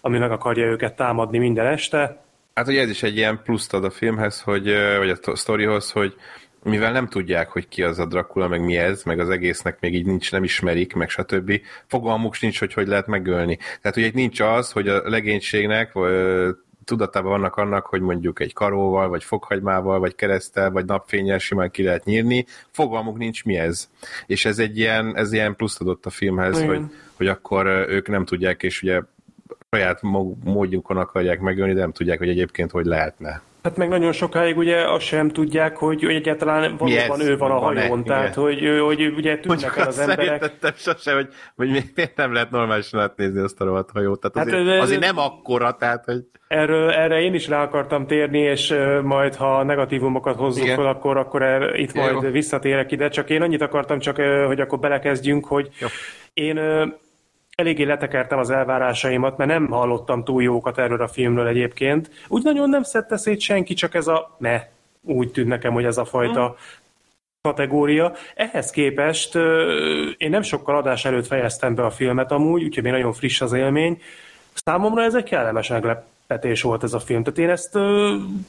ami 0.00 0.18
meg 0.18 0.30
akarja 0.30 0.66
őket 0.66 0.96
támadni 0.96 1.38
minden 1.38 1.66
este. 1.66 2.20
Hát 2.54 2.68
ugye 2.68 2.80
ez 2.80 2.90
is 2.90 3.02
egy 3.02 3.16
ilyen 3.16 3.40
pluszt 3.44 3.74
ad 3.74 3.84
a 3.84 3.90
filmhez, 3.90 4.40
hogy, 4.40 4.74
vagy 4.98 5.18
a 5.22 5.36
sztorihoz, 5.36 5.90
hogy 5.90 6.14
mivel 6.62 6.92
nem 6.92 7.06
tudják, 7.06 7.48
hogy 7.48 7.68
ki 7.68 7.82
az 7.82 7.98
a 7.98 8.06
Dracula, 8.06 8.48
meg 8.48 8.64
mi 8.64 8.76
ez, 8.76 9.02
meg 9.02 9.18
az 9.18 9.28
egésznek 9.28 9.80
még 9.80 9.94
így 9.94 10.06
nincs, 10.06 10.32
nem 10.32 10.44
ismerik, 10.44 10.94
meg 10.94 11.08
stb. 11.08 11.60
Fogalmuk 11.86 12.40
nincs, 12.40 12.58
hogy 12.58 12.72
hogy 12.72 12.86
lehet 12.86 13.06
megölni. 13.06 13.58
Tehát 13.80 13.96
ugye 13.96 14.10
nincs 14.14 14.40
az, 14.40 14.72
hogy 14.72 14.88
a 14.88 15.08
legénységnek 15.08 15.92
tudatában 16.84 17.30
vannak 17.30 17.56
annak, 17.56 17.86
hogy 17.86 18.00
mondjuk 18.00 18.40
egy 18.40 18.52
karóval, 18.52 19.08
vagy 19.08 19.24
fokhagymával, 19.24 19.98
vagy 19.98 20.14
keresztel, 20.14 20.70
vagy 20.70 20.84
napfényel 20.84 21.38
simán 21.38 21.70
ki 21.70 21.82
lehet 21.82 22.04
nyírni. 22.04 22.46
Fogalmuk 22.70 23.18
nincs 23.18 23.44
mi 23.44 23.56
ez. 23.56 23.88
És 24.26 24.44
ez 24.44 24.58
egy 24.58 24.78
ilyen, 24.78 25.16
ez 25.16 25.32
ilyen 25.32 25.56
plusz 25.56 25.80
adott 25.80 26.06
a 26.06 26.10
filmhez, 26.10 26.64
hogy, 26.64 26.80
hogy 27.16 27.26
akkor 27.26 27.66
ők 27.66 28.08
nem 28.08 28.24
tudják, 28.24 28.62
és 28.62 28.82
ugye 28.82 29.00
saját 29.70 30.02
módjukon 30.44 30.96
akarják 30.96 31.40
megölni, 31.40 31.72
de 31.72 31.80
nem 31.80 31.92
tudják, 31.92 32.18
hogy 32.18 32.28
egyébként 32.28 32.70
hogy 32.70 32.86
lehetne. 32.86 33.42
Hát 33.62 33.76
meg 33.76 33.88
nagyon 33.88 34.12
sokáig 34.12 34.56
ugye 34.56 34.90
azt 34.90 35.04
sem 35.04 35.28
tudják, 35.28 35.76
hogy, 35.76 36.04
egyáltalán 36.04 36.76
valóban 36.76 37.20
ő 37.20 37.36
van 37.36 37.50
a 37.50 37.58
hajón, 37.58 37.88
van 37.88 38.04
tehát 38.04 38.34
hogy, 38.34 38.80
hogy 38.80 39.12
ugye 39.16 39.38
tűnnek 39.38 39.76
el 39.76 39.86
az 39.86 39.98
emberek. 39.98 40.50
Sose, 40.76 41.14
hogy, 41.14 41.28
hogy 41.56 41.68
miért 41.68 42.16
nem 42.16 42.32
lehet 42.32 42.50
normálisan 42.50 43.00
átnézni 43.00 43.40
azt 43.40 43.60
a 43.60 43.64
rohadt 43.64 43.90
hajót. 43.90 44.20
Tehát 44.20 44.48
azért, 44.48 44.68
hát, 44.68 44.80
azért 44.80 45.00
nem 45.00 45.18
akkora, 45.18 45.72
tehát 45.72 46.04
hogy... 46.04 46.24
Erről, 46.48 46.90
erre 46.90 47.20
én 47.20 47.34
is 47.34 47.48
rá 47.48 47.62
akartam 47.62 48.06
térni, 48.06 48.38
és 48.38 48.74
majd 49.02 49.34
ha 49.34 49.62
negatívumokat 49.62 50.36
hozzuk 50.36 50.64
Igen. 50.64 50.76
fel, 50.76 50.86
akkor, 50.86 51.16
akkor 51.16 51.42
er, 51.42 51.74
itt 51.74 51.94
majd 51.94 52.22
Jó. 52.22 52.30
visszatérek 52.30 52.92
ide. 52.92 53.08
Csak 53.08 53.30
én 53.30 53.42
annyit 53.42 53.62
akartam, 53.62 53.98
csak 53.98 54.16
hogy 54.46 54.60
akkor 54.60 54.78
belekezdjünk, 54.78 55.46
hogy 55.46 55.68
Jó. 55.80 55.86
én 56.32 56.60
eléggé 57.54 57.82
letekertem 57.82 58.38
az 58.38 58.50
elvárásaimat, 58.50 59.36
mert 59.36 59.50
nem 59.50 59.66
hallottam 59.66 60.24
túl 60.24 60.42
jókat 60.42 60.78
erről 60.78 61.02
a 61.02 61.08
filmről 61.08 61.46
egyébként. 61.46 62.10
Úgy 62.28 62.42
nagyon 62.42 62.68
nem 62.68 62.82
szedte 62.82 63.16
szét 63.16 63.40
senki, 63.40 63.74
csak 63.74 63.94
ez 63.94 64.06
a 64.06 64.36
ne, 64.38 64.62
úgy 65.02 65.30
tűnt 65.30 65.48
nekem, 65.48 65.72
hogy 65.72 65.84
ez 65.84 65.98
a 65.98 66.04
fajta 66.04 66.46
hmm. 66.46 66.56
kategória. 67.40 68.12
Ehhez 68.34 68.70
képest 68.70 69.34
én 70.16 70.30
nem 70.30 70.42
sokkal 70.42 70.76
adás 70.76 71.04
előtt 71.04 71.26
fejeztem 71.26 71.74
be 71.74 71.84
a 71.84 71.90
filmet 71.90 72.32
amúgy, 72.32 72.64
úgyhogy 72.64 72.82
még 72.82 72.92
nagyon 72.92 73.12
friss 73.12 73.40
az 73.40 73.52
élmény. 73.52 74.02
Számomra 74.52 75.02
ez 75.02 75.14
egy 75.14 75.24
kellemes 75.24 75.68
meglepetés 75.68 76.62
volt 76.62 76.82
ez 76.82 76.92
a 76.92 77.00
film. 77.00 77.22
Tehát 77.22 77.38
én 77.38 77.50
ezt 77.50 77.78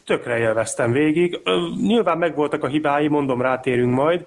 tökre 0.05 0.37
élveztem 0.37 0.91
végig. 0.91 1.39
Nyilván 1.81 2.17
megvoltak 2.17 2.63
a 2.63 2.67
hibái, 2.67 3.07
mondom, 3.07 3.41
rátérünk 3.41 3.93
majd, 3.93 4.25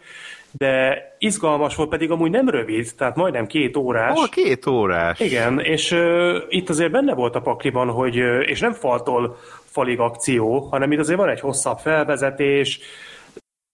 de 0.56 1.02
izgalmas 1.18 1.74
volt, 1.74 1.88
pedig 1.88 2.10
amúgy 2.10 2.30
nem 2.30 2.48
rövid, 2.48 2.90
tehát 2.96 3.16
majdnem 3.16 3.46
két 3.46 3.76
órás. 3.76 4.18
Hol 4.18 4.28
két 4.28 4.66
órás? 4.66 5.20
Igen, 5.20 5.60
és 5.60 5.90
uh, 5.90 6.36
itt 6.48 6.68
azért 6.68 6.90
benne 6.90 7.14
volt 7.14 7.34
a 7.34 7.40
pakliban, 7.40 7.90
hogy, 7.90 8.20
uh, 8.20 8.42
és 8.46 8.60
nem 8.60 8.72
faltól 8.72 9.36
falig 9.64 10.00
akció, 10.00 10.58
hanem 10.58 10.92
itt 10.92 10.98
azért 10.98 11.18
van 11.18 11.28
egy 11.28 11.40
hosszabb 11.40 11.78
felvezetés, 11.78 12.80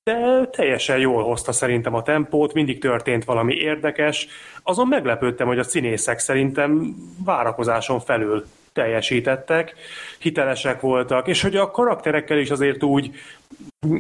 de 0.04 0.46
teljesen 0.50 0.98
jól 0.98 1.22
hozta 1.22 1.52
szerintem 1.52 1.94
a 1.94 2.02
tempót, 2.02 2.52
mindig 2.52 2.80
történt 2.80 3.24
valami 3.24 3.54
érdekes. 3.54 4.26
Azon 4.62 4.88
meglepődtem, 4.88 5.46
hogy 5.46 5.58
a 5.58 5.62
színészek 5.62 6.18
szerintem 6.18 6.94
várakozáson 7.24 8.00
felül 8.00 8.44
teljesítettek, 8.72 9.74
hitelesek 10.18 10.80
voltak, 10.80 11.28
és 11.28 11.42
hogy 11.42 11.56
a 11.56 11.70
karakterekkel 11.70 12.38
is 12.38 12.50
azért 12.50 12.82
úgy 12.82 13.10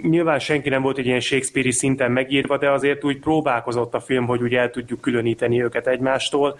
nyilván 0.02 0.38
senki 0.38 0.68
nem 0.68 0.82
volt 0.82 0.98
egy 0.98 1.06
ilyen 1.06 1.20
Shakespeare-i 1.20 1.70
szinten 1.70 2.12
megírva, 2.12 2.58
de 2.58 2.70
azért 2.70 3.04
úgy 3.04 3.18
próbálkozott 3.18 3.94
a 3.94 4.00
film, 4.00 4.26
hogy 4.26 4.42
úgy 4.42 4.54
el 4.54 4.70
tudjuk 4.70 5.00
különíteni 5.00 5.62
őket 5.62 5.86
egymástól. 5.86 6.58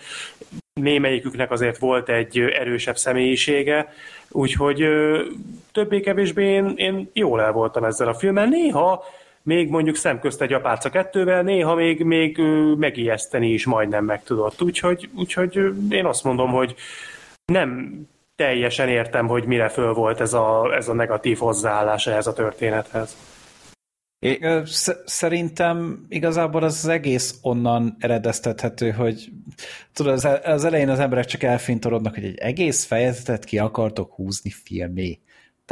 Némelyiküknek 0.73 1.51
azért 1.51 1.79
volt 1.79 2.09
egy 2.09 2.39
erősebb 2.39 2.97
személyisége, 2.97 3.93
úgyhogy 4.31 4.89
többé-kevésbé 5.73 6.45
én, 6.45 6.73
én 6.77 7.11
jól 7.13 7.41
el 7.41 7.53
voltam 7.53 7.85
ezzel 7.85 8.09
a 8.09 8.15
filmmel. 8.15 8.47
Néha 8.47 9.05
még 9.43 9.69
mondjuk 9.69 9.97
szemközt 9.97 10.43
egy 10.43 10.53
apáca 10.53 10.91
kettővel, 10.91 11.43
néha 11.43 11.75
még, 11.75 12.05
még 12.05 12.39
megijeszteni 12.77 13.49
is 13.49 13.67
majdnem 13.67 14.05
meg 14.05 14.23
tudott. 14.23 14.63
Úgyhogy, 14.63 15.09
úgyhogy 15.17 15.73
én 15.91 16.05
azt 16.05 16.25
mondom, 16.25 16.51
hogy 16.51 16.75
nem 17.45 18.01
teljesen 18.37 18.89
értem, 18.89 19.27
hogy 19.27 19.45
mire 19.45 19.69
föl 19.69 19.93
volt 19.93 20.21
ez 20.21 20.33
a, 20.33 20.75
ez 20.75 20.89
a 20.89 20.95
negatív 20.95 21.39
hozzáállás 21.39 22.07
ehhez 22.07 22.27
a 22.27 22.33
történethez. 22.33 23.17
É, 24.19 24.63
szerintem 25.05 26.07
igazából 26.09 26.63
az, 26.63 26.77
az 26.85 26.89
egész 26.89 27.39
onnan 27.43 27.97
eredeztethető, 27.99 28.91
hogy 28.91 29.29
tudod, 29.93 30.13
az, 30.13 30.29
az 30.45 30.65
elején 30.65 30.89
az 30.89 30.99
emberek 30.99 31.25
csak 31.25 31.43
elfintorodnak, 31.43 32.15
hogy 32.15 32.25
egy 32.25 32.39
egész 32.39 32.85
fejezetet 32.85 33.45
ki 33.45 33.59
akartok 33.59 34.13
húzni 34.13 34.51
filmé. 34.51 35.21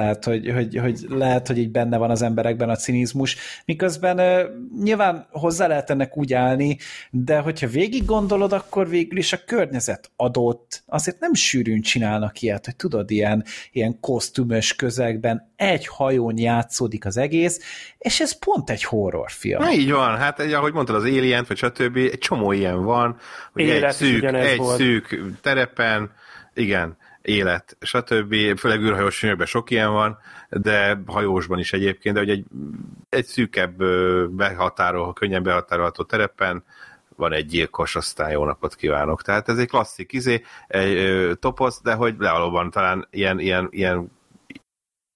Tehát, 0.01 0.24
hogy, 0.24 0.51
hogy, 0.51 0.77
hogy 0.77 1.06
lehet, 1.09 1.47
hogy 1.47 1.59
így 1.59 1.70
benne 1.70 1.97
van 1.97 2.10
az 2.10 2.22
emberekben 2.22 2.68
a 2.68 2.77
cinizmus, 2.77 3.36
miközben 3.64 4.47
nyilván 4.82 5.27
hozzá 5.31 5.66
lehet 5.66 5.90
ennek 5.90 6.16
úgy 6.16 6.32
állni, 6.32 6.78
de 7.10 7.39
hogyha 7.39 7.66
végig 7.66 8.05
gondolod, 8.05 8.52
akkor 8.52 8.89
végül 8.89 9.18
is 9.18 9.32
a 9.32 9.44
környezet 9.47 10.10
adott, 10.16 10.82
azért 10.86 11.20
nem 11.20 11.35
sűrűn 11.35 11.81
csinálnak 11.81 12.43
ilyet, 12.43 12.64
hogy 12.64 12.77
tudod, 12.77 13.10
ilyen, 13.10 13.44
ilyen 13.72 14.01
kosztümös 14.01 14.77
közegben 14.77 15.52
egy 15.56 15.86
hajón 15.86 16.39
játszódik 16.39 17.05
az 17.06 17.16
egész, 17.16 17.60
és 17.98 18.20
ez 18.20 18.39
pont 18.39 18.70
egy 18.70 18.85
horrorfilm. 18.85 19.62
Na, 19.62 19.72
így 19.72 19.90
van, 19.90 20.16
hát 20.16 20.40
ahogy 20.40 20.72
mondtad, 20.72 20.97
az 20.97 21.05
Alien, 21.05 21.44
vagy 21.48 21.56
stb. 21.56 21.97
egy 21.97 22.18
csomó 22.18 22.52
ilyen 22.52 22.85
van, 22.85 23.16
hogy 23.52 23.68
egy 23.68 23.93
szűk, 23.93 24.24
egy 24.24 24.56
volt. 24.56 24.77
szűk 24.77 25.20
terepen, 25.43 26.10
igen, 26.55 26.97
élet, 27.31 27.77
stb. 27.81 28.59
Főleg 28.59 28.81
űrhajós 28.81 29.19
filmekben 29.19 29.47
sok 29.47 29.70
ilyen 29.70 29.93
van, 29.93 30.19
de 30.48 31.02
hajósban 31.07 31.59
is 31.59 31.73
egyébként, 31.73 32.15
de 32.15 32.20
hogy 32.20 32.31
egy, 32.31 32.44
egy 33.09 33.24
szűkebb 33.24 33.85
behatárol, 34.31 35.12
könnyen 35.12 35.43
behatárolható 35.43 36.02
terepen 36.02 36.65
van 37.16 37.32
egy 37.32 37.47
gyilkos, 37.47 37.97
aztán 37.97 38.31
jó 38.31 38.44
napot 38.44 38.74
kívánok. 38.74 39.23
Tehát 39.23 39.48
ez 39.48 39.59
egy 39.59 39.69
klasszik 39.69 40.12
izé, 40.12 40.43
egy 40.66 41.39
toposz, 41.39 41.82
de 41.82 41.94
hogy 41.94 42.15
levalóban 42.19 42.70
talán 42.70 43.09
ilyen, 43.11 43.39
ilyen, 43.39 43.69
ilyen 43.70 44.11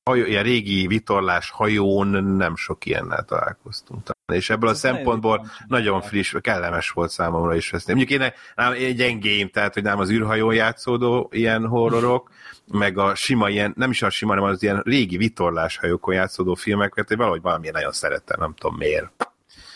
hajó, 0.05 0.25
ilyen 0.25 0.43
régi 0.43 0.87
vitorlás 0.87 1.51
hajón 1.51 2.25
nem 2.25 2.57
sok 2.57 2.87
ilyennel 2.87 3.25
találkoztunk. 3.25 4.14
És 4.33 4.51
ebből 4.51 4.71
Ez 4.71 4.77
a 4.77 4.79
szempontból 4.79 5.37
nagyon, 5.37 5.51
nagyon 5.69 6.01
friss, 6.03 6.35
kellemes 6.41 6.91
volt 6.91 7.11
számomra 7.11 7.55
is 7.55 7.73
ezt. 7.73 7.87
Mondjuk 7.87 8.11
én, 8.11 8.33
nem, 8.55 8.73
én 8.73 8.95
gyengém, 8.95 9.49
tehát 9.49 9.75
hogy 9.75 9.83
nem 9.83 9.99
az 9.99 10.11
űrhajón 10.11 10.55
játszódó 10.55 11.29
ilyen 11.33 11.67
horrorok, 11.67 12.31
meg 12.73 12.99
a 12.99 13.15
sima 13.15 13.49
ilyen, 13.49 13.73
nem 13.77 13.91
is 13.91 14.03
a 14.03 14.11
sima, 14.11 14.35
hanem 14.35 14.51
az 14.51 14.63
ilyen 14.63 14.83
régi 14.85 15.17
vitorlás 15.17 15.77
hajókon 15.77 16.15
játszódó 16.15 16.55
filmeket, 16.55 17.09
hogy 17.09 17.17
valahogy 17.17 17.43
valamilyen 17.43 17.75
nagyon 17.75 17.93
szeretem, 17.93 18.41
nem 18.41 18.55
tudom 18.55 18.77
miért. 18.77 19.33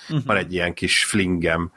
Uh-huh. 0.09 0.27
Van 0.27 0.37
egy 0.37 0.53
ilyen 0.53 0.75
kis 0.75 1.05
flingem, 1.05 1.73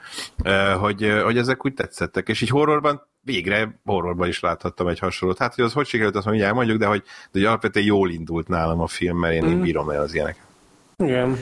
hogy, 0.79 1.13
hogy 1.23 1.37
ezek 1.37 1.65
úgy 1.65 1.73
tetszettek, 1.73 2.29
és 2.29 2.41
így 2.41 2.49
horrorban 2.49 3.07
végre 3.21 3.79
horrorban 3.85 4.27
is 4.27 4.39
láthattam 4.39 4.87
egy 4.87 4.99
hasonlót. 4.99 5.37
Hát, 5.37 5.55
hogy 5.55 5.63
az 5.63 5.73
hogy 5.73 5.87
sikerült, 5.87 6.15
azt 6.15 6.25
mondjuk 6.25 6.53
mondjuk, 6.53 6.77
de 6.77 6.85
hogy, 6.85 7.03
de 7.03 7.39
hogy 7.39 7.45
alapvetően 7.45 7.85
jól 7.85 8.09
indult 8.09 8.47
nálam 8.47 8.81
a 8.81 8.87
film, 8.87 9.17
mert 9.17 9.33
én, 9.33 9.43
mm. 9.43 9.47
én 9.47 9.61
bírom 9.61 9.89
el 9.89 10.01
az 10.01 10.13
ilyenek. 10.13 10.49
Igen. 11.01 11.37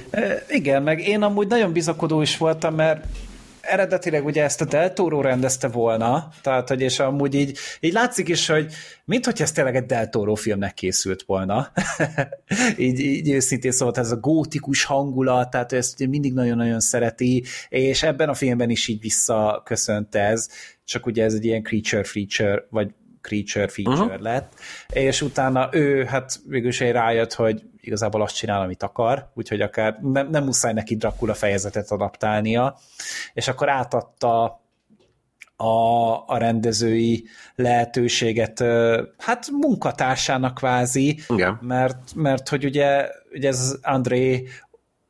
Igen, 0.50 0.84
meg 0.84 1.08
én 1.08 1.22
amúgy 1.22 1.48
nagyon 1.48 1.74
bizakodó 1.74 2.22
is 2.22 2.38
voltam, 2.38 2.76
mert 2.76 3.06
eredetileg 3.62 4.26
ugye 4.26 4.44
ezt 4.44 4.62
a 4.62 4.66
Del 4.66 4.94
Toro 4.94 5.22
rendezte 5.22 5.68
volna, 5.68 6.30
tehát 6.42 6.68
hogy 6.70 6.82
és 6.82 7.00
amúgy 7.00 7.34
így, 7.34 7.58
így 7.80 7.94
látszik 7.94 8.28
is, 8.28 8.48
hogy 8.48 8.74
mint 9.06 9.26
hogy 9.26 9.42
ez 9.42 9.52
tényleg 9.52 9.76
egy 9.76 9.86
Del 9.86 10.10
Toro 10.10 10.36
filmnek 10.36 10.74
készült 10.74 11.24
volna. 11.24 11.72
így, 12.78 13.00
így 13.00 13.30
őszintén 13.32 13.72
szóval 13.72 13.94
ez 13.96 14.12
a 14.12 14.16
gótikus 14.18 14.84
hangulat, 14.84 15.50
tehát 15.50 15.74
ezt 15.74 16.08
mindig 16.08 16.34
nagyon-nagyon 16.34 16.80
szereti, 16.80 17.44
és 17.70 18.04
ebben 18.04 18.30
a 18.30 18.34
filmben 18.34 18.70
is 18.70 18.88
így 18.88 19.02
visszaköszönt 19.02 20.16
ez, 20.16 20.50
csak 20.86 21.06
ugye 21.06 21.24
ez 21.24 21.34
egy 21.34 21.46
ilyen 21.46 21.64
creature 21.64 22.04
feature, 22.04 22.66
vagy 22.70 22.92
creature 23.22 23.68
feature 23.68 24.06
uh-huh. 24.06 24.22
lett, 24.22 24.54
és 24.94 25.22
utána 25.22 25.70
ő 25.72 26.04
hát 26.04 26.40
végül 26.48 26.70
is 26.70 26.80
rájött, 26.80 27.34
hogy 27.34 27.62
igazából 27.82 28.22
azt 28.22 28.36
csinál, 28.36 28.62
amit 28.62 28.84
akar, 28.84 29.30
úgyhogy 29.34 29.62
akár 29.62 30.00
nem, 30.02 30.30
nem 30.30 30.44
muszáj 30.44 30.74
neki 30.74 30.96
Dracula 30.96 31.34
fejezetet 31.34 31.92
adaptálnia, 31.92 32.78
és 33.34 33.48
akkor 33.48 33.70
átadta 33.70 34.62
a, 35.56 36.14
a 36.26 36.38
rendezői 36.38 37.26
lehetőséget, 37.56 38.64
hát 39.18 39.50
munkatársának 39.52 40.54
kvázi, 40.54 41.20
Igen. 41.30 41.60
mert, 41.62 42.16
mert 42.16 42.50
hogy 42.50 42.66
ugye, 42.66 43.10
ugye 43.34 43.48
ez 43.48 43.78
André 43.82 44.48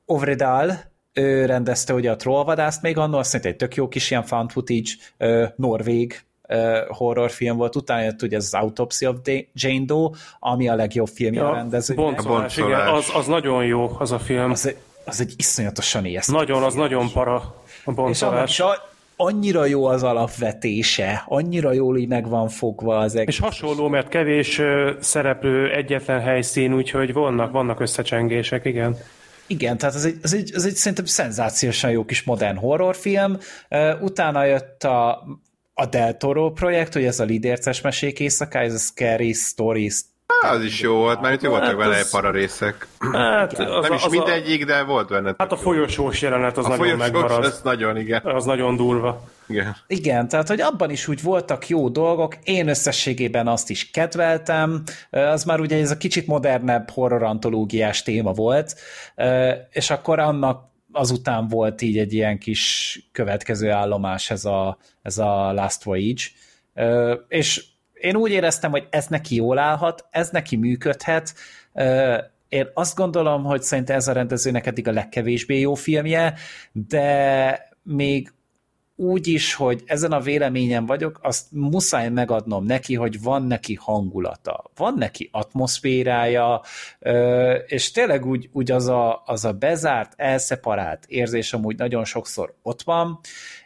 Ovredal, 0.05 0.87
ő 1.13 1.45
rendezte 1.45 1.93
ugye 1.93 2.11
a 2.11 2.15
Trollvadászt 2.15 2.81
még 2.81 2.97
annól, 2.97 3.19
azt 3.19 3.35
egy 3.35 3.55
tök 3.55 3.75
jó 3.75 3.87
kis 3.87 4.11
ilyen 4.11 4.23
found 4.23 4.51
footage, 4.51 4.89
norvég 5.55 6.23
horrorfilm 6.87 7.57
volt, 7.57 7.75
utána 7.75 8.03
jött 8.03 8.21
ugye 8.21 8.37
az 8.37 8.53
Autopsy 8.53 9.05
of 9.07 9.15
Jane 9.53 9.85
Doe, 9.85 10.09
ami 10.39 10.69
a 10.69 10.75
legjobb 10.75 11.07
filmje 11.07 11.41
ja, 11.41 11.49
a 11.49 11.53
rendezőnek. 11.53 12.05
Bontolás, 12.05 12.57
igen, 12.57 12.87
az, 12.87 13.05
az 13.13 13.27
nagyon 13.27 13.65
jó, 13.65 13.95
az 13.99 14.11
a 14.11 14.19
film. 14.19 14.51
Az, 14.51 14.75
az 15.05 15.21
egy 15.21 15.33
iszonyatosan 15.37 16.05
ijesztő. 16.05 16.31
Nagyon, 16.31 16.63
az 16.63 16.73
nagyon 16.73 17.11
para 17.11 17.55
a 17.83 17.91
bontolás. 17.91 18.49
És 18.49 18.63
annyira 19.15 19.65
jó 19.65 19.85
az 19.85 20.03
alapvetése, 20.03 21.23
annyira 21.27 21.73
jól 21.73 21.97
így 21.97 22.07
meg 22.07 22.29
van 22.29 22.49
fogva 22.49 22.97
az 22.97 23.15
egész. 23.15 23.35
És 23.35 23.39
hasonló, 23.39 23.87
mert 23.87 24.07
kevés 24.07 24.61
szereplő 24.99 25.71
egyetlen 25.73 26.19
helyszín, 26.21 26.73
úgyhogy 26.73 27.13
vannak, 27.13 27.51
vannak 27.51 27.79
összecsengések, 27.79 28.65
igen. 28.65 28.97
Igen, 29.47 29.77
tehát 29.77 29.95
ez 29.95 30.05
egy, 30.05 30.17
ez 30.21 30.33
egy, 30.33 30.51
ez 30.53 30.65
egy 30.65 30.73
szerintem 30.73 31.05
szenzációsan 31.05 31.91
jó 31.91 32.05
kis 32.05 32.23
modern 32.23 32.57
horrorfilm. 32.57 33.37
Utána 34.01 34.45
jött 34.45 34.83
a, 34.83 35.23
a 35.79 35.85
Del 35.85 36.17
Toro 36.17 36.51
projekt, 36.51 36.93
hogy 36.93 37.03
ez 37.03 37.19
a 37.19 37.23
lidérces 37.23 37.81
mesék 37.81 38.19
éjszakája, 38.19 38.65
ez 38.65 38.73
a 38.73 38.77
Scary 38.77 39.33
Stories 39.33 40.01
Há, 40.41 40.53
az 40.53 40.63
is 40.63 40.81
jó 40.81 40.95
volt, 40.95 41.21
mert 41.21 41.33
itt 41.33 41.49
voltak 41.49 41.67
hát 41.67 41.75
vele 41.75 41.97
az... 41.97 42.09
para 42.11 42.31
részek. 42.31 42.87
Hát, 43.13 43.59
az 43.59 43.87
nem 43.87 43.93
is 43.93 44.03
az 44.03 44.11
mindegyik, 44.11 44.65
de 44.65 44.83
volt 44.83 45.09
benne. 45.09 45.35
Hát 45.37 45.51
a 45.51 45.57
folyosós 45.57 46.21
jelenet 46.21 46.57
az 46.57 46.65
a 46.65 46.75
nagyon 46.75 46.97
megmarad. 46.97 47.45
Az 47.45 47.61
nagyon, 47.63 47.97
igen. 47.97 48.21
Az 48.23 48.45
nagyon 48.45 48.75
durva. 48.75 49.23
Igen. 49.47 49.75
Igen, 49.87 50.27
tehát 50.27 50.47
hogy 50.47 50.61
abban 50.61 50.89
is 50.89 51.07
úgy 51.07 51.21
voltak 51.21 51.67
jó 51.67 51.89
dolgok, 51.89 52.35
én 52.43 52.67
összességében 52.67 53.47
azt 53.47 53.69
is 53.69 53.91
kedveltem, 53.91 54.83
az 55.09 55.43
már 55.43 55.59
ugye 55.59 55.79
ez 55.79 55.91
a 55.91 55.97
kicsit 55.97 56.27
modernebb 56.27 56.89
horror 56.89 57.23
antológiás 57.23 58.03
téma 58.03 58.31
volt, 58.31 58.75
és 59.71 59.89
akkor 59.89 60.19
annak 60.19 60.69
azután 60.99 61.47
volt 61.47 61.81
így 61.81 61.97
egy 61.97 62.13
ilyen 62.13 62.37
kis 62.37 62.99
következő 63.11 63.71
állomás 63.71 64.29
ez 64.29 64.45
a, 64.45 64.77
ez 65.01 65.17
a 65.17 65.53
Last 65.53 65.83
Voyage, 65.83 66.23
és 67.27 67.65
én 67.93 68.15
úgy 68.15 68.31
éreztem, 68.31 68.71
hogy 68.71 68.87
ez 68.89 69.07
neki 69.07 69.35
jól 69.35 69.57
állhat, 69.57 70.05
ez 70.11 70.29
neki 70.29 70.55
működhet, 70.55 71.33
én 72.49 72.69
azt 72.73 72.95
gondolom, 72.95 73.43
hogy 73.43 73.61
szerintem 73.61 73.95
ez 73.95 74.07
a 74.07 74.13
rendezőnek 74.13 74.65
eddig 74.65 74.87
a 74.87 74.91
legkevésbé 74.91 75.59
jó 75.59 75.73
filmje, 75.73 76.33
de 76.71 77.69
még 77.83 78.33
úgy 78.99 79.27
is, 79.27 79.53
hogy 79.53 79.83
ezen 79.85 80.11
a 80.11 80.19
véleményen 80.19 80.85
vagyok, 80.85 81.19
azt 81.23 81.45
muszáj 81.51 82.09
megadnom 82.09 82.65
neki, 82.65 82.95
hogy 82.95 83.21
van 83.21 83.43
neki 83.43 83.75
hangulata, 83.81 84.63
van 84.75 84.93
neki 84.97 85.29
atmoszférája, 85.31 86.61
és 87.67 87.91
tényleg 87.91 88.25
úgy, 88.25 88.49
úgy 88.51 88.71
az, 88.71 88.87
a, 88.87 89.23
az 89.25 89.45
a 89.45 89.53
bezárt, 89.53 90.13
elszeparált 90.15 91.05
érzés 91.07 91.53
amúgy 91.53 91.77
nagyon 91.77 92.05
sokszor 92.05 92.53
ott 92.61 92.81
van, 92.81 93.19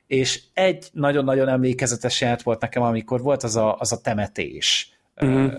és 0.07 0.41
egy 0.53 0.89
nagyon-nagyon 0.91 1.47
emlékezetes 1.47 2.21
jelent 2.21 2.41
volt 2.41 2.61
nekem, 2.61 2.83
amikor 2.83 3.21
volt 3.21 3.43
az 3.43 3.55
a, 3.55 3.75
az 3.79 3.91
a 3.91 4.01
temetés, 4.01 4.97
uh-huh. 5.15 5.53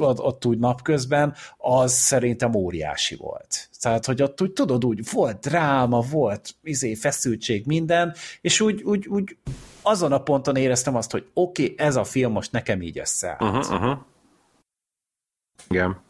Ott, 0.00 0.20
ott 0.20 0.46
úgy 0.46 0.58
napközben, 0.58 1.34
az 1.56 1.92
szerintem 1.92 2.54
óriási 2.54 3.16
volt. 3.16 3.68
Tehát, 3.80 4.06
hogy 4.06 4.22
ott 4.22 4.42
úgy 4.42 4.52
tudod, 4.52 4.84
úgy 4.84 5.00
volt 5.12 5.40
dráma, 5.40 6.00
volt 6.00 6.54
izé, 6.62 6.94
feszültség, 6.94 7.66
minden, 7.66 8.14
és 8.40 8.60
úgy, 8.60 8.82
úgy, 8.82 9.06
úgy 9.06 9.36
azon 9.82 10.12
a 10.12 10.22
ponton 10.22 10.56
éreztem 10.56 10.96
azt, 10.96 11.10
hogy 11.10 11.26
oké, 11.34 11.62
okay, 11.62 11.86
ez 11.86 11.96
a 11.96 12.04
film 12.04 12.32
most 12.32 12.52
nekem 12.52 12.82
így 12.82 12.98
összeállt. 12.98 13.40
Uh-huh, 13.40 13.72
uh-huh. 13.72 13.98
Igen. 15.68 16.00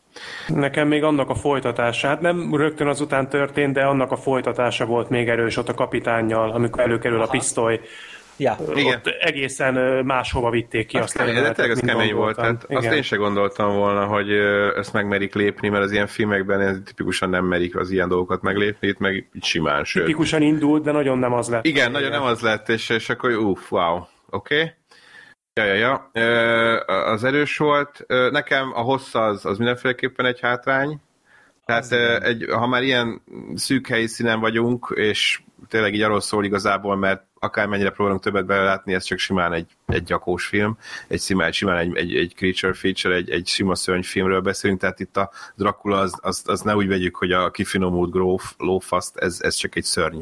Nekem 0.49 0.89
még 0.89 1.03
annak 1.03 1.29
a 1.29 1.35
folytatása, 1.35 2.09
hát 2.09 2.21
nem 2.21 2.55
rögtön 2.55 2.87
azután 2.87 3.29
történt, 3.29 3.73
de 3.75 3.85
annak 3.85 4.13
a 4.13 4.17
folytatása 4.17 4.87
volt 4.87 5.09
még 5.09 5.29
erős 5.29 5.57
ott 5.57 5.69
a 5.69 5.75
kapitánnyal, 5.75 6.51
amikor 6.51 6.83
előkerül 6.83 7.23
a 7.23 7.27
pisztoly. 7.27 7.81
Ja. 8.39 8.57
Igen. 8.75 8.97
Ott 8.97 9.07
egészen 9.07 10.05
máshova 10.05 10.51
vitték 10.51 10.87
ki 10.87 10.97
azt. 10.99 11.17
Kemény, 11.17 11.35
de 11.35 11.53
tényleg 11.53 11.77
ez 11.77 11.81
kemény 11.81 12.15
volt. 12.15 12.37
Tehát 12.37 12.65
azt 12.69 12.93
én 12.93 13.03
sem 13.03 13.19
gondoltam 13.19 13.75
volna, 13.75 14.07
hogy 14.07 14.31
ezt 14.77 14.93
megmerik 14.93 15.35
lépni, 15.35 15.69
mert 15.69 15.85
az 15.85 15.93
ilyen 15.93 16.07
filmekben 16.07 16.61
ez 16.61 16.77
tipikusan 16.85 17.31
nem 17.31 17.45
merik 17.45 17.77
az 17.77 17.91
ilyen 17.91 18.09
dolgokat 18.09 18.43
meglépni, 18.43 18.89
itt 18.89 18.99
meg 18.99 19.29
simán. 19.41 19.85
Sőt. 19.85 20.05
Tipikusan 20.05 20.43
indult, 20.43 20.83
de 20.83 20.93
nagyon 20.93 21.19
nem 21.19 21.33
az 21.33 21.49
lett. 21.49 21.65
Igen, 21.65 21.91
nagyon 21.91 22.11
nem 22.11 22.23
az 22.23 22.41
lett, 22.41 22.69
és, 22.69 22.89
és 22.89 23.09
akkor 23.09 23.31
uff, 23.31 23.71
wow, 23.71 24.01
oké. 24.31 24.61
Okay. 24.61 24.71
Ja, 25.53 25.65
ja, 25.65 25.75
ja. 25.75 26.11
Az 26.87 27.25
erős 27.25 27.57
volt. 27.57 28.05
Nekem 28.31 28.71
a 28.75 28.81
hossz 28.81 29.15
az, 29.15 29.47
az 29.47 29.59
mindenféleképpen 29.59 30.27
egy 30.27 30.41
hátrány. 30.41 31.01
Tehát 31.65 31.93
egy, 32.23 32.47
ha 32.51 32.67
már 32.67 32.83
ilyen 32.83 33.23
szűk 33.55 33.87
helyszínen 33.87 34.41
vagyunk, 34.41 34.93
és 34.95 35.41
tényleg 35.69 35.95
így 35.95 36.03
arról 36.03 36.21
szól 36.21 36.45
igazából, 36.45 36.97
mert 36.97 37.23
akármennyire 37.39 37.91
próbálunk 37.91 38.23
többet 38.23 38.47
belelátni, 38.47 38.95
ez 38.95 39.05
csak 39.05 39.19
simán 39.19 39.53
egy, 39.53 39.77
egy 39.89 40.03
gyakós 40.03 40.47
film, 40.47 40.79
egy 41.09 41.21
simán, 41.21 41.53
simán 41.53 41.77
egy, 41.79 41.97
egy, 41.97 42.17
egy 42.17 42.33
creature 42.37 42.73
feature, 42.73 43.15
egy, 43.15 43.31
egy 43.31 43.47
sima 43.47 43.75
szörnyfilmről 43.75 44.41
beszélünk, 44.41 44.81
tehát 44.81 45.01
itt 45.01 45.17
a 45.17 45.31
Dracula 45.55 45.99
az, 45.99 46.19
az, 46.21 46.43
az 46.47 46.61
ne 46.61 46.77
úgy 46.77 46.89
vegyük, 46.89 47.17
hogy 47.17 47.33
a 47.33 47.51
kifinomult 47.51 48.11
gróf, 48.11 48.53
lófaszt, 48.59 49.17
ez, 49.17 49.39
ez 49.41 49.55
csak 49.55 49.77
egy 49.77 49.85
szörny. 49.85 50.21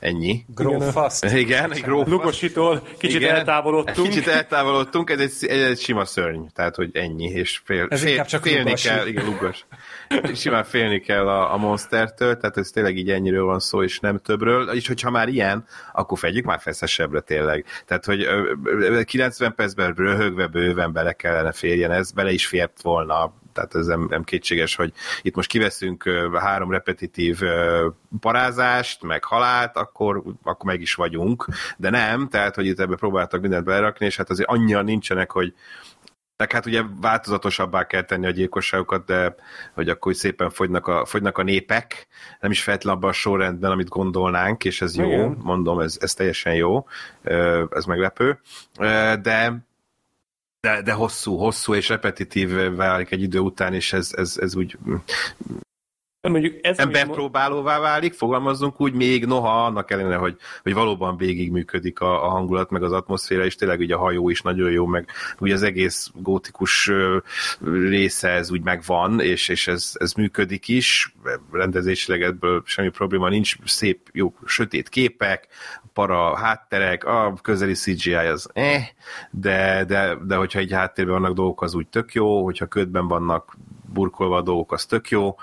Ennyi. 0.00 0.44
Grófaszt. 0.54 1.24
Igen, 1.24 1.72
egy 1.72 1.82
grófaszt. 1.82 2.10
Lugositól 2.10 2.82
kicsit 2.98 3.20
Igen, 3.20 3.34
eltávolodtunk. 3.34 4.08
Kicsit 4.08 4.26
eltávolodtunk, 4.26 5.10
ez 5.10 5.20
egy, 5.20 5.32
egy, 5.50 5.60
egy 5.60 5.78
sima 5.78 6.04
szörny, 6.04 6.46
tehát 6.54 6.74
hogy 6.76 6.90
ennyi, 6.92 7.28
és 7.28 7.60
fél, 7.64 7.86
ez 7.90 8.00
fél, 8.00 8.24
csak 8.24 8.42
félni 8.42 8.62
lugos. 8.62 8.82
kell, 8.82 9.06
igen, 9.06 9.24
lugos. 9.24 9.66
Simán 10.34 10.64
félni 10.64 11.00
kell 11.00 11.28
a, 11.28 11.52
a 11.52 11.56
monstertől, 11.56 12.36
tehát 12.36 12.56
ez 12.56 12.70
tényleg 12.70 12.96
így 12.96 13.10
ennyiről 13.10 13.44
van 13.44 13.60
szó, 13.60 13.82
és 13.82 13.98
nem 13.98 14.18
többről, 14.18 14.68
és 14.70 14.86
hogyha 14.86 15.10
már 15.10 15.28
ilyen, 15.28 15.66
akkor 15.92 16.18
fegyük 16.18 16.44
már 16.44 16.60
feszesebbre 16.60 17.20
tényleg. 17.20 17.64
Tehát, 17.86 18.04
hogy 18.04 18.28
90 19.04 19.54
percben 19.54 19.94
röhögve 19.96 20.46
bőven 20.46 20.92
bele 20.92 21.12
kellene 21.12 21.52
férjen, 21.52 21.90
ez 21.90 22.12
bele 22.12 22.32
is 22.32 22.46
fért 22.46 22.82
volna, 22.82 23.32
tehát 23.52 23.74
ez 23.74 23.86
nem, 23.86 24.06
nem 24.10 24.24
kétséges, 24.24 24.74
hogy 24.74 24.92
itt 25.22 25.34
most 25.34 25.48
kiveszünk 25.48 26.08
három 26.34 26.70
repetitív 26.70 27.40
parázást, 28.20 29.02
meg 29.02 29.24
halált, 29.24 29.76
akkor, 29.76 30.22
akkor 30.42 30.70
meg 30.70 30.80
is 30.80 30.94
vagyunk, 30.94 31.46
de 31.76 31.90
nem, 31.90 32.28
tehát, 32.28 32.54
hogy 32.54 32.66
itt 32.66 32.80
ebbe 32.80 32.96
próbáltak 32.96 33.40
mindent 33.40 33.64
berakni, 33.64 34.06
és 34.06 34.16
hát 34.16 34.30
azért 34.30 34.48
annyira 34.48 34.82
nincsenek, 34.82 35.30
hogy, 35.30 35.54
meg 36.38 36.52
hát 36.52 36.66
ugye 36.66 36.82
változatosabbá 37.00 37.86
kell 37.86 38.02
tenni 38.02 38.26
a 38.26 38.30
gyilkosságokat, 38.30 39.04
de 39.04 39.34
hogy 39.74 39.88
akkor 39.88 40.14
szépen 40.14 40.50
fogynak 40.50 40.86
a, 40.86 41.04
fogynak 41.04 41.38
a 41.38 41.42
népek, 41.42 42.06
nem 42.40 42.50
is 42.50 42.62
feltétlenül 42.62 42.98
abban 42.98 43.10
a 43.10 43.14
sorrendben, 43.14 43.70
amit 43.70 43.88
gondolnánk, 43.88 44.64
és 44.64 44.82
ez 44.82 44.96
jó, 44.96 45.06
Igen. 45.06 45.36
mondom, 45.42 45.80
ez, 45.80 45.96
ez 46.00 46.14
teljesen 46.14 46.54
jó, 46.54 46.86
ez 47.70 47.84
meglepő, 47.84 48.40
de 49.22 49.66
de, 50.60 50.82
de 50.82 50.92
hosszú, 50.92 51.36
hosszú 51.36 51.74
és 51.74 51.88
repetitív 51.88 52.74
válik 52.76 53.10
egy 53.10 53.22
idő 53.22 53.38
után, 53.38 53.74
és 53.74 53.92
ez, 53.92 54.10
ez, 54.16 54.36
ez 54.40 54.56
úgy 54.56 54.78
mondjuk 56.20 56.54
ez 56.66 56.78
emberpróbálóvá 56.78 57.78
válik, 57.78 58.12
fogalmazzunk 58.12 58.80
úgy 58.80 58.92
még, 58.92 59.26
noha 59.26 59.64
annak 59.64 59.90
ellenére, 59.90 60.16
hogy, 60.16 60.36
hogy 60.62 60.74
valóban 60.74 61.16
végig 61.16 61.50
működik 61.50 62.00
a, 62.00 62.24
a 62.24 62.28
hangulat, 62.28 62.70
meg 62.70 62.82
az 62.82 62.92
atmoszféra, 62.92 63.44
és 63.44 63.54
tényleg 63.54 63.78
ugye 63.78 63.94
a 63.94 63.98
hajó 63.98 64.30
is 64.30 64.42
nagyon 64.42 64.70
jó, 64.70 64.86
meg 64.86 65.08
ugye 65.38 65.54
az 65.54 65.62
egész 65.62 66.10
gótikus 66.14 66.90
része 67.60 68.28
ez 68.28 68.50
úgy 68.50 68.62
megvan, 68.62 69.20
és, 69.20 69.48
és 69.48 69.66
ez, 69.66 69.92
ez 69.94 70.12
működik 70.12 70.68
is, 70.68 71.14
rendezésileg 71.52 72.22
ebből 72.22 72.62
semmi 72.64 72.88
probléma 72.88 73.28
nincs, 73.28 73.56
szép, 73.64 74.08
jó, 74.12 74.34
sötét 74.44 74.88
képek, 74.88 75.48
para 75.92 76.36
hátterek, 76.36 77.04
a 77.04 77.34
közeli 77.42 77.72
CGI 77.72 78.14
az 78.14 78.48
eh, 78.52 78.88
de, 79.30 79.84
de, 79.84 80.16
de 80.26 80.36
hogyha 80.36 80.58
egy 80.58 80.72
háttérben 80.72 81.20
vannak 81.20 81.36
dolgok, 81.36 81.62
az 81.62 81.74
úgy 81.74 81.88
tök 81.88 82.12
jó, 82.12 82.44
hogyha 82.44 82.66
ködben 82.66 83.08
vannak 83.08 83.56
burkolva 83.92 84.36
a 84.36 84.42
dolgok, 84.42 84.72
az 84.72 84.86
tök 84.86 85.08
jó, 85.08 85.36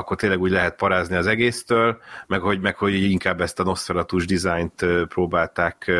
akkor 0.00 0.16
tényleg 0.16 0.40
úgy 0.40 0.50
lehet 0.50 0.76
parázni 0.76 1.16
az 1.16 1.26
egésztől, 1.26 1.98
meg 2.26 2.40
hogy, 2.40 2.60
meg 2.60 2.76
hogy 2.76 3.10
inkább 3.10 3.40
ezt 3.40 3.60
a 3.60 3.62
Nosferatus 3.62 4.26
dizájnt 4.26 4.86
próbálták 5.08 5.90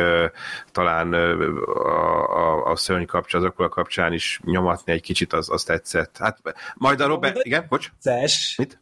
talán 0.71 1.13
a, 1.13 2.37
a, 2.37 2.71
a 2.71 2.75
szörny 2.75 3.05
kapcsán, 3.05 3.41
azokról 3.41 3.69
kapcsán 3.69 4.13
is 4.13 4.39
nyomatni 4.43 4.91
egy 4.91 5.01
kicsit, 5.01 5.33
az, 5.33 5.49
az 5.51 5.63
tetszett. 5.63 6.17
Hát 6.19 6.37
majd 6.75 7.01
a 7.01 7.07
Robert, 7.07 7.45
igen, 7.45 7.65
bocs? 7.69 7.91
Szes, 7.97 8.55
Mit? 8.57 8.79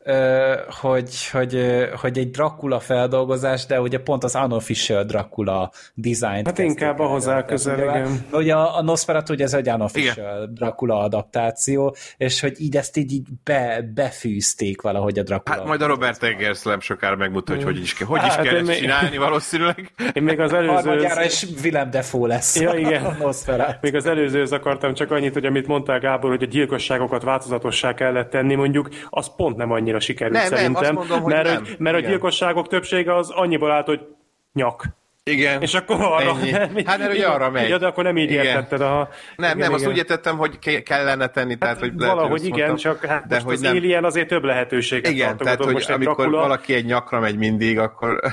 Hogy, 0.69 1.29
hogy, 1.31 1.87
hogy 2.01 2.17
egy 2.17 2.31
Dracula 2.31 2.79
feldolgozás, 2.79 3.65
de 3.65 3.81
ugye 3.81 3.99
pont 3.99 4.23
az 4.23 4.35
unofficial 4.35 5.03
Dracula 5.03 5.71
dizájnt. 5.93 6.47
Hát 6.47 6.57
inkább 6.57 6.99
ahhoz 6.99 7.27
áll 7.27 7.43
közel, 7.43 7.79
igen. 7.79 8.25
Ugye 8.31 8.55
a, 8.55 8.77
a 8.77 8.81
Nosferatu, 8.81 9.33
ugye 9.33 9.43
ez 9.43 9.53
egy 9.53 9.69
unofficial 9.69 10.41
igen. 10.41 10.53
Dracula 10.53 10.99
adaptáció, 10.99 11.95
és 12.17 12.39
hogy 12.39 12.61
így 12.61 12.77
ezt 12.77 12.97
így, 12.97 13.11
így 13.11 13.27
be, 13.43 13.91
befűzték 13.93 14.81
valahogy 14.81 15.05
hogy 15.07 15.19
a 15.19 15.23
Dracula... 15.23 15.57
Hát 15.57 15.67
majd 15.67 15.81
a 15.81 15.87
Robert 15.87 16.23
Eggers 16.23 16.61
nem 16.63 16.79
sokára 16.79 17.15
megmutatja, 17.15 17.65
hogy 17.65 17.75
hogy 17.77 17.85
is 17.85 17.93
kell, 17.93 18.07
hogy 18.07 18.21
is 18.25 18.33
hát 18.33 18.41
kell 18.41 18.55
ezt 18.55 18.77
csinálni 18.77 19.17
valószínűleg. 19.17 19.91
Én 20.13 20.23
még 20.23 20.39
az 20.39 20.53
előző... 20.53 20.73
Harmadjára 20.73 21.23
is 21.23 21.45
Willem 21.63 21.89
Defoe 21.89 22.27
lesz. 22.27 22.59
Ja, 22.59 22.73
igen. 22.73 23.17
Még 23.81 23.95
az 23.95 24.05
előzőhöz 24.05 24.51
akartam 24.51 24.93
csak 24.93 25.11
annyit, 25.11 25.33
hogy 25.33 25.45
amit 25.45 25.67
mondtál 25.67 25.99
Gábor, 25.99 26.29
hogy 26.29 26.43
a 26.43 26.45
gyilkosságokat 26.45 27.23
változatossá 27.23 27.93
kellett 27.93 28.29
tenni, 28.29 28.55
mondjuk, 28.55 28.89
az 29.09 29.35
pont 29.35 29.57
nem 29.57 29.71
annyira 29.71 29.99
sikerült 29.99 30.37
nem, 30.37 30.47
szerintem. 30.47 30.81
Nem, 30.81 30.97
azt 30.97 31.07
mondom, 31.07 31.21
hogy 31.21 31.33
mert, 31.33 31.53
nem. 31.53 31.63
mert 31.77 31.95
a 31.95 31.99
gyilkosságok 31.99 32.67
többsége 32.67 33.15
az 33.15 33.29
annyiból 33.29 33.71
állt, 33.71 33.85
hogy 33.85 34.01
nyak 34.53 34.85
Igen. 35.27 35.61
És 35.61 35.73
akkor 35.73 35.95
arra... 35.99 36.37
Ennyi. 36.41 36.51
Hát 36.85 36.97
mert 36.97 37.13
ugye 37.13 37.27
arra 37.27 37.49
megy. 37.49 37.69
Ja, 37.69 37.77
de 37.77 37.85
akkor 37.85 38.03
nem 38.03 38.17
így 38.17 38.31
igen. 38.31 38.45
értetted 38.45 38.81
a... 38.81 39.09
Nem, 39.35 39.49
igen, 39.49 39.57
nem, 39.57 39.73
azt 39.73 39.81
igen. 39.81 39.93
úgy 39.93 39.97
értettem, 39.97 40.37
hogy 40.37 40.83
kellene 40.83 41.27
tenni, 41.27 41.49
hát 41.49 41.59
tehát 41.59 41.79
hogy 41.79 41.91
lehet, 41.97 42.15
valahogy 42.15 42.45
igen, 42.45 42.67
mondtam, 42.67 42.75
csak 42.75 43.05
hát 43.05 43.27
de 43.27 43.33
most 43.33 43.45
hogy 43.45 43.53
az 43.53 43.61
nem... 43.61 43.75
Alien 43.75 44.03
azért 44.03 44.27
több 44.27 44.43
lehetőséget 44.43 45.11
Igen, 45.11 45.37
tehát 45.37 45.63
hogy 45.63 45.73
most 45.73 45.89
amikor 45.89 46.15
Dracula... 46.15 46.41
valaki 46.41 46.73
egy 46.73 46.85
nyakra 46.85 47.19
megy 47.19 47.37
mindig, 47.37 47.79
akkor... 47.79 48.19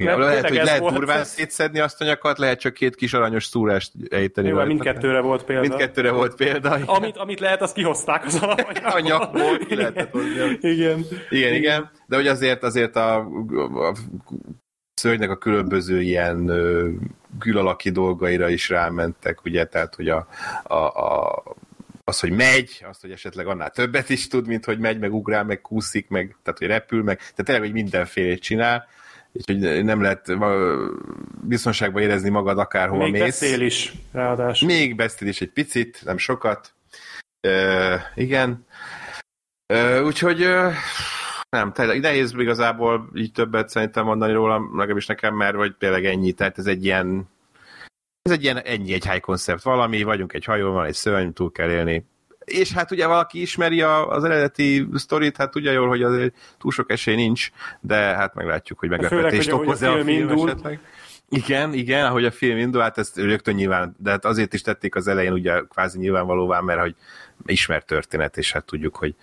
Igen, 0.00 0.18
lehet, 0.18 0.48
hogy 0.48 0.56
lehet 0.56 0.78
volt. 0.78 0.94
durván 0.94 1.24
szétszedni 1.24 1.78
azt 1.78 2.00
a 2.00 2.04
nyakat, 2.04 2.38
lehet 2.38 2.60
csak 2.60 2.72
két 2.72 2.94
kis 2.94 3.12
aranyos 3.12 3.44
szúrást 3.44 3.92
ejteni. 4.10 4.48
Jó, 4.48 4.64
mindkettőre 4.64 5.20
volt 5.20 5.44
példa. 5.44 5.60
Mindkettőre 5.60 6.10
volt 6.10 6.34
példa. 6.34 6.78
Amit, 6.86 7.16
amit 7.16 7.40
lehet, 7.40 7.62
azt 7.62 7.74
kihozták 7.74 8.24
az 8.24 8.38
alapanyagból. 8.42 8.92
a 8.98 9.00
nyakból 9.00 9.58
ki 9.58 9.74
lehetett 9.74 10.10
hozni. 10.10 10.58
Igen. 10.60 11.04
Igen, 11.30 11.54
igen. 11.54 11.90
De 12.06 12.16
hogy 12.16 12.26
azért, 12.26 12.62
azért 12.62 12.96
a, 12.96 13.16
a 13.16 13.94
szörnynek 14.98 15.30
a 15.30 15.38
különböző 15.38 16.02
ilyen 16.02 16.52
külalaki 17.38 17.90
dolgaira 17.90 18.48
is 18.48 18.68
rámentek, 18.68 19.44
ugye, 19.44 19.64
tehát, 19.64 19.94
hogy 19.94 20.08
a, 20.08 20.28
a, 20.62 20.74
a 20.74 21.42
az, 22.04 22.20
hogy 22.20 22.30
megy, 22.30 22.84
az, 22.90 23.00
hogy 23.00 23.10
esetleg 23.10 23.46
annál 23.46 23.70
többet 23.70 24.08
is 24.08 24.28
tud, 24.28 24.46
mint 24.46 24.64
hogy 24.64 24.78
megy, 24.78 24.98
meg 24.98 25.14
ugrál, 25.14 25.44
meg 25.44 25.60
kúszik, 25.60 26.08
meg, 26.08 26.36
tehát, 26.42 26.58
hogy 26.58 26.68
repül, 26.68 27.02
meg, 27.02 27.18
tehát 27.18 27.44
tényleg, 27.44 27.62
hogy 27.62 27.72
mindenfélét 27.72 28.42
csinál, 28.42 28.86
úgyhogy 29.32 29.84
nem 29.84 30.02
lehet 30.02 30.32
biztonságban 31.42 32.02
érezni 32.02 32.28
magad 32.28 32.58
akárhol 32.58 32.98
Még 32.98 33.12
mész. 33.12 33.20
Még 33.20 33.30
beszél 33.30 33.60
is, 33.60 33.92
ráadásul. 34.12 34.68
Még 34.68 34.96
beszél 34.96 35.28
is 35.28 35.40
egy 35.40 35.50
picit, 35.50 36.00
nem 36.04 36.18
sokat. 36.18 36.72
Uh, 37.48 38.00
igen. 38.14 38.66
Uh, 39.74 40.04
úgyhogy 40.04 40.44
uh, 40.44 40.72
nem, 41.50 41.72
tényleg 41.72 42.00
nehéz 42.00 42.34
igazából 42.38 43.10
így 43.14 43.32
többet 43.32 43.68
szerintem 43.68 44.04
mondani 44.04 44.32
róla, 44.32 44.68
legalábbis 44.72 45.06
nekem, 45.06 45.34
mert 45.34 45.54
vagy 45.54 45.76
tényleg 45.76 46.04
ennyi, 46.04 46.32
tehát 46.32 46.58
ez 46.58 46.66
egy 46.66 46.84
ilyen 46.84 47.28
ez 48.22 48.32
egy 48.32 48.42
ilyen 48.42 48.58
ennyi, 48.58 48.92
egy 48.92 49.08
high 49.08 49.20
concept 49.20 49.62
valami, 49.62 50.02
vagyunk 50.02 50.32
egy 50.32 50.44
hajó, 50.44 50.72
van 50.72 50.84
egy 50.86 50.94
szörny, 50.94 51.30
túl 51.30 51.52
kell 51.52 51.70
élni. 51.70 52.04
És 52.44 52.72
hát 52.72 52.90
ugye 52.90 53.06
valaki 53.06 53.40
ismeri 53.40 53.82
a, 53.82 54.08
az 54.10 54.24
eredeti 54.24 54.88
sztorit, 54.94 55.36
hát 55.36 55.50
tudja 55.50 55.72
jól, 55.72 55.88
hogy 55.88 56.02
azért 56.02 56.34
túl 56.58 56.70
sok 56.70 56.90
esély 56.90 57.14
nincs, 57.14 57.50
de 57.80 57.96
hát 57.96 58.34
meglátjuk, 58.34 58.78
hogy 58.78 58.88
meglepetést 58.88 59.52
okoz-e 59.52 59.90
a 59.90 59.94
film 59.94 60.08
indul. 60.08 60.48
esetleg. 60.48 60.80
Igen, 61.28 61.72
igen, 61.72 62.04
ahogy 62.04 62.24
a 62.24 62.30
film 62.30 62.58
indul, 62.58 62.80
hát 62.80 62.98
ezt 62.98 63.16
rögtön 63.16 63.54
nyilván, 63.54 63.96
de 63.98 64.10
hát 64.10 64.24
azért 64.24 64.54
is 64.54 64.62
tették 64.62 64.94
az 64.94 65.06
elején 65.06 65.32
ugye 65.32 65.60
kvázi 65.68 65.98
nyilvánvalóvá, 65.98 66.60
mert 66.60 66.80
hogy 66.80 66.94
ismert 67.46 67.86
történet, 67.86 68.36
és 68.36 68.52
hát 68.52 68.64
tudjuk, 68.64 68.96
hogy 68.96 69.14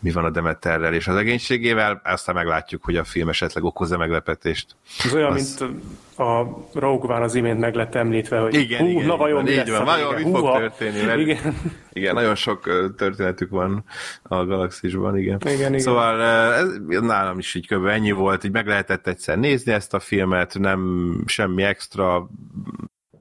mi 0.00 0.10
van 0.10 0.24
a 0.24 0.30
Demeterrel 0.30 0.94
és 0.94 1.08
az 1.08 1.16
egészségével, 1.16 2.00
aztán 2.04 2.34
meglátjuk, 2.34 2.84
hogy 2.84 2.96
a 2.96 3.04
film 3.04 3.28
esetleg 3.28 3.64
okoz-e 3.64 3.96
meglepetést. 3.96 4.76
Ez 5.04 5.14
olyan, 5.14 5.32
az... 5.32 5.58
mint 5.58 5.74
a 6.18 6.46
Rogue 6.72 7.14
One 7.14 7.24
az 7.24 7.34
imént 7.34 7.58
meg 7.58 7.74
lett 7.74 7.94
említve, 7.94 8.38
hogy 8.38 8.54
igen, 8.54 8.80
hú, 8.80 8.88
igen, 8.88 9.06
na 9.06 9.16
vajon 9.16 9.42
mi 9.42 9.54
lesz 9.54 9.68
van, 9.68 9.84
vajon 9.84 10.14
mi 10.14 10.22
fog 10.22 10.56
történni, 10.56 11.02
mert 11.02 11.18
igen. 11.18 11.56
igen, 11.92 12.14
nagyon 12.14 12.34
sok 12.34 12.92
történetük 12.96 13.50
van 13.50 13.84
a 14.22 14.44
galaxisban, 14.44 15.18
igen. 15.18 15.38
igen, 15.44 15.56
igen. 15.56 15.78
Szóval 15.78 16.22
ez, 16.52 17.00
nálam 17.00 17.38
is 17.38 17.54
így 17.54 17.66
kb. 17.66 17.86
ennyi 17.86 18.10
volt, 18.10 18.44
így 18.44 18.52
meg 18.52 18.66
lehetett 18.66 19.06
egyszer 19.06 19.38
nézni 19.38 19.72
ezt 19.72 19.94
a 19.94 20.00
filmet, 20.00 20.58
nem 20.58 21.12
semmi 21.26 21.62
extra 21.62 22.28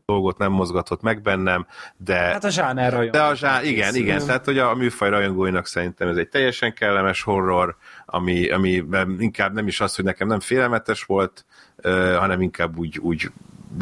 dolgot 0.10 0.38
nem 0.38 0.52
mozgatott 0.52 1.02
meg 1.02 1.22
bennem, 1.22 1.68
de... 1.98 2.16
Hát 2.16 2.44
a 2.44 2.50
zsáner 2.50 2.92
rajongó. 2.92 3.12
De 3.12 3.22
a 3.22 3.36
zsán, 3.36 3.66
igen, 3.66 3.96
igen, 3.96 4.26
tehát 4.26 4.46
hogy 4.46 4.58
a, 4.58 4.76
műfaj 4.76 5.10
rajongóinak 5.10 5.66
szerintem 5.66 6.08
ez 6.08 6.18
egy 6.18 6.30
teljesen 6.30 6.74
kellemes 6.74 7.22
horror, 7.22 7.76
ami, 8.06 8.50
ami 8.50 8.84
inkább 9.18 9.54
nem 9.54 9.68
is 9.68 9.82
az, 9.82 9.96
hogy 9.96 10.06
nekem 10.06 10.28
nem 10.28 10.40
félelmetes 10.40 11.04
volt, 11.04 11.46
uh, 11.84 12.16
hanem 12.16 12.42
inkább 12.42 12.78
úgy, 12.78 12.98
úgy 13.00 13.32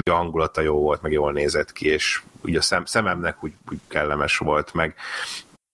a 0.10 0.14
hangulata 0.14 0.62
jó 0.62 0.80
volt, 0.80 1.02
meg 1.02 1.12
jól 1.12 1.32
nézett 1.32 1.72
ki, 1.72 1.88
és 1.88 2.22
úgy 2.42 2.56
a 2.56 2.62
szem, 2.62 2.86
szememnek 2.86 3.44
úgy, 3.44 3.54
úgy 3.70 3.80
kellemes 3.88 4.38
volt, 4.38 4.74
meg 4.74 4.96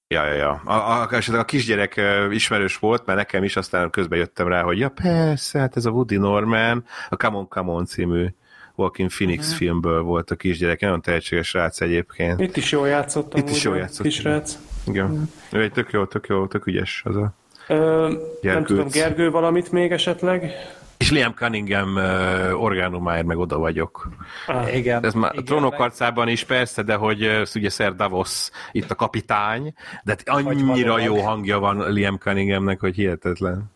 Ja, 0.08 0.26
ja, 0.26 0.34
ja. 0.34 0.62
A, 0.66 0.74
a, 0.74 1.08
a, 1.12 1.38
a 1.38 1.46
kisgyerek 1.46 2.02
ismerős 2.32 2.78
volt, 2.78 3.06
mert 3.06 3.18
nekem 3.18 3.44
is 3.44 3.56
aztán 3.56 3.90
közben 3.90 4.20
jöttem 4.20 4.48
rá, 4.48 4.62
hogy 4.62 4.78
ja 4.78 4.90
persze, 4.90 5.60
hát 5.60 5.78
ez 5.78 5.86
a 5.86 5.90
Woody 5.90 6.18
Norman, 6.18 6.86
a 7.10 7.16
Come 7.16 7.38
On, 7.38 7.48
Come 7.48 7.72
On 7.72 7.86
című 7.86 8.28
Walking 8.76 9.10
Phoenix 9.10 9.44
uh-huh. 9.44 9.58
filmből 9.58 10.02
volt 10.02 10.32
a 10.32 10.36
kisgyerek, 10.36 10.80
nagyon 10.80 11.02
tehetséges 11.02 11.54
rác 11.54 11.82
egyébként. 11.82 12.40
Itt 12.40 12.58
is 12.58 12.72
jól 12.72 12.88
játszott. 12.88 13.38
Itt 13.38 13.50
is 13.50 13.64
jól 13.64 13.78
játszott. 13.78 14.06
Kisrác. 14.06 14.60
Igen. 14.88 15.06
Uh-huh. 15.06 15.28
Ő 15.52 15.62
egy 15.62 15.72
tök 15.72 15.92
jó, 15.92 16.06
tök 16.06 16.28
jó, 16.28 16.48
tök 16.48 16.66
ügyes 16.66 17.02
az 17.06 17.16
a 17.16 17.34
Ö, 17.68 18.14
nem 18.42 18.64
tudom, 18.64 18.88
Gergő 18.88 19.32
valamit 19.32 19.72
még 19.72 19.92
esetleg? 19.92 20.52
És 20.98 21.12
Liam 21.12 21.34
Cunningham 21.34 21.96
uh, 21.96 22.64
orgánumáért 22.64 23.26
meg 23.26 23.38
oda 23.38 23.58
vagyok. 23.58 24.10
Ah, 24.48 24.76
igen. 24.76 25.06
Ez 25.06 25.14
már 25.14 25.32
igen, 25.32 25.44
a 25.44 25.48
trónok 25.48 25.80
arcában 25.80 26.28
is 26.28 26.44
persze, 26.44 26.84
de 26.84 26.96
hogy 26.96 27.26
uh, 27.26 27.42
ugye 27.56 27.70
Sir 27.70 27.96
Davos 27.96 28.50
itt 28.72 28.92
a 28.92 28.96
kapitány, 28.96 29.74
de 30.04 30.16
hát 30.26 30.30
annyira 30.30 31.00
jó 31.00 31.20
hangja 31.20 31.60
van 31.60 31.92
Liam 31.94 32.18
Cunninghamnek, 32.18 32.80
hogy 32.80 32.96
hihetetlen. 32.96 33.72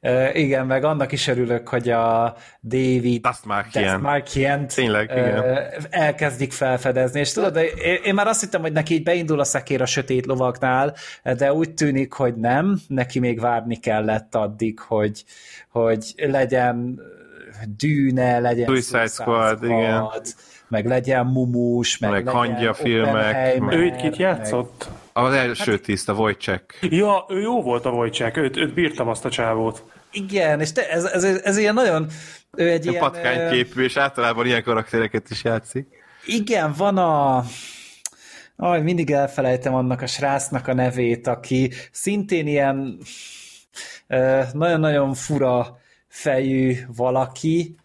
Uh, 0.00 0.38
igen, 0.38 0.66
meg 0.66 0.84
annak 0.84 1.12
is 1.12 1.26
örülök, 1.26 1.68
hogy 1.68 1.88
a 1.88 2.36
David 2.60 3.20
Dastmalkian 3.20 4.66
Tényleg, 4.66 5.10
uh, 5.10 5.16
igen. 5.16 5.44
elkezdik 5.90 6.52
felfedezni, 6.52 7.20
és 7.20 7.32
tudod, 7.32 7.56
én, 7.56 7.98
én 8.04 8.14
már 8.14 8.26
azt 8.26 8.40
hittem, 8.40 8.60
hogy 8.60 8.72
neki 8.72 8.94
így 8.94 9.02
beindul 9.02 9.40
a 9.40 9.44
szekér 9.44 9.82
a 9.82 9.86
sötét 9.86 10.26
lovaknál, 10.26 10.94
de 11.22 11.52
úgy 11.52 11.74
tűnik, 11.74 12.12
hogy 12.12 12.34
nem, 12.34 12.78
neki 12.88 13.18
még 13.18 13.40
várni 13.40 13.76
kellett 13.76 14.34
addig, 14.34 14.78
hogy, 14.78 15.24
hogy 15.70 16.14
legyen 16.16 17.00
dűne, 17.76 18.38
legyen 18.38 18.66
Suicide 18.66 19.06
Squad, 19.06 19.56
Squad 19.56 19.64
igen 19.64 20.08
meg 20.68 20.86
legyen 20.86 21.26
mumus, 21.26 21.98
meg, 21.98 22.10
meg 22.10 22.24
legyen 22.24 22.40
hangya 22.40 22.74
filmek. 22.74 23.62
Ő 23.70 23.84
itt 23.84 23.96
kit 23.96 24.16
játszott? 24.16 24.88
Meg... 24.88 25.24
Az 25.24 25.32
első 25.32 25.70
hát... 25.70 25.80
tiszt, 25.80 26.08
a 26.08 26.12
Wojciech. 26.12 26.64
Ja, 26.80 27.24
ő 27.28 27.40
jó 27.40 27.62
volt 27.62 27.84
a 27.84 27.90
Wojciech, 27.90 28.38
őt, 28.38 28.56
őt 28.56 28.74
bírtam 28.74 29.08
azt 29.08 29.24
a 29.24 29.30
csávót. 29.30 29.84
Igen, 30.12 30.60
és 30.60 30.72
te, 30.72 30.90
ez, 30.90 31.04
ez, 31.04 31.24
ez, 31.24 31.58
ilyen 31.58 31.74
nagyon... 31.74 32.06
Ő 32.56 32.70
egy 32.70 32.86
ilyen... 32.86 33.00
Patkányképű, 33.00 33.82
és 33.82 33.96
általában 33.96 34.46
ilyen 34.46 34.62
karaktereket 34.62 35.30
is 35.30 35.44
játszik. 35.44 35.86
Igen, 36.26 36.74
van 36.76 36.98
a... 36.98 37.44
Aj, 38.56 38.82
mindig 38.82 39.10
elfelejtem 39.10 39.74
annak 39.74 40.02
a 40.02 40.06
srácnak 40.06 40.66
a 40.68 40.74
nevét, 40.74 41.26
aki 41.26 41.72
szintén 41.90 42.46
ilyen 42.46 42.98
nagyon-nagyon 44.52 45.14
fura 45.14 45.78
fejű 46.08 46.76
valaki, 46.96 47.76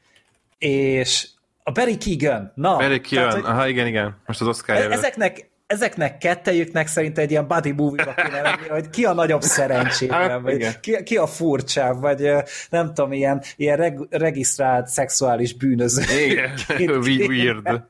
és 0.58 1.28
a 1.64 1.72
Barry 1.72 1.98
Keegan. 1.98 2.52
Na, 2.56 2.78
Barry 2.78 3.02
Keegan, 3.02 3.30
tehát, 3.30 3.46
aha, 3.46 3.68
igen, 3.68 3.88
igen. 3.88 4.16
Most 4.26 4.42
az 4.42 4.48
Oscar 4.48 4.76
e- 4.76 4.92
Ezeknek, 4.92 5.52
ezeknek 5.68 6.18
kettejüknek 6.18 6.88
szerint 6.88 7.18
egy 7.18 7.32
ilyen 7.32 7.48
buddy 7.48 7.72
movie-ba 7.72 8.14
kéne 8.14 8.42
lenni, 8.42 8.68
hogy 8.68 8.90
ki 8.90 9.06
a 9.06 9.14
nagyobb 9.14 9.42
szerencsétlen, 9.42 10.30
hát, 10.30 10.42
vagy 10.42 10.80
ki, 10.80 11.04
ki, 11.04 11.18
a 11.18 11.28
furcsább, 11.28 12.02
vagy 12.02 12.32
nem 12.70 12.94
tudom, 12.94 13.14
ilyen, 13.14 13.42
ilyen 13.56 13.78
reg, 13.78 14.00
regisztrált 14.10 14.88
szexuális 14.88 15.54
bűnöző. 15.54 16.04
Igen, 16.26 16.98
weird. 17.28 17.82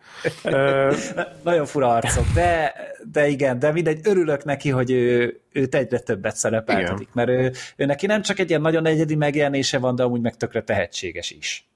Nagyon 1.43 1.65
fura 1.65 1.93
arcok, 1.93 2.25
de, 2.33 2.73
de 3.11 3.27
igen, 3.27 3.59
de 3.59 3.71
mindegy, 3.71 3.99
örülök 4.03 4.43
neki, 4.43 4.69
hogy 4.69 4.91
ő, 4.91 5.39
őt 5.51 5.75
egyre 5.75 5.99
többet 5.99 6.35
szerepeltetik, 6.35 7.09
mert 7.13 7.29
ő, 7.29 7.51
ő 7.75 7.85
neki 7.85 8.05
nem 8.05 8.21
csak 8.21 8.39
egy 8.39 8.49
ilyen 8.49 8.61
nagyon 8.61 8.85
egyedi 8.85 9.15
megjelenése 9.15 9.77
van, 9.77 9.95
de 9.95 10.03
amúgy 10.03 10.21
meg 10.21 10.35
tökre 10.37 10.61
tehetséges 10.61 11.31
is. 11.31 11.67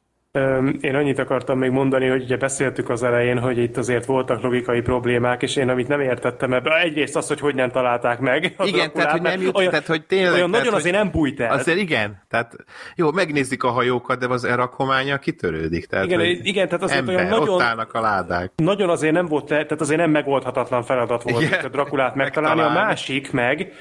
Én 0.81 0.95
annyit 0.95 1.19
akartam 1.19 1.57
még 1.57 1.71
mondani, 1.71 2.07
hogy 2.07 2.23
ugye 2.23 2.37
beszéltük 2.37 2.89
az 2.89 3.03
elején, 3.03 3.39
hogy 3.39 3.57
itt 3.57 3.77
azért 3.77 4.05
voltak 4.05 4.41
logikai 4.41 4.81
problémák, 4.81 5.41
és 5.41 5.55
én 5.55 5.69
amit 5.69 5.87
nem 5.87 5.99
értettem 6.01 6.53
ebben, 6.53 6.73
egyrészt 6.77 7.15
az, 7.15 7.27
hogy 7.27 7.39
hogy 7.39 7.55
nem 7.55 7.69
találták 7.71 8.19
meg. 8.19 8.55
Igen, 8.63 8.91
tehát 8.91 9.11
hogy 9.11 9.21
nem 9.21 9.41
jut, 9.41 9.57
olyan, 9.57 9.69
tehát 9.69 9.87
hogy 9.87 10.05
tényleg. 10.05 10.33
Olyan 10.33 10.51
tehát, 10.51 10.65
nagyon 10.65 10.79
azért 10.79 10.95
nem 10.95 11.11
bújt 11.11 11.39
el. 11.39 11.51
Azért 11.51 11.77
igen, 11.77 12.21
tehát 12.29 12.55
jó, 12.95 13.11
megnézik 13.11 13.63
a 13.63 13.69
hajókat, 13.69 14.19
de 14.19 14.27
az 14.27 14.43
erakománya 14.43 15.17
kitörődik. 15.17 15.85
Tehát, 15.85 16.05
igen, 16.05 16.21
igen, 16.21 16.67
tehát 16.67 16.83
azért 16.83 16.99
ember, 16.99 17.15
olyan 17.15 17.27
nagyon... 17.27 17.55
Ott 17.55 17.61
állnak 17.61 17.93
a 17.93 18.01
ládák. 18.01 18.51
Nagyon 18.55 18.89
azért 18.89 19.13
nem 19.13 19.25
volt, 19.25 19.45
tehát 19.45 19.81
azért 19.81 19.99
nem 19.99 20.11
megoldhatatlan 20.11 20.83
feladat 20.83 21.23
volt 21.23 21.41
igen, 21.41 21.65
a 21.65 21.67
Drakulát 21.67 22.15
megtalálni. 22.15 22.55
megtalálni. 22.59 22.85
A 22.85 22.87
másik 22.87 23.31
meg, 23.31 23.73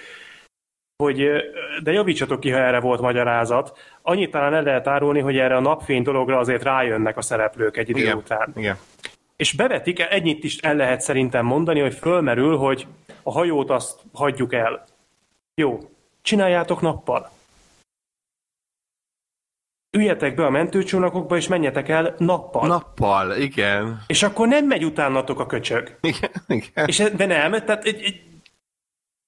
hogy, 0.96 1.30
de 1.82 1.92
javítsatok 1.92 2.40
ki, 2.40 2.50
ha 2.50 2.58
erre 2.58 2.80
volt 2.80 3.00
magyarázat. 3.00 3.78
Annyit 4.02 4.30
talán 4.30 4.54
el 4.54 4.62
lehet 4.62 4.86
árulni, 4.86 5.20
hogy 5.20 5.38
erre 5.38 5.56
a 5.56 5.60
napfény 5.60 6.02
dologra 6.02 6.38
azért 6.38 6.62
rájönnek 6.62 7.16
a 7.16 7.22
szereplők 7.22 7.76
egy 7.76 7.88
idő 7.88 8.00
Igen. 8.00 8.16
után. 8.16 8.52
Igen. 8.56 8.78
És 9.36 9.52
bevetik, 9.52 10.00
ennyit 10.00 10.44
is 10.44 10.58
el 10.58 10.76
lehet 10.76 11.00
szerintem 11.00 11.44
mondani, 11.44 11.80
hogy 11.80 11.94
fölmerül, 11.94 12.56
hogy 12.56 12.86
a 13.22 13.32
hajót 13.32 13.70
azt 13.70 14.00
hagyjuk 14.12 14.54
el. 14.54 14.84
Jó, 15.54 15.78
csináljátok 16.22 16.80
nappal. 16.80 17.30
Üljetek 19.90 20.34
be 20.34 20.44
a 20.44 20.50
mentőcsónakokba, 20.50 21.36
és 21.36 21.48
menjetek 21.48 21.88
el 21.88 22.14
nappal. 22.18 22.66
Nappal, 22.66 23.36
igen. 23.36 24.02
És 24.06 24.22
akkor 24.22 24.48
nem 24.48 24.66
megy 24.66 24.84
utánatok 24.84 25.40
a 25.40 25.46
köcsög. 25.46 25.98
Igen, 26.00 26.30
igen. 26.46 26.86
És, 26.86 26.96
de 27.16 27.26
nem, 27.26 27.50
tehát 27.50 27.84
egy, 27.84 28.02
egy, 28.02 28.25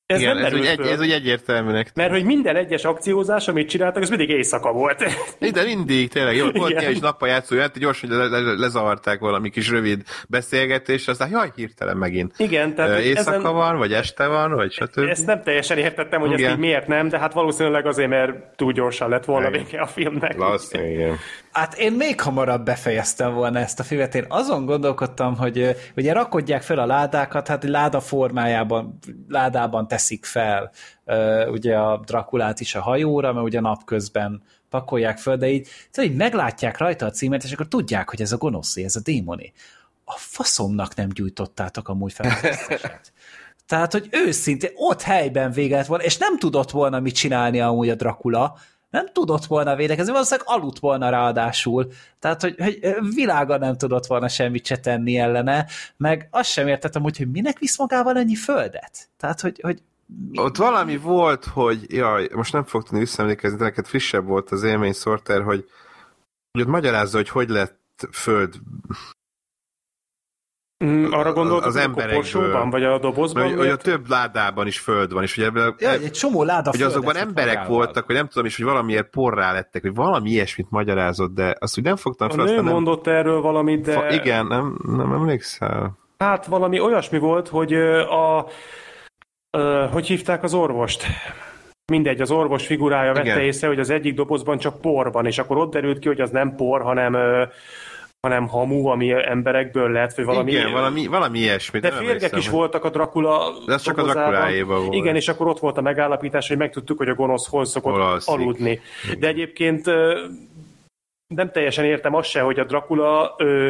Ez 0.08 0.20
Igen, 0.20 0.36
nem 0.36 0.44
ez, 0.44 0.52
úgy 0.52 0.66
egy, 0.66 0.80
ez 0.80 1.00
úgy 1.00 1.10
egyértelműnek. 1.10 1.90
Mert 1.94 2.10
hogy 2.10 2.24
minden 2.24 2.56
egyes 2.56 2.84
akciózás, 2.84 3.48
amit 3.48 3.68
csináltak, 3.68 4.02
az 4.02 4.08
mindig 4.08 4.28
éjszaka 4.28 4.72
volt. 4.72 5.04
De 5.52 5.64
mindig, 5.64 6.08
tényleg, 6.08 6.36
jó, 6.36 6.50
volt 6.50 6.80
ilyen 6.80 6.92
is 6.92 6.98
nappal 6.98 7.28
játszó, 7.28 7.58
hát 7.58 7.78
gyorsan 7.78 8.10
le, 8.10 8.26
le, 8.26 8.54
lezavarták 8.54 9.18
valami 9.18 9.50
kis 9.50 9.70
rövid 9.70 10.02
beszélgetés, 10.28 11.08
aztán 11.08 11.30
jaj, 11.30 11.50
hirtelen 11.54 11.96
megint. 11.96 12.34
Igen, 12.36 12.74
tehát 12.74 13.00
Éjszaka 13.00 13.30
ezen- 13.36 13.52
van, 13.52 13.76
vagy 13.78 13.92
este 13.92 14.26
van, 14.26 14.54
vagy 14.54 14.72
stb. 14.72 14.98
Ezt 15.08 15.26
nem 15.26 15.42
teljesen 15.42 15.78
értettem, 15.78 16.20
hogy 16.20 16.30
ezt 16.30 16.38
Igen. 16.38 16.52
így 16.52 16.58
miért 16.58 16.86
nem, 16.86 17.08
de 17.08 17.18
hát 17.18 17.32
valószínűleg 17.32 17.86
azért, 17.86 18.08
mert 18.08 18.56
túl 18.56 18.72
gyorsan 18.72 19.08
lett 19.08 19.24
volna 19.24 19.50
vége 19.50 19.80
a 19.80 19.86
filmnek. 19.86 20.36
Valószínűleg, 20.36 20.92
igen. 20.92 21.16
Hát 21.58 21.74
én 21.74 21.92
még 21.92 22.20
hamarabb 22.20 22.64
befejeztem 22.64 23.34
volna 23.34 23.58
ezt 23.58 23.80
a 23.80 23.82
filmet. 23.82 24.14
Én 24.14 24.24
azon 24.28 24.64
gondolkodtam, 24.66 25.36
hogy 25.36 25.76
ugye 25.96 26.12
rakodják 26.12 26.62
fel 26.62 26.78
a 26.78 26.86
ládákat, 26.86 27.48
hát 27.48 27.64
láda 27.64 28.00
formájában, 28.00 28.98
ládában 29.28 29.88
teszik 29.88 30.24
fel 30.24 30.70
ugye 31.50 31.76
a 31.76 32.00
Drakulát 32.04 32.60
is 32.60 32.74
a 32.74 32.80
hajóra, 32.80 33.32
mert 33.32 33.46
ugye 33.46 33.60
napközben 33.60 34.42
pakolják 34.70 35.18
föl, 35.18 35.36
de 35.36 35.48
így, 35.48 35.68
szóval 35.90 36.10
így 36.10 36.16
meglátják 36.16 36.78
rajta 36.78 37.06
a 37.06 37.10
címet, 37.10 37.44
és 37.44 37.52
akkor 37.52 37.68
tudják, 37.68 38.10
hogy 38.10 38.20
ez 38.20 38.32
a 38.32 38.36
gonoszé, 38.36 38.84
ez 38.84 38.96
a 38.96 39.00
démoni. 39.00 39.52
A 40.04 40.14
faszomnak 40.16 40.94
nem 40.94 41.08
gyújtottátok 41.08 41.88
amúgy 41.88 42.12
fel. 42.12 42.32
Tehát, 43.66 43.92
hogy 43.92 44.08
őszintén 44.10 44.70
ott 44.74 45.02
helyben 45.02 45.50
véget 45.50 45.86
volna, 45.86 46.04
és 46.04 46.18
nem 46.18 46.38
tudott 46.38 46.70
volna 46.70 47.00
mit 47.00 47.14
csinálni 47.14 47.60
amúgy 47.60 47.88
a 47.88 47.94
Dracula, 47.94 48.58
nem 48.90 49.06
tudott 49.12 49.44
volna 49.44 49.76
védekezni, 49.76 50.12
valószínűleg 50.12 50.48
aludt 50.48 50.78
volna 50.78 51.10
ráadásul. 51.10 51.92
Tehát, 52.18 52.42
hogy, 52.42 52.54
hogy 52.58 52.78
világa 53.14 53.58
nem 53.58 53.76
tudott 53.76 54.06
volna 54.06 54.28
semmit 54.28 54.66
se 54.66 54.76
tenni 54.76 55.16
ellene, 55.16 55.66
meg 55.96 56.28
azt 56.30 56.50
sem 56.50 56.66
értettem, 56.66 57.02
hogy, 57.02 57.16
hogy 57.16 57.30
minek 57.30 57.58
visz 57.58 57.78
magával 57.78 58.16
ennyi 58.16 58.34
földet. 58.34 59.08
Tehát, 59.16 59.40
hogy, 59.40 59.60
hogy 59.62 59.82
Ott 60.34 60.56
valami 60.56 60.96
volt, 60.96 61.44
hogy, 61.44 61.84
jaj, 61.88 62.28
most 62.34 62.52
nem 62.52 62.64
fog 62.64 62.82
tudni 62.82 62.98
visszaemlékezni, 62.98 63.58
de 63.58 63.64
neked 63.64 63.86
frissebb 63.86 64.26
volt 64.26 64.50
az 64.50 64.62
élmény 64.62 64.92
Sorter, 64.92 65.42
hogy, 65.42 65.64
hogy 66.50 66.60
ott 66.60 66.68
magyarázza, 66.68 67.16
hogy 67.16 67.28
hogy 67.28 67.48
lett 67.48 68.08
föld 68.12 68.54
Mm, 70.84 71.12
arra 71.12 71.32
gondoltok, 71.32 71.66
az 71.66 71.74
hogy 71.74 71.84
a 71.84 71.90
koporsóban, 71.90 72.70
vagy 72.70 72.84
a 72.84 72.98
dobozban? 72.98 73.42
hogy, 73.42 73.56
hogy 73.56 73.68
a 73.68 73.76
több 73.76 74.08
ládában 74.08 74.66
is 74.66 74.78
föld 74.78 75.12
van, 75.12 75.22
és 75.22 75.36
ugye 75.36 75.46
ebből, 75.46 75.74
ja, 75.78 75.90
egy 75.90 76.10
csomó 76.10 76.42
láda 76.42 76.70
hogy 76.70 76.82
azokban 76.82 77.16
emberek 77.16 77.66
voltak, 77.66 78.06
hogy 78.06 78.14
nem 78.14 78.28
tudom 78.28 78.44
is, 78.44 78.56
hogy 78.56 78.64
valamiért 78.64 79.10
porrá 79.10 79.52
lettek, 79.52 79.82
hogy 79.82 79.94
valami 79.94 80.30
ilyesmit 80.30 80.70
magyarázott, 80.70 81.34
de 81.34 81.54
azt 81.58 81.78
úgy 81.78 81.84
nem 81.84 81.96
fogtam 81.96 82.28
A 82.28 82.30
fel, 82.30 82.44
nő 82.44 82.50
aztán 82.50 82.64
nem... 82.64 82.72
mondott 82.72 83.06
erről 83.06 83.40
valamit, 83.40 83.80
de... 83.84 83.92
Fa, 83.92 84.10
igen, 84.10 84.46
nem, 84.46 84.78
nem 84.82 85.12
emlékszel? 85.12 85.98
Hát 86.18 86.46
valami 86.46 86.80
olyasmi 86.80 87.18
volt, 87.18 87.48
hogy 87.48 87.72
a... 87.74 88.46
Ö, 89.50 89.86
hogy 89.92 90.06
hívták 90.06 90.42
az 90.42 90.54
orvost? 90.54 91.06
Mindegy, 91.92 92.20
az 92.20 92.30
orvos 92.30 92.66
figurája 92.66 93.12
vette 93.12 93.26
Igen. 93.26 93.40
észre, 93.40 93.68
hogy 93.68 93.78
az 93.78 93.90
egyik 93.90 94.14
dobozban 94.14 94.58
csak 94.58 94.80
por 94.80 95.12
van, 95.12 95.26
és 95.26 95.38
akkor 95.38 95.56
ott 95.56 95.72
derült 95.72 95.98
ki, 95.98 96.08
hogy 96.08 96.20
az 96.20 96.30
nem 96.30 96.54
por, 96.56 96.82
hanem, 96.82 97.14
ö, 97.14 97.44
hanem 98.20 98.48
hamu, 98.48 98.86
ami 98.86 99.12
emberekből 99.12 99.90
lett, 99.90 100.14
vagy 100.14 100.24
valami... 100.24 100.50
igen, 100.50 100.72
valami, 100.72 101.06
valami 101.06 101.38
ilyesmi. 101.38 101.78
De 101.80 101.90
férgek 101.90 102.36
is 102.36 102.48
voltak 102.48 102.84
a 102.84 102.90
Dracula 102.90 103.52
De 103.66 103.74
az 103.74 103.82
csak 103.82 103.98
a 103.98 104.00
dobozában. 104.00 104.30
Draculáéban 104.30 104.80
volt. 104.80 104.94
Igen, 104.94 105.16
és 105.16 105.28
akkor 105.28 105.46
ott 105.46 105.58
volt 105.58 105.76
a 105.76 105.80
megállapítás, 105.80 106.48
hogy 106.48 106.56
megtudtuk, 106.56 106.98
hogy 106.98 107.08
a 107.08 107.14
gonosz 107.14 107.48
hol 107.48 107.64
szokott 107.64 107.94
Hol 107.94 108.20
aludni. 108.24 108.80
De 109.18 109.26
egyébként 109.26 109.86
nem 111.34 111.50
teljesen 111.52 111.84
értem 111.84 112.14
azt 112.14 112.28
se, 112.28 112.40
hogy 112.40 112.58
a 112.58 112.64
Dracula 112.64 113.34
ö, 113.38 113.68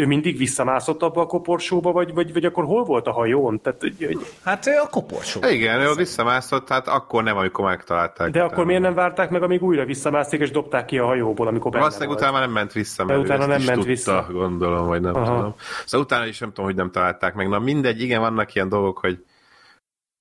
ő 0.00 0.06
mindig 0.06 0.36
visszamászott 0.36 1.02
abba 1.02 1.20
a 1.20 1.26
koporsóba, 1.26 1.92
vagy, 1.92 2.14
vagy, 2.14 2.32
vagy 2.32 2.44
akkor 2.44 2.64
hol 2.64 2.84
volt 2.84 3.06
a 3.06 3.12
hajón? 3.12 3.60
Tehát, 3.60 3.80
hogy, 3.80 3.94
hogy- 4.06 4.26
Hát 4.44 4.66
ő 4.66 4.72
a 4.82 4.88
koporsó. 4.88 5.40
Igen, 5.48 5.80
ő 5.80 5.92
visszamászott, 5.94 6.68
hát 6.68 6.88
akkor 6.88 7.22
nem, 7.22 7.36
amikor 7.36 7.64
megtalálták. 7.64 8.30
de 8.30 8.42
akkor 8.42 8.64
miért 8.64 8.82
nem 8.82 8.94
várták 8.94 9.30
meg, 9.30 9.42
amíg 9.42 9.62
újra 9.62 9.84
visszamászik, 9.84 10.40
és 10.40 10.50
dobták 10.50 10.84
ki 10.84 10.98
a 10.98 11.06
hajóból, 11.06 11.46
amikor 11.46 11.70
benne 11.70 11.82
Valószínűleg 11.82 12.08
volt? 12.18 12.20
utána 12.20 12.38
már 12.38 12.46
nem 12.46 12.54
ment 12.56 12.72
vissza, 12.72 13.04
De 13.04 13.12
mert 13.12 13.24
utána 13.24 13.46
ő 13.48 13.52
ezt 13.52 13.56
nem 13.56 13.66
ment 13.66 13.74
tudta, 13.76 13.88
vissza. 13.90 14.26
gondolom, 14.32 14.86
vagy 14.86 15.00
nem 15.00 15.14
Aha. 15.14 15.24
tudom. 15.36 15.54
Szóval 15.86 16.06
utána 16.06 16.26
is 16.26 16.38
nem 16.38 16.48
tudom, 16.48 16.64
hogy 16.64 16.74
nem 16.74 16.90
találták 16.90 17.34
meg. 17.34 17.48
Na 17.48 17.58
mindegy, 17.58 18.02
igen, 18.02 18.20
vannak 18.20 18.54
ilyen 18.54 18.68
dolgok, 18.68 18.98
hogy 18.98 19.24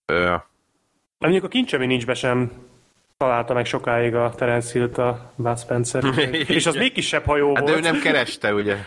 ö, 0.06 0.36
Mondjuk 1.18 1.44
a 1.44 1.48
kincs, 1.48 1.74
ami 1.74 1.86
nincs 1.86 2.06
be 2.06 2.14
sem 2.14 2.52
találta 3.18 3.54
meg 3.54 3.66
sokáig 3.66 4.16
a 4.16 4.34
Terence 4.36 4.72
Hill-t 4.72 4.98
a 4.98 5.32
Bud 5.36 5.60
Spencer. 5.60 6.04
és 6.48 6.66
az 6.66 6.76
még 6.76 6.92
kisebb 6.92 7.26
hajó 7.26 7.56
hát 7.56 7.64
de 7.64 7.70
ő 7.72 7.74
volt. 7.80 7.92
nem 7.92 8.02
kereste, 8.02 8.54
ugye? 8.54 8.76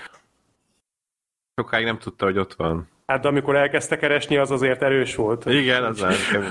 Sokáig 1.54 1.84
nem 1.84 1.98
tudta, 1.98 2.24
hogy 2.24 2.38
ott 2.38 2.54
van. 2.54 2.88
Hát 3.06 3.20
de 3.20 3.28
amikor 3.28 3.56
elkezdte 3.56 3.96
keresni, 3.96 4.36
az 4.36 4.50
azért 4.50 4.82
erős 4.82 5.14
volt. 5.14 5.44
Igen, 5.44 5.84
az. 5.84 6.06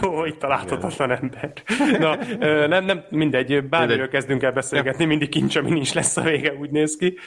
Ó, 0.08 0.26
itt 0.26 0.40
találhatatlan 0.40 1.12
ember. 1.12 1.54
Na, 2.00 2.16
nem, 2.68 2.86
nem, 2.86 3.04
mindegy, 3.10 3.64
bármiről 3.64 4.08
kezdünk 4.08 4.44
el 4.44 4.52
beszélgetni, 4.52 5.06
mindig 5.06 5.30
kincs, 5.30 5.56
ami 5.56 5.70
nincs 5.70 5.94
lesz 5.94 6.18
a 6.18 6.22
vége, 6.22 6.54
úgy 6.54 6.70
néz 6.70 6.96
ki. 6.96 7.18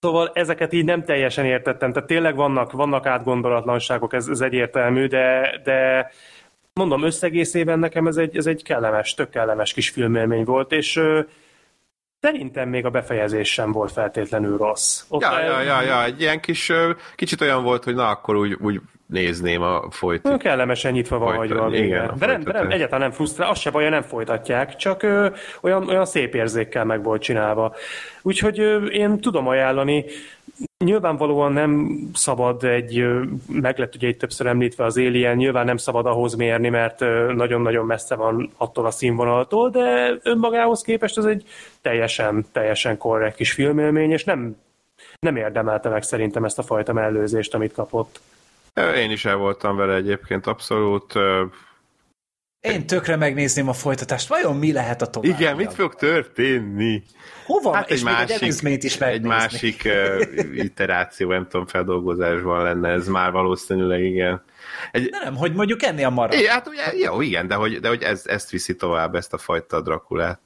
Szóval 0.00 0.30
ezeket 0.34 0.72
így 0.72 0.84
nem 0.84 1.04
teljesen 1.04 1.44
értettem, 1.44 1.92
tehát 1.92 2.08
tényleg 2.08 2.36
vannak, 2.36 2.72
vannak 2.72 3.06
átgondolatlanságok, 3.06 4.12
ez, 4.12 4.28
ez 4.28 4.40
egyértelmű, 4.40 5.06
de, 5.06 5.60
de 5.64 6.10
mondom, 6.72 7.04
összegészében 7.04 7.78
nekem 7.78 8.06
ez 8.06 8.16
egy, 8.16 8.36
ez 8.36 8.46
egy 8.46 8.62
kellemes, 8.62 9.14
tök 9.14 9.30
kellemes 9.30 9.72
kis 9.72 9.90
filmélmény 9.90 10.44
volt, 10.44 10.72
és 10.72 11.00
szerintem 12.20 12.68
még 12.68 12.84
a 12.84 12.90
befejezés 12.90 13.52
sem 13.52 13.72
volt 13.72 13.92
feltétlenül 13.92 14.56
rossz. 14.56 15.04
Ott 15.08 15.20
Ja, 15.22 15.40
el- 15.40 15.44
ja, 15.44 15.60
ja, 15.60 15.82
ja, 15.82 16.04
egy 16.04 16.20
ilyen 16.20 16.40
kis, 16.40 16.72
kicsit 17.14 17.40
olyan 17.40 17.62
volt, 17.62 17.84
hogy 17.84 17.94
na, 17.94 18.08
akkor 18.08 18.36
úgy, 18.36 18.56
úgy 18.60 18.80
nézném 19.06 19.62
a 19.62 19.90
folyt. 19.90 20.36
Kellemesen 20.38 20.92
nyitva 20.92 21.18
van 21.18 21.36
hagyva 21.36 21.64
a 21.64 21.74
igen, 21.74 22.08
a 22.08 22.14
de 22.14 22.26
nem, 22.26 22.42
de 22.42 22.52
nem, 22.52 22.70
egyáltalán 22.70 23.00
nem 23.00 23.10
frusztrál, 23.10 23.50
az 23.50 23.58
se 23.58 23.70
baj, 23.70 23.88
nem 23.88 24.02
folytatják, 24.02 24.76
csak 24.76 25.02
ö, 25.02 25.28
olyan, 25.60 25.88
olyan 25.88 26.04
szép 26.06 26.34
érzékkel 26.34 26.84
meg 26.84 27.02
volt 27.02 27.22
csinálva. 27.22 27.74
Úgyhogy 28.22 28.60
ö, 28.60 28.84
én 28.86 29.20
tudom 29.20 29.46
ajánlani, 29.46 30.04
Nyilvánvalóan 30.84 31.52
nem 31.52 31.98
szabad 32.14 32.64
egy, 32.64 33.04
meg 33.46 33.78
lett 33.78 33.94
ugye 33.94 34.08
itt 34.08 34.18
többször 34.18 34.46
említve 34.46 34.84
az 34.84 34.96
Alien, 34.96 35.36
nyilván 35.36 35.64
nem 35.64 35.76
szabad 35.76 36.06
ahhoz 36.06 36.34
mérni, 36.34 36.68
mert 36.68 37.00
nagyon-nagyon 37.34 37.86
messze 37.86 38.14
van 38.14 38.52
attól 38.56 38.86
a 38.86 38.90
színvonaltól, 38.90 39.70
de 39.70 40.14
önmagához 40.22 40.82
képest 40.82 41.18
ez 41.18 41.24
egy 41.24 41.44
teljesen, 41.80 42.46
teljesen 42.52 42.96
korrekt 42.96 43.36
kis 43.36 43.52
filmélmény, 43.52 44.10
és 44.10 44.24
nem, 44.24 44.56
nem 45.20 45.36
érdemelte 45.36 45.88
meg 45.88 46.02
szerintem 46.02 46.44
ezt 46.44 46.58
a 46.58 46.62
fajta 46.62 46.92
mellőzést, 46.92 47.54
amit 47.54 47.72
kapott. 47.72 48.20
Én 48.96 49.10
is 49.10 49.24
el 49.24 49.36
voltam 49.36 49.76
vele 49.76 49.94
egyébként, 49.94 50.46
abszolút. 50.46 51.12
Én 52.60 52.86
tökre 52.86 53.16
megnézném 53.16 53.68
a 53.68 53.72
folytatást. 53.72 54.28
Vajon 54.28 54.56
mi 54.56 54.72
lehet 54.72 55.02
a 55.02 55.06
tovább? 55.06 55.40
Igen, 55.40 55.56
mit 55.56 55.74
fog 55.74 55.94
történni? 55.94 57.02
Hova? 57.46 57.74
Hát 57.74 57.90
és 57.90 58.00
egy 58.00 58.06
egy 58.06 58.12
másik, 58.14 58.42
előzményt 58.42 58.82
is 58.82 58.94
egy 58.94 59.00
megnézni. 59.00 59.28
másik 59.28 59.82
uh, 59.84 60.54
iteráció, 60.54 61.28
nem 61.30 61.46
tudom, 61.48 61.66
feldolgozásban 61.66 62.62
lenne 62.62 62.88
ez 62.88 63.08
már 63.08 63.32
valószínűleg, 63.32 64.02
igen. 64.02 64.42
Egy, 64.92 65.08
De 65.08 65.18
nem, 65.24 65.36
hogy 65.36 65.54
mondjuk 65.54 65.82
enni 65.82 66.04
a 66.04 66.10
marat. 66.10 66.34
é, 66.34 66.46
hát 66.46 66.68
ugye, 66.68 66.96
jó, 66.96 67.20
igen, 67.20 67.48
de 67.48 67.54
hogy, 67.54 67.80
de 67.80 67.88
hogy 67.88 68.02
ez, 68.02 68.22
ezt 68.26 68.50
viszi 68.50 68.74
tovább, 68.76 69.14
ezt 69.14 69.32
a 69.32 69.38
fajta 69.38 69.80
Drakulát. 69.80 70.40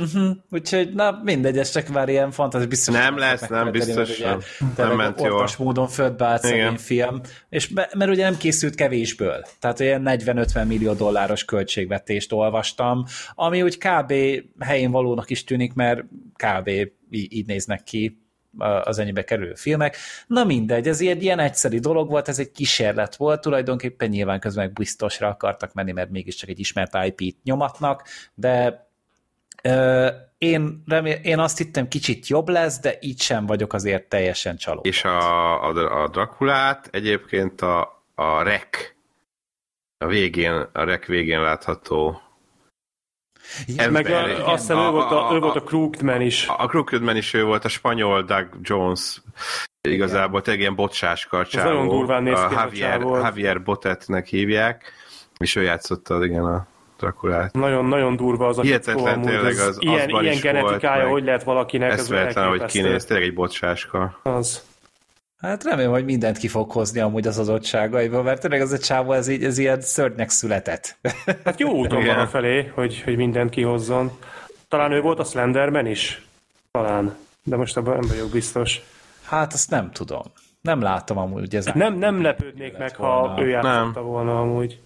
Uh-huh. 0.00 0.36
Úgyhogy, 0.50 0.92
na 0.92 1.20
mindegy, 1.22 1.58
ez 1.58 1.70
csak 1.70 1.88
már 1.88 2.08
ilyen 2.08 2.30
fantazi, 2.30 2.66
biztos. 2.66 2.94
Nem 2.94 3.18
lesz, 3.18 3.48
nem, 3.48 3.70
biztos 3.70 4.18
ugye 4.18 4.36
nem. 4.76 4.96
ment 4.96 5.20
jól. 5.20 5.48
módon 5.58 5.88
földbe 5.88 6.24
állt 6.24 6.42
szegény 6.42 6.76
film, 6.76 7.20
és 7.48 7.66
be, 7.66 7.90
mert 7.96 8.10
ugye 8.10 8.22
nem 8.22 8.36
készült 8.36 8.74
kevésből. 8.74 9.44
Tehát 9.58 9.80
olyan 9.80 10.02
40-50 10.04 10.66
millió 10.66 10.92
dolláros 10.92 11.44
költségvetést 11.44 12.32
olvastam, 12.32 13.04
ami 13.34 13.62
úgy 13.62 13.78
kb. 13.78 14.12
helyén 14.58 14.90
valónak 14.90 15.30
is 15.30 15.44
tűnik, 15.44 15.74
mert 15.74 16.04
kb. 16.36 16.68
így 17.10 17.46
néznek 17.46 17.82
ki 17.82 18.20
az 18.82 18.98
ennyibe 18.98 19.24
kerülő 19.24 19.54
filmek. 19.54 19.96
Na 20.26 20.44
mindegy, 20.44 20.88
ez 20.88 21.00
egy 21.00 21.22
ilyen 21.22 21.38
egyszerű 21.38 21.78
dolog 21.78 22.08
volt, 22.08 22.28
ez 22.28 22.38
egy 22.38 22.50
kísérlet 22.50 23.16
volt, 23.16 23.40
tulajdonképpen 23.40 24.08
nyilván 24.08 24.40
közben 24.40 24.70
biztosra 24.74 25.28
akartak 25.28 25.72
menni, 25.72 25.92
mert 25.92 26.10
mégiscsak 26.10 26.48
egy 26.48 26.58
ismert 26.58 26.96
IP-t 27.04 27.42
nyomatnak, 27.42 28.08
de 28.34 28.86
én, 30.38 30.82
remél, 30.86 31.14
én 31.22 31.38
azt 31.38 31.58
hittem 31.58 31.88
kicsit 31.88 32.26
jobb 32.26 32.48
lesz, 32.48 32.80
de 32.80 32.96
így 33.00 33.20
sem 33.20 33.46
vagyok 33.46 33.72
azért 33.72 34.08
teljesen 34.08 34.56
csalódott. 34.56 34.86
És 34.86 35.04
a, 35.04 35.64
a, 35.68 36.02
a 36.02 36.08
Drakulát 36.08 36.88
egyébként 36.92 37.60
a, 37.60 38.04
a 38.14 38.42
Rek, 38.42 38.96
a 39.98 40.06
végén, 40.06 40.66
a 40.72 40.84
Rek 40.84 41.06
végén 41.06 41.40
látható 41.40 42.20
Ja, 43.66 43.90
Meg 43.90 44.06
a, 44.06 44.52
azt 44.52 44.60
hiszem, 44.60 44.78
ő 44.78 44.80
A- 44.86 44.90
volt 44.90 45.10
a, 45.10 45.28
a- 45.30 45.34
ő 45.34 45.38
volt 45.38 45.56
a 45.56 45.58
a- 45.58 45.62
Krugman 45.62 46.20
is. 46.20 46.46
A 46.48 46.66
Crookedman 46.66 47.16
is 47.16 47.34
ő 47.34 47.44
volt, 47.44 47.64
a 47.64 47.68
spanyol 47.68 48.22
Doug 48.22 48.48
Jones, 48.62 49.20
igazából 49.88 50.42
tényleg 50.42 50.60
ilyen 50.62 50.74
bocsáskar 50.74 51.46
csávó. 51.48 51.68
nagyon 51.70 51.88
durván 51.88 52.22
néz 52.22 52.38
a 52.38 52.48
ki 52.48 52.54
ez 52.54 52.60
a 52.60 52.62
Javier, 52.64 52.98
csávó. 52.98 53.16
Javier 53.16 53.62
Botetnek 53.62 54.26
hívják, 54.26 54.92
és 55.38 55.54
ő 55.56 55.62
játszotta 55.62 56.24
igen 56.24 56.44
a 56.44 56.66
Drakulát. 57.02 57.52
Nagyon, 57.52 57.84
nagyon 57.84 58.16
durva 58.16 58.46
az 58.46 58.58
a 58.58 58.62
Hihetetlen 58.62 59.14
amúgy, 59.14 59.28
tényleg, 59.28 59.58
az- 59.58 59.76
ilyen, 59.80 60.08
ilyen 60.08 60.32
is 60.32 60.40
genetikája, 60.40 61.00
volt, 61.00 61.12
hogy 61.12 61.24
lehet 61.24 61.42
valakinek, 61.42 61.90
ez 61.92 62.00
Eszméletlen, 62.00 62.48
hogy 62.48 62.64
kinéz, 62.64 63.04
tényleg 63.04 63.26
egy 63.26 63.34
bocsáska. 63.34 64.20
Az. 64.22 64.62
Hát 65.40 65.64
remélem, 65.64 65.90
hogy 65.90 66.04
mindent 66.04 66.38
ki 66.38 66.48
fog 66.48 66.70
hozni 66.70 67.00
amúgy 67.00 67.26
az 67.26 67.38
azottságaiból, 67.38 68.22
mert 68.22 68.40
tényleg 68.40 68.60
az 68.60 68.72
a 68.72 68.78
csávó, 68.78 69.12
ez, 69.12 69.28
így, 69.28 69.44
ez 69.44 69.58
ilyen 69.58 69.80
szörnyek 69.80 70.30
született. 70.30 70.96
Hát 71.44 71.60
jó 71.60 71.70
úton 71.70 72.04
van 72.04 72.18
a 72.18 72.26
felé, 72.26 72.70
hogy, 72.74 73.02
hogy 73.02 73.16
mindent 73.16 73.50
kihozzon. 73.50 74.10
Talán 74.68 74.92
ő 74.92 75.00
volt 75.00 75.18
a 75.18 75.24
Slenderman 75.24 75.86
is? 75.86 76.26
Talán. 76.70 77.16
De 77.42 77.56
most 77.56 77.76
abban 77.76 77.98
nem 77.98 78.08
vagyok 78.08 78.30
biztos. 78.30 78.80
Hát 79.26 79.52
azt 79.52 79.70
nem 79.70 79.90
tudom. 79.92 80.22
Nem 80.60 80.80
láttam 80.80 81.18
amúgy 81.18 81.56
ez. 81.56 81.66
Nem, 81.74 81.94
nem 81.94 82.22
lepődnék 82.22 82.78
meg, 82.78 82.94
volna. 82.98 83.28
ha 83.28 83.42
ő 83.42 83.48
játszotta 83.48 84.02
volna 84.02 84.40
amúgy. 84.40 84.80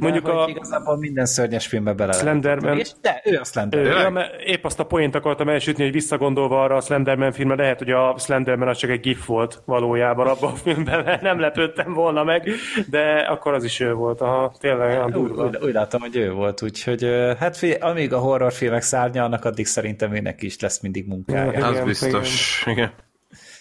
Mondjuk 0.00 0.28
a... 0.28 0.46
Igazából 0.48 0.96
minden 0.96 1.26
szörnyes 1.26 1.66
filmbe 1.66 1.92
bele 1.92 2.12
Slenderman. 2.12 2.78
És 2.78 2.90
de, 3.00 3.22
ő 3.24 3.38
a 3.38 3.44
Slenderman. 3.44 4.22
Ő, 4.22 4.26
épp 4.44 4.64
azt 4.64 4.80
a 4.80 4.84
poént 4.84 5.14
akartam 5.14 5.48
elsütni, 5.48 5.82
hogy 5.82 5.92
visszagondolva 5.92 6.62
arra 6.62 6.76
a 6.76 6.80
Slenderman 6.80 7.32
filmre, 7.32 7.56
lehet, 7.56 7.78
hogy 7.78 7.90
a 7.90 8.14
Slenderman 8.18 8.68
az 8.68 8.76
csak 8.76 8.90
egy 8.90 9.00
gif 9.00 9.26
volt 9.26 9.62
valójában 9.64 10.26
abban 10.26 10.52
a 10.52 10.56
filmben, 10.56 11.04
mert 11.04 11.22
nem 11.22 11.40
lepődtem 11.40 11.92
volna 11.92 12.24
meg, 12.24 12.50
de 12.90 13.26
akkor 13.28 13.54
az 13.54 13.64
is 13.64 13.80
ő 13.80 13.92
volt. 13.92 14.20
Aha, 14.20 14.54
tényleg 14.60 14.88
olyan 14.88 15.10
durva. 15.10 15.46
Úgy, 15.46 15.56
úgy, 15.62 15.72
látom, 15.72 16.00
hogy 16.00 16.16
ő 16.16 16.32
volt, 16.32 16.62
úgyhogy 16.62 17.04
hát 17.38 17.56
figyelj, 17.56 17.80
amíg 17.80 18.12
a 18.12 18.18
horrorfilmek 18.18 18.82
szárnyalnak, 18.82 19.44
addig 19.44 19.66
szerintem 19.66 20.14
őnek 20.14 20.42
is 20.42 20.60
lesz 20.60 20.80
mindig 20.80 21.06
munkája. 21.06 21.50
Igen, 21.50 21.62
az 21.62 21.80
biztos. 21.84 22.62
Igen. 22.66 22.76
igen 22.76 23.06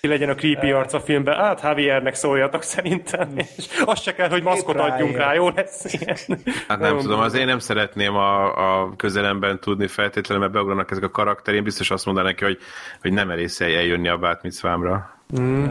ki 0.08 0.14
legyen 0.14 0.30
a 0.30 0.36
creepy 0.36 0.72
arc 0.72 0.94
a 0.94 1.00
filmben. 1.00 1.36
Hát 1.36 1.62
Javiernek 1.62 2.14
szóljatok 2.14 2.64
szerintem, 2.64 3.30
és 3.38 3.68
azt 3.86 4.04
se 4.04 4.14
kell, 4.14 4.30
hogy 4.30 4.44
maszkot 4.44 4.80
adjunk 4.80 5.18
rá, 5.18 5.34
jó 5.34 5.50
lesz 5.50 5.94
ilyen. 5.94 6.18
Hát 6.68 6.80
nem 6.80 6.98
tudom, 6.98 7.20
az 7.20 7.34
én 7.34 7.46
nem 7.46 7.60
szeretném 7.60 8.16
a, 8.16 8.82
a 8.82 8.96
közelemben 8.96 9.60
tudni 9.60 9.88
feltétlenül, 9.88 10.44
mert 10.44 10.56
beugranak 10.56 10.92
ezek 10.92 11.04
a 11.04 11.10
karakter, 11.10 11.54
én 11.54 11.64
biztos 11.64 11.92
azt 11.92 12.06
mondanám 12.06 12.30
neki, 12.30 12.44
hogy, 12.44 12.58
hogy 13.02 13.14
nem 13.14 13.30
erész 13.30 13.62
eljönni 13.62 14.08
a 14.08 14.18
bátmicvámra. 14.18 15.17
Mm, 15.36 15.66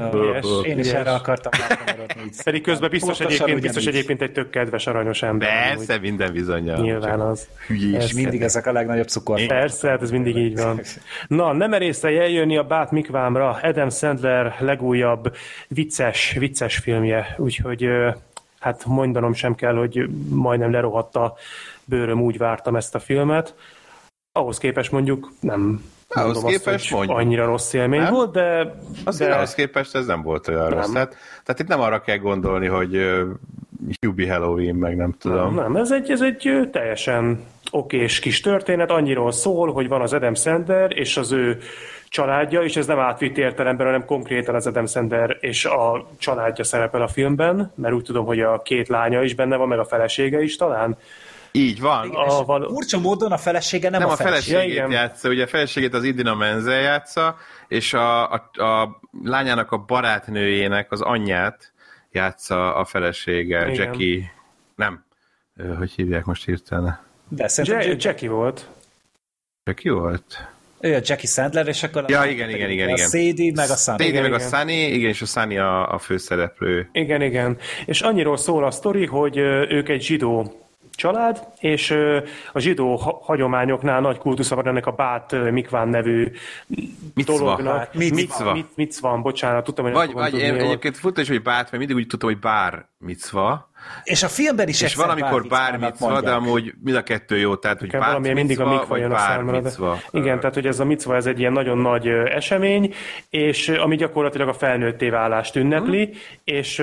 én 0.63 0.79
is 0.79 0.93
erre 0.93 1.15
akartam 1.15 1.53
maradni. 1.61 2.31
Pedig 2.45 2.63
közben 2.63 2.91
biztos 2.91 3.21
egyébként, 3.21 3.61
biztos 3.61 3.87
egyébként 3.87 4.23
egy 4.23 4.33
tök 4.33 4.51
kedves, 4.51 4.87
aranyos 4.87 5.23
ember. 5.23 5.49
Persze, 5.49 5.95
úgy. 5.95 6.01
minden 6.01 6.33
bizonyal. 6.33 6.81
Nyilván 6.81 7.21
az. 7.21 7.49
És 7.93 8.13
mindig 8.13 8.43
ezek 8.43 8.67
a 8.67 8.73
legnagyobb 8.73 9.09
cukor. 9.09 9.47
Persze, 9.47 9.89
hát 9.89 10.03
ez 10.03 10.11
mindig 10.11 10.37
így 10.37 10.57
van. 10.57 10.81
Na, 11.29 11.53
nem 11.53 11.73
erészre 11.73 12.09
eljönni 12.09 12.57
a 12.57 12.65
Bát 12.65 12.91
Mikvámra, 12.91 13.59
Adam 13.63 13.91
Sandler 13.91 14.57
legújabb 14.59 15.37
vicces, 15.69 16.37
vicces 16.39 16.77
filmje, 16.77 17.35
úgyhogy 17.37 17.89
hát 18.59 18.85
mondanom 18.85 19.33
sem 19.33 19.55
kell, 19.55 19.75
hogy 19.75 20.09
majdnem 20.29 20.71
lerohadt 20.71 21.17
a 21.17 21.37
bőröm, 21.85 22.23
úgy 22.23 22.39
vártam 22.39 22.77
ezt 22.77 22.95
a 22.95 22.99
filmet. 22.99 23.55
Ahhoz 24.33 24.59
képest 24.59 24.93
mondjuk 24.93 25.33
nem 25.41 25.83
ahhoz 26.09 26.43
képest 26.43 26.67
azt, 26.67 26.89
hogy 26.89 27.09
annyira 27.11 27.45
rossz 27.45 27.73
élmény 27.73 28.01
nem? 28.01 28.13
volt, 28.13 28.33
de... 28.33 28.75
Azért 29.05 29.31
de... 29.31 29.37
ahhoz 29.37 29.55
képest 29.55 29.95
ez 29.95 30.07
nem 30.07 30.23
volt 30.23 30.49
olyan 30.49 30.69
nem. 30.69 30.79
rossz. 30.79 30.93
Tehát, 30.93 31.17
tehát 31.45 31.61
itt 31.61 31.69
nem 31.69 31.81
arra 31.81 32.01
kell 32.01 32.17
gondolni, 32.17 32.67
hogy 32.67 32.97
uh, 32.97 33.29
Hubie 34.01 34.33
Halloween, 34.33 34.75
meg 34.75 34.97
nem 34.97 35.15
tudom. 35.19 35.55
Nem, 35.55 35.73
nem 35.73 35.77
ez 35.77 35.93
egy, 35.93 36.11
ez 36.11 36.21
egy 36.21 36.69
teljesen 36.73 37.45
okés 37.71 38.19
kis 38.19 38.41
történet, 38.41 38.91
annyiról 38.91 39.33
szól, 39.33 39.73
hogy 39.73 39.89
van 39.89 40.01
az 40.01 40.13
Adam 40.13 40.35
Sandler 40.35 40.99
és 40.99 41.17
az 41.17 41.33
ő 41.33 41.59
családja, 42.09 42.63
és 42.63 42.77
ez 42.77 42.87
nem 42.87 42.99
átvitt 42.99 43.39
értelemben, 43.39 43.87
hanem 43.87 44.05
konkrétan 44.05 44.55
az 44.55 44.67
Adam 44.67 44.87
Sandler 44.87 45.37
és 45.41 45.65
a 45.65 46.09
családja 46.19 46.65
szerepel 46.65 47.03
a 47.03 47.09
filmben, 47.09 47.73
mert 47.75 47.95
úgy 47.95 48.05
tudom, 48.05 48.27
hogy 48.27 48.41
a 48.41 48.63
két 48.63 48.89
lánya 48.89 49.23
is 49.23 49.35
benne 49.35 49.57
van, 49.57 49.69
meg 49.69 49.79
a 49.79 49.85
felesége 49.85 50.43
is 50.43 50.57
talán. 50.57 50.97
Így 51.57 51.81
van. 51.81 52.07
Igen, 52.07 52.29
a, 52.29 52.45
val- 52.45 52.67
furcsa 52.67 52.99
módon 52.99 53.33
a 53.33 53.39
felesége 53.39 53.91
nem, 53.91 54.01
nem 54.01 54.09
a, 54.09 54.13
a 54.13 54.17
feleségét 54.17 54.75
ja, 54.75 54.91
játsza. 54.91 55.29
Ugye 55.29 55.45
a 55.45 55.47
feleségét 55.47 55.95
az 55.95 56.05
Idina 56.05 56.35
Menzel 56.35 56.81
játsza, 56.81 57.37
és 57.69 57.93
a, 57.95 58.33
a, 58.33 58.51
a 58.53 59.01
lányának 59.23 59.73
a 59.73 59.79
barátnőjének 59.79 60.93
az 60.93 61.01
anyját 61.01 61.73
játsza 62.13 62.75
a 62.75 62.85
felesége, 62.85 63.71
igen. 63.71 63.75
Jackie. 63.75 64.33
Nem. 64.75 65.05
Hogy 65.79 65.91
hívják 65.91 66.25
most 66.25 66.45
hirtelen? 66.45 66.99
De 67.29 67.49
szerintem 67.49 67.91
ja, 67.91 67.97
Jackie 67.99 68.31
volt. 68.31 68.69
Jackie 69.65 69.93
volt? 69.93 70.49
Ő 70.81 70.95
a 70.95 71.01
Jackie 71.03 71.29
Sandler, 71.29 71.69
és 71.69 71.83
akkor 71.83 72.05
ja, 72.09 72.25
igen, 72.25 72.49
igen, 72.49 72.71
igen, 72.71 72.89
igen. 72.89 73.07
a 73.07 73.09
Sadie, 73.09 73.53
meg 73.55 73.71
a 73.71 73.77
Sunny. 73.77 73.99
Sadie, 73.99 74.21
meg 74.21 74.33
a 74.33 74.39
Sunny, 74.39 74.71
igen, 74.71 75.09
és 75.09 75.23
a 75.23 75.27
Sunny 75.27 75.59
a, 75.59 75.93
a 75.93 75.99
főszereplő. 75.99 76.89
Igen, 76.93 77.23
igen. 77.23 77.59
És 77.87 78.01
annyiról 78.01 78.37
szól 78.37 78.65
a 78.65 78.71
sztori, 78.71 79.07
hogy 79.07 79.37
ők 79.37 79.89
egy 79.89 80.03
zsidó 80.03 80.66
család, 80.97 81.49
és 81.61 81.91
a 82.53 82.59
zsidó 82.59 82.97
hagyományoknál 83.23 84.01
nagy 84.01 84.19
kultusza 84.19 84.55
van 84.55 84.67
ennek 84.67 84.87
a 84.87 84.91
Bát 84.91 85.51
Mikván 85.51 85.89
nevű 85.89 86.33
Mitzva. 87.15 87.37
dolognak. 87.37 87.79
Hát, 87.79 87.95
mitzva. 87.95 88.53
Mit, 88.53 88.67
mitzva, 88.75 89.19
bocsánat, 89.19 89.65
tudtam, 89.65 89.85
hogy 89.85 89.95
Vagy, 89.95 90.13
vagy 90.13 90.39
én, 90.39 90.55
egyébként 90.55 90.97
furcsa 90.97 91.21
is, 91.21 91.29
hogy 91.29 91.43
Bát, 91.43 91.65
mert 91.65 91.79
mindig 91.79 91.97
úgy 91.97 92.07
tudtam, 92.07 92.29
hogy 92.29 92.39
Bár 92.39 92.87
Mitzva. 92.99 93.71
És 94.05 94.23
a 94.23 94.29
filmben 94.29 94.69
is 94.69 94.83
És 94.83 94.95
valamikor 94.95 95.47
bár 95.47 95.79
mitzva, 95.79 96.21
de 96.21 96.31
amúgy 96.31 96.75
mind 96.83 96.97
a 96.97 97.03
kettő 97.03 97.37
jó, 97.37 97.57
tehát 97.57 97.79
hogy 97.79 97.91
bár 97.91 98.19
mindig 98.19 98.61
a 98.61 98.69
mikva 98.69 98.97
jön 98.97 99.13
a 99.13 99.19
számra. 99.19 99.61
Mitzva. 99.61 99.99
Igen, 100.11 100.39
tehát 100.39 100.55
hogy 100.55 100.67
ez 100.67 100.81
a 100.81 100.85
mitzva, 100.85 101.15
ez 101.15 101.27
egy 101.27 101.39
ilyen 101.39 101.53
nagyon 101.53 101.79
nagy 101.79 102.09
esemény, 102.09 102.95
és 103.31 103.69
ami 103.69 103.97
gyakorlatilag 103.97 104.49
a 104.49 104.53
felnőtté 104.53 105.09
válást 105.09 105.57
ünnepli, 105.57 106.05
hmm. 106.05 106.15
és 106.45 106.83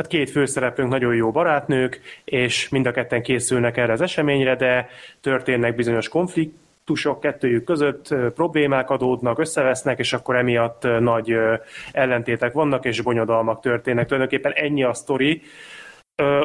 hát 0.00 0.08
két 0.08 0.30
főszereplőnk 0.30 0.90
nagyon 0.90 1.14
jó 1.14 1.30
barátnők, 1.30 2.00
és 2.24 2.68
mind 2.68 2.86
a 2.86 2.90
ketten 2.90 3.22
készülnek 3.22 3.76
erre 3.76 3.92
az 3.92 4.00
eseményre, 4.00 4.56
de 4.56 4.88
történnek 5.20 5.74
bizonyos 5.74 6.08
konfliktusok 6.08 7.20
kettőjük 7.20 7.64
között, 7.64 8.14
problémák 8.34 8.90
adódnak, 8.90 9.38
összevesznek, 9.38 9.98
és 9.98 10.12
akkor 10.12 10.36
emiatt 10.36 10.82
nagy 11.00 11.36
ellentétek 11.92 12.52
vannak, 12.52 12.84
és 12.84 13.00
bonyodalmak 13.00 13.60
történnek. 13.60 14.06
Tulajdonképpen 14.06 14.52
ennyi 14.52 14.82
a 14.82 14.94
sztori. 14.94 15.42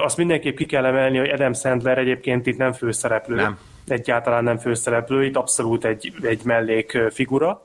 Azt 0.03 0.17
mindenképp 0.17 0.55
ki 0.55 0.65
kell 0.65 0.85
emelni, 0.85 1.17
hogy 1.17 1.29
Adam 1.29 1.53
Sandler 1.53 1.97
egyébként 1.97 2.45
itt 2.45 2.57
nem 2.57 2.73
főszereplő. 2.73 3.35
Nem. 3.35 3.59
Egyáltalán 3.87 4.43
nem 4.43 4.57
főszereplő, 4.57 5.25
itt 5.25 5.35
abszolút 5.35 5.85
egy, 5.85 6.13
egy 6.21 6.41
mellék 6.43 6.97
figura. 7.09 7.63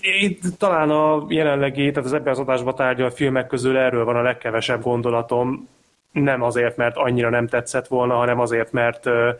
Itt 0.00 0.40
talán 0.58 0.90
a 0.90 1.26
jelenlegi, 1.28 1.90
tehát 1.90 2.04
az 2.06 2.12
ebben 2.12 2.32
az 2.32 2.38
adásban 2.38 2.74
tárgyalt 2.74 3.14
filmek 3.14 3.46
közül 3.46 3.76
erről 3.76 4.04
van 4.04 4.16
a 4.16 4.22
legkevesebb 4.22 4.82
gondolatom. 4.82 5.68
Nem 6.12 6.42
azért, 6.42 6.76
mert 6.76 6.96
annyira 6.96 7.30
nem 7.30 7.48
tetszett 7.48 7.86
volna, 7.86 8.14
hanem 8.14 8.40
azért, 8.40 8.72
mert 8.72 9.06
ö, 9.06 9.30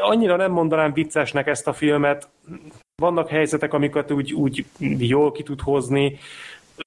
annyira 0.00 0.36
nem 0.36 0.52
mondanám 0.52 0.92
viccesnek 0.92 1.46
ezt 1.46 1.68
a 1.68 1.72
filmet. 1.72 2.28
Vannak 3.02 3.28
helyzetek, 3.28 3.72
amiket 3.74 4.10
úgy, 4.10 4.32
úgy 4.32 4.64
jól 5.08 5.32
ki 5.32 5.42
tud 5.42 5.60
hozni, 5.60 6.18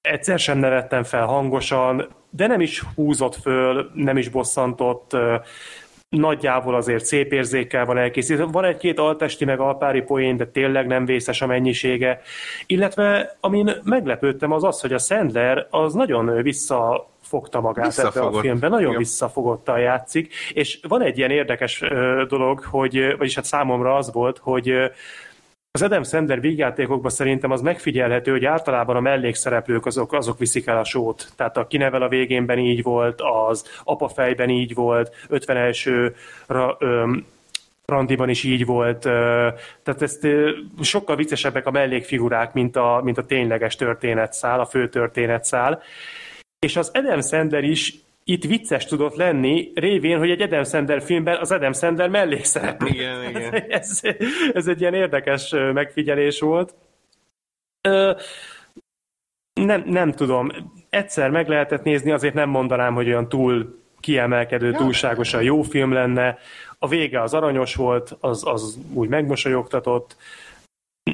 egyszer 0.02 0.38
sem 0.38 0.58
nevettem 0.58 1.02
fel 1.02 1.26
hangosan, 1.26 2.08
de 2.30 2.46
nem 2.46 2.60
is 2.60 2.82
húzott 2.94 3.34
föl, 3.34 3.90
nem 3.94 4.16
is 4.16 4.28
bosszantott, 4.28 5.16
nagyjából 6.16 6.74
azért 6.74 7.04
szép 7.04 7.32
érzékkel 7.32 7.84
van 7.84 7.98
elkészítve. 7.98 8.44
Van 8.44 8.64
egy-két 8.64 8.98
altesti 8.98 9.44
meg 9.44 9.60
alpári 9.60 10.02
poén, 10.02 10.36
de 10.36 10.46
tényleg 10.46 10.86
nem 10.86 11.04
vészes 11.04 11.42
a 11.42 11.46
mennyisége. 11.46 12.20
Illetve 12.66 13.36
amin 13.40 13.70
meglepődtem 13.84 14.52
az 14.52 14.64
az, 14.64 14.80
hogy 14.80 14.92
a 14.92 14.98
Sandler 14.98 15.66
az 15.70 15.94
nagyon 15.94 16.42
vissza 16.42 17.08
fogta 17.22 17.60
magát 17.60 17.98
ebbe 17.98 18.20
a 18.20 18.32
filmben, 18.32 18.70
nagyon 18.70 18.86
Igen. 18.86 18.98
visszafogottan 18.98 19.78
játszik, 19.78 20.34
és 20.52 20.78
van 20.88 21.02
egy 21.02 21.18
ilyen 21.18 21.30
érdekes 21.30 21.82
dolog, 22.28 22.64
hogy, 22.64 23.16
vagyis 23.18 23.34
hát 23.34 23.44
számomra 23.44 23.94
az 23.94 24.12
volt, 24.12 24.38
hogy 24.38 24.72
az 25.74 25.82
Adam 25.82 26.02
Sandler 26.02 26.40
vígjátékokban 26.40 27.10
szerintem 27.10 27.50
az 27.50 27.60
megfigyelhető, 27.60 28.30
hogy 28.30 28.44
általában 28.44 28.96
a 28.96 29.00
mellékszereplők 29.00 29.86
azok, 29.86 30.12
azok 30.12 30.38
viszik 30.38 30.66
el 30.66 30.78
a 30.78 30.84
sót. 30.84 31.32
Tehát 31.36 31.56
a 31.56 31.66
kinevel 31.66 32.02
a 32.02 32.08
végénben 32.08 32.58
így 32.58 32.82
volt, 32.82 33.20
az 33.20 33.64
apafejben 33.84 34.50
így 34.50 34.74
volt, 34.74 35.16
51 35.28 35.88
ra, 36.46 36.76
öm, 36.78 37.26
randiban 37.84 38.28
is 38.28 38.44
így 38.44 38.64
volt. 38.64 38.98
Tehát 38.98 40.02
ezt 40.02 40.26
sokkal 40.80 41.16
viccesebbek 41.16 41.66
a 41.66 41.70
mellékfigurák, 41.70 42.52
mint 42.52 42.76
a, 42.76 43.00
mint 43.04 43.18
a 43.18 43.26
tényleges 43.26 43.76
történetszál, 43.76 44.60
a 44.60 44.66
fő 44.66 44.88
történetszál. 44.88 45.82
És 46.58 46.76
az 46.76 46.90
Adam 46.92 47.20
Sandler 47.20 47.64
is 47.64 48.03
itt 48.24 48.44
vicces 48.44 48.84
tudott 48.84 49.16
lenni, 49.16 49.72
révén, 49.74 50.18
hogy 50.18 50.30
egy 50.30 50.42
Adam 50.42 50.64
Sandler 50.64 51.02
filmben 51.02 51.36
az 51.36 51.52
Adam 51.52 51.72
Sandler 51.72 52.08
mellékszereplő. 52.08 52.88
Igen, 52.94 53.28
igen. 53.28 53.54
ez, 53.68 54.00
ez 54.52 54.66
egy 54.66 54.80
ilyen 54.80 54.94
érdekes 54.94 55.54
megfigyelés 55.72 56.40
volt. 56.40 56.74
Nem, 59.54 59.82
nem 59.86 60.12
tudom. 60.12 60.50
Egyszer 60.90 61.30
meg 61.30 61.48
lehetett 61.48 61.82
nézni, 61.82 62.10
azért 62.10 62.34
nem 62.34 62.48
mondanám, 62.48 62.94
hogy 62.94 63.06
olyan 63.06 63.28
túl 63.28 63.82
kiemelkedő, 64.00 64.70
ja. 64.70 64.76
túlságosan 64.76 65.42
jó 65.42 65.62
film 65.62 65.92
lenne. 65.92 66.38
A 66.78 66.88
vége 66.88 67.22
az 67.22 67.34
aranyos 67.34 67.74
volt, 67.74 68.16
az, 68.20 68.46
az 68.46 68.78
úgy 68.92 69.08
megmosolyogtatott. 69.08 70.16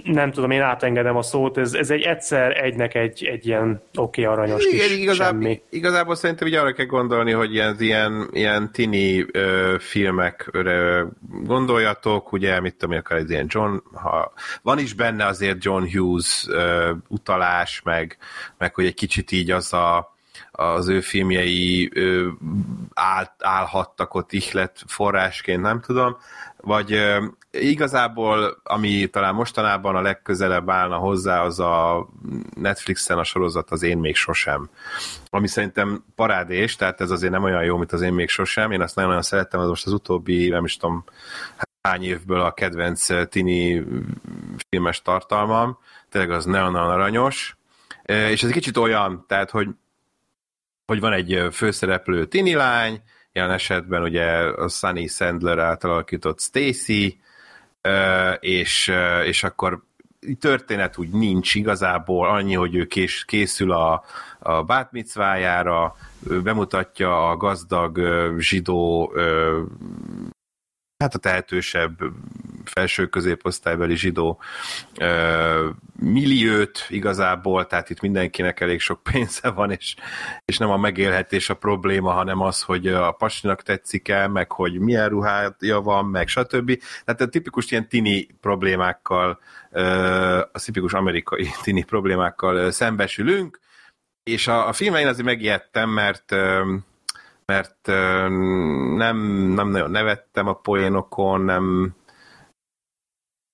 Nem 0.04 0.32
tudom, 0.32 0.50
én 0.50 0.62
átengedem 0.62 1.16
a 1.16 1.22
szót, 1.22 1.58
ez, 1.58 1.74
ez 1.74 1.90
egy 1.90 2.02
egyszer 2.02 2.64
egynek 2.64 2.94
egy, 2.94 3.24
egy 3.24 3.46
ilyen 3.46 3.82
oké 3.94 4.22
okay, 4.22 4.34
aranyos 4.34 4.64
Igen, 4.64 4.86
kis 4.88 4.96
igazából, 4.96 5.42
semmi. 5.42 5.62
Igazából 5.68 6.14
szerintem 6.14 6.46
így 6.46 6.54
arra 6.54 6.72
kell 6.72 6.86
gondolni, 6.86 7.32
hogy 7.32 7.54
ilyen, 7.54 7.76
ilyen, 7.78 8.28
ilyen 8.32 8.72
tini 8.72 9.26
ö, 9.32 9.76
filmekre 9.78 11.06
gondoljatok, 11.44 12.32
ugye, 12.32 12.60
mit 12.60 12.74
tudom, 12.74 12.96
akár 12.96 13.18
egy 13.18 13.30
ilyen 13.30 13.46
John, 13.48 13.76
ha 13.92 14.32
van 14.62 14.78
is 14.78 14.94
benne 14.94 15.26
azért 15.26 15.64
John 15.64 15.84
Hughes 15.92 16.46
ö, 16.48 16.92
utalás, 17.08 17.82
meg, 17.84 18.16
meg 18.58 18.74
hogy 18.74 18.84
egy 18.84 18.94
kicsit 18.94 19.32
így 19.32 19.50
az 19.50 19.72
a 19.72 20.18
az 20.52 20.88
ő 20.88 21.00
filmjei 21.00 21.90
ö, 21.94 22.28
áll, 22.94 23.24
állhattak 23.38 24.14
ott 24.14 24.32
ihlet 24.32 24.82
forrásként, 24.86 25.62
nem 25.62 25.80
tudom, 25.80 26.16
vagy 26.56 27.00
igazából, 27.50 28.60
ami 28.62 29.06
talán 29.06 29.34
mostanában 29.34 29.96
a 29.96 30.00
legközelebb 30.00 30.70
állna 30.70 30.96
hozzá, 30.96 31.42
az 31.42 31.60
a 31.60 32.08
Netflixen 32.54 33.18
a 33.18 33.24
sorozat 33.24 33.70
az 33.70 33.82
Én 33.82 33.98
még 33.98 34.16
sosem. 34.16 34.70
Ami 35.30 35.48
szerintem 35.48 36.04
parádés, 36.14 36.76
tehát 36.76 37.00
ez 37.00 37.10
azért 37.10 37.32
nem 37.32 37.42
olyan 37.42 37.64
jó, 37.64 37.76
mint 37.76 37.92
az 37.92 38.00
Én 38.00 38.12
még 38.12 38.28
sosem. 38.28 38.70
Én 38.70 38.80
azt 38.80 38.94
nagyon-nagyon 38.94 39.26
szerettem, 39.26 39.60
az 39.60 39.68
most 39.68 39.86
az 39.86 39.92
utóbbi, 39.92 40.48
nem 40.48 40.64
is 40.64 40.76
tudom, 40.76 41.04
hány 41.82 42.04
évből 42.04 42.40
a 42.40 42.52
kedvenc 42.52 43.28
tini 43.28 43.84
filmes 44.68 45.02
tartalmam. 45.02 45.78
Tényleg 46.08 46.30
az 46.30 46.44
nagyon-nagyon 46.44 46.90
aranyos. 46.90 47.56
És 48.02 48.42
ez 48.42 48.48
egy 48.48 48.54
kicsit 48.54 48.76
olyan, 48.76 49.24
tehát, 49.28 49.50
hogy 49.50 49.68
hogy 50.86 51.00
van 51.00 51.12
egy 51.12 51.46
főszereplő 51.52 52.26
tini 52.26 52.54
lány, 52.54 53.02
jelen 53.32 53.50
esetben 53.50 54.02
ugye 54.02 54.26
a 54.36 54.68
Sunny 54.68 55.06
Sandler 55.06 55.58
által 55.58 55.90
alakított 55.90 56.40
Stacy, 56.40 57.20
és, 58.40 58.92
és 59.24 59.44
akkor 59.44 59.82
történet 60.40 60.98
úgy 60.98 61.10
nincs 61.10 61.54
igazából, 61.54 62.28
annyi, 62.28 62.54
hogy 62.54 62.74
ő 62.74 62.86
kés, 62.86 63.24
készül 63.24 63.72
a, 63.72 64.04
a 64.38 64.62
bátmicvájára, 64.62 65.96
bemutatja 66.42 67.30
a 67.30 67.36
gazdag 67.36 68.00
zsidó 68.38 69.12
hát 71.00 71.14
a 71.14 71.18
tehetősebb 71.18 71.98
felső 72.64 73.06
középosztálybeli 73.06 73.96
zsidó 73.96 74.40
ö, 74.98 75.68
milliót 75.96 76.86
igazából, 76.88 77.66
tehát 77.66 77.90
itt 77.90 78.00
mindenkinek 78.00 78.60
elég 78.60 78.80
sok 78.80 79.02
pénze 79.02 79.50
van, 79.50 79.70
és, 79.70 79.94
és 80.44 80.58
nem 80.58 80.70
a 80.70 80.76
megélhetés 80.76 81.50
a 81.50 81.54
probléma, 81.54 82.10
hanem 82.10 82.40
az, 82.40 82.62
hogy 82.62 82.86
a 82.88 83.12
pasinak 83.12 83.62
tetszik-e, 83.62 84.26
meg 84.26 84.52
hogy 84.52 84.78
milyen 84.78 85.08
ruhája 85.08 85.80
van, 85.82 86.04
meg 86.04 86.28
stb. 86.28 86.82
Tehát 87.04 87.20
a 87.20 87.28
tipikus 87.28 87.70
ilyen 87.70 87.88
tini 87.88 88.26
problémákkal, 88.40 89.38
ö, 89.70 89.82
a 90.52 90.60
tipikus 90.64 90.92
amerikai 90.92 91.48
tini 91.62 91.82
problémákkal 91.82 92.70
szembesülünk, 92.70 93.60
és 94.22 94.46
a, 94.48 94.68
a 94.68 94.72
filmen 94.72 95.00
én 95.00 95.06
azért 95.06 95.26
megijedtem, 95.26 95.90
mert 95.90 96.32
ö, 96.32 96.74
mert 97.50 97.86
nem, 98.96 99.16
nem 99.54 99.68
nagyon 99.68 99.90
nevettem 99.90 100.46
a 100.46 100.52
poénokon, 100.52 101.40
nem, 101.40 101.94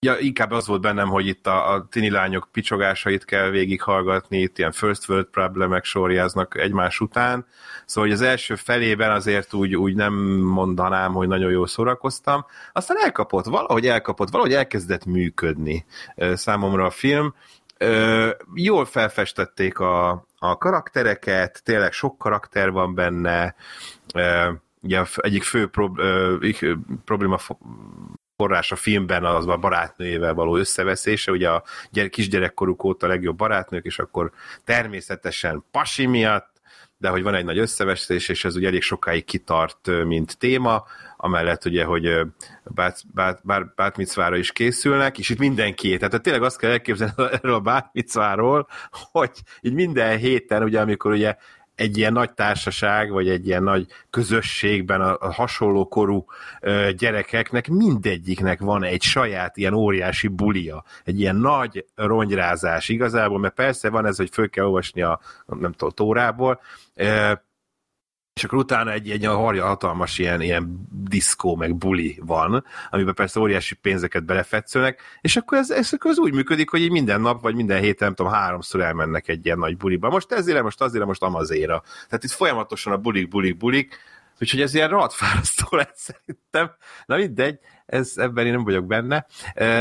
Ja, 0.06 0.18
inkább 0.18 0.50
az 0.50 0.66
volt 0.66 0.80
bennem, 0.80 1.08
hogy 1.08 1.26
itt 1.26 1.46
a, 1.46 1.72
a 1.72 1.86
tini 1.90 2.10
lányok 2.10 2.48
picsogásait 2.52 3.24
kell 3.24 3.50
végighallgatni, 3.50 4.38
itt 4.38 4.58
ilyen 4.58 4.72
first 4.72 5.08
world 5.08 5.26
problémek 5.26 5.84
sorjáznak 5.84 6.58
egymás 6.58 7.00
után, 7.00 7.46
szóval 7.86 8.10
hogy 8.10 8.18
az 8.20 8.26
első 8.26 8.54
felében 8.54 9.10
azért 9.10 9.54
úgy, 9.54 9.76
úgy 9.76 9.94
nem 9.94 10.14
mondanám, 10.40 11.12
hogy 11.12 11.28
nagyon 11.28 11.50
jól 11.50 11.66
szórakoztam, 11.66 12.46
aztán 12.72 12.96
elkapott, 13.02 13.44
valahogy 13.44 13.86
elkapott, 13.86 14.30
valahogy 14.30 14.52
elkezdett 14.52 15.04
működni 15.04 15.84
számomra 16.34 16.84
a 16.84 16.90
film, 16.90 17.34
jól 18.54 18.84
felfestették 18.84 19.78
a, 19.78 20.26
a 20.38 20.58
karaktereket, 20.58 21.62
tényleg 21.64 21.92
sok 21.92 22.18
karakter 22.18 22.70
van 22.70 22.94
benne, 22.94 23.54
ugye 24.80 25.02
egyik 25.16 25.42
fő 25.42 25.66
prob, 25.66 26.00
probléma 27.04 27.38
forrás 28.36 28.72
a 28.72 28.76
filmben 28.76 29.24
az 29.24 29.46
a 29.46 29.56
barátnőjével 29.56 30.34
való 30.34 30.56
összeveszése, 30.56 31.30
ugye 31.30 31.50
a 31.50 31.62
gyere, 31.90 32.08
kisgyerekkoruk 32.08 32.84
óta 32.84 33.06
a 33.06 33.08
legjobb 33.08 33.36
barátnők, 33.36 33.84
és 33.84 33.98
akkor 33.98 34.32
természetesen 34.64 35.64
pasi 35.70 36.06
miatt, 36.06 36.54
de 36.98 37.08
hogy 37.08 37.22
van 37.22 37.34
egy 37.34 37.44
nagy 37.44 37.58
összeveszés, 37.58 38.28
és 38.28 38.44
ez 38.44 38.56
ugye 38.56 38.66
elég 38.66 38.82
sokáig 38.82 39.24
kitart, 39.24 40.04
mint 40.04 40.38
téma, 40.38 40.84
amellett 41.16 41.64
ugye, 41.64 41.84
hogy 41.84 42.20
bát, 42.64 43.02
bát, 43.14 43.40
bát, 43.44 43.74
bátmicvára 43.74 44.36
is 44.36 44.52
készülnek, 44.52 45.18
és 45.18 45.28
itt 45.28 45.38
mindenki, 45.38 45.96
tehát 45.96 46.22
tényleg 46.22 46.42
azt 46.42 46.58
kell 46.58 46.70
elképzelni 46.70 47.12
erről 47.42 47.54
a 47.54 47.60
bátmicváról, 47.60 48.68
hogy 48.90 49.30
így 49.60 49.74
minden 49.74 50.18
héten, 50.18 50.62
ugye 50.62 50.80
amikor 50.80 51.12
ugye 51.12 51.36
egy 51.76 51.98
ilyen 51.98 52.12
nagy 52.12 52.32
társaság, 52.32 53.10
vagy 53.10 53.28
egy 53.28 53.46
ilyen 53.46 53.62
nagy 53.62 53.86
közösségben 54.10 55.00
a, 55.00 55.32
hasonló 55.32 55.88
korú 55.88 56.24
ö, 56.60 56.90
gyerekeknek 56.98 57.68
mindegyiknek 57.68 58.60
van 58.60 58.84
egy 58.84 59.02
saját 59.02 59.56
ilyen 59.56 59.74
óriási 59.74 60.28
bulia, 60.28 60.84
egy 61.04 61.20
ilyen 61.20 61.36
nagy 61.36 61.84
rongyrázás 61.94 62.88
igazából, 62.88 63.38
mert 63.38 63.54
persze 63.54 63.90
van 63.90 64.06
ez, 64.06 64.16
hogy 64.16 64.28
föl 64.32 64.50
kell 64.50 64.64
olvasni 64.64 65.02
a, 65.02 65.20
nem 65.46 65.72
tudom, 65.72 65.90
tórából, 65.94 66.60
és 68.36 68.44
akkor 68.44 68.58
utána 68.58 68.92
egy, 68.92 69.10
egy 69.10 69.24
harja 69.24 69.66
hatalmas 69.66 70.18
ilyen, 70.18 70.40
ilyen 70.40 70.88
diszkó, 70.90 71.56
meg 71.56 71.76
buli 71.76 72.18
van, 72.24 72.64
amiben 72.90 73.14
persze 73.14 73.40
óriási 73.40 73.74
pénzeket 73.74 74.24
belefetszölnek, 74.24 75.00
és 75.20 75.36
akkor 75.36 75.58
ez, 75.58 75.70
ez, 75.70 75.92
akkor 75.92 76.10
ez 76.10 76.18
úgy 76.18 76.32
működik, 76.32 76.70
hogy 76.70 76.80
így 76.80 76.90
minden 76.90 77.20
nap, 77.20 77.42
vagy 77.42 77.54
minden 77.54 77.80
héten, 77.80 78.06
nem 78.06 78.14
tudom, 78.14 78.32
háromszor 78.32 78.80
elmennek 78.80 79.28
egy 79.28 79.44
ilyen 79.46 79.58
nagy 79.58 79.76
buliba. 79.76 80.08
Most 80.08 80.32
ezért, 80.32 80.62
most 80.62 80.80
azért, 80.80 81.04
most 81.04 81.22
amazéra. 81.22 81.82
Tehát 82.08 82.24
itt 82.24 82.30
folyamatosan 82.30 82.92
a 82.92 82.96
bulik, 82.96 83.28
bulik, 83.28 83.56
bulik, 83.56 83.98
úgyhogy 84.40 84.60
ez 84.60 84.74
ilyen 84.74 84.88
rohadt 84.88 85.14
lett 85.70 85.96
szerintem. 85.96 86.70
Na 87.06 87.16
mindegy, 87.16 87.58
ez, 87.86 88.12
ebben 88.16 88.46
én 88.46 88.52
nem 88.52 88.64
vagyok 88.64 88.86
benne, 88.86 89.26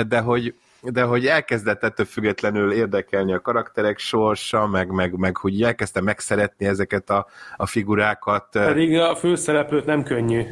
de 0.08 0.20
hogy, 0.20 0.56
de 0.92 1.04
hogy 1.04 1.26
elkezdett 1.26 1.84
ettől 1.84 2.06
függetlenül 2.06 2.72
érdekelni 2.72 3.34
a 3.34 3.42
karakterek 3.42 3.98
sorsa, 3.98 4.68
meg, 4.68 4.90
meg, 4.90 5.18
meg 5.18 5.38
hogy 5.38 5.62
elkezdte 5.62 6.02
megszeretni 6.02 6.66
ezeket 6.66 7.10
a, 7.10 7.28
a 7.56 7.66
figurákat. 7.66 8.48
Pedig 8.52 9.00
a 9.00 9.16
főszereplőt 9.16 9.86
nem 9.86 10.04
könnyű 10.04 10.44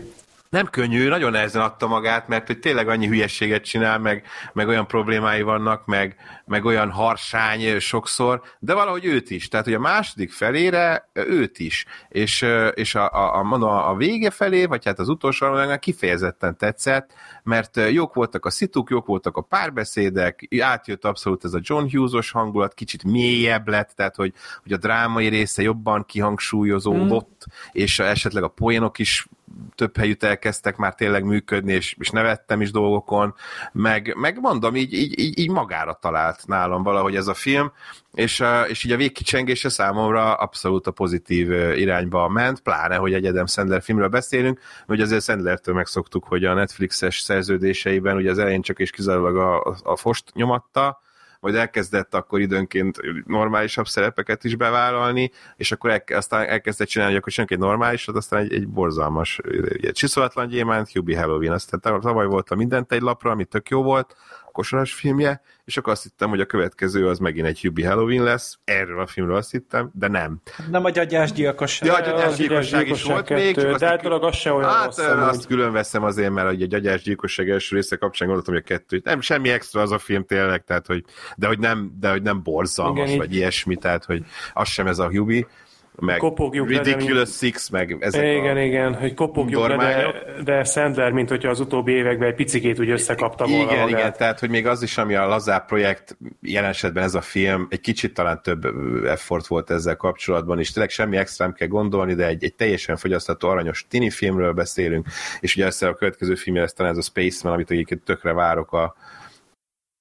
nem 0.53 0.67
könnyű, 0.69 1.07
nagyon 1.07 1.31
nehezen 1.31 1.61
adta 1.61 1.87
magát, 1.87 2.27
mert 2.27 2.47
hogy 2.47 2.59
tényleg 2.59 2.89
annyi 2.89 3.07
hülyességet 3.07 3.63
csinál, 3.63 3.99
meg, 3.99 4.25
meg 4.53 4.67
olyan 4.67 4.87
problémái 4.87 5.41
vannak, 5.41 5.85
meg, 5.85 6.15
meg 6.45 6.65
olyan 6.65 6.91
harsány 6.91 7.79
sokszor, 7.79 8.41
de 8.59 8.73
valahogy 8.73 9.05
őt 9.05 9.29
is. 9.29 9.47
Tehát, 9.47 9.65
hogy 9.65 9.73
a 9.75 9.79
második 9.79 10.31
felére 10.31 11.09
őt 11.13 11.59
is. 11.59 11.85
És, 12.09 12.45
és 12.73 12.95
a, 12.95 13.09
a, 13.09 13.35
a, 13.35 13.43
mondom, 13.43 13.69
a 13.69 13.95
vége 13.95 14.29
felé, 14.29 14.65
vagy 14.65 14.85
hát 14.85 14.99
az 14.99 15.09
utolsó 15.09 15.47
kifejezetten 15.79 16.57
tetszett, 16.57 17.13
mert 17.43 17.79
jók 17.89 18.13
voltak 18.13 18.45
a 18.45 18.49
szituk, 18.49 18.89
jók 18.89 19.05
voltak 19.05 19.37
a 19.37 19.41
párbeszédek, 19.41 20.47
átjött 20.59 21.05
abszolút 21.05 21.43
ez 21.43 21.53
a 21.53 21.59
John 21.61 21.89
Hughes-os 21.91 22.31
hangulat, 22.31 22.73
kicsit 22.73 23.03
mélyebb 23.03 23.67
lett, 23.67 23.91
tehát, 23.95 24.15
hogy, 24.15 24.33
hogy 24.63 24.73
a 24.73 24.77
drámai 24.77 25.27
része 25.27 25.61
jobban 25.61 26.05
kihangsúlyozódott, 26.05 27.45
mm. 27.49 27.53
és 27.71 27.99
esetleg 27.99 28.43
a 28.43 28.47
poénok 28.47 28.99
is 28.99 29.27
több 29.75 29.97
helyütt 29.97 30.23
elkezdtek 30.23 30.75
már 30.75 30.95
tényleg 30.95 31.23
működni, 31.23 31.73
és, 31.73 31.95
és 31.99 32.09
nevettem 32.09 32.61
is 32.61 32.71
dolgokon, 32.71 33.35
meg, 33.71 34.15
meg 34.17 34.39
mondom, 34.39 34.75
így, 34.75 34.93
így, 34.93 35.19
így, 35.19 35.39
így 35.39 35.49
magára 35.49 35.97
talált 36.01 36.47
nálam 36.47 36.83
valahogy 36.83 37.15
ez 37.15 37.27
a 37.27 37.33
film, 37.33 37.71
és, 38.13 38.43
és 38.67 38.83
így 38.83 38.91
a 38.91 38.97
végkicsengése 38.97 39.69
számomra 39.69 40.33
abszolút 40.33 40.87
a 40.87 40.91
pozitív 40.91 41.51
irányba 41.51 42.27
ment, 42.27 42.59
pláne, 42.59 42.95
hogy 42.95 43.13
egy 43.13 43.25
Adam 43.25 43.45
Sandler 43.45 43.81
filmről 43.81 44.07
beszélünk, 44.07 44.59
hogy 44.85 45.01
azért 45.01 45.23
Sandlertől 45.23 45.75
megszoktuk, 45.75 46.23
hogy 46.23 46.45
a 46.45 46.53
Netflixes 46.53 47.19
szerződéseiben 47.19 48.15
ugye 48.15 48.31
az 48.31 48.37
elején 48.37 48.61
csak 48.61 48.79
és 48.79 48.89
kizárólag 48.89 49.37
a, 49.37 49.77
a, 49.83 49.95
fost 49.95 50.33
nyomatta, 50.33 51.01
majd 51.43 51.55
elkezdett 51.55 52.13
akkor 52.13 52.39
időnként 52.39 53.01
normálisabb 53.25 53.87
szerepeket 53.87 54.43
is 54.43 54.55
bevállalni, 54.55 55.31
és 55.55 55.71
akkor 55.71 55.89
el, 55.89 56.03
aztán 56.07 56.47
elkezdett 56.47 56.87
csinálni, 56.87 57.13
hogy 57.13 57.21
akkor 57.21 57.33
senki 57.33 57.53
egy 57.53 57.59
normálisat, 57.59 58.15
aztán 58.15 58.39
egy, 58.39 58.53
egy 58.53 58.67
borzalmas, 58.67 59.39
egy 59.81 59.91
csiszolatlan 59.91 60.47
gyémánt, 60.47 60.91
Hubie 60.91 61.19
Halloween, 61.19 61.51
aztán 61.51 61.79
tavaly 61.79 62.25
volt 62.25 62.49
a 62.49 62.55
mindent 62.55 62.91
egy 62.91 63.01
lapra, 63.01 63.31
ami 63.31 63.45
tök 63.45 63.69
jó 63.69 63.83
volt, 63.83 64.15
kosaras 64.53 64.93
filmje, 64.93 65.41
és 65.65 65.77
akkor 65.77 65.93
azt 65.93 66.03
hittem, 66.03 66.29
hogy 66.29 66.39
a 66.39 66.45
következő 66.45 67.07
az 67.07 67.19
megint 67.19 67.47
egy 67.47 67.61
Hubie 67.61 67.89
Halloween 67.89 68.23
lesz, 68.23 68.59
erről 68.63 68.99
a 69.01 69.07
filmről 69.07 69.35
azt 69.35 69.51
hittem, 69.51 69.91
de 69.93 70.07
nem. 70.07 70.41
Nem 70.71 70.85
a 70.85 70.89
gyagyásgyilkosság. 70.89 71.87
Ja, 71.87 71.95
a 71.95 72.01
gyagyásgyilkosság 72.01 72.87
is 72.87 73.03
volt 73.03 73.25
kettő, 73.25 73.43
még, 73.43 73.55
csak 73.55 73.77
de 73.77 73.87
általában 73.87 74.29
az 74.29 74.35
se 74.35 74.53
olyan 74.53 74.69
Hát 74.69 74.85
rossz, 74.85 74.97
azt 74.97 75.47
külön 75.47 75.71
veszem 75.71 76.03
azért, 76.03 76.31
mert 76.31 76.47
a 76.47 76.53
gyagyásgyilkosság 76.53 77.49
első 77.49 77.75
része 77.75 77.95
kapcsán 77.95 78.27
gondoltam, 78.27 78.53
hogy 78.53 78.63
a 78.65 78.67
kettő. 78.67 79.01
Nem, 79.03 79.21
semmi 79.21 79.49
extra 79.49 79.81
az 79.81 79.91
a 79.91 79.97
film 79.97 80.25
tényleg, 80.25 80.63
tehát 80.63 80.85
hogy, 80.87 81.03
de 81.35 81.47
hogy 81.47 81.59
nem, 81.59 81.91
de 81.99 82.11
hogy 82.11 82.21
nem 82.21 82.43
borzalmas, 82.43 83.07
Igen, 83.07 83.17
vagy 83.17 83.31
így. 83.31 83.37
ilyesmi, 83.37 83.75
tehát 83.75 84.05
hogy 84.05 84.23
az 84.53 84.67
sem 84.67 84.87
ez 84.87 84.99
a 84.99 85.09
Hubie 85.09 85.47
meg 85.95 86.17
kopogjuk 86.17 86.67
Ridiculous 86.67 87.29
le, 87.29 87.47
Six, 87.47 87.69
meg 87.69 87.97
ezek 87.99 88.23
Igen, 88.23 88.55
a 88.55 88.61
igen, 88.61 88.95
hogy 88.95 89.13
kopogjuk 89.13 89.67
le, 89.67 89.75
de, 89.75 90.23
de 90.43 90.63
Sandler, 90.63 91.11
mint 91.11 91.29
hogyha 91.29 91.49
az 91.49 91.59
utóbbi 91.59 91.91
években 91.91 92.27
egy 92.27 92.35
picikét 92.35 92.79
úgy 92.79 92.89
összekapta 92.89 93.45
volna 93.47 93.63
Igen, 93.63 93.79
magát. 93.79 93.99
igen, 93.99 94.13
tehát 94.17 94.39
hogy 94.39 94.49
még 94.49 94.67
az 94.67 94.81
is, 94.81 94.97
ami 94.97 95.15
a 95.15 95.27
lazább 95.27 95.65
projekt, 95.65 96.17
jelen 96.41 96.69
esetben 96.69 97.03
ez 97.03 97.15
a 97.15 97.21
film, 97.21 97.67
egy 97.69 97.79
kicsit 97.79 98.13
talán 98.13 98.41
több 98.41 98.65
effort 99.05 99.47
volt 99.47 99.69
ezzel 99.69 99.95
kapcsolatban, 99.95 100.59
és 100.59 100.71
tényleg 100.71 100.91
semmi 100.91 101.17
extra 101.17 101.45
nem 101.45 101.53
kell 101.53 101.67
gondolni, 101.67 102.13
de 102.13 102.27
egy, 102.27 102.43
egy 102.43 102.55
teljesen 102.55 102.97
fogyasztható 102.97 103.49
aranyos 103.49 103.85
tini 103.89 104.09
filmről 104.09 104.53
beszélünk, 104.53 105.07
és 105.39 105.55
ugye 105.55 105.65
ezt 105.65 105.83
a 105.83 105.93
következő 105.93 106.35
film, 106.35 106.57
ez 106.57 106.73
talán 106.73 106.91
ez 106.91 106.97
a 106.97 107.01
Spaceman, 107.01 107.53
amit 107.55 107.71
egyébként 107.71 108.03
tökre 108.03 108.33
várok 108.33 108.71
a 108.73 108.95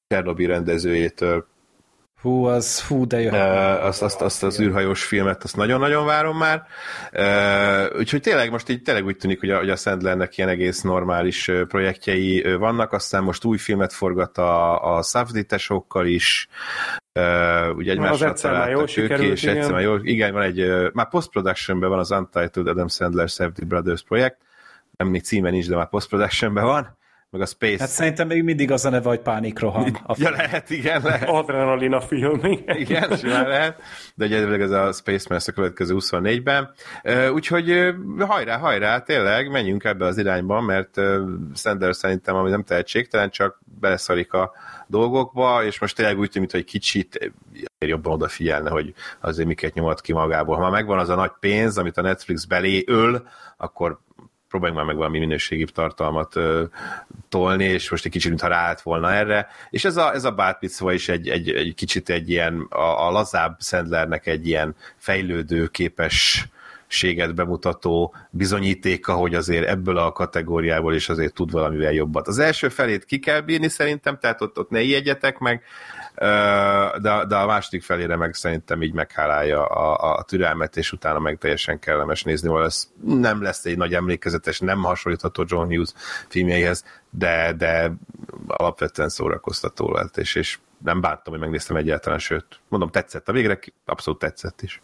Chernobyl 0.07 0.49
rendezőjétől, 0.49 1.47
Hú, 2.23 2.45
az, 2.45 2.83
hú, 2.83 3.07
de 3.07 3.21
jó. 3.21 3.31
Uh, 3.31 3.85
azt, 3.85 4.03
azt, 4.03 4.21
azt 4.21 4.43
az 4.43 4.61
űrhajós 4.61 5.05
filmet, 5.05 5.43
azt 5.43 5.57
nagyon-nagyon 5.57 6.07
várom 6.07 6.37
már. 6.37 6.67
Uh, 7.13 7.99
úgyhogy 7.99 8.21
tényleg 8.21 8.51
most 8.51 8.69
így 8.69 8.83
tényleg 8.83 9.05
úgy 9.05 9.17
tűnik, 9.17 9.41
hogy 9.41 9.51
a, 9.51 9.59
hogy 9.59 9.71
a 9.71 9.77
Sandlernek 9.77 10.37
ilyen 10.37 10.49
egész 10.51 10.81
normális 10.81 11.51
projektjei 11.69 12.55
vannak, 12.59 12.93
aztán 12.93 13.23
most 13.23 13.45
új 13.45 13.59
filmet 13.59 13.93
forgat 13.93 14.39
a, 14.39 14.97
a 14.97 15.03
Savditesokkal 15.03 16.07
is, 16.07 16.49
Uh, 17.15 17.77
ugye 17.77 17.93
egymásra 17.93 18.33
találtak 18.33 18.97
ők 18.97 19.19
és 19.19 19.45
egyszer 19.45 19.73
már 19.73 19.81
jó. 19.81 19.97
Igen, 20.03 20.33
van 20.33 20.43
egy, 20.43 20.61
uh, 20.61 20.93
már 20.93 21.09
post-productionben 21.09 21.89
van 21.89 21.99
az 21.99 22.11
Untitled 22.11 22.67
Adam 22.67 22.89
Sandler 22.89 23.29
Safety 23.29 23.65
Brothers 23.65 24.03
projekt, 24.03 24.37
nem 24.97 25.09
még 25.09 25.23
címe 25.23 25.51
nincs, 25.51 25.69
de 25.69 25.77
már 25.77 25.89
post-productionben 25.89 26.65
van, 26.65 26.97
meg 27.33 27.41
a 27.41 27.47
Space. 27.47 27.77
Hát 27.79 27.89
szerintem 27.89 28.27
még 28.27 28.43
mindig 28.43 28.71
az 28.71 28.85
a 28.85 28.91
neve, 28.91 29.09
hogy 29.09 29.21
pánikroham. 29.21 30.01
A 30.07 30.15
ja, 30.19 30.31
lehet, 30.31 30.71
igen, 30.71 31.03
lehet. 31.03 31.29
Adrenalina 31.29 32.01
film, 32.01 32.45
igen. 32.45 32.77
Igen, 32.77 33.17
simán 33.17 33.49
lehet, 33.49 33.81
de 34.15 34.25
egyedül 34.25 34.63
ez 34.63 34.71
a 34.71 34.93
Space 34.93 35.27
Man 35.29 35.41
a 35.47 35.53
következő 35.53 35.95
24-ben. 35.99 36.73
Úgyhogy 37.33 37.95
hajrá, 38.19 38.59
hajrá, 38.59 38.99
tényleg, 38.99 39.51
menjünk 39.51 39.85
ebbe 39.85 40.07
az 40.07 40.19
irányba, 40.19 40.61
mert 40.61 41.01
Sanders 41.55 41.97
szerintem, 41.97 42.37
ami 42.37 42.51
nem 42.51 42.65
tehetségtelen, 42.65 43.31
csak 43.31 43.61
beleszarik 43.81 44.33
a 44.33 44.53
dolgokba, 44.87 45.65
és 45.65 45.81
most 45.81 45.97
tényleg 45.97 46.19
úgy 46.19 46.31
tűnik, 46.31 46.51
hogy 46.51 46.65
kicsit 46.65 47.33
jobban 47.79 48.13
odafigyelne, 48.13 48.71
hogy 48.71 48.95
azért 49.21 49.49
miket 49.49 49.75
nyomat 49.75 50.01
ki 50.01 50.13
magából. 50.13 50.55
Ha 50.55 50.63
már 50.63 50.71
megvan 50.71 50.99
az 50.99 51.09
a 51.09 51.15
nagy 51.15 51.33
pénz, 51.41 51.79
amit 51.79 51.97
a 51.97 52.03
Netflix 52.03 52.45
belé 52.45 52.85
öl, 52.87 53.29
akkor 53.57 54.01
próbáljunk 54.53 54.79
már 54.79 54.89
meg 54.89 54.97
valami 54.97 55.19
minőségi 55.19 55.65
tartalmat 55.65 56.37
ö, 56.37 56.65
tolni, 57.29 57.65
és 57.65 57.91
most 57.91 58.05
egy 58.05 58.11
kicsit, 58.11 58.29
mintha 58.29 58.49
ráállt 58.49 58.81
volna 58.81 59.13
erre. 59.13 59.49
És 59.71 59.85
ez 59.85 59.97
a, 59.97 60.13
ez 60.13 60.25
a 60.25 60.31
bátpicva 60.31 60.93
is 60.93 61.09
egy, 61.09 61.29
egy, 61.29 61.51
egy 61.51 61.75
kicsit 61.75 62.09
egy 62.09 62.31
ilyen, 62.31 62.67
a, 62.71 63.07
a 63.07 63.11
lazább 63.11 63.57
Sandlernek 63.61 64.27
egy 64.27 64.47
ilyen 64.47 64.75
fejlődő, 64.97 65.67
képes 65.67 66.47
séget 66.87 67.35
bemutató 67.35 68.15
bizonyítéka, 68.31 69.15
hogy 69.15 69.35
azért 69.35 69.69
ebből 69.69 69.97
a 69.97 70.13
kategóriából 70.13 70.95
is 70.95 71.09
azért 71.09 71.35
tud 71.35 71.51
valamivel 71.51 71.93
jobbat. 71.93 72.29
Az 72.29 72.39
első 72.39 72.69
felét 72.69 73.05
ki 73.05 73.19
kell 73.19 73.41
bírni 73.41 73.69
szerintem, 73.69 74.19
tehát 74.19 74.41
ott, 74.41 74.59
ott 74.59 74.71
ne 74.71 74.81
ijedjetek 74.81 75.39
meg, 75.39 75.63
de, 76.15 77.25
de 77.29 77.37
a 77.37 77.47
második 77.47 77.83
felére 77.83 78.17
meg 78.17 78.35
szerintem 78.35 78.83
így 78.83 78.93
meghálálja 78.93 79.65
a, 79.67 80.17
a 80.17 80.23
türelmet, 80.23 80.77
és 80.77 80.93
utána 80.93 81.19
meg 81.19 81.39
teljesen 81.39 81.79
kellemes 81.79 82.23
nézni, 82.23 82.61
ez 82.63 82.91
nem 83.05 83.43
lesz 83.43 83.65
egy 83.65 83.77
nagy 83.77 83.95
emlékezetes, 83.95 84.61
nem 84.61 84.83
hasonlítható 84.83 85.45
John 85.47 85.67
Hughes 85.67 85.93
filmjeihez, 86.29 86.85
de, 87.11 87.53
de 87.53 87.93
alapvetően 88.47 89.09
szórakoztató 89.09 89.93
lett, 89.93 90.17
és, 90.17 90.35
és 90.35 90.59
nem 90.85 91.01
bántam, 91.01 91.33
hogy 91.33 91.43
megnéztem 91.43 91.77
egyáltalán, 91.77 92.19
sőt, 92.19 92.61
mondom, 92.69 92.91
tetszett 92.91 93.29
a 93.29 93.33
végre, 93.33 93.59
abszolút 93.85 94.21
tetszett 94.21 94.63
is. 94.63 94.83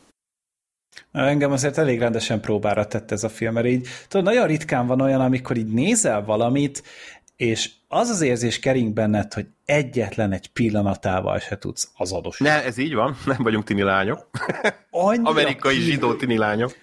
Engem 1.12 1.52
azért 1.52 1.78
elég 1.78 1.98
rendesen 1.98 2.40
próbára 2.40 2.86
tett 2.86 3.10
ez 3.10 3.24
a 3.24 3.28
film, 3.28 3.52
mert 3.52 3.66
így 3.66 3.89
tudod, 4.08 4.26
nagyon 4.26 4.47
ritkán 4.47 4.86
van 4.86 5.00
olyan, 5.00 5.20
amikor 5.20 5.57
így 5.57 5.73
nézel 5.73 6.24
valamit, 6.24 6.82
és 7.39 7.70
az 7.89 8.08
az 8.08 8.20
érzés 8.20 8.58
kering 8.58 8.92
benned, 8.92 9.34
hogy 9.34 9.47
egyetlen 9.65 10.33
egy 10.33 10.52
pillanatával 10.52 11.39
se 11.39 11.58
tudsz 11.58 11.91
az 11.97 12.12
adós. 12.12 12.39
Ne, 12.39 12.65
ez 12.65 12.78
így 12.78 12.94
van, 12.94 13.17
nem 13.26 13.36
vagyunk 13.39 13.65
tini 13.65 13.83
lányok. 13.83 14.31
Amerikai 15.23 15.75
kívül. 15.75 15.91
zsidó 15.91 16.15
tini 16.15 16.36
lányok. 16.36 16.75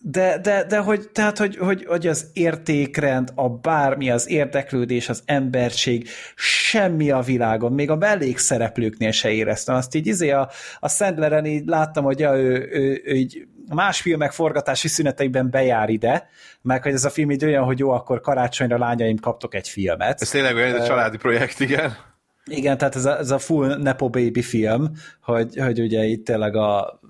De, 0.00 0.38
de, 0.38 0.64
de 0.64 0.78
hogy, 0.78 1.08
tehát, 1.08 1.38
hogy, 1.38 1.56
hogy, 1.56 1.84
hogy 1.84 2.06
az 2.06 2.26
értékrend, 2.32 3.32
a 3.34 3.48
bármi, 3.48 4.10
az 4.10 4.28
érdeklődés, 4.28 5.08
az 5.08 5.22
emberség, 5.24 6.08
semmi 6.36 7.10
a 7.10 7.20
világon, 7.20 7.72
még 7.72 7.90
a 7.90 7.96
mellékszereplőknél 7.96 9.10
se 9.10 9.30
éreztem. 9.30 9.74
Azt 9.74 9.94
így 9.94 10.06
izé 10.06 10.30
a, 10.30 10.50
a 10.80 10.88
Sandleren 10.88 11.46
így 11.46 11.66
láttam, 11.66 12.04
hogy 12.04 12.18
ja, 12.18 12.36
ő, 12.36 12.68
ő, 12.72 13.02
ő 13.04 13.14
így 13.14 13.46
más 13.74 14.00
filmek 14.00 14.32
forgatási 14.32 14.88
szüneteiben 14.88 15.50
bejár 15.50 15.88
ide, 15.88 16.28
meg 16.62 16.82
hogy 16.82 16.92
ez 16.92 17.04
a 17.04 17.10
film 17.10 17.30
így 17.30 17.44
olyan, 17.44 17.64
hogy 17.64 17.78
jó, 17.78 17.90
akkor 17.90 18.20
karácsonyra 18.20 18.78
lányaim 18.78 19.18
kaptok 19.18 19.54
egy 19.54 19.68
filmet. 19.68 20.20
Ez 20.20 20.30
tényleg 20.30 20.54
olyan, 20.54 20.74
ez 20.74 20.82
a 20.82 20.86
családi 20.86 21.16
projekt, 21.16 21.60
igen. 21.60 21.96
Igen, 22.44 22.78
tehát 22.78 22.96
ez 22.96 23.04
a, 23.04 23.18
ez 23.18 23.30
a 23.30 23.38
full 23.38 23.76
Nepo 23.76 24.08
Baby 24.08 24.42
film, 24.42 24.90
hogy, 25.22 25.56
hogy 25.56 25.80
ugye 25.80 26.04
itt 26.04 26.24
tényleg 26.24 26.56
a 26.56 27.00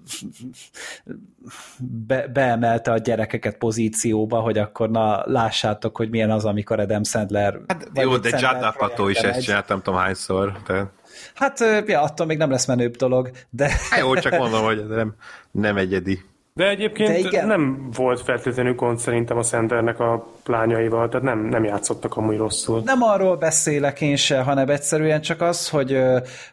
be, 1.78 2.28
beemelte 2.28 2.92
a 2.92 2.98
gyerekeket 2.98 3.56
pozícióba, 3.56 4.40
hogy 4.40 4.58
akkor 4.58 4.90
na 4.90 5.22
lássátok, 5.24 5.96
hogy 5.96 6.10
milyen 6.10 6.30
az, 6.30 6.44
amikor 6.44 6.80
Adam 6.80 7.04
Sandler... 7.04 7.60
Hát, 7.66 7.90
jó, 7.94 8.16
de 8.16 8.28
Judd 8.28 8.62
Apatow 8.62 9.08
is 9.08 9.18
ezt 9.18 9.42
csinált, 9.42 9.68
nem 9.68 9.82
tudom 9.82 9.98
hányszor. 9.98 10.52
De... 10.66 10.90
Hát, 11.34 11.64
ja, 11.86 12.02
attól 12.02 12.26
még 12.26 12.38
nem 12.38 12.50
lesz 12.50 12.66
menőbb 12.66 12.96
dolog, 12.96 13.30
de... 13.50 13.70
Hát 13.90 14.00
jó, 14.00 14.14
csak 14.14 14.38
mondom, 14.38 14.64
hogy 14.64 14.86
nem, 14.86 15.14
nem 15.50 15.76
egyedi. 15.76 16.20
De 16.60 16.68
egyébként 16.68 17.08
De 17.08 17.18
igen. 17.18 17.46
nem 17.46 17.88
volt 17.96 18.20
feltétlenül 18.20 18.74
gond 18.74 18.98
szerintem 18.98 19.36
a 19.38 19.42
Sandernek 19.42 20.00
a 20.00 20.26
lányaival, 20.46 21.08
tehát 21.08 21.24
nem, 21.24 21.38
nem 21.38 21.64
játszottak 21.64 22.16
amúgy 22.16 22.36
rosszul. 22.36 22.82
Nem 22.84 23.02
arról 23.02 23.36
beszélek 23.36 24.00
én 24.00 24.16
se, 24.16 24.40
hanem 24.40 24.68
egyszerűen 24.68 25.20
csak 25.20 25.40
az, 25.40 25.68
hogy, 25.68 25.98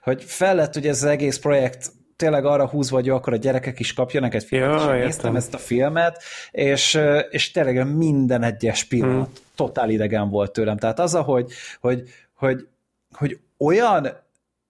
hogy 0.02 0.24
fel 0.24 0.56
lett 0.56 0.76
ugye 0.76 0.90
ez 0.90 1.04
az 1.04 1.10
egész 1.10 1.38
projekt 1.38 1.92
tényleg 2.16 2.46
arra 2.46 2.68
húzva, 2.68 2.96
hogy 2.96 3.10
akkor 3.10 3.34
a 3.34 3.38
gyerekek 3.38 3.80
is 3.80 3.94
kapjanak 3.94 4.34
egy 4.34 4.44
filmet, 4.44 4.82
ja, 4.82 4.98
és 4.98 5.04
néztem 5.04 5.36
ezt 5.36 5.54
a 5.54 5.58
filmet, 5.58 6.24
és, 6.52 7.00
és 7.30 7.52
tényleg 7.52 7.96
minden 7.96 8.44
egyes 8.44 8.84
pillanat 8.84 9.26
hmm. 9.26 9.46
totál 9.56 9.90
idegen 9.90 10.30
volt 10.30 10.52
tőlem. 10.52 10.78
Tehát 10.78 11.00
az, 11.00 11.14
hogy, 11.14 11.52
hogy, 11.80 12.04
hogy, 12.34 12.68
hogy 13.12 13.40
olyan 13.58 14.08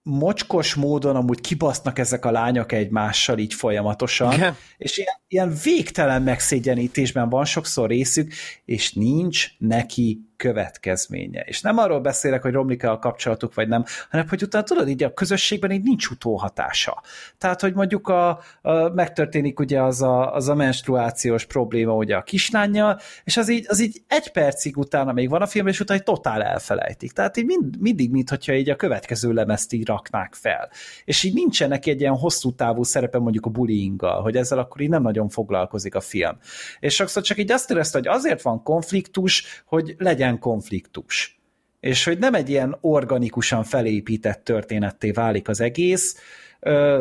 mocskos 0.08 0.74
módon 0.74 1.16
amúgy 1.16 1.40
kibasznak 1.40 1.98
ezek 1.98 2.24
a 2.24 2.30
lányok 2.30 2.72
egymással 2.72 3.38
így 3.38 3.54
folyamatosan, 3.54 4.32
Igen. 4.32 4.56
és 4.78 4.98
ilyen, 4.98 5.14
ilyen 5.28 5.58
végtelen 5.64 6.22
megszégyenítésben 6.22 7.28
van 7.28 7.44
sokszor 7.44 7.88
részük, 7.88 8.32
és 8.64 8.92
nincs 8.92 9.46
neki 9.58 10.27
következménye. 10.38 11.40
És 11.40 11.60
nem 11.60 11.78
arról 11.78 12.00
beszélek, 12.00 12.42
hogy 12.42 12.52
romlik 12.52 12.84
a 12.84 12.98
kapcsolatuk, 12.98 13.54
vagy 13.54 13.68
nem, 13.68 13.84
hanem 14.10 14.28
hogy 14.28 14.42
utána 14.42 14.64
tudod, 14.64 14.88
így 14.88 15.02
a 15.02 15.14
közösségben 15.14 15.70
így 15.70 15.82
nincs 15.82 16.08
utóhatása. 16.08 17.02
Tehát, 17.38 17.60
hogy 17.60 17.74
mondjuk 17.74 18.08
a, 18.08 18.28
a 18.62 18.88
megtörténik 18.94 19.60
ugye 19.60 19.82
az 19.82 20.02
a, 20.02 20.34
az 20.34 20.48
a 20.48 20.54
menstruációs 20.54 21.44
probléma 21.44 21.94
ugye 21.94 22.16
a 22.16 22.22
kislányjal, 22.22 23.00
és 23.24 23.36
az 23.36 23.50
így, 23.50 23.66
az 23.68 23.80
így 23.80 24.02
egy 24.06 24.32
percig 24.32 24.76
utána 24.76 25.12
még 25.12 25.28
van 25.28 25.42
a 25.42 25.46
film, 25.46 25.66
és 25.66 25.80
utána 25.80 26.00
totál 26.00 26.42
elfelejtik. 26.42 27.12
Tehát 27.12 27.36
így 27.36 27.44
mind, 27.44 27.80
mindig, 27.80 28.10
mintha 28.10 28.54
így 28.54 28.70
a 28.70 28.76
következő 28.76 29.32
lemezt 29.32 29.72
így 29.72 29.86
raknák 29.86 30.34
fel. 30.34 30.70
És 31.04 31.22
így 31.22 31.34
nincsen 31.34 31.68
neki 31.68 31.90
egy 31.90 32.00
ilyen 32.00 32.16
hosszú 32.16 32.54
távú 32.54 32.82
szerepe 32.82 33.18
mondjuk 33.18 33.46
a 33.46 33.50
bullyinggal, 33.50 34.22
hogy 34.22 34.36
ezzel 34.36 34.58
akkor 34.58 34.80
így 34.80 34.88
nem 34.88 35.02
nagyon 35.02 35.28
foglalkozik 35.28 35.94
a 35.94 36.00
film. 36.00 36.38
És 36.80 36.94
sokszor 36.94 37.22
csak 37.22 37.38
így 37.38 37.52
azt 37.52 37.70
érezte, 37.70 37.98
hogy 37.98 38.08
azért 38.08 38.42
van 38.42 38.62
konfliktus, 38.62 39.62
hogy 39.66 39.94
legyen 39.98 40.27
legyen 40.28 40.38
konfliktus. 40.38 41.40
És 41.80 42.04
hogy 42.04 42.18
nem 42.18 42.34
egy 42.34 42.48
ilyen 42.48 42.76
organikusan 42.80 43.64
felépített 43.64 44.44
történetté 44.44 45.10
válik 45.10 45.48
az 45.48 45.60
egész. 45.60 46.16
Ö, 46.60 47.00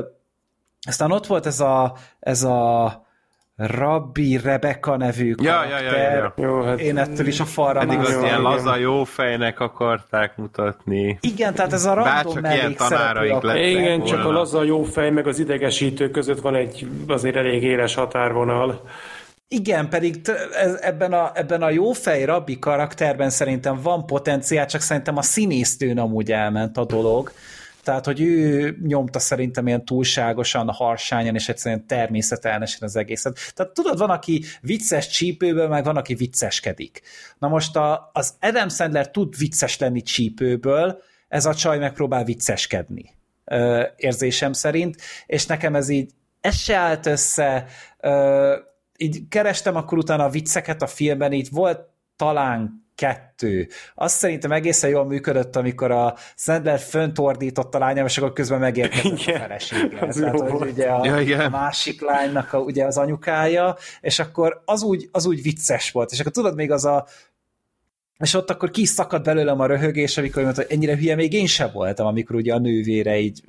aztán 0.88 1.12
ott 1.12 1.26
volt 1.26 1.46
ez 1.46 1.60
a, 1.60 1.96
ez 2.20 2.44
a 2.44 3.06
Rabbi 3.56 4.38
Rebecca 4.38 4.98
nevű 4.98 5.36
ja, 5.42 5.64
ja, 5.64 5.80
ja, 5.80 5.98
ja, 5.98 6.16
ja. 6.16 6.34
Jó, 6.38 6.62
hát 6.62 6.80
Én 6.80 6.98
ettől 6.98 7.28
is 7.28 7.40
a 7.40 7.46
falra 7.46 7.80
Eddig 7.80 8.00
az 8.00 8.18
ilyen 8.22 8.42
laza 8.42 8.76
jó 8.76 9.04
fejnek 9.04 9.60
akarták 9.60 10.38
mutatni. 10.38 11.18
Igen, 11.22 11.54
tehát 11.54 11.74
ez 11.74 11.86
a 11.86 11.94
random 11.94 12.46
ilyen 12.46 12.76
tanáraik 12.76 13.44
Igen, 13.72 13.98
volna. 13.98 14.06
csak 14.06 14.26
a 14.26 14.32
laza 14.32 14.64
jó 14.64 14.84
fej 14.84 15.10
meg 15.10 15.28
az 15.28 15.40
idegesítő 15.40 16.10
között 16.10 16.40
van 16.42 16.56
egy 16.56 16.88
azért 17.08 17.36
elég 17.36 17.64
éles 17.64 17.96
határvonal. 17.96 18.82
Igen, 19.50 19.90
pedig 19.90 20.22
ebben 20.80 21.14
a, 21.14 21.32
ebben 21.34 21.62
a 21.62 21.70
jófej 21.70 22.26
rabbi 22.26 22.60
karakterben 22.60 23.30
szerintem 23.30 23.82
van 23.82 24.06
potenciál, 24.06 24.66
csak 24.66 24.82
szerintem 24.82 25.18
a 25.18 25.22
színésztőn 25.22 25.98
amúgy 25.98 26.32
elment 26.32 26.78
a 26.78 26.86
dolog. 26.86 27.32
Tehát, 27.84 28.06
hogy 28.06 28.22
ő 28.22 28.78
nyomta 28.82 29.20
szerintem 29.20 29.68
ilyen 29.68 29.86
túlságosan 29.86 30.70
harsányan, 30.70 31.36
és 31.36 31.50
egyszerűen 31.50 31.88
természetelnesen 31.88 32.80
az 32.82 32.96
egészet. 32.96 33.40
Tehát 33.56 33.74
tudod, 33.74 33.98
van, 33.98 34.10
aki 34.10 34.44
vicces 34.62 35.08
csípőből, 35.08 35.68
meg 35.68 35.84
van, 35.84 35.98
aki 35.98 36.14
vicceskedik. 36.14 37.02
Na 37.40 37.48
most 37.48 37.76
a, 37.76 38.10
az 38.14 38.34
Adam 38.40 38.70
Sandler 38.70 39.12
tud 39.12 39.38
vicces 39.38 39.78
lenni 39.78 40.02
csípőből, 40.02 41.02
ez 41.28 41.46
a 41.46 41.56
csaj 41.56 41.78
megpróbál 41.78 42.24
vicceskedni 42.24 43.16
érzésem 43.96 44.54
szerint, 44.54 44.96
és 45.26 45.46
nekem 45.46 45.76
ez 45.76 45.90
így 45.90 46.12
ez 46.42 46.56
se 46.56 46.76
állt 46.76 47.06
össze, 47.06 47.66
így 48.98 49.28
kerestem 49.30 49.76
akkor 49.76 49.98
utána 49.98 50.24
a 50.24 50.30
vicceket 50.30 50.82
a 50.82 50.88
filmben, 50.88 51.32
így 51.32 51.48
volt 51.52 51.80
talán 52.16 52.86
kettő. 52.96 53.68
Azt 53.96 54.18
szerintem 54.18 54.52
egészen 54.52 54.90
jól 54.90 55.06
működött, 55.06 55.56
amikor 55.56 55.92
a 55.92 56.16
Sandler 56.36 56.80
fönt 56.80 57.20
ordított 57.20 57.76
a 57.76 57.80
lányom, 57.80 58.06
és 58.06 58.18
akkor 58.18 58.34
közben 58.34 58.60
megérkezett 58.60 59.12
a 59.12 59.40
felesége. 59.40 59.98
Tehát, 60.00 60.40
hogy 60.40 60.70
ugye 60.70 60.90
a, 60.90 61.06
ja, 61.06 61.20
igen. 61.20 61.40
a 61.40 61.50
másik 61.50 62.02
lánynak 62.02 62.54
a, 62.54 62.60
ugye 62.60 62.86
az 62.86 62.98
anyukája, 62.98 63.76
és 64.02 64.20
akkor 64.20 64.62
az 64.66 64.84
úgy, 64.84 65.10
az 65.12 65.26
úgy 65.26 65.42
vicces 65.42 65.92
volt. 65.92 66.12
És 66.12 66.20
akkor 66.20 66.32
tudod, 66.32 66.56
még 66.56 66.72
az 66.72 66.86
a 66.86 67.08
és 68.18 68.34
ott 68.34 68.50
akkor 68.50 68.70
ki 68.70 68.86
szakadt 68.86 69.24
belőlem 69.24 69.60
a 69.60 69.66
röhögés, 69.66 70.18
amikor 70.18 70.44
mondta, 70.44 70.62
hogy 70.62 70.72
ennyire 70.72 70.98
hülye 70.98 71.16
még 71.16 71.34
én 71.34 71.46
sem 71.46 71.70
voltam, 71.74 72.08
amikor 72.08 72.36
ugye 72.36 72.54
a 72.54 72.60
nővére 72.60 73.20
így 73.20 73.44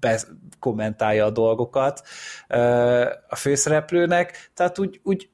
be, 0.00 0.20
kommentálja 0.62 1.24
a 1.24 1.30
dolgokat 1.30 2.02
a 3.28 3.36
főszereplőnek, 3.36 4.50
tehát 4.54 4.78
úgy, 4.78 5.00
úgy 5.02 5.28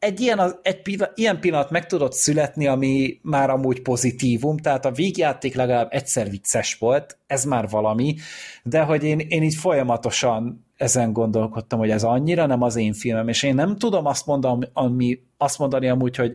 egy 0.00 0.20
ilyen, 0.20 0.58
egy 0.62 0.82
pillanat, 0.82 1.18
ilyen 1.18 1.40
pillanat 1.40 1.70
meg 1.70 1.86
tudott 1.86 2.12
születni, 2.12 2.66
ami 2.66 3.18
már 3.22 3.50
amúgy 3.50 3.82
pozitívum, 3.82 4.56
tehát 4.56 4.84
a 4.84 4.90
végjáték 4.90 5.54
legalább 5.54 5.88
egyszer 5.90 6.30
vicces 6.30 6.74
volt, 6.78 7.18
ez 7.26 7.44
már 7.44 7.68
valami, 7.68 8.14
de 8.62 8.80
hogy 8.80 9.04
én, 9.04 9.18
én 9.18 9.42
így 9.42 9.54
folyamatosan 9.54 10.66
ezen 10.76 11.12
gondolkodtam, 11.12 11.78
hogy 11.78 11.90
ez 11.90 12.02
annyira 12.02 12.46
nem 12.46 12.62
az 12.62 12.76
én 12.76 12.92
filmem, 12.92 13.28
és 13.28 13.42
én 13.42 13.54
nem 13.54 13.76
tudom 13.76 14.06
azt 14.06 14.26
mondani, 14.26 14.66
ami, 14.72 15.20
azt 15.36 15.58
mondani 15.58 15.88
amúgy, 15.88 16.16
hogy 16.16 16.34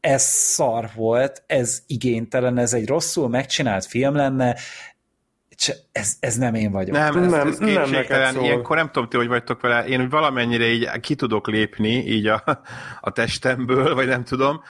ez 0.00 0.22
szar 0.22 0.90
volt, 0.94 1.42
ez 1.46 1.82
igénytelen, 1.86 2.58
ez 2.58 2.72
egy 2.72 2.86
rosszul 2.86 3.28
megcsinált 3.28 3.84
film 3.84 4.14
lenne, 4.14 4.56
ez, 5.92 6.16
ez 6.20 6.36
nem 6.36 6.54
én 6.54 6.70
vagyok. 6.70 6.96
Nem, 6.96 7.16
ez, 7.16 7.30
nem, 7.30 7.46
ez. 7.46 7.58
Nem 8.34 8.44
Ilyenkor 8.44 8.76
nem 8.76 8.90
tudom, 8.90 9.08
ti 9.08 9.16
hogy 9.16 9.28
vagytok 9.28 9.60
vele. 9.60 9.86
Én 9.86 10.08
valamennyire 10.08 10.64
így 10.64 11.00
ki 11.00 11.14
tudok 11.14 11.46
lépni 11.48 12.06
így 12.06 12.26
a, 12.26 12.42
a 13.00 13.10
testemből, 13.10 13.94
vagy 13.94 14.06
nem 14.06 14.24
tudom, 14.24 14.62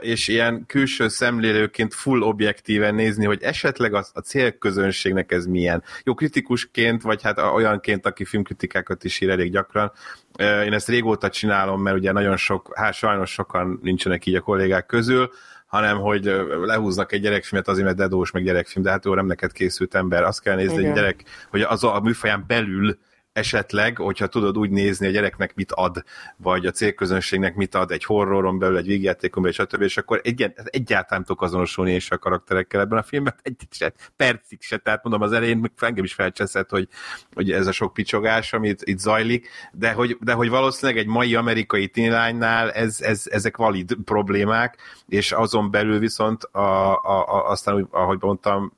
és 0.00 0.28
ilyen 0.28 0.64
külső 0.66 1.08
szemlélőként 1.08 1.94
full 1.94 2.20
objektíven 2.20 2.94
nézni, 2.94 3.24
hogy 3.24 3.42
esetleg 3.42 3.94
a, 3.94 4.04
a 4.12 4.20
célközönségnek 4.20 5.32
ez 5.32 5.46
milyen. 5.46 5.82
Jó, 6.04 6.14
kritikusként, 6.14 7.02
vagy 7.02 7.22
hát 7.22 7.38
olyanként, 7.38 8.06
aki 8.06 8.24
filmkritikákat 8.24 9.04
is 9.04 9.20
ír 9.20 9.30
elég 9.30 9.52
gyakran, 9.52 9.92
én 10.38 10.72
ezt 10.72 10.88
régóta 10.88 11.28
csinálom, 11.28 11.82
mert 11.82 11.96
ugye 11.96 12.12
nagyon 12.12 12.36
sok, 12.36 12.72
hát 12.74 12.94
sajnos 12.94 13.30
sokan 13.30 13.78
nincsenek 13.82 14.26
így 14.26 14.34
a 14.34 14.40
kollégák 14.40 14.86
közül, 14.86 15.30
hanem 15.66 15.98
hogy 15.98 16.24
lehúznak 16.64 17.12
egy 17.12 17.20
gyerekfilmet 17.20 17.68
azért, 17.68 17.84
mert 17.84 17.96
dedós 17.96 18.30
meg 18.30 18.44
gyerekfilm, 18.44 18.84
de 18.84 18.90
hát 18.90 19.04
jó, 19.04 19.14
nem 19.14 19.26
neked 19.26 19.52
készült 19.52 19.94
ember. 19.94 20.22
Azt 20.22 20.40
kell 20.40 20.56
nézni, 20.56 20.78
Igen. 20.78 20.86
egy 20.90 20.94
gyerek, 20.94 21.24
hogy 21.50 21.60
az 21.60 21.84
a 21.84 22.00
műfaján 22.00 22.44
belül 22.46 22.98
esetleg, 23.36 23.96
hogyha 23.96 24.26
tudod 24.26 24.58
úgy 24.58 24.70
nézni 24.70 25.06
a 25.06 25.10
gyereknek 25.10 25.54
mit 25.54 25.72
ad, 25.72 26.04
vagy 26.36 26.66
a 26.66 26.70
célközönségnek 26.70 27.54
mit 27.54 27.74
ad 27.74 27.90
egy 27.90 28.04
horroron 28.04 28.58
belül, 28.58 28.76
egy 28.76 28.86
végjátékon 28.86 29.42
belül, 29.42 29.56
stb., 29.56 29.82
és 29.82 29.96
akkor 29.96 30.20
egy, 30.24 30.52
egyáltalán 30.64 31.06
nem 31.08 31.24
tudok 31.24 31.42
azonosulni 31.42 31.92
és 31.92 32.10
a 32.10 32.18
karakterekkel 32.18 32.80
ebben 32.80 32.98
a 32.98 33.02
filmben, 33.02 33.34
egy 33.42 33.56
se, 33.70 33.92
percig 34.16 34.62
se, 34.62 34.76
tehát 34.76 35.02
mondom 35.02 35.22
az 35.22 35.32
elején 35.32 35.72
engem 35.78 36.04
is 36.04 36.14
felcseszett, 36.14 36.70
hogy, 36.70 36.88
hogy 37.34 37.52
ez 37.52 37.66
a 37.66 37.72
sok 37.72 37.92
picsogás, 37.92 38.52
amit 38.52 38.82
itt 38.84 38.98
zajlik, 38.98 39.48
de 39.72 39.92
hogy, 39.92 40.16
de 40.20 40.32
hogy 40.32 40.48
valószínűleg 40.48 41.02
egy 41.02 41.08
mai 41.08 41.34
amerikai 41.34 41.88
tínlánynál 41.88 42.72
ez, 42.72 43.00
ez, 43.00 43.22
ezek 43.24 43.56
valid 43.56 43.96
problémák, 44.04 44.78
és 45.08 45.32
azon 45.32 45.70
belül 45.70 45.98
viszont 45.98 46.42
a, 46.42 46.58
a, 46.94 47.26
a, 47.26 47.50
aztán, 47.50 47.88
ahogy 47.90 48.18
mondtam, 48.20 48.72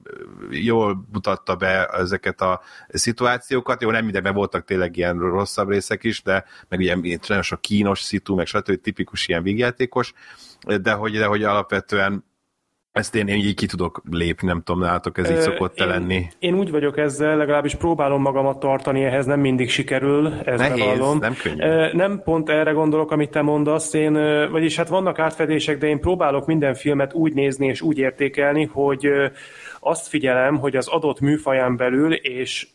jól 0.51 1.07
mutatta 1.13 1.57
be 1.57 1.87
ezeket 1.87 2.41
a 2.41 2.61
szituációkat, 2.89 3.83
jó, 3.83 3.91
nem 3.91 4.05
mindenben 4.05 4.35
volt 4.35 4.48
voltak 4.51 4.69
tényleg 4.69 4.97
ilyen 4.97 5.19
rosszabb 5.19 5.69
részek 5.69 6.05
is, 6.05 6.23
de 6.23 6.45
meg 6.69 6.79
ugye 6.79 6.97
nagyon 7.29 7.43
sok 7.43 7.61
kínos 7.61 8.01
szitu, 8.01 8.35
meg 8.35 8.47
stb. 8.47 8.81
tipikus 8.81 9.29
ilyen 9.29 9.43
vígjátékos, 9.43 10.13
de 10.83 10.93
hogy, 10.93 11.13
de 11.13 11.25
hogy 11.25 11.43
alapvetően 11.43 12.27
ezt 12.93 13.15
én, 13.15 13.29
én 13.29 13.37
így 13.37 13.55
ki 13.55 13.67
tudok 13.67 14.03
lépni, 14.11 14.47
nem 14.47 14.63
tudom, 14.63 14.81
nálatok 14.81 15.19
ez 15.19 15.31
így 15.31 15.41
szokott 15.41 15.79
én, 15.79 15.87
lenni. 15.87 16.27
Én 16.39 16.55
úgy 16.55 16.71
vagyok 16.71 16.99
ezzel, 16.99 17.37
legalábbis 17.37 17.75
próbálom 17.75 18.23
magamat 18.23 18.59
tartani, 18.59 19.05
ehhez 19.05 19.27
nem 19.27 19.41
mindig 19.41 19.71
sikerül, 19.71 20.33
ez 20.45 20.59
Nehéz, 20.61 20.79
bevallom. 20.79 21.19
nem 21.19 21.35
könnyű. 21.43 21.93
Nem 21.93 22.23
pont 22.25 22.49
erre 22.49 22.71
gondolok, 22.71 23.11
amit 23.11 23.31
te 23.31 23.43
mondasz, 23.43 23.93
én, 23.93 24.13
vagyis 24.51 24.77
hát 24.77 24.89
vannak 24.89 25.19
átfedések, 25.19 25.79
de 25.79 25.87
én 25.87 26.01
próbálok 26.01 26.47
minden 26.47 26.75
filmet 26.75 27.15
úgy 27.15 27.33
nézni 27.33 27.67
és 27.67 27.81
úgy 27.81 27.99
értékelni, 27.99 28.65
hogy 28.65 29.09
azt 29.81 30.09
figyelem, 30.09 30.59
hogy 30.59 30.77
az 30.77 30.89
adott 30.89 31.21
műfaján 31.21 31.77
belül, 31.77 32.13
és 32.13 32.67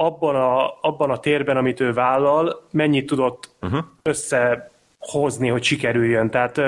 abban 0.00 0.36
a, 0.36 0.78
abban 0.80 1.10
a 1.10 1.18
térben, 1.18 1.56
amit 1.56 1.80
ő 1.80 1.92
vállal, 1.92 2.66
mennyit 2.70 3.06
tudott 3.06 3.50
uh-huh. 3.60 3.84
összehozni, 4.02 5.48
hogy 5.48 5.62
sikerüljön. 5.62 6.30
Tehát 6.30 6.60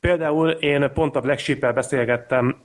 például 0.00 0.50
én 0.50 0.90
pont 0.94 1.16
a 1.16 1.20
Black 1.20 1.38
Sheep-el 1.38 1.72
beszélgettem 1.72 2.56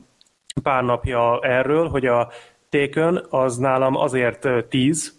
pár 0.64 0.84
napja 0.84 1.40
erről, 1.42 1.88
hogy 1.88 2.06
a 2.06 2.32
Taken 2.70 3.26
az 3.30 3.58
nálam 3.58 3.96
azért 3.96 4.48
10 4.70 5.14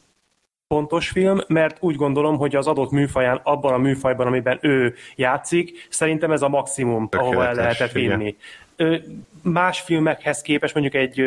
pontos 0.69 1.09
film, 1.09 1.39
mert 1.47 1.77
úgy 1.81 1.97
gondolom, 1.97 2.37
hogy 2.37 2.57
az 2.57 2.67
adott 2.67 2.91
műfaján, 2.91 3.41
abban 3.43 3.73
a 3.73 3.79
műfajban, 3.79 4.27
amiben 4.27 4.59
ő 4.63 4.95
játszik, 5.17 5.87
szerintem 5.91 6.31
ez 6.31 6.43
a 6.43 6.49
maximum, 6.49 7.09
ahol 7.11 7.45
el 7.45 7.55
lehetett 7.55 7.93
vinni. 7.93 8.25
Igen 8.25 8.37
más 9.43 9.81
filmekhez 9.81 10.43
képest, 10.43 10.75
mondjuk 10.75 10.95
egy 10.95 11.25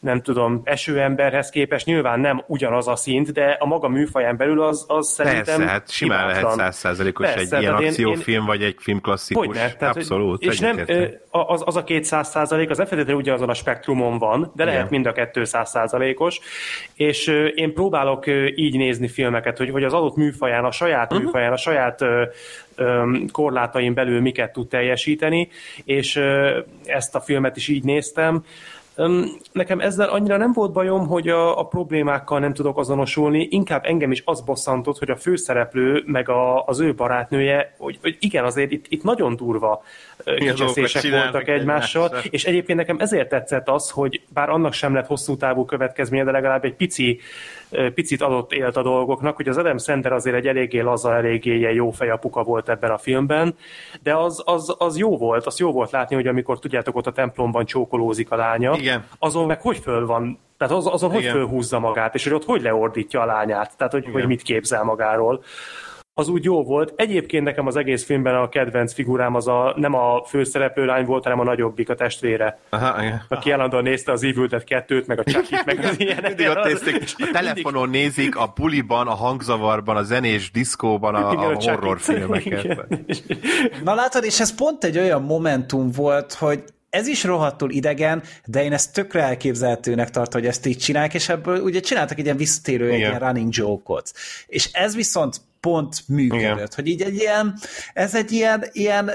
nem 0.00 0.22
tudom, 0.22 0.60
esőemberhez 0.64 1.50
képest 1.50 1.86
nyilván 1.86 2.20
nem 2.20 2.42
ugyanaz 2.46 2.88
a 2.88 2.96
szint, 2.96 3.32
de 3.32 3.56
a 3.60 3.66
maga 3.66 3.88
műfaján 3.88 4.36
belül 4.36 4.62
az, 4.62 4.84
az 4.88 5.08
szerintem 5.08 5.44
Persze, 5.44 5.64
hát 5.64 5.90
simán 5.90 6.26
lehet 6.26 6.50
százszázalékos 6.50 7.26
egy 7.26 7.52
ilyen 7.60 7.74
akciófilm, 7.74 8.40
én, 8.40 8.46
vagy 8.46 8.62
egy 8.62 8.76
filmklasszikus. 8.78 9.46
Hogyne, 9.46 9.72
tehát, 9.72 9.96
Abszolút. 9.96 10.42
És 10.42 10.58
nem, 10.58 10.80
az, 11.30 11.62
az 11.64 11.76
a 11.76 11.84
két 11.84 12.04
százalék, 12.04 12.70
az 12.70 12.76
nem 12.76 12.86
feltétlenül 12.86 13.20
ugyanazon 13.20 13.48
a 13.48 13.54
spektrumon 13.54 14.18
van, 14.18 14.52
de 14.54 14.64
lehet 14.64 14.78
Igen. 14.78 14.90
mind 14.90 15.06
a 15.06 15.12
kettő 15.12 15.44
százalékos, 15.44 16.40
és 16.94 17.26
én 17.54 17.74
próbálok 17.74 18.26
így 18.54 18.76
nézni 18.76 19.08
filmeket, 19.08 19.58
hogy, 19.58 19.70
hogy 19.70 19.84
az 19.84 19.92
adott 19.92 20.16
műfaján, 20.16 20.64
a 20.64 20.70
saját 20.70 21.12
uh-huh. 21.12 21.24
műfaján, 21.24 21.52
a 21.52 21.56
saját 21.56 22.04
korlátaim 23.32 23.94
belül 23.94 24.20
miket 24.20 24.52
tud 24.52 24.68
teljesíteni, 24.68 25.48
és 25.84 26.16
ezt 26.84 27.14
a 27.14 27.20
filmet 27.20 27.56
is 27.56 27.68
így 27.68 27.84
néztem. 27.84 28.44
Nekem 29.52 29.80
ezzel 29.80 30.08
annyira 30.08 30.36
nem 30.36 30.52
volt 30.52 30.72
bajom, 30.72 31.06
hogy 31.06 31.28
a, 31.28 31.58
a 31.58 31.66
problémákkal 31.66 32.38
nem 32.38 32.54
tudok 32.54 32.78
azonosulni, 32.78 33.46
inkább 33.50 33.84
engem 33.84 34.10
is 34.10 34.22
az 34.24 34.40
bosszantott, 34.40 34.98
hogy 34.98 35.10
a 35.10 35.16
főszereplő, 35.16 36.02
meg 36.06 36.28
a, 36.28 36.64
az 36.64 36.80
ő 36.80 36.94
barátnője, 36.94 37.74
hogy, 37.78 37.98
hogy 38.02 38.16
igen, 38.20 38.44
azért 38.44 38.72
itt, 38.72 38.86
itt 38.88 39.02
nagyon 39.02 39.36
durva 39.36 39.82
kicseszések 40.24 41.10
voltak 41.10 41.48
egymással, 41.48 42.04
egymással, 42.04 42.30
és 42.30 42.44
egyébként 42.44 42.78
nekem 42.78 42.98
ezért 42.98 43.28
tetszett 43.28 43.68
az, 43.68 43.90
hogy 43.90 44.20
bár 44.28 44.48
annak 44.48 44.72
sem 44.72 44.94
lett 44.94 45.06
hosszú 45.06 45.36
távú 45.36 45.64
következménye, 45.64 46.24
de 46.24 46.30
legalább 46.30 46.64
egy 46.64 46.74
pici 46.74 47.20
picit 47.94 48.22
adott 48.22 48.52
élt 48.52 48.76
a 48.76 48.82
dolgoknak, 48.82 49.36
hogy 49.36 49.48
az 49.48 49.56
Adam 49.56 49.78
Center 49.78 50.12
azért 50.12 50.36
egy 50.36 50.46
eléggé 50.46 50.80
laza, 50.80 51.14
eléggé 51.14 51.56
ilyen 51.56 51.72
jó 51.72 51.90
fejapuka 51.90 52.42
volt 52.42 52.68
ebben 52.68 52.90
a 52.90 52.98
filmben, 52.98 53.54
de 54.02 54.14
az, 54.14 54.42
az, 54.44 54.74
az 54.78 54.98
jó 54.98 55.16
volt, 55.16 55.46
az 55.46 55.58
jó 55.58 55.72
volt 55.72 55.90
látni, 55.90 56.14
hogy 56.14 56.26
amikor 56.26 56.58
tudjátok, 56.58 56.96
ott 56.96 57.06
a 57.06 57.12
templomban 57.12 57.64
csókolózik 57.64 58.30
a 58.30 58.36
lánya, 58.36 58.76
Igen. 58.76 59.04
azon 59.18 59.46
meg 59.46 59.60
hogy 59.60 59.78
föl 59.78 60.06
van 60.06 60.38
tehát 60.58 60.74
az, 60.74 60.86
azon 60.86 61.10
Igen. 61.10 61.22
hogy 61.22 61.30
fölhúzza 61.30 61.78
magát, 61.78 62.14
és 62.14 62.24
hogy 62.24 62.32
ott 62.32 62.44
hogy 62.44 62.62
leordítja 62.62 63.20
a 63.20 63.24
lányát, 63.24 63.76
tehát 63.76 63.92
hogy, 63.92 64.08
hogy 64.12 64.26
mit 64.26 64.42
képzel 64.42 64.82
magáról 64.82 65.42
az 66.18 66.28
úgy 66.28 66.44
jó 66.44 66.62
volt. 66.62 66.92
Egyébként 66.96 67.44
nekem 67.44 67.66
az 67.66 67.76
egész 67.76 68.04
filmben 68.04 68.34
a 68.34 68.48
kedvenc 68.48 68.92
figurám 68.92 69.34
az 69.34 69.48
a, 69.48 69.74
nem 69.76 69.94
a 69.94 70.24
főszereplő 70.24 70.84
lány 70.84 71.04
volt, 71.04 71.22
hanem 71.22 71.40
a 71.40 71.44
nagyobbik, 71.44 71.88
a 71.88 71.94
testvére. 71.94 72.58
Aha, 72.68 73.02
igen. 73.02 73.22
Aki 73.28 73.50
állandóan 73.50 73.82
nézte 73.82 74.12
az 74.12 74.22
Evil 74.22 74.64
kettőt, 74.64 75.06
meg 75.06 75.18
a 75.18 75.22
chucky 75.24 75.54
meg 75.64 75.84
az 75.84 76.00
ilyenek. 76.00 76.36
Mindig 76.36 76.48
ott 76.48 76.64
nézték, 76.64 77.02
a 77.16 77.28
telefonon 77.32 77.88
mindig... 77.88 78.00
nézik, 78.00 78.36
a 78.36 78.52
buliban, 78.54 79.06
a 79.06 79.14
hangzavarban, 79.14 79.96
a 79.96 80.02
zenés 80.02 80.50
diszkóban 80.50 81.14
a, 81.14 81.32
igen, 81.32 81.44
a, 81.44 81.56
a 81.56 81.70
horrorfilmeket. 81.70 82.86
Na 83.84 83.94
látod, 83.94 84.24
és 84.24 84.40
ez 84.40 84.54
pont 84.54 84.84
egy 84.84 84.98
olyan 84.98 85.22
momentum 85.22 85.90
volt, 85.90 86.32
hogy 86.32 86.64
ez 86.90 87.06
is 87.06 87.24
rohadtul 87.24 87.70
idegen, 87.70 88.22
de 88.44 88.64
én 88.64 88.72
ezt 88.72 88.92
tökre 88.92 89.22
elképzelhetőnek 89.22 90.10
tartom, 90.10 90.40
hogy 90.40 90.48
ezt 90.48 90.66
így 90.66 90.78
csinálják, 90.78 91.14
és 91.14 91.28
ebből 91.28 91.60
ugye 91.60 91.80
csináltak 91.80 92.18
egy 92.18 92.24
ilyen 92.24 92.36
visszatérő, 92.36 92.90
egy 92.90 92.98
ilyen 92.98 93.18
running 93.18 93.48
joke-ot. 93.54 94.12
És 94.46 94.68
ez 94.72 94.94
viszont 94.94 95.40
pont 95.66 96.08
működött, 96.08 96.40
Igen. 96.40 96.68
hogy 96.74 96.86
így 96.86 97.02
egy 97.02 97.14
ilyen, 97.14 97.58
ez 97.92 98.14
egy 98.14 98.32
ilyen, 98.32 98.64
ilyen 98.72 99.10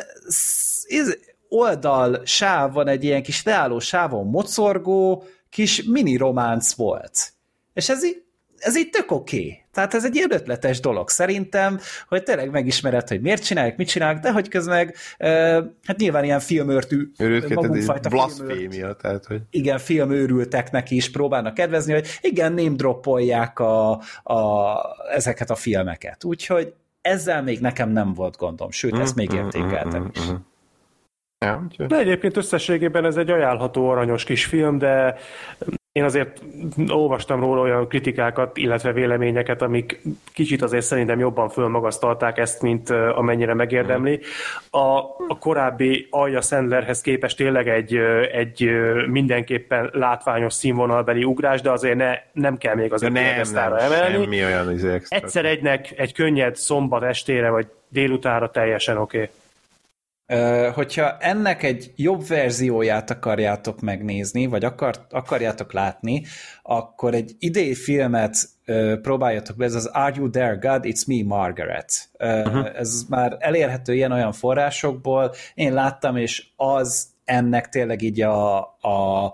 oldal 1.50 2.22
sáv 2.26 2.74
van, 2.74 2.88
egy 2.88 3.04
ilyen 3.04 3.24
kis 3.24 3.44
leálló 3.44 3.80
sávon 3.80 4.28
mocorgó, 4.28 5.24
kis 5.50 5.84
mini 5.84 6.18
románc 6.18 6.74
volt. 6.74 7.34
És 7.74 7.90
ez 7.90 8.06
így 8.06 8.24
ez 8.62 8.76
itt 8.76 8.92
tök 8.92 9.12
oké. 9.12 9.38
Okay. 9.38 9.60
Tehát 9.74 9.94
ez 9.94 10.06
egy 10.06 10.16
ilyen 10.16 10.34
ötletes 10.34 10.80
dolog 10.80 11.10
szerintem, 11.10 11.80
hogy 12.08 12.24
tényleg 12.24 12.52
megismered, 12.52 13.08
hogy 13.08 13.22
miért 13.22 13.44
csinálják, 13.44 13.78
mit 13.78 13.88
csinálják, 13.88 14.22
de 14.22 14.32
hogy 14.32 14.48
közben 14.48 14.76
meg, 14.76 14.96
hát 15.84 15.98
nyilván 15.98 16.24
ilyen 16.24 16.40
filmőrtű, 16.40 17.12
magunkfajta 17.50 18.10
blasfémia, 18.10 18.94
tehát 18.94 19.26
hogy... 19.26 19.42
Igen, 19.50 19.78
filmőrülteknek 19.78 20.92
is 20.92 21.12
próbálnak 21.12 21.54
kedvezni, 21.54 21.94
hogy 21.94 22.08
igen, 22.22 22.54
name 22.54 22.76
droppolják 22.76 23.60
a, 23.60 23.92
a, 24.24 24.76
ezeket 25.14 25.50
a 25.50 25.56
filmeket. 25.56 26.24
Úgyhogy 26.24 26.74
ezzel 27.02 27.44
még 27.44 27.60
nekem 27.60 27.90
nem 27.90 28.14
volt 28.14 28.38
gondom, 28.38 28.72
sőt, 28.72 28.98
ezt 28.98 29.16
még 29.16 29.34
értékeltem 29.34 30.12
is. 30.14 30.22
Ja, 31.46 31.68
de 31.88 31.98
egyébként 31.98 32.38
összességében 32.38 33.06
ez 33.06 33.18
egy 33.18 33.30
ajánlható 33.30 33.90
aranyos 33.90 34.24
kis 34.24 34.46
film, 34.46 34.78
de 34.78 35.16
én 35.92 36.03
azért 36.03 36.42
olvastam 36.88 37.40
róla 37.40 37.61
olyan 37.61 37.88
kritikákat, 37.88 38.58
illetve 38.58 38.92
véleményeket, 38.92 39.61
amik 39.61 40.02
kicsit 40.34 40.61
azért 40.61 40.86
szerintem 40.86 41.20
jobban 41.20 41.50
fölmagasztalták 41.50 42.38
ezt, 42.38 42.61
mint 42.61 42.90
amennyire 42.90 43.53
megérdemli. 43.53 44.20
A, 44.70 44.98
a 45.28 45.38
korábbi 45.40 46.08
Alja 46.10 46.42
Sandlerhez 46.42 47.02
képest 47.02 47.38
tényleg 47.38 47.68
egy, 47.68 47.95
egy 48.32 48.70
mindenképpen 49.08 49.90
látványos 49.94 50.53
színvonalbeli 50.53 51.24
ugrás, 51.24 51.61
de 51.61 51.72
azért 51.72 51.98
ne, 51.98 52.14
nem 52.34 52.58
kell 52.58 52.76
még 52.76 52.94
azért 52.94 53.14
nem, 53.14 53.24
nem, 53.53 53.74
emelni. 53.74 54.24
Semmi 54.24 54.44
olyan 54.44 54.72
izé 54.72 55.02
Egyszer 55.08 55.45
egynek 55.45 55.94
egy 55.98 56.14
könnyed 56.14 56.56
szombat 56.56 57.03
estére, 57.03 57.50
vagy 57.50 57.68
délutára 57.88 58.50
teljesen 58.50 58.98
oké. 58.98 59.18
Okay 59.18 59.30
hogyha 60.74 61.18
ennek 61.19 61.64
egy 61.64 61.92
jobb 61.95 62.27
verzióját 62.27 63.10
akarjátok 63.10 63.82
megnézni, 63.82 64.45
vagy 64.45 64.64
akar, 64.64 64.95
akarjátok 65.10 65.74
látni, 65.74 66.26
akkor 66.64 67.14
egy 67.14 67.35
idei 67.40 67.74
filmet 67.74 68.38
próbáljatok 69.01 69.58
be, 69.58 69.66
ez 69.66 69.76
az 69.76 69.85
Are 69.85 70.14
You 70.16 70.30
There 70.30 70.56
God? 70.56 70.84
It's 70.84 71.08
Me 71.08 71.35
Margaret. 71.35 72.10
Uh-huh. 72.19 72.69
Ez 72.76 73.03
már 73.10 73.38
elérhető 73.40 73.93
ilyen-olyan 73.93 74.32
forrásokból, 74.32 75.34
én 75.53 75.74
láttam, 75.74 76.18
és 76.18 76.48
az 76.56 77.10
ennek 77.26 77.69
tényleg 77.69 78.01
így 78.01 78.22
a, 78.22 78.58
a 78.60 79.34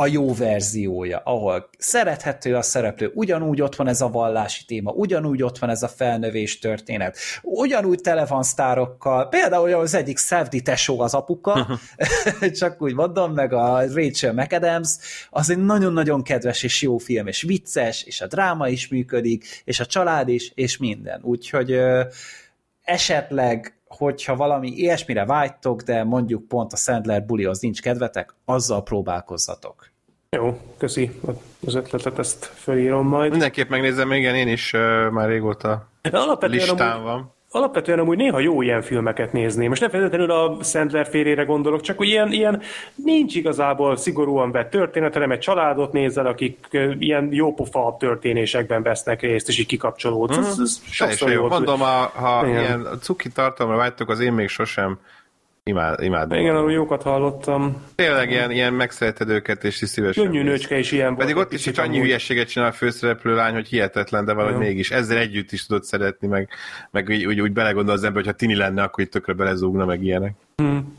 a 0.00 0.06
jó 0.06 0.34
verziója, 0.34 1.20
ahol 1.24 1.70
szerethető 1.78 2.56
a 2.56 2.62
szereplő, 2.62 3.10
ugyanúgy 3.14 3.62
ott 3.62 3.76
van 3.76 3.88
ez 3.88 4.00
a 4.00 4.08
vallási 4.08 4.64
téma, 4.64 4.90
ugyanúgy 4.90 5.42
ott 5.42 5.58
van 5.58 5.70
ez 5.70 5.82
a 5.82 5.88
felnövés 5.88 6.58
történet, 6.58 7.18
ugyanúgy 7.42 8.00
tele 8.00 8.26
van 8.26 8.42
sztárokkal, 8.42 9.28
például 9.28 9.74
az 9.74 9.94
egyik 9.94 10.16
Szevdi 10.16 10.62
tesó 10.62 11.00
az 11.00 11.14
apuka, 11.14 11.78
csak 12.60 12.82
úgy 12.82 12.94
mondom, 12.94 13.32
meg 13.32 13.52
a 13.52 13.80
Rachel 13.94 14.32
McAdams, 14.32 14.96
az 15.30 15.50
egy 15.50 15.64
nagyon-nagyon 15.64 16.22
kedves 16.22 16.62
és 16.62 16.82
jó 16.82 16.98
film, 16.98 17.26
és 17.26 17.42
vicces, 17.42 18.02
és 18.02 18.20
a 18.20 18.26
dráma 18.26 18.68
is 18.68 18.88
működik, 18.88 19.62
és 19.64 19.80
a 19.80 19.86
család 19.86 20.28
is, 20.28 20.52
és 20.54 20.76
minden. 20.76 21.20
Úgyhogy 21.22 21.72
ö, 21.72 22.02
esetleg 22.82 23.77
hogyha 23.98 24.36
valami 24.36 24.68
ilyesmire 24.68 25.24
vágytok, 25.24 25.82
de 25.82 26.04
mondjuk 26.04 26.48
pont 26.48 26.72
a 26.72 26.76
Sandler 26.76 27.24
bulihoz 27.24 27.60
nincs 27.60 27.82
kedvetek, 27.82 28.34
azzal 28.44 28.82
próbálkozzatok. 28.82 29.90
Jó, 30.30 30.60
köszi 30.76 31.10
az 31.66 31.74
ötletet, 31.74 32.18
ezt 32.18 32.44
felírom 32.44 33.06
majd. 33.06 33.30
Mindenképp 33.30 33.68
megnézem, 33.68 34.12
igen, 34.12 34.34
én 34.34 34.48
is 34.48 34.72
uh, 34.72 35.10
már 35.10 35.28
régóta 35.28 35.88
listán 36.40 36.90
amúgy, 36.90 37.04
van. 37.04 37.32
Alapvetően 37.50 37.98
amúgy 37.98 38.16
néha 38.16 38.38
jó 38.38 38.62
ilyen 38.62 38.82
filmeket 38.82 39.32
nézni. 39.32 39.66
Most 39.66 39.80
nem 39.80 39.90
feltétlenül 39.90 40.30
a 40.30 40.62
Sandler 40.62 41.06
férére 41.06 41.44
gondolok, 41.44 41.80
csak 41.80 41.96
hogy 41.96 42.08
ilyen, 42.08 42.32
ilyen 42.32 42.62
nincs 42.94 43.34
igazából 43.34 43.96
szigorúan 43.96 44.52
vett 44.52 44.70
történet, 44.70 45.12
hanem 45.12 45.30
egy 45.30 45.38
családot 45.38 45.92
nézel, 45.92 46.26
akik 46.26 46.68
ilyen 46.98 47.28
jópofa 47.32 47.96
történésekben 47.98 48.82
vesznek 48.82 49.20
részt, 49.20 49.48
és 49.48 49.58
így 49.58 49.66
kikapcsolódsz. 49.66 50.36
Uh-huh. 50.36 50.50
Ez, 50.50 50.58
ez 50.58 50.80
sokszor 50.90 51.30
jó. 51.30 51.48
Mondom, 51.48 51.78
ha, 51.78 52.12
ha 52.14 52.46
ilyen. 52.46 52.62
ilyen 52.62 52.86
cuki 53.00 53.28
tartalomra 53.28 53.78
vágytok, 53.78 54.08
az 54.08 54.20
én 54.20 54.32
még 54.32 54.48
sosem 54.48 54.98
Imád, 55.68 56.02
imádom. 56.02 56.38
Igen, 56.38 56.56
arról 56.56 56.72
jókat 56.72 57.02
hallottam. 57.02 57.82
Tényleg 57.94 58.30
ilyen, 58.30 58.50
ilyen 58.50 58.72
megszereted 58.72 59.28
őket, 59.28 59.64
és 59.64 59.82
is 59.82 59.88
szívesen. 59.88 60.24
Könnyű 60.24 60.42
nőcske 60.42 60.78
is 60.78 60.92
ilyen 60.92 61.16
Pedig 61.16 61.36
ott 61.36 61.52
is, 61.52 61.66
is 61.66 61.78
annyi 61.78 62.00
hülyeséget 62.00 62.48
csinál 62.48 62.68
a 62.68 62.72
főszereplő 62.72 63.34
lány, 63.34 63.52
hogy 63.52 63.68
hihetetlen, 63.68 64.24
de 64.24 64.32
valahogy 64.32 64.54
Jó. 64.54 64.60
mégis. 64.60 64.90
Ezzel 64.90 65.18
együtt 65.18 65.52
is 65.52 65.66
tudod 65.66 65.84
szeretni, 65.84 66.26
meg, 66.26 66.48
meg 66.90 67.08
úgy, 67.08 67.26
úgy, 67.26 67.40
úgy 67.40 67.52
belegondol 67.52 67.94
az 67.94 68.04
ember, 68.04 68.22
hogy 68.22 68.32
ha 68.32 68.38
tini 68.38 68.56
lenne, 68.56 68.82
akkor 68.82 69.04
itt 69.04 69.10
tökre 69.10 69.32
belezúgna, 69.32 69.84
meg 69.84 70.02
ilyenek. 70.02 70.34
Hmm. 70.56 70.98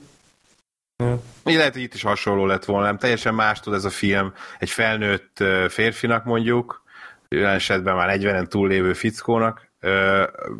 Ja. 0.98 1.22
Így 1.46 1.56
lehet, 1.56 1.74
hogy 1.74 1.82
itt 1.82 1.94
is 1.94 2.02
hasonló 2.02 2.46
lett 2.46 2.66
volna, 2.66 2.86
nem 2.86 2.98
teljesen 2.98 3.34
más 3.34 3.60
tud 3.60 3.74
ez 3.74 3.86
a 3.86 3.90
film 3.90 4.34
egy 4.60 4.70
felnőtt 4.70 5.44
férfinak 5.68 6.26
mondjuk, 6.26 6.84
olyan 7.30 7.54
esetben 7.54 7.96
már 7.96 8.18
40-en 8.20 8.46
túllévő 8.46 8.94
fickónak, 8.94 9.68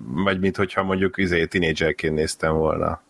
vagy 0.06 0.40
mint 0.40 0.56
hogyha 0.56 0.84
mondjuk 0.84 1.18
izé, 1.18 1.46
tinédzserként 1.46 2.16
néztem 2.16 2.54
volna. 2.54 3.02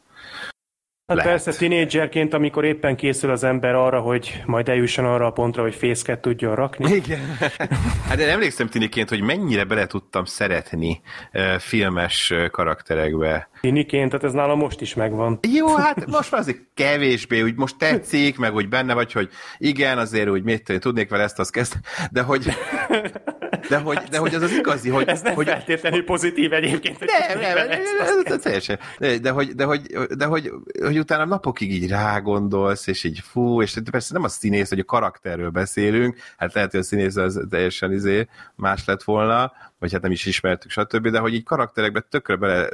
Hát 1.10 1.18
lehet. 1.18 1.32
persze, 1.44 1.60
tinédzserként, 1.60 2.34
amikor 2.34 2.66
éppen 2.66 2.96
készül 2.96 3.32
az 3.32 3.44
ember 3.44 3.76
arra, 3.76 4.00
hogy 4.00 4.42
majd 4.46 4.70
eljusson 4.70 5.06
arra 5.06 5.26
a 5.26 5.32
pontra, 5.32 5.62
hogy 5.62 5.76
fészket 5.76 6.20
tudjon 6.20 6.56
rakni. 6.56 6.94
Igen. 6.96 7.38
Hát 8.08 8.18
de 8.18 8.32
emlékszem 8.32 8.68
tiniként, 8.68 9.10
hogy 9.10 9.22
mennyire 9.22 9.64
bele 9.64 9.86
tudtam 9.86 10.26
szeretni 10.26 11.02
uh, 11.34 11.56
filmes 11.56 12.34
karakterekbe. 12.52 13.50
Tiniként, 13.62 14.10
tehát 14.10 14.26
ez 14.26 14.34
nálam 14.34 14.58
most 14.58 14.82
is 14.82 14.94
megvan. 14.94 15.40
Jó, 15.54 15.76
hát 15.76 16.06
most 16.06 16.32
már 16.32 16.42
azért 16.42 16.60
kevésbé, 16.74 17.42
úgy 17.42 17.56
most 17.56 17.78
tetszik, 17.78 18.38
meg 18.38 18.54
úgy 18.56 18.70
benne 18.70 18.94
vagy, 18.94 19.12
hogy 19.12 19.30
igen, 19.58 19.98
azért 19.98 20.30
úgy 20.30 20.44
mit 20.44 20.74
tudnék 20.80 21.10
vele 21.10 21.24
ezt 21.24 21.40
azt 21.40 21.52
kezd, 21.52 21.74
de 22.12 22.22
hogy 22.22 22.54
de 23.70 23.78
hogy, 23.78 23.98
de 24.10 24.18
hogy 24.18 24.36
az 24.36 24.42
az 24.42 24.52
igazi, 24.52 24.90
hogy... 24.90 25.08
Ez 25.08 25.22
nem 25.22 25.34
hogy, 25.34 25.46
feltétlenül 25.46 26.04
pozitív 26.04 26.54
egyébként. 26.54 27.00
Nem, 27.00 27.40
nem, 27.40 27.68
nem, 28.26 28.40
teljesen. 28.40 28.80
De, 28.98 29.30
hogy, 29.30 29.56
de, 29.56 29.64
hogy, 29.64 29.82
de 30.18 30.26
hogy, 30.26 30.52
hogy 30.82 31.00
utána 31.00 31.26
napokig 31.26 31.72
így 31.74 31.90
rágondolsz, 31.90 32.88
és 32.88 33.04
így 33.04 33.20
fú, 33.20 33.62
és 33.62 33.78
persze 33.92 34.14
nem 34.14 34.24
a 34.24 34.28
színész, 34.28 34.70
hogy 34.70 34.80
a 34.80 34.84
karakterről 34.84 35.50
beszélünk, 35.50 36.18
hát 36.38 36.54
lehet, 36.54 36.72
hogy 36.72 36.80
a 36.80 36.84
színész 36.84 37.16
az 37.16 37.46
teljesen 37.50 37.92
izé 37.92 38.28
más 38.56 38.86
lett 38.86 39.04
volna, 39.04 39.52
vagy 39.80 39.92
hát 39.92 40.02
nem 40.02 40.12
is 40.12 40.26
ismertük, 40.26 40.72
stb., 40.72 41.08
de 41.08 41.20
hogy 41.20 41.34
így 41.34 41.44
karakterekbe 41.44 42.00
tökre 42.00 42.36
bele 42.36 42.70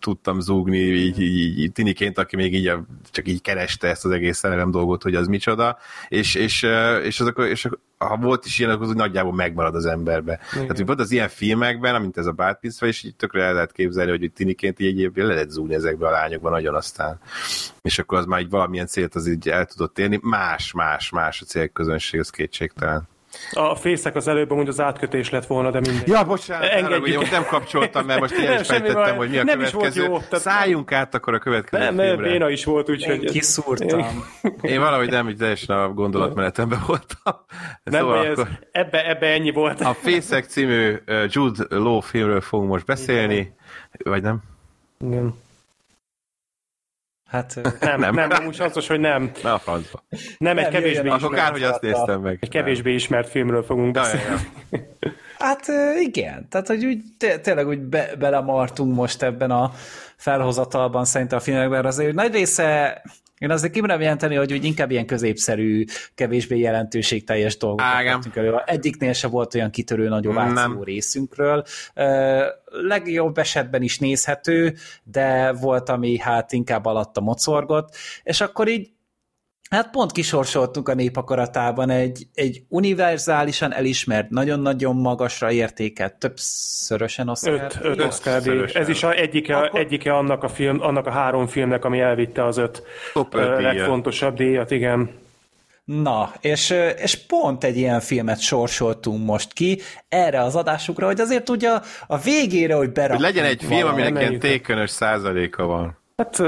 tudtam 0.00 0.40
zúgni, 0.40 0.78
így, 0.78 1.20
így, 1.20 1.58
így 1.58 1.72
tiniként, 1.72 2.18
aki 2.18 2.36
még 2.36 2.54
így 2.54 2.72
csak 3.10 3.28
így 3.28 3.40
kereste 3.40 3.88
ezt 3.88 4.04
az 4.04 4.10
egész 4.10 4.38
szerelem 4.38 4.70
dolgot, 4.70 5.02
hogy 5.02 5.14
az 5.14 5.26
micsoda, 5.26 5.78
és, 6.08 6.34
és, 6.34 6.66
és, 7.02 7.20
azok, 7.20 7.38
és 7.48 7.68
ha 7.98 8.16
volt 8.16 8.44
is 8.44 8.58
ilyen, 8.58 8.70
akkor 8.70 8.86
az 8.86 8.94
nagyjából 8.94 9.34
megmarad 9.34 9.74
az 9.74 9.86
emberbe. 9.86 10.32
Igen. 10.32 10.62
Tehát, 10.62 10.76
hogy 10.76 10.86
volt 10.86 11.00
az 11.00 11.10
ilyen 11.10 11.28
filmekben, 11.28 11.94
amint 11.94 12.16
ez 12.16 12.26
a 12.26 12.32
Bad 12.32 12.58
és 12.80 13.02
így 13.02 13.16
tökre 13.16 13.42
el 13.42 13.54
lehet 13.54 13.72
képzelni, 13.72 14.10
hogy 14.10 14.32
tiniként 14.34 14.80
így 14.80 14.86
egyébként 14.86 15.26
le 15.26 15.32
lehet 15.32 15.50
zúgni 15.50 15.74
ezekbe 15.74 16.06
a 16.06 16.10
lányokban 16.10 16.52
nagyon 16.52 16.74
aztán. 16.74 17.20
És 17.82 17.98
akkor 17.98 18.18
az 18.18 18.24
már 18.24 18.40
így 18.40 18.50
valamilyen 18.50 18.86
célt 18.86 19.14
az 19.14 19.28
így 19.28 19.48
el 19.48 19.66
tudott 19.66 19.98
érni. 19.98 20.18
Más, 20.22 20.72
más, 20.72 21.10
más 21.10 21.40
a 21.40 21.44
célközönség, 21.44 22.20
az 22.20 22.30
kétségtelen. 22.30 23.08
A 23.52 23.74
fészek 23.74 24.14
az 24.14 24.28
előbb 24.28 24.52
hogy 24.52 24.68
az 24.68 24.80
átkötés 24.80 25.30
lett 25.30 25.46
volna, 25.46 25.70
de 25.70 25.80
mindegy. 25.80 26.08
Ja, 26.08 26.24
bocsánat, 26.24 26.68
Engedjük. 26.68 27.20
Arra, 27.20 27.30
nem 27.30 27.44
kapcsoltam, 27.44 28.06
mert 28.06 28.20
most 28.20 28.32
én 28.32 28.60
is 28.60 28.66
fejtettem, 28.76 29.16
hogy 29.16 29.30
mi 29.30 29.38
a 29.38 29.44
nem 29.44 29.58
következő. 29.58 30.02
Is 30.02 30.06
volt 30.06 30.22
jó, 30.22 30.28
tehát... 30.28 30.40
Szálljunk 30.44 30.92
át 30.92 31.14
akkor 31.14 31.34
a 31.34 31.38
következő 31.38 31.82
Nem, 31.82 31.94
nem, 31.94 32.16
béna 32.16 32.50
is 32.50 32.64
volt, 32.64 32.90
úgyhogy... 32.90 33.22
Én 33.22 33.30
kiszúrtam. 33.30 34.24
Én 34.60 34.80
valahogy 34.80 35.10
nem, 35.10 35.28
így 35.28 35.36
teljesen 35.36 35.78
a 35.78 35.92
gondolatmenetemben 35.92 36.82
voltam. 36.86 37.34
Nem, 37.82 38.00
szóval 38.00 38.26
ez, 38.26 38.38
akkor... 38.38 38.48
ebbe, 38.72 39.08
ebbe 39.08 39.26
ennyi 39.26 39.50
volt. 39.50 39.80
A 39.80 39.94
Fészek 39.94 40.44
című 40.44 40.96
Jude 41.28 41.64
Law 41.68 42.00
filmről 42.00 42.40
fogunk 42.40 42.70
most 42.70 42.84
beszélni, 42.84 43.34
Igen. 43.34 43.54
vagy 44.04 44.22
nem? 44.22 44.38
Igen. 45.04 45.34
Hát 47.28 47.60
nem, 47.80 48.00
nem, 48.00 48.28
nem 48.28 48.46
úgy 48.46 48.58
hasznos, 48.58 48.86
hogy 48.86 49.00
nem. 49.00 49.30
Na 49.42 49.54
a 49.54 49.58
francba. 49.58 50.02
Nem, 50.38 50.58
egy 50.58 50.62
nem, 50.62 50.72
kevésbé 50.72 50.98
ismert. 50.98 51.22
Akkor 51.22 51.36
kár, 51.36 51.50
hogy 51.50 51.62
azt 51.62 51.80
néztem 51.80 52.20
meg. 52.20 52.38
Egy 52.40 52.48
kevésbé 52.48 52.94
ismert 52.94 53.28
filmről 53.28 53.62
fogunk 53.62 53.92
beszélni. 53.92 54.40
Hát 55.38 55.66
igen, 56.00 56.48
tehát 56.48 56.66
hogy 56.66 56.84
úgy 56.84 57.02
tényleg 57.42 57.66
úgy 57.66 57.80
be, 57.80 58.10
belemartunk 58.18 58.94
most 58.94 59.22
ebben 59.22 59.50
a 59.50 59.72
felhozatalban 60.16 61.04
szerintem 61.04 61.38
a 61.38 61.40
filmekben, 61.40 61.84
azért 61.84 62.14
nagy 62.14 62.32
része 62.32 63.02
én 63.38 63.50
azért 63.50 63.72
kimerem 63.72 64.00
jelenteni, 64.00 64.34
hogy 64.34 64.52
úgy 64.52 64.64
inkább 64.64 64.90
ilyen 64.90 65.06
középszerű, 65.06 65.84
kevésbé 66.14 66.58
jelentőségteljes 66.58 67.56
dolgokat 67.56 68.04
vettünk 68.04 68.36
elő. 68.36 68.54
Egyiknél 68.64 69.12
se 69.12 69.26
volt 69.26 69.54
olyan 69.54 69.70
kitörő 69.70 70.08
nagy 70.08 70.26
ováció 70.26 70.82
részünkről. 70.82 71.64
legjobb 72.64 73.38
esetben 73.38 73.82
is 73.82 73.98
nézhető, 73.98 74.74
de 75.02 75.52
volt, 75.52 75.88
ami 75.88 76.18
hát 76.18 76.52
inkább 76.52 76.84
alatta 76.84 77.20
mocorgott, 77.20 77.96
és 78.22 78.40
akkor 78.40 78.68
így 78.68 78.90
Hát 79.70 79.90
pont 79.90 80.12
kisorsoltunk 80.12 80.88
a 80.88 80.94
népakaratában 80.94 81.90
egy, 81.90 82.26
egy 82.34 82.62
univerzálisan 82.68 83.72
elismert, 83.72 84.30
nagyon-nagyon 84.30 84.96
magasra 84.96 85.50
értéket, 85.50 86.14
többszörösen 86.14 87.28
Oscar. 87.28 87.52
Öt, 87.52 87.78
öt 87.82 88.00
Oscar 88.00 88.66
Ez 88.74 88.88
is 88.88 89.02
a, 89.02 89.14
egyike, 89.14 89.56
Akkor... 89.56 89.80
egyike 89.80 90.14
annak, 90.16 90.42
a 90.42 90.48
film, 90.48 90.80
annak 90.80 91.06
a 91.06 91.10
három 91.10 91.46
filmnek, 91.46 91.84
ami 91.84 92.00
elvitte 92.00 92.44
az 92.44 92.56
öt 92.56 92.82
Top 93.12 93.34
legfontosabb 93.34 94.36
díjat, 94.36 94.70
igen. 94.70 95.10
Na, 95.84 96.32
és, 96.40 96.74
és 96.96 97.26
pont 97.26 97.64
egy 97.64 97.76
ilyen 97.76 98.00
filmet 98.00 98.40
sorsoltunk 98.40 99.26
most 99.26 99.52
ki 99.52 99.80
erre 100.08 100.40
az 100.40 100.56
adásukra, 100.56 101.06
hogy 101.06 101.20
azért 101.20 101.48
ugye 101.48 101.70
a 102.06 102.18
végére, 102.18 102.74
hogy 102.74 102.92
berakjuk. 102.92 103.24
Hogy 103.24 103.34
legyen 103.34 103.50
egy 103.50 103.64
film, 103.64 103.88
aminek 103.88 104.18
ilyen 104.18 104.38
tékönös 104.38 104.90
százaléka 104.90 105.66
van. 105.66 105.98
Hát 106.18 106.38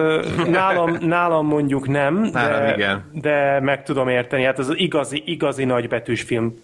nálam, 0.49 0.97
nálam 1.00 1.47
mondjuk 1.47 1.89
nem, 1.89 2.15
nálam 2.32 2.66
de, 2.66 2.74
igen. 2.74 3.10
de 3.12 3.60
meg 3.60 3.82
tudom 3.82 4.08
érteni. 4.08 4.44
Hát 4.44 4.58
ez 4.58 4.68
az 4.68 4.78
igazi, 4.78 5.23
igazi 5.26 5.65
nagybetűs 5.65 6.23
film, 6.23 6.62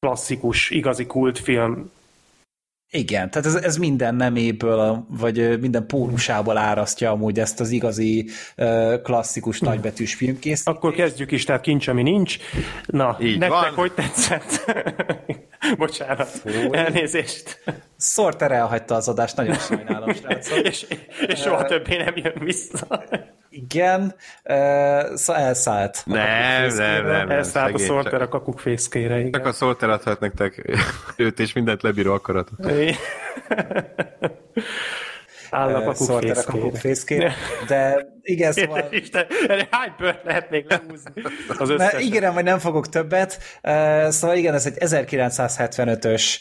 klasszikus, 0.00 0.70
igazi 0.70 1.06
kultfilm 1.06 1.90
igen, 2.90 3.30
tehát 3.30 3.46
ez, 3.46 3.54
ez 3.54 3.76
minden 3.76 4.14
neméből, 4.14 5.06
vagy 5.08 5.60
minden 5.60 5.86
pólusából 5.86 6.56
árasztja 6.56 7.10
amúgy 7.10 7.38
ezt 7.38 7.60
az 7.60 7.70
igazi 7.70 8.28
klasszikus 9.02 9.58
hm. 9.58 9.64
nagybetűs 9.64 10.14
filmkész. 10.14 10.66
Akkor 10.66 10.92
kezdjük 10.94 11.30
is, 11.30 11.44
tehát 11.44 11.60
kincs, 11.60 11.88
ami 11.88 12.02
nincs. 12.02 12.36
Na, 12.86 13.16
Így 13.20 13.38
nektek 13.38 13.60
van. 13.60 13.74
hogy 13.74 13.92
tetszett? 13.92 14.64
Bocsánat, 15.78 16.28
Fúj. 16.28 16.68
elnézést. 16.72 17.62
Szorter 17.96 18.52
elhagyta 18.52 18.94
az 18.94 19.08
adást, 19.08 19.36
nagyon 19.36 19.58
sajnálom, 19.58 20.14
srácok. 20.22 20.58
és, 20.58 20.86
és 21.26 21.40
soha 21.40 21.64
többé 21.64 21.96
nem 21.96 22.16
jön 22.16 22.38
vissza. 22.38 23.04
Igen, 23.50 24.14
uh, 24.44 25.14
szóval 25.14 25.42
elszállt. 25.42 26.02
Nem, 26.04 26.74
nem, 26.76 27.06
nem. 27.06 27.30
Elszállt 27.30 27.74
a 27.74 27.78
Sorter 27.78 28.22
a 28.22 28.28
kakuk 28.28 28.58
fészkére, 28.58 29.18
igen. 29.18 29.32
Csak 29.32 29.46
a 29.46 29.52
Sorter 29.52 29.90
adhat 29.90 30.20
nektek 30.20 30.78
őt 31.16 31.40
és 31.40 31.52
mindent 31.52 31.82
lebíró 31.82 32.12
akaratot. 32.12 32.72
Áll 35.50 35.74
a 35.74 35.94
kakuk 36.44 36.76
fészkére. 36.76 37.34
De 37.66 38.06
igen, 38.22 38.52
szóval... 38.62 38.84
Isten, 38.90 39.26
hány 39.70 39.92
bőrt 39.98 40.24
lehet 40.24 40.50
még 40.50 40.64
lehúzni 40.68 41.22
az 41.58 41.70
összesen? 41.70 42.00
Igen, 42.00 42.34
vagy 42.34 42.44
nem 42.44 42.58
fogok 42.58 42.88
többet. 42.88 43.38
Szóval 44.08 44.36
igen, 44.36 44.54
ez 44.54 44.66
egy 44.66 44.76
1975-ös 44.78 46.36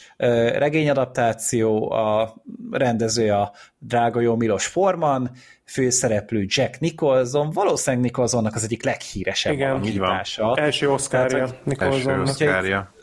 regényadaptáció, 0.57 1.91
a 1.91 2.35
rendező 2.71 3.31
a 3.31 3.51
drága 3.79 4.19
jó 4.19 4.35
Milos 4.35 4.65
Forman, 4.65 5.31
főszereplő 5.67 6.45
Jack 6.47 6.79
Nicholson, 6.79 7.49
valószínűleg 7.49 8.05
Nicholsonnak 8.05 8.55
az 8.55 8.63
egyik 8.63 8.83
leghíresebb 8.83 9.53
Igen, 9.53 9.71
alakítása. 9.71 10.55
Első 10.55 10.91
oszkárja 10.91 11.49
Nicholsonnak. 11.63 12.17
Első 12.17 12.21
oszkárja 12.21 12.95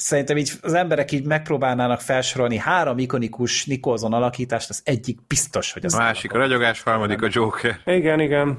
szerintem 0.00 0.36
így 0.36 0.52
az 0.60 0.74
emberek 0.74 1.12
így 1.12 1.24
megpróbálnának 1.24 2.00
felsorolni 2.00 2.56
három 2.56 2.98
ikonikus 2.98 3.64
Nicholson 3.64 4.12
alakítást, 4.12 4.68
az 4.68 4.80
egyik 4.84 5.18
biztos, 5.26 5.72
hogy 5.72 5.84
az... 5.84 5.94
A 5.94 5.98
másik 5.98 6.32
a 6.32 6.38
ragyogás, 6.38 6.82
harmadik 6.82 7.22
a 7.22 7.28
Joker. 7.30 7.80
Igen, 7.84 8.20
igen. 8.20 8.58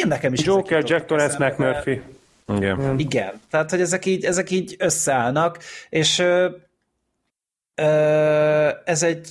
Én 0.00 0.08
nekem 0.08 0.32
is. 0.32 0.44
Joker, 0.44 0.82
Jack 0.86 1.06
Torrance, 1.06 1.46
McMurphy. 1.46 2.02
Igen. 2.56 2.98
Igen. 2.98 3.40
Tehát, 3.50 3.70
hogy 3.70 3.80
ezek 3.80 4.06
így, 4.06 4.24
ezek 4.24 4.50
így 4.50 4.76
összeállnak, 4.78 5.58
és 5.88 6.18
ö, 6.18 6.48
ö, 7.74 8.68
ez 8.84 9.02
egy 9.02 9.28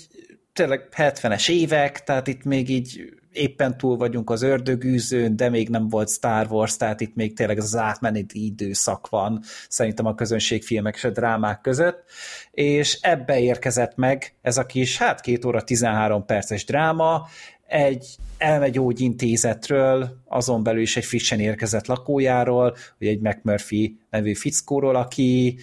tényleg 0.56 0.88
70-es 0.96 1.50
évek, 1.50 2.04
tehát 2.04 2.28
itt 2.28 2.44
még 2.44 2.70
így 2.70 3.14
éppen 3.32 3.78
túl 3.78 3.98
vagyunk 3.98 4.30
az 4.30 4.42
ördögűzőn, 4.42 5.36
de 5.36 5.50
még 5.50 5.70
nem 5.70 5.90
volt 5.90 6.10
Star 6.10 6.48
Wars, 6.50 6.78
tehát 6.78 7.02
itt 7.02 7.16
még 7.16 7.36
tényleg 7.36 7.58
az 7.58 7.76
átmeneti 7.76 8.46
időszak 8.46 9.10
van 9.10 9.42
szerintem 9.68 10.06
a 10.06 10.16
közönségfilmek 10.16 10.96
és 10.96 11.04
a 11.04 11.10
drámák 11.10 11.62
között, 11.62 12.04
és 12.52 13.00
ebbe 13.02 13.40
érkezett 13.40 13.96
meg 13.96 14.36
ez 14.42 14.58
a 14.58 14.66
kis, 14.66 14.98
hát 14.98 15.22
két 15.22 15.46
óra 15.46 15.64
13 15.64 16.26
perces 16.26 16.66
dráma, 16.66 17.28
egy 17.68 18.16
elmegyógyintézetről, 18.38 20.22
azon 20.26 20.64
belül 20.64 20.82
is 20.82 20.98
egy 20.98 21.06
frissen 21.06 21.40
érkezett 21.40 21.88
lakójáról, 21.88 22.76
vagy 23.00 23.08
egy 23.08 23.20
McMurphy 23.20 24.00
nevű 24.10 24.34
fickóról, 24.34 24.96
aki, 24.96 25.60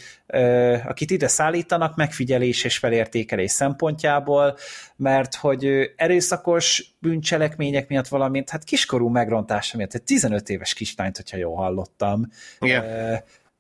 akit 0.85 1.11
ide 1.11 1.29
szállítanak 1.29 1.97
megfigyelés 1.97 2.65
és 2.65 2.79
felértékelés 2.79 3.51
szempontjából, 3.51 4.57
mert 4.97 5.35
hogy 5.35 5.93
erőszakos 5.97 6.95
bűncselekmények 6.99 7.89
miatt 7.89 8.09
valamint, 8.09 8.51
hát 8.51 8.65
kiskorú 8.65 9.09
megrontása 9.09 9.77
miatt, 9.77 9.95
egy 9.95 10.03
15 10.03 10.49
éves 10.49 10.75
kislányt, 10.75 11.17
hogyha 11.17 11.37
jól 11.37 11.57
hallottam. 11.57 12.29
Igen. 12.61 12.85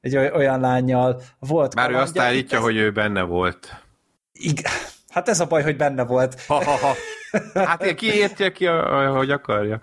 Egy 0.00 0.16
olyan 0.16 0.60
lányjal 0.60 1.22
volt. 1.38 1.74
Már 1.74 1.90
ő 1.90 1.96
azt 1.96 2.18
állítja, 2.18 2.58
ez... 2.58 2.64
hogy 2.64 2.76
ő 2.76 2.92
benne 2.92 3.22
volt. 3.22 3.82
Igen. 4.32 4.72
Hát 5.08 5.28
ez 5.28 5.40
a 5.40 5.46
baj, 5.46 5.62
hogy 5.62 5.76
benne 5.76 6.04
volt. 6.04 6.42
Ha, 6.46 6.64
ha, 6.64 6.76
ha. 6.76 6.94
Hát 7.54 7.94
ki 7.94 8.14
értje 8.14 8.52
ki, 8.52 8.66
ahogy 8.66 9.30
akarja. 9.30 9.80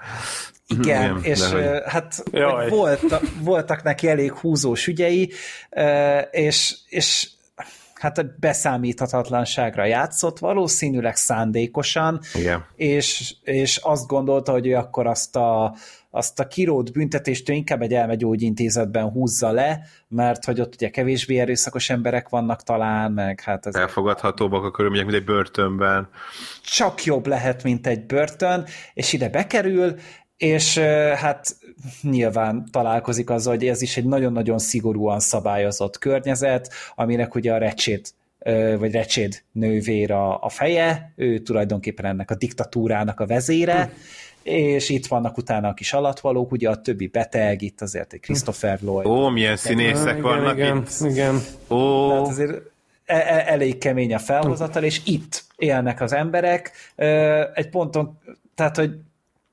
Igen, 0.68 1.02
Nem, 1.02 1.20
és 1.24 1.52
hogy... 1.52 1.64
hát 1.86 2.24
volt, 2.70 3.22
voltak 3.42 3.84
neki 3.84 4.08
elég 4.08 4.34
húzós 4.34 4.88
ügyei, 4.88 5.32
és, 6.32 6.76
és 6.90 7.30
hát 8.00 8.18
a 8.18 8.24
beszámíthatatlanságra 8.40 9.86
játszott, 9.86 10.40
valószínűleg 10.40 11.16
szándékosan, 11.16 12.20
Igen. 12.34 12.66
És, 12.76 13.36
és 13.44 13.78
azt 13.78 14.08
gondolta, 14.08 14.52
hogy 14.52 14.68
ő 14.68 14.76
akkor 14.76 15.08
azt 15.08 15.36
a, 15.36 15.76
azt 16.12 16.40
a 16.40 16.48
kirót 16.48 16.92
büntetést 16.92 17.50
ő 17.50 17.54
inkább 17.54 17.82
egy 17.82 17.94
elmegyógyintézetben 17.94 19.10
húzza 19.10 19.52
le, 19.52 19.80
mert 20.08 20.46
hogy 20.46 20.62
ott 20.62 20.74
ugye 20.74 20.90
kevésbé 20.90 21.40
erőszakos 21.40 21.90
emberek 21.90 22.30
vannak 22.30 22.64
talán, 22.64 23.12
meg 23.12 23.42
hát 23.42 23.66
ez... 23.66 23.76
Elfogadhatóbbak 23.76 24.64
a 24.64 24.72
körülmények, 24.72 25.06
mint 25.06 25.18
egy 25.18 25.26
börtönben. 25.26 26.10
Csak 26.64 27.04
jobb 27.04 27.28
lehet, 27.28 27.64
mint 27.64 27.88
egy 27.88 28.06
börtön, 28.06 28.66
és 28.94 29.14
ide 29.14 29.30
bekerül, 29.30 29.96
és 30.38 30.78
hát 31.16 31.58
nyilván 32.02 32.66
találkozik 32.72 33.30
azzal, 33.30 33.54
hogy 33.54 33.68
ez 33.68 33.82
is 33.82 33.98
egy 33.98 34.06
nagyon-nagyon 34.06 34.60
szigorúan 34.60 35.20
szabályozott 35.20 35.98
környezet, 35.98 36.74
aminek 36.96 37.36
ugye 37.36 37.54
a 37.54 37.58
recsét 37.58 38.14
vagy 38.78 38.92
recséd 38.92 39.44
nővér 39.52 40.12
a, 40.12 40.42
a 40.42 40.50
feje, 40.50 41.14
ő 41.16 41.38
tulajdonképpen 41.38 42.06
ennek 42.06 42.32
a 42.32 42.36
diktatúrának 42.36 43.20
a 43.20 43.26
vezére, 43.26 43.94
és 44.50 44.90
itt 44.90 45.08
vannak 45.08 45.38
utána 45.38 45.68
a 45.68 45.74
kis 45.74 45.94
alatvalók, 45.94 46.52
ugye 46.52 46.70
a 46.70 46.82
többi 46.82 47.08
beteg, 47.08 47.62
itt 47.62 47.82
azért 47.82 48.14
egy 48.14 48.20
Christopher 48.20 48.80
Lloyd. 48.82 49.08
Ó, 49.08 49.28
milyen 49.28 49.56
színészek 49.56 50.10
igen, 50.18 50.22
vannak 50.22 50.56
igen, 50.56 50.78
itt. 50.78 51.10
Igen, 51.12 51.42
Ó. 51.70 52.08
Tehát 52.10 52.28
azért 52.28 52.52
e- 53.06 53.16
e- 53.16 53.44
elég 53.48 53.78
kemény 53.78 54.14
a 54.14 54.20
felhozatal, 54.20 54.84
és 54.84 55.02
itt 55.06 55.44
élnek 55.56 56.02
az 56.02 56.14
emberek. 56.14 56.72
Egy 57.54 57.70
ponton, 57.70 58.20
tehát, 58.56 58.76
hogy 58.76 58.92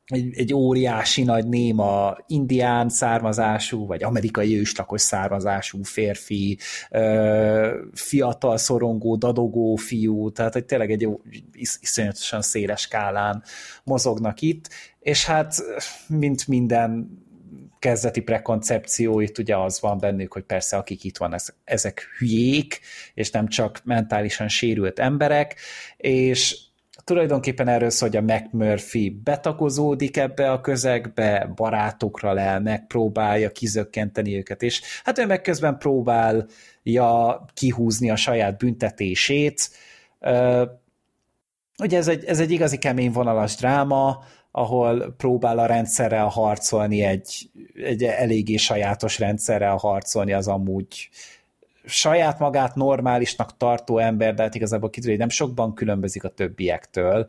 egy, 0.07 0.39
egy 0.39 0.55
óriási 0.55 1.23
nagy 1.23 1.49
néma 1.49 2.17
indián 2.26 2.89
származású, 2.89 3.86
vagy 3.86 4.02
amerikai 4.02 4.59
őslakos 4.59 5.01
származású 5.01 5.83
férfi, 5.83 6.59
fiatal, 7.93 8.57
szorongó, 8.57 9.17
dadogó 9.17 9.76
fiú, 9.76 10.31
tehát 10.31 10.52
hogy 10.52 10.65
tényleg 10.65 10.91
egy 10.91 11.09
is, 11.52 11.76
iszonyatosan 11.81 12.43
széles 12.43 12.81
skálán 12.81 13.43
mozognak 13.85 14.41
itt, 14.41 14.68
és 15.01 15.25
hát 15.25 15.55
mint 16.09 16.47
minden 16.47 17.09
kezdeti 17.78 18.20
prekoncepció, 18.20 19.20
itt 19.20 19.39
ugye 19.39 19.57
az 19.57 19.81
van 19.81 19.99
bennük, 19.99 20.33
hogy 20.33 20.43
persze 20.43 20.76
akik 20.76 21.05
itt 21.05 21.17
van, 21.17 21.35
ezek 21.65 22.07
hülyék, 22.18 22.81
és 23.15 23.31
nem 23.31 23.49
csak 23.49 23.81
mentálisan 23.85 24.49
sérült 24.49 24.99
emberek, 24.99 25.57
és 25.97 26.66
tulajdonképpen 27.07 27.68
erről 27.68 27.91
szól, 27.91 28.09
hogy 28.09 28.18
a 28.18 28.35
McMurphy 28.35 29.10
betakozódik 29.25 30.17
ebbe 30.17 30.51
a 30.51 30.60
közegbe, 30.60 31.52
barátokra 31.57 32.33
le, 32.33 32.59
megpróbálja 32.59 33.51
kizökkenteni 33.51 34.36
őket, 34.36 34.62
és 34.62 34.83
hát 35.05 35.18
ő 35.18 35.26
meg 35.26 35.41
közben 35.41 35.78
próbálja 35.78 37.44
kihúzni 37.55 38.10
a 38.10 38.17
saját 38.17 38.59
büntetését. 38.59 39.70
Ugye 41.78 41.97
ez 41.97 42.09
egy, 42.09 42.25
ez 42.25 42.41
egy 42.41 42.51
igazi 42.51 42.78
kemény 42.78 43.10
vonalas 43.10 43.57
dráma, 43.57 44.25
ahol 44.51 45.15
próbál 45.17 45.59
a 45.59 45.67
rendszerrel 45.67 46.26
harcolni, 46.26 47.02
egy, 47.02 47.51
egy 47.85 48.02
eléggé 48.02 48.57
sajátos 48.57 49.18
rendszerrel 49.18 49.76
harcolni 49.76 50.33
az 50.33 50.49
amúgy 50.49 51.09
saját 51.87 52.39
magát 52.39 52.75
normálisnak 52.75 53.57
tartó 53.57 53.99
ember, 53.99 54.35
de 54.35 54.43
hát 54.43 54.55
igazából 54.55 54.91
kiderül, 54.91 55.17
hogy 55.17 55.27
nem 55.27 55.37
sokban 55.37 55.75
különbözik 55.75 56.25
a 56.25 56.29
többiektől. 56.29 57.27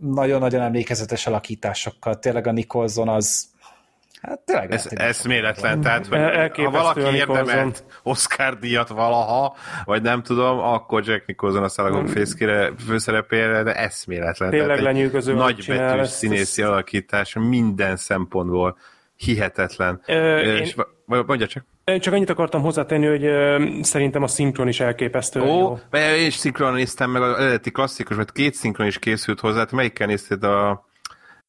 Nagyon-nagyon 0.00 0.60
emlékezetes 0.60 1.26
alakításokkal. 1.26 2.18
Tényleg 2.18 2.46
a 2.46 2.52
Nicholson 2.52 3.08
az 3.08 3.54
Hát 4.22 4.40
tényleg. 4.40 4.72
Ez 4.72 4.86
eszméletlen, 4.90 5.80
tehát 5.80 6.06
hogy 6.06 6.64
ha 6.64 6.70
valaki 6.70 7.00
érdemelt 7.00 7.84
Oscar 8.02 8.58
díjat 8.58 8.88
valaha, 8.88 9.56
vagy 9.84 10.02
nem 10.02 10.22
tudom, 10.22 10.58
akkor 10.58 11.02
Jack 11.06 11.26
Nicholson 11.26 11.62
a 11.62 11.68
Szalagon 11.68 12.06
fészkére 12.06 12.72
főszerepére, 12.86 13.62
de 13.62 13.74
eszméletlen. 13.74 14.50
Tényleg 14.50 14.80
lenyűgöző. 14.80 15.34
Nagybetűs 15.34 16.08
színészi 16.08 16.62
alakítás 16.62 17.34
minden 17.34 17.96
szempontból 17.96 18.78
hihetetlen. 19.16 20.00
Ö, 20.06 20.40
és 20.40 20.74
én... 20.74 20.84
Mondja 21.26 21.46
csak. 21.46 21.64
Csak 22.00 22.14
annyit 22.14 22.30
akartam 22.30 22.62
hozzátenni, 22.62 23.06
hogy 23.06 23.24
ö, 23.24 23.68
szerintem 23.82 24.22
a 24.22 24.26
szinkron 24.26 24.68
is 24.68 24.80
elképesztő. 24.80 25.40
Ó, 25.40 25.46
jó. 25.46 25.78
én 25.92 26.26
is 26.26 26.34
szinkron 26.34 26.72
néztem 26.72 27.10
meg, 27.10 27.22
az 27.22 27.38
eredeti 27.38 27.70
klasszikus, 27.70 28.16
mert 28.16 28.32
két 28.32 28.54
szinkron 28.54 28.86
is 28.86 28.98
készült 28.98 29.40
hozzá. 29.40 29.64
Te 29.64 29.76
melyikkel 29.76 30.06
nézted 30.06 30.44
a 30.44 30.84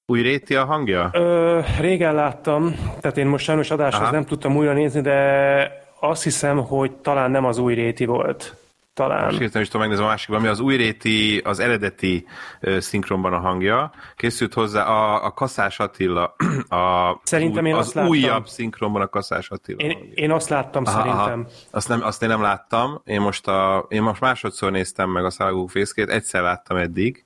Új 0.09 0.21
réti 0.21 0.55
a 0.55 0.65
hangja? 0.65 1.09
Ö, 1.13 1.59
régen 1.79 2.13
láttam, 2.13 2.75
tehát 2.99 3.17
én 3.17 3.25
most 3.25 3.45
sajnos 3.45 3.71
adáshoz 3.71 4.01
Aha. 4.01 4.11
nem 4.11 4.25
tudtam 4.25 4.55
újra 4.55 4.73
nézni, 4.73 5.01
de 5.01 5.71
azt 5.99 6.23
hiszem, 6.23 6.57
hogy 6.57 6.91
talán 6.91 7.31
nem 7.31 7.45
az 7.45 7.57
új 7.57 7.73
réti 7.73 8.05
volt. 8.05 8.55
Talán. 8.97 9.23
Most 9.23 9.37
hirtelen 9.37 9.61
is 9.61 9.67
tudom 9.67 9.81
megnézni 9.81 10.05
a 10.05 10.07
másikban, 10.07 10.39
ami 10.39 10.47
az 10.47 10.59
új 10.59 10.75
réti, 10.75 11.37
az 11.37 11.59
eredeti 11.59 12.25
uh, 12.61 12.77
szinkronban 12.77 13.33
a 13.33 13.39
hangja. 13.39 13.91
Készült 14.15 14.53
hozzá 14.53 14.83
a, 14.83 15.25
a 15.25 15.31
Kaszás 15.31 15.79
Attila, 15.79 16.35
a, 16.69 17.19
szerintem 17.23 17.65
én 17.65 17.73
az 17.73 17.85
azt 17.85 17.93
láttam. 17.93 18.09
újabb 18.09 18.47
szinkronban 18.47 19.01
a 19.01 19.07
Kaszás 19.07 19.49
Attila. 19.49 19.77
Én, 19.77 20.11
én 20.13 20.31
azt 20.31 20.49
láttam 20.49 20.83
aha, 20.85 20.97
szerintem. 20.97 21.39
Aha. 21.39 21.49
Azt, 21.71 21.87
nem, 21.87 22.03
azt 22.03 22.23
én 22.23 22.29
nem 22.29 22.41
láttam. 22.41 23.01
Én 23.05 23.21
most, 23.21 23.47
a, 23.47 23.85
én 23.89 24.01
most 24.01 24.21
másodszor 24.21 24.71
néztem 24.71 25.09
meg 25.09 25.25
a 25.25 25.29
Szállagók 25.29 25.69
fészkét, 25.69 26.09
egyszer 26.09 26.41
láttam 26.41 26.77
eddig. 26.77 27.25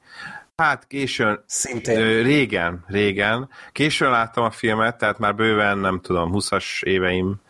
Hát 0.55 0.87
későn, 0.87 1.43
Szintén. 1.45 2.23
régen, 2.23 2.83
régen. 2.87 3.49
Későn 3.71 4.09
láttam 4.09 4.43
a 4.43 4.51
filmet, 4.51 4.97
tehát 4.97 5.19
már 5.19 5.35
bőven, 5.35 5.77
nem 5.77 5.99
tudom, 5.99 6.31
20-as 6.33 6.83
éveim 6.83 7.41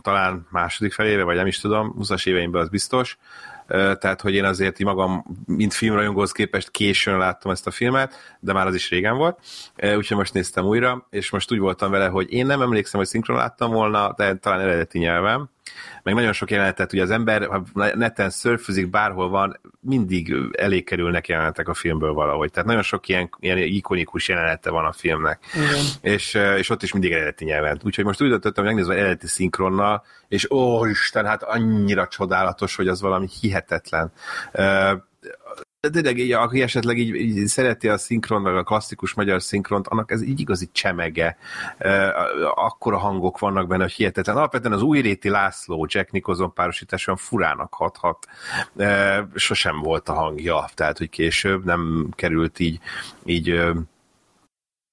talán 0.00 0.46
második 0.50 0.92
feléve, 0.92 1.22
vagy 1.22 1.36
nem 1.36 1.46
is 1.46 1.58
tudom, 1.58 1.94
20-as 1.98 2.26
éveimben 2.26 2.60
az 2.60 2.68
biztos, 2.68 3.18
tehát 3.66 4.20
hogy 4.20 4.34
én 4.34 4.44
azért 4.44 4.78
magam, 4.78 5.24
mint 5.46 5.74
filmrajongóhoz 5.74 6.32
képest 6.32 6.70
későn 6.70 7.18
láttam 7.18 7.52
ezt 7.52 7.66
a 7.66 7.70
filmet, 7.70 8.36
de 8.40 8.52
már 8.52 8.66
az 8.66 8.74
is 8.74 8.90
régen 8.90 9.16
volt, 9.16 9.38
úgyhogy 9.96 10.16
most 10.16 10.34
néztem 10.34 10.64
újra, 10.64 11.06
és 11.10 11.30
most 11.30 11.52
úgy 11.52 11.58
voltam 11.58 11.90
vele, 11.90 12.06
hogy 12.06 12.32
én 12.32 12.46
nem 12.46 12.62
emlékszem, 12.62 13.00
hogy 13.00 13.08
szinkron 13.08 13.36
láttam 13.36 13.70
volna, 13.70 14.14
de 14.16 14.34
talán 14.34 14.60
eredeti 14.60 14.98
nyelvem, 14.98 15.48
meg 16.02 16.14
nagyon 16.14 16.32
sok 16.32 16.50
jelenetet, 16.50 16.92
ugye 16.92 17.02
az 17.02 17.10
ember, 17.10 17.46
ha 17.46 17.62
neten 17.94 18.30
szörfözik, 18.30 18.90
bárhol 18.90 19.28
van, 19.28 19.60
mindig 19.80 20.34
elé 20.52 20.80
kerülnek 20.80 21.28
jelenetek 21.28 21.68
a 21.68 21.74
filmből 21.74 22.12
valahogy. 22.12 22.50
Tehát 22.50 22.68
nagyon 22.68 22.82
sok 22.82 23.08
ilyen, 23.08 23.28
ilyen 23.38 23.58
ikonikus 23.58 24.28
jelenete 24.28 24.70
van 24.70 24.84
a 24.84 24.92
filmnek. 24.92 25.44
Igen. 25.54 25.84
És, 26.00 26.34
és 26.56 26.70
ott 26.70 26.82
is 26.82 26.92
mindig 26.92 27.12
eredeti 27.12 27.44
nyelven. 27.44 27.80
Úgyhogy 27.84 28.04
most 28.04 28.22
úgy 28.22 28.28
döntöttem, 28.28 28.64
hogy 28.64 28.74
megnézve 28.74 29.00
eredeti 29.00 29.26
szinkronnal, 29.26 30.04
és 30.28 30.50
ó, 30.50 30.86
Isten, 30.86 31.26
hát 31.26 31.42
annyira 31.42 32.06
csodálatos, 32.06 32.76
hogy 32.76 32.88
az 32.88 33.00
valami 33.00 33.26
hihetetlen 33.40 34.12
de 35.20 35.30
tényleg, 35.88 36.18
így, 36.18 36.32
aki 36.32 36.62
esetleg 36.62 36.98
így, 36.98 37.14
így 37.14 37.46
szereti 37.46 37.88
a 37.88 37.98
szinkron, 37.98 38.42
meg 38.42 38.56
a 38.56 38.62
klasszikus 38.62 39.14
magyar 39.14 39.42
szinkront, 39.42 39.88
annak 39.88 40.10
ez 40.10 40.22
így 40.22 40.40
igazi 40.40 40.68
csemege. 40.72 41.36
E, 41.78 42.14
akkora 42.54 42.98
hangok 42.98 43.38
vannak 43.38 43.66
benne, 43.66 43.82
hogy 43.82 43.92
hihetetlen. 43.92 44.36
Alapvetően 44.36 44.72
az 44.72 44.82
újréti 44.82 45.28
László, 45.28 45.86
Jack 45.88 46.10
Nicholson 46.10 46.52
párosítás 46.52 47.06
olyan 47.06 47.18
furának 47.18 47.74
hathat. 47.74 48.26
Sosem 49.34 49.80
volt 49.80 50.08
a 50.08 50.12
hangja, 50.12 50.68
tehát 50.74 50.98
hogy 50.98 51.08
később 51.08 51.64
nem 51.64 52.08
került 52.16 52.58
így, 52.58 52.78
így 53.24 53.62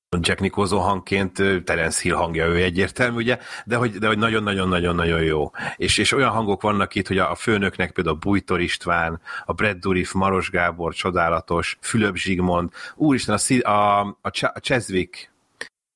Jack 0.09 0.39
Nicholson 0.39 0.81
hangként 0.81 1.33
Terence 1.63 2.01
Hill 2.01 2.13
hangja 2.13 2.45
ő 2.45 2.63
egyértelmű, 2.63 3.17
ugye, 3.17 3.37
de 3.65 3.75
hogy, 3.75 3.91
de 3.91 4.07
hogy 4.07 4.17
nagyon-nagyon-nagyon-nagyon 4.17 5.23
jó. 5.23 5.51
És, 5.75 5.97
és 5.97 6.11
olyan 6.11 6.29
hangok 6.29 6.61
vannak 6.61 6.95
itt, 6.95 7.07
hogy 7.07 7.17
a 7.17 7.35
főnöknek 7.35 7.91
például 7.91 8.15
a 8.15 8.19
Bújtor 8.19 8.61
István, 8.61 9.21
a 9.45 9.53
Brad 9.53 9.77
Dourif, 9.77 10.11
Maros 10.11 10.49
Gábor, 10.49 10.93
csodálatos, 10.93 11.77
Fülöp 11.81 12.15
Zsigmond, 12.15 12.69
úristen, 12.95 13.37
a, 13.59 13.69
a, 13.69 13.99
a, 14.21 14.31
a 14.53 14.59
Cheswick, 14.59 15.31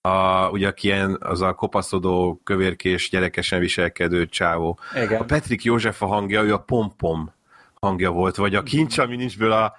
a, 0.01 0.49
ugye 0.49 0.67
aki 0.67 0.88
ilyen, 0.88 1.17
az 1.19 1.41
a 1.41 1.53
kopaszodó, 1.53 2.41
kövérkés, 2.43 3.09
gyerekesen 3.09 3.59
viselkedő 3.59 4.25
csávó. 4.25 4.80
Igen. 4.95 5.22
A 5.22 5.25
Petrik 5.25 5.64
József 5.64 6.01
a 6.01 6.06
hangja, 6.06 6.43
ő 6.43 6.53
a 6.53 6.59
pompom 6.59 7.33
hangja 7.81 8.11
volt, 8.11 8.35
vagy 8.35 8.56
a 8.56 8.64
kincs, 8.64 8.98
ami 8.98 9.15
nincsből 9.15 9.51
a, 9.51 9.73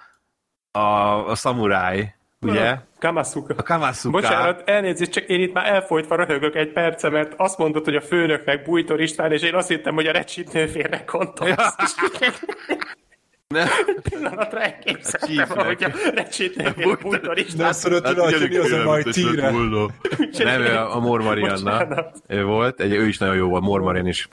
a, 0.79 1.29
a 1.29 1.35
szamuráj, 1.35 2.15
ugye? 2.43 2.75
Kamasuka. 2.99 3.53
A 3.57 3.63
Kamasuka. 3.63 4.19
Bocsánat, 4.19 4.69
elnézést, 4.69 5.11
csak 5.11 5.23
én 5.23 5.41
itt 5.41 5.53
már 5.53 5.73
elfolytva 5.73 6.15
röhögök 6.15 6.55
egy 6.55 6.71
perce, 6.71 7.09
mert 7.09 7.33
azt 7.37 7.57
mondod, 7.57 7.83
hogy 7.83 7.95
a 7.95 8.01
főnöknek 8.01 8.63
Bújtor 8.63 9.01
István, 9.01 9.31
és 9.31 9.41
én 9.41 9.55
azt 9.55 9.67
hittem, 9.67 9.93
hogy 9.93 10.07
a 10.07 10.11
recsit 10.11 10.53
nőférnek 10.53 11.05
kontasz. 11.05 11.47
Ja. 11.47 11.73
Nem. 13.53 13.67
Pillanatra 14.09 14.59
elképzeltem, 14.59 15.65
hogy 15.65 15.83
a 15.83 15.91
recsítnél 16.13 16.73
Bújtor 17.01 17.37
István. 17.37 17.63
Nem 17.63 17.71
szorult 17.71 18.03
rá, 18.03 18.23
hogy 18.23 18.49
mi 18.49 18.57
az 18.57 18.71
a 18.71 18.83
majd 18.83 19.05
tíre. 19.11 19.51
Nem, 20.37 20.91
a 20.91 20.99
Mor 20.99 21.21
Marianna 21.21 21.87
volt, 22.27 22.79
egy, 22.79 22.93
ő 22.93 23.07
is 23.07 23.17
nagyon 23.17 23.35
jó 23.35 23.47
volt, 23.47 23.63
Mor 23.63 23.81
Marian 23.81 24.07
is 24.07 24.29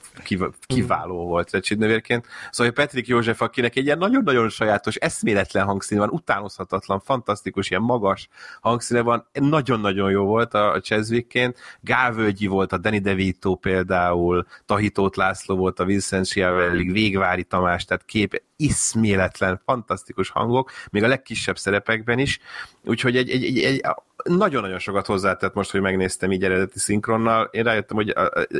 kiváló 0.66 1.26
volt 1.26 1.50
recsítnővérként. 1.50 2.26
Szóval 2.50 2.72
Petrik 2.72 3.06
József, 3.06 3.40
akinek 3.40 3.76
egy 3.76 3.84
ilyen 3.84 3.98
nagyon-nagyon 3.98 4.48
sajátos, 4.48 4.94
eszméletlen 4.94 5.64
hangszíne 5.64 6.00
van, 6.00 6.08
utánozhatatlan, 6.08 7.00
fantasztikus, 7.00 7.70
ilyen 7.70 7.82
magas 7.82 8.28
hangszíne 8.60 9.00
van, 9.00 9.28
nagyon-nagyon 9.32 10.10
jó 10.10 10.24
volt 10.24 10.54
a, 10.54 10.72
a 10.72 10.80
Cheswickként. 10.80 11.58
Gávölgyi 11.80 12.46
volt 12.46 12.72
a 12.72 12.78
Danny 12.78 13.00
DeVito 13.00 13.54
például, 13.54 14.46
Tahitót 14.66 15.16
László 15.16 15.56
volt 15.56 15.80
a 15.80 15.84
Vincent 15.84 16.26
Schiavelli, 16.26 16.90
Végvári 16.90 17.44
Tamás, 17.44 17.84
tehát 17.84 18.04
kép 18.04 18.42
iszméletlen, 18.60 19.60
fantasztikus 19.64 20.30
hangok, 20.30 20.70
még 20.90 21.02
a 21.02 21.08
legkisebb 21.08 21.58
szerepekben 21.58 22.18
is, 22.18 22.38
úgyhogy 22.84 23.16
egy, 23.16 23.30
egy, 23.30 23.44
egy, 23.44 23.58
egy 23.58 23.80
nagyon-nagyon 24.24 24.78
sokat 24.78 25.06
hozzátett 25.06 25.54
most, 25.54 25.70
hogy 25.70 25.80
megnéztem 25.80 26.32
így 26.32 26.44
eredeti 26.44 26.78
szinkronnal. 26.78 27.48
Én 27.52 27.62
rájöttem, 27.62 27.96
hogy 27.96 28.14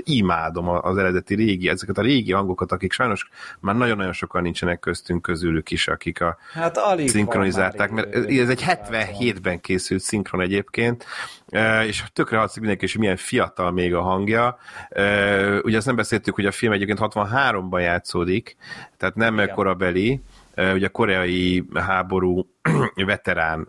imádom 0.04 0.68
az 0.68 0.96
eredeti 0.96 1.34
régi, 1.34 1.68
ezeket 1.68 1.98
a 1.98 2.02
régi 2.02 2.32
hangokat, 2.32 2.72
akik 2.72 2.92
sajnos 2.92 3.28
már 3.60 3.76
nagyon-nagyon 3.76 4.12
sokan 4.12 4.42
nincsenek 4.42 4.78
köztünk 4.78 5.22
közülük 5.22 5.70
is, 5.70 5.88
akik 5.88 6.20
a 6.20 6.36
hát 6.52 6.78
alig 6.78 7.08
szinkronizálták, 7.08 7.90
mert 7.90 8.14
ez 8.14 8.48
egy 8.48 8.64
77-ben 8.66 9.60
készült 9.60 10.00
szinkron 10.00 10.40
egyébként, 10.40 11.04
és 11.86 12.04
tökre 12.12 12.38
hatszik 12.38 12.60
mindenki, 12.60 12.86
hogy 12.90 13.00
milyen 13.00 13.16
fiatal 13.16 13.70
még 13.70 13.94
a 13.94 14.00
hangja. 14.00 14.58
Ugye 15.62 15.76
azt 15.76 15.86
nem 15.86 15.96
beszéltük, 15.96 16.34
hogy 16.34 16.46
a 16.46 16.52
film 16.52 16.72
egyébként 16.72 16.98
63-ban 17.02 17.80
játszódik, 17.80 18.56
tehát 18.96 19.14
nem 19.14 19.34
Igen. 19.34 19.54
korabeli, 19.54 20.20
ugye 20.56 20.86
a 20.86 20.90
koreai 20.90 21.64
háború 21.74 22.49
veterán, 22.94 23.68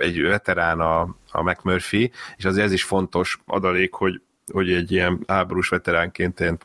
egy 0.00 0.22
veterán 0.22 0.80
a, 0.80 1.00
a 1.30 1.42
McMurphy, 1.42 2.12
és 2.36 2.44
azért 2.44 2.66
ez 2.66 2.72
is 2.72 2.84
fontos 2.84 3.38
adalék, 3.46 3.94
hogy, 3.94 4.20
hogy 4.52 4.72
egy 4.72 4.92
ilyen 4.92 5.24
háborús 5.26 5.68
veteránként 5.68 6.40
én 6.40 6.58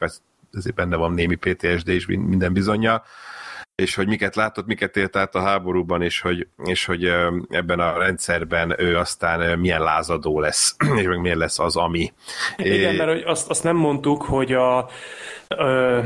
ezért 0.53 0.75
benne 0.75 0.95
van 0.95 1.13
némi 1.13 1.35
PTSD 1.35 1.87
is 1.87 2.05
minden 2.05 2.53
bizonyja, 2.53 3.03
és 3.75 3.95
hogy 3.95 4.07
miket 4.07 4.35
látott, 4.35 4.65
miket 4.65 4.97
élt 4.97 5.15
át 5.15 5.35
a 5.35 5.41
háborúban, 5.41 6.01
és 6.01 6.21
hogy, 6.21 6.47
és 6.63 6.85
hogy 6.85 7.05
ebben 7.49 7.79
a 7.79 7.97
rendszerben 7.97 8.75
ő 8.77 8.97
aztán 8.97 9.59
milyen 9.59 9.81
lázadó 9.81 10.39
lesz, 10.39 10.75
és 10.99 11.05
meg 11.05 11.19
milyen 11.19 11.37
lesz 11.37 11.59
az, 11.59 11.75
ami. 11.75 12.13
Igen, 12.57 12.93
é... 12.93 12.97
mert 12.97 13.09
hogy 13.09 13.23
azt, 13.25 13.49
azt 13.49 13.63
nem 13.63 13.75
mondtuk, 13.75 14.21
hogy 14.21 14.53
a 14.53 14.89
ö, 15.47 15.99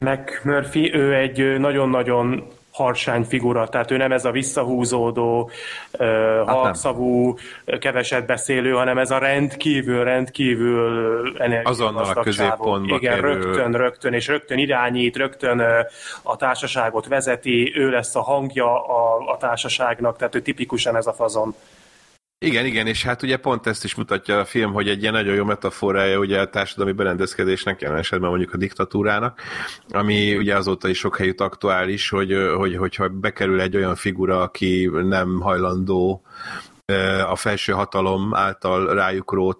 McMurphy, 0.00 0.94
ő 0.94 1.14
egy 1.14 1.58
nagyon-nagyon 1.58 2.46
harsány 2.78 3.24
figura, 3.24 3.68
tehát 3.68 3.90
ő 3.90 3.96
nem 3.96 4.12
ez 4.12 4.24
a 4.24 4.30
visszahúzódó, 4.30 5.50
hát 5.98 6.48
halkszavú, 6.48 7.34
keveset 7.78 8.26
beszélő, 8.26 8.72
hanem 8.72 8.98
ez 8.98 9.10
a 9.10 9.18
rendkívül, 9.18 10.04
rendkívül 10.04 11.32
Azonnal 11.62 12.04
a 12.04 12.20
középpontba 12.20 12.96
Igen, 12.96 13.14
kerül. 13.14 13.32
rögtön, 13.32 13.72
rögtön, 13.72 14.12
és 14.12 14.26
rögtön 14.26 14.58
irányít, 14.58 15.16
rögtön 15.16 15.62
a 16.22 16.36
társaságot 16.36 17.06
vezeti, 17.06 17.72
ő 17.76 17.90
lesz 17.90 18.16
a 18.16 18.22
hangja 18.22 18.86
a, 18.86 19.30
a 19.32 19.36
társaságnak, 19.36 20.16
tehát 20.16 20.34
ő 20.34 20.40
tipikusan 20.40 20.96
ez 20.96 21.06
a 21.06 21.12
fazon. 21.12 21.54
Igen, 22.40 22.66
igen, 22.66 22.86
és 22.86 23.02
hát 23.02 23.22
ugye 23.22 23.36
pont 23.36 23.66
ezt 23.66 23.84
is 23.84 23.94
mutatja 23.94 24.38
a 24.38 24.44
film, 24.44 24.72
hogy 24.72 24.88
egy 24.88 25.00
ilyen 25.00 25.12
nagyon 25.12 25.34
jó 25.34 25.44
metaforája 25.44 26.18
ugye 26.18 26.40
a 26.40 26.50
társadalmi 26.50 26.92
berendezkedésnek, 26.92 27.80
jelen 27.80 27.98
esetben 27.98 28.28
mondjuk 28.28 28.52
a 28.52 28.56
diktatúrának, 28.56 29.40
ami 29.88 30.36
ugye 30.36 30.56
azóta 30.56 30.88
is 30.88 30.98
sok 30.98 31.16
helyütt 31.16 31.40
aktuális, 31.40 32.08
hogy, 32.08 32.36
hogy, 32.56 32.76
hogyha 32.76 33.08
bekerül 33.08 33.60
egy 33.60 33.76
olyan 33.76 33.94
figura, 33.94 34.42
aki 34.42 34.90
nem 34.92 35.40
hajlandó 35.40 36.22
a 37.28 37.36
felső 37.36 37.72
hatalom 37.72 38.34
által 38.34 38.94
rájuk 38.94 39.32
rót 39.32 39.58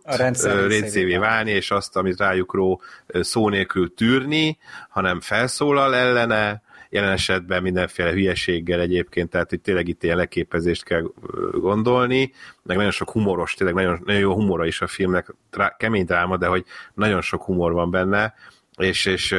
részévé 0.67 1.17
válni, 1.17 1.51
és 1.51 1.71
azt, 1.71 1.97
amit 1.97 2.19
rájuk 2.19 2.55
ró 2.55 2.81
szó 3.07 3.49
nélkül 3.49 3.95
tűrni, 3.95 4.59
hanem 4.89 5.21
felszólal 5.21 5.95
ellene, 5.95 6.63
jelen 6.91 7.13
esetben 7.13 7.63
mindenféle 7.63 8.11
hülyeséggel 8.11 8.81
egyébként, 8.81 9.31
tehát 9.31 9.53
itt 9.53 9.63
tényleg 9.63 9.89
itt 9.89 10.03
ilyen 10.03 10.17
leképezést 10.17 10.85
kell 10.85 11.03
gondolni, 11.51 12.33
meg 12.63 12.77
nagyon 12.77 12.91
sok 12.93 13.11
humoros, 13.11 13.55
tényleg 13.55 13.77
nagyon, 13.77 14.03
nagyon 14.05 14.21
jó 14.21 14.35
humora 14.35 14.67
is 14.67 14.81
a 14.81 14.87
filmnek, 14.87 15.35
kemény 15.77 16.05
dráma, 16.05 16.37
de 16.37 16.47
hogy 16.47 16.65
nagyon 16.95 17.21
sok 17.21 17.43
humor 17.43 17.73
van 17.73 17.91
benne, 17.91 18.35
és, 18.77 19.07
és 19.07 19.37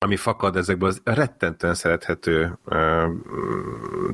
ami 0.00 0.16
fakad 0.16 0.56
ezekből 0.56 0.88
az 0.88 1.00
rettentően 1.04 1.74
szerethető 1.74 2.58
ö, 2.64 3.06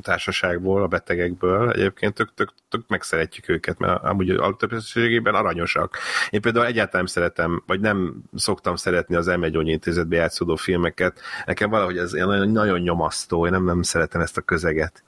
társaságból, 0.01 0.81
a 0.81 0.87
betegekből. 0.87 1.71
Egyébként 1.71 2.13
tök, 2.13 2.33
tök, 2.33 2.53
tök 2.69 2.87
megszeretjük 2.87 3.49
őket, 3.49 3.79
mert 3.79 4.03
amúgy 4.03 4.29
a 4.29 4.55
többségében 4.55 5.35
aranyosak. 5.35 5.97
Én 6.29 6.41
például 6.41 6.65
egyáltalán 6.65 7.05
szeretem, 7.05 7.63
vagy 7.65 7.79
nem 7.79 8.23
szoktam 8.35 8.75
szeretni 8.75 9.15
az 9.15 9.27
M1 9.29 9.61
intézetbe 9.65 10.15
játszódó 10.15 10.55
filmeket. 10.55 11.19
Nekem 11.45 11.69
valahogy 11.69 11.97
ez 11.97 12.11
nagyon, 12.11 12.49
nagyon 12.49 12.79
nyomasztó, 12.79 13.45
én 13.45 13.51
nem, 13.51 13.63
nem 13.63 13.81
szeretem 13.81 14.21
ezt 14.21 14.37
a 14.37 14.41
közeget. 14.41 15.03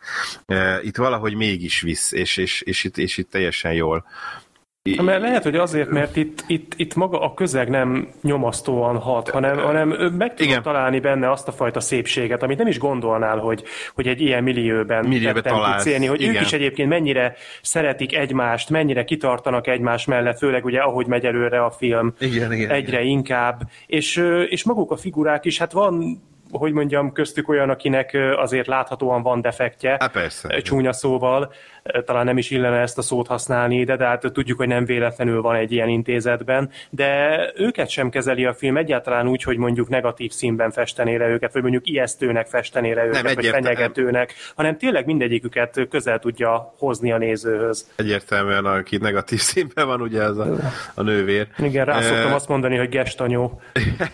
Itt 0.81 0.97
valahogy 0.97 1.35
mégis 1.35 1.81
visz, 1.81 2.11
és, 2.11 2.37
és, 2.37 2.61
és, 2.61 2.83
itt, 2.83 2.97
és 2.97 3.17
itt 3.17 3.29
teljesen 3.29 3.73
jól 3.73 4.05
mert 4.95 5.21
lehet, 5.21 5.43
hogy 5.43 5.55
azért, 5.55 5.89
mert 5.89 6.15
itt, 6.15 6.43
itt, 6.47 6.73
itt 6.75 6.95
maga 6.95 7.21
a 7.21 7.33
közeg 7.33 7.69
nem 7.69 8.07
nyomasztóan 8.21 8.97
hat, 8.97 9.29
hanem, 9.29 9.57
hanem 9.57 9.87
meg 10.17 10.33
tudod 10.33 10.61
találni 10.61 10.99
benne 10.99 11.31
azt 11.31 11.47
a 11.47 11.51
fajta 11.51 11.79
szépséget, 11.79 12.43
amit 12.43 12.57
nem 12.57 12.67
is 12.67 12.79
gondolnál, 12.79 13.37
hogy, 13.37 13.63
hogy 13.95 14.07
egy 14.07 14.21
ilyen 14.21 14.43
millióben 14.43 15.05
Millióbe 15.05 15.41
tudsz 15.41 15.85
élni, 15.85 16.05
hogy 16.05 16.21
igen. 16.21 16.35
ők 16.35 16.41
is 16.41 16.53
egyébként 16.53 16.89
mennyire 16.89 17.35
szeretik 17.61 18.15
egymást, 18.15 18.69
mennyire 18.69 19.03
kitartanak 19.03 19.67
egymás 19.67 20.05
mellett, 20.05 20.37
főleg 20.37 20.65
ugye 20.65 20.79
ahogy 20.79 21.07
megy 21.07 21.25
előre 21.25 21.63
a 21.63 21.71
film, 21.71 22.13
igen, 22.19 22.53
igen, 22.53 22.69
egyre 22.69 23.01
igen. 23.01 23.11
inkább, 23.11 23.61
és, 23.85 24.23
és 24.49 24.63
maguk 24.63 24.91
a 24.91 24.97
figurák 24.97 25.45
is, 25.45 25.57
hát 25.57 25.71
van 25.71 26.21
hogy 26.51 26.71
mondjam, 26.71 27.11
köztük 27.11 27.49
olyan, 27.49 27.69
akinek 27.69 28.17
azért 28.35 28.67
láthatóan 28.67 29.21
van 29.21 29.41
defektje, 29.41 29.97
Há, 29.99 30.07
persze. 30.07 30.61
csúnya 30.61 30.93
szóval, 30.93 31.51
talán 32.05 32.25
nem 32.25 32.37
is 32.37 32.49
illene 32.49 32.79
ezt 32.79 32.97
a 32.97 33.01
szót 33.01 33.27
használni, 33.27 33.83
de, 33.83 33.95
de 33.95 34.05
hát 34.05 34.31
tudjuk, 34.33 34.57
hogy 34.57 34.67
nem 34.67 34.85
véletlenül 34.85 35.41
van 35.41 35.55
egy 35.55 35.71
ilyen 35.71 35.89
intézetben, 35.89 36.69
de 36.89 37.39
őket 37.55 37.89
sem 37.89 38.09
kezeli 38.09 38.45
a 38.45 38.53
film 38.53 38.77
egyáltalán 38.77 39.27
úgy, 39.27 39.43
hogy 39.43 39.57
mondjuk 39.57 39.89
negatív 39.89 40.31
színben 40.31 40.71
festené 40.71 41.15
le 41.15 41.27
őket, 41.27 41.53
vagy 41.53 41.61
mondjuk 41.61 41.87
ijesztőnek 41.87 42.47
festené 42.47 42.93
le 42.93 43.05
őket, 43.05 43.23
nem, 43.23 43.33
vagy 43.35 43.45
fenyegetőnek, 43.45 44.33
hanem 44.55 44.77
tényleg 44.77 45.05
mindegyiküket 45.05 45.87
közel 45.89 46.19
tudja 46.19 46.73
hozni 46.77 47.11
a 47.11 47.17
nézőhöz. 47.17 47.91
Egyértelműen, 47.95 48.65
aki 48.65 48.97
negatív 48.97 49.39
színben 49.39 49.87
van, 49.87 50.01
ugye 50.01 50.21
ez 50.21 50.37
a, 50.37 50.55
a 50.93 51.01
nővér. 51.01 51.47
Igen, 51.57 51.85
rá 51.85 52.01
szoktam 52.01 52.33
azt 52.33 52.47
mondani, 52.47 52.77
hogy 52.77 52.89
gestanyó. 52.89 53.61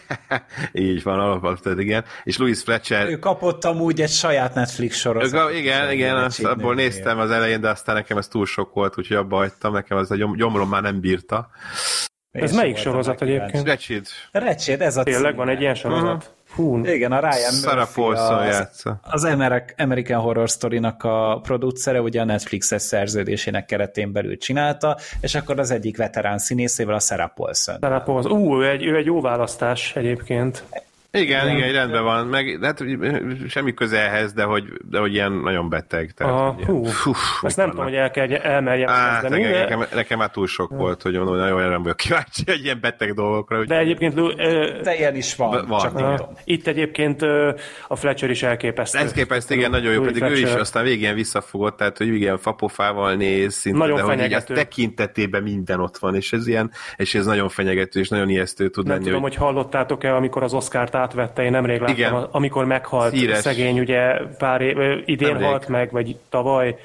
Így 0.73 1.03
van, 1.03 1.19
alapvetően 1.19 1.79
igen. 1.79 2.03
És 2.23 2.37
Louis 2.37 2.61
Fletcher... 2.61 3.09
Ő 3.09 3.19
kapott 3.19 3.65
amúgy 3.65 4.01
egy 4.01 4.09
saját 4.09 4.53
Netflix 4.53 4.97
sorozatot. 4.97 5.53
Igen, 5.53 5.91
igen, 5.91 6.17
azt 6.17 6.43
abból 6.43 6.75
néztem 6.75 7.19
az 7.19 7.31
elején, 7.31 7.61
de 7.63 7.69
aztán 7.69 7.95
nekem 7.95 8.17
ez 8.17 8.27
túl 8.27 8.45
sok 8.45 8.73
volt, 8.73 8.97
úgyhogy 8.97 9.17
abba 9.17 9.35
hagytam, 9.35 9.73
nekem 9.73 9.97
ez 9.97 10.11
a 10.11 10.15
gyom, 10.15 10.35
gyomrom 10.35 10.69
már 10.69 10.81
nem 10.81 10.99
bírta. 10.99 11.49
Ez 12.31 12.55
melyik 12.55 12.77
sorozat 12.77 13.21
egyébként? 13.21 13.67
Recsid. 13.67 14.07
Recsid, 14.31 14.81
ez 14.81 14.97
a 14.97 15.03
Tényleg 15.03 15.35
van 15.35 15.49
egy 15.49 15.61
ilyen 15.61 15.75
sorozat? 15.75 16.31
Uh-huh. 16.55 16.75
Hú. 16.79 16.85
Igen, 16.85 17.11
a 17.11 17.19
Ryan 17.19 17.51
Sarah 17.51 17.87
Paulson 17.93 18.37
az, 18.37 18.83
az 19.01 19.23
American 19.77 20.21
Horror 20.21 20.49
Story-nak 20.49 21.03
a 21.03 21.39
producere, 21.43 22.01
ugye 22.01 22.21
a 22.21 22.23
Netflixes 22.23 22.81
szerződésének 22.81 23.65
keretén 23.65 24.11
belül 24.11 24.37
csinálta, 24.37 24.97
és 25.21 25.35
akkor 25.35 25.59
az 25.59 25.71
egyik 25.71 25.97
veterán 25.97 26.37
színészével, 26.37 26.95
a 26.95 26.99
Sarah 26.99 27.33
Paulson. 27.33 27.77
Sarah 27.81 28.03
Paulson. 28.03 28.31
Ú, 28.31 28.61
ő 28.61 28.69
egy, 28.69 28.83
ő 28.85 28.95
egy 28.95 29.05
jó 29.05 29.21
választás 29.21 29.95
egyébként. 29.95 30.63
Igen, 31.17 31.47
igen, 31.47 31.57
igen, 31.57 31.71
rendben 31.73 32.03
van. 32.03 32.27
Meg, 32.27 32.59
hát 32.61 32.83
semmi 33.47 33.73
közelhez, 33.73 34.33
de 34.33 34.43
hogy, 34.43 34.63
de 34.89 34.99
hogy 34.99 35.13
ilyen 35.13 35.31
nagyon 35.31 35.69
beteg. 35.69 36.11
Tehát, 36.11 36.33
Aha, 36.33 36.55
ugye, 36.57 36.65
hú, 36.65 36.83
fú, 36.83 37.11
ezt 37.41 37.57
nem 37.57 37.69
tudom, 37.69 37.85
hogy 37.85 37.95
el 37.95 38.11
kell, 38.11 38.31
elmerjem 38.31 38.89
Á, 38.89 39.21
kezdeni. 39.21 39.41
Nekem, 39.41 39.51
de... 39.51 39.59
nekem, 39.59 39.97
nekem, 39.97 40.17
már 40.17 40.29
túl 40.29 40.47
sok 40.47 40.71
volt, 40.77 41.01
hogy 41.01 41.13
mondom, 41.13 41.35
nagyon 41.35 41.57
olyan 41.57 41.81
vagyok 41.81 41.97
kíváncsi, 41.97 42.43
hogy 42.45 42.63
ilyen 42.63 42.77
beteg 42.81 43.13
dolgokra. 43.13 43.57
Hogy... 43.57 43.67
De 43.67 43.77
egyébként... 43.77 44.13
De 44.81 44.95
ilyen 44.97 45.15
is 45.15 45.35
van, 45.35 45.65
van. 45.67 45.79
csak 45.79 45.93
nem 45.93 46.15
tudom. 46.15 46.33
Itt 46.43 46.67
egyébként 46.67 47.21
a 47.87 47.95
Fletcher 47.95 48.29
is 48.29 48.43
elképesztő. 48.43 48.97
Elképesztő, 48.97 49.55
igen, 49.55 49.69
nagyon 49.69 49.93
jó, 49.93 50.01
pedig 50.01 50.17
Fletcher. 50.17 50.37
ő 50.37 50.41
is 50.41 50.53
aztán 50.53 50.83
végén 50.83 51.15
visszafogott, 51.15 51.77
tehát 51.77 51.97
hogy 51.97 52.07
igen, 52.07 52.37
fapofával 52.37 53.13
néz, 53.13 53.53
szinte, 53.53 53.77
nagyon 53.77 53.95
de 53.95 54.03
fenyegető. 54.03 54.45
hogy 54.47 54.57
így 54.57 54.63
tekintetében 54.63 55.43
minden 55.43 55.79
ott 55.79 55.97
van, 55.97 56.15
és 56.15 56.33
ez 56.33 56.47
ilyen, 56.47 56.71
és 56.95 57.15
ez 57.15 57.25
nagyon 57.25 57.49
fenyegető, 57.49 57.99
és 57.99 58.09
nagyon 58.09 58.29
ijesztő 58.29 58.69
tud 58.69 58.85
nem 58.85 58.93
lenni. 58.93 59.05
tudom, 59.05 59.21
hogy, 59.21 59.35
hogy 59.35 59.45
hallottátok-e, 59.45 60.15
amikor 60.15 60.43
az 60.43 60.53
Oscárt 60.53 60.95
átvette, 61.03 61.43
én 61.43 61.51
nemrég 61.51 61.79
láttam, 61.79 61.95
Igen. 61.95 62.13
amikor 62.13 62.65
meghalt 62.65 63.13
Híres. 63.13 63.37
szegény, 63.37 63.79
ugye 63.79 64.17
pár 64.37 64.61
év, 64.61 64.77
idén 65.05 65.27
Nemrég. 65.27 65.47
halt 65.47 65.67
meg, 65.67 65.91
vagy 65.91 66.15
tavaly, 66.29 66.75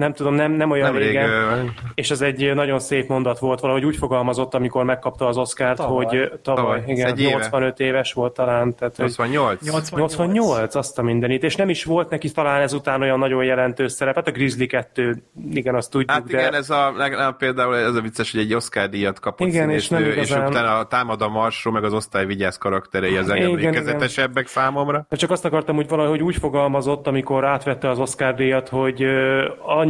nem 0.00 0.12
tudom, 0.12 0.34
nem, 0.34 0.52
nem 0.52 0.70
olyan 0.70 0.92
nem 0.92 1.02
régen. 1.02 1.54
Rég, 1.54 1.70
és 1.94 2.10
ez 2.10 2.20
egy 2.20 2.54
nagyon 2.54 2.78
szép 2.78 3.08
mondat 3.08 3.38
volt, 3.38 3.60
valahogy 3.60 3.84
úgy 3.84 3.96
fogalmazott, 3.96 4.54
amikor 4.54 4.84
megkapta 4.84 5.26
az 5.26 5.36
Oscárt, 5.36 5.76
tavaly. 5.76 6.04
hogy 6.04 6.32
tavaly, 6.42 6.64
tavaly. 6.64 6.82
igen, 6.86 7.14
85 7.16 7.80
éve. 7.80 7.90
éves 7.90 8.12
volt 8.12 8.34
talán. 8.34 8.74
Tehát, 8.74 8.96
88? 8.96 9.62
88? 9.62 10.16
88, 10.16 10.74
azt 10.74 10.98
a 10.98 11.02
mindenit. 11.02 11.42
És 11.42 11.56
nem 11.56 11.68
is 11.68 11.84
volt 11.84 12.10
neki 12.10 12.30
talán 12.30 12.60
ezután 12.60 13.00
olyan 13.00 13.18
nagyon 13.18 13.44
jelentős 13.44 13.92
szerep. 13.92 14.14
Hát 14.14 14.26
a 14.26 14.30
Grizzly 14.30 14.66
2, 14.66 15.22
igen, 15.52 15.74
azt 15.74 15.90
tudjuk. 15.90 16.10
Hát 16.10 16.28
igen, 16.28 16.50
de... 16.50 16.56
ez 16.56 16.70
a, 16.70 17.34
például 17.38 17.76
ez 17.76 17.94
a 17.94 18.00
vicces, 18.00 18.32
hogy 18.32 18.40
egy 18.40 18.54
Oscar 18.54 18.88
díjat 18.88 19.20
kapott 19.20 19.48
igen, 19.48 19.66
színésznő, 19.66 19.98
és, 19.98 20.04
nem 20.04 20.12
igazán... 20.12 20.42
és 20.42 20.48
utána 20.48 20.78
a 20.78 20.86
Támad 20.86 21.22
a 21.22 21.28
Marsról, 21.28 21.72
meg 21.72 21.84
az 21.84 21.92
osztály 21.92 22.26
vigyáz 22.26 22.58
karakterei 22.58 23.16
az 23.16 23.28
emlékezetesebbek 23.28 24.46
számomra. 24.46 25.06
Csak 25.10 25.30
azt 25.30 25.44
akartam, 25.44 25.76
hogy 25.76 25.88
valahogy 25.88 26.22
úgy 26.22 26.36
fogalmazott, 26.36 27.06
amikor 27.06 27.44
átvette 27.44 27.88
az 27.88 27.98
Oscar 27.98 28.34
díjat, 28.34 28.68
hogy 28.68 29.04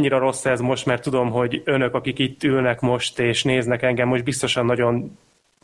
annyira 0.01 0.19
rossz 0.19 0.45
ez 0.45 0.59
most, 0.59 0.85
mert 0.85 1.01
tudom, 1.01 1.31
hogy 1.31 1.61
önök, 1.65 1.93
akik 1.93 2.19
itt 2.19 2.43
ülnek 2.43 2.79
most 2.79 3.19
és 3.19 3.43
néznek 3.43 3.81
engem, 3.81 4.07
most 4.07 4.23
biztosan 4.23 4.65
nagyon 4.65 5.17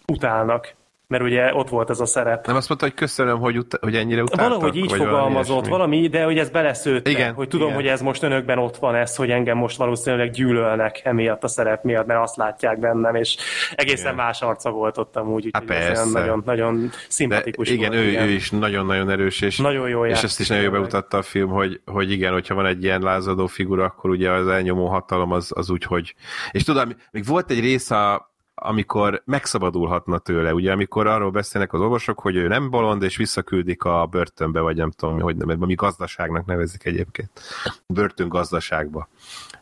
utálnak 0.07 0.75
mert 1.07 1.23
ugye 1.23 1.53
ott 1.53 1.69
volt 1.69 1.89
ez 1.89 1.99
a 1.99 2.05
szerep. 2.05 2.47
Nem 2.47 2.55
azt 2.55 2.67
mondta, 2.67 2.85
hogy 2.87 2.95
köszönöm, 2.95 3.39
hogy, 3.39 3.57
ut- 3.57 3.77
hogy 3.81 3.95
ennyire 3.95 4.21
utáltak? 4.21 4.47
Valahogy 4.47 4.75
így 4.75 4.91
fogalmazott, 4.91 5.67
valami, 5.67 5.95
valami, 5.95 6.07
de 6.07 6.23
hogy 6.23 6.37
ez 6.37 6.49
beleszőtt, 6.49 7.07
igen, 7.07 7.33
hogy 7.33 7.47
tudom, 7.47 7.67
igen. 7.67 7.79
hogy 7.79 7.87
ez 7.87 8.01
most 8.01 8.23
önökben 8.23 8.57
ott 8.57 8.77
van 8.77 8.95
ez, 8.95 9.15
hogy 9.15 9.29
engem 9.29 9.57
most 9.57 9.77
valószínűleg 9.77 10.29
gyűlölnek 10.29 11.01
emiatt 11.03 11.43
a 11.43 11.47
szerep 11.47 11.83
miatt, 11.83 12.05
mert 12.05 12.21
azt 12.21 12.35
látják 12.35 12.79
bennem, 12.79 13.15
és 13.15 13.37
egészen 13.75 14.13
igen. 14.13 14.25
más 14.25 14.41
arca 14.41 14.71
volt 14.71 14.97
ott 14.97 15.15
amúgy, 15.15 15.45
úgyhogy 15.45 15.75
ez 15.75 16.11
nagyon, 16.11 16.41
nagyon 16.45 16.89
szimpatikus 17.07 17.67
de 17.67 17.73
igen, 17.73 17.91
volt, 17.91 18.03
ő, 18.03 18.07
igen, 18.07 18.27
ő 18.27 18.29
is 18.29 18.51
nagyon-nagyon 18.51 19.09
erős, 19.09 19.41
és, 19.41 19.57
nagyon 19.57 19.89
jó 19.89 20.05
és 20.05 20.23
ezt 20.23 20.39
is 20.39 20.47
nagyon 20.47 20.63
jól 20.63 20.73
bemutatta 20.73 21.17
a 21.17 21.21
film, 21.21 21.49
hogy, 21.49 21.81
hogy 21.85 22.11
igen, 22.11 22.33
hogyha 22.33 22.55
van 22.55 22.65
egy 22.65 22.83
ilyen 22.83 23.01
lázadó 23.01 23.47
figura, 23.47 23.85
akkor 23.85 24.09
ugye 24.09 24.31
az 24.31 24.47
elnyomó 24.47 24.87
hatalom 24.87 25.31
az, 25.31 25.51
az 25.55 25.69
úgy, 25.69 25.83
hogy... 25.83 26.15
És 26.51 26.63
tudom, 26.63 26.89
még 27.11 27.25
volt 27.25 27.51
egy 27.51 27.59
rész 27.59 27.91
a, 27.91 28.35
amikor 28.61 29.21
megszabadulhatna 29.25 30.17
tőle, 30.17 30.53
ugye, 30.53 30.71
amikor 30.71 31.07
arról 31.07 31.31
beszélnek 31.31 31.73
az 31.73 31.79
orvosok, 31.79 32.19
hogy 32.19 32.35
ő 32.35 32.47
nem 32.47 32.69
bolond, 32.69 33.03
és 33.03 33.17
visszaküldik 33.17 33.83
a 33.83 34.05
börtönbe, 34.05 34.59
vagy 34.59 34.75
nem 34.75 34.91
tudom, 34.91 35.19
hogy 35.19 35.35
nem, 35.35 35.61
ami 35.61 35.73
gazdaságnak 35.73 36.45
nevezik 36.45 36.85
egyébként. 36.85 37.29
Börtön 37.87 38.29
gazdaságba. 38.29 39.09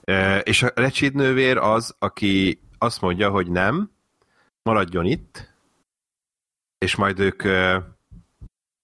E, 0.03 0.39
és 0.39 0.63
a 0.63 0.71
Recsid 0.75 1.15
nővér 1.15 1.57
az, 1.57 1.95
aki 1.99 2.61
azt 2.77 3.01
mondja, 3.01 3.29
hogy 3.29 3.51
nem, 3.51 3.91
maradjon 4.63 5.05
itt, 5.05 5.53
és 6.77 6.95
majd 6.95 7.19
ők 7.19 7.43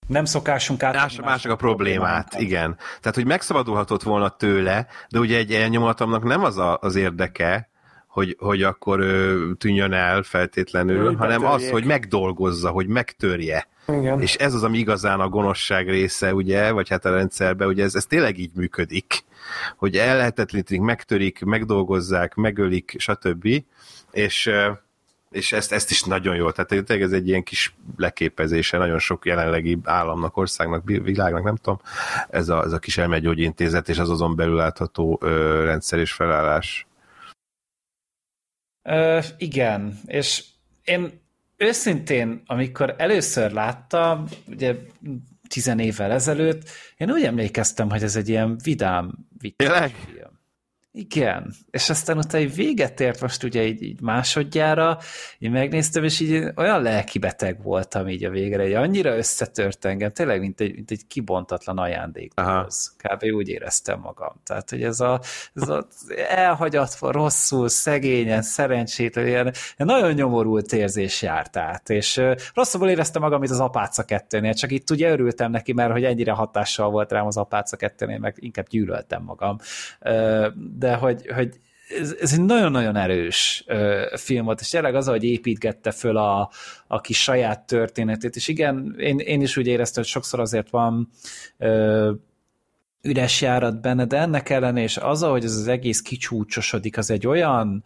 nem 0.08 0.26
szokásunk 0.26 0.84
át. 0.84 0.94
Más, 0.94 1.20
mások 1.20 1.52
a 1.52 1.56
problémát, 1.56 2.40
igen. 2.40 2.78
Tehát, 3.00 3.16
hogy 3.16 3.26
megszabadulhatott 3.26 4.04
volna 4.04 4.30
tőle, 4.30 4.88
de 5.10 5.20
ugye 5.20 5.38
egy 5.38 5.54
elnyomatomnak 5.54 6.24
nem 6.24 6.44
az 6.44 6.58
a, 6.58 6.78
az 6.82 6.96
érdeke, 6.96 7.71
hogy, 8.12 8.36
hogy 8.40 8.64
akkor 8.64 9.00
ő 9.00 9.54
tűnjön 9.54 9.94
el 9.94 10.24
feltétlenül, 10.24 11.06
hogy 11.06 11.16
hanem 11.16 11.42
betörjék. 11.42 11.68
az, 11.68 11.72
hogy 11.72 11.86
megdolgozza, 11.86 12.70
hogy 12.70 12.88
megtörje. 12.88 13.68
Igen. 13.88 14.22
És 14.22 14.36
ez 14.36 14.54
az, 14.54 14.64
ami 14.64 14.78
igazán 14.78 15.20
a 15.20 15.30
gonoszság 15.30 15.90
része, 15.90 16.34
ugye, 16.34 16.72
vagy 16.72 16.90
hát 16.90 17.06
a 17.06 17.10
rendszerben, 17.10 17.68
ugye 17.68 17.84
ez, 17.84 17.96
ez 17.96 18.06
tényleg 18.06 18.38
így 18.38 18.52
működik, 18.56 19.24
hogy 19.78 19.98
ellehetetlenítik, 19.98 20.82
megtörik, 20.82 21.42
megdolgozzák, 21.42 22.36
megölik, 22.36 22.96
stb. 22.98 23.64
És, 24.12 24.52
és 25.30 25.52
ezt, 25.52 25.72
ezt 25.72 25.92
is 25.92 26.04
nagyon 26.04 26.36
jól, 26.36 26.52
tehát 26.52 26.86
tényleg 26.86 27.02
ez 27.02 27.12
egy 27.12 27.28
ilyen 27.28 27.44
kis 27.44 27.76
leképezése 27.98 28.78
nagyon 28.78 29.00
sok 29.00 29.26
jelenlegi 29.26 29.78
államnak, 29.84 30.38
országnak, 30.38 30.84
világnak, 30.86 31.44
nem 31.44 31.56
tudom, 31.56 31.80
ez 32.30 32.50
a, 32.50 32.64
ez 32.64 32.72
a 32.72 32.80
kis 32.80 32.98
elmegyógyintézet, 32.98 33.90
és 33.90 33.98
az 33.98 34.10
azon 34.10 34.36
belül 34.36 34.56
látható 34.56 35.20
ö, 35.22 35.64
rendszer 35.64 36.00
és 36.00 36.12
felállás. 36.12 36.86
Ö, 38.84 39.20
igen, 39.38 40.00
és 40.06 40.44
én 40.84 41.22
őszintén, 41.58 42.42
amikor 42.46 42.96
először 42.98 43.52
láttam, 43.52 44.26
ugye 44.48 44.76
tizen 45.48 45.80
évvel 45.80 46.12
ezelőtt, 46.12 46.70
én 46.98 47.12
úgy 47.12 47.24
emlékeztem, 47.24 47.90
hogy 47.90 48.04
ez 48.04 48.16
egy 48.16 48.30
ilyen 48.30 48.58
vidám, 48.64 49.14
vicces 49.38 49.92
film. 50.06 50.31
Igen, 50.94 51.54
és 51.70 51.90
aztán 51.90 52.18
utána 52.18 52.44
egy 52.44 52.56
véget 52.56 53.00
ért 53.00 53.22
most 53.22 53.44
ugye 53.44 53.66
így, 53.66 53.82
így 53.82 54.02
másodjára, 54.02 54.98
én 55.40 55.52
megnéztem, 55.52 56.04
és 56.04 56.20
így 56.20 56.52
olyan 56.56 56.82
lelkibeteg 56.82 57.64
voltam 57.64 58.08
így 58.08 58.26
a 58.26 58.30
végre, 58.30 58.62
hogy 58.62 58.74
annyira 58.74 59.18
összetört 59.18 59.86
engem, 59.86 60.12
tényleg, 60.12 60.40
mint 60.40 60.60
egy, 60.60 60.76
mint 60.76 60.92
egy 60.92 61.08
kibontatlan 61.08 61.78
ajándék. 61.78 62.32
Az. 62.36 62.96
Kb. 62.98 63.24
úgy 63.24 63.50
éreztem 63.50 64.00
magam. 64.00 64.34
Tehát, 64.44 64.70
hogy 64.70 64.84
ez 64.84 65.00
a, 65.00 65.22
ez 65.54 65.70
a 65.70 65.88
elhagyatva, 66.30 67.12
rosszul, 67.12 67.70
szegényen, 67.70 68.42
szerencsétlen, 68.42 69.28
ilyen, 69.28 69.54
nagyon 69.78 70.12
nyomorult 70.12 70.74
érzés 70.74 71.22
járt 71.22 71.58
át, 71.58 71.90
és 71.90 72.22
rosszabbul 72.54 72.90
éreztem 72.90 73.22
magam, 73.22 73.40
mint 73.40 73.52
az 73.52 73.60
Apáca 73.60 74.04
2 74.04 74.52
csak 74.52 74.72
itt 74.72 74.90
ugye 74.90 75.12
örültem 75.12 75.52
neki, 75.52 75.74
mert 75.74 75.92
hogy 75.92 76.04
ennyire 76.04 76.32
hatással 76.32 76.90
volt 76.90 77.12
rám 77.12 77.26
az 77.26 77.38
Apáca 77.38 77.78
2 77.78 78.18
meg 78.18 78.36
inkább 78.40 78.68
gyűlöltem 78.68 79.24
magam 79.24 79.58
de 80.82 80.96
hogy, 80.96 81.28
hogy 81.36 81.60
ez, 82.00 82.16
ez 82.20 82.34
egy 82.34 82.42
nagyon-nagyon 82.42 82.96
erős 82.96 83.64
ö, 83.68 84.06
film 84.16 84.46
volt, 84.46 84.60
és 84.60 84.70
tényleg 84.70 84.96
az, 84.96 85.08
hogy 85.08 85.24
építgette 85.24 85.92
föl 85.92 86.18
a, 86.18 86.52
a 86.88 87.02
kis 87.02 87.22
saját 87.22 87.68
történetét, 87.68 88.36
és 88.36 88.48
igen, 88.48 88.96
én, 88.98 89.20
én 89.20 89.42
is 89.42 89.58
úgy 89.58 89.68
éreztem, 89.68 90.04
hogy 90.04 90.12
sokszor 90.12 90.40
azért 90.40 90.70
van 90.70 91.10
ö, 91.58 92.12
üres 93.02 93.42
járat 93.42 93.82
benne, 93.82 94.06
de 94.06 94.18
ennek 94.18 94.50
ellen, 94.50 94.78
és 94.78 94.98
az, 94.98 95.22
hogy 95.22 95.44
ez 95.44 95.56
az 95.56 95.68
egész 95.68 96.02
kicsúcsosodik, 96.02 96.98
az 96.98 97.12
egy 97.12 97.28
olyan, 97.28 97.84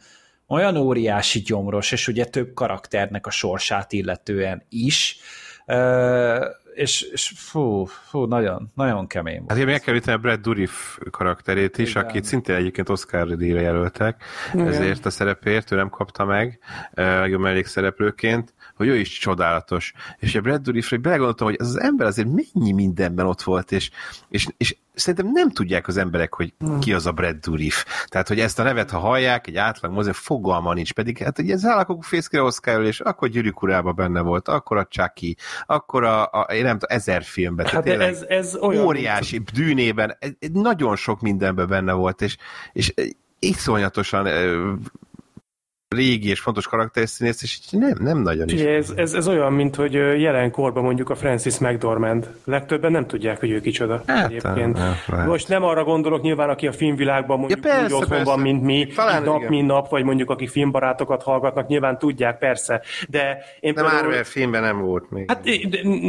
olyan 0.48 0.78
óriási 0.78 1.40
gyomros, 1.40 1.92
és 1.92 2.08
ugye 2.08 2.26
több 2.26 2.54
karakternek 2.54 3.28
a 3.28 3.32
sorsát 3.32 3.94
illetően 3.94 4.64
is, 4.70 5.18
ö, 5.66 6.46
és, 6.76 7.02
és 7.02 7.34
fú, 7.36 7.86
fú, 7.86 8.26
nagyon, 8.26 8.72
nagyon 8.74 9.08
kemény 9.08 9.38
volt. 9.38 9.50
Hát 9.50 9.60
én 9.60 9.66
meg 9.66 9.82
kell 9.82 10.14
a 10.14 10.18
Brad 10.18 10.40
Dourif 10.40 10.98
karakterét 11.12 11.78
is, 11.78 11.90
Igen. 11.90 12.04
akit 12.04 12.24
szintén 12.24 12.56
egyébként 12.56 12.90
Oscar 12.90 13.36
díjra 13.36 13.60
jelöltek, 13.60 14.24
Igen. 14.54 14.68
ezért 14.68 15.06
a 15.06 15.10
szerepért, 15.10 15.72
ő 15.72 15.76
nem 15.76 15.90
kapta 15.90 16.26
meg 16.26 16.60
legjobb 16.94 17.42
mellékszereplőként, 17.42 18.54
hogy 18.76 18.88
ő 18.88 18.96
is 18.96 19.18
csodálatos. 19.18 19.94
És 20.18 20.36
a 20.36 20.42
Brad 20.42 20.62
Dourifre 20.62 20.98
belegondoltam, 20.98 21.48
hogy 21.48 21.58
az 21.60 21.68
az 21.68 21.80
ember 21.80 22.08
azért 22.08 22.28
mennyi 22.28 22.72
mindenben 22.72 23.26
ott 23.26 23.42
volt, 23.42 23.72
és, 23.72 23.90
és, 24.30 24.48
és 24.58 24.76
szerintem 24.94 25.32
nem 25.32 25.50
tudják 25.50 25.88
az 25.88 25.98
emberek, 25.98 26.34
hogy 26.34 26.54
hmm. 26.60 26.80
ki 26.80 26.94
az 26.94 27.06
a 27.06 27.12
Brad 27.12 27.36
Dourif. 27.36 27.86
Tehát, 28.08 28.28
hogy 28.28 28.40
ezt 28.40 28.60
a 28.60 28.64
nevet, 28.64 28.90
ha 28.90 29.00
hallják, 29.00 29.48
egy 29.48 29.56
átlag 29.56 29.92
mozi, 29.92 30.12
fogalma 30.14 30.74
nincs, 30.74 30.94
pedig 30.94 31.18
hát 31.18 31.40
ugye 31.40 31.54
ez 31.54 31.66
állakok 31.66 32.04
fészkére 32.04 32.44
Oscar 32.44 32.84
és 32.84 33.00
akkor 33.00 33.30
Gyűrűk 33.30 33.96
benne 33.96 34.22
volt, 34.22 34.48
akkor 34.48 34.78
a 34.78 34.86
Chucky, 34.86 35.36
akkor 35.66 36.04
a, 36.04 36.24
a 36.32 36.42
én 36.42 36.64
nem 36.64 36.80
tudom, 36.80 36.98
ezer 36.98 37.24
filmben. 37.24 37.66
Hát 37.66 37.84
tehát 37.84 38.00
ez, 38.00 38.22
ez 38.28 38.56
olyan, 38.56 38.86
óriási 38.86 39.36
mint... 39.38 39.52
dűnében, 39.52 40.18
nagyon 40.54 40.96
sok 40.96 41.22
mindenben 41.22 41.68
benne 41.68 41.94
volt, 41.94 42.22
és, 42.22 42.38
és 42.74 42.94
iszonyatosan 43.40 44.28
régi 45.90 46.30
és 46.30 46.40
fontos 46.40 46.68
karakterszínész, 46.68 47.42
és 47.44 47.60
így 47.74 47.80
nem, 47.80 47.98
nem 48.00 48.22
nagyon 48.22 48.48
is. 48.48 48.62
Ez, 48.62 48.94
ez, 48.96 49.14
ez 49.14 49.28
olyan, 49.28 49.54
mint 49.54 49.76
hogy 49.76 49.94
jelenkorban 49.94 50.84
mondjuk 50.84 51.10
a 51.10 51.16
Francis 51.16 51.58
McDormand. 51.58 52.30
Legtöbben 52.44 52.92
nem 52.92 53.08
tudják, 53.08 53.40
hogy 53.40 53.50
ő 53.52 53.60
kicsoda 53.60 54.04
hát, 54.08 54.26
egyébként. 54.26 54.78
Nem, 55.08 55.28
Most 55.28 55.48
nem 55.48 55.64
arra 55.64 55.84
gondolok 55.84 56.22
nyilván, 56.22 56.50
aki 56.50 56.68
a 56.68 56.72
filmvilágban 56.72 57.40
mondjuk 57.40 57.66
ja, 57.66 57.72
persze, 57.72 57.96
úgy 57.96 58.02
otthon 58.02 58.24
van, 58.24 58.40
mint 58.40 58.64
mi, 58.64 58.88
Talán 58.96 59.24
nap, 59.24 59.38
igen. 59.38 59.50
mint 59.50 59.68
nap, 59.68 59.90
vagy 59.90 60.04
mondjuk 60.04 60.30
akik 60.30 60.50
filmbarátokat 60.50 61.24
hallgatnak, 61.24 61.68
nyilván 61.68 61.98
tudják, 61.98 62.38
persze. 62.38 62.82
De 63.10 63.44
én 63.60 63.74
de 63.74 63.82
például... 63.82 64.04
Marvel 64.04 64.24
filmben 64.24 64.62
nem 64.62 64.82
volt 64.82 65.12
még. 65.12 65.30
Hát 65.30 65.44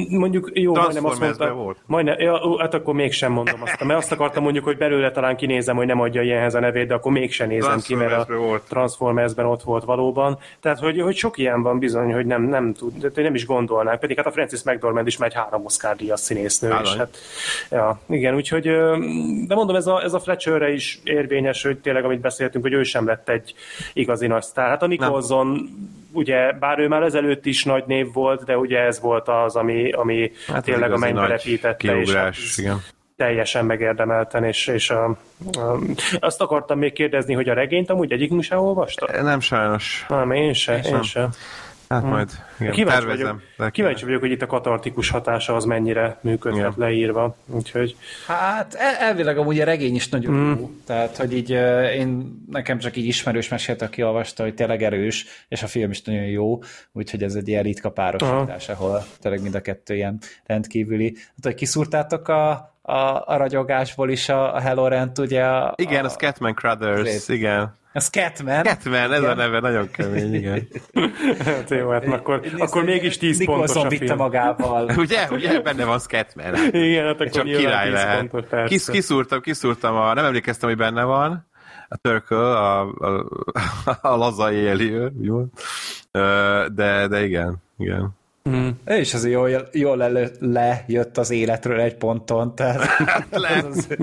mondjuk 0.09 0.51
jó, 0.53 0.75
majdnem 0.75 1.05
azt 1.05 1.21
mondta. 1.21 1.53
Volt. 1.53 1.79
Majdnem, 1.87 2.19
ja, 2.19 2.59
hát 2.59 2.75
akkor 2.75 2.95
mégsem 2.95 3.33
mondom 3.33 3.63
azt. 3.63 3.85
Mert 3.85 3.99
azt 3.99 4.13
akartam 4.13 4.43
mondjuk, 4.43 4.65
hogy 4.65 4.77
belőle 4.77 5.11
talán 5.11 5.37
kinézem, 5.37 5.77
hogy 5.77 5.87
nem 5.87 6.01
adja 6.01 6.23
ilyenhez 6.23 6.55
a 6.55 6.61
nevét, 6.61 6.87
de 6.87 6.95
akkor 6.95 7.13
mégsem 7.13 7.49
nézem 7.49 7.81
ki, 7.81 7.95
mert 7.95 8.31
a 8.31 8.61
Transformersben 8.69 9.47
ott 9.47 9.63
volt 9.67 9.85
valóban. 9.85 10.39
Tehát, 10.61 10.79
hogy, 10.79 11.01
hogy 11.01 11.17
sok 11.17 11.39
ilyen 11.39 11.63
van 11.63 11.79
bizony, 11.79 12.13
hogy 12.13 12.27
nem, 12.27 12.43
nem 12.43 12.73
tud, 12.73 13.13
nem 13.15 13.35
is 13.35 13.47
gondolnák. 13.47 13.99
Pedig 13.99 14.17
hát 14.17 14.27
a 14.27 14.31
Francis 14.31 14.63
McDormand 14.63 15.07
is 15.07 15.17
már 15.17 15.29
egy 15.29 15.35
három 15.35 15.65
Oscar 15.65 15.97
díjas 15.97 16.21
színésznő. 16.21 16.75
És 16.83 16.95
hát, 16.95 17.17
ja, 17.71 18.01
igen, 18.07 18.35
úgyhogy, 18.35 18.63
de 19.47 19.55
mondom, 19.55 19.77
ez 19.77 19.87
a, 19.87 20.03
ez 20.03 20.13
a 20.13 20.21
Fletcherre 20.21 20.73
is 20.73 21.01
érvényes, 21.05 21.63
hogy 21.63 21.79
tényleg, 21.79 22.05
amit 22.05 22.21
beszéltünk, 22.21 22.65
hogy 22.65 22.73
ő 22.73 22.83
sem 22.83 23.07
lett 23.07 23.29
egy 23.29 23.55
igazi 23.93 24.27
nagy 24.27 24.43
sztár. 24.43 24.69
Hát 24.69 24.83
a 24.83 24.87
Nicholson 24.87 25.69
ugye, 26.13 26.53
bár 26.53 26.79
ő 26.79 26.89
már 26.89 27.03
ezelőtt 27.03 27.47
is 27.47 27.65
nagy 27.65 27.85
név 27.87 28.13
volt, 28.13 28.45
de 28.45 28.59
ugye 28.59 28.79
ez 28.79 29.01
volt 29.01 29.29
az, 29.29 29.57
ami, 29.57 29.91
ami 29.91 30.33
hát 30.47 30.65
tényleg 30.65 30.93
a 30.93 30.97
mennybe 30.97 31.27
repítette. 31.27 32.01
És 32.01 32.13
hát, 32.13 32.35
igen 32.57 32.83
teljesen 33.17 33.65
megérdemelten, 33.65 34.45
és, 34.45 34.67
és 34.67 34.91
a, 34.91 35.05
a, 35.05 35.79
azt 36.21 36.41
akartam 36.41 36.79
még 36.79 36.93
kérdezni, 36.93 37.35
hogy 37.35 37.49
a 37.49 37.55
regényt 37.55 37.91
amúgy 37.91 38.13
egyik 38.13 38.43
sem 38.43 38.59
olvasta? 38.59 39.23
Nem 39.23 39.41
sajnos. 39.41 40.07
Nem, 40.09 40.31
én 40.31 40.53
se, 40.53 40.77
én, 40.77 40.95
én 40.95 41.03
se. 41.03 41.29
Hát 41.89 42.01
hmm. 42.01 42.11
majd 42.11 42.31
igen, 42.59 42.73
kíváncsi, 42.73 43.07
vagyok, 43.07 43.43
kíváncsi 43.71 44.05
vagyok, 44.05 44.21
hogy 44.21 44.31
itt 44.31 44.43
a 44.43 44.47
katartikus 44.47 45.11
hatása 45.11 45.55
az 45.55 45.65
mennyire 45.65 46.19
működhet 46.21 46.59
igen. 46.59 46.73
leírva. 46.77 47.37
Úgyhogy... 47.47 47.97
Hát 48.27 48.75
elvileg 48.75 49.39
amúgy 49.39 49.61
a 49.61 49.65
regény 49.65 49.95
is 49.95 50.09
nagyon 50.09 50.35
hmm. 50.35 50.59
jó. 50.59 50.71
Tehát, 50.87 51.17
hogy 51.17 51.33
így 51.33 51.51
én 51.97 52.43
nekem 52.51 52.79
csak 52.79 52.97
így 52.97 53.05
ismerős 53.05 53.49
mesélt, 53.49 53.83
aki 53.83 54.03
olvasta, 54.03 54.43
hogy 54.43 54.55
tényleg 54.55 54.83
erős, 54.83 55.27
és 55.49 55.63
a 55.63 55.67
film 55.67 55.91
is 55.91 56.03
nagyon 56.03 56.25
jó, 56.25 56.59
úgyhogy 56.93 57.23
ez 57.23 57.35
egy 57.35 57.49
ilyen 57.49 57.63
ritka 57.63 57.91
párosítás, 57.91 58.69
ahol 58.69 59.05
tényleg 59.21 59.43
mind 59.43 59.55
a 59.55 59.61
kettő 59.61 59.95
ilyen 59.95 60.19
rendkívüli. 60.47 61.15
Hát, 61.17 61.45
hogy 61.45 61.55
kiszúrtátok 61.55 62.29
a, 62.29 62.51
a, 62.83 63.23
a 63.27 63.37
ragyogásból 63.37 64.11
is 64.11 64.29
a, 64.29 64.55
a 64.55 64.61
Hello 64.61 64.89
Rent, 64.89 65.19
ugye? 65.19 65.45
A, 65.45 65.75
igen, 65.77 66.05
a, 66.05 66.07
a 66.07 66.11
Scatman 66.11 66.55
Crothers, 66.55 67.01
azért. 67.01 67.29
igen. 67.29 67.75
A 67.97 68.01
Scatman. 68.01 68.65
Scatman, 68.65 69.13
ez 69.13 69.19
igen. 69.19 69.31
a 69.31 69.35
neve, 69.35 69.61
nagyon 69.61 69.91
kemény, 69.91 70.35
igen. 70.35 70.69
hát 71.45 71.71
jó, 71.71 71.91
hát 71.91 72.07
akkor, 72.07 72.41
Nézd, 72.41 72.61
akkor 72.61 72.85
mégis 72.85 73.19
10 73.19 73.45
pontos 73.45 73.77
a 73.77 73.89
vitte 73.89 74.05
film. 74.05 74.19
magával. 74.19 74.91
ugye, 74.97 75.27
ugye, 75.31 75.61
benne 75.61 75.85
van 75.85 75.99
Scatman. 75.99 76.55
igen, 76.73 77.05
hát 77.05 77.15
akkor 77.15 77.31
Csak 77.31 77.45
király 77.45 77.91
lehet. 77.91 78.27
Pontos, 78.27 78.69
Kis, 78.69 78.85
kiszúrtam, 78.85 79.41
kiszúrtam, 79.41 79.97
a, 79.97 80.15
nem 80.15 80.25
emlékeztem, 80.25 80.69
hogy 80.69 80.79
benne 80.79 81.05
van, 81.05 81.47
a 81.89 81.97
Turkle, 81.97 82.57
a, 82.57 82.81
a, 82.81 83.27
a 84.01 84.17
lazai 84.17 84.55
éli, 84.55 84.93
de, 86.75 87.07
de 87.09 87.25
igen, 87.25 87.63
igen. 87.79 88.11
Mm. 88.49 88.69
És 88.87 89.15
azért 89.15 89.35
jól, 89.35 89.69
jól 89.73 89.97
le, 89.97 90.29
lejött 90.41 91.19
az 91.19 91.31
életről 91.31 91.81
egy 91.81 91.95
ponton. 91.97 92.55
Tehát 92.55 92.87
le. 93.31 93.65
Az, 93.69 93.97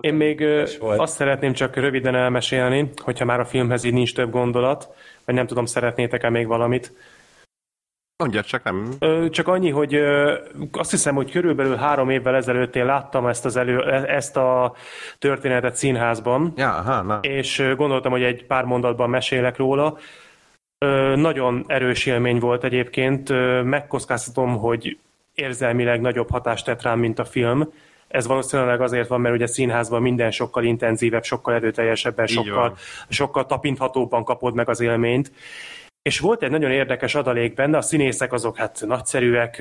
Én 0.00 0.14
még 0.14 0.44
azt 0.78 1.14
szeretném 1.16 1.52
csak 1.52 1.76
röviden 1.76 2.14
elmesélni, 2.14 2.90
hogyha 3.02 3.24
már 3.24 3.40
a 3.40 3.44
filmhez 3.44 3.84
így 3.84 3.92
nincs 3.92 4.14
több 4.14 4.30
gondolat, 4.30 4.88
vagy 5.24 5.34
nem 5.34 5.46
tudom, 5.46 5.64
szeretnétek-e 5.64 6.30
még 6.30 6.46
valamit. 6.46 6.92
Mondja, 8.18 8.42
csak 8.42 8.62
nem. 8.62 8.90
Csak 9.30 9.48
annyi, 9.48 9.70
hogy 9.70 9.94
azt 10.72 10.90
hiszem, 10.90 11.14
hogy 11.14 11.30
körülbelül 11.30 11.76
három 11.76 12.10
évvel 12.10 12.34
ezelőtt 12.34 12.76
én 12.76 12.84
láttam 12.84 13.26
ezt, 13.26 13.44
az 13.44 13.56
elő, 13.56 13.80
e, 13.80 14.14
ezt 14.14 14.36
a 14.36 14.74
történetet 15.18 15.76
színházban, 15.76 16.52
ja, 16.56 16.74
aha, 16.74 17.02
na. 17.02 17.18
és 17.22 17.72
gondoltam, 17.76 18.12
hogy 18.12 18.22
egy 18.22 18.46
pár 18.46 18.64
mondatban 18.64 19.10
mesélek 19.10 19.56
róla. 19.56 19.98
Nagyon 21.14 21.64
erős 21.66 22.06
élmény 22.06 22.38
volt 22.38 22.64
egyébként. 22.64 23.28
Megkockáztatom, 23.62 24.56
hogy 24.56 24.98
érzelmileg 25.34 26.00
nagyobb 26.00 26.30
hatást 26.30 26.64
tett 26.64 26.82
rám, 26.82 26.98
mint 26.98 27.18
a 27.18 27.24
film. 27.24 27.72
Ez 28.08 28.26
valószínűleg 28.26 28.80
azért 28.80 29.08
van, 29.08 29.20
mert 29.20 29.34
ugye 29.34 29.46
színházban 29.46 30.02
minden 30.02 30.30
sokkal 30.30 30.64
intenzívebb, 30.64 31.24
sokkal 31.24 31.54
erőteljesebben, 31.54 32.26
sokkal, 32.26 32.76
sokkal 33.08 33.46
tapinthatóbban 33.46 34.24
kapod 34.24 34.54
meg 34.54 34.68
az 34.68 34.80
élményt. 34.80 35.32
És 36.06 36.18
volt 36.18 36.42
egy 36.42 36.50
nagyon 36.50 36.70
érdekes 36.70 37.14
adalék 37.14 37.54
benne, 37.54 37.76
a 37.76 37.80
színészek 37.80 38.32
azok 38.32 38.56
hát 38.56 38.82
nagyszerűek, 38.86 39.56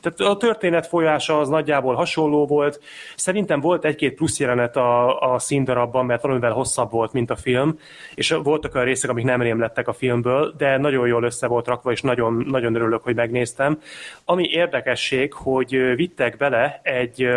tehát 0.00 0.20
a 0.20 0.36
történet 0.36 0.86
folyása 0.86 1.38
az 1.40 1.48
nagyjából 1.48 1.94
hasonló 1.94 2.46
volt. 2.46 2.80
Szerintem 3.16 3.60
volt 3.60 3.84
egy-két 3.84 4.14
plusz 4.14 4.38
jelenet 4.38 4.76
a, 4.76 5.20
a 5.32 5.38
színdarabban, 5.38 6.06
mert 6.06 6.22
valamivel 6.22 6.52
hosszabb 6.52 6.90
volt, 6.90 7.12
mint 7.12 7.30
a 7.30 7.36
film, 7.36 7.78
és 8.14 8.30
voltak 8.30 8.74
olyan 8.74 8.86
részek, 8.86 9.10
amik 9.10 9.24
nem 9.24 9.42
rém 9.42 9.60
lettek 9.60 9.88
a 9.88 9.92
filmből, 9.92 10.54
de 10.56 10.76
nagyon 10.76 11.06
jól 11.06 11.24
össze 11.24 11.46
volt 11.46 11.66
rakva, 11.66 11.92
és 11.92 12.00
nagyon, 12.00 12.44
nagyon 12.48 12.74
örülök, 12.74 13.02
hogy 13.02 13.14
megnéztem. 13.14 13.80
Ami 14.24 14.48
érdekesség, 14.50 15.32
hogy 15.32 15.94
vittek 15.94 16.36
bele 16.36 16.80
egy 16.82 17.28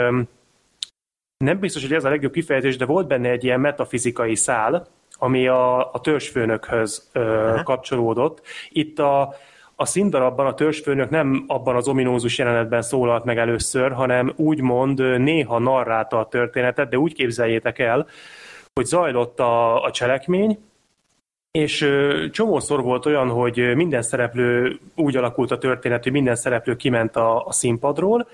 nem 1.38 1.60
biztos, 1.60 1.82
hogy 1.82 1.94
ez 1.94 2.06
a 2.06 2.10
legjobb 2.10 2.32
kifejezés, 2.32 2.78
de 2.78 2.86
volt 2.86 3.08
benne 3.08 3.30
egy 3.30 3.44
ilyen 3.44 3.60
metafizikai 3.60 4.36
szál, 4.36 4.88
ami 5.20 5.48
a, 5.48 5.94
a 5.94 6.00
törzsfőnökhöz 6.02 7.10
ö, 7.14 7.56
kapcsolódott. 7.64 8.42
Itt 8.70 9.00
a, 9.00 9.34
a 9.76 9.86
színdarabban 9.86 10.46
a 10.46 10.54
törzsfőnök 10.54 11.10
nem 11.10 11.44
abban 11.48 11.76
az 11.76 11.88
ominózus 11.88 12.38
jelenetben 12.38 12.82
szólalt 12.82 13.24
meg 13.24 13.38
először, 13.38 13.92
hanem 13.92 14.34
úgymond 14.36 15.20
néha 15.20 15.60
narrálta 15.60 16.20
a 16.20 16.28
történetet, 16.28 16.90
de 16.90 16.98
úgy 16.98 17.14
képzeljétek 17.14 17.80
el, 17.80 18.08
hogy 18.74 18.86
zajlott 18.86 19.40
a, 19.40 19.84
a 19.84 19.92
cselekmény, 19.92 20.60
és 21.52 21.90
csomószor 22.32 22.82
volt 22.82 23.06
olyan, 23.06 23.30
hogy 23.30 23.76
minden 23.76 24.02
szereplő 24.02 24.80
úgy 24.96 25.16
alakult 25.16 25.52
a 25.52 25.58
történet, 25.58 26.04
hogy 26.04 26.12
minden 26.12 26.36
szereplő 26.36 26.76
kiment 26.76 27.16
a, 27.16 27.46
a 27.46 27.52
színpadról, 27.52 28.28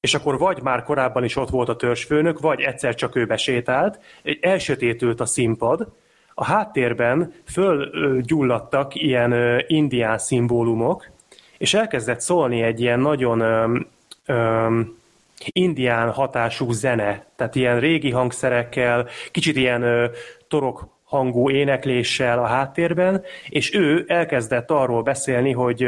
és 0.00 0.14
akkor 0.14 0.38
vagy 0.38 0.62
már 0.62 0.82
korábban 0.82 1.24
is 1.24 1.36
ott 1.36 1.50
volt 1.50 1.68
a 1.68 1.76
törzsfőnök, 1.76 2.40
vagy 2.40 2.60
egyszer 2.60 2.94
csak 2.94 3.16
ő 3.16 3.26
besétált, 3.26 4.00
elsötétült 4.40 5.20
a 5.20 5.26
színpad, 5.26 5.88
a 6.34 6.44
háttérben 6.44 7.32
fölgyulladtak 7.46 8.94
ilyen 8.94 9.62
indián 9.66 10.18
szimbólumok, 10.18 11.10
és 11.58 11.74
elkezdett 11.74 12.20
szólni 12.20 12.62
egy 12.62 12.80
ilyen 12.80 13.00
nagyon 13.00 13.40
öm, 14.26 14.96
indián 15.46 16.10
hatású 16.10 16.70
zene, 16.70 17.24
tehát 17.36 17.54
ilyen 17.54 17.80
régi 17.80 18.10
hangszerekkel, 18.10 19.08
kicsit 19.30 19.56
ilyen 19.56 19.82
ö, 19.82 20.06
torok 20.48 20.88
hangú 21.04 21.50
énekléssel 21.50 22.38
a 22.38 22.46
háttérben, 22.46 23.22
és 23.48 23.74
ő 23.74 24.04
elkezdett 24.08 24.70
arról 24.70 25.02
beszélni, 25.02 25.52
hogy 25.52 25.86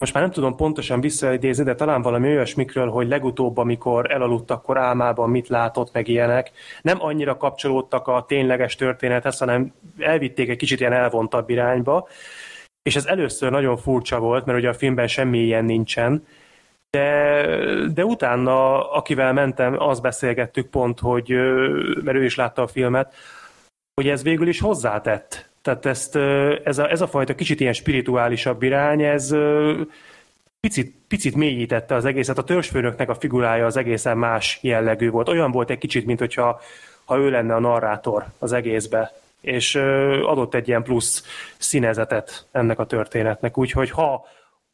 most 0.00 0.14
már 0.14 0.22
nem 0.22 0.32
tudom 0.32 0.56
pontosan 0.56 1.00
visszaidézni, 1.00 1.64
de 1.64 1.74
talán 1.74 2.02
valami 2.02 2.28
olyasmikről, 2.28 2.90
hogy 2.90 3.08
legutóbb, 3.08 3.56
amikor 3.56 4.10
elaludt, 4.10 4.50
akkor 4.50 4.78
álmában 4.78 5.30
mit 5.30 5.48
látott, 5.48 5.92
meg 5.92 6.08
ilyenek. 6.08 6.50
Nem 6.82 7.02
annyira 7.02 7.36
kapcsolódtak 7.36 8.06
a 8.08 8.24
tényleges 8.28 8.74
történethez, 8.74 9.38
hanem 9.38 9.72
elvitték 9.98 10.48
egy 10.48 10.56
kicsit 10.56 10.80
ilyen 10.80 10.92
elvontabb 10.92 11.50
irányba. 11.50 12.08
És 12.82 12.96
ez 12.96 13.06
először 13.06 13.50
nagyon 13.50 13.76
furcsa 13.76 14.18
volt, 14.18 14.44
mert 14.44 14.58
ugye 14.58 14.68
a 14.68 14.74
filmben 14.74 15.06
semmi 15.06 15.38
ilyen 15.38 15.64
nincsen, 15.64 16.26
de, 16.90 17.46
de 17.94 18.04
utána, 18.04 18.90
akivel 18.90 19.32
mentem, 19.32 19.80
azt 19.80 20.02
beszélgettük 20.02 20.70
pont, 20.70 21.00
hogy, 21.00 21.28
mert 22.02 22.16
ő 22.16 22.24
is 22.24 22.36
látta 22.36 22.62
a 22.62 22.66
filmet, 22.66 23.14
hogy 23.94 24.08
ez 24.08 24.22
végül 24.22 24.48
is 24.48 24.60
hozzátett. 24.60 25.49
Tehát 25.62 25.86
ezt, 25.86 26.16
ez, 26.64 26.78
a, 26.78 26.90
ez 26.90 27.00
a 27.00 27.06
fajta 27.06 27.34
kicsit 27.34 27.60
ilyen 27.60 27.72
spirituálisabb 27.72 28.62
irány, 28.62 29.02
ez 29.02 29.34
picit, 30.60 30.94
picit 31.08 31.34
mélyítette 31.34 31.94
az 31.94 32.04
egészet. 32.04 32.38
A 32.38 32.44
törzsfőnöknek 32.44 33.08
a 33.08 33.14
figurája 33.14 33.66
az 33.66 33.76
egészen 33.76 34.18
más 34.18 34.58
jellegű 34.62 35.10
volt. 35.10 35.28
Olyan 35.28 35.50
volt 35.50 35.70
egy 35.70 35.78
kicsit, 35.78 36.06
mint 36.06 36.18
hogyha 36.18 36.60
ha 37.04 37.18
ő 37.18 37.30
lenne 37.30 37.54
a 37.54 37.60
narrátor 37.60 38.24
az 38.38 38.52
egészbe 38.52 39.12
és 39.40 39.74
adott 40.24 40.54
egy 40.54 40.68
ilyen 40.68 40.82
plusz 40.82 41.24
színezetet 41.58 42.46
ennek 42.52 42.78
a 42.78 42.86
történetnek. 42.86 43.58
Úgyhogy 43.58 43.90
ha 43.90 44.26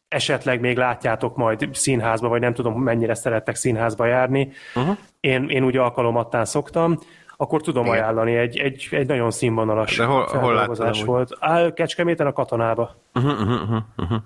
esetleg 0.09 0.61
még 0.61 0.77
látjátok 0.77 1.37
majd 1.37 1.69
színházba, 1.73 2.29
vagy 2.29 2.41
nem 2.41 2.55
tudom 2.55 2.83
mennyire 2.83 3.15
szerettek 3.15 3.55
színházba 3.55 4.07
járni, 4.07 4.53
uh-huh. 4.75 4.97
én, 5.21 5.49
én 5.49 5.65
úgy 5.65 5.77
alkalomattán 5.77 6.45
szoktam, 6.45 6.99
akkor 7.37 7.63
tudom 7.63 7.85
Igen. 7.85 7.97
ajánlani, 7.97 8.37
egy, 8.37 8.59
egy, 8.59 8.89
egy 8.91 9.07
nagyon 9.07 9.31
színvonalas 9.31 9.97
De 9.97 10.05
hol, 10.05 10.25
hol 10.25 10.77
volt. 11.05 11.37
Áll 11.41 11.73
Kecskeméten 11.73 12.27
a 12.27 12.33
katonába. 12.33 12.95
Uh-huh, 13.15 13.41
uh-huh, 13.41 13.83
uh-huh. 13.97 14.23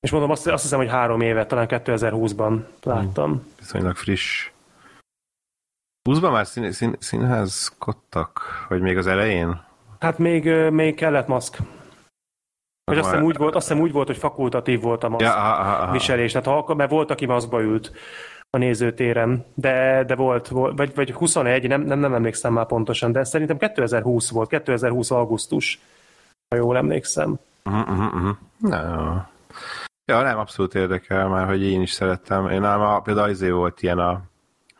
És 0.00 0.10
mondom, 0.10 0.30
azt, 0.30 0.46
azt 0.46 0.62
hiszem, 0.62 0.78
hogy 0.78 0.88
három 0.88 1.20
éve, 1.20 1.46
talán 1.46 1.66
2020-ban 1.70 2.64
láttam. 2.82 3.30
Uh, 3.30 3.40
viszonylag 3.58 3.96
friss. 3.96 4.50
20-ban 6.10 6.30
már 6.30 6.46
szín, 6.46 6.72
szín, 6.72 6.96
színházkodtak? 6.98 8.64
Vagy 8.68 8.80
még 8.80 8.96
az 8.96 9.06
elején? 9.06 9.60
Hát 9.98 10.18
még, 10.18 10.44
még 10.70 10.94
kellett 10.94 11.26
maszk. 11.26 11.58
Vagy 12.84 12.98
azt 12.98 13.08
hiszem, 13.08 13.24
úgy 13.24 13.36
volt, 13.36 13.54
azt 13.54 13.68
hiszem 13.68 13.82
úgy 13.82 13.92
volt, 13.92 14.06
hogy 14.06 14.16
fakultatív 14.16 14.80
volt 14.80 15.04
a 15.04 15.08
maszk 15.08 15.24
ja, 15.24 15.34
aha, 15.34 15.82
aha. 15.82 15.92
viselés. 15.92 16.32
Tehát 16.32 16.64
ha, 16.64 16.74
mert 16.74 16.90
volt, 16.90 17.10
aki 17.10 17.26
maszkba 17.26 17.62
ült 17.62 17.92
a 18.54 18.58
nézőtéren, 18.58 19.44
de, 19.54 20.04
de 20.06 20.14
volt, 20.14 20.48
volt 20.48 20.76
vagy, 20.76 20.94
vagy 20.94 21.12
21, 21.12 21.68
nem, 21.68 21.82
nem, 21.82 21.98
nem 21.98 22.14
emlékszem 22.14 22.52
már 22.52 22.66
pontosan, 22.66 23.12
de 23.12 23.24
szerintem 23.24 23.58
2020 23.58 24.30
volt, 24.30 24.48
2020 24.48 25.10
augusztus, 25.10 25.80
ha 26.48 26.56
jól 26.56 26.76
emlékszem. 26.76 27.38
Uh-huh, 27.64 28.06
uh-huh. 28.06 28.36
No. 28.58 29.16
Ja, 30.04 30.22
nem, 30.22 30.38
abszolút 30.38 30.74
érdekel 30.74 31.28
már, 31.28 31.46
hogy 31.46 31.62
én 31.62 31.82
is 31.82 31.90
szerettem. 31.90 32.48
Én 32.48 32.64
ám 32.64 33.02
például 33.02 33.30
izé 33.30 33.50
volt 33.50 33.82
ilyen 33.82 33.98
a 33.98 34.22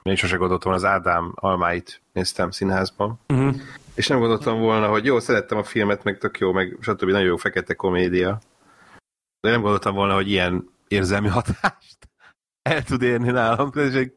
én 0.02 0.16
sose 0.16 0.36
gondoltam 0.36 0.72
az 0.72 0.84
Ádám 0.84 1.32
almáit 1.34 2.00
néztem 2.12 2.50
színházban, 2.50 3.20
uh-huh. 3.28 3.54
és 3.94 4.06
nem 4.06 4.18
gondoltam 4.18 4.60
volna, 4.60 4.88
hogy 4.88 5.04
jó, 5.04 5.20
szerettem 5.20 5.58
a 5.58 5.64
filmet, 5.64 6.04
meg 6.04 6.18
tök 6.18 6.38
jó, 6.38 6.52
meg 6.52 6.76
stb. 6.80 7.04
nagyon 7.04 7.26
jó 7.26 7.36
fekete 7.36 7.74
komédia. 7.74 8.38
De 9.40 9.50
nem 9.50 9.60
gondoltam 9.60 9.94
volna, 9.94 10.14
hogy 10.14 10.30
ilyen 10.30 10.70
érzelmi 10.88 11.28
hatást 11.28 12.03
el 12.64 12.82
tud 12.82 13.02
érni 13.02 13.30
nálam, 13.30 13.72
és 13.74 14.08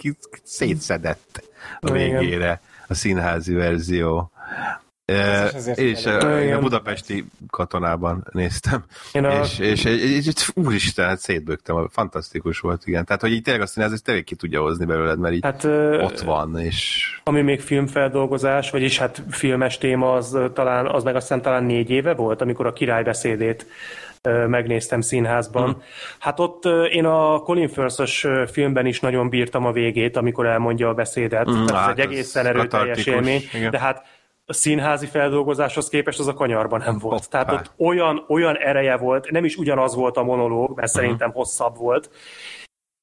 szétszedett 0.43 1.43
a 1.79 1.91
végére 1.91 2.61
a 2.87 2.93
színházi 2.93 3.53
verzió. 3.53 4.31
Ez 5.05 5.67
és 5.75 6.05
a, 6.05 6.53
a 6.55 6.59
budapesti 6.59 7.25
katonában 7.49 8.27
néztem, 8.31 8.85
Én 9.11 9.23
a... 9.23 9.41
és, 9.41 9.59
és, 9.59 9.83
és, 9.83 10.27
és 10.27 10.51
úristen, 10.53 11.07
hát 11.07 11.19
szétbögtem, 11.19 11.87
fantasztikus 11.91 12.59
volt, 12.59 12.87
igen. 12.87 13.05
Tehát, 13.05 13.21
hogy 13.21 13.31
így 13.31 13.41
tényleg 13.41 13.61
azt 13.61 13.71
színház, 13.71 13.91
hogy 13.91 14.01
tényleg 14.01 14.23
ki 14.23 14.35
tudja 14.35 14.61
hozni 14.61 14.85
belőled, 14.85 15.19
mert 15.19 15.33
így 15.33 15.43
hát, 15.43 15.63
ott 16.01 16.19
van, 16.19 16.59
és... 16.59 17.09
Ami 17.23 17.41
még 17.41 17.61
filmfeldolgozás, 17.61 18.69
vagyis 18.69 18.97
hát 18.97 19.23
filmes 19.29 19.77
téma, 19.77 20.13
az 20.13 20.37
talán, 20.53 20.87
az 20.87 21.03
meg 21.03 21.15
aztán 21.15 21.41
talán 21.41 21.63
négy 21.63 21.89
éve 21.89 22.13
volt, 22.13 22.41
amikor 22.41 22.65
a 22.65 22.73
királybeszédét 22.73 23.65
megnéztem 24.47 25.01
színházban. 25.01 25.71
Hmm. 25.71 25.81
Hát 26.19 26.39
ott 26.39 26.65
én 26.91 27.05
a 27.05 27.39
Colin 27.39 27.67
Firth-os 27.67 28.27
filmben 28.51 28.85
is 28.85 28.99
nagyon 28.99 29.29
bírtam 29.29 29.65
a 29.65 29.71
végét, 29.71 30.17
amikor 30.17 30.45
elmondja 30.45 30.89
a 30.89 30.93
beszédet. 30.93 31.45
Tehát 31.45 31.71
hát 31.71 31.89
ez 31.89 31.97
egy 31.97 31.99
egészen 31.99 32.45
erőteljes 32.45 33.05
élmény. 33.05 33.41
Igen. 33.53 33.71
De 33.71 33.79
hát 33.79 34.05
a 34.45 34.53
színházi 34.53 35.05
feldolgozáshoz 35.05 35.89
képest 35.89 36.19
az 36.19 36.27
a 36.27 36.33
kanyarban 36.33 36.81
nem 36.85 36.97
volt. 36.97 37.23
Hoppá. 37.23 37.43
Tehát 37.43 37.65
ott 37.65 37.87
olyan, 37.87 38.25
olyan 38.27 38.57
ereje 38.57 38.97
volt, 38.97 39.31
nem 39.31 39.45
is 39.45 39.55
ugyanaz 39.55 39.95
volt 39.95 40.17
a 40.17 40.23
monológ, 40.23 40.75
mert 40.75 40.87
uh-huh. 40.87 41.03
szerintem 41.03 41.31
hosszabb 41.31 41.77
volt. 41.77 42.09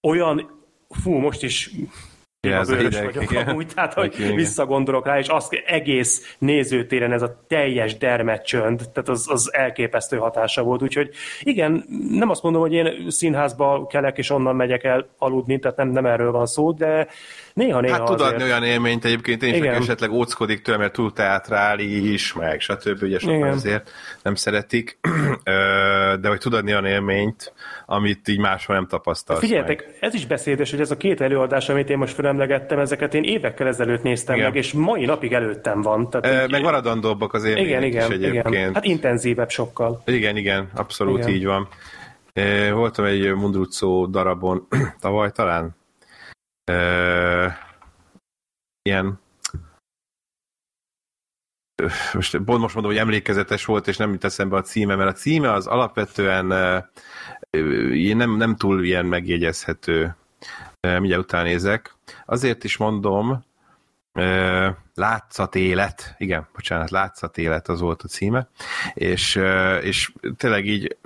Olyan, 0.00 0.62
fú, 1.02 1.12
most 1.12 1.42
is 1.42 1.70
Ja, 2.50 2.58
ez 2.58 2.68
bőrös 2.68 2.84
hideg, 2.84 3.04
vagyok 3.04 3.30
igen. 3.30 3.48
amúgy, 3.48 3.66
tehát 3.74 3.94
hogy 3.94 4.14
igen. 4.18 4.34
visszagondolok 4.34 5.06
rá, 5.06 5.18
és 5.18 5.28
az 5.28 5.48
egész 5.66 6.36
nézőtéren 6.38 7.12
ez 7.12 7.22
a 7.22 7.44
teljes 7.48 7.96
dermet 7.96 8.44
csönd, 8.44 8.82
tehát 8.92 9.08
az, 9.08 9.30
az 9.30 9.54
elképesztő 9.54 10.16
hatása 10.16 10.62
volt, 10.62 10.82
úgyhogy 10.82 11.10
igen, 11.40 11.84
nem 12.10 12.30
azt 12.30 12.42
mondom, 12.42 12.60
hogy 12.60 12.72
én 12.72 13.10
színházba 13.10 13.86
kelek, 13.86 14.18
és 14.18 14.30
onnan 14.30 14.56
megyek 14.56 14.84
el 14.84 15.08
aludni, 15.18 15.58
tehát 15.58 15.76
nem, 15.76 15.88
nem 15.88 16.06
erről 16.06 16.32
van 16.32 16.46
szó, 16.46 16.72
de 16.72 17.06
néha-néha 17.54 17.94
Hát 17.96 18.04
tud 18.04 18.20
adni 18.20 18.42
olyan 18.42 18.62
élményt 18.62 19.04
egyébként, 19.04 19.42
én 19.42 19.64
is 19.64 19.70
esetleg 19.70 20.10
óckodik 20.10 20.62
tőle, 20.62 20.78
mert 20.78 20.92
túl 20.92 21.12
teátrális, 21.12 22.32
meg 22.32 22.60
stb. 22.60 23.02
Ugye 23.02 23.18
sokan 23.18 23.42
azért 23.42 23.90
nem 24.22 24.34
szeretik, 24.34 24.98
de 26.20 26.28
hogy 26.28 26.38
tud 26.38 26.54
adni 26.54 26.70
olyan 26.70 26.86
élményt, 26.86 27.52
amit 27.86 28.28
így 28.28 28.38
máshol 28.38 28.76
nem 28.76 28.86
tapasztalsz 28.86 29.40
Figyeljetek, 29.40 29.86
meg. 29.86 29.96
ez 30.00 30.14
is 30.14 30.26
beszédes, 30.26 30.70
hogy 30.70 30.80
ez 30.80 30.90
a 30.90 30.96
két 30.96 31.20
előadás, 31.20 31.68
amit 31.68 31.90
én 31.90 31.98
most 31.98 32.14
felemlegettem, 32.14 32.78
ezeket 32.78 33.14
én 33.14 33.22
évekkel 33.22 33.66
ezelőtt 33.66 34.02
néztem 34.02 34.34
igen. 34.34 34.46
meg, 34.46 34.56
és 34.56 34.72
mai 34.72 35.04
napig 35.04 35.32
előttem 35.32 35.82
van. 35.82 36.10
Tehát, 36.10 36.26
e, 36.26 36.46
meg 36.50 36.62
maradandóbbak 36.62 37.32
az 37.32 37.44
élmények 37.44 37.68
igen, 37.68 37.82
igen, 37.82 38.10
is 38.10 38.16
egyébként. 38.16 38.54
Igen. 38.54 38.74
Hát 38.74 38.84
intenzívebb 38.84 39.50
sokkal. 39.50 40.02
Igen, 40.06 40.36
igen, 40.36 40.70
abszolút 40.74 41.18
igen. 41.18 41.30
így 41.30 41.44
van. 41.44 41.68
Voltam 42.72 43.04
egy 43.04 43.34
Mundrucó 43.34 44.06
darabon 44.06 44.66
tavaly 45.00 45.30
talán, 45.30 45.76
ilyen 48.82 49.22
most 52.12 52.36
pont 52.36 52.60
most 52.60 52.74
mondom, 52.74 52.92
hogy 52.92 53.00
emlékezetes 53.00 53.64
volt, 53.64 53.88
és 53.88 53.96
nem 53.96 54.12
jut 54.12 54.24
eszembe 54.24 54.56
a 54.56 54.62
címe, 54.62 54.94
mert 54.94 55.10
a 55.10 55.18
címe 55.18 55.52
az 55.52 55.66
alapvetően 55.66 56.46
nem, 58.16 58.36
nem 58.36 58.56
túl 58.56 58.84
ilyen 58.84 59.06
megjegyezhető. 59.06 60.16
Mindjárt 60.80 61.22
után 61.22 61.44
nézek. 61.44 61.96
Azért 62.26 62.64
is 62.64 62.76
mondom, 62.76 63.44
látszatélet, 64.94 66.14
igen, 66.18 66.48
bocsánat, 66.54 66.90
látszatélet 66.90 67.68
az 67.68 67.80
volt 67.80 68.02
a 68.02 68.08
címe, 68.08 68.48
és, 68.94 69.40
és 69.80 70.12
tényleg 70.36 70.66
így 70.66 70.96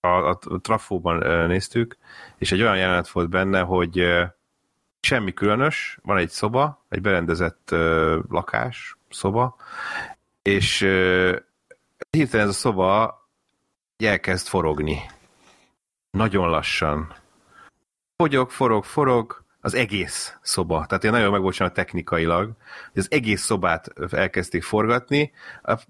a, 0.00 0.08
a 0.08 0.38
trafóban 0.60 1.46
néztük, 1.46 1.96
és 2.38 2.52
egy 2.52 2.62
olyan 2.62 2.76
jelenet 2.76 3.08
volt 3.08 3.28
benne, 3.28 3.60
hogy 3.60 4.06
semmi 5.06 5.32
különös, 5.32 5.98
van 6.02 6.16
egy 6.16 6.30
szoba, 6.30 6.84
egy 6.88 7.00
berendezett 7.00 7.68
uh, 7.72 8.16
lakás, 8.28 8.96
szoba, 9.10 9.56
és 10.42 10.82
uh, 10.82 11.36
hirtelen 12.10 12.46
ez 12.46 12.52
a 12.52 12.56
szoba 12.56 13.20
elkezd 13.96 14.46
forogni. 14.46 15.00
Nagyon 16.10 16.48
lassan. 16.48 17.14
Fogyog, 18.16 18.50
forog, 18.50 18.84
forog, 18.84 19.44
az 19.60 19.74
egész 19.74 20.36
szoba. 20.42 20.86
Tehát 20.86 21.04
én 21.04 21.10
nagyon 21.10 21.30
meg 21.30 21.40
volt 21.40 21.72
technikailag, 21.72 22.44
hogy 22.92 23.02
az 23.02 23.10
egész 23.10 23.42
szobát 23.42 23.88
elkezdték 24.12 24.62
forgatni, 24.62 25.32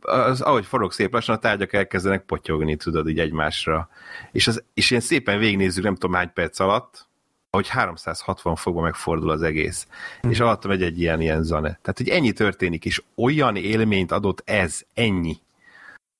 az, 0.00 0.40
ahogy 0.40 0.66
forog 0.66 0.92
szép 0.92 1.12
lassan, 1.12 1.34
a 1.34 1.38
tárgyak 1.38 1.72
elkezdenek 1.72 2.24
potyogni, 2.24 2.76
tudod, 2.76 3.08
így 3.08 3.18
egymásra. 3.18 3.88
És, 4.32 4.46
az, 4.46 4.64
és 4.74 4.90
én 4.90 5.00
szépen 5.00 5.38
végignézzük, 5.38 5.84
nem 5.84 5.94
tudom 5.94 6.14
hány 6.14 6.32
perc 6.32 6.58
alatt, 6.58 7.08
hogy 7.56 7.68
360 7.68 8.56
fokban 8.56 8.82
megfordul 8.82 9.30
az 9.30 9.42
egész. 9.42 9.86
Mm. 10.26 10.30
És 10.30 10.40
alattam 10.40 10.70
egy, 10.70 10.82
egy 10.82 11.00
ilyen, 11.00 11.20
ilyen 11.20 11.42
zane. 11.42 11.78
Tehát, 11.82 11.96
hogy 11.96 12.08
ennyi 12.08 12.32
történik, 12.32 12.84
és 12.84 13.02
olyan 13.14 13.56
élményt 13.56 14.12
adott 14.12 14.42
ez, 14.44 14.80
ennyi, 14.94 15.36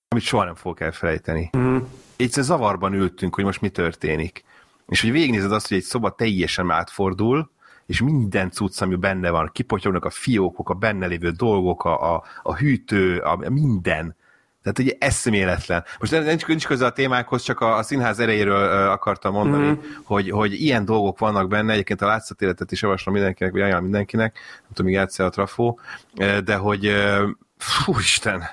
amit 0.08 0.24
soha 0.24 0.44
nem 0.44 0.55
fogok 0.55 0.81
elfelejteni. 0.81 1.50
Mm. 1.56 1.76
Így 2.16 2.31
zavarban 2.31 2.94
ültünk, 2.94 3.34
hogy 3.34 3.44
most 3.44 3.60
mi 3.60 3.68
történik. 3.68 4.44
és 4.89 5.00
hogy 5.00 5.12
végignézed 5.12 5.52
azt, 5.52 5.68
hogy 5.68 5.76
egy 5.76 5.82
szoba 5.82 6.15
teljesen 6.15 6.70
átfordul, 6.70 7.50
és 7.86 8.00
minden 8.00 8.50
cucc, 8.50 8.81
ami 8.81 8.94
benne 8.94 9.31
van, 9.31 9.50
kipotyognak 9.52 10.05
a 10.05 10.10
fiókok, 10.10 10.70
a 10.70 10.74
benne 10.74 11.06
lévő 11.06 11.31
dolgok, 11.31 11.84
a, 11.84 12.15
a, 12.15 12.23
a 12.42 12.56
hűtő, 12.56 13.18
a, 13.18 13.50
minden. 13.50 14.16
Tehát 14.66 14.78
ugye 14.78 15.06
eszméletlen. 15.06 15.84
Most 15.98 16.24
nincs, 16.24 16.46
nincs 16.46 16.66
köze 16.66 16.86
a 16.86 16.90
témákhoz, 16.90 17.42
csak 17.42 17.60
a, 17.60 17.76
a 17.76 17.82
színház 17.82 18.18
erejéről 18.18 18.88
akartam 18.90 19.32
mondani, 19.32 19.66
mm. 19.66 19.78
hogy, 20.04 20.30
hogy 20.30 20.52
ilyen 20.52 20.84
dolgok 20.84 21.18
vannak 21.18 21.48
benne, 21.48 21.72
egyébként 21.72 22.02
a 22.02 22.06
látszatéletet 22.06 22.72
is 22.72 22.82
javaslom 22.82 23.14
mindenkinek, 23.14 23.52
vagy 23.52 23.60
ajánlom 23.60 23.82
mindenkinek, 23.82 24.38
nem 24.60 24.70
tudom, 24.74 24.92
még 24.92 25.08
a 25.18 25.28
trafó, 25.28 25.80
de 26.44 26.56
hogy 26.56 26.94
fú, 27.56 27.98
Isten, 27.98 28.44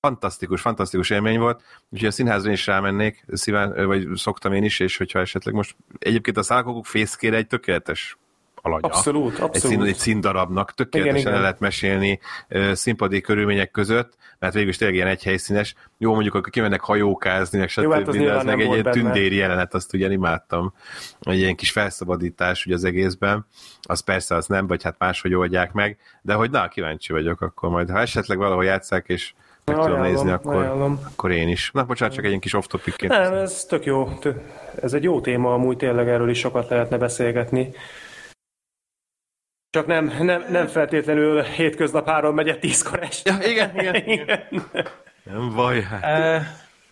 fantasztikus, 0.00 0.60
fantasztikus 0.60 1.10
élmény 1.10 1.38
volt, 1.38 1.62
úgyhogy 1.88 2.08
a 2.08 2.12
színházra 2.12 2.50
is 2.50 2.66
rámennék, 2.66 3.24
szíván, 3.32 3.86
vagy 3.86 4.08
szoktam 4.14 4.52
én 4.52 4.64
is, 4.64 4.80
és 4.80 4.96
hogyha 4.96 5.18
esetleg 5.18 5.54
most 5.54 5.76
egyébként 5.98 6.36
a 6.36 6.42
szálkokok 6.42 6.86
fészkére 6.86 7.36
egy 7.36 7.46
tökéletes 7.46 8.18
alanya. 8.62 8.86
Abszolút, 8.86 9.38
abszolút. 9.38 9.54
Egy, 9.54 9.60
szín, 9.60 9.82
egy 9.82 9.96
színdarabnak 9.96 10.74
tökéletesen 10.74 11.16
igen, 11.16 11.26
igen. 11.26 11.34
el 11.34 11.40
lehet 11.40 11.60
mesélni 11.60 12.20
színpadi 12.72 13.20
körülmények 13.20 13.70
között, 13.70 14.16
mert 14.38 14.54
végül 14.54 14.68
is 14.68 14.76
tényleg 14.76 14.96
ilyen 14.96 15.08
egyhelyszínes. 15.08 15.74
Jó, 15.98 16.12
mondjuk, 16.12 16.34
akkor 16.34 16.50
kimennek 16.50 16.80
hajókázni, 16.80 17.58
meg 17.58 17.68
stb. 17.68 17.82
Jó, 17.82 17.90
hát 17.90 18.08
az, 18.08 18.16
az 18.16 18.44
meg 18.44 18.60
egy 18.60 18.72
ilyen 18.72 18.90
tündéri 18.90 19.36
jelenet, 19.36 19.74
azt 19.74 19.94
ugye 19.94 20.10
imádtam. 20.10 20.74
Egy 21.20 21.38
ilyen 21.38 21.56
kis 21.56 21.70
felszabadítás 21.70 22.66
ugye 22.66 22.74
az 22.74 22.84
egészben. 22.84 23.46
Az 23.82 24.00
persze 24.00 24.34
az 24.34 24.46
nem, 24.46 24.66
vagy 24.66 24.82
hát 24.82 24.98
máshogy 24.98 25.34
oldják 25.34 25.72
meg, 25.72 25.98
de 26.22 26.34
hogy 26.34 26.50
na, 26.50 26.68
kíváncsi 26.68 27.12
vagyok 27.12 27.40
akkor 27.40 27.70
majd. 27.70 27.90
Ha 27.90 27.98
esetleg 27.98 28.38
valahol 28.38 28.64
játszák, 28.64 29.04
és 29.08 29.32
meg 29.64 29.76
ajánlom, 29.76 29.96
tudom 29.96 30.12
nézni, 30.12 30.30
akkor, 30.30 30.64
akkor 31.04 31.30
én 31.30 31.48
is. 31.48 31.70
Na, 31.72 31.84
bocsánat, 31.84 32.14
csak 32.14 32.24
egy 32.24 32.38
kis 32.38 32.54
off 32.54 32.66
topic 32.66 33.00
Nem, 33.00 33.32
ez 33.32 33.64
tök 33.64 33.84
jó. 33.84 34.08
Ez 34.82 34.92
egy 34.92 35.02
jó 35.02 35.20
téma, 35.20 35.54
amúgy 35.54 35.76
tényleg 35.76 36.08
erről 36.08 36.30
is 36.30 36.38
sokat 36.38 36.68
lehetne 36.68 36.98
beszélgetni. 36.98 37.72
Csak 39.72 39.86
nem, 39.86 40.12
nem, 40.20 40.44
nem 40.50 40.66
feltétlenül 40.66 41.42
hétköznap 41.42 42.08
három 42.08 42.34
megyet 42.34 42.60
tízkor 42.60 43.02
este. 43.02 43.30
Ja, 43.30 43.50
igen, 43.50 43.78
igen. 43.78 43.94
igen. 44.18 44.40
Nem 45.22 45.54
baj. 45.54 45.82
Hát. 45.82 46.00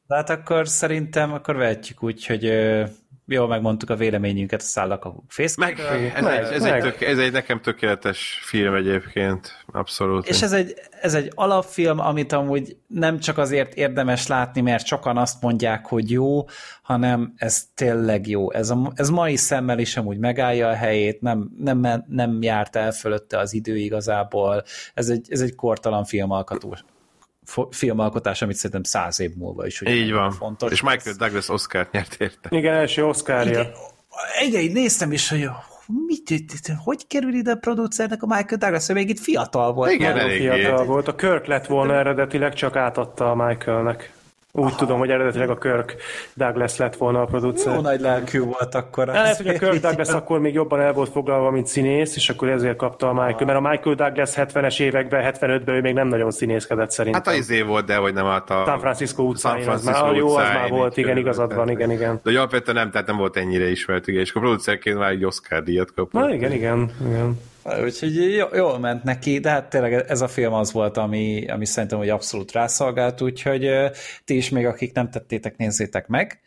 De 0.07 0.15
hát 0.15 0.31
akkor 0.31 0.69
szerintem 0.69 1.33
akkor 1.33 1.57
vehetjük 1.57 2.03
úgy, 2.03 2.27
hogy 2.27 2.45
jól 3.35 3.49
megmondtuk 3.49 3.91
a 3.91 3.97
véleményünket 3.97 4.61
a 4.61 4.65
szállakakuk 4.65 5.25
fész. 5.29 5.57
Meg, 5.57 5.79
ez, 5.79 6.23
meg, 6.23 6.45
egy, 6.45 6.53
ez, 6.53 6.63
meg. 6.63 6.73
Egy 6.73 6.83
tök, 6.83 7.01
ez 7.01 7.19
egy 7.19 7.33
nekem 7.33 7.61
tökéletes 7.61 8.41
film 8.45 8.75
egyébként, 8.75 9.65
abszolút. 9.73 10.29
És 10.29 10.43
ez 10.43 10.53
egy, 10.53 10.75
ez 11.01 11.15
egy 11.15 11.33
alapfilm, 11.35 11.99
amit 11.99 12.33
amúgy 12.33 12.77
nem 12.87 13.19
csak 13.19 13.39
azért 13.39 13.75
érdemes 13.75 14.27
látni, 14.27 14.61
mert 14.61 14.87
sokan 14.87 15.17
azt 15.17 15.43
mondják, 15.43 15.87
hogy 15.87 16.11
jó, 16.11 16.45
hanem 16.83 17.33
ez 17.37 17.65
tényleg 17.75 18.29
jó. 18.29 18.53
Ez, 18.53 18.71
a, 18.71 18.93
ez 18.95 19.11
mai 19.11 19.37
szemmel 19.37 19.79
is 19.79 19.97
amúgy 19.97 20.19
megállja 20.19 20.69
a 20.69 20.75
helyét, 20.75 21.21
nem, 21.21 21.51
nem, 21.59 22.05
nem 22.09 22.43
járt 22.43 22.77
el 22.77 22.93
fölötte 22.93 23.39
az 23.39 23.55
idő 23.55 23.77
igazából. 23.77 24.63
Ez 24.95 25.09
egy, 25.09 25.27
ez 25.31 25.41
egy 25.41 25.55
kortalan 25.55 26.05
filmalkató 26.05 26.77
filmalkotás, 27.71 28.43
amit 28.43 28.57
szerintem 28.57 28.83
száz 28.83 29.21
év 29.21 29.35
múlva 29.35 29.67
is 29.67 29.83
Így 29.87 30.13
van. 30.13 30.31
fontos. 30.31 30.73
És 30.73 30.83
Michael 30.83 31.17
Douglas 31.19 31.49
Oscar 31.49 31.89
nyert 31.93 32.17
érte. 32.19 32.49
Igen, 32.51 32.75
első 32.75 33.05
Oscarja. 33.05 33.61
Igen, 34.43 34.61
igen, 34.61 34.73
néztem 34.73 35.13
is, 35.13 35.29
hogy 35.29 35.49
mit, 36.07 36.43
hogy 36.85 37.07
kerül 37.07 37.35
ide 37.35 37.51
a 37.51 37.57
producernek 37.57 38.23
a 38.23 38.27
Michael 38.27 38.59
Douglas, 38.59 38.87
hogy 38.87 38.95
még 38.95 39.09
itt 39.09 39.19
fiatal 39.19 39.73
volt. 39.73 39.91
Igen, 39.91 40.17
nagyon 40.17 40.31
fiatal 40.31 40.85
volt. 40.85 41.09
A 41.09 41.15
Kirk 41.15 41.47
lett 41.47 41.67
volna 41.67 41.95
eredetileg, 41.95 42.55
csak 42.55 42.77
átadta 42.77 43.31
a 43.31 43.35
Michaelnek. 43.35 44.13
Úgy 44.53 44.65
Aha. 44.65 44.77
tudom, 44.77 44.99
hogy 44.99 45.11
eredetileg 45.11 45.51
a 45.51 45.59
Kirk 45.59 45.97
Douglas 46.35 46.77
lett 46.77 46.97
volna 46.97 47.21
a 47.21 47.25
producer. 47.25 47.75
Jó 47.75 47.81
nagy 47.81 48.01
lelkű 48.01 48.41
volt 48.41 48.75
akkor. 48.75 49.07
Lehet, 49.07 49.37
hogy 49.37 49.49
a 49.49 49.53
Kirk 49.53 49.81
Douglas 49.81 50.09
akkor 50.09 50.41
még 50.41 50.55
jobban 50.55 50.81
el 50.81 50.93
volt 50.93 51.11
foglalva, 51.11 51.51
mint 51.51 51.67
színész, 51.67 52.17
és 52.17 52.31
akkor 52.31 52.49
ezért 52.49 52.77
kapta 52.77 53.09
a 53.09 53.13
Michael. 53.13 53.45
Mert 53.45 53.59
a 53.59 53.69
Michael 53.69 53.95
Douglas 53.95 54.31
70-es 54.37 54.81
években, 54.81 55.35
75-ben 55.35 55.75
ő 55.75 55.81
még 55.81 55.95
nem 55.95 56.09
nagyon 56.09 56.31
színészkedett 56.31 56.91
szerintem. 56.91 57.23
Hát 57.25 57.35
a 57.35 57.37
izé 57.37 57.63
volt, 57.63 57.85
de 57.85 57.97
hogy 57.97 58.13
nem 58.13 58.27
állt 58.27 58.51
a... 58.51 58.63
San 58.67 58.81
Francisco 58.81 59.23
utcán. 59.23 59.53
San 59.53 59.63
Francisco 59.63 60.07
már, 60.07 60.15
jó, 60.15 60.37
az 60.37 60.49
már 60.49 60.71
volt, 60.71 60.97
igen, 60.97 61.17
igazad 61.17 61.55
van, 61.55 61.71
igen, 61.71 61.91
igen. 61.91 62.21
De 62.23 62.31
alapvetően 62.31 62.77
nem, 62.77 62.91
tehát 62.91 63.07
nem 63.07 63.17
volt 63.17 63.37
ennyire 63.37 63.71
ismert, 63.71 64.07
igen, 64.07 64.21
és 64.21 64.33
a 64.35 64.41
producerként 64.41 64.99
már 64.99 65.11
egy 65.11 65.25
Oscar 65.25 65.63
díjat 65.63 65.93
kapott. 65.95 66.13
Na 66.13 66.35
igen, 66.35 66.53
igen, 66.53 66.91
igen. 67.07 67.41
Úgyhogy 67.65 68.45
jól 68.53 68.79
ment 68.79 69.05
neki, 69.05 69.39
de 69.39 69.51
hát 69.51 69.69
tényleg 69.69 69.93
ez 69.93 70.21
a 70.21 70.29
film 70.29 70.53
az 70.53 70.73
volt, 70.73 70.97
ami, 70.97 71.47
ami 71.49 71.67
szerintem 71.67 71.99
hogy 71.99 72.09
abszolút 72.09 72.53
rászolgált, 72.53 73.21
úgyhogy 73.21 73.71
ti 74.25 74.37
is 74.37 74.49
még, 74.49 74.67
akik 74.67 74.93
nem 74.93 75.11
tettétek, 75.11 75.57
nézzétek 75.57 76.07
meg. 76.07 76.41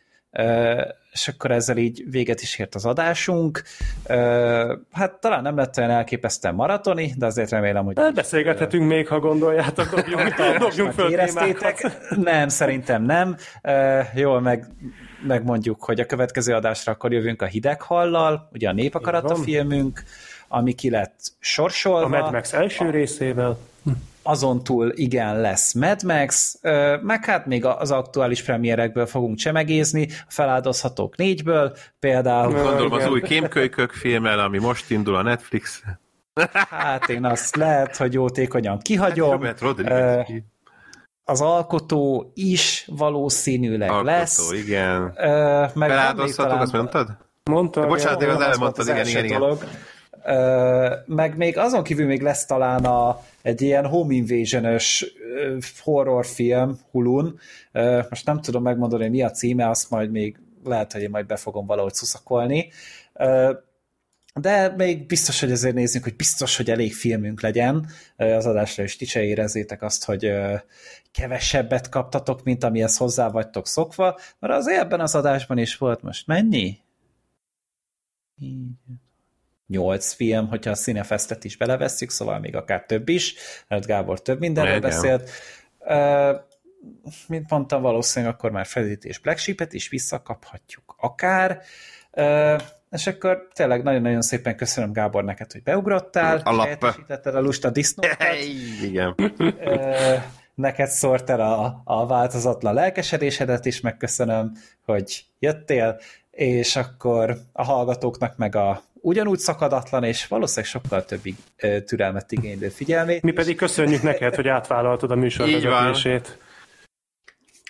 És 1.11 1.27
akkor 1.27 1.51
ezzel 1.51 1.77
így 1.77 2.03
véget 2.09 2.41
is 2.41 2.59
ért 2.59 2.75
az 2.75 2.85
adásunk. 2.85 3.63
Hát 4.91 5.19
talán 5.19 5.41
nem 5.41 5.55
lett 5.55 5.77
olyan 5.77 5.89
elképesztően 5.89 6.55
maratoni, 6.55 7.13
de 7.17 7.25
azért 7.25 7.49
remélem, 7.49 7.85
hogy... 7.85 7.95
Beszélgethetünk 8.13 8.87
még, 8.87 9.07
ha 9.07 9.19
gondoljátok, 9.19 9.95
dobjunk, 9.95 10.33
dobjunk 10.59 10.91
föl 10.91 11.11
éreztétek. 11.11 11.87
Nem, 12.15 12.47
szerintem 12.47 13.03
nem. 13.03 13.35
Jól 14.15 14.41
meg 14.41 14.67
megmondjuk, 15.27 15.83
hogy 15.83 15.99
a 15.99 16.05
következő 16.05 16.53
adásra 16.53 16.91
akkor 16.91 17.13
jövünk 17.13 17.41
a 17.41 17.45
Hideghallal, 17.45 18.49
ugye 18.51 18.69
a 18.69 18.73
Népakarata 18.73 19.35
filmünk, 19.35 20.03
ami 20.53 20.73
ki 20.73 20.89
lett 20.89 21.19
sorsolva. 21.39 22.05
A 22.05 22.07
Mad 22.07 22.31
Max 22.31 22.53
első 22.53 22.89
részével. 22.89 23.57
Azon 24.23 24.63
túl 24.63 24.91
igen, 24.95 25.41
lesz 25.41 25.73
Mad 25.73 26.03
Max, 26.03 26.59
meg 27.01 27.25
hát 27.25 27.45
még 27.45 27.65
az 27.65 27.91
aktuális 27.91 28.43
premierekből 28.43 29.05
fogunk 29.05 29.37
csemegézni, 29.37 30.07
a 30.11 30.25
feláldozhatók 30.27 31.17
négyből, 31.17 31.75
például... 31.99 32.53
Gondolom 32.53 32.91
az 32.91 33.07
új 33.07 33.21
Kémkölykök 33.21 33.91
filmmel, 33.91 34.39
ami 34.39 34.57
most 34.59 34.91
indul 34.91 35.15
a 35.15 35.21
Netflix. 35.21 35.83
Hát 36.69 37.09
én 37.09 37.25
azt 37.25 37.55
lehet, 37.55 37.97
hogy 37.97 38.13
jótékonyan 38.13 38.79
kihagyom. 38.79 39.41
Hát, 39.41 40.27
az 41.23 41.41
alkotó 41.41 42.31
is 42.33 42.87
valószínűleg 42.91 43.89
alkotó, 43.89 44.05
lesz. 44.09 44.51
igen. 44.51 45.01
Meg 45.73 45.89
Feláldozhatók, 45.89 46.59
azt 46.59 46.73
mondtad? 46.73 47.07
Mondta. 47.43 47.87
Bocsánat, 47.87 48.21
én 48.21 48.29
az 48.29 48.41
előbb 48.41 48.59
mondtad, 48.59 48.87
igen, 48.87 49.07
igen, 49.07 49.25
igen 49.25 49.57
meg 51.05 51.37
még 51.37 51.57
azon 51.57 51.83
kívül 51.83 52.05
még 52.05 52.21
lesz 52.21 52.45
talán 52.45 52.85
a, 52.85 53.23
egy 53.41 53.61
ilyen 53.61 53.85
home 53.85 54.13
invasion 54.13 54.79
horrorfilm 55.83 56.79
Hulun. 56.91 57.39
Most 58.09 58.25
nem 58.25 58.41
tudom 58.41 58.63
megmondani, 58.63 59.07
mi 59.07 59.21
a 59.21 59.31
címe, 59.31 59.69
azt 59.69 59.89
majd 59.89 60.11
még 60.11 60.39
lehet, 60.63 60.93
hogy 60.93 61.01
én 61.01 61.09
majd 61.09 61.25
be 61.25 61.35
fogom 61.35 61.65
valahogy 61.65 61.93
szuszakolni. 61.93 62.69
De 64.39 64.73
még 64.77 65.05
biztos, 65.05 65.39
hogy 65.39 65.51
ezért 65.51 65.75
nézzük, 65.75 66.03
hogy 66.03 66.15
biztos, 66.15 66.57
hogy 66.57 66.69
elég 66.69 66.93
filmünk 66.93 67.41
legyen 67.41 67.87
az 68.15 68.45
adásra, 68.45 68.83
és 68.83 68.95
ti 68.95 69.05
se 69.05 69.23
érezzétek 69.23 69.81
azt, 69.81 70.05
hogy 70.05 70.31
kevesebbet 71.11 71.89
kaptatok, 71.89 72.43
mint 72.43 72.63
amihez 72.63 72.97
hozzá 72.97 73.29
vagytok 73.29 73.67
szokva, 73.67 74.19
mert 74.39 74.53
azért 74.53 74.79
ebben 74.79 74.99
az 74.99 75.15
adásban 75.15 75.57
is 75.57 75.77
volt 75.77 76.01
most 76.01 76.27
mennyi? 76.27 76.77
Nyolc 79.67 80.13
film, 80.13 80.47
hogyha 80.47 80.71
a 80.71 80.75
Cinefestet 80.75 81.43
is 81.43 81.57
belevesszük, 81.57 82.09
szóval 82.09 82.39
még 82.39 82.55
akár 82.55 82.85
több 82.85 83.09
is, 83.09 83.35
mert 83.67 83.85
Gábor 83.85 84.21
több 84.21 84.39
mindenről 84.39 84.75
Igen. 84.75 84.89
beszélt. 84.89 85.29
Uh, 85.79 86.41
mint 87.27 87.49
mondtam, 87.49 87.81
valószínűleg 87.81 88.33
akkor 88.33 88.51
már 88.51 88.65
Fredit 88.65 89.05
és 89.05 89.19
Black 89.19 89.37
Sheep-et 89.37 89.73
is 89.73 89.89
visszakaphatjuk 89.89 90.95
akár. 90.97 91.61
Uh, 92.11 92.61
és 92.91 93.07
akkor 93.07 93.47
tényleg 93.53 93.83
nagyon-nagyon 93.83 94.21
szépen 94.21 94.55
köszönöm 94.55 94.91
Gábor 94.91 95.23
neked, 95.23 95.51
hogy 95.51 95.63
beugrottál, 95.63 96.41
helyettesítetted 96.45 97.35
a 97.35 97.41
lusta 97.41 97.69
disznókat. 97.69 98.17
Igen. 98.81 99.15
Uh, 99.17 100.21
neked 100.55 100.89
szórt 100.89 101.29
el 101.29 101.39
a, 101.39 101.81
a 101.83 102.05
változatlan 102.05 102.73
lelkesedésedet 102.73 103.65
is, 103.65 103.81
megköszönöm, 103.81 104.51
hogy 104.85 105.25
jöttél, 105.39 105.99
és 106.31 106.75
akkor 106.75 107.37
a 107.51 107.63
hallgatóknak 107.63 108.37
meg 108.37 108.55
a 108.55 108.83
ugyanúgy 109.03 109.39
szakadatlan, 109.39 110.03
és 110.03 110.27
valószínűleg 110.27 110.71
sokkal 110.71 111.05
több 111.05 111.21
türelmet 111.85 112.31
igénylő 112.31 112.69
figyelmét. 112.69 113.21
Mi 113.21 113.31
pedig 113.31 113.55
köszönjük 113.55 114.01
neked, 114.01 114.35
hogy 114.35 114.47
átvállaltad 114.47 115.11
a 115.11 115.15
műsorvezetését. 115.15 116.37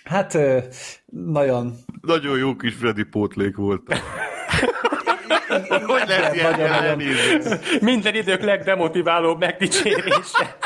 Hát 0.04 0.38
nagyon... 1.06 1.76
Nagyon 2.00 2.38
jó 2.38 2.56
kis 2.56 2.74
Freddy 2.74 3.02
pótlék 3.02 3.56
volt. 3.56 3.82
hogy 5.86 6.02
lehet 6.06 6.34
ilyen 6.34 6.58
nagyon... 6.58 7.02
Minden 7.80 8.14
idők 8.14 8.42
legdemotiválóbb 8.42 9.38
megdicsérése. 9.38 10.56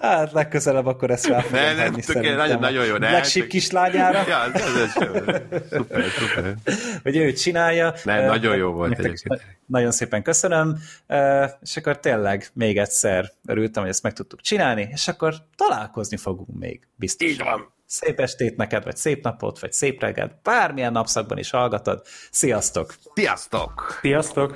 Hát 0.00 0.32
legközelebb 0.32 0.86
akkor 0.86 1.10
ezt 1.10 1.26
rá 1.26 1.40
fogom 1.40 1.60
ne, 1.60 1.74
nem, 1.74 1.92
tökéletes, 1.92 2.36
nagyon, 2.36 2.58
nagyon 2.58 2.84
jó. 2.84 2.96
Black 2.96 3.24
Sheep 3.24 3.46
kislányára. 3.46 4.22
ja, 4.28 4.44
ez, 4.52 4.62
ez, 4.62 4.90
szuper, 5.70 6.04
szuper. 6.18 6.54
Hogy 7.02 7.16
ő 7.16 7.32
csinálja. 7.32 7.94
Nem, 8.04 8.26
nagyon 8.26 8.56
jó 8.56 8.70
volt 8.70 8.98
egyébként. 8.98 9.42
Nagyon 9.66 9.90
szépen 9.90 10.22
köszönöm, 10.22 10.78
és 11.62 11.76
akkor 11.76 11.98
tényleg 11.98 12.48
még 12.52 12.78
egyszer 12.78 13.32
örültem, 13.46 13.82
hogy 13.82 13.92
ezt 13.92 14.02
meg 14.02 14.12
tudtuk 14.12 14.40
csinálni, 14.40 14.88
és 14.92 15.08
akkor 15.08 15.34
találkozni 15.56 16.16
fogunk 16.16 16.58
még, 16.58 16.86
biztos. 16.96 17.28
Így 17.28 17.38
van. 17.38 17.72
Szép 17.86 18.20
estét 18.20 18.56
neked, 18.56 18.84
vagy 18.84 18.96
szép 18.96 19.24
napot, 19.24 19.58
vagy 19.58 19.72
szép 19.72 20.00
reggelt, 20.00 20.32
bármilyen 20.42 20.92
napszakban 20.92 21.38
is 21.38 21.50
hallgatod. 21.50 22.02
Sziasztok! 22.30 22.94
Sziasztok! 23.14 23.98
Sziasztok! 24.00 24.52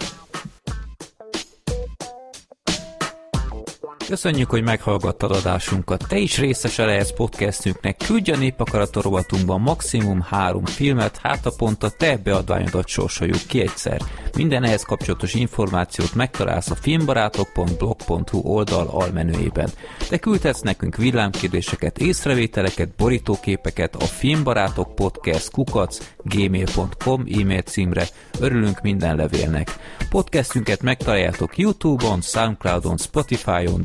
Köszönjük, 4.09 4.51
hogy 4.51 4.63
meghallgattad 4.63 5.31
adásunkat. 5.31 6.05
Te 6.09 6.17
is 6.17 6.39
részese 6.39 6.85
lehetsz 6.85 7.13
podcastünknek. 7.13 7.97
Küldj 8.07 8.31
a 8.31 8.37
népakarat 8.37 8.95
rovatunkban 8.95 9.61
maximum 9.61 10.21
három 10.21 10.65
filmet, 10.65 11.19
hát 11.23 11.47
a 11.47 11.53
pont 11.57 11.83
a 11.83 11.91
te 11.91 12.17
beadványodat 12.17 12.87
sorsoljuk 12.87 13.47
ki 13.49 13.61
egyszer. 13.61 14.01
Minden 14.37 14.65
ehhez 14.65 14.83
kapcsolatos 14.83 15.35
információt 15.35 16.15
megtalálsz 16.15 16.71
a 16.71 16.75
filmbarátok.blog.hu 16.75 18.39
oldal 18.43 18.87
almenőjében. 18.87 19.71
Te 20.09 20.19
küldhetsz 20.19 20.61
nekünk 20.61 20.97
villámkérdéseket, 20.97 21.99
észrevételeket, 21.99 22.95
borítóképeket 22.97 23.95
a 23.95 24.05
filmbarátok 24.05 24.95
podcast 24.95 25.51
kukac 25.51 25.99
gmail.com 26.23 27.25
e-mail 27.41 27.63
címre. 27.63 28.07
Örülünk 28.41 28.81
minden 28.81 29.17
levélnek. 29.17 29.77
Podcastünket 30.11 30.83
megtaláljátok 30.83 31.59
Youtube-on, 31.59 32.21
Soundcloud-on, 32.21 32.97
Spotify-on, 32.97 33.85